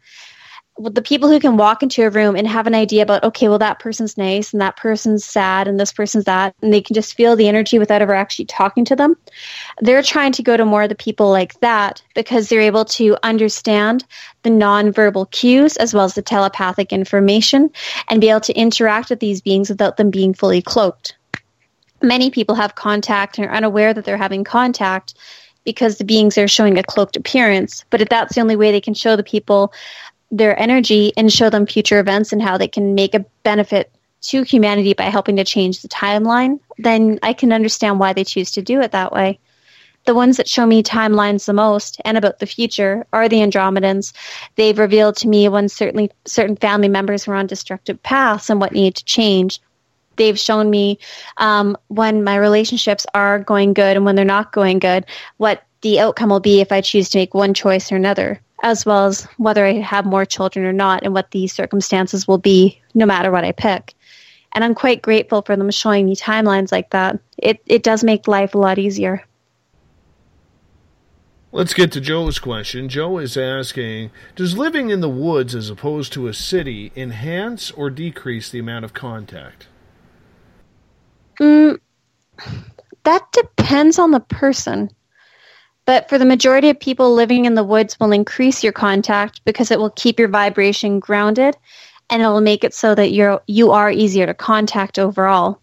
The 0.78 1.00
people 1.00 1.30
who 1.30 1.40
can 1.40 1.56
walk 1.56 1.82
into 1.82 2.04
a 2.04 2.10
room 2.10 2.36
and 2.36 2.46
have 2.46 2.66
an 2.66 2.74
idea 2.74 3.02
about, 3.02 3.24
okay, 3.24 3.48
well, 3.48 3.58
that 3.58 3.78
person's 3.78 4.18
nice 4.18 4.52
and 4.52 4.60
that 4.60 4.76
person's 4.76 5.24
sad 5.24 5.68
and 5.68 5.80
this 5.80 5.90
person's 5.90 6.24
that, 6.24 6.54
and 6.60 6.70
they 6.70 6.82
can 6.82 6.92
just 6.92 7.14
feel 7.14 7.34
the 7.34 7.48
energy 7.48 7.78
without 7.78 8.02
ever 8.02 8.14
actually 8.14 8.44
talking 8.44 8.84
to 8.84 8.94
them. 8.94 9.16
They're 9.80 10.02
trying 10.02 10.32
to 10.32 10.42
go 10.42 10.54
to 10.54 10.66
more 10.66 10.82
of 10.82 10.90
the 10.90 10.94
people 10.94 11.30
like 11.30 11.58
that 11.60 12.02
because 12.14 12.48
they're 12.48 12.60
able 12.60 12.84
to 12.84 13.16
understand 13.22 14.04
the 14.42 14.50
nonverbal 14.50 15.30
cues 15.30 15.78
as 15.78 15.94
well 15.94 16.04
as 16.04 16.14
the 16.14 16.20
telepathic 16.20 16.92
information 16.92 17.70
and 18.08 18.20
be 18.20 18.28
able 18.28 18.40
to 18.40 18.54
interact 18.54 19.08
with 19.08 19.20
these 19.20 19.40
beings 19.40 19.70
without 19.70 19.96
them 19.96 20.10
being 20.10 20.34
fully 20.34 20.60
cloaked. 20.60 21.16
Many 22.02 22.30
people 22.30 22.54
have 22.54 22.74
contact 22.74 23.38
and 23.38 23.46
are 23.46 23.54
unaware 23.54 23.94
that 23.94 24.04
they're 24.04 24.18
having 24.18 24.44
contact 24.44 25.14
because 25.64 25.98
the 25.98 26.04
beings 26.04 26.38
are 26.38 26.46
showing 26.46 26.78
a 26.78 26.82
cloaked 26.82 27.16
appearance, 27.16 27.84
but 27.90 28.00
if 28.00 28.08
that's 28.08 28.34
the 28.36 28.40
only 28.40 28.54
way 28.54 28.70
they 28.70 28.80
can 28.80 28.94
show 28.94 29.16
the 29.16 29.24
people 29.24 29.72
their 30.30 30.58
energy 30.60 31.12
and 31.16 31.32
show 31.32 31.50
them 31.50 31.66
future 31.66 32.00
events 32.00 32.32
and 32.32 32.42
how 32.42 32.58
they 32.58 32.68
can 32.68 32.94
make 32.94 33.14
a 33.14 33.24
benefit 33.42 33.90
to 34.22 34.42
humanity 34.42 34.92
by 34.94 35.04
helping 35.04 35.36
to 35.36 35.44
change 35.44 35.82
the 35.82 35.88
timeline, 35.88 36.58
then 36.78 37.18
I 37.22 37.32
can 37.32 37.52
understand 37.52 38.00
why 38.00 38.12
they 38.12 38.24
choose 38.24 38.50
to 38.52 38.62
do 38.62 38.80
it 38.80 38.92
that 38.92 39.12
way. 39.12 39.38
The 40.04 40.14
ones 40.14 40.36
that 40.36 40.48
show 40.48 40.66
me 40.66 40.82
timelines 40.82 41.46
the 41.46 41.52
most 41.52 42.00
and 42.04 42.16
about 42.16 42.38
the 42.38 42.46
future 42.46 43.06
are 43.12 43.28
the 43.28 43.40
Andromedans. 43.40 44.12
They've 44.54 44.78
revealed 44.78 45.16
to 45.16 45.28
me 45.28 45.48
when 45.48 45.68
certainly 45.68 46.10
certain 46.26 46.56
family 46.56 46.88
members 46.88 47.26
were 47.26 47.34
on 47.34 47.46
destructive 47.46 48.00
paths 48.02 48.48
and 48.48 48.60
what 48.60 48.72
needed 48.72 48.94
to 48.96 49.04
change. 49.04 49.60
They've 50.14 50.38
shown 50.38 50.70
me 50.70 50.98
um, 51.36 51.76
when 51.88 52.24
my 52.24 52.36
relationships 52.36 53.04
are 53.14 53.40
going 53.40 53.74
good 53.74 53.96
and 53.96 54.04
when 54.04 54.14
they're 54.14 54.24
not 54.24 54.52
going 54.52 54.78
good, 54.78 55.06
what 55.38 55.62
the 55.86 56.00
outcome 56.00 56.30
will 56.30 56.40
be 56.40 56.60
if 56.60 56.72
I 56.72 56.80
choose 56.80 57.08
to 57.10 57.18
make 57.18 57.32
one 57.32 57.54
choice 57.54 57.92
or 57.92 57.96
another, 57.96 58.40
as 58.64 58.84
well 58.84 59.06
as 59.06 59.22
whether 59.36 59.64
I 59.64 59.74
have 59.74 60.04
more 60.04 60.24
children 60.24 60.66
or 60.66 60.72
not 60.72 61.04
and 61.04 61.14
what 61.14 61.30
the 61.30 61.46
circumstances 61.46 62.26
will 62.26 62.38
be 62.38 62.82
no 62.92 63.06
matter 63.06 63.30
what 63.30 63.44
I 63.44 63.52
pick. 63.52 63.94
And 64.50 64.64
I'm 64.64 64.74
quite 64.74 65.00
grateful 65.00 65.42
for 65.42 65.54
them 65.54 65.70
showing 65.70 66.06
me 66.06 66.16
timelines 66.16 66.72
like 66.72 66.90
that. 66.90 67.20
It, 67.38 67.62
it 67.66 67.84
does 67.84 68.02
make 68.02 68.26
life 68.26 68.56
a 68.56 68.58
lot 68.58 68.80
easier. 68.80 69.24
Let's 71.52 71.72
get 71.72 71.92
to 71.92 72.00
Joe's 72.00 72.40
question. 72.40 72.88
Joe 72.88 73.18
is 73.18 73.36
asking 73.36 74.10
Does 74.34 74.58
living 74.58 74.90
in 74.90 75.00
the 75.00 75.08
woods 75.08 75.54
as 75.54 75.70
opposed 75.70 76.12
to 76.14 76.26
a 76.26 76.34
city 76.34 76.90
enhance 76.96 77.70
or 77.70 77.90
decrease 77.90 78.50
the 78.50 78.58
amount 78.58 78.84
of 78.84 78.92
contact? 78.92 79.68
Mm, 81.38 81.78
that 83.04 83.22
depends 83.30 84.00
on 84.00 84.10
the 84.10 84.18
person. 84.18 84.90
But 85.86 86.08
for 86.08 86.18
the 86.18 86.24
majority 86.24 86.68
of 86.68 86.80
people, 86.80 87.14
living 87.14 87.44
in 87.44 87.54
the 87.54 87.64
woods 87.64 87.98
will 87.98 88.12
increase 88.12 88.62
your 88.62 88.72
contact 88.72 89.40
because 89.44 89.70
it 89.70 89.78
will 89.78 89.90
keep 89.90 90.18
your 90.18 90.28
vibration 90.28 90.98
grounded 90.98 91.56
and 92.10 92.22
it 92.22 92.26
will 92.26 92.40
make 92.40 92.64
it 92.64 92.74
so 92.74 92.94
that 92.94 93.12
you're 93.12 93.40
you 93.46 93.70
are 93.70 93.90
easier 93.90 94.26
to 94.26 94.34
contact 94.34 94.98
overall. 94.98 95.60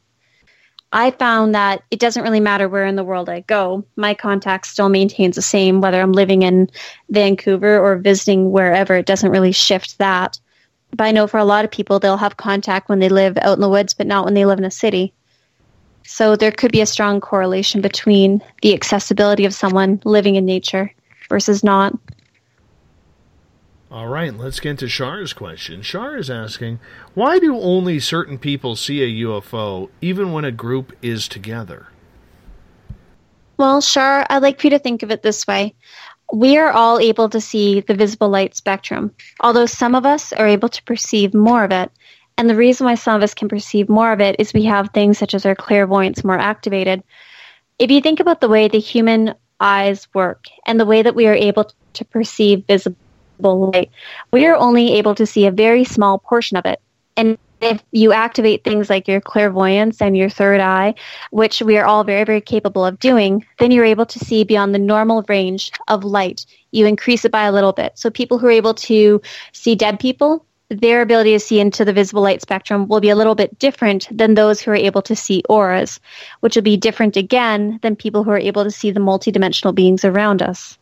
I 0.94 1.12
found 1.12 1.56
that 1.56 1.84
it 1.90 2.00
doesn't 2.00 2.24
really 2.24 2.40
matter 2.40 2.70
where 2.70 2.86
in 2.86 2.96
the 2.96 3.04
world 3.04 3.28
I 3.28 3.42
go, 3.42 3.84
my 3.96 4.14
contact 4.14 4.68
still 4.68 4.90
maintains 4.90 5.36
the 5.36 5.42
same 5.42 5.82
whether 5.82 6.00
I'm 6.00 6.12
living 6.12 6.44
in 6.44 6.70
Vancouver 7.10 7.80
or 7.80 7.98
visiting 7.98 8.52
wherever. 8.52 8.96
It 8.96 9.08
doesn't 9.08 9.32
really 9.32 9.52
shift 9.52 9.98
that. 9.98 10.40
But 10.92 11.06
I 11.06 11.12
know 11.12 11.26
for 11.26 11.40
a 11.40 11.46
lot 11.46 11.66
of 11.66 11.72
people, 11.72 12.00
they'll 12.00 12.18
have 12.18 12.38
contact 12.38 12.90
when 12.90 13.00
they 13.00 13.10
live 13.10 13.40
out 13.42 13.56
in 13.56 13.62
the 13.62 13.70
woods, 13.70 13.96
but 13.96 14.06
not 14.06 14.24
when 14.24 14.36
they 14.36 14.46
live 14.46 14.60
in 14.60 14.66
a 14.66 14.72
city. 14.72 15.14
So 16.06 16.36
there 16.36 16.52
could 16.52 16.72
be 16.72 16.82
a 16.82 16.86
strong 16.86 17.22
correlation 17.22 17.82
between 17.82 18.42
the 18.62 18.74
accessibility 18.74 19.46
of 19.46 19.54
someone 19.54 20.02
living 20.04 20.36
in 20.36 20.46
nature 20.46 20.92
versus 21.30 21.64
not. 21.64 21.98
All 23.94 24.08
right, 24.08 24.36
let's 24.36 24.60
get 24.60 24.80
to 24.80 24.88
Shar's 24.88 25.34
question. 25.34 25.84
Shar 25.84 26.18
is 26.18 26.30
asking 26.30 26.80
Why 27.14 27.38
do 27.38 27.60
only 27.60 28.00
certain 28.00 28.40
people 28.40 28.76
see 28.76 29.04
a 29.04 29.26
UFO 29.28 29.90
even 30.02 30.32
when 30.32 30.46
a 30.46 30.52
group 30.52 30.94
is 31.04 31.28
together? 31.28 31.88
Well, 33.58 33.82
Shar, 33.82 34.26
I'd 34.30 34.42
like 34.42 34.60
for 34.60 34.68
you 34.68 34.72
to 34.72 34.80
think 34.80 35.04
of 35.04 35.12
it 35.12 35.22
this 35.22 35.46
way. 35.46 35.76
We 36.34 36.58
are 36.58 36.72
all 36.72 37.00
able 37.00 37.30
to 37.30 37.40
see 37.40 37.82
the 37.82 37.94
visible 37.94 38.30
light 38.30 38.56
spectrum, 38.56 39.12
although 39.40 39.68
some 39.68 39.94
of 39.94 40.08
us 40.08 40.34
are 40.34 40.48
able 40.48 40.70
to 40.70 40.84
perceive 40.84 41.36
more 41.36 41.64
of 41.64 41.72
it. 41.72 41.92
And 42.38 42.50
the 42.50 42.56
reason 42.56 42.86
why 42.86 42.96
some 42.96 43.16
of 43.16 43.24
us 43.24 43.34
can 43.34 43.48
perceive 43.48 43.90
more 43.90 44.12
of 44.12 44.22
it 44.22 44.36
is 44.40 44.54
we 44.54 44.64
have 44.66 44.90
things 44.90 45.18
such 45.18 45.34
as 45.34 45.46
our 45.46 45.56
clairvoyance 45.56 46.24
more 46.24 46.40
activated. 46.40 47.04
if 47.80 47.92
you 47.92 48.02
think 48.02 48.20
about 48.20 48.40
the 48.42 48.50
way 48.50 48.68
the 48.68 48.80
human 48.80 49.34
eyes 49.60 50.08
work 50.14 50.46
and 50.66 50.80
the 50.80 50.86
way 50.86 51.02
that 51.02 51.16
we 51.16 51.28
are 51.28 51.34
able 51.34 51.72
to 51.94 52.06
perceive 52.06 52.66
visible 52.68 53.72
light, 53.72 53.92
we 54.32 54.46
are 54.46 54.56
only 54.56 54.94
able 54.94 55.16
to 55.16 55.26
see 55.26 55.46
a 55.46 55.52
very 55.52 55.84
small 55.84 56.18
portion 56.18 56.58
of 56.58 56.66
it. 56.66 56.80
And 57.18 57.38
if 57.62 57.82
you 57.92 58.12
activate 58.12 58.64
things 58.64 58.90
like 58.90 59.08
your 59.08 59.22
clairvoyance 59.22 60.02
and 60.02 60.18
your 60.18 60.30
third 60.30 60.60
eye, 60.60 60.96
which 61.32 61.62
we 61.62 61.78
are 61.78 61.86
all 61.86 62.04
very, 62.04 62.26
very 62.26 62.42
capable 62.42 62.86
of 62.86 63.00
doing, 63.00 63.46
then 63.60 63.72
you're 63.72 63.86
able 63.86 64.06
to 64.06 64.20
see 64.20 64.44
beyond 64.44 64.74
the 64.74 64.80
normal 64.80 65.24
range 65.30 65.72
of 65.88 66.04
light. 66.04 66.46
You 66.72 66.86
increase 66.86 67.24
it 67.26 67.32
by 67.32 67.46
a 67.46 67.52
little 67.52 67.72
bit. 67.72 67.98
So 67.98 68.10
people 68.10 68.38
who 68.38 68.48
are 68.48 68.52
able 68.52 68.74
to 68.74 69.22
see 69.54 69.76
dead 69.76 70.00
people, 70.00 70.46
their 70.74 71.02
ability 71.02 71.34
to 71.34 71.40
see 71.40 71.60
into 71.60 71.86
the 71.86 71.94
visible 71.94 72.22
light 72.22 72.42
spectrum 72.42 72.88
will 72.88 73.00
be 73.00 73.10
a 73.10 73.16
little 73.16 73.36
bit 73.36 73.58
different 73.60 74.08
than 74.12 74.34
those 74.34 74.62
who 74.62 74.72
are 74.72 74.76
able 74.76 75.02
to 75.04 75.16
see 75.16 75.44
auras, 75.50 76.00
which 76.42 76.56
will 76.56 76.64
be 76.64 76.78
different 76.78 77.18
again 77.18 77.80
than 77.82 77.96
people 77.96 78.24
who 78.24 78.32
are 78.32 78.38
able 78.38 78.64
to 78.64 78.72
see 78.72 78.92
the 78.92 79.00
multidimensional 79.00 79.74
beings 79.76 80.04
around 80.06 80.42
us 80.42 80.78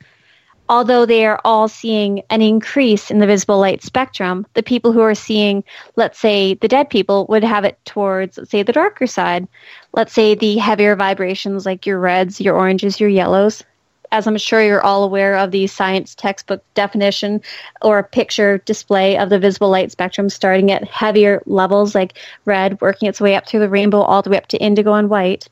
although 0.71 1.05
they 1.05 1.25
are 1.25 1.41
all 1.43 1.67
seeing 1.67 2.21
an 2.29 2.41
increase 2.41 3.11
in 3.11 3.19
the 3.19 3.27
visible 3.27 3.59
light 3.59 3.83
spectrum, 3.83 4.47
the 4.53 4.63
people 4.63 4.93
who 4.93 5.01
are 5.01 5.13
seeing, 5.13 5.65
let's 5.97 6.17
say, 6.17 6.53
the 6.53 6.67
dead 6.69 6.89
people 6.89 7.25
would 7.27 7.43
have 7.43 7.65
it 7.65 7.77
towards, 7.83 8.37
let's 8.37 8.51
say, 8.51 8.63
the 8.63 8.71
darker 8.71 9.05
side. 9.05 9.49
Let's 9.91 10.13
say 10.13 10.33
the 10.33 10.57
heavier 10.57 10.95
vibrations 10.95 11.65
like 11.65 11.85
your 11.85 11.99
reds, 11.99 12.39
your 12.39 12.55
oranges, 12.55 13.01
your 13.01 13.09
yellows. 13.09 13.63
As 14.11 14.27
I'm 14.27 14.37
sure 14.37 14.61
you're 14.61 14.83
all 14.83 15.03
aware 15.03 15.37
of 15.37 15.51
the 15.51 15.67
science 15.67 16.15
textbook 16.15 16.63
definition 16.73 17.41
or 17.81 18.03
picture 18.03 18.57
display 18.59 19.17
of 19.17 19.29
the 19.29 19.39
visible 19.39 19.69
light 19.69 19.91
spectrum 19.91 20.29
starting 20.29 20.69
at 20.71 20.83
heavier 20.83 21.41
levels 21.45 21.95
like 21.95 22.17
red, 22.45 22.79
working 22.81 23.07
its 23.07 23.21
way 23.21 23.35
up 23.35 23.47
through 23.47 23.61
the 23.61 23.69
rainbow 23.69 24.01
all 24.01 24.21
the 24.21 24.29
way 24.29 24.37
up 24.37 24.47
to 24.47 24.57
indigo 24.57 24.93
and 24.93 25.09
white. 25.09 25.47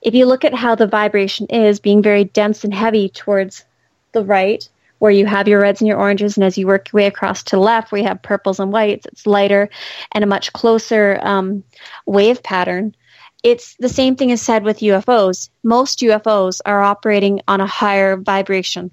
If 0.00 0.14
you 0.14 0.26
look 0.26 0.44
at 0.44 0.54
how 0.54 0.74
the 0.74 0.86
vibration 0.86 1.46
is 1.46 1.80
being 1.80 2.02
very 2.02 2.24
dense 2.24 2.64
and 2.64 2.72
heavy 2.72 3.08
towards 3.08 3.64
the 4.12 4.24
right 4.24 4.66
where 5.00 5.12
you 5.12 5.26
have 5.26 5.46
your 5.46 5.60
reds 5.60 5.80
and 5.80 5.88
your 5.88 5.98
oranges, 5.98 6.36
and 6.36 6.44
as 6.44 6.58
you 6.58 6.66
work 6.66 6.92
your 6.92 6.98
way 6.98 7.06
across 7.06 7.42
to 7.44 7.56
the 7.56 7.62
left 7.62 7.92
where 7.92 8.00
you 8.00 8.06
have 8.06 8.20
purples 8.22 8.58
and 8.58 8.72
whites, 8.72 9.06
it's 9.06 9.26
lighter 9.26 9.68
and 10.12 10.24
a 10.24 10.26
much 10.26 10.52
closer 10.52 11.20
um, 11.22 11.62
wave 12.06 12.42
pattern. 12.42 12.94
It's 13.42 13.76
the 13.78 13.88
same 13.88 14.16
thing 14.16 14.30
is 14.30 14.42
said 14.42 14.64
with 14.64 14.80
UFOs. 14.80 15.48
Most 15.62 16.00
UFOs 16.00 16.60
are 16.66 16.82
operating 16.82 17.40
on 17.46 17.60
a 17.60 17.66
higher 17.66 18.16
vibration, 18.16 18.90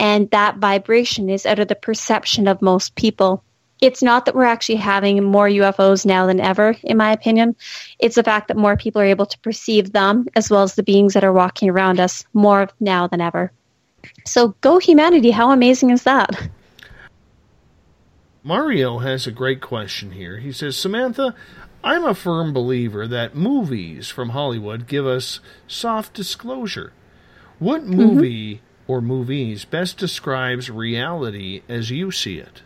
and 0.00 0.30
that 0.30 0.56
vibration 0.56 1.30
is 1.30 1.46
out 1.46 1.60
of 1.60 1.68
the 1.68 1.74
perception 1.74 2.48
of 2.48 2.60
most 2.60 2.96
people. 2.96 3.44
It's 3.80 4.02
not 4.02 4.24
that 4.24 4.34
we're 4.34 4.44
actually 4.44 4.76
having 4.76 5.22
more 5.22 5.48
UFOs 5.48 6.04
now 6.04 6.26
than 6.26 6.40
ever, 6.40 6.74
in 6.82 6.96
my 6.96 7.12
opinion. 7.12 7.54
It's 8.00 8.16
the 8.16 8.24
fact 8.24 8.48
that 8.48 8.56
more 8.56 8.76
people 8.76 9.00
are 9.00 9.06
able 9.06 9.26
to 9.26 9.38
perceive 9.38 9.92
them, 9.92 10.26
as 10.34 10.50
well 10.50 10.64
as 10.64 10.74
the 10.74 10.82
beings 10.82 11.14
that 11.14 11.22
are 11.22 11.32
walking 11.32 11.70
around 11.70 12.00
us, 12.00 12.24
more 12.32 12.68
now 12.80 13.06
than 13.06 13.20
ever. 13.20 13.52
So 14.24 14.56
go 14.60 14.78
humanity. 14.78 15.30
How 15.30 15.52
amazing 15.52 15.90
is 15.90 16.02
that? 16.02 16.48
Mario 18.42 18.98
has 18.98 19.26
a 19.26 19.32
great 19.32 19.60
question 19.60 20.12
here. 20.12 20.38
He 20.38 20.52
says, 20.52 20.76
Samantha, 20.76 21.34
I'm 21.84 22.04
a 22.04 22.14
firm 22.14 22.52
believer 22.52 23.06
that 23.06 23.34
movies 23.34 24.08
from 24.08 24.30
Hollywood 24.30 24.86
give 24.86 25.06
us 25.06 25.40
soft 25.66 26.14
disclosure. 26.14 26.92
What 27.58 27.84
Mm-hmm. 27.98 28.24
movie 28.24 28.62
or 28.86 29.00
movies 29.00 29.64
best 29.64 29.98
describes 29.98 30.70
reality 30.70 31.62
as 31.68 31.90
you 31.90 32.10
see 32.10 32.38
it? 32.38 32.62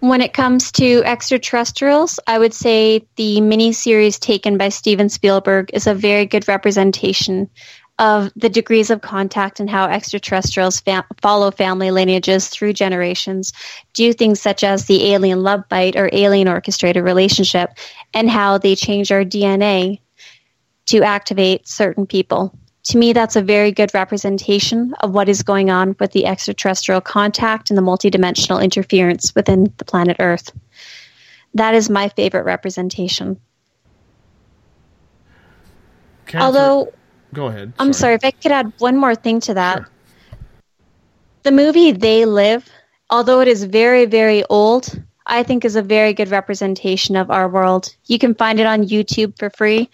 When 0.00 0.20
it 0.20 0.32
comes 0.32 0.70
to 0.72 1.02
extraterrestrials, 1.04 2.20
I 2.26 2.38
would 2.38 2.54
say 2.54 3.06
the 3.16 3.40
miniseries 3.40 4.20
taken 4.20 4.56
by 4.56 4.68
Steven 4.68 5.08
Spielberg 5.08 5.70
is 5.72 5.88
a 5.88 5.94
very 5.94 6.24
good 6.24 6.46
representation 6.46 7.50
of 7.98 8.30
the 8.36 8.48
degrees 8.48 8.90
of 8.90 9.00
contact 9.00 9.58
and 9.58 9.68
how 9.68 9.86
extraterrestrials 9.86 10.80
fa- 10.80 11.04
follow 11.20 11.50
family 11.50 11.90
lineages 11.90 12.48
through 12.48 12.72
generations, 12.72 13.52
do 13.92 14.12
things 14.12 14.40
such 14.40 14.62
as 14.62 14.86
the 14.86 15.12
alien 15.12 15.42
love 15.42 15.68
bite 15.68 15.96
or 15.96 16.08
alien 16.12 16.48
orchestrated 16.48 17.02
relationship, 17.02 17.70
and 18.14 18.30
how 18.30 18.56
they 18.58 18.76
change 18.76 19.10
our 19.10 19.24
DNA 19.24 20.00
to 20.86 21.02
activate 21.02 21.68
certain 21.68 22.06
people. 22.06 22.56
To 22.84 22.98
me, 22.98 23.12
that's 23.12 23.36
a 23.36 23.42
very 23.42 23.72
good 23.72 23.92
representation 23.92 24.94
of 25.00 25.10
what 25.10 25.28
is 25.28 25.42
going 25.42 25.68
on 25.68 25.94
with 26.00 26.12
the 26.12 26.24
extraterrestrial 26.24 27.00
contact 27.00 27.68
and 27.68 27.76
the 27.76 27.82
multidimensional 27.82 28.62
interference 28.62 29.34
within 29.34 29.72
the 29.76 29.84
planet 29.84 30.16
Earth. 30.20 30.50
That 31.54 31.74
is 31.74 31.90
my 31.90 32.08
favorite 32.08 32.44
representation. 32.44 33.38
Catherine- 36.26 36.42
Although, 36.42 36.92
Go 37.32 37.46
ahead. 37.46 37.72
I'm 37.78 37.92
sorry, 37.92 38.14
if 38.14 38.24
I 38.24 38.30
could 38.30 38.52
add 38.52 38.72
one 38.78 38.96
more 38.96 39.14
thing 39.14 39.40
to 39.40 39.54
that. 39.54 39.84
The 41.42 41.52
movie 41.52 41.92
They 41.92 42.24
Live, 42.24 42.68
although 43.10 43.40
it 43.40 43.48
is 43.48 43.64
very, 43.64 44.06
very 44.06 44.44
old, 44.44 45.00
I 45.26 45.42
think 45.42 45.64
is 45.64 45.76
a 45.76 45.82
very 45.82 46.14
good 46.14 46.30
representation 46.30 47.16
of 47.16 47.30
our 47.30 47.48
world. 47.48 47.94
You 48.06 48.18
can 48.18 48.34
find 48.34 48.58
it 48.58 48.66
on 48.66 48.86
YouTube 48.86 49.38
for 49.38 49.50
free. 49.50 49.90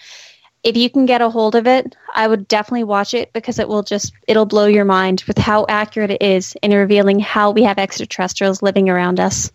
If 0.62 0.76
you 0.76 0.88
can 0.88 1.04
get 1.04 1.20
a 1.20 1.28
hold 1.28 1.56
of 1.56 1.66
it, 1.66 1.94
I 2.14 2.26
would 2.26 2.48
definitely 2.48 2.84
watch 2.84 3.12
it 3.12 3.32
because 3.34 3.58
it 3.58 3.68
will 3.68 3.82
just 3.82 4.12
it'll 4.26 4.46
blow 4.46 4.66
your 4.66 4.86
mind 4.86 5.22
with 5.26 5.36
how 5.36 5.66
accurate 5.68 6.10
it 6.10 6.22
is 6.22 6.56
in 6.62 6.72
revealing 6.72 7.18
how 7.18 7.50
we 7.50 7.64
have 7.64 7.78
extraterrestrials 7.78 8.62
living 8.62 8.88
around 8.88 9.20
us. 9.20 9.52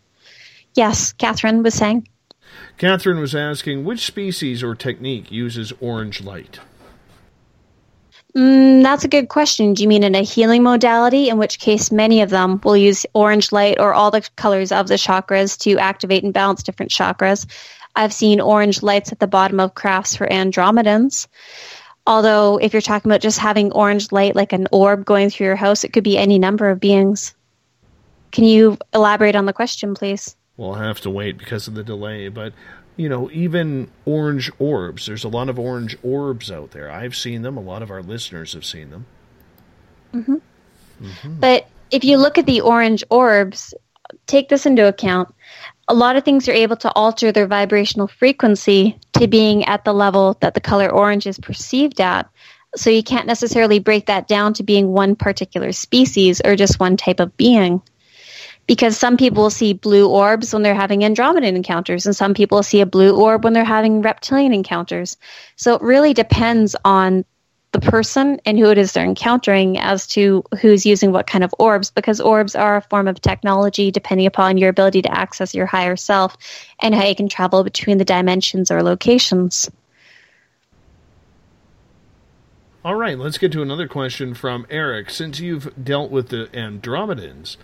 Yes, 0.75 1.13
Catherine 1.13 1.63
was 1.63 1.73
saying. 1.73 2.07
Catherine 2.77 3.19
was 3.19 3.33
asking 3.33 3.85
which 3.85 4.05
species 4.05 4.61
or 4.61 4.75
technique 4.75 5.31
uses 5.31 5.73
orange 5.81 6.21
light. 6.21 6.59
Mm, 8.35 8.83
that's 8.83 9.03
a 9.03 9.07
good 9.07 9.27
question. 9.27 9.73
Do 9.73 9.81
you 9.81 9.89
mean 9.89 10.03
in 10.03 10.13
a 10.13 10.21
healing 10.21 10.61
modality, 10.61 11.29
in 11.29 11.37
which 11.37 11.59
case 11.59 11.91
many 11.91 12.21
of 12.21 12.29
them 12.29 12.61
will 12.63 12.77
use 12.77 13.05
orange 13.13 13.51
light 13.51 13.79
or 13.79 13.93
all 13.93 14.11
the 14.11 14.27
colors 14.35 14.71
of 14.71 14.87
the 14.87 14.95
chakras 14.95 15.57
to 15.59 15.79
activate 15.79 16.23
and 16.23 16.33
balance 16.33 16.61
different 16.61 16.91
chakras? 16.91 17.47
I've 17.95 18.13
seen 18.13 18.39
orange 18.39 18.83
lights 18.83 19.11
at 19.11 19.19
the 19.19 19.27
bottom 19.27 19.59
of 19.59 19.73
crafts 19.73 20.15
for 20.15 20.27
Andromedans. 20.27 21.27
Although, 22.05 22.57
if 22.57 22.73
you're 22.73 22.81
talking 22.81 23.11
about 23.11 23.21
just 23.21 23.39
having 23.39 23.71
orange 23.71 24.11
light 24.11 24.35
like 24.35 24.53
an 24.53 24.67
orb 24.71 25.05
going 25.05 25.29
through 25.29 25.47
your 25.47 25.55
house, 25.55 25.83
it 25.83 25.91
could 25.91 26.03
be 26.03 26.17
any 26.17 26.39
number 26.39 26.69
of 26.69 26.79
beings. 26.79 27.35
Can 28.31 28.43
you 28.43 28.77
elaborate 28.93 29.35
on 29.35 29.45
the 29.45 29.53
question, 29.53 29.95
please? 29.95 30.35
We'll 30.55 30.73
have 30.73 31.01
to 31.01 31.09
wait 31.09 31.37
because 31.37 31.67
of 31.67 31.73
the 31.73 31.83
delay, 31.83 32.27
but 32.29 32.53
you 32.99 33.07
know, 33.07 33.31
even 33.31 33.89
orange 34.03 34.51
orbs. 34.59 35.05
There's 35.05 35.23
a 35.23 35.29
lot 35.29 35.47
of 35.47 35.57
orange 35.57 35.97
orbs 36.03 36.51
out 36.51 36.71
there. 36.71 36.91
I've 36.91 37.15
seen 37.15 37.43
them. 37.43 37.55
A 37.55 37.61
lot 37.61 37.81
of 37.81 37.89
our 37.89 38.03
listeners 38.03 38.51
have 38.51 38.65
seen 38.65 38.89
them. 38.89 39.05
hmm 40.11 40.35
But 41.39 41.65
if 41.91 42.03
you 42.03 42.17
look 42.17 42.37
at 42.37 42.45
the 42.45 42.59
orange 42.59 43.05
orbs, 43.09 43.73
take 44.27 44.49
this 44.49 44.65
into 44.65 44.85
account. 44.85 45.33
A 45.87 45.93
lot 45.93 46.17
of 46.17 46.25
things 46.25 46.49
are 46.49 46.53
able 46.53 46.75
to 46.75 46.91
alter 46.91 47.31
their 47.31 47.47
vibrational 47.47 48.09
frequency 48.09 48.99
to 49.13 49.27
being 49.27 49.63
at 49.63 49.85
the 49.85 49.93
level 49.93 50.37
that 50.41 50.53
the 50.53 50.59
color 50.59 50.91
orange 50.91 51.25
is 51.25 51.39
perceived 51.39 52.01
at. 52.01 52.29
So 52.75 52.89
you 52.89 53.01
can't 53.01 53.27
necessarily 53.27 53.79
break 53.79 54.07
that 54.07 54.27
down 54.27 54.55
to 54.55 54.63
being 54.63 54.89
one 54.89 55.15
particular 55.15 55.71
species 55.71 56.41
or 56.43 56.57
just 56.57 56.81
one 56.81 56.97
type 56.97 57.21
of 57.21 57.37
being. 57.37 57.81
Because 58.69 58.95
some 58.95 59.17
people 59.17 59.41
will 59.41 59.49
see 59.49 59.73
blue 59.73 60.07
orbs 60.07 60.53
when 60.53 60.61
they're 60.61 60.75
having 60.75 60.99
Andromedan 60.99 61.55
encounters, 61.55 62.05
and 62.05 62.15
some 62.15 62.35
people 62.35 62.61
see 62.61 62.81
a 62.81 62.85
blue 62.85 63.19
orb 63.19 63.43
when 63.43 63.53
they're 63.53 63.65
having 63.65 64.03
reptilian 64.03 64.53
encounters. 64.53 65.17
So 65.55 65.73
it 65.73 65.81
really 65.81 66.13
depends 66.13 66.75
on 66.85 67.25
the 67.71 67.79
person 67.79 68.39
and 68.45 68.59
who 68.59 68.69
it 68.69 68.77
is 68.77 68.91
they're 68.91 69.05
encountering 69.05 69.79
as 69.79 70.05
to 70.09 70.43
who's 70.61 70.85
using 70.85 71.11
what 71.11 71.25
kind 71.25 71.43
of 71.43 71.51
orbs 71.57 71.89
because 71.89 72.21
orbs 72.21 72.53
are 72.53 72.75
a 72.77 72.81
form 72.81 73.07
of 73.07 73.19
technology 73.19 73.89
depending 73.89 74.27
upon 74.27 74.59
your 74.59 74.69
ability 74.69 75.01
to 75.01 75.17
access 75.17 75.55
your 75.55 75.65
higher 75.65 75.95
self 75.95 76.37
and 76.79 76.93
how 76.93 77.07
you 77.07 77.15
can 77.15 77.27
travel 77.27 77.63
between 77.63 77.97
the 77.97 78.05
dimensions 78.05 78.69
or 78.69 78.83
locations. 78.83 79.67
All 82.85 82.95
right, 82.95 83.17
let's 83.17 83.39
get 83.39 83.51
to 83.53 83.63
another 83.63 83.87
question 83.87 84.35
from 84.35 84.67
Eric. 84.69 85.09
Since 85.09 85.39
you've 85.39 85.73
dealt 85.83 86.11
with 86.11 86.29
the 86.29 86.49
Andromedans, 86.53 87.57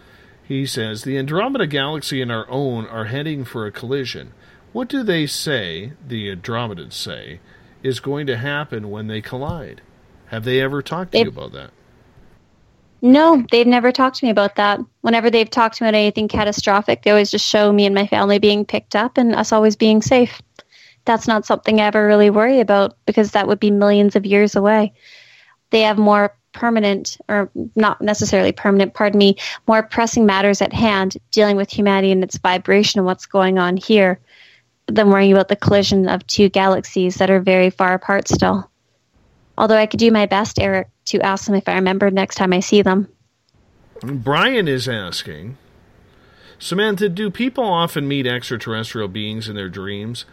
he 0.48 0.66
says 0.66 1.04
the 1.04 1.18
Andromeda 1.18 1.68
galaxy 1.68 2.22
and 2.22 2.32
our 2.32 2.50
own 2.50 2.86
are 2.88 3.06
heading 3.06 3.46
for 3.46 3.66
a 3.66 3.72
collision. 3.72 4.32
What 4.74 4.88
do 4.88 5.04
they 5.04 5.26
say, 5.26 5.94
the 6.06 6.36
Andromedans 6.36 6.94
say, 6.94 7.40
is 7.82 8.00
going 8.00 8.28
to 8.28 8.38
happen 8.38 8.92
when 8.92 9.08
they 9.08 9.22
collide? 9.22 9.82
Have 10.28 10.44
they 10.44 10.62
ever 10.62 10.82
talked 10.82 11.14
to 11.14 11.20
you 11.20 11.30
about 11.30 11.54
that? 11.54 11.72
No, 13.02 13.46
they've 13.52 13.68
never 13.68 13.92
talked 13.92 14.18
to 14.18 14.26
me 14.26 14.32
about 14.32 14.56
that. 14.56 14.80
Whenever 15.02 15.30
they've 15.30 15.50
talked 15.50 15.78
to 15.78 15.84
me 15.84 15.90
about 15.90 15.98
anything 15.98 16.28
catastrophic, 16.28 17.04
they 17.04 17.12
always 17.12 17.32
just 17.32 17.48
show 17.48 17.72
me 17.72 17.86
and 17.86 17.94
my 17.94 18.08
family 18.08 18.40
being 18.40 18.66
picked 18.66 18.96
up 18.96 19.18
and 19.18 19.36
us 19.36 19.52
always 19.52 19.76
being 19.76 20.02
safe. 20.02 20.42
That's 21.06 21.28
not 21.28 21.46
something 21.46 21.80
I 21.80 21.86
ever 21.86 22.06
really 22.06 22.32
worry 22.32 22.60
about 22.60 22.98
because 23.06 23.32
that 23.32 23.48
would 23.48 23.60
be 23.60 23.70
millions 23.70 24.16
of 24.16 24.26
years 24.26 24.56
away. 24.56 24.94
They 25.70 25.82
have 25.82 25.98
more 25.98 26.36
permanent, 26.56 27.18
or 27.30 27.52
not 27.76 28.02
necessarily 28.02 28.52
permanent, 28.52 28.96
pardon 28.96 29.20
me, 29.20 29.36
more 29.68 29.84
pressing 29.84 30.26
matters 30.26 30.62
at 30.62 30.74
hand 30.74 31.18
dealing 31.32 31.56
with 31.56 31.70
humanity 31.70 32.12
and 32.12 32.24
its 32.24 32.38
vibration 32.38 33.00
and 33.00 33.06
what's 33.06 33.28
going 33.28 33.60
on 33.60 33.78
here 33.78 34.20
than 34.88 35.10
worrying 35.10 35.34
about 35.34 35.50
the 35.50 35.56
collision 35.56 36.10
of 36.10 36.26
two 36.26 36.50
galaxies 36.50 37.16
that 37.16 37.30
are 37.30 37.40
very 37.40 37.70
far 37.70 37.94
apart 37.94 38.28
still. 38.28 38.70
Although 39.58 39.78
I 39.78 39.86
could 39.86 40.00
do 40.00 40.12
my 40.12 40.26
best, 40.26 40.60
Eric, 40.60 40.88
to 41.06 41.22
ask 41.22 41.46
them 41.46 41.56
if 41.56 41.70
I 41.70 41.76
remember 41.76 42.10
next 42.10 42.36
time 42.36 42.54
I 42.54 42.60
see 42.60 42.82
them. 42.82 43.08
Brian 44.02 44.68
is 44.68 44.88
asking 44.90 45.58
Samantha, 46.60 47.10
do 47.10 47.30
people 47.30 47.64
often 47.64 48.08
meet 48.08 48.26
extraterrestrial 48.26 49.08
beings 49.08 49.50
in 49.50 49.56
their 49.56 49.70
dreams? 49.70 50.26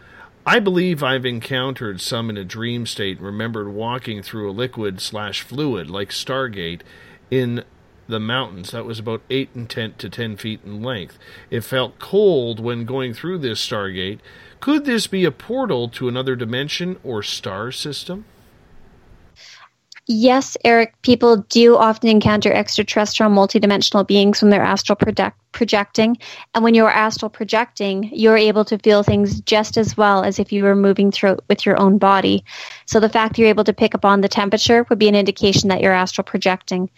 I 0.45 0.59
believe 0.59 1.01
I've 1.01 1.25
encountered 1.25 2.01
some 2.01 2.29
in 2.29 2.35
a 2.35 2.43
dream 2.43 2.85
state 2.85 3.17
and 3.17 3.25
remembered 3.25 3.69
walking 3.69 4.21
through 4.21 4.51
a 4.51 4.51
liquid 4.51 4.99
slash 4.99 5.41
fluid 5.41 5.89
like 5.89 6.09
Stargate 6.09 6.81
in 7.31 7.63
the 8.09 8.19
mountains 8.19 8.71
that 8.71 8.83
was 8.83 8.99
about 8.99 9.21
8 9.29 9.51
and 9.55 9.69
10 9.69 9.93
to 9.93 10.09
10 10.09 10.35
feet 10.35 10.59
in 10.65 10.83
length. 10.83 11.17
It 11.49 11.61
felt 11.61 11.97
cold 11.97 12.59
when 12.59 12.83
going 12.83 13.13
through 13.13 13.37
this 13.37 13.65
Stargate. 13.65 14.19
Could 14.59 14.83
this 14.83 15.07
be 15.07 15.23
a 15.23 15.31
portal 15.31 15.87
to 15.89 16.09
another 16.09 16.35
dimension 16.35 16.99
or 17.05 17.23
star 17.23 17.71
system? 17.71 18.25
Yes, 20.05 20.57
Eric, 20.65 21.01
people 21.01 21.37
do 21.37 21.77
often 21.77 22.09
encounter 22.09 22.51
extraterrestrial 22.51 23.31
multidimensional 23.31 24.05
beings 24.05 24.41
when 24.41 24.49
they're 24.49 24.61
astral 24.61 24.97
project- 24.97 25.39
projecting. 25.53 26.17
And 26.53 26.61
when 26.63 26.73
you're 26.73 26.89
astral 26.89 27.29
projecting, 27.29 28.09
you're 28.11 28.35
able 28.35 28.65
to 28.65 28.77
feel 28.79 29.03
things 29.03 29.39
just 29.41 29.77
as 29.77 29.95
well 29.95 30.25
as 30.25 30.39
if 30.39 30.51
you 30.51 30.65
were 30.65 30.75
moving 30.75 31.09
through 31.09 31.37
with 31.47 31.65
your 31.65 31.79
own 31.79 31.99
body. 31.99 32.43
So 32.85 32.99
the 32.99 33.07
fact 33.07 33.37
you're 33.37 33.47
able 33.47 33.63
to 33.63 33.73
pick 33.73 33.95
up 33.95 34.03
on 34.03 34.19
the 34.19 34.27
temperature 34.27 34.85
would 34.89 34.99
be 34.99 35.07
an 35.07 35.15
indication 35.15 35.69
that 35.69 35.79
you're 35.79 35.93
astral 35.93 36.25
projecting. 36.25 36.89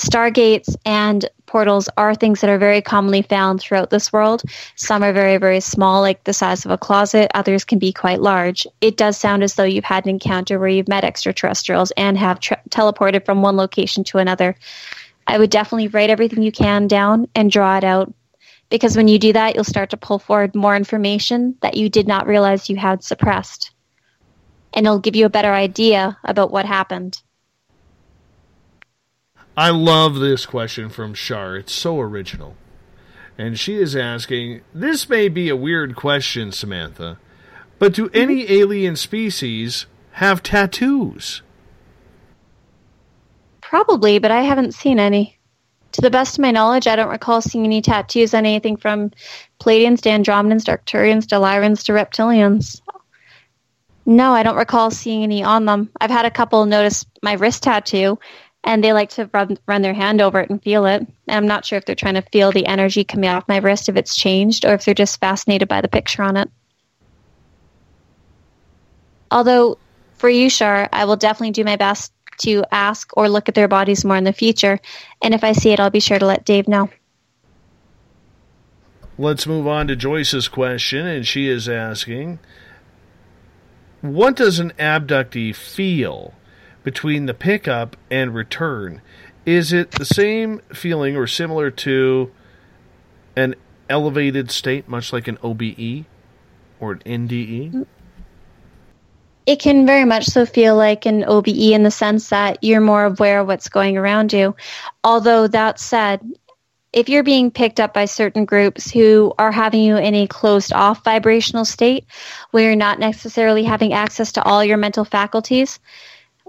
Stargates 0.00 0.74
and 0.84 1.28
portals 1.46 1.88
are 1.96 2.14
things 2.14 2.40
that 2.40 2.50
are 2.50 2.58
very 2.58 2.82
commonly 2.82 3.22
found 3.22 3.60
throughout 3.60 3.90
this 3.90 4.12
world. 4.12 4.42
Some 4.74 5.04
are 5.04 5.12
very, 5.12 5.36
very 5.36 5.60
small, 5.60 6.00
like 6.00 6.24
the 6.24 6.32
size 6.32 6.64
of 6.64 6.70
a 6.70 6.78
closet. 6.78 7.30
Others 7.34 7.64
can 7.64 7.78
be 7.78 7.92
quite 7.92 8.20
large. 8.20 8.66
It 8.80 8.96
does 8.96 9.16
sound 9.16 9.44
as 9.44 9.54
though 9.54 9.64
you've 9.64 9.84
had 9.84 10.04
an 10.04 10.10
encounter 10.10 10.58
where 10.58 10.68
you've 10.68 10.88
met 10.88 11.04
extraterrestrials 11.04 11.92
and 11.92 12.18
have 12.18 12.40
tra- 12.40 12.60
teleported 12.70 13.24
from 13.24 13.42
one 13.42 13.56
location 13.56 14.02
to 14.04 14.18
another. 14.18 14.56
I 15.26 15.38
would 15.38 15.50
definitely 15.50 15.88
write 15.88 16.10
everything 16.10 16.42
you 16.42 16.52
can 16.52 16.88
down 16.88 17.28
and 17.34 17.50
draw 17.50 17.76
it 17.76 17.84
out 17.84 18.12
because 18.70 18.96
when 18.96 19.08
you 19.08 19.18
do 19.18 19.32
that, 19.32 19.54
you'll 19.54 19.64
start 19.64 19.90
to 19.90 19.96
pull 19.96 20.18
forward 20.18 20.54
more 20.54 20.74
information 20.74 21.56
that 21.60 21.76
you 21.76 21.88
did 21.88 22.08
not 22.08 22.26
realize 22.26 22.68
you 22.68 22.76
had 22.76 23.04
suppressed. 23.04 23.70
And 24.72 24.86
it'll 24.86 24.98
give 24.98 25.14
you 25.14 25.26
a 25.26 25.30
better 25.30 25.52
idea 25.52 26.18
about 26.24 26.50
what 26.50 26.64
happened. 26.64 27.22
I 29.56 29.70
love 29.70 30.16
this 30.16 30.46
question 30.46 30.88
from 30.88 31.14
Shar. 31.14 31.56
It's 31.56 31.72
so 31.72 32.00
original. 32.00 32.56
And 33.38 33.58
she 33.58 33.76
is 33.76 33.94
asking 33.94 34.62
This 34.72 35.08
may 35.08 35.28
be 35.28 35.48
a 35.48 35.56
weird 35.56 35.94
question, 35.94 36.50
Samantha, 36.52 37.18
but 37.78 37.94
do 37.94 38.06
mm-hmm. 38.06 38.20
any 38.20 38.50
alien 38.50 38.96
species 38.96 39.86
have 40.12 40.42
tattoos? 40.42 41.42
Probably, 43.60 44.18
but 44.18 44.30
I 44.30 44.42
haven't 44.42 44.74
seen 44.74 44.98
any. 44.98 45.38
To 45.92 46.00
the 46.00 46.10
best 46.10 46.38
of 46.38 46.42
my 46.42 46.50
knowledge, 46.50 46.88
I 46.88 46.96
don't 46.96 47.08
recall 47.08 47.40
seeing 47.40 47.64
any 47.64 47.80
tattoos 47.80 48.34
on 48.34 48.44
anything 48.44 48.76
from 48.76 49.12
Pleiadians 49.60 50.00
to 50.02 50.08
Andromedans 50.08 50.64
to 50.64 50.76
Arcturians 50.76 51.28
to 51.28 51.36
Lyrans 51.36 51.84
to 51.84 51.92
Reptilians. 51.92 52.80
No, 54.04 54.32
I 54.32 54.42
don't 54.42 54.56
recall 54.56 54.90
seeing 54.90 55.22
any 55.22 55.44
on 55.44 55.64
them. 55.64 55.90
I've 56.00 56.10
had 56.10 56.26
a 56.26 56.30
couple 56.30 56.66
notice 56.66 57.06
my 57.22 57.34
wrist 57.34 57.62
tattoo, 57.62 58.18
and 58.64 58.82
they 58.82 58.94
like 58.94 59.10
to 59.10 59.28
run, 59.32 59.58
run 59.66 59.82
their 59.82 59.94
hand 59.94 60.22
over 60.22 60.40
it 60.40 60.48
and 60.48 60.62
feel 60.62 60.86
it. 60.86 61.00
And 61.00 61.36
I'm 61.36 61.46
not 61.46 61.66
sure 61.66 61.76
if 61.76 61.84
they're 61.84 61.94
trying 61.94 62.14
to 62.14 62.22
feel 62.22 62.50
the 62.50 62.66
energy 62.66 63.04
coming 63.04 63.28
off 63.28 63.46
my 63.46 63.58
wrist, 63.58 63.90
if 63.90 63.96
it's 63.96 64.16
changed, 64.16 64.64
or 64.64 64.72
if 64.72 64.84
they're 64.84 64.94
just 64.94 65.20
fascinated 65.20 65.68
by 65.68 65.82
the 65.82 65.88
picture 65.88 66.22
on 66.22 66.38
it. 66.38 66.50
Although, 69.30 69.78
for 70.14 70.30
you, 70.30 70.48
Shar, 70.48 70.88
I 70.92 71.04
will 71.04 71.16
definitely 71.16 71.50
do 71.50 71.64
my 71.64 71.76
best 71.76 72.12
to 72.38 72.64
ask 72.72 73.10
or 73.16 73.28
look 73.28 73.48
at 73.48 73.54
their 73.54 73.68
bodies 73.68 74.04
more 74.04 74.16
in 74.16 74.24
the 74.24 74.32
future. 74.32 74.80
And 75.22 75.34
if 75.34 75.44
I 75.44 75.52
see 75.52 75.70
it, 75.70 75.78
I'll 75.78 75.90
be 75.90 76.00
sure 76.00 76.18
to 76.18 76.26
let 76.26 76.44
Dave 76.44 76.66
know. 76.66 76.88
Let's 79.18 79.46
move 79.46 79.66
on 79.66 79.86
to 79.88 79.96
Joyce's 79.96 80.48
question, 80.48 81.06
and 81.06 81.26
she 81.26 81.48
is 81.48 81.68
asking 81.68 82.40
What 84.00 84.36
does 84.36 84.58
an 84.58 84.72
abductee 84.78 85.54
feel 85.54 86.34
between 86.84 87.26
the 87.26 87.34
pickup 87.34 87.96
and 88.10 88.34
return? 88.34 89.02
Is 89.44 89.72
it 89.72 89.90
the 89.92 90.04
same 90.04 90.60
feeling 90.72 91.16
or 91.16 91.26
similar 91.26 91.70
to 91.70 92.30
an 93.34 93.56
elevated 93.90 94.50
state, 94.50 94.88
much 94.88 95.12
like 95.12 95.26
an 95.26 95.38
OBE 95.42 96.04
or 96.78 96.92
an? 96.92 97.28
NDE? 97.28 97.86
It 99.46 99.58
can 99.58 99.84
very 99.84 100.06
much 100.06 100.24
so 100.24 100.46
feel 100.46 100.74
like 100.74 101.04
an 101.04 101.24
OBE 101.24 101.48
in 101.48 101.82
the 101.82 101.90
sense 101.90 102.30
that 102.30 102.62
you're 102.62 102.80
more 102.80 103.04
aware 103.04 103.40
of 103.40 103.46
what's 103.46 103.68
going 103.68 103.98
around 103.98 104.32
you. 104.32 104.56
Although, 105.02 105.48
that 105.48 105.78
said, 105.78 106.22
if 106.94 107.10
you're 107.10 107.24
being 107.24 107.50
picked 107.50 107.80
up 107.80 107.92
by 107.92 108.06
certain 108.06 108.46
groups 108.46 108.90
who 108.90 109.34
are 109.38 109.52
having 109.52 109.82
you 109.82 109.96
in 109.96 110.14
a 110.14 110.26
closed 110.26 110.72
off 110.72 111.04
vibrational 111.04 111.66
state 111.66 112.06
where 112.52 112.68
you're 112.68 112.76
not 112.76 112.98
necessarily 112.98 113.64
having 113.64 113.92
access 113.92 114.32
to 114.32 114.42
all 114.44 114.64
your 114.64 114.78
mental 114.78 115.04
faculties, 115.04 115.78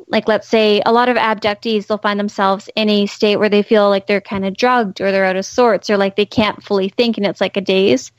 like 0.07 0.27
let's 0.27 0.47
say 0.47 0.81
a 0.85 0.91
lot 0.91 1.09
of 1.09 1.17
abductees 1.17 1.87
they'll 1.87 1.97
find 1.97 2.19
themselves 2.19 2.69
in 2.75 2.89
a 2.89 3.05
state 3.05 3.37
where 3.37 3.49
they 3.49 3.63
feel 3.63 3.89
like 3.89 4.07
they're 4.07 4.21
kind 4.21 4.45
of 4.45 4.55
drugged 4.55 5.01
or 5.01 5.11
they're 5.11 5.25
out 5.25 5.35
of 5.35 5.45
sorts 5.45 5.89
or 5.89 5.97
like 5.97 6.15
they 6.15 6.25
can't 6.25 6.63
fully 6.63 6.89
think 6.89 7.17
and 7.17 7.25
it's 7.25 7.41
like 7.41 7.57
a 7.57 7.61
daze. 7.61 8.11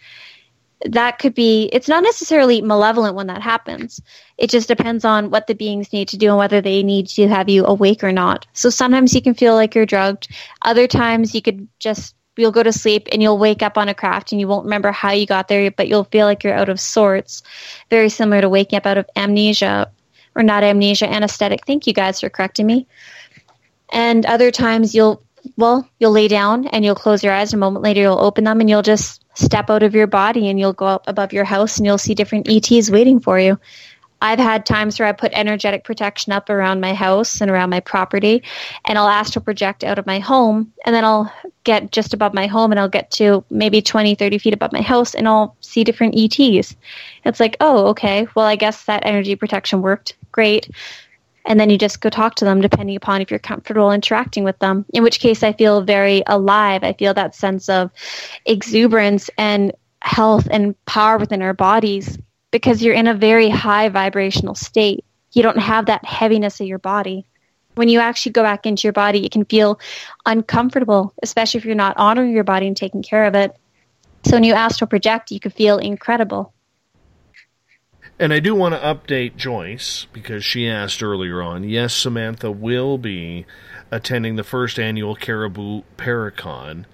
That 0.85 1.19
could 1.19 1.35
be 1.35 1.71
it's 1.73 1.89
not 1.89 2.03
necessarily 2.03 2.61
malevolent 2.61 3.15
when 3.15 3.29
that 3.29 3.41
happens. 3.41 4.01
It 4.37 4.51
just 4.51 4.69
depends 4.69 5.05
on 5.05 5.31
what 5.31 5.47
the 5.47 5.55
beings 5.55 5.93
need 5.93 6.09
to 6.09 6.19
do 6.19 6.29
and 6.29 6.37
whether 6.37 6.61
they 6.61 6.83
need 6.83 7.07
to 7.09 7.29
have 7.29 7.49
you 7.49 7.65
awake 7.65 8.05
or 8.05 8.13
not. 8.13 8.47
So 8.53 8.69
sometimes 8.69 9.15
you 9.15 9.23
can 9.23 9.35
feel 9.35 9.55
like 9.55 9.75
you're 9.75 9.87
drugged. 9.87 10.29
Other 10.63 10.87
times 10.87 11.35
you 11.35 11.41
could 11.41 11.69
just 11.79 12.15
you'll 12.37 12.53
go 12.53 12.63
to 12.63 12.73
sleep 12.73 13.09
and 13.13 13.23
you'll 13.23 13.39
wake 13.39 13.63
up 13.63 13.79
on 13.79 13.89
a 13.89 13.95
craft 13.95 14.33
and 14.33 14.41
you 14.41 14.47
won't 14.47 14.65
remember 14.65 14.93
how 14.93 15.11
you 15.11 15.25
got 15.25 15.49
there 15.49 15.71
but 15.71 15.89
you'll 15.89 16.05
feel 16.05 16.27
like 16.27 16.45
you're 16.45 16.53
out 16.53 16.69
of 16.69 16.81
sorts. 16.81 17.43
Very 17.89 18.11
similar 18.11 18.43
to 18.43 18.49
waking 18.49 18.77
up 18.77 18.87
out 18.87 18.99
of 18.99 19.09
amnesia 19.17 19.91
or 20.37 20.43
not 20.43 20.63
amnesia 20.63 21.11
anesthetic. 21.11 21.67
Thank 21.67 21.87
you 21.87 21.93
guys 21.93 22.21
for 22.21 22.29
correcting 22.29 22.67
me. 22.67 22.87
And 23.91 24.25
other 24.27 24.51
times 24.51 24.95
you'll 24.95 25.23
well 25.57 25.89
you'll 25.99 26.13
lay 26.13 26.29
down 26.29 26.67
and 26.67 26.85
you'll 26.85 26.95
close 26.95 27.25
your 27.25 27.33
eyes. 27.33 27.53
A 27.53 27.57
moment 27.57 27.83
later 27.83 28.03
you'll 28.03 28.21
open 28.21 28.45
them 28.45 28.61
and 28.61 28.69
you'll 28.69 28.83
just 28.83 29.25
step 29.35 29.71
out 29.71 29.83
of 29.83 29.95
your 29.95 30.07
body 30.07 30.49
and 30.49 30.61
you'll 30.61 30.73
go 30.73 30.87
up 30.87 31.05
above 31.09 31.33
your 31.33 31.45
house 31.45 31.79
and 31.79 31.87
you'll 31.87 31.99
see 31.99 32.15
different 32.15 32.49
ets 32.49 32.91
waiting 32.91 33.21
for 33.21 33.41
you. 33.41 33.59
I've 34.21 34.39
had 34.39 34.65
times 34.65 34.99
where 34.99 35.09
i 35.09 35.13
put 35.13 35.33
energetic 35.35 35.85
protection 35.85 36.33
up 36.33 36.49
around 36.49 36.81
my 36.81 36.95
house 36.95 37.41
and 37.41 37.51
around 37.51 37.71
my 37.71 37.81
property 37.81 38.43
and 38.85 38.99
i'll 38.99 39.09
astral 39.09 39.45
project 39.45 39.85
out 39.85 39.99
of 39.99 40.07
my 40.07 40.21
home 40.21 40.73
and 40.85 40.95
then 40.95 41.05
i'll 41.05 41.31
get 41.65 41.93
just 41.93 42.15
above 42.15 42.33
my 42.33 42.47
home 42.47 42.73
and 42.73 42.81
i'll 42.81 42.89
get 42.89 43.11
to 43.11 43.45
maybe 43.51 43.83
20 43.83 44.15
30 44.15 44.39
feet 44.39 44.55
above 44.55 44.73
my 44.73 44.81
house 44.81 45.15
and 45.15 45.29
i'll 45.29 45.55
see 45.61 45.85
different 45.85 46.15
ets 46.17 46.77
it's 47.25 47.41
like 47.41 47.57
oh 47.61 47.89
okay 47.89 48.27
well 48.35 48.47
i 48.47 48.57
guess 48.57 48.85
that 48.85 49.05
energy 49.05 49.37
protection 49.37 49.83
worked 49.83 50.15
great. 50.37 50.69
And 51.47 51.59
then 51.59 51.71
you 51.71 51.79
just 51.79 52.01
go 52.01 52.11
talk 52.11 52.35
to 52.37 52.45
them 52.45 52.61
depending 52.61 52.97
upon 52.97 53.23
if 53.23 53.31
you're 53.31 53.39
comfortable 53.39 53.91
interacting 53.91 54.45
with 54.45 54.59
them. 54.59 54.85
In 54.93 55.03
which 55.03 55.19
case 55.19 55.43
i 55.43 55.53
feel 55.53 55.81
very 55.81 56.23
alive. 56.27 56.85
I 56.85 56.93
feel 56.93 57.15
that 57.15 57.35
sense 57.35 57.69
of 57.69 57.91
exuberance 58.45 59.31
and 59.39 59.73
health 60.03 60.47
and 60.51 60.75
power 60.85 61.17
within 61.19 61.43
our 61.43 61.55
bodies 61.55 62.19
because 62.51 62.83
you're 62.83 62.95
in 62.95 63.07
a 63.07 63.15
very 63.15 63.49
high 63.49 63.89
vibrational 63.89 64.55
state. 64.55 65.05
You 65.33 65.43
don't 65.43 65.59
have 65.59 65.87
that 65.87 66.05
heaviness 66.05 66.61
of 66.61 66.67
your 66.67 66.79
body. 66.79 67.25
When 67.77 67.89
you 67.89 68.01
actually 68.01 68.33
go 68.33 68.43
back 68.43 68.67
into 68.67 68.87
your 68.87 68.93
body 68.93 69.25
it 69.25 69.33
can 69.33 69.45
feel 69.45 69.79
uncomfortable 70.25 71.15
especially 71.23 71.59
if 71.59 71.65
you're 71.65 71.75
not 71.75 71.97
honoring 71.97 72.33
your 72.33 72.45
body 72.45 72.67
and 72.67 72.77
taking 72.77 73.03
care 73.03 73.25
of 73.25 73.35
it. 73.35 73.55
So 74.25 74.33
when 74.33 74.45
you 74.45 74.55
astral 74.55 74.89
project 74.89 75.31
you 75.31 75.41
can 75.41 75.53
feel 75.53 75.79
incredible 75.79 76.53
And 78.19 78.33
I 78.33 78.41
do 78.41 78.55
want 78.55 78.75
to 78.75 78.81
update 78.81 79.37
Joyce 79.37 80.07
because 80.13 80.45
she 80.45 80.67
asked 80.69 81.03
earlier 81.03 81.43
on. 81.43 81.65
Yes, 81.65 81.93
Samantha 81.95 82.51
will 82.51 82.97
be 82.97 83.45
attending 83.91 84.37
the 84.37 84.45
first 84.45 84.79
annual 84.79 85.15
Cariboo 85.15 85.83
Paracon 85.99 86.87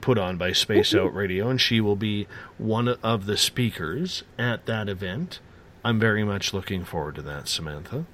put 0.00 0.18
on 0.18 0.36
by 0.36 0.52
Spaced 0.52 0.94
Out 0.94 1.14
Radio, 1.14 1.48
and 1.48 1.60
she 1.60 1.80
will 1.80 1.96
be 1.96 2.26
one 2.58 2.88
of 2.88 3.26
the 3.26 3.36
speakers 3.36 4.24
at 4.38 4.66
that 4.66 4.88
event. 4.88 5.38
I'm 5.84 6.00
very 6.00 6.24
much 6.24 6.52
looking 6.52 6.84
forward 6.84 7.14
to 7.16 7.22
that, 7.22 7.46
Samantha. 7.48 8.04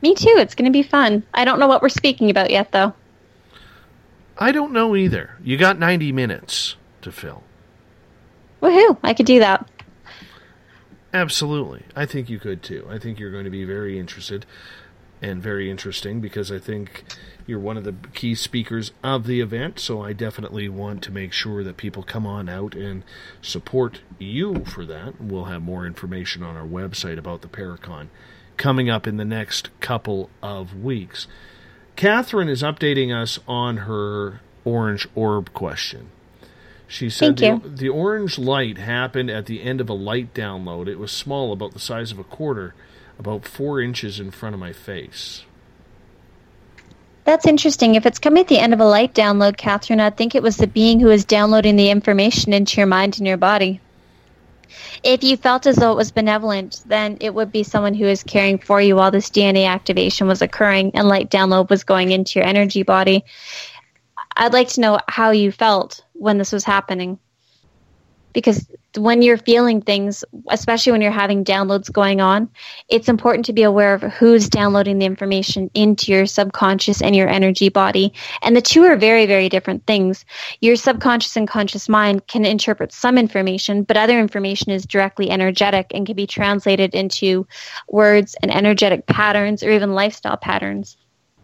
me 0.00 0.14
too 0.14 0.34
it's 0.38 0.54
going 0.54 0.64
to 0.64 0.70
be 0.70 0.82
fun 0.84 1.24
i 1.34 1.44
don't 1.44 1.58
know 1.58 1.66
what 1.66 1.82
we're 1.82 1.88
speaking 1.88 2.30
about 2.30 2.50
yet 2.50 2.70
though 2.70 2.92
I 4.40 4.52
don't 4.52 4.70
know 4.72 4.94
either. 4.94 5.36
You 5.42 5.56
got 5.56 5.80
90 5.80 6.12
minutes 6.12 6.76
to 7.02 7.10
fill. 7.10 7.42
woohoo 8.62 8.96
i 9.02 9.12
could 9.12 9.26
do 9.26 9.40
that 9.40 9.68
Absolutely. 11.12 11.84
I 11.96 12.06
think 12.06 12.28
you 12.28 12.38
could 12.38 12.62
too. 12.62 12.86
I 12.90 12.98
think 12.98 13.18
you're 13.18 13.30
going 13.30 13.44
to 13.44 13.50
be 13.50 13.64
very 13.64 13.98
interested 13.98 14.44
and 15.20 15.42
very 15.42 15.70
interesting 15.70 16.20
because 16.20 16.52
I 16.52 16.58
think 16.58 17.04
you're 17.46 17.58
one 17.58 17.76
of 17.76 17.84
the 17.84 17.94
key 18.14 18.34
speakers 18.34 18.92
of 19.02 19.26
the 19.26 19.40
event. 19.40 19.78
So 19.80 20.02
I 20.02 20.12
definitely 20.12 20.68
want 20.68 21.02
to 21.04 21.10
make 21.10 21.32
sure 21.32 21.64
that 21.64 21.76
people 21.76 22.02
come 22.02 22.26
on 22.26 22.48
out 22.48 22.74
and 22.74 23.04
support 23.40 24.00
you 24.18 24.64
for 24.64 24.84
that. 24.84 25.20
We'll 25.20 25.46
have 25.46 25.62
more 25.62 25.86
information 25.86 26.42
on 26.42 26.56
our 26.56 26.66
website 26.66 27.18
about 27.18 27.40
the 27.40 27.48
Paracon 27.48 28.08
coming 28.56 28.90
up 28.90 29.06
in 29.06 29.16
the 29.16 29.24
next 29.24 29.70
couple 29.80 30.30
of 30.42 30.76
weeks. 30.76 31.26
Catherine 31.96 32.48
is 32.48 32.62
updating 32.62 33.14
us 33.14 33.38
on 33.48 33.78
her 33.78 34.40
orange 34.64 35.08
orb 35.14 35.52
question. 35.52 36.10
She 36.88 37.10
said 37.10 37.36
the, 37.36 37.60
the 37.62 37.90
orange 37.90 38.38
light 38.38 38.78
happened 38.78 39.30
at 39.30 39.44
the 39.44 39.62
end 39.62 39.82
of 39.82 39.90
a 39.90 39.94
light 39.94 40.32
download. 40.32 40.88
It 40.88 40.98
was 40.98 41.12
small, 41.12 41.52
about 41.52 41.74
the 41.74 41.78
size 41.78 42.10
of 42.10 42.18
a 42.18 42.24
quarter, 42.24 42.74
about 43.18 43.44
four 43.44 43.80
inches 43.80 44.18
in 44.18 44.30
front 44.30 44.54
of 44.54 44.60
my 44.60 44.72
face. 44.72 45.44
That's 47.24 47.46
interesting. 47.46 47.94
If 47.94 48.06
it's 48.06 48.18
coming 48.18 48.40
at 48.40 48.48
the 48.48 48.58
end 48.58 48.72
of 48.72 48.80
a 48.80 48.86
light 48.86 49.12
download, 49.14 49.58
Catherine, 49.58 50.00
I'd 50.00 50.16
think 50.16 50.34
it 50.34 50.42
was 50.42 50.56
the 50.56 50.66
being 50.66 50.98
who 50.98 51.10
is 51.10 51.26
downloading 51.26 51.76
the 51.76 51.90
information 51.90 52.54
into 52.54 52.78
your 52.78 52.86
mind 52.86 53.18
and 53.18 53.26
your 53.26 53.36
body. 53.36 53.82
If 55.02 55.22
you 55.22 55.36
felt 55.36 55.66
as 55.66 55.76
though 55.76 55.92
it 55.92 55.96
was 55.96 56.10
benevolent, 56.10 56.82
then 56.86 57.18
it 57.20 57.34
would 57.34 57.52
be 57.52 57.64
someone 57.64 57.92
who 57.92 58.06
is 58.06 58.22
caring 58.22 58.56
for 58.56 58.80
you 58.80 58.96
while 58.96 59.10
this 59.10 59.28
DNA 59.28 59.66
activation 59.66 60.26
was 60.26 60.40
occurring 60.40 60.92
and 60.94 61.06
light 61.06 61.30
download 61.30 61.68
was 61.68 61.84
going 61.84 62.12
into 62.12 62.38
your 62.38 62.48
energy 62.48 62.82
body. 62.82 63.24
I'd 64.34 64.54
like 64.54 64.68
to 64.68 64.80
know 64.80 64.98
how 65.08 65.30
you 65.30 65.52
felt 65.52 66.02
when 66.18 66.38
this 66.38 66.52
was 66.52 66.64
happening. 66.64 67.18
Because 68.34 68.68
when 68.96 69.22
you're 69.22 69.38
feeling 69.38 69.80
things, 69.80 70.22
especially 70.50 70.92
when 70.92 71.00
you're 71.00 71.10
having 71.10 71.44
downloads 71.44 71.90
going 71.90 72.20
on, 72.20 72.48
it's 72.88 73.08
important 73.08 73.46
to 73.46 73.52
be 73.52 73.62
aware 73.62 73.94
of 73.94 74.02
who's 74.02 74.48
downloading 74.48 74.98
the 74.98 75.06
information 75.06 75.70
into 75.74 76.12
your 76.12 76.26
subconscious 76.26 77.00
and 77.00 77.16
your 77.16 77.28
energy 77.28 77.68
body. 77.68 78.12
And 78.42 78.54
the 78.54 78.62
two 78.62 78.84
are 78.84 78.96
very, 78.96 79.24
very 79.26 79.48
different 79.48 79.86
things. 79.86 80.24
Your 80.60 80.76
subconscious 80.76 81.36
and 81.36 81.48
conscious 81.48 81.88
mind 81.88 82.26
can 82.26 82.44
interpret 82.44 82.92
some 82.92 83.16
information, 83.16 83.82
but 83.82 83.96
other 83.96 84.20
information 84.20 84.70
is 84.70 84.86
directly 84.86 85.30
energetic 85.30 85.86
and 85.92 86.06
can 86.06 86.14
be 86.14 86.26
translated 86.26 86.94
into 86.94 87.46
words 87.88 88.36
and 88.42 88.54
energetic 88.54 89.06
patterns 89.06 89.62
or 89.62 89.70
even 89.70 89.94
lifestyle 89.94 90.36
patterns. 90.36 90.96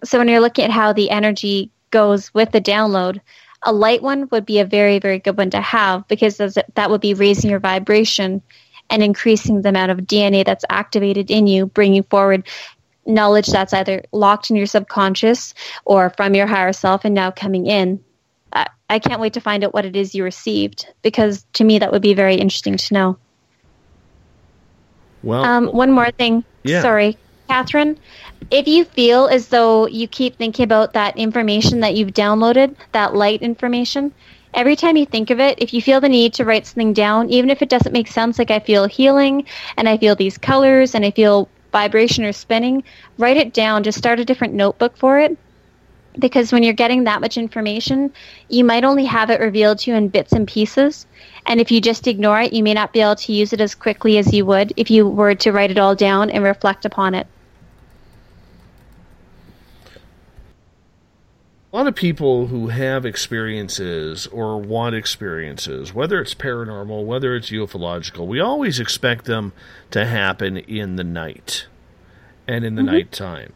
So 0.05 0.19
when 0.19 0.29
you're 0.29 0.41
looking 0.41 0.67
at 0.67 0.71
how 0.71 0.93
the 0.93 1.11
energy 1.11 1.71
goes 1.91 2.33
with 2.35 2.53
the 2.53 2.61
download, 2.61 3.21
a 3.65 3.73
light 3.73 4.03
one 4.03 4.29
would 4.31 4.47
be 4.47 4.61
a 4.61 4.65
very, 4.65 4.99
very 4.99 5.19
good 5.19 5.37
one 5.37 5.51
to 5.51 5.61
have 5.61 6.07
because 6.09 6.37
that 6.37 6.91
would 6.91 7.01
be 7.01 7.15
raising 7.15 7.51
your 7.51 7.61
vibration 7.61 8.43
and 8.91 9.03
increasing 9.03 9.63
the 9.63 9.71
amount 9.71 9.91
of 9.91 9.99
DNA 10.01 10.45
that's 10.45 10.65
activated 10.69 11.31
in 11.31 11.47
you, 11.47 11.67
bringing 11.67 12.03
forward 12.05 12.47
knowledge 13.07 13.47
that's 13.47 13.73
either 13.73 14.03
locked 14.13 14.51
in 14.51 14.57
your 14.57 14.67
subconscious 14.67 15.55
or 15.85 16.11
from 16.11 16.35
your 16.35 16.47
higher 16.47 16.73
self 16.73 17.05
and 17.05 17.15
now 17.15 17.31
coming 17.31 17.67
in. 17.67 18.03
I, 18.53 18.67
I 18.89 18.99
can't 18.99 19.21
wait 19.21 19.33
to 19.35 19.41
find 19.41 19.65
out 19.65 19.75
what 19.75 19.85
it 19.85 19.97
is 19.97 20.15
you 20.15 20.25
received 20.25 20.87
because 21.03 21.45
to 21.55 21.65
me 21.65 21.79
that 21.79 21.93
would 21.93 22.03
be 22.03 22.15
very 22.15 22.35
interesting 22.37 22.77
to 22.77 22.95
know. 22.95 23.19
Well, 25.23 25.43
Um, 25.45 25.69
one 25.69 25.91
more 25.91 26.11
thing. 26.11 26.45
Yeah. 26.65 26.83
Sorry, 26.83 27.17
Catherine. 27.49 27.99
If 28.51 28.69
you 28.69 28.85
feel 28.85 29.27
as 29.29 29.49
though 29.49 29.87
you 29.87 30.07
keep 30.07 30.37
thinking 30.37 30.65
about 30.65 30.93
that 30.93 31.17
information 31.17 31.81
that 31.81 31.95
you've 31.95 32.13
downloaded, 32.13 32.77
that 32.93 33.15
light 33.15 33.43
information, 33.43 34.13
every 34.53 34.77
time 34.77 34.97
you 34.97 35.07
think 35.07 35.31
of 35.31 35.41
it, 35.41 35.59
if 35.61 35.73
you 35.73 35.81
feel 35.83 36.01
the 36.01 36.09
need 36.09 36.35
to 36.35 36.45
write 36.45 36.67
something 36.67 36.93
down, 36.93 37.31
even 37.31 37.51
if 37.51 37.63
it 37.63 37.69
doesn't 37.69 37.93
make 37.93 38.09
sense, 38.09 38.39
like 38.39 38.51
I 38.51 38.61
feel 38.61 38.87
healing 38.87 39.47
and 39.77 39.89
I 39.89 39.97
feel 39.99 40.15
these 40.17 40.39
colors 40.39 40.95
and 40.95 41.05
I 41.05 41.11
feel 41.11 41.49
vibration 41.73 42.25
or 42.25 42.33
spinning, 42.33 42.85
write 43.19 43.37
it 43.37 43.53
down. 43.53 43.83
Just 43.85 43.99
start 43.99 44.21
a 44.21 44.25
different 44.25 44.55
notebook 44.55 44.97
for 44.97 45.19
it. 45.19 45.37
Because 46.19 46.53
when 46.53 46.63
you're 46.63 46.75
getting 46.75 47.05
that 47.05 47.21
much 47.21 47.37
information, 47.37 48.13
you 48.49 48.65
might 48.65 48.85
only 48.85 49.05
have 49.05 49.31
it 49.31 49.41
revealed 49.41 49.79
to 49.81 49.91
you 49.91 49.97
in 49.97 50.09
bits 50.09 50.33
and 50.33 50.47
pieces. 50.47 51.07
And 51.47 51.61
if 51.61 51.73
you 51.73 51.81
just 51.81 52.07
ignore 52.07 52.41
it, 52.41 52.53
you 52.53 52.63
may 52.63 52.75
not 52.75 52.93
be 52.93 53.01
able 53.01 53.17
to 53.17 53.33
use 53.33 53.53
it 53.53 53.61
as 53.61 53.75
quickly 53.75 54.17
as 54.19 54.33
you 54.33 54.47
would 54.47 54.73
if 54.77 54.91
you 54.91 55.09
were 55.09 55.35
to 55.35 55.53
write 55.53 55.71
it 55.71 55.79
all 55.79 55.95
down 55.95 56.31
and 56.31 56.45
reflect 56.45 56.85
upon 56.85 57.15
it. 57.15 57.27
A 61.73 61.77
lot 61.77 61.89
of 61.89 61.97
people 61.97 62.47
who 62.47 62.69
have 62.69 63.05
experiences 63.05 64.29
or 64.29 64.61
want 64.61 64.95
experiences, 64.95 65.93
whether 65.93 66.21
it's 66.21 66.33
paranormal, 66.33 67.05
whether 67.05 67.35
it's 67.35 67.51
ufological, 67.51 68.29
we 68.29 68.39
always 68.39 68.79
expect 68.79 69.25
them 69.25 69.53
to 69.91 70.07
happen 70.07 70.59
in 70.59 70.95
the 70.95 71.03
night 71.03 71.67
and 72.47 72.65
in 72.65 72.77
the 72.77 72.83
Mhm. 72.83 72.87
nighttime. 72.87 73.53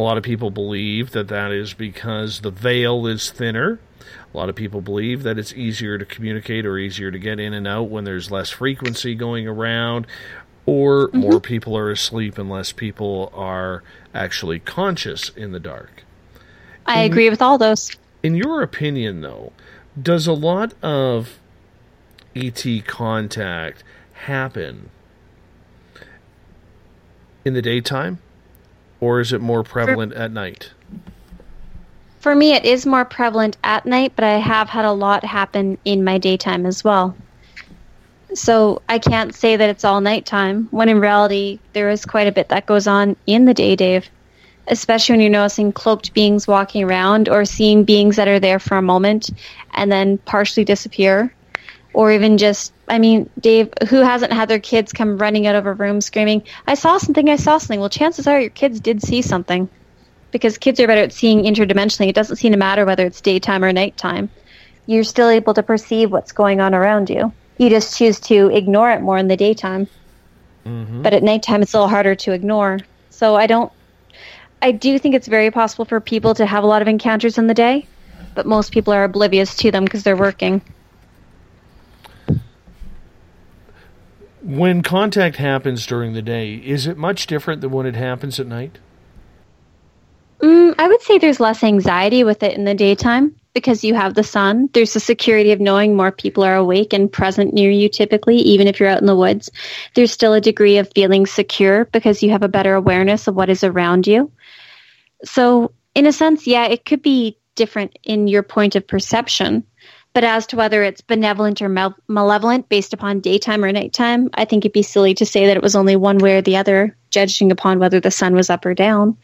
A 0.00 0.02
lot 0.02 0.16
of 0.16 0.22
people 0.22 0.50
believe 0.50 1.10
that 1.10 1.28
that 1.28 1.52
is 1.52 1.74
because 1.74 2.40
the 2.40 2.50
veil 2.50 3.06
is 3.06 3.30
thinner. 3.30 3.80
A 4.32 4.36
lot 4.36 4.48
of 4.48 4.56
people 4.56 4.80
believe 4.80 5.24
that 5.24 5.38
it's 5.38 5.52
easier 5.52 5.98
to 5.98 6.06
communicate 6.06 6.64
or 6.64 6.78
easier 6.78 7.10
to 7.10 7.18
get 7.18 7.38
in 7.38 7.52
and 7.52 7.68
out 7.68 7.90
when 7.90 8.04
there's 8.04 8.30
less 8.30 8.48
frequency 8.48 9.14
going 9.14 9.46
around, 9.46 10.06
or 10.64 11.08
mm-hmm. 11.08 11.18
more 11.18 11.38
people 11.38 11.76
are 11.76 11.90
asleep 11.90 12.38
and 12.38 12.48
less 12.48 12.72
people 12.72 13.30
are 13.34 13.82
actually 14.14 14.58
conscious 14.58 15.28
in 15.36 15.52
the 15.52 15.60
dark. 15.60 16.04
I 16.86 17.02
In- 17.02 17.12
agree 17.12 17.28
with 17.28 17.42
all 17.42 17.58
those. 17.58 17.94
In 18.22 18.34
your 18.34 18.62
opinion, 18.62 19.20
though, 19.20 19.52
does 20.00 20.26
a 20.26 20.32
lot 20.32 20.72
of 20.82 21.38
ET 22.34 22.64
contact 22.86 23.84
happen 24.14 24.88
in 27.44 27.52
the 27.52 27.60
daytime, 27.60 28.18
or 29.00 29.20
is 29.20 29.32
it 29.32 29.40
more 29.40 29.62
prevalent 29.62 30.12
at 30.12 30.30
night? 30.30 30.70
For 32.20 32.34
me, 32.34 32.52
it 32.52 32.64
is 32.64 32.84
more 32.84 33.04
prevalent 33.04 33.56
at 33.64 33.86
night, 33.86 34.12
but 34.14 34.24
I 34.24 34.36
have 34.38 34.68
had 34.68 34.84
a 34.84 34.92
lot 34.92 35.24
happen 35.24 35.78
in 35.86 36.04
my 36.04 36.18
daytime 36.18 36.66
as 36.66 36.84
well. 36.84 37.16
So 38.34 38.82
I 38.88 38.98
can't 38.98 39.34
say 39.34 39.56
that 39.56 39.70
it's 39.70 39.84
all 39.84 40.00
nighttime, 40.00 40.68
when 40.70 40.88
in 40.88 41.00
reality, 41.00 41.58
there 41.72 41.88
is 41.88 42.04
quite 42.04 42.28
a 42.28 42.32
bit 42.32 42.50
that 42.50 42.66
goes 42.66 42.86
on 42.86 43.16
in 43.26 43.46
the 43.46 43.54
day, 43.54 43.74
Dave. 43.74 44.08
Especially 44.68 45.14
when 45.14 45.20
you're 45.20 45.30
noticing 45.30 45.72
cloaked 45.72 46.12
beings 46.12 46.46
walking 46.46 46.84
around 46.84 47.28
or 47.28 47.44
seeing 47.44 47.82
beings 47.82 48.16
that 48.16 48.28
are 48.28 48.38
there 48.38 48.58
for 48.58 48.76
a 48.76 48.82
moment 48.82 49.30
and 49.74 49.90
then 49.90 50.18
partially 50.18 50.64
disappear. 50.64 51.34
Or 51.92 52.12
even 52.12 52.38
just, 52.38 52.72
I 52.88 52.98
mean, 52.98 53.28
Dave, 53.40 53.72
who 53.88 53.96
hasn't 53.96 54.32
had 54.32 54.48
their 54.48 54.60
kids 54.60 54.92
come 54.92 55.18
running 55.18 55.46
out 55.46 55.56
of 55.56 55.66
a 55.66 55.72
room 55.72 56.00
screaming, 56.00 56.44
I 56.66 56.74
saw 56.74 56.98
something, 56.98 57.28
I 57.28 57.36
saw 57.36 57.58
something? 57.58 57.80
Well, 57.80 57.88
chances 57.88 58.26
are 58.26 58.40
your 58.40 58.50
kids 58.50 58.78
did 58.80 59.02
see 59.02 59.22
something 59.22 59.68
because 60.30 60.58
kids 60.58 60.78
are 60.78 60.86
better 60.86 61.02
at 61.02 61.12
seeing 61.12 61.42
interdimensionally. 61.42 62.08
It 62.08 62.14
doesn't 62.14 62.36
seem 62.36 62.52
to 62.52 62.58
matter 62.58 62.84
whether 62.84 63.06
it's 63.06 63.20
daytime 63.20 63.64
or 63.64 63.72
nighttime. 63.72 64.30
You're 64.86 65.04
still 65.04 65.28
able 65.28 65.54
to 65.54 65.62
perceive 65.62 66.12
what's 66.12 66.32
going 66.32 66.60
on 66.60 66.74
around 66.74 67.10
you. 67.10 67.32
You 67.58 67.68
just 67.68 67.98
choose 67.98 68.20
to 68.20 68.48
ignore 68.48 68.90
it 68.92 69.00
more 69.00 69.18
in 69.18 69.28
the 69.28 69.36
daytime. 69.36 69.86
Mm-hmm. 70.64 71.02
But 71.02 71.14
at 71.14 71.22
nighttime, 71.22 71.62
it's 71.62 71.74
a 71.74 71.78
little 71.78 71.88
harder 71.88 72.14
to 72.14 72.32
ignore. 72.32 72.78
So 73.10 73.36
I 73.36 73.46
don't. 73.46 73.72
I 74.62 74.72
do 74.72 74.98
think 74.98 75.14
it's 75.14 75.26
very 75.26 75.50
possible 75.50 75.84
for 75.84 76.00
people 76.00 76.34
to 76.34 76.46
have 76.46 76.64
a 76.64 76.66
lot 76.66 76.82
of 76.82 76.88
encounters 76.88 77.38
in 77.38 77.46
the 77.46 77.54
day, 77.54 77.86
but 78.34 78.46
most 78.46 78.72
people 78.72 78.92
are 78.92 79.04
oblivious 79.04 79.56
to 79.56 79.70
them 79.70 79.84
because 79.84 80.02
they're 80.02 80.16
working. 80.16 80.60
When 84.42 84.82
contact 84.82 85.36
happens 85.36 85.86
during 85.86 86.14
the 86.14 86.22
day, 86.22 86.54
is 86.54 86.86
it 86.86 86.96
much 86.96 87.26
different 87.26 87.60
than 87.60 87.70
when 87.70 87.86
it 87.86 87.96
happens 87.96 88.40
at 88.40 88.46
night? 88.46 88.78
Mm, 90.40 90.74
I 90.78 90.88
would 90.88 91.02
say 91.02 91.18
there's 91.18 91.40
less 91.40 91.62
anxiety 91.62 92.24
with 92.24 92.42
it 92.42 92.56
in 92.56 92.64
the 92.64 92.74
daytime 92.74 93.36
because 93.52 93.84
you 93.84 93.94
have 93.94 94.14
the 94.14 94.24
sun. 94.24 94.70
There's 94.72 94.94
the 94.94 95.00
security 95.00 95.52
of 95.52 95.60
knowing 95.60 95.96
more 95.96 96.12
people 96.12 96.44
are 96.44 96.56
awake 96.56 96.94
and 96.94 97.12
present 97.12 97.52
near 97.52 97.70
you 97.70 97.88
typically, 97.88 98.36
even 98.36 98.66
if 98.66 98.80
you're 98.80 98.88
out 98.88 99.00
in 99.00 99.06
the 99.06 99.16
woods. 99.16 99.50
There's 99.94 100.12
still 100.12 100.32
a 100.32 100.40
degree 100.40 100.78
of 100.78 100.90
feeling 100.94 101.26
secure 101.26 101.84
because 101.86 102.22
you 102.22 102.30
have 102.30 102.42
a 102.42 102.48
better 102.48 102.74
awareness 102.74 103.28
of 103.28 103.34
what 103.34 103.50
is 103.50 103.64
around 103.64 104.06
you. 104.06 104.32
So, 105.24 105.72
in 105.94 106.06
a 106.06 106.12
sense, 106.12 106.46
yeah, 106.46 106.66
it 106.66 106.86
could 106.86 107.02
be 107.02 107.36
different 107.56 107.98
in 108.04 108.28
your 108.28 108.42
point 108.42 108.76
of 108.76 108.86
perception. 108.86 109.64
But 110.12 110.24
as 110.24 110.46
to 110.48 110.56
whether 110.56 110.82
it's 110.82 111.00
benevolent 111.00 111.62
or 111.62 111.68
mal- 111.68 111.94
malevolent 112.08 112.68
based 112.68 112.92
upon 112.92 113.20
daytime 113.20 113.64
or 113.64 113.70
nighttime, 113.70 114.28
I 114.34 114.44
think 114.44 114.64
it'd 114.64 114.72
be 114.72 114.82
silly 114.82 115.14
to 115.14 115.26
say 115.26 115.46
that 115.46 115.56
it 115.56 115.62
was 115.62 115.76
only 115.76 115.94
one 115.94 116.18
way 116.18 116.36
or 116.36 116.42
the 116.42 116.56
other, 116.56 116.96
judging 117.10 117.52
upon 117.52 117.78
whether 117.78 118.00
the 118.00 118.10
sun 118.10 118.34
was 118.34 118.50
up 118.50 118.66
or 118.66 118.74
down. 118.74 119.16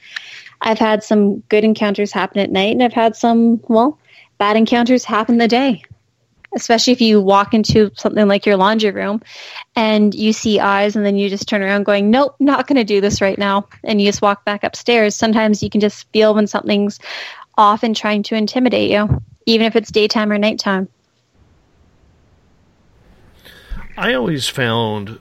I've 0.61 0.79
had 0.79 1.03
some 1.03 1.41
good 1.49 1.65
encounters 1.65 2.13
happen 2.13 2.41
at 2.41 2.51
night, 2.51 2.73
and 2.73 2.83
I've 2.83 2.93
had 2.93 3.17
some, 3.17 3.61
well, 3.69 3.99
bad 4.39 4.57
encounters 4.57 5.05
happen 5.05 5.39
the 5.39 5.49
day. 5.49 5.83
Especially 6.55 6.93
if 6.93 7.01
you 7.01 7.21
walk 7.21 7.53
into 7.53 7.91
something 7.97 8.29
like 8.29 8.47
your 8.47 8.57
laundry 8.57 8.91
room 8.91 9.21
and 9.75 10.15
you 10.15 10.33
see 10.33 10.59
eyes, 10.59 10.97
and 10.97 11.05
then 11.05 11.17
you 11.17 11.29
just 11.29 11.49
turn 11.49 11.63
around 11.63 11.83
going, 11.83 12.11
Nope, 12.11 12.37
not 12.39 12.67
going 12.67 12.77
to 12.77 12.85
do 12.85 13.01
this 13.01 13.21
right 13.21 13.37
now. 13.37 13.69
And 13.85 14.01
you 14.01 14.07
just 14.07 14.23
walk 14.23 14.45
back 14.45 14.65
upstairs. 14.65 15.15
Sometimes 15.15 15.63
you 15.63 15.69
can 15.69 15.81
just 15.81 16.11
feel 16.13 16.35
when 16.35 16.47
something's 16.47 16.99
off 17.59 17.83
and 17.83 17.95
trying 17.95 18.23
to 18.23 18.37
intimidate 18.37 18.91
you, 18.91 19.21
even 19.47 19.67
if 19.67 19.77
it's 19.77 19.91
daytime 19.91 20.31
or 20.31 20.39
nighttime. 20.39 20.89
I 23.97 24.13
always 24.13 24.49
found 24.49 25.19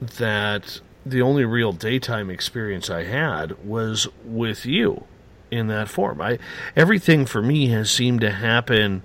that 0.00 0.80
the 1.04 1.20
only 1.20 1.44
real 1.44 1.72
daytime 1.72 2.30
experience 2.30 2.88
I 2.88 3.04
had 3.04 3.64
was 3.64 4.08
with 4.24 4.64
you 4.64 5.04
in 5.50 5.66
that 5.68 5.88
form. 5.88 6.20
I 6.20 6.38
everything 6.76 7.26
for 7.26 7.42
me 7.42 7.68
has 7.68 7.90
seemed 7.90 8.20
to 8.22 8.30
happen 8.30 9.02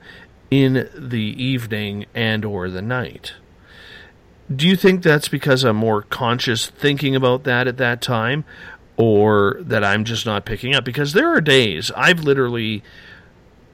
in 0.51 0.90
the 0.95 1.43
evening 1.43 2.06
and 2.14 2.45
or 2.45 2.69
the 2.69 2.82
night. 2.82 3.33
Do 4.53 4.67
you 4.67 4.75
think 4.75 5.01
that's 5.01 5.30
because 5.30 5.64
I'm 5.64 5.77
more 5.77 6.01
conscious 6.03 6.67
thinking 6.67 7.15
about 7.15 7.43
that 7.45 7.67
at 7.67 7.77
that 7.77 8.01
time, 8.01 8.43
or 8.98 9.57
that 9.61 9.83
I'm 9.83 10.03
just 10.03 10.25
not 10.25 10.45
picking 10.45 10.75
up? 10.75 10.83
Because 10.83 11.14
there 11.14 11.30
are 11.33 11.41
days 11.41 11.91
I've 11.95 12.23
literally 12.23 12.83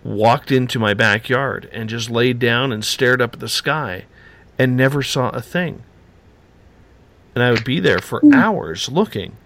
walked 0.04 0.52
into 0.52 0.80
my 0.80 0.94
backyard 0.94 1.70
and 1.72 1.90
just 1.90 2.10
laid 2.10 2.40
down 2.40 2.72
and 2.72 2.84
stared 2.84 3.22
up 3.22 3.34
at 3.34 3.40
the 3.40 3.50
sky 3.50 4.06
and 4.58 4.76
never 4.76 5.04
saw 5.04 5.30
a 5.30 5.42
thing. 5.42 5.84
And 7.36 7.44
I 7.44 7.52
would 7.52 7.64
be 7.64 7.80
there 7.80 8.00
for 8.00 8.22
hours 8.34 8.90
looking, 8.90 9.38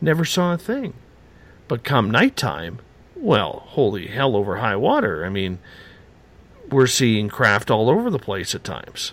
never 0.00 0.24
saw 0.24 0.54
a 0.54 0.58
thing. 0.58 0.94
But 1.68 1.84
come 1.84 2.10
nighttime, 2.10 2.78
well, 3.14 3.64
holy 3.66 4.06
hell 4.06 4.36
over 4.36 4.56
high 4.56 4.76
water. 4.76 5.24
I 5.24 5.28
mean, 5.28 5.58
we're 6.70 6.86
seeing 6.86 7.28
craft 7.28 7.70
all 7.70 7.90
over 7.90 8.10
the 8.10 8.18
place 8.18 8.54
at 8.54 8.64
times. 8.64 9.12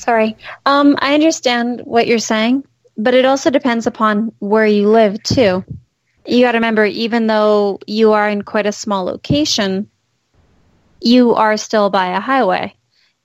Sorry. 0.00 0.34
Um, 0.64 0.96
I 1.00 1.12
understand 1.12 1.82
what 1.84 2.06
you're 2.06 2.18
saying, 2.18 2.64
but 2.96 3.12
it 3.12 3.26
also 3.26 3.50
depends 3.50 3.86
upon 3.86 4.32
where 4.38 4.64
you 4.64 4.88
live 4.88 5.22
too. 5.22 5.62
You 6.30 6.42
got 6.44 6.52
to 6.52 6.58
remember, 6.58 6.84
even 6.84 7.26
though 7.26 7.80
you 7.88 8.12
are 8.12 8.28
in 8.28 8.42
quite 8.42 8.66
a 8.66 8.70
small 8.72 9.04
location, 9.04 9.90
you 11.00 11.34
are 11.34 11.56
still 11.56 11.90
by 11.90 12.16
a 12.16 12.20
highway. 12.20 12.72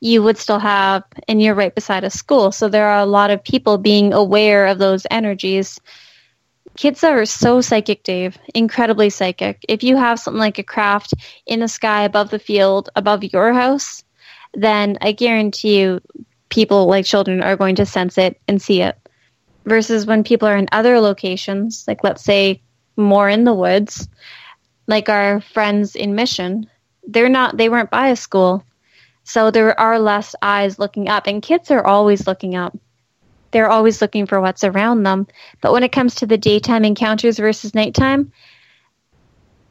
You 0.01 0.23
would 0.23 0.39
still 0.39 0.57
have, 0.57 1.03
and 1.27 1.39
you're 1.39 1.53
right 1.53 1.73
beside 1.73 2.03
a 2.03 2.09
school, 2.09 2.51
so 2.51 2.67
there 2.67 2.87
are 2.87 3.01
a 3.01 3.05
lot 3.05 3.29
of 3.29 3.43
people 3.43 3.77
being 3.77 4.11
aware 4.11 4.65
of 4.65 4.79
those 4.79 5.05
energies. 5.11 5.79
Kids 6.77 7.03
are 7.03 7.25
so 7.25 7.61
psychic, 7.61 8.01
Dave, 8.01 8.39
incredibly 8.55 9.11
psychic. 9.11 9.63
If 9.69 9.83
you 9.83 9.97
have 9.97 10.19
something 10.19 10.39
like 10.39 10.57
a 10.57 10.63
craft 10.63 11.13
in 11.45 11.59
the 11.59 11.67
sky 11.67 12.05
above 12.05 12.31
the 12.31 12.39
field, 12.39 12.89
above 12.95 13.23
your 13.23 13.53
house, 13.53 14.03
then 14.55 14.97
I 15.01 15.11
guarantee 15.11 15.79
you 15.79 16.01
people 16.49 16.87
like 16.87 17.05
children 17.05 17.43
are 17.43 17.55
going 17.55 17.75
to 17.75 17.85
sense 17.85 18.17
it 18.17 18.41
and 18.47 18.59
see 18.59 18.81
it. 18.81 18.97
Versus 19.65 20.07
when 20.07 20.23
people 20.23 20.47
are 20.47 20.57
in 20.57 20.67
other 20.71 20.99
locations, 20.99 21.85
like 21.87 22.03
let's 22.03 22.23
say 22.23 22.63
more 22.97 23.29
in 23.29 23.43
the 23.43 23.53
woods, 23.53 24.07
like 24.87 25.09
our 25.09 25.41
friends 25.41 25.95
in 25.95 26.15
Mission, 26.15 26.69
they're 27.07 27.29
not 27.29 27.57
they 27.57 27.69
weren't 27.69 27.91
by 27.91 28.09
a 28.09 28.15
school. 28.15 28.63
So 29.23 29.51
there 29.51 29.77
are 29.79 29.99
less 29.99 30.35
eyes 30.41 30.77
looking 30.77 31.09
up 31.09 31.27
and 31.27 31.41
kids 31.41 31.71
are 31.71 31.85
always 31.85 32.27
looking 32.27 32.55
up. 32.55 32.77
They're 33.51 33.69
always 33.69 34.01
looking 34.01 34.27
for 34.27 34.39
what's 34.41 34.63
around 34.63 35.03
them. 35.03 35.27
But 35.61 35.71
when 35.71 35.83
it 35.83 35.91
comes 35.91 36.15
to 36.15 36.25
the 36.25 36.37
daytime 36.37 36.85
encounters 36.85 37.39
versus 37.39 37.73
nighttime, 37.73 38.31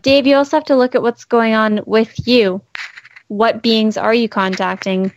Dave, 0.03 0.27
you 0.27 0.37
also 0.37 0.57
have 0.57 0.65
to 0.65 0.77
look 0.77 0.95
at 0.95 1.03
what's 1.03 1.25
going 1.25 1.55
on 1.55 1.81
with 1.87 2.27
you. 2.27 2.61
What 3.29 3.63
beings 3.63 3.97
are 3.97 4.13
you 4.13 4.29
contacting? 4.29 5.13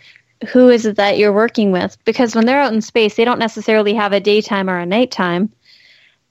Who 0.49 0.69
is 0.69 0.85
it 0.85 0.95
that 0.95 1.17
you're 1.17 1.33
working 1.33 1.71
with? 1.71 1.97
Because 2.05 2.35
when 2.35 2.45
they're 2.45 2.61
out 2.61 2.73
in 2.73 2.81
space, 2.81 3.15
they 3.15 3.25
don't 3.25 3.39
necessarily 3.39 3.93
have 3.95 4.13
a 4.13 4.19
daytime 4.19 4.69
or 4.69 4.77
a 4.77 4.85
nighttime. 4.85 5.51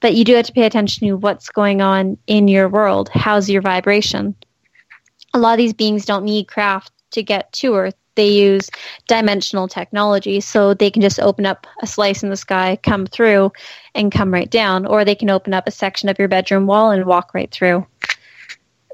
But 0.00 0.14
you 0.14 0.24
do 0.24 0.34
have 0.34 0.46
to 0.46 0.52
pay 0.52 0.66
attention 0.66 1.08
to 1.08 1.16
what's 1.16 1.48
going 1.48 1.80
on 1.80 2.18
in 2.26 2.48
your 2.48 2.68
world. 2.68 3.08
How's 3.12 3.48
your 3.48 3.62
vibration? 3.62 4.34
A 5.34 5.38
lot 5.38 5.52
of 5.52 5.58
these 5.58 5.72
beings 5.72 6.04
don't 6.04 6.24
need 6.24 6.48
craft 6.48 6.92
to 7.12 7.22
get 7.22 7.52
to 7.54 7.74
Earth. 7.74 7.94
They 8.14 8.28
use 8.28 8.70
dimensional 9.08 9.68
technology, 9.68 10.40
so 10.40 10.72
they 10.72 10.90
can 10.90 11.02
just 11.02 11.20
open 11.20 11.44
up 11.44 11.66
a 11.82 11.86
slice 11.86 12.22
in 12.22 12.30
the 12.30 12.36
sky, 12.36 12.78
come 12.82 13.06
through, 13.06 13.52
and 13.94 14.10
come 14.10 14.32
right 14.32 14.50
down. 14.50 14.86
Or 14.86 15.04
they 15.04 15.14
can 15.14 15.28
open 15.28 15.52
up 15.52 15.66
a 15.66 15.70
section 15.70 16.08
of 16.08 16.18
your 16.18 16.28
bedroom 16.28 16.66
wall 16.66 16.90
and 16.90 17.04
walk 17.04 17.34
right 17.34 17.50
through. 17.50 17.86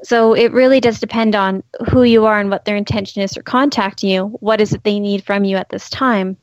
So 0.03 0.35
it 0.35 0.53
really 0.53 0.81
does 0.81 0.99
depend 0.99 1.37
on 1.37 1.63
who 1.89 2.03
you 2.03 2.27
are 2.27 2.41
and 2.41 2.51
what 2.51 2.65
their 2.65 2.75
intention 2.75 3.23
is 3.23 3.35
for 3.35 3.43
contacting 3.43 4.11
you. 4.11 4.27
What 4.41 4.61
is 4.61 4.73
it 4.73 4.83
they 4.83 4.99
need 4.99 5.25
from 5.25 5.45
you 5.45 5.57
at 5.57 5.69
this 5.69 5.89
time? 5.89 6.37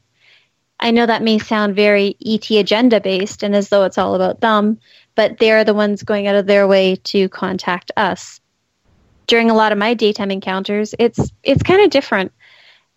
I 0.79 0.91
know 0.91 1.05
that 1.05 1.23
may 1.23 1.39
sound 1.39 1.75
very 1.75 2.15
ET 2.25 2.49
agenda 2.51 3.01
based 3.01 3.43
and 3.43 3.55
as 3.55 3.69
though 3.69 3.83
it's 3.83 3.97
all 3.97 4.15
about 4.15 4.39
them, 4.41 4.79
but 5.15 5.37
they're 5.37 5.63
the 5.63 5.73
ones 5.73 6.03
going 6.03 6.27
out 6.27 6.35
of 6.35 6.47
their 6.47 6.67
way 6.67 6.95
to 7.05 7.27
contact 7.29 7.91
us. 7.97 8.39
During 9.27 9.49
a 9.49 9.55
lot 9.55 9.71
of 9.71 9.77
my 9.77 9.93
daytime 9.93 10.31
encounters, 10.31 10.95
it's 10.97 11.31
it's 11.43 11.63
kind 11.63 11.81
of 11.81 11.89
different 11.89 12.31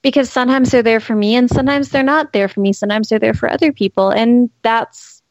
because 0.00 0.30
sometimes 0.30 0.70
they're 0.70 0.82
there 0.82 1.00
for 1.00 1.14
me 1.14 1.34
and 1.36 1.50
sometimes 1.50 1.90
they're 1.90 2.02
not 2.02 2.32
there 2.32 2.48
for 2.48 2.60
me. 2.60 2.72
Sometimes 2.72 3.08
they're 3.08 3.18
there 3.18 3.34
for 3.34 3.50
other 3.50 3.72
people 3.72 4.10
and 4.10 4.50
that's 4.62 5.22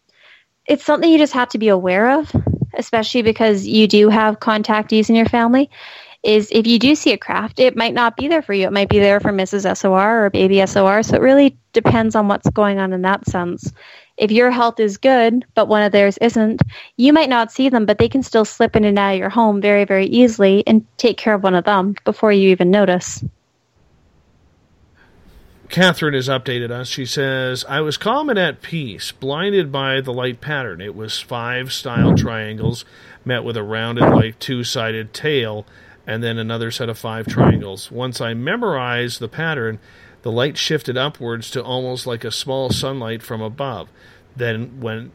it's 0.68 0.84
something 0.84 1.12
you 1.12 1.18
just 1.18 1.34
have 1.34 1.50
to 1.50 1.58
be 1.58 1.70
aware 1.70 2.12
of, 2.20 2.32
especially 2.76 3.24
because 3.24 3.66
you 3.66 3.88
do 3.88 4.10
have 4.10 4.40
contactees 4.40 5.10
in 5.10 5.16
your 5.16 5.26
family. 5.26 5.70
Is 6.24 6.50
if 6.52 6.68
you 6.68 6.78
do 6.78 6.94
see 6.94 7.14
a 7.14 7.18
craft, 7.18 7.60
it 7.60 7.76
might 7.76 7.96
not 7.96 8.16
be 8.16 8.28
there 8.28 8.44
for 8.44 8.54
you. 8.54 8.68
It 8.68 8.74
might 8.74 8.90
be 8.90 9.00
there 9.00 9.20
for 9.20 9.32
Mrs. 9.32 9.76
SOR 9.76 10.26
or 10.26 10.30
baby 10.30 10.64
SOR. 10.66 11.02
So 11.02 11.16
it 11.16 11.22
really 11.22 11.58
depends 11.74 12.16
on 12.16 12.28
what's 12.28 12.48
going 12.52 12.78
on 12.78 12.94
in 12.94 13.02
that 13.02 13.26
sense. 13.28 13.74
If 14.18 14.30
your 14.30 14.52
health 14.52 14.80
is 14.80 14.98
good, 14.98 15.46
but 15.56 15.68
one 15.68 15.82
of 15.82 15.92
theirs 15.92 16.20
isn't, 16.20 16.62
you 16.98 17.12
might 17.12 17.30
not 17.30 17.52
see 17.52 17.70
them, 17.70 17.88
but 17.88 17.98
they 17.98 18.08
can 18.08 18.22
still 18.22 18.46
slip 18.46 18.76
in 18.76 18.84
and 18.84 19.00
out 19.00 19.14
of 19.14 19.20
your 19.20 19.30
home 19.30 19.62
very, 19.62 19.84
very 19.84 20.06
easily 20.06 20.64
and 20.68 20.86
take 20.98 21.18
care 21.18 21.34
of 21.34 21.42
one 21.42 21.56
of 21.56 21.64
them 21.64 21.96
before 22.06 22.32
you 22.32 22.50
even 22.50 22.70
notice. 22.70 23.24
Catherine 25.72 26.14
has 26.14 26.28
updated 26.28 26.70
us. 26.70 26.90
She 26.90 27.06
says, 27.06 27.64
I 27.68 27.80
was 27.80 27.96
calm 27.96 28.30
and 28.30 28.38
at 28.38 28.62
peace, 28.62 29.14
blinded 29.14 29.72
by 29.72 30.02
the 30.02 30.12
light 30.12 30.42
pattern. 30.42 30.82
It 30.82 30.96
was 30.96 31.22
five 31.22 31.72
style 31.72 32.14
triangles 32.14 32.84
met 33.24 33.46
with 33.46 33.56
a 33.56 33.64
rounded, 33.64 34.04
like 34.10 34.38
two 34.38 34.66
sided 34.66 35.14
tail, 35.14 35.66
and 36.08 36.24
then 36.24 36.38
another 36.38 36.72
set 36.72 36.90
of 36.90 36.98
five 36.98 37.28
triangles. 37.28 37.92
Once 37.92 38.22
I 38.22 38.34
memorized 38.34 39.20
the 39.20 39.28
pattern, 39.28 39.80
the 40.24 40.32
light 40.32 40.58
shifted 40.58 40.98
upwards 40.98 41.52
to 41.52 41.64
almost 41.64 42.06
like 42.08 42.24
a 42.24 42.32
small 42.32 42.70
sunlight 42.70 43.24
from 43.24 43.42
above. 43.42 43.90
Then 44.36 44.80
when 44.80 45.12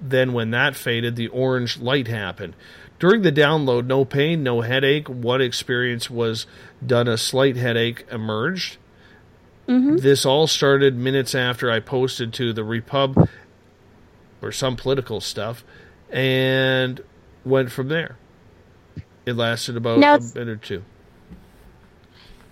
then 0.00 0.34
when 0.34 0.50
that 0.50 0.76
faded, 0.76 1.16
the 1.16 1.28
orange 1.28 1.78
light 1.78 2.06
happened. 2.06 2.54
During 2.98 3.22
the 3.22 3.32
download, 3.32 3.86
no 3.86 4.04
pain, 4.04 4.42
no 4.42 4.60
headache. 4.60 5.08
What 5.08 5.40
experience 5.40 6.10
was 6.10 6.46
done? 6.84 7.08
A 7.08 7.16
slight 7.16 7.56
headache 7.56 8.06
emerged. 8.10 8.76
Mm-hmm. 9.68 9.96
This 9.96 10.24
all 10.24 10.46
started 10.46 10.96
minutes 10.96 11.34
after 11.34 11.70
I 11.70 11.80
posted 11.80 12.32
to 12.34 12.52
the 12.52 12.64
Repub 12.64 13.28
or 14.40 14.52
some 14.52 14.76
political 14.76 15.20
stuff 15.20 15.64
and 16.10 17.00
went 17.44 17.72
from 17.72 17.88
there. 17.88 18.16
It 19.26 19.34
lasted 19.34 19.76
about 19.76 19.98
Now 19.98 20.16
a 20.16 20.20
minute 20.20 20.48
or 20.48 20.56
two. 20.56 20.82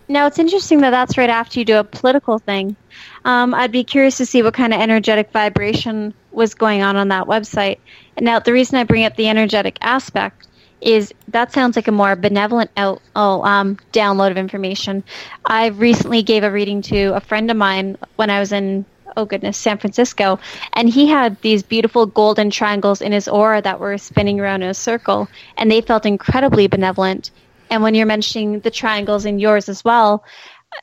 Now 0.09 0.27
it's 0.27 0.39
interesting 0.39 0.81
that 0.81 0.91
that's 0.91 1.17
right 1.17 1.31
after 1.31 1.59
you 1.59 1.65
do 1.65 1.78
a 1.78 1.85
political 1.85 2.39
thing. 2.39 2.77
Um, 3.25 3.55
I'd 3.55 3.73
be 3.73 3.85
curious 3.85 4.19
to 4.19 4.27
see 4.27 4.43
what 4.43 4.53
kind 4.53 4.75
of 4.75 4.81
energetic 4.81 5.31
vibration 5.31 6.12
was 6.33 6.55
going 6.55 6.83
on 6.83 6.97
on 6.97 7.09
that 7.09 7.27
website. 7.27 7.78
And 8.17 8.27
now 8.27 8.39
the 8.41 8.53
reason 8.53 8.77
I 8.77 8.85
bring 8.85 9.05
up 9.05 9.17
the 9.17 9.28
energetic 9.28 9.78
aspect 9.81 10.49
is 10.81 11.15
that 11.28 11.53
sounds 11.53 11.77
like 11.77 11.89
a 11.89 11.93
more 11.93 12.15
benevolent 12.17 12.70
out, 12.77 13.01
oh, 13.17 13.43
um, 13.43 13.78
download 13.93 14.31
of 14.31 14.36
information. 14.36 15.03
I 15.47 15.69
recently 15.69 16.23
gave 16.23 16.44
a 16.44 16.51
reading 16.51 16.83
to 16.83 17.15
a 17.15 17.20
friend 17.20 17.51
of 17.51 17.57
mine 17.57 17.97
when 18.17 18.28
I 18.28 18.41
was 18.41 18.53
in 18.53 18.85
oh 19.17 19.25
goodness 19.25 19.57
San 19.57 19.78
Francisco, 19.78 20.39
and 20.73 20.89
he 20.89 21.07
had 21.07 21.41
these 21.41 21.62
beautiful 21.62 22.07
golden 22.07 22.51
triangles 22.51 23.01
in 23.01 23.12
his 23.12 23.28
aura 23.28 23.62
that 23.62 23.81
were 23.81 23.99
spinning 23.99 24.41
around 24.41 24.62
in 24.62 24.68
a 24.68 24.75
circle, 24.75 25.28
and 25.57 25.70
they 25.70 25.81
felt 25.81 26.07
incredibly 26.07 26.67
benevolent. 26.67 27.31
And 27.70 27.83
when 27.83 27.94
you're 27.94 28.07
mentioning 28.07 28.60
the 28.60 28.70
triangles 28.70 29.25
in 29.25 29.39
yours 29.39 29.68
as 29.68 29.84
well, 29.84 30.25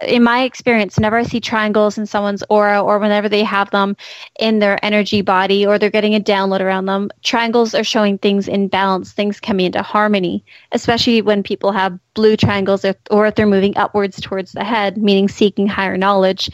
in 0.01 0.23
my 0.23 0.43
experience, 0.43 0.95
whenever 0.95 1.17
I 1.17 1.23
see 1.23 1.39
triangles 1.39 1.97
in 1.97 2.05
someone's 2.05 2.43
aura 2.49 2.81
or 2.81 2.99
whenever 2.99 3.27
they 3.29 3.43
have 3.43 3.69
them 3.71 3.95
in 4.39 4.59
their 4.59 4.83
energy 4.83 5.21
body 5.21 5.65
or 5.65 5.77
they're 5.77 5.89
getting 5.89 6.15
a 6.15 6.19
download 6.19 6.61
around 6.61 6.85
them, 6.85 7.09
triangles 7.23 7.75
are 7.75 7.83
showing 7.83 8.17
things 8.17 8.47
in 8.47 8.67
balance, 8.67 9.11
things 9.11 9.39
coming 9.39 9.67
into 9.67 9.81
harmony, 9.81 10.43
especially 10.71 11.21
when 11.21 11.43
people 11.43 11.71
have 11.71 11.99
blue 12.13 12.35
triangles 12.35 12.85
or, 12.85 12.95
or 13.09 13.27
if 13.27 13.35
they're 13.35 13.45
moving 13.45 13.77
upwards 13.77 14.19
towards 14.21 14.53
the 14.53 14.63
head, 14.63 14.97
meaning 14.97 15.27
seeking 15.27 15.67
higher 15.67 15.97
knowledge. 15.97 16.49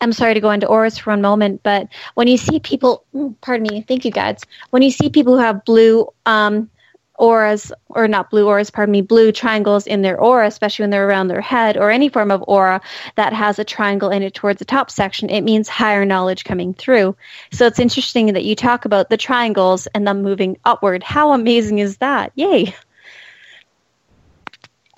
I'm 0.00 0.12
sorry 0.12 0.34
to 0.34 0.40
go 0.40 0.50
into 0.50 0.66
auras 0.66 0.98
for 0.98 1.10
one 1.10 1.22
moment, 1.22 1.62
but 1.62 1.88
when 2.14 2.28
you 2.28 2.36
see 2.36 2.60
people, 2.60 3.04
mm, 3.14 3.34
pardon 3.40 3.66
me, 3.68 3.82
thank 3.82 4.04
you, 4.04 4.10
guys. 4.10 4.40
When 4.70 4.82
you 4.82 4.90
see 4.90 5.10
people 5.10 5.34
who 5.34 5.42
have 5.42 5.64
blue 5.64 6.08
um, 6.24 6.70
auras, 7.18 7.72
or 7.88 8.06
not 8.06 8.30
blue 8.30 8.46
auras, 8.46 8.70
pardon 8.70 8.92
me, 8.92 9.02
blue 9.02 9.32
triangles 9.32 9.86
in 9.86 10.02
their 10.02 10.18
aura, 10.18 10.46
especially 10.46 10.84
when 10.84 10.90
they're 10.90 11.08
around 11.08 11.26
their 11.26 11.40
head, 11.40 11.76
or 11.76 11.90
any 11.90 12.08
form 12.08 12.30
of 12.30 12.44
aura 12.46 12.80
that 13.16 13.32
has 13.32 13.58
a 13.58 13.64
triangle 13.64 14.10
in 14.10 14.22
it 14.22 14.34
towards 14.34 14.60
the 14.60 14.64
top 14.64 14.90
section, 14.90 15.28
it 15.30 15.42
means 15.42 15.68
higher 15.68 16.04
knowledge 16.04 16.44
coming 16.44 16.74
through. 16.74 17.16
So 17.50 17.66
it's 17.66 17.80
interesting 17.80 18.32
that 18.34 18.44
you 18.44 18.54
talk 18.54 18.84
about 18.84 19.10
the 19.10 19.16
triangles 19.16 19.88
and 19.88 20.06
them 20.06 20.22
moving 20.22 20.58
upward. 20.64 21.02
How 21.02 21.32
amazing 21.32 21.80
is 21.80 21.96
that? 21.96 22.30
Yay! 22.36 22.72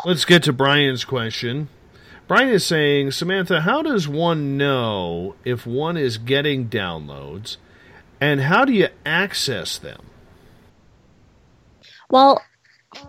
Let's 0.05 0.25
get 0.25 0.43
to 0.45 0.53
Brian's 0.53 1.05
question. 1.05 1.69
Brian 2.31 2.51
is 2.51 2.65
saying, 2.65 3.11
Samantha, 3.11 3.63
how 3.63 3.83
does 3.83 4.07
one 4.07 4.57
know 4.57 5.35
if 5.45 5.67
one 5.67 5.97
is 5.97 6.17
getting 6.17 6.69
downloads 6.69 7.57
and 8.21 8.41
how 8.41 8.65
do 8.65 8.73
you 8.73 8.87
access 9.05 9.79
them? 9.79 10.01
Well, 12.09 12.41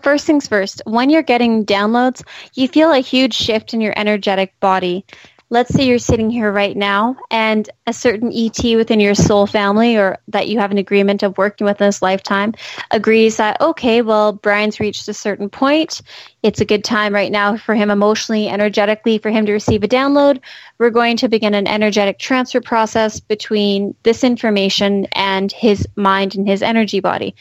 first 0.01 0.25
things 0.25 0.47
first, 0.47 0.81
when 0.87 1.11
you're 1.11 1.21
getting 1.21 1.67
downloads, 1.67 2.23
you 2.55 2.67
feel 2.67 2.91
a 2.91 2.97
huge 2.97 3.35
shift 3.35 3.75
in 3.75 3.79
your 3.81 3.93
energetic 3.95 4.59
body. 4.59 5.05
Let's 5.51 5.73
say 5.73 5.85
you're 5.85 5.99
sitting 5.99 6.29
here 6.29 6.49
right 6.49 6.77
now 6.77 7.17
and 7.29 7.69
a 7.85 7.91
certain 7.91 8.31
ET 8.33 8.57
within 8.77 9.01
your 9.01 9.13
soul 9.13 9.45
family 9.45 9.97
or 9.97 10.17
that 10.29 10.47
you 10.47 10.57
have 10.57 10.71
an 10.71 10.77
agreement 10.77 11.23
of 11.23 11.37
working 11.37 11.65
with 11.65 11.81
in 11.81 11.87
this 11.87 12.01
lifetime 12.01 12.53
agrees 12.89 13.35
that, 13.35 13.59
okay, 13.59 14.01
well, 14.01 14.31
Brian's 14.31 14.79
reached 14.79 15.09
a 15.09 15.13
certain 15.13 15.49
point. 15.49 16.01
It's 16.41 16.61
a 16.61 16.65
good 16.65 16.85
time 16.85 17.13
right 17.13 17.31
now 17.31 17.57
for 17.57 17.75
him 17.75 17.91
emotionally, 17.91 18.47
energetically, 18.47 19.17
for 19.17 19.29
him 19.29 19.45
to 19.45 19.51
receive 19.51 19.83
a 19.83 19.89
download. 19.89 20.39
We're 20.77 20.89
going 20.89 21.17
to 21.17 21.27
begin 21.27 21.53
an 21.53 21.67
energetic 21.67 22.17
transfer 22.17 22.61
process 22.61 23.19
between 23.19 23.93
this 24.03 24.23
information 24.23 25.05
and 25.11 25.51
his 25.51 25.85
mind 25.97 26.35
and 26.35 26.47
his 26.47 26.63
energy 26.63 27.01
body. 27.01 27.35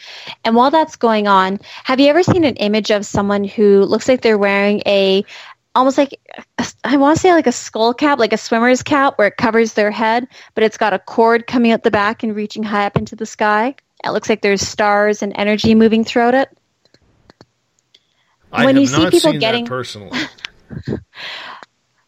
And 0.44 0.56
while 0.56 0.72
that's 0.72 0.96
going 0.96 1.28
on, 1.28 1.60
have 1.84 2.00
you 2.00 2.08
ever 2.08 2.24
seen 2.24 2.44
an 2.44 2.56
image 2.56 2.90
of 2.90 3.06
someone 3.06 3.44
who 3.44 3.84
looks 3.84 4.08
like 4.08 4.20
they're 4.20 4.36
wearing 4.36 4.82
a 4.84 5.24
almost 5.74 5.98
like 5.98 6.18
I 6.84 6.96
want 6.96 7.16
to 7.16 7.20
say 7.20 7.32
like 7.32 7.46
a 7.46 7.52
skull 7.52 7.94
cap, 7.94 8.18
like 8.18 8.32
a 8.32 8.38
swimmer's 8.38 8.82
cap, 8.82 9.16
where 9.18 9.28
it 9.28 9.36
covers 9.36 9.74
their 9.74 9.90
head, 9.90 10.26
but 10.54 10.64
it's 10.64 10.76
got 10.76 10.92
a 10.92 10.98
cord 10.98 11.46
coming 11.46 11.72
out 11.72 11.82
the 11.82 11.90
back 11.90 12.22
and 12.22 12.34
reaching 12.34 12.62
high 12.62 12.86
up 12.86 12.96
into 12.96 13.16
the 13.16 13.26
sky. 13.26 13.74
It 14.04 14.10
looks 14.10 14.28
like 14.28 14.40
there's 14.42 14.62
stars 14.66 15.22
and 15.22 15.32
energy 15.36 15.74
moving 15.74 16.04
throughout 16.04 16.34
it. 16.34 16.48
I 18.52 18.64
When 18.64 18.76
you 18.76 18.86
see 18.86 19.02
not 19.02 19.12
people 19.12 19.32
getting- 19.38 19.66
personally. 19.66 20.18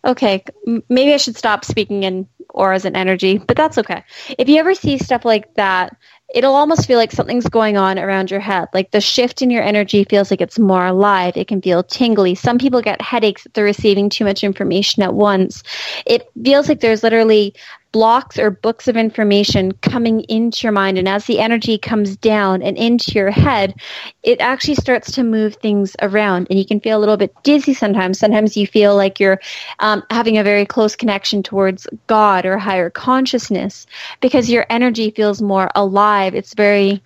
Okay, 0.05 0.43
maybe 0.89 1.15
I 1.15 1.17
should 1.17 1.37
stop 1.37 1.65
speaking 1.65 2.03
in 2.03 2.27
auras 2.51 2.85
and 2.85 2.97
energy, 2.97 3.39
but 3.39 3.57
that's 3.57 3.79
okay. 3.79 4.03
If 4.37 4.49
you 4.49 4.57
ever 4.57 4.75
see 4.75 4.99
stuff 4.99 5.25
like 5.25 5.55
that, 5.55 5.97
it'll 6.35 6.55
almost 6.55 6.87
feel 6.87 6.99
like 6.99 7.13
something's 7.13 7.49
going 7.49 7.77
on 7.77 7.99
around 7.99 8.31
your 8.31 8.41
head. 8.41 8.69
Like 8.73 8.91
the 8.91 9.01
shift 9.01 9.43
in 9.43 9.51
your 9.51 9.63
energy 9.63 10.05
feels 10.05 10.31
like 10.31 10.41
it's 10.41 10.59
more 10.59 10.87
alive. 10.87 11.37
It 11.37 11.49
can 11.49 11.61
feel 11.61 11.83
tingly. 11.83 12.35
Some 12.35 12.59
people 12.59 12.81
get 12.81 13.01
headaches 13.01 13.47
if 13.47 13.53
they're 13.53 13.65
receiving 13.65 14.09
too 14.09 14.25
much 14.25 14.43
information 14.43 15.03
at 15.03 15.15
once. 15.15 15.63
It 16.07 16.29
feels 16.43 16.69
like 16.69 16.81
there's 16.81 17.03
literally 17.03 17.55
blocks 17.93 18.39
or 18.39 18.51
books 18.51 18.89
of 18.89 18.97
information 18.97 19.73
coming 19.83 20.21
into 20.23 20.65
your 20.65 20.73
mind. 20.73 20.99
And 20.99 21.09
as 21.09 21.27
the 21.27 21.39
energy 21.39 21.79
comes 21.79 22.17
down 22.17 22.63
and 22.63 22.77
into 22.77 23.13
your 23.13 23.31
head, 23.31 23.75
it 24.23 24.41
actually 24.41 24.77
starts 24.77 25.13
to 25.13 25.23
move 25.23 25.57
things 25.57 25.95
around. 26.01 26.47
And 26.49 26.59
you 26.59 26.67
can 26.67 26.81
feel 26.81 26.99
a 26.99 27.01
little 27.01 27.19
bit 27.19 27.35
dizzy 27.43 27.75
sometimes. 27.75 28.19
Sometimes 28.19 28.57
you 28.57 28.67
feel 28.67 28.97
like 28.97 29.21
you're 29.21 29.41
um, 29.79 30.03
having 30.11 30.39
a 30.39 30.45
very 30.45 30.67
close 30.67 30.97
connection 30.97 31.43
towards 31.43 31.87
God 32.07 32.47
or 32.47 32.59
higher 32.59 32.91
consciousness 32.91 33.87
because 34.21 34.51
your 34.51 34.67
energy 34.71 35.11
feels 35.11 35.43
more 35.43 35.71
alive. 35.75 36.35
It's 36.35 36.55
very 36.55 37.03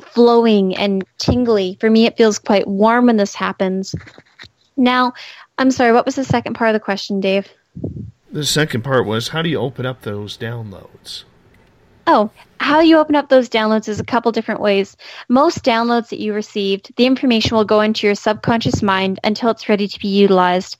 flowing 0.00 0.76
and 0.76 1.04
tingly. 1.18 1.76
For 1.80 1.90
me, 1.90 2.06
it 2.06 2.16
feels 2.16 2.38
quite 2.38 2.66
warm 2.66 3.06
when 3.06 3.16
this 3.16 3.34
happens. 3.34 3.94
Now, 4.76 5.12
I'm 5.58 5.70
sorry, 5.70 5.92
what 5.92 6.06
was 6.06 6.14
the 6.14 6.24
second 6.24 6.54
part 6.54 6.70
of 6.70 6.74
the 6.74 6.80
question, 6.80 7.20
Dave? 7.20 7.48
The 8.32 8.44
second 8.44 8.82
part 8.82 9.06
was 9.06 9.28
how 9.28 9.42
do 9.42 9.48
you 9.48 9.58
open 9.58 9.84
up 9.84 10.02
those 10.02 10.38
downloads? 10.38 11.24
Oh, 12.06 12.30
how 12.60 12.80
you 12.80 12.98
open 12.98 13.14
up 13.14 13.28
those 13.28 13.48
downloads 13.48 13.88
is 13.88 14.00
a 14.00 14.04
couple 14.04 14.30
different 14.32 14.60
ways. 14.60 14.96
Most 15.28 15.64
downloads 15.64 16.10
that 16.10 16.20
you 16.20 16.32
received, 16.32 16.92
the 16.96 17.06
information 17.06 17.56
will 17.56 17.64
go 17.64 17.80
into 17.80 18.06
your 18.06 18.14
subconscious 18.14 18.82
mind 18.82 19.18
until 19.24 19.50
it's 19.50 19.68
ready 19.68 19.88
to 19.88 19.98
be 19.98 20.08
utilized. 20.08 20.76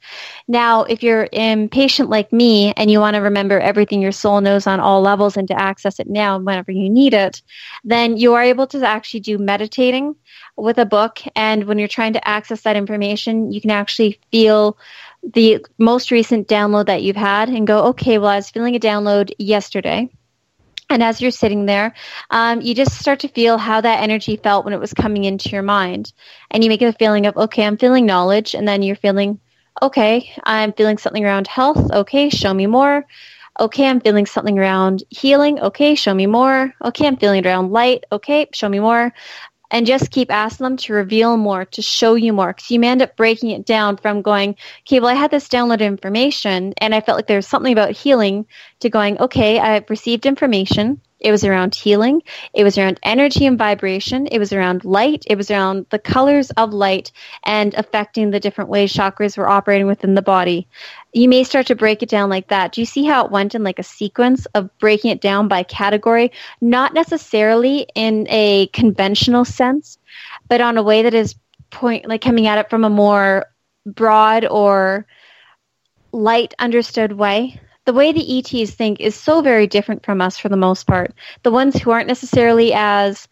Now, 0.46 0.84
if 0.84 1.02
you're 1.02 1.28
impatient 1.32 2.08
like 2.08 2.32
me 2.32 2.72
and 2.76 2.90
you 2.90 3.00
want 3.00 3.14
to 3.14 3.20
remember 3.20 3.58
everything 3.58 4.00
your 4.00 4.12
soul 4.12 4.40
knows 4.40 4.66
on 4.66 4.78
all 4.78 5.02
levels 5.02 5.36
and 5.36 5.48
to 5.48 5.60
access 5.60 5.98
it 5.98 6.08
now 6.08 6.38
whenever 6.38 6.70
you 6.70 6.88
need 6.88 7.14
it, 7.14 7.42
then 7.84 8.16
you 8.16 8.34
are 8.34 8.42
able 8.42 8.66
to 8.68 8.86
actually 8.86 9.20
do 9.20 9.38
meditating 9.38 10.14
with 10.56 10.78
a 10.78 10.86
book. 10.86 11.20
And 11.34 11.64
when 11.64 11.78
you're 11.78 11.88
trying 11.88 12.12
to 12.12 12.28
access 12.28 12.62
that 12.62 12.76
information, 12.76 13.52
you 13.52 13.60
can 13.60 13.70
actually 13.70 14.18
feel 14.30 14.76
the 15.22 15.64
most 15.78 16.10
recent 16.10 16.48
download 16.48 16.86
that 16.86 17.02
you've 17.02 17.16
had 17.16 17.48
and 17.48 17.66
go, 17.66 17.86
okay, 17.88 18.18
well, 18.18 18.30
I 18.30 18.36
was 18.36 18.50
feeling 18.50 18.76
a 18.76 18.80
download 18.80 19.32
yesterday. 19.38 20.08
And 20.88 21.04
as 21.04 21.20
you're 21.20 21.30
sitting 21.30 21.66
there, 21.66 21.94
um, 22.30 22.60
you 22.60 22.74
just 22.74 22.98
start 22.98 23.20
to 23.20 23.28
feel 23.28 23.58
how 23.58 23.80
that 23.80 24.02
energy 24.02 24.36
felt 24.36 24.64
when 24.64 24.74
it 24.74 24.80
was 24.80 24.92
coming 24.92 25.24
into 25.24 25.50
your 25.50 25.62
mind. 25.62 26.12
And 26.50 26.64
you 26.64 26.68
make 26.68 26.82
a 26.82 26.92
feeling 26.92 27.26
of, 27.26 27.36
okay, 27.36 27.64
I'm 27.64 27.76
feeling 27.76 28.06
knowledge. 28.06 28.54
And 28.54 28.66
then 28.66 28.82
you're 28.82 28.96
feeling, 28.96 29.38
okay, 29.80 30.32
I'm 30.42 30.72
feeling 30.72 30.98
something 30.98 31.24
around 31.24 31.46
health. 31.46 31.92
Okay, 31.92 32.28
show 32.28 32.52
me 32.52 32.66
more. 32.66 33.06
Okay, 33.60 33.86
I'm 33.86 34.00
feeling 34.00 34.26
something 34.26 34.58
around 34.58 35.04
healing. 35.10 35.60
Okay, 35.60 35.94
show 35.94 36.14
me 36.14 36.26
more. 36.26 36.72
Okay, 36.82 37.06
I'm 37.06 37.16
feeling 37.16 37.46
around 37.46 37.70
light. 37.70 38.04
Okay, 38.10 38.48
show 38.52 38.68
me 38.68 38.80
more. 38.80 39.12
And 39.70 39.86
just 39.86 40.10
keep 40.10 40.30
asking 40.30 40.64
them 40.64 40.76
to 40.78 40.92
reveal 40.92 41.36
more, 41.36 41.64
to 41.64 41.82
show 41.82 42.14
you 42.14 42.32
more. 42.32 42.52
Because 42.52 42.70
you 42.70 42.80
may 42.80 42.88
end 42.88 43.02
up 43.02 43.16
breaking 43.16 43.50
it 43.50 43.64
down 43.64 43.96
from 43.96 44.22
going, 44.22 44.56
okay, 44.86 45.00
well, 45.00 45.10
I 45.10 45.14
had 45.14 45.30
this 45.30 45.48
download 45.48 45.80
information 45.80 46.74
and 46.78 46.94
I 46.94 47.00
felt 47.00 47.16
like 47.16 47.26
there 47.26 47.38
was 47.38 47.46
something 47.46 47.72
about 47.72 47.92
healing 47.92 48.46
to 48.80 48.90
going, 48.90 49.18
okay, 49.20 49.58
I've 49.58 49.88
received 49.88 50.26
information. 50.26 51.00
It 51.20 51.30
was 51.30 51.44
around 51.44 51.74
healing. 51.74 52.22
It 52.54 52.64
was 52.64 52.78
around 52.78 52.98
energy 53.02 53.44
and 53.44 53.58
vibration. 53.58 54.26
It 54.26 54.38
was 54.38 54.52
around 54.54 54.84
light. 54.84 55.24
It 55.28 55.36
was 55.36 55.50
around 55.50 55.86
the 55.90 55.98
colors 55.98 56.50
of 56.52 56.72
light 56.72 57.12
and 57.44 57.74
affecting 57.74 58.30
the 58.30 58.40
different 58.40 58.70
ways 58.70 58.92
chakras 58.92 59.36
were 59.36 59.48
operating 59.48 59.86
within 59.86 60.14
the 60.14 60.22
body. 60.22 60.66
You 61.12 61.28
may 61.28 61.44
start 61.44 61.66
to 61.66 61.74
break 61.74 62.02
it 62.02 62.08
down 62.08 62.30
like 62.30 62.48
that. 62.48 62.72
Do 62.72 62.80
you 62.80 62.86
see 62.86 63.04
how 63.04 63.24
it 63.24 63.32
went 63.32 63.54
in 63.54 63.64
like 63.64 63.78
a 63.78 63.84
sequence 63.84 64.46
of 64.54 64.76
breaking 64.78 65.10
it 65.10 65.20
down 65.20 65.48
by 65.48 65.62
category? 65.64 66.30
Not 66.60 66.94
necessarily 66.94 67.86
in 67.94 68.26
a 68.28 68.68
conventional 68.68 69.44
sense, 69.44 69.98
but 70.48 70.60
on 70.60 70.76
a 70.76 70.82
way 70.82 71.02
that 71.02 71.14
is 71.14 71.34
point 71.70 72.08
like 72.08 72.20
coming 72.20 72.46
at 72.46 72.58
it 72.58 72.70
from 72.70 72.84
a 72.84 72.90
more 72.90 73.46
broad 73.86 74.44
or 74.44 75.06
light 76.12 76.54
understood 76.58 77.12
way. 77.12 77.60
The 77.86 77.92
way 77.92 78.12
the 78.12 78.38
ETs 78.38 78.72
think 78.72 79.00
is 79.00 79.14
so 79.14 79.40
very 79.40 79.66
different 79.66 80.04
from 80.04 80.20
us 80.20 80.38
for 80.38 80.48
the 80.48 80.56
most 80.56 80.86
part. 80.86 81.12
The 81.42 81.50
ones 81.50 81.76
who 81.76 81.90
aren't 81.90 82.08
necessarily 82.08 82.72
as 82.74 83.26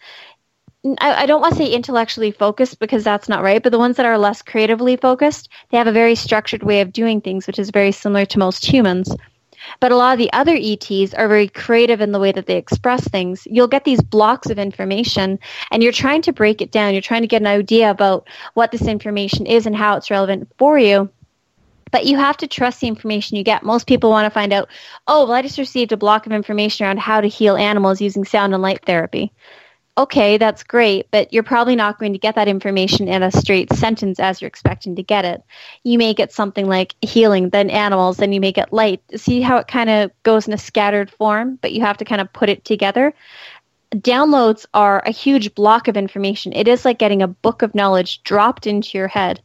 I, 0.84 1.23
I 1.23 1.26
don't 1.26 1.40
want 1.40 1.55
to 1.55 1.58
say 1.58 1.73
intellectually 1.73 2.31
focused 2.31 2.78
because 2.78 3.02
that's 3.02 3.28
not 3.28 3.42
right, 3.42 3.62
but 3.62 3.73
the 3.73 3.78
ones 3.78 3.97
that 3.97 4.07
are 4.07 4.16
less 4.16 4.42
creatively 4.42 4.97
focused, 4.97 5.48
they 5.70 5.78
have 5.78 5.89
a 5.89 5.92
very 5.92 6.15
structured 6.15 6.62
way 6.62 6.81
of 6.81 6.92
doing 6.92 7.20
things, 7.20 7.47
which 7.47 7.58
is 7.58 7.70
very 7.70 7.90
similar 7.90 8.24
to 8.26 8.39
most 8.39 8.65
humans. 8.65 9.12
But 9.81 9.90
a 9.90 9.97
lot 9.97 10.12
of 10.12 10.18
the 10.18 10.32
other 10.32 10.57
ETs 10.57 11.12
are 11.15 11.26
very 11.26 11.48
creative 11.48 12.00
in 12.00 12.12
the 12.12 12.20
way 12.20 12.31
that 12.31 12.47
they 12.47 12.57
express 12.57 13.07
things. 13.08 13.47
You'll 13.50 13.66
get 13.66 13.84
these 13.84 14.00
blocks 14.00 14.50
of 14.50 14.58
information 14.58 15.40
and 15.73 15.82
you're 15.82 15.92
trying 15.92 16.23
to 16.23 16.32
break 16.32 16.62
it 16.62 16.70
down. 16.70 16.94
You're 16.94 17.02
trying 17.02 17.23
to 17.23 17.28
get 17.28 17.42
an 17.42 17.48
idea 17.48 17.90
about 17.90 18.28
what 18.55 18.70
this 18.70 18.86
information 18.86 19.47
is 19.47 19.66
and 19.66 19.74
how 19.74 19.97
it's 19.97 20.12
relevant 20.12 20.48
for 20.58 20.78
you. 20.78 21.10
But 21.90 22.07
you 22.07 22.16
have 22.18 22.36
to 22.39 22.47
trust 22.47 22.81
the 22.81 22.86
information 22.86 23.36
you 23.36 23.42
get. 23.42 23.65
Most 23.65 23.89
people 23.89 24.10
want 24.10 24.26
to 24.26 24.31
find 24.31 24.52
out, 24.52 24.68
oh, 25.08 25.24
well, 25.24 25.32
I 25.32 25.42
just 25.42 25.58
received 25.58 25.90
a 25.90 25.97
block 25.97 26.26
of 26.26 26.32
information 26.32 26.86
around 26.86 27.00
how 27.00 27.20
to 27.20 27.28
heal 27.28 27.57
animals 27.57 28.00
using 28.00 28.24
sound 28.24 28.55
and 28.55 28.62
light 28.62 28.84
therapy 28.86 29.32
okay, 29.98 30.38
that's 30.38 30.62
great, 30.62 31.10
but 31.10 31.32
you're 31.32 31.42
probably 31.42 31.74
not 31.74 31.98
going 31.98 32.12
to 32.12 32.20
get 32.20 32.36
that 32.36 32.46
information 32.46 33.08
in 33.08 33.24
a 33.24 33.32
straight 33.32 33.72
sentence 33.72 34.20
as 34.20 34.40
you're 34.40 34.46
expecting 34.46 34.94
to 34.94 35.02
get 35.02 35.24
it. 35.24 35.42
You 35.82 35.98
may 35.98 36.14
get 36.14 36.32
something 36.32 36.68
like 36.68 36.94
healing, 37.02 37.50
then 37.50 37.68
animals, 37.68 38.18
then 38.18 38.32
you 38.32 38.40
may 38.40 38.52
get 38.52 38.72
light. 38.72 39.02
See 39.16 39.40
how 39.40 39.56
it 39.56 39.66
kind 39.66 39.90
of 39.90 40.12
goes 40.22 40.46
in 40.46 40.54
a 40.54 40.58
scattered 40.58 41.10
form, 41.10 41.58
but 41.60 41.72
you 41.72 41.80
have 41.80 41.96
to 41.96 42.04
kind 42.04 42.20
of 42.20 42.32
put 42.32 42.48
it 42.48 42.64
together. 42.64 43.12
Downloads 43.90 44.66
are 44.72 45.02
a 45.04 45.10
huge 45.10 45.52
block 45.56 45.88
of 45.88 45.96
information. 45.96 46.52
It 46.52 46.68
is 46.68 46.84
like 46.84 46.98
getting 46.98 47.22
a 47.22 47.28
book 47.28 47.62
of 47.62 47.74
knowledge 47.74 48.22
dropped 48.22 48.68
into 48.68 48.96
your 48.96 49.08
head. 49.08 49.42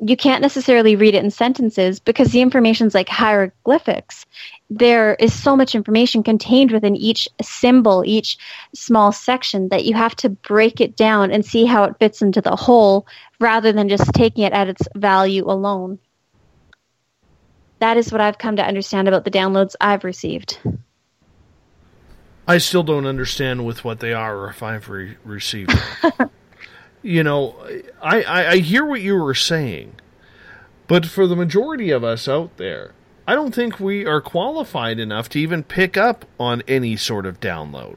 You 0.00 0.16
can't 0.16 0.42
necessarily 0.42 0.96
read 0.96 1.14
it 1.14 1.22
in 1.22 1.30
sentences 1.30 2.00
because 2.00 2.32
the 2.32 2.40
information's 2.40 2.94
like 2.94 3.08
hieroglyphics 3.08 4.26
there 4.70 5.14
is 5.14 5.32
so 5.32 5.56
much 5.56 5.74
information 5.74 6.22
contained 6.22 6.72
within 6.72 6.96
each 6.96 7.28
symbol, 7.42 8.02
each 8.04 8.38
small 8.74 9.12
section, 9.12 9.68
that 9.68 9.84
you 9.84 9.94
have 9.94 10.16
to 10.16 10.30
break 10.30 10.80
it 10.80 10.96
down 10.96 11.30
and 11.30 11.44
see 11.44 11.64
how 11.64 11.84
it 11.84 11.98
fits 11.98 12.22
into 12.22 12.40
the 12.40 12.56
whole 12.56 13.06
rather 13.40 13.72
than 13.72 13.88
just 13.88 14.12
taking 14.14 14.44
it 14.44 14.52
at 14.52 14.68
its 14.68 14.88
value 14.96 15.44
alone. 15.44 15.98
That 17.80 17.96
is 17.96 18.10
what 18.10 18.20
I've 18.20 18.38
come 18.38 18.56
to 18.56 18.66
understand 18.66 19.08
about 19.08 19.24
the 19.24 19.30
downloads 19.30 19.74
I've 19.80 20.04
received. 20.04 20.58
I 22.46 22.58
still 22.58 22.82
don't 22.82 23.06
understand 23.06 23.66
with 23.66 23.84
what 23.84 24.00
they 24.00 24.12
are 24.12 24.36
or 24.38 24.50
if 24.50 24.62
I've 24.62 24.88
re- 24.88 25.16
received 25.24 25.70
them. 26.18 26.30
you 27.02 27.22
know, 27.22 27.56
I, 28.02 28.22
I, 28.22 28.46
I 28.52 28.56
hear 28.58 28.84
what 28.84 29.00
you 29.00 29.16
were 29.16 29.34
saying, 29.34 29.94
but 30.86 31.06
for 31.06 31.26
the 31.26 31.36
majority 31.36 31.90
of 31.90 32.04
us 32.04 32.28
out 32.28 32.56
there, 32.56 32.92
I 33.26 33.34
don't 33.34 33.54
think 33.54 33.80
we 33.80 34.04
are 34.04 34.20
qualified 34.20 34.98
enough 34.98 35.28
to 35.30 35.40
even 35.40 35.62
pick 35.62 35.96
up 35.96 36.26
on 36.38 36.62
any 36.68 36.96
sort 36.96 37.24
of 37.26 37.40
download 37.40 37.96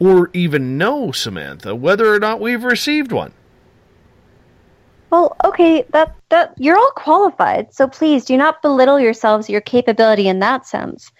or 0.00 0.30
even 0.32 0.78
know, 0.78 1.12
Samantha, 1.12 1.74
whether 1.74 2.12
or 2.12 2.18
not 2.18 2.40
we've 2.40 2.64
received 2.64 3.12
one. 3.12 3.32
Well, 5.10 5.34
okay, 5.44 5.84
that 5.92 6.14
that 6.28 6.54
you're 6.58 6.76
all 6.76 6.92
qualified, 6.94 7.72
so 7.72 7.88
please 7.88 8.26
do 8.26 8.36
not 8.36 8.60
belittle 8.60 9.00
yourselves 9.00 9.48
your 9.48 9.62
capability 9.62 10.28
in 10.28 10.40
that 10.40 10.66
sense. 10.66 11.10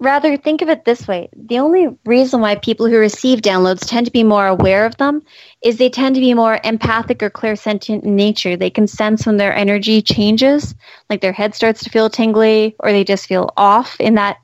Rather, 0.00 0.36
think 0.36 0.60
of 0.60 0.68
it 0.68 0.84
this 0.84 1.06
way: 1.06 1.28
the 1.34 1.58
only 1.58 1.88
reason 2.04 2.40
why 2.40 2.56
people 2.56 2.86
who 2.86 2.98
receive 2.98 3.40
downloads 3.40 3.86
tend 3.86 4.06
to 4.06 4.12
be 4.12 4.24
more 4.24 4.46
aware 4.46 4.86
of 4.86 4.96
them 4.96 5.22
is 5.62 5.76
they 5.76 5.88
tend 5.88 6.14
to 6.14 6.20
be 6.20 6.34
more 6.34 6.60
empathic 6.64 7.22
or 7.22 7.30
clairsentient 7.30 8.02
in 8.02 8.16
nature. 8.16 8.56
They 8.56 8.70
can 8.70 8.86
sense 8.86 9.24
when 9.24 9.36
their 9.36 9.54
energy 9.54 10.02
changes, 10.02 10.74
like 11.08 11.20
their 11.20 11.32
head 11.32 11.54
starts 11.54 11.84
to 11.84 11.90
feel 11.90 12.10
tingly, 12.10 12.74
or 12.80 12.92
they 12.92 13.04
just 13.04 13.26
feel 13.26 13.50
off 13.56 13.98
in 14.00 14.14
that 14.14 14.38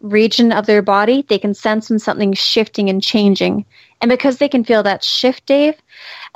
region 0.00 0.52
of 0.52 0.66
their 0.66 0.82
body. 0.82 1.24
They 1.28 1.38
can 1.38 1.54
sense 1.54 1.90
when 1.90 1.98
something's 1.98 2.38
shifting 2.38 2.88
and 2.88 3.02
changing, 3.02 3.66
and 4.00 4.08
because 4.08 4.38
they 4.38 4.48
can 4.48 4.64
feel 4.64 4.82
that 4.84 5.04
shift, 5.04 5.46
Dave 5.46 5.74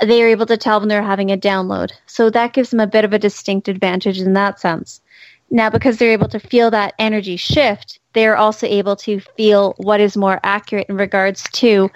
they 0.03 0.23
are 0.23 0.28
able 0.28 0.47
to 0.47 0.57
tell 0.57 0.81
when 0.81 0.89
they're 0.89 1.03
having 1.03 1.31
a 1.31 1.39
download. 1.39 1.93
So 2.07 2.31
that 2.31 2.53
gives 2.53 2.70
them 2.70 2.81
a 2.81 2.86
bit 2.86 3.05
of 3.05 3.12
a 3.12 3.19
distinct 3.19 3.69
advantage 3.69 4.20
in 4.20 4.35
that 4.35 4.61
sense. 4.61 5.01
Now, 5.50 5.70
because 5.70 5.99
they're 5.99 6.10
able 6.10 6.28
to 6.28 6.41
feel 6.41 6.70
that 6.73 6.94
energy 6.99 7.36
shift, 7.36 8.00
they're 8.15 8.36
also 8.36 8.66
able 8.66 8.97
to 8.97 9.20
feel 9.20 9.75
what 9.76 10.00
is 10.00 10.16
more 10.16 10.41
accurate 10.42 10.89
in 10.89 10.97
regards 10.97 11.44
to 11.52 11.89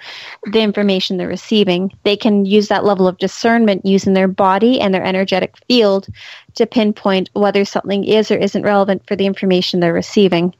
the 0.51 0.61
information 0.61 1.17
they're 1.17 1.27
receiving. 1.27 1.91
They 2.03 2.15
can 2.15 2.45
use 2.45 2.69
that 2.69 2.85
level 2.85 3.07
of 3.07 3.17
discernment 3.17 3.85
using 3.85 4.13
their 4.13 4.29
body 4.29 4.79
and 4.79 4.93
their 4.93 5.03
energetic 5.03 5.55
field 5.67 6.07
to 6.55 6.65
pinpoint 6.65 7.29
whether 7.33 7.65
something 7.65 8.05
is 8.05 8.31
or 8.31 8.37
isn't 8.37 8.63
relevant 8.63 9.05
for 9.05 9.15
the 9.15 9.25
information 9.25 9.79
they're 9.79 9.93
receiving. 9.93 10.55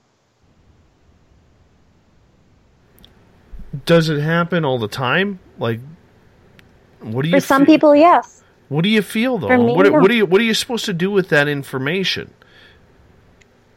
Does 3.85 4.09
it 4.09 4.19
happen 4.19 4.65
all 4.65 4.79
the 4.79 4.89
time? 4.89 5.39
Like, 5.57 5.79
what 6.99 7.21
do 7.21 7.29
you 7.29 7.39
For 7.39 7.45
some 7.45 7.65
fe- 7.65 7.73
people, 7.73 7.95
yes. 7.95 8.43
What 8.67 8.83
do 8.83 8.89
you 8.89 9.01
feel 9.01 9.37
though? 9.37 9.49
Me, 9.57 9.75
what, 9.75 9.85
no. 9.85 9.99
what 9.99 10.11
are 10.11 10.13
you 10.13 10.25
What 10.25 10.41
are 10.41 10.45
you 10.45 10.53
supposed 10.53 10.85
to 10.85 10.93
do 10.93 11.11
with 11.11 11.29
that 11.29 11.47
information? 11.47 12.33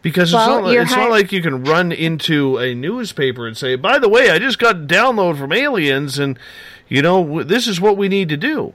Because 0.04 0.34
it's, 0.34 0.46
not, 0.46 0.72
you're 0.72 0.82
it's 0.82 0.92
hi- 0.92 1.00
not 1.00 1.10
like 1.10 1.32
you 1.32 1.42
can 1.42 1.64
run 1.64 1.90
into 1.90 2.58
a 2.58 2.74
newspaper 2.74 3.46
and 3.48 3.56
say, 3.56 3.74
"By 3.74 3.98
the 3.98 4.08
way, 4.08 4.30
I 4.30 4.38
just 4.38 4.58
got 4.60 4.86
download 4.86 5.38
from 5.38 5.52
aliens, 5.52 6.18
and 6.18 6.38
you 6.88 7.02
know 7.02 7.24
w- 7.24 7.44
this 7.44 7.66
is 7.66 7.80
what 7.80 7.96
we 7.96 8.08
need 8.08 8.28
to 8.28 8.36
do." 8.36 8.74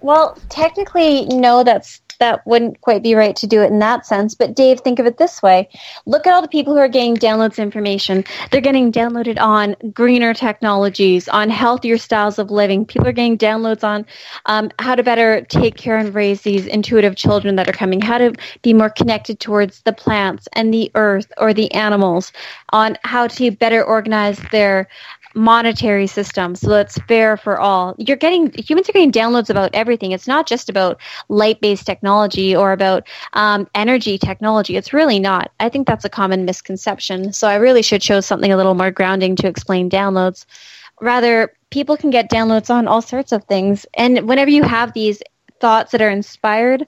Well, 0.00 0.38
technically, 0.48 1.26
no, 1.26 1.64
that's 1.64 2.00
that 2.24 2.46
wouldn't 2.46 2.80
quite 2.80 3.02
be 3.02 3.14
right 3.14 3.36
to 3.36 3.46
do 3.46 3.60
it 3.60 3.70
in 3.70 3.80
that 3.80 4.06
sense. 4.06 4.34
But 4.34 4.56
Dave, 4.56 4.80
think 4.80 4.98
of 4.98 5.04
it 5.04 5.18
this 5.18 5.42
way: 5.42 5.68
look 6.06 6.26
at 6.26 6.32
all 6.32 6.40
the 6.40 6.48
people 6.48 6.72
who 6.72 6.80
are 6.80 6.88
getting 6.88 7.16
downloads 7.16 7.58
information. 7.58 8.24
They're 8.50 8.62
getting 8.62 8.90
downloaded 8.90 9.38
on 9.38 9.76
greener 9.92 10.32
technologies, 10.32 11.28
on 11.28 11.50
healthier 11.50 11.98
styles 11.98 12.38
of 12.38 12.50
living. 12.50 12.86
People 12.86 13.08
are 13.08 13.12
getting 13.12 13.36
downloads 13.36 13.84
on 13.84 14.06
um, 14.46 14.70
how 14.78 14.94
to 14.94 15.02
better 15.02 15.42
take 15.42 15.76
care 15.76 15.98
and 15.98 16.14
raise 16.14 16.40
these 16.42 16.66
intuitive 16.66 17.16
children 17.16 17.56
that 17.56 17.68
are 17.68 17.72
coming, 17.72 18.00
how 18.00 18.16
to 18.16 18.32
be 18.62 18.72
more 18.72 18.90
connected 18.90 19.38
towards 19.38 19.82
the 19.82 19.92
plants 19.92 20.48
and 20.54 20.72
the 20.72 20.90
earth 20.94 21.30
or 21.36 21.52
the 21.52 21.70
animals, 21.72 22.32
on 22.72 22.96
how 23.02 23.26
to 23.26 23.50
better 23.50 23.84
organize 23.84 24.38
their 24.50 24.88
monetary 25.34 26.06
system 26.06 26.54
so 26.54 26.68
that's 26.68 26.98
fair 27.08 27.36
for 27.36 27.58
all. 27.58 27.94
You're 27.98 28.16
getting 28.16 28.52
humans 28.52 28.88
are 28.88 28.92
getting 28.92 29.12
downloads 29.12 29.50
about 29.50 29.70
everything. 29.74 30.12
It's 30.12 30.26
not 30.28 30.46
just 30.46 30.68
about 30.68 31.00
light 31.28 31.60
based 31.60 31.86
technology 31.86 32.54
or 32.54 32.72
about 32.72 33.06
um, 33.32 33.68
energy 33.74 34.18
technology. 34.18 34.76
It's 34.76 34.92
really 34.92 35.18
not. 35.18 35.50
I 35.60 35.68
think 35.68 35.86
that's 35.86 36.04
a 36.04 36.08
common 36.10 36.44
misconception. 36.44 37.32
So 37.32 37.48
I 37.48 37.56
really 37.56 37.82
should 37.82 38.02
show 38.02 38.20
something 38.20 38.52
a 38.52 38.56
little 38.56 38.74
more 38.74 38.90
grounding 38.90 39.36
to 39.36 39.48
explain 39.48 39.90
downloads. 39.90 40.46
Rather, 41.00 41.52
people 41.70 41.96
can 41.96 42.10
get 42.10 42.30
downloads 42.30 42.70
on 42.70 42.86
all 42.86 43.02
sorts 43.02 43.32
of 43.32 43.44
things. 43.44 43.86
And 43.94 44.28
whenever 44.28 44.50
you 44.50 44.62
have 44.62 44.92
these 44.92 45.22
thoughts 45.60 45.92
that 45.92 46.02
are 46.02 46.10
inspired, 46.10 46.86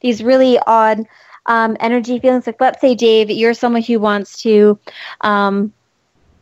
these 0.00 0.22
really 0.22 0.58
odd 0.66 1.00
um, 1.46 1.76
energy 1.80 2.18
feelings, 2.18 2.46
like 2.46 2.60
let's 2.60 2.80
say, 2.80 2.94
Dave, 2.94 3.30
you're 3.30 3.54
someone 3.54 3.82
who 3.82 3.98
wants 3.98 4.42
to. 4.42 4.78
Um, 5.20 5.72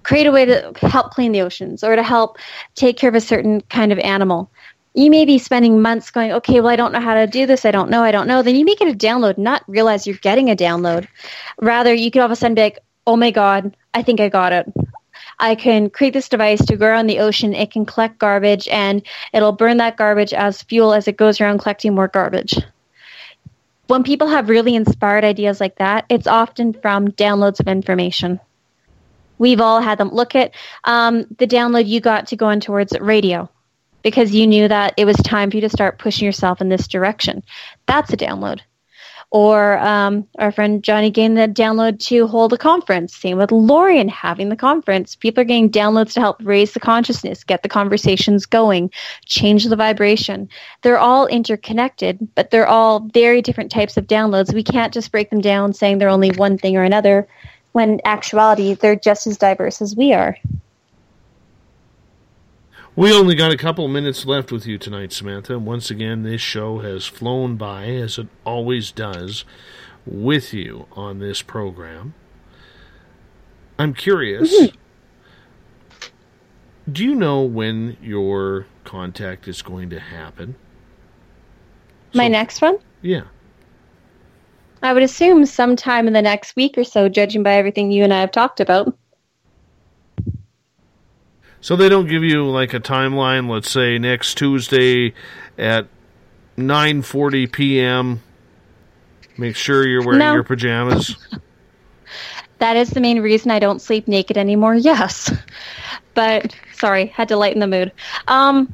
create 0.02 0.26
a 0.26 0.32
way 0.32 0.44
to 0.44 0.72
help 0.82 1.10
clean 1.10 1.32
the 1.32 1.42
oceans 1.42 1.82
or 1.84 1.96
to 1.96 2.02
help 2.02 2.38
take 2.74 2.96
care 2.96 3.08
of 3.08 3.14
a 3.14 3.20
certain 3.20 3.60
kind 3.62 3.92
of 3.92 3.98
animal. 4.00 4.50
You 4.94 5.10
may 5.10 5.24
be 5.24 5.38
spending 5.38 5.80
months 5.80 6.10
going, 6.10 6.32
okay, 6.32 6.60
well, 6.60 6.70
I 6.70 6.76
don't 6.76 6.92
know 6.92 7.00
how 7.00 7.14
to 7.14 7.26
do 7.26 7.46
this. 7.46 7.64
I 7.64 7.70
don't 7.70 7.88
know. 7.88 8.02
I 8.02 8.10
don't 8.10 8.26
know. 8.26 8.42
Then 8.42 8.56
you 8.56 8.64
may 8.64 8.74
get 8.74 8.88
a 8.88 8.96
download, 8.96 9.38
not 9.38 9.62
realize 9.66 10.06
you're 10.06 10.16
getting 10.16 10.50
a 10.50 10.56
download. 10.56 11.08
Rather, 11.60 11.94
you 11.94 12.10
could 12.10 12.20
all 12.20 12.26
of 12.26 12.30
a 12.30 12.36
sudden 12.36 12.54
be 12.54 12.62
like, 12.62 12.78
oh 13.06 13.16
my 13.16 13.30
God, 13.30 13.74
I 13.94 14.02
think 14.02 14.20
I 14.20 14.28
got 14.28 14.52
it. 14.52 14.70
I 15.38 15.54
can 15.54 15.90
create 15.90 16.12
this 16.12 16.28
device 16.28 16.64
to 16.66 16.76
go 16.76 16.86
around 16.86 17.06
the 17.06 17.20
ocean. 17.20 17.54
It 17.54 17.70
can 17.70 17.86
collect 17.86 18.18
garbage 18.18 18.68
and 18.68 19.02
it'll 19.32 19.52
burn 19.52 19.78
that 19.78 19.96
garbage 19.96 20.34
as 20.34 20.62
fuel 20.62 20.92
as 20.92 21.08
it 21.08 21.16
goes 21.16 21.40
around 21.40 21.58
collecting 21.58 21.94
more 21.94 22.08
garbage. 22.08 22.54
When 23.88 24.04
people 24.04 24.28
have 24.28 24.48
really 24.48 24.74
inspired 24.74 25.24
ideas 25.24 25.60
like 25.60 25.76
that, 25.76 26.04
it's 26.08 26.26
often 26.26 26.72
from 26.74 27.08
downloads 27.08 27.60
of 27.60 27.66
information. 27.66 28.40
We've 29.42 29.60
all 29.60 29.80
had 29.80 29.98
them. 29.98 30.10
Look 30.10 30.36
at 30.36 30.54
um, 30.84 31.26
the 31.38 31.48
download 31.48 31.88
you 31.88 32.00
got 32.00 32.28
to 32.28 32.36
go 32.36 32.46
on 32.46 32.60
towards 32.60 32.96
radio 33.00 33.50
because 34.02 34.32
you 34.32 34.46
knew 34.46 34.68
that 34.68 34.94
it 34.96 35.04
was 35.04 35.16
time 35.16 35.50
for 35.50 35.56
you 35.56 35.62
to 35.62 35.68
start 35.68 35.98
pushing 35.98 36.26
yourself 36.26 36.60
in 36.60 36.68
this 36.68 36.86
direction. 36.86 37.42
That's 37.86 38.12
a 38.12 38.16
download. 38.16 38.60
Or 39.32 39.78
um, 39.78 40.28
our 40.38 40.52
friend 40.52 40.84
Johnny 40.84 41.10
getting 41.10 41.34
the 41.34 41.48
download 41.48 41.98
to 42.06 42.28
hold 42.28 42.52
a 42.52 42.56
conference. 42.56 43.16
Same 43.16 43.36
with 43.36 43.50
Lorien 43.50 44.06
having 44.06 44.48
the 44.48 44.54
conference. 44.54 45.16
People 45.16 45.40
are 45.40 45.44
getting 45.44 45.70
downloads 45.70 46.12
to 46.12 46.20
help 46.20 46.36
raise 46.44 46.72
the 46.72 46.78
consciousness, 46.78 47.42
get 47.42 47.64
the 47.64 47.68
conversations 47.68 48.46
going, 48.46 48.92
change 49.24 49.64
the 49.64 49.74
vibration. 49.74 50.48
They're 50.82 51.00
all 51.00 51.26
interconnected, 51.26 52.28
but 52.36 52.52
they're 52.52 52.68
all 52.68 53.08
very 53.12 53.42
different 53.42 53.72
types 53.72 53.96
of 53.96 54.06
downloads. 54.06 54.54
We 54.54 54.62
can't 54.62 54.94
just 54.94 55.10
break 55.10 55.30
them 55.30 55.40
down 55.40 55.72
saying 55.72 55.98
they're 55.98 56.08
only 56.08 56.30
one 56.30 56.58
thing 56.58 56.76
or 56.76 56.84
another 56.84 57.26
when 57.72 58.00
actuality 58.04 58.74
they're 58.74 58.96
just 58.96 59.26
as 59.26 59.36
diverse 59.36 59.82
as 59.82 59.96
we 59.96 60.12
are. 60.12 60.36
We 62.94 63.10
only 63.12 63.34
got 63.34 63.50
a 63.50 63.56
couple 63.56 63.88
minutes 63.88 64.26
left 64.26 64.52
with 64.52 64.66
you 64.66 64.76
tonight, 64.76 65.12
Samantha. 65.12 65.58
Once 65.58 65.90
again, 65.90 66.24
this 66.24 66.42
show 66.42 66.80
has 66.80 67.06
flown 67.06 67.56
by, 67.56 67.86
as 67.86 68.18
it 68.18 68.28
always 68.44 68.92
does, 68.92 69.46
with 70.04 70.52
you 70.52 70.86
on 70.92 71.18
this 71.18 71.40
program. 71.40 72.12
I'm 73.78 73.94
curious. 73.94 74.52
Mm-hmm. 74.54 74.76
Do 76.92 77.04
you 77.04 77.14
know 77.14 77.40
when 77.42 77.96
your 78.02 78.66
contact 78.84 79.48
is 79.48 79.62
going 79.62 79.88
to 79.88 79.98
happen? 79.98 80.56
My 82.12 82.28
next 82.28 82.60
one? 82.60 82.76
Yeah. 83.00 83.22
I 84.82 84.92
would 84.92 85.02
assume 85.02 85.46
sometime 85.46 86.06
in 86.06 86.12
the 86.12 86.22
next 86.22 86.56
week 86.56 86.76
or 86.76 86.84
so, 86.84 87.08
judging 87.08 87.42
by 87.42 87.54
everything 87.54 87.92
you 87.92 88.02
and 88.02 88.12
I 88.12 88.20
have 88.20 88.32
talked 88.32 88.60
about. 88.60 88.96
So 91.60 91.76
they 91.76 91.88
don't 91.88 92.08
give 92.08 92.24
you 92.24 92.44
like 92.48 92.74
a 92.74 92.80
timeline. 92.80 93.48
Let's 93.48 93.70
say 93.70 93.96
next 93.98 94.36
Tuesday 94.36 95.14
at 95.56 95.86
9:40 96.56 97.52
p.m. 97.52 98.20
Make 99.38 99.54
sure 99.54 99.86
you're 99.86 100.04
wearing 100.04 100.18
No. 100.18 100.34
your 100.34 100.44
pajamas. 100.44 101.16
That 102.58 102.76
is 102.76 102.90
the 102.90 103.00
main 103.00 103.20
reason 103.20 103.50
I 103.50 103.58
don't 103.58 103.82
sleep 103.82 104.06
naked 104.06 104.36
anymore. 104.38 104.74
Yes, 104.80 105.32
but 106.14 106.54
sorry, 106.74 107.06
had 107.06 107.26
to 107.28 107.36
lighten 107.36 107.58
the 107.58 107.66
mood. 107.66 107.90
Um, 108.28 108.72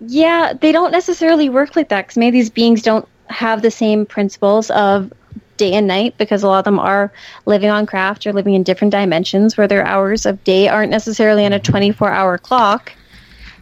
yeah, 0.00 0.54
they 0.60 0.72
don't 0.72 0.90
necessarily 0.90 1.48
work 1.48 1.76
like 1.76 1.88
that 1.90 2.06
because 2.06 2.16
maybe 2.16 2.38
these 2.38 2.50
beings 2.50 2.82
don't 2.82 3.06
have 3.28 3.62
the 3.62 3.70
same 3.70 4.06
principles 4.06 4.72
of 4.72 5.12
day 5.62 5.74
and 5.74 5.86
night 5.86 6.18
because 6.18 6.42
a 6.42 6.48
lot 6.48 6.58
of 6.58 6.64
them 6.64 6.80
are 6.80 7.12
living 7.46 7.70
on 7.70 7.86
craft 7.86 8.26
or 8.26 8.32
living 8.32 8.54
in 8.54 8.64
different 8.64 8.90
dimensions 8.90 9.56
where 9.56 9.68
their 9.68 9.86
hours 9.86 10.26
of 10.26 10.42
day 10.42 10.66
aren't 10.66 10.90
necessarily 10.90 11.46
on 11.46 11.52
a 11.52 11.60
24 11.60 12.10
hour 12.10 12.36
clock 12.36 12.92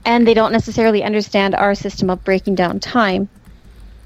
and 0.07 0.27
they 0.27 0.33
don't 0.33 0.51
necessarily 0.51 1.03
understand 1.03 1.55
our 1.55 1.75
system 1.75 2.09
of 2.09 2.25
breaking 2.25 2.55
down 2.55 2.81
time. 2.81 3.29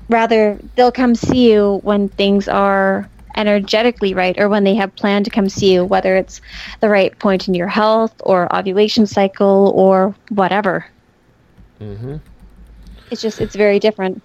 Rather, 0.09 0.59
they'll 0.75 0.91
come 0.91 1.15
see 1.15 1.53
you 1.53 1.79
when 1.85 2.09
things 2.09 2.49
are 2.49 3.09
energetically 3.37 4.13
right 4.13 4.37
or 4.41 4.49
when 4.49 4.65
they 4.65 4.75
have 4.75 4.93
planned 4.97 5.25
to 5.27 5.31
come 5.31 5.49
see 5.49 5.75
you, 5.75 5.85
whether 5.85 6.17
it's 6.17 6.41
the 6.81 6.89
right 6.89 7.17
point 7.21 7.47
in 7.47 7.55
your 7.55 7.69
health 7.69 8.15
or 8.25 8.53
ovulation 8.53 9.07
cycle 9.07 9.73
or 9.77 10.17
whatever. 10.31 10.85
Mm-hmm. 11.81 12.17
It's 13.13 13.23
just, 13.23 13.41
it's 13.41 13.55
very 13.55 13.79
different. 13.79 14.21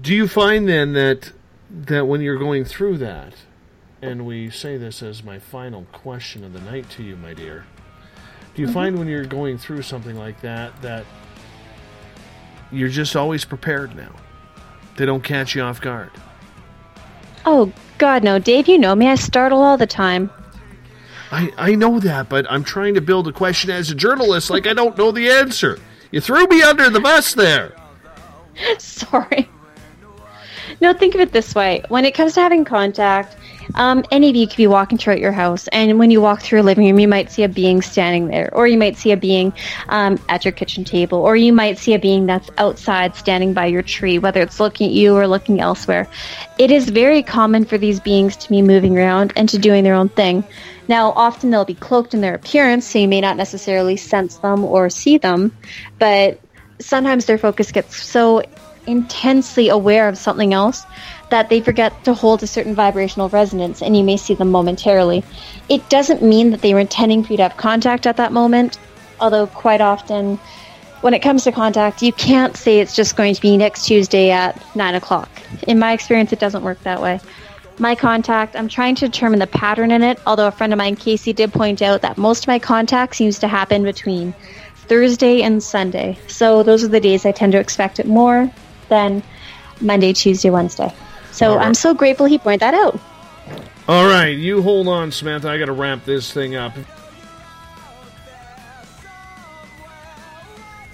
Do 0.00 0.12
you 0.12 0.26
find 0.26 0.68
then 0.68 0.94
that 0.94 1.30
that 1.70 2.06
when 2.06 2.20
you're 2.20 2.38
going 2.38 2.64
through 2.64 2.98
that, 2.98 3.34
and 4.00 4.24
we 4.26 4.48
say 4.50 4.76
this 4.76 5.02
as 5.02 5.22
my 5.22 5.38
final 5.38 5.86
question 5.92 6.44
of 6.44 6.52
the 6.52 6.60
night 6.60 6.88
to 6.90 7.02
you, 7.02 7.16
my 7.16 7.34
dear, 7.34 7.64
do 8.54 8.62
you 8.62 8.68
Mhm. 8.68 8.72
find 8.74 8.98
when 8.98 9.08
you're 9.08 9.24
going 9.24 9.58
through 9.58 9.82
something 9.82 10.16
like 10.16 10.40
that 10.40 10.80
that 10.82 11.04
you're 12.70 12.88
just 12.88 13.16
always 13.16 13.44
prepared 13.44 13.96
now? 13.96 14.12
They 14.96 15.06
don't 15.06 15.22
catch 15.22 15.54
you 15.54 15.62
off 15.62 15.80
guard. 15.80 16.10
Oh, 17.46 17.72
God, 17.98 18.22
no. 18.24 18.38
Dave, 18.38 18.68
you 18.68 18.78
know 18.78 18.94
me. 18.94 19.08
I 19.08 19.14
startle 19.14 19.62
all 19.62 19.76
the 19.76 19.86
time. 19.86 20.30
I, 21.30 21.52
I 21.58 21.74
know 21.74 22.00
that, 22.00 22.28
but 22.28 22.46
I'm 22.50 22.64
trying 22.64 22.94
to 22.94 23.00
build 23.00 23.28
a 23.28 23.32
question 23.32 23.70
as 23.70 23.90
a 23.90 23.94
journalist 23.94 24.50
like 24.50 24.66
I 24.66 24.72
don't 24.72 24.96
know 24.96 25.10
the 25.12 25.30
answer. 25.30 25.78
You 26.10 26.20
threw 26.20 26.46
me 26.46 26.62
under 26.62 26.88
the 26.90 27.00
bus 27.00 27.34
there. 27.34 27.74
Sorry. 28.78 29.48
No, 30.80 30.92
think 30.92 31.14
of 31.14 31.20
it 31.20 31.32
this 31.32 31.54
way. 31.54 31.82
When 31.88 32.04
it 32.04 32.14
comes 32.14 32.34
to 32.34 32.40
having 32.40 32.64
contact, 32.64 33.36
um, 33.74 34.04
any 34.10 34.30
of 34.30 34.36
you 34.36 34.46
could 34.46 34.56
be 34.56 34.66
walking 34.66 34.96
throughout 34.96 35.18
your 35.18 35.32
house, 35.32 35.68
and 35.68 35.98
when 35.98 36.10
you 36.10 36.20
walk 36.20 36.40
through 36.40 36.60
a 36.60 36.62
living 36.62 36.86
room, 36.86 36.98
you 36.98 37.08
might 37.08 37.30
see 37.30 37.42
a 37.42 37.48
being 37.48 37.82
standing 37.82 38.28
there, 38.28 38.48
or 38.54 38.66
you 38.66 38.78
might 38.78 38.96
see 38.96 39.12
a 39.12 39.16
being 39.16 39.52
um, 39.88 40.18
at 40.28 40.44
your 40.44 40.52
kitchen 40.52 40.84
table, 40.84 41.18
or 41.18 41.36
you 41.36 41.52
might 41.52 41.78
see 41.78 41.94
a 41.94 41.98
being 41.98 42.26
that's 42.26 42.48
outside 42.58 43.16
standing 43.16 43.52
by 43.52 43.66
your 43.66 43.82
tree, 43.82 44.18
whether 44.18 44.40
it's 44.40 44.60
looking 44.60 44.86
at 44.88 44.92
you 44.92 45.16
or 45.16 45.26
looking 45.26 45.60
elsewhere. 45.60 46.08
It 46.58 46.70
is 46.70 46.88
very 46.88 47.22
common 47.22 47.64
for 47.64 47.76
these 47.76 48.00
beings 48.00 48.36
to 48.36 48.48
be 48.48 48.62
moving 48.62 48.96
around 48.96 49.32
and 49.36 49.48
to 49.48 49.58
doing 49.58 49.84
their 49.84 49.94
own 49.94 50.08
thing. 50.08 50.44
Now, 50.86 51.10
often 51.10 51.50
they'll 51.50 51.64
be 51.66 51.74
cloaked 51.74 52.14
in 52.14 52.20
their 52.20 52.34
appearance, 52.34 52.86
so 52.86 53.00
you 53.00 53.08
may 53.08 53.20
not 53.20 53.36
necessarily 53.36 53.96
sense 53.96 54.36
them 54.36 54.64
or 54.64 54.88
see 54.88 55.18
them, 55.18 55.54
but 55.98 56.40
sometimes 56.80 57.26
their 57.26 57.38
focus 57.38 57.72
gets 57.72 57.96
so 57.96 58.42
intensely 58.88 59.68
aware 59.68 60.08
of 60.08 60.18
something 60.18 60.52
else 60.52 60.86
that 61.30 61.48
they 61.48 61.60
forget 61.60 61.92
to 62.04 62.14
hold 62.14 62.42
a 62.42 62.46
certain 62.46 62.74
vibrational 62.74 63.28
resonance 63.28 63.82
and 63.82 63.96
you 63.96 64.02
may 64.02 64.16
see 64.16 64.34
them 64.34 64.50
momentarily. 64.50 65.22
It 65.68 65.88
doesn't 65.88 66.22
mean 66.22 66.50
that 66.50 66.62
they 66.62 66.74
were 66.74 66.80
intending 66.80 67.22
for 67.22 67.32
you 67.32 67.36
to 67.36 67.42
have 67.44 67.56
contact 67.56 68.06
at 68.06 68.16
that 68.16 68.32
moment, 68.32 68.78
although 69.20 69.46
quite 69.46 69.80
often 69.80 70.38
when 71.00 71.14
it 71.14 71.20
comes 71.20 71.44
to 71.44 71.52
contact, 71.52 72.02
you 72.02 72.12
can't 72.12 72.56
say 72.56 72.80
it's 72.80 72.96
just 72.96 73.14
going 73.14 73.34
to 73.34 73.40
be 73.40 73.56
next 73.56 73.86
Tuesday 73.86 74.30
at 74.30 74.60
9 74.74 74.94
o'clock. 74.96 75.28
In 75.68 75.78
my 75.78 75.92
experience, 75.92 76.32
it 76.32 76.40
doesn't 76.40 76.64
work 76.64 76.82
that 76.82 77.00
way. 77.00 77.20
My 77.78 77.94
contact, 77.94 78.56
I'm 78.56 78.66
trying 78.66 78.96
to 78.96 79.06
determine 79.06 79.38
the 79.38 79.46
pattern 79.46 79.92
in 79.92 80.02
it, 80.02 80.18
although 80.26 80.48
a 80.48 80.50
friend 80.50 80.72
of 80.72 80.78
mine, 80.78 80.96
Casey, 80.96 81.32
did 81.32 81.52
point 81.52 81.82
out 81.82 82.02
that 82.02 82.18
most 82.18 82.44
of 82.44 82.48
my 82.48 82.58
contact 82.58 83.14
seems 83.14 83.38
to 83.38 83.46
happen 83.46 83.84
between 83.84 84.34
Thursday 84.74 85.42
and 85.42 85.62
Sunday. 85.62 86.18
So 86.26 86.64
those 86.64 86.82
are 86.82 86.88
the 86.88 86.98
days 86.98 87.24
I 87.24 87.30
tend 87.30 87.52
to 87.52 87.60
expect 87.60 88.00
it 88.00 88.06
more 88.06 88.50
than 88.88 89.22
Monday, 89.80 90.12
Tuesday, 90.12 90.50
Wednesday. 90.50 90.92
So 91.32 91.56
right. 91.56 91.66
I'm 91.66 91.74
so 91.74 91.94
grateful 91.94 92.26
he 92.26 92.38
pointed 92.38 92.60
that 92.60 92.74
out. 92.74 92.98
All 93.86 94.06
right, 94.06 94.36
you 94.36 94.60
hold 94.60 94.88
on, 94.88 95.10
Samantha. 95.12 95.48
I 95.48 95.58
got 95.58 95.66
to 95.66 95.72
wrap 95.72 96.04
this 96.04 96.32
thing 96.32 96.56
up. 96.56 96.74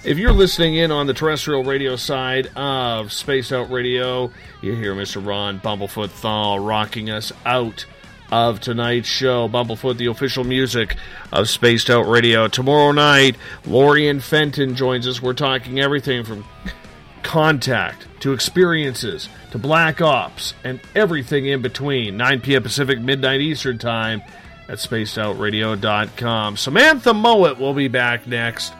If 0.05 0.19
you're 0.19 0.33
listening 0.33 0.75
in 0.75 0.91
on 0.91 1.07
the 1.07 1.15
terrestrial 1.15 1.63
radio 1.63 1.95
side 1.95 2.51
of 2.55 3.11
Spaced 3.11 3.51
Out 3.51 3.71
Radio, 3.71 4.31
you 4.61 4.75
hear 4.75 4.93
Mr. 4.93 5.25
Ron 5.25 5.59
Bumblefoot 5.59 6.11
Thal 6.11 6.59
rocking 6.59 7.09
us 7.09 7.31
out 7.43 7.87
of 8.31 8.59
tonight's 8.59 9.07
show. 9.07 9.49
Bumblefoot, 9.49 9.97
the 9.97 10.05
official 10.05 10.43
music 10.43 10.95
of 11.31 11.49
Spaced 11.49 11.89
Out 11.89 12.07
Radio. 12.07 12.47
Tomorrow 12.47 12.91
night, 12.91 13.35
Lorien 13.65 14.19
Fenton 14.19 14.75
joins 14.75 15.07
us. 15.07 15.23
We're 15.23 15.33
talking 15.33 15.79
everything 15.79 16.23
from 16.23 16.45
contact 17.25 18.05
to 18.21 18.33
experiences 18.33 19.27
to 19.51 19.57
black 19.57 19.99
ops 19.99 20.53
and 20.63 20.79
everything 20.93 21.47
in 21.47 21.61
between. 21.61 22.15
9 22.17 22.41
p.m 22.41 22.61
pacific 22.61 23.01
midnight 23.01 23.41
eastern 23.41 23.79
time 23.79 24.21
at 24.69 24.77
spacedoutradio.com 24.77 26.55
samantha 26.55 27.13
mowat 27.13 27.59
will 27.59 27.73
be 27.73 27.87
back 27.87 28.27
next 28.27 28.73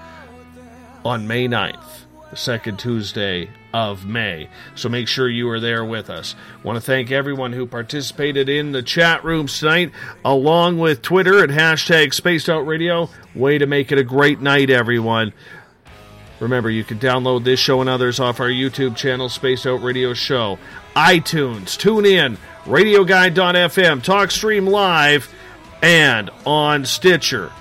on 1.04 1.28
may 1.28 1.48
9th 1.48 2.06
the 2.30 2.36
second 2.36 2.78
tuesday 2.78 3.50
of 3.74 4.06
may. 4.06 4.50
So 4.76 4.90
make 4.90 5.08
sure 5.08 5.28
you 5.30 5.50
are 5.50 5.60
there 5.60 5.84
with 5.84 6.10
us. 6.10 6.34
Want 6.64 6.78
to 6.78 6.82
thank 6.82 7.12
everyone 7.12 7.52
who 7.52 7.66
participated 7.66 8.48
in 8.48 8.72
the 8.72 8.82
chat 8.82 9.24
rooms 9.24 9.60
tonight 9.60 9.92
along 10.24 10.80
with 10.80 11.02
twitter 11.02 11.44
at 11.44 11.50
hashtag 11.50 12.08
spacedoutradio. 12.08 13.10
way 13.34 13.58
to 13.58 13.66
make 13.66 13.92
it 13.92 13.98
a 13.98 14.04
great 14.04 14.40
night 14.40 14.70
everyone 14.70 15.34
Remember, 16.40 16.70
you 16.70 16.84
can 16.84 17.00
download 17.00 17.44
this 17.44 17.60
show 17.60 17.80
and 17.80 17.90
others 17.90 18.20
off 18.20 18.40
our 18.40 18.50
YouTube 18.50 18.96
channel, 18.96 19.30
Spaced 19.30 19.66
Out 19.66 19.82
Radio 19.82 20.14
Show, 20.14 20.60
iTunes, 20.96 21.78
tune 21.78 22.06
in, 22.06 22.38
RadioGuide.fm, 22.66 24.02
TalkStream 24.02 24.70
Live, 24.70 25.34
and 25.82 26.30
on 26.46 26.84
Stitcher. 26.84 27.52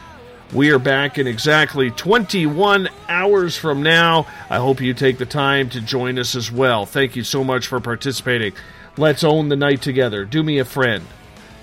We 0.53 0.70
are 0.70 0.78
back 0.78 1.19
in 1.19 1.27
exactly 1.27 1.91
21 1.91 2.89
hours 3.09 3.57
from 3.57 3.83
now. 3.83 4.27
I 4.49 4.59
hope 4.59 4.81
you 4.81 4.94
take 4.94 5.19
the 5.19 5.27
time 5.27 5.69
to 5.70 5.81
join 5.81 6.19
us 6.19 6.35
as 6.35 6.51
well. 6.51 6.86
Thank 6.86 7.17
you 7.17 7.25
so 7.25 7.43
much 7.43 7.67
for 7.67 7.81
participating. 7.81 8.55
Let's 8.97 9.25
own 9.25 9.49
the 9.49 9.57
night 9.57 9.83
together. 9.83 10.25
Do 10.25 10.43
me 10.43 10.59
a 10.59 10.65
friend. 10.65 11.05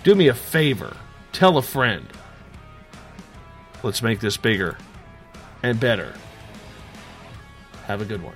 Do 0.03 0.14
me 0.15 0.27
a 0.27 0.33
favor. 0.33 0.98
Tell 1.31 1.57
a 1.57 1.61
friend. 1.61 2.06
Let's 3.83 4.01
make 4.01 4.19
this 4.19 4.38
bigger 4.38 4.77
and 5.64 5.80
better. 5.80 6.14
Have 7.91 7.99
a 7.99 8.05
good 8.05 8.23
one. 8.23 8.35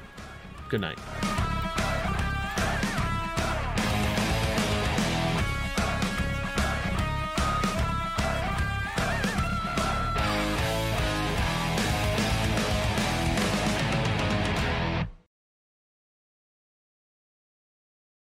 Good 0.67 0.81
night. 0.81 1.44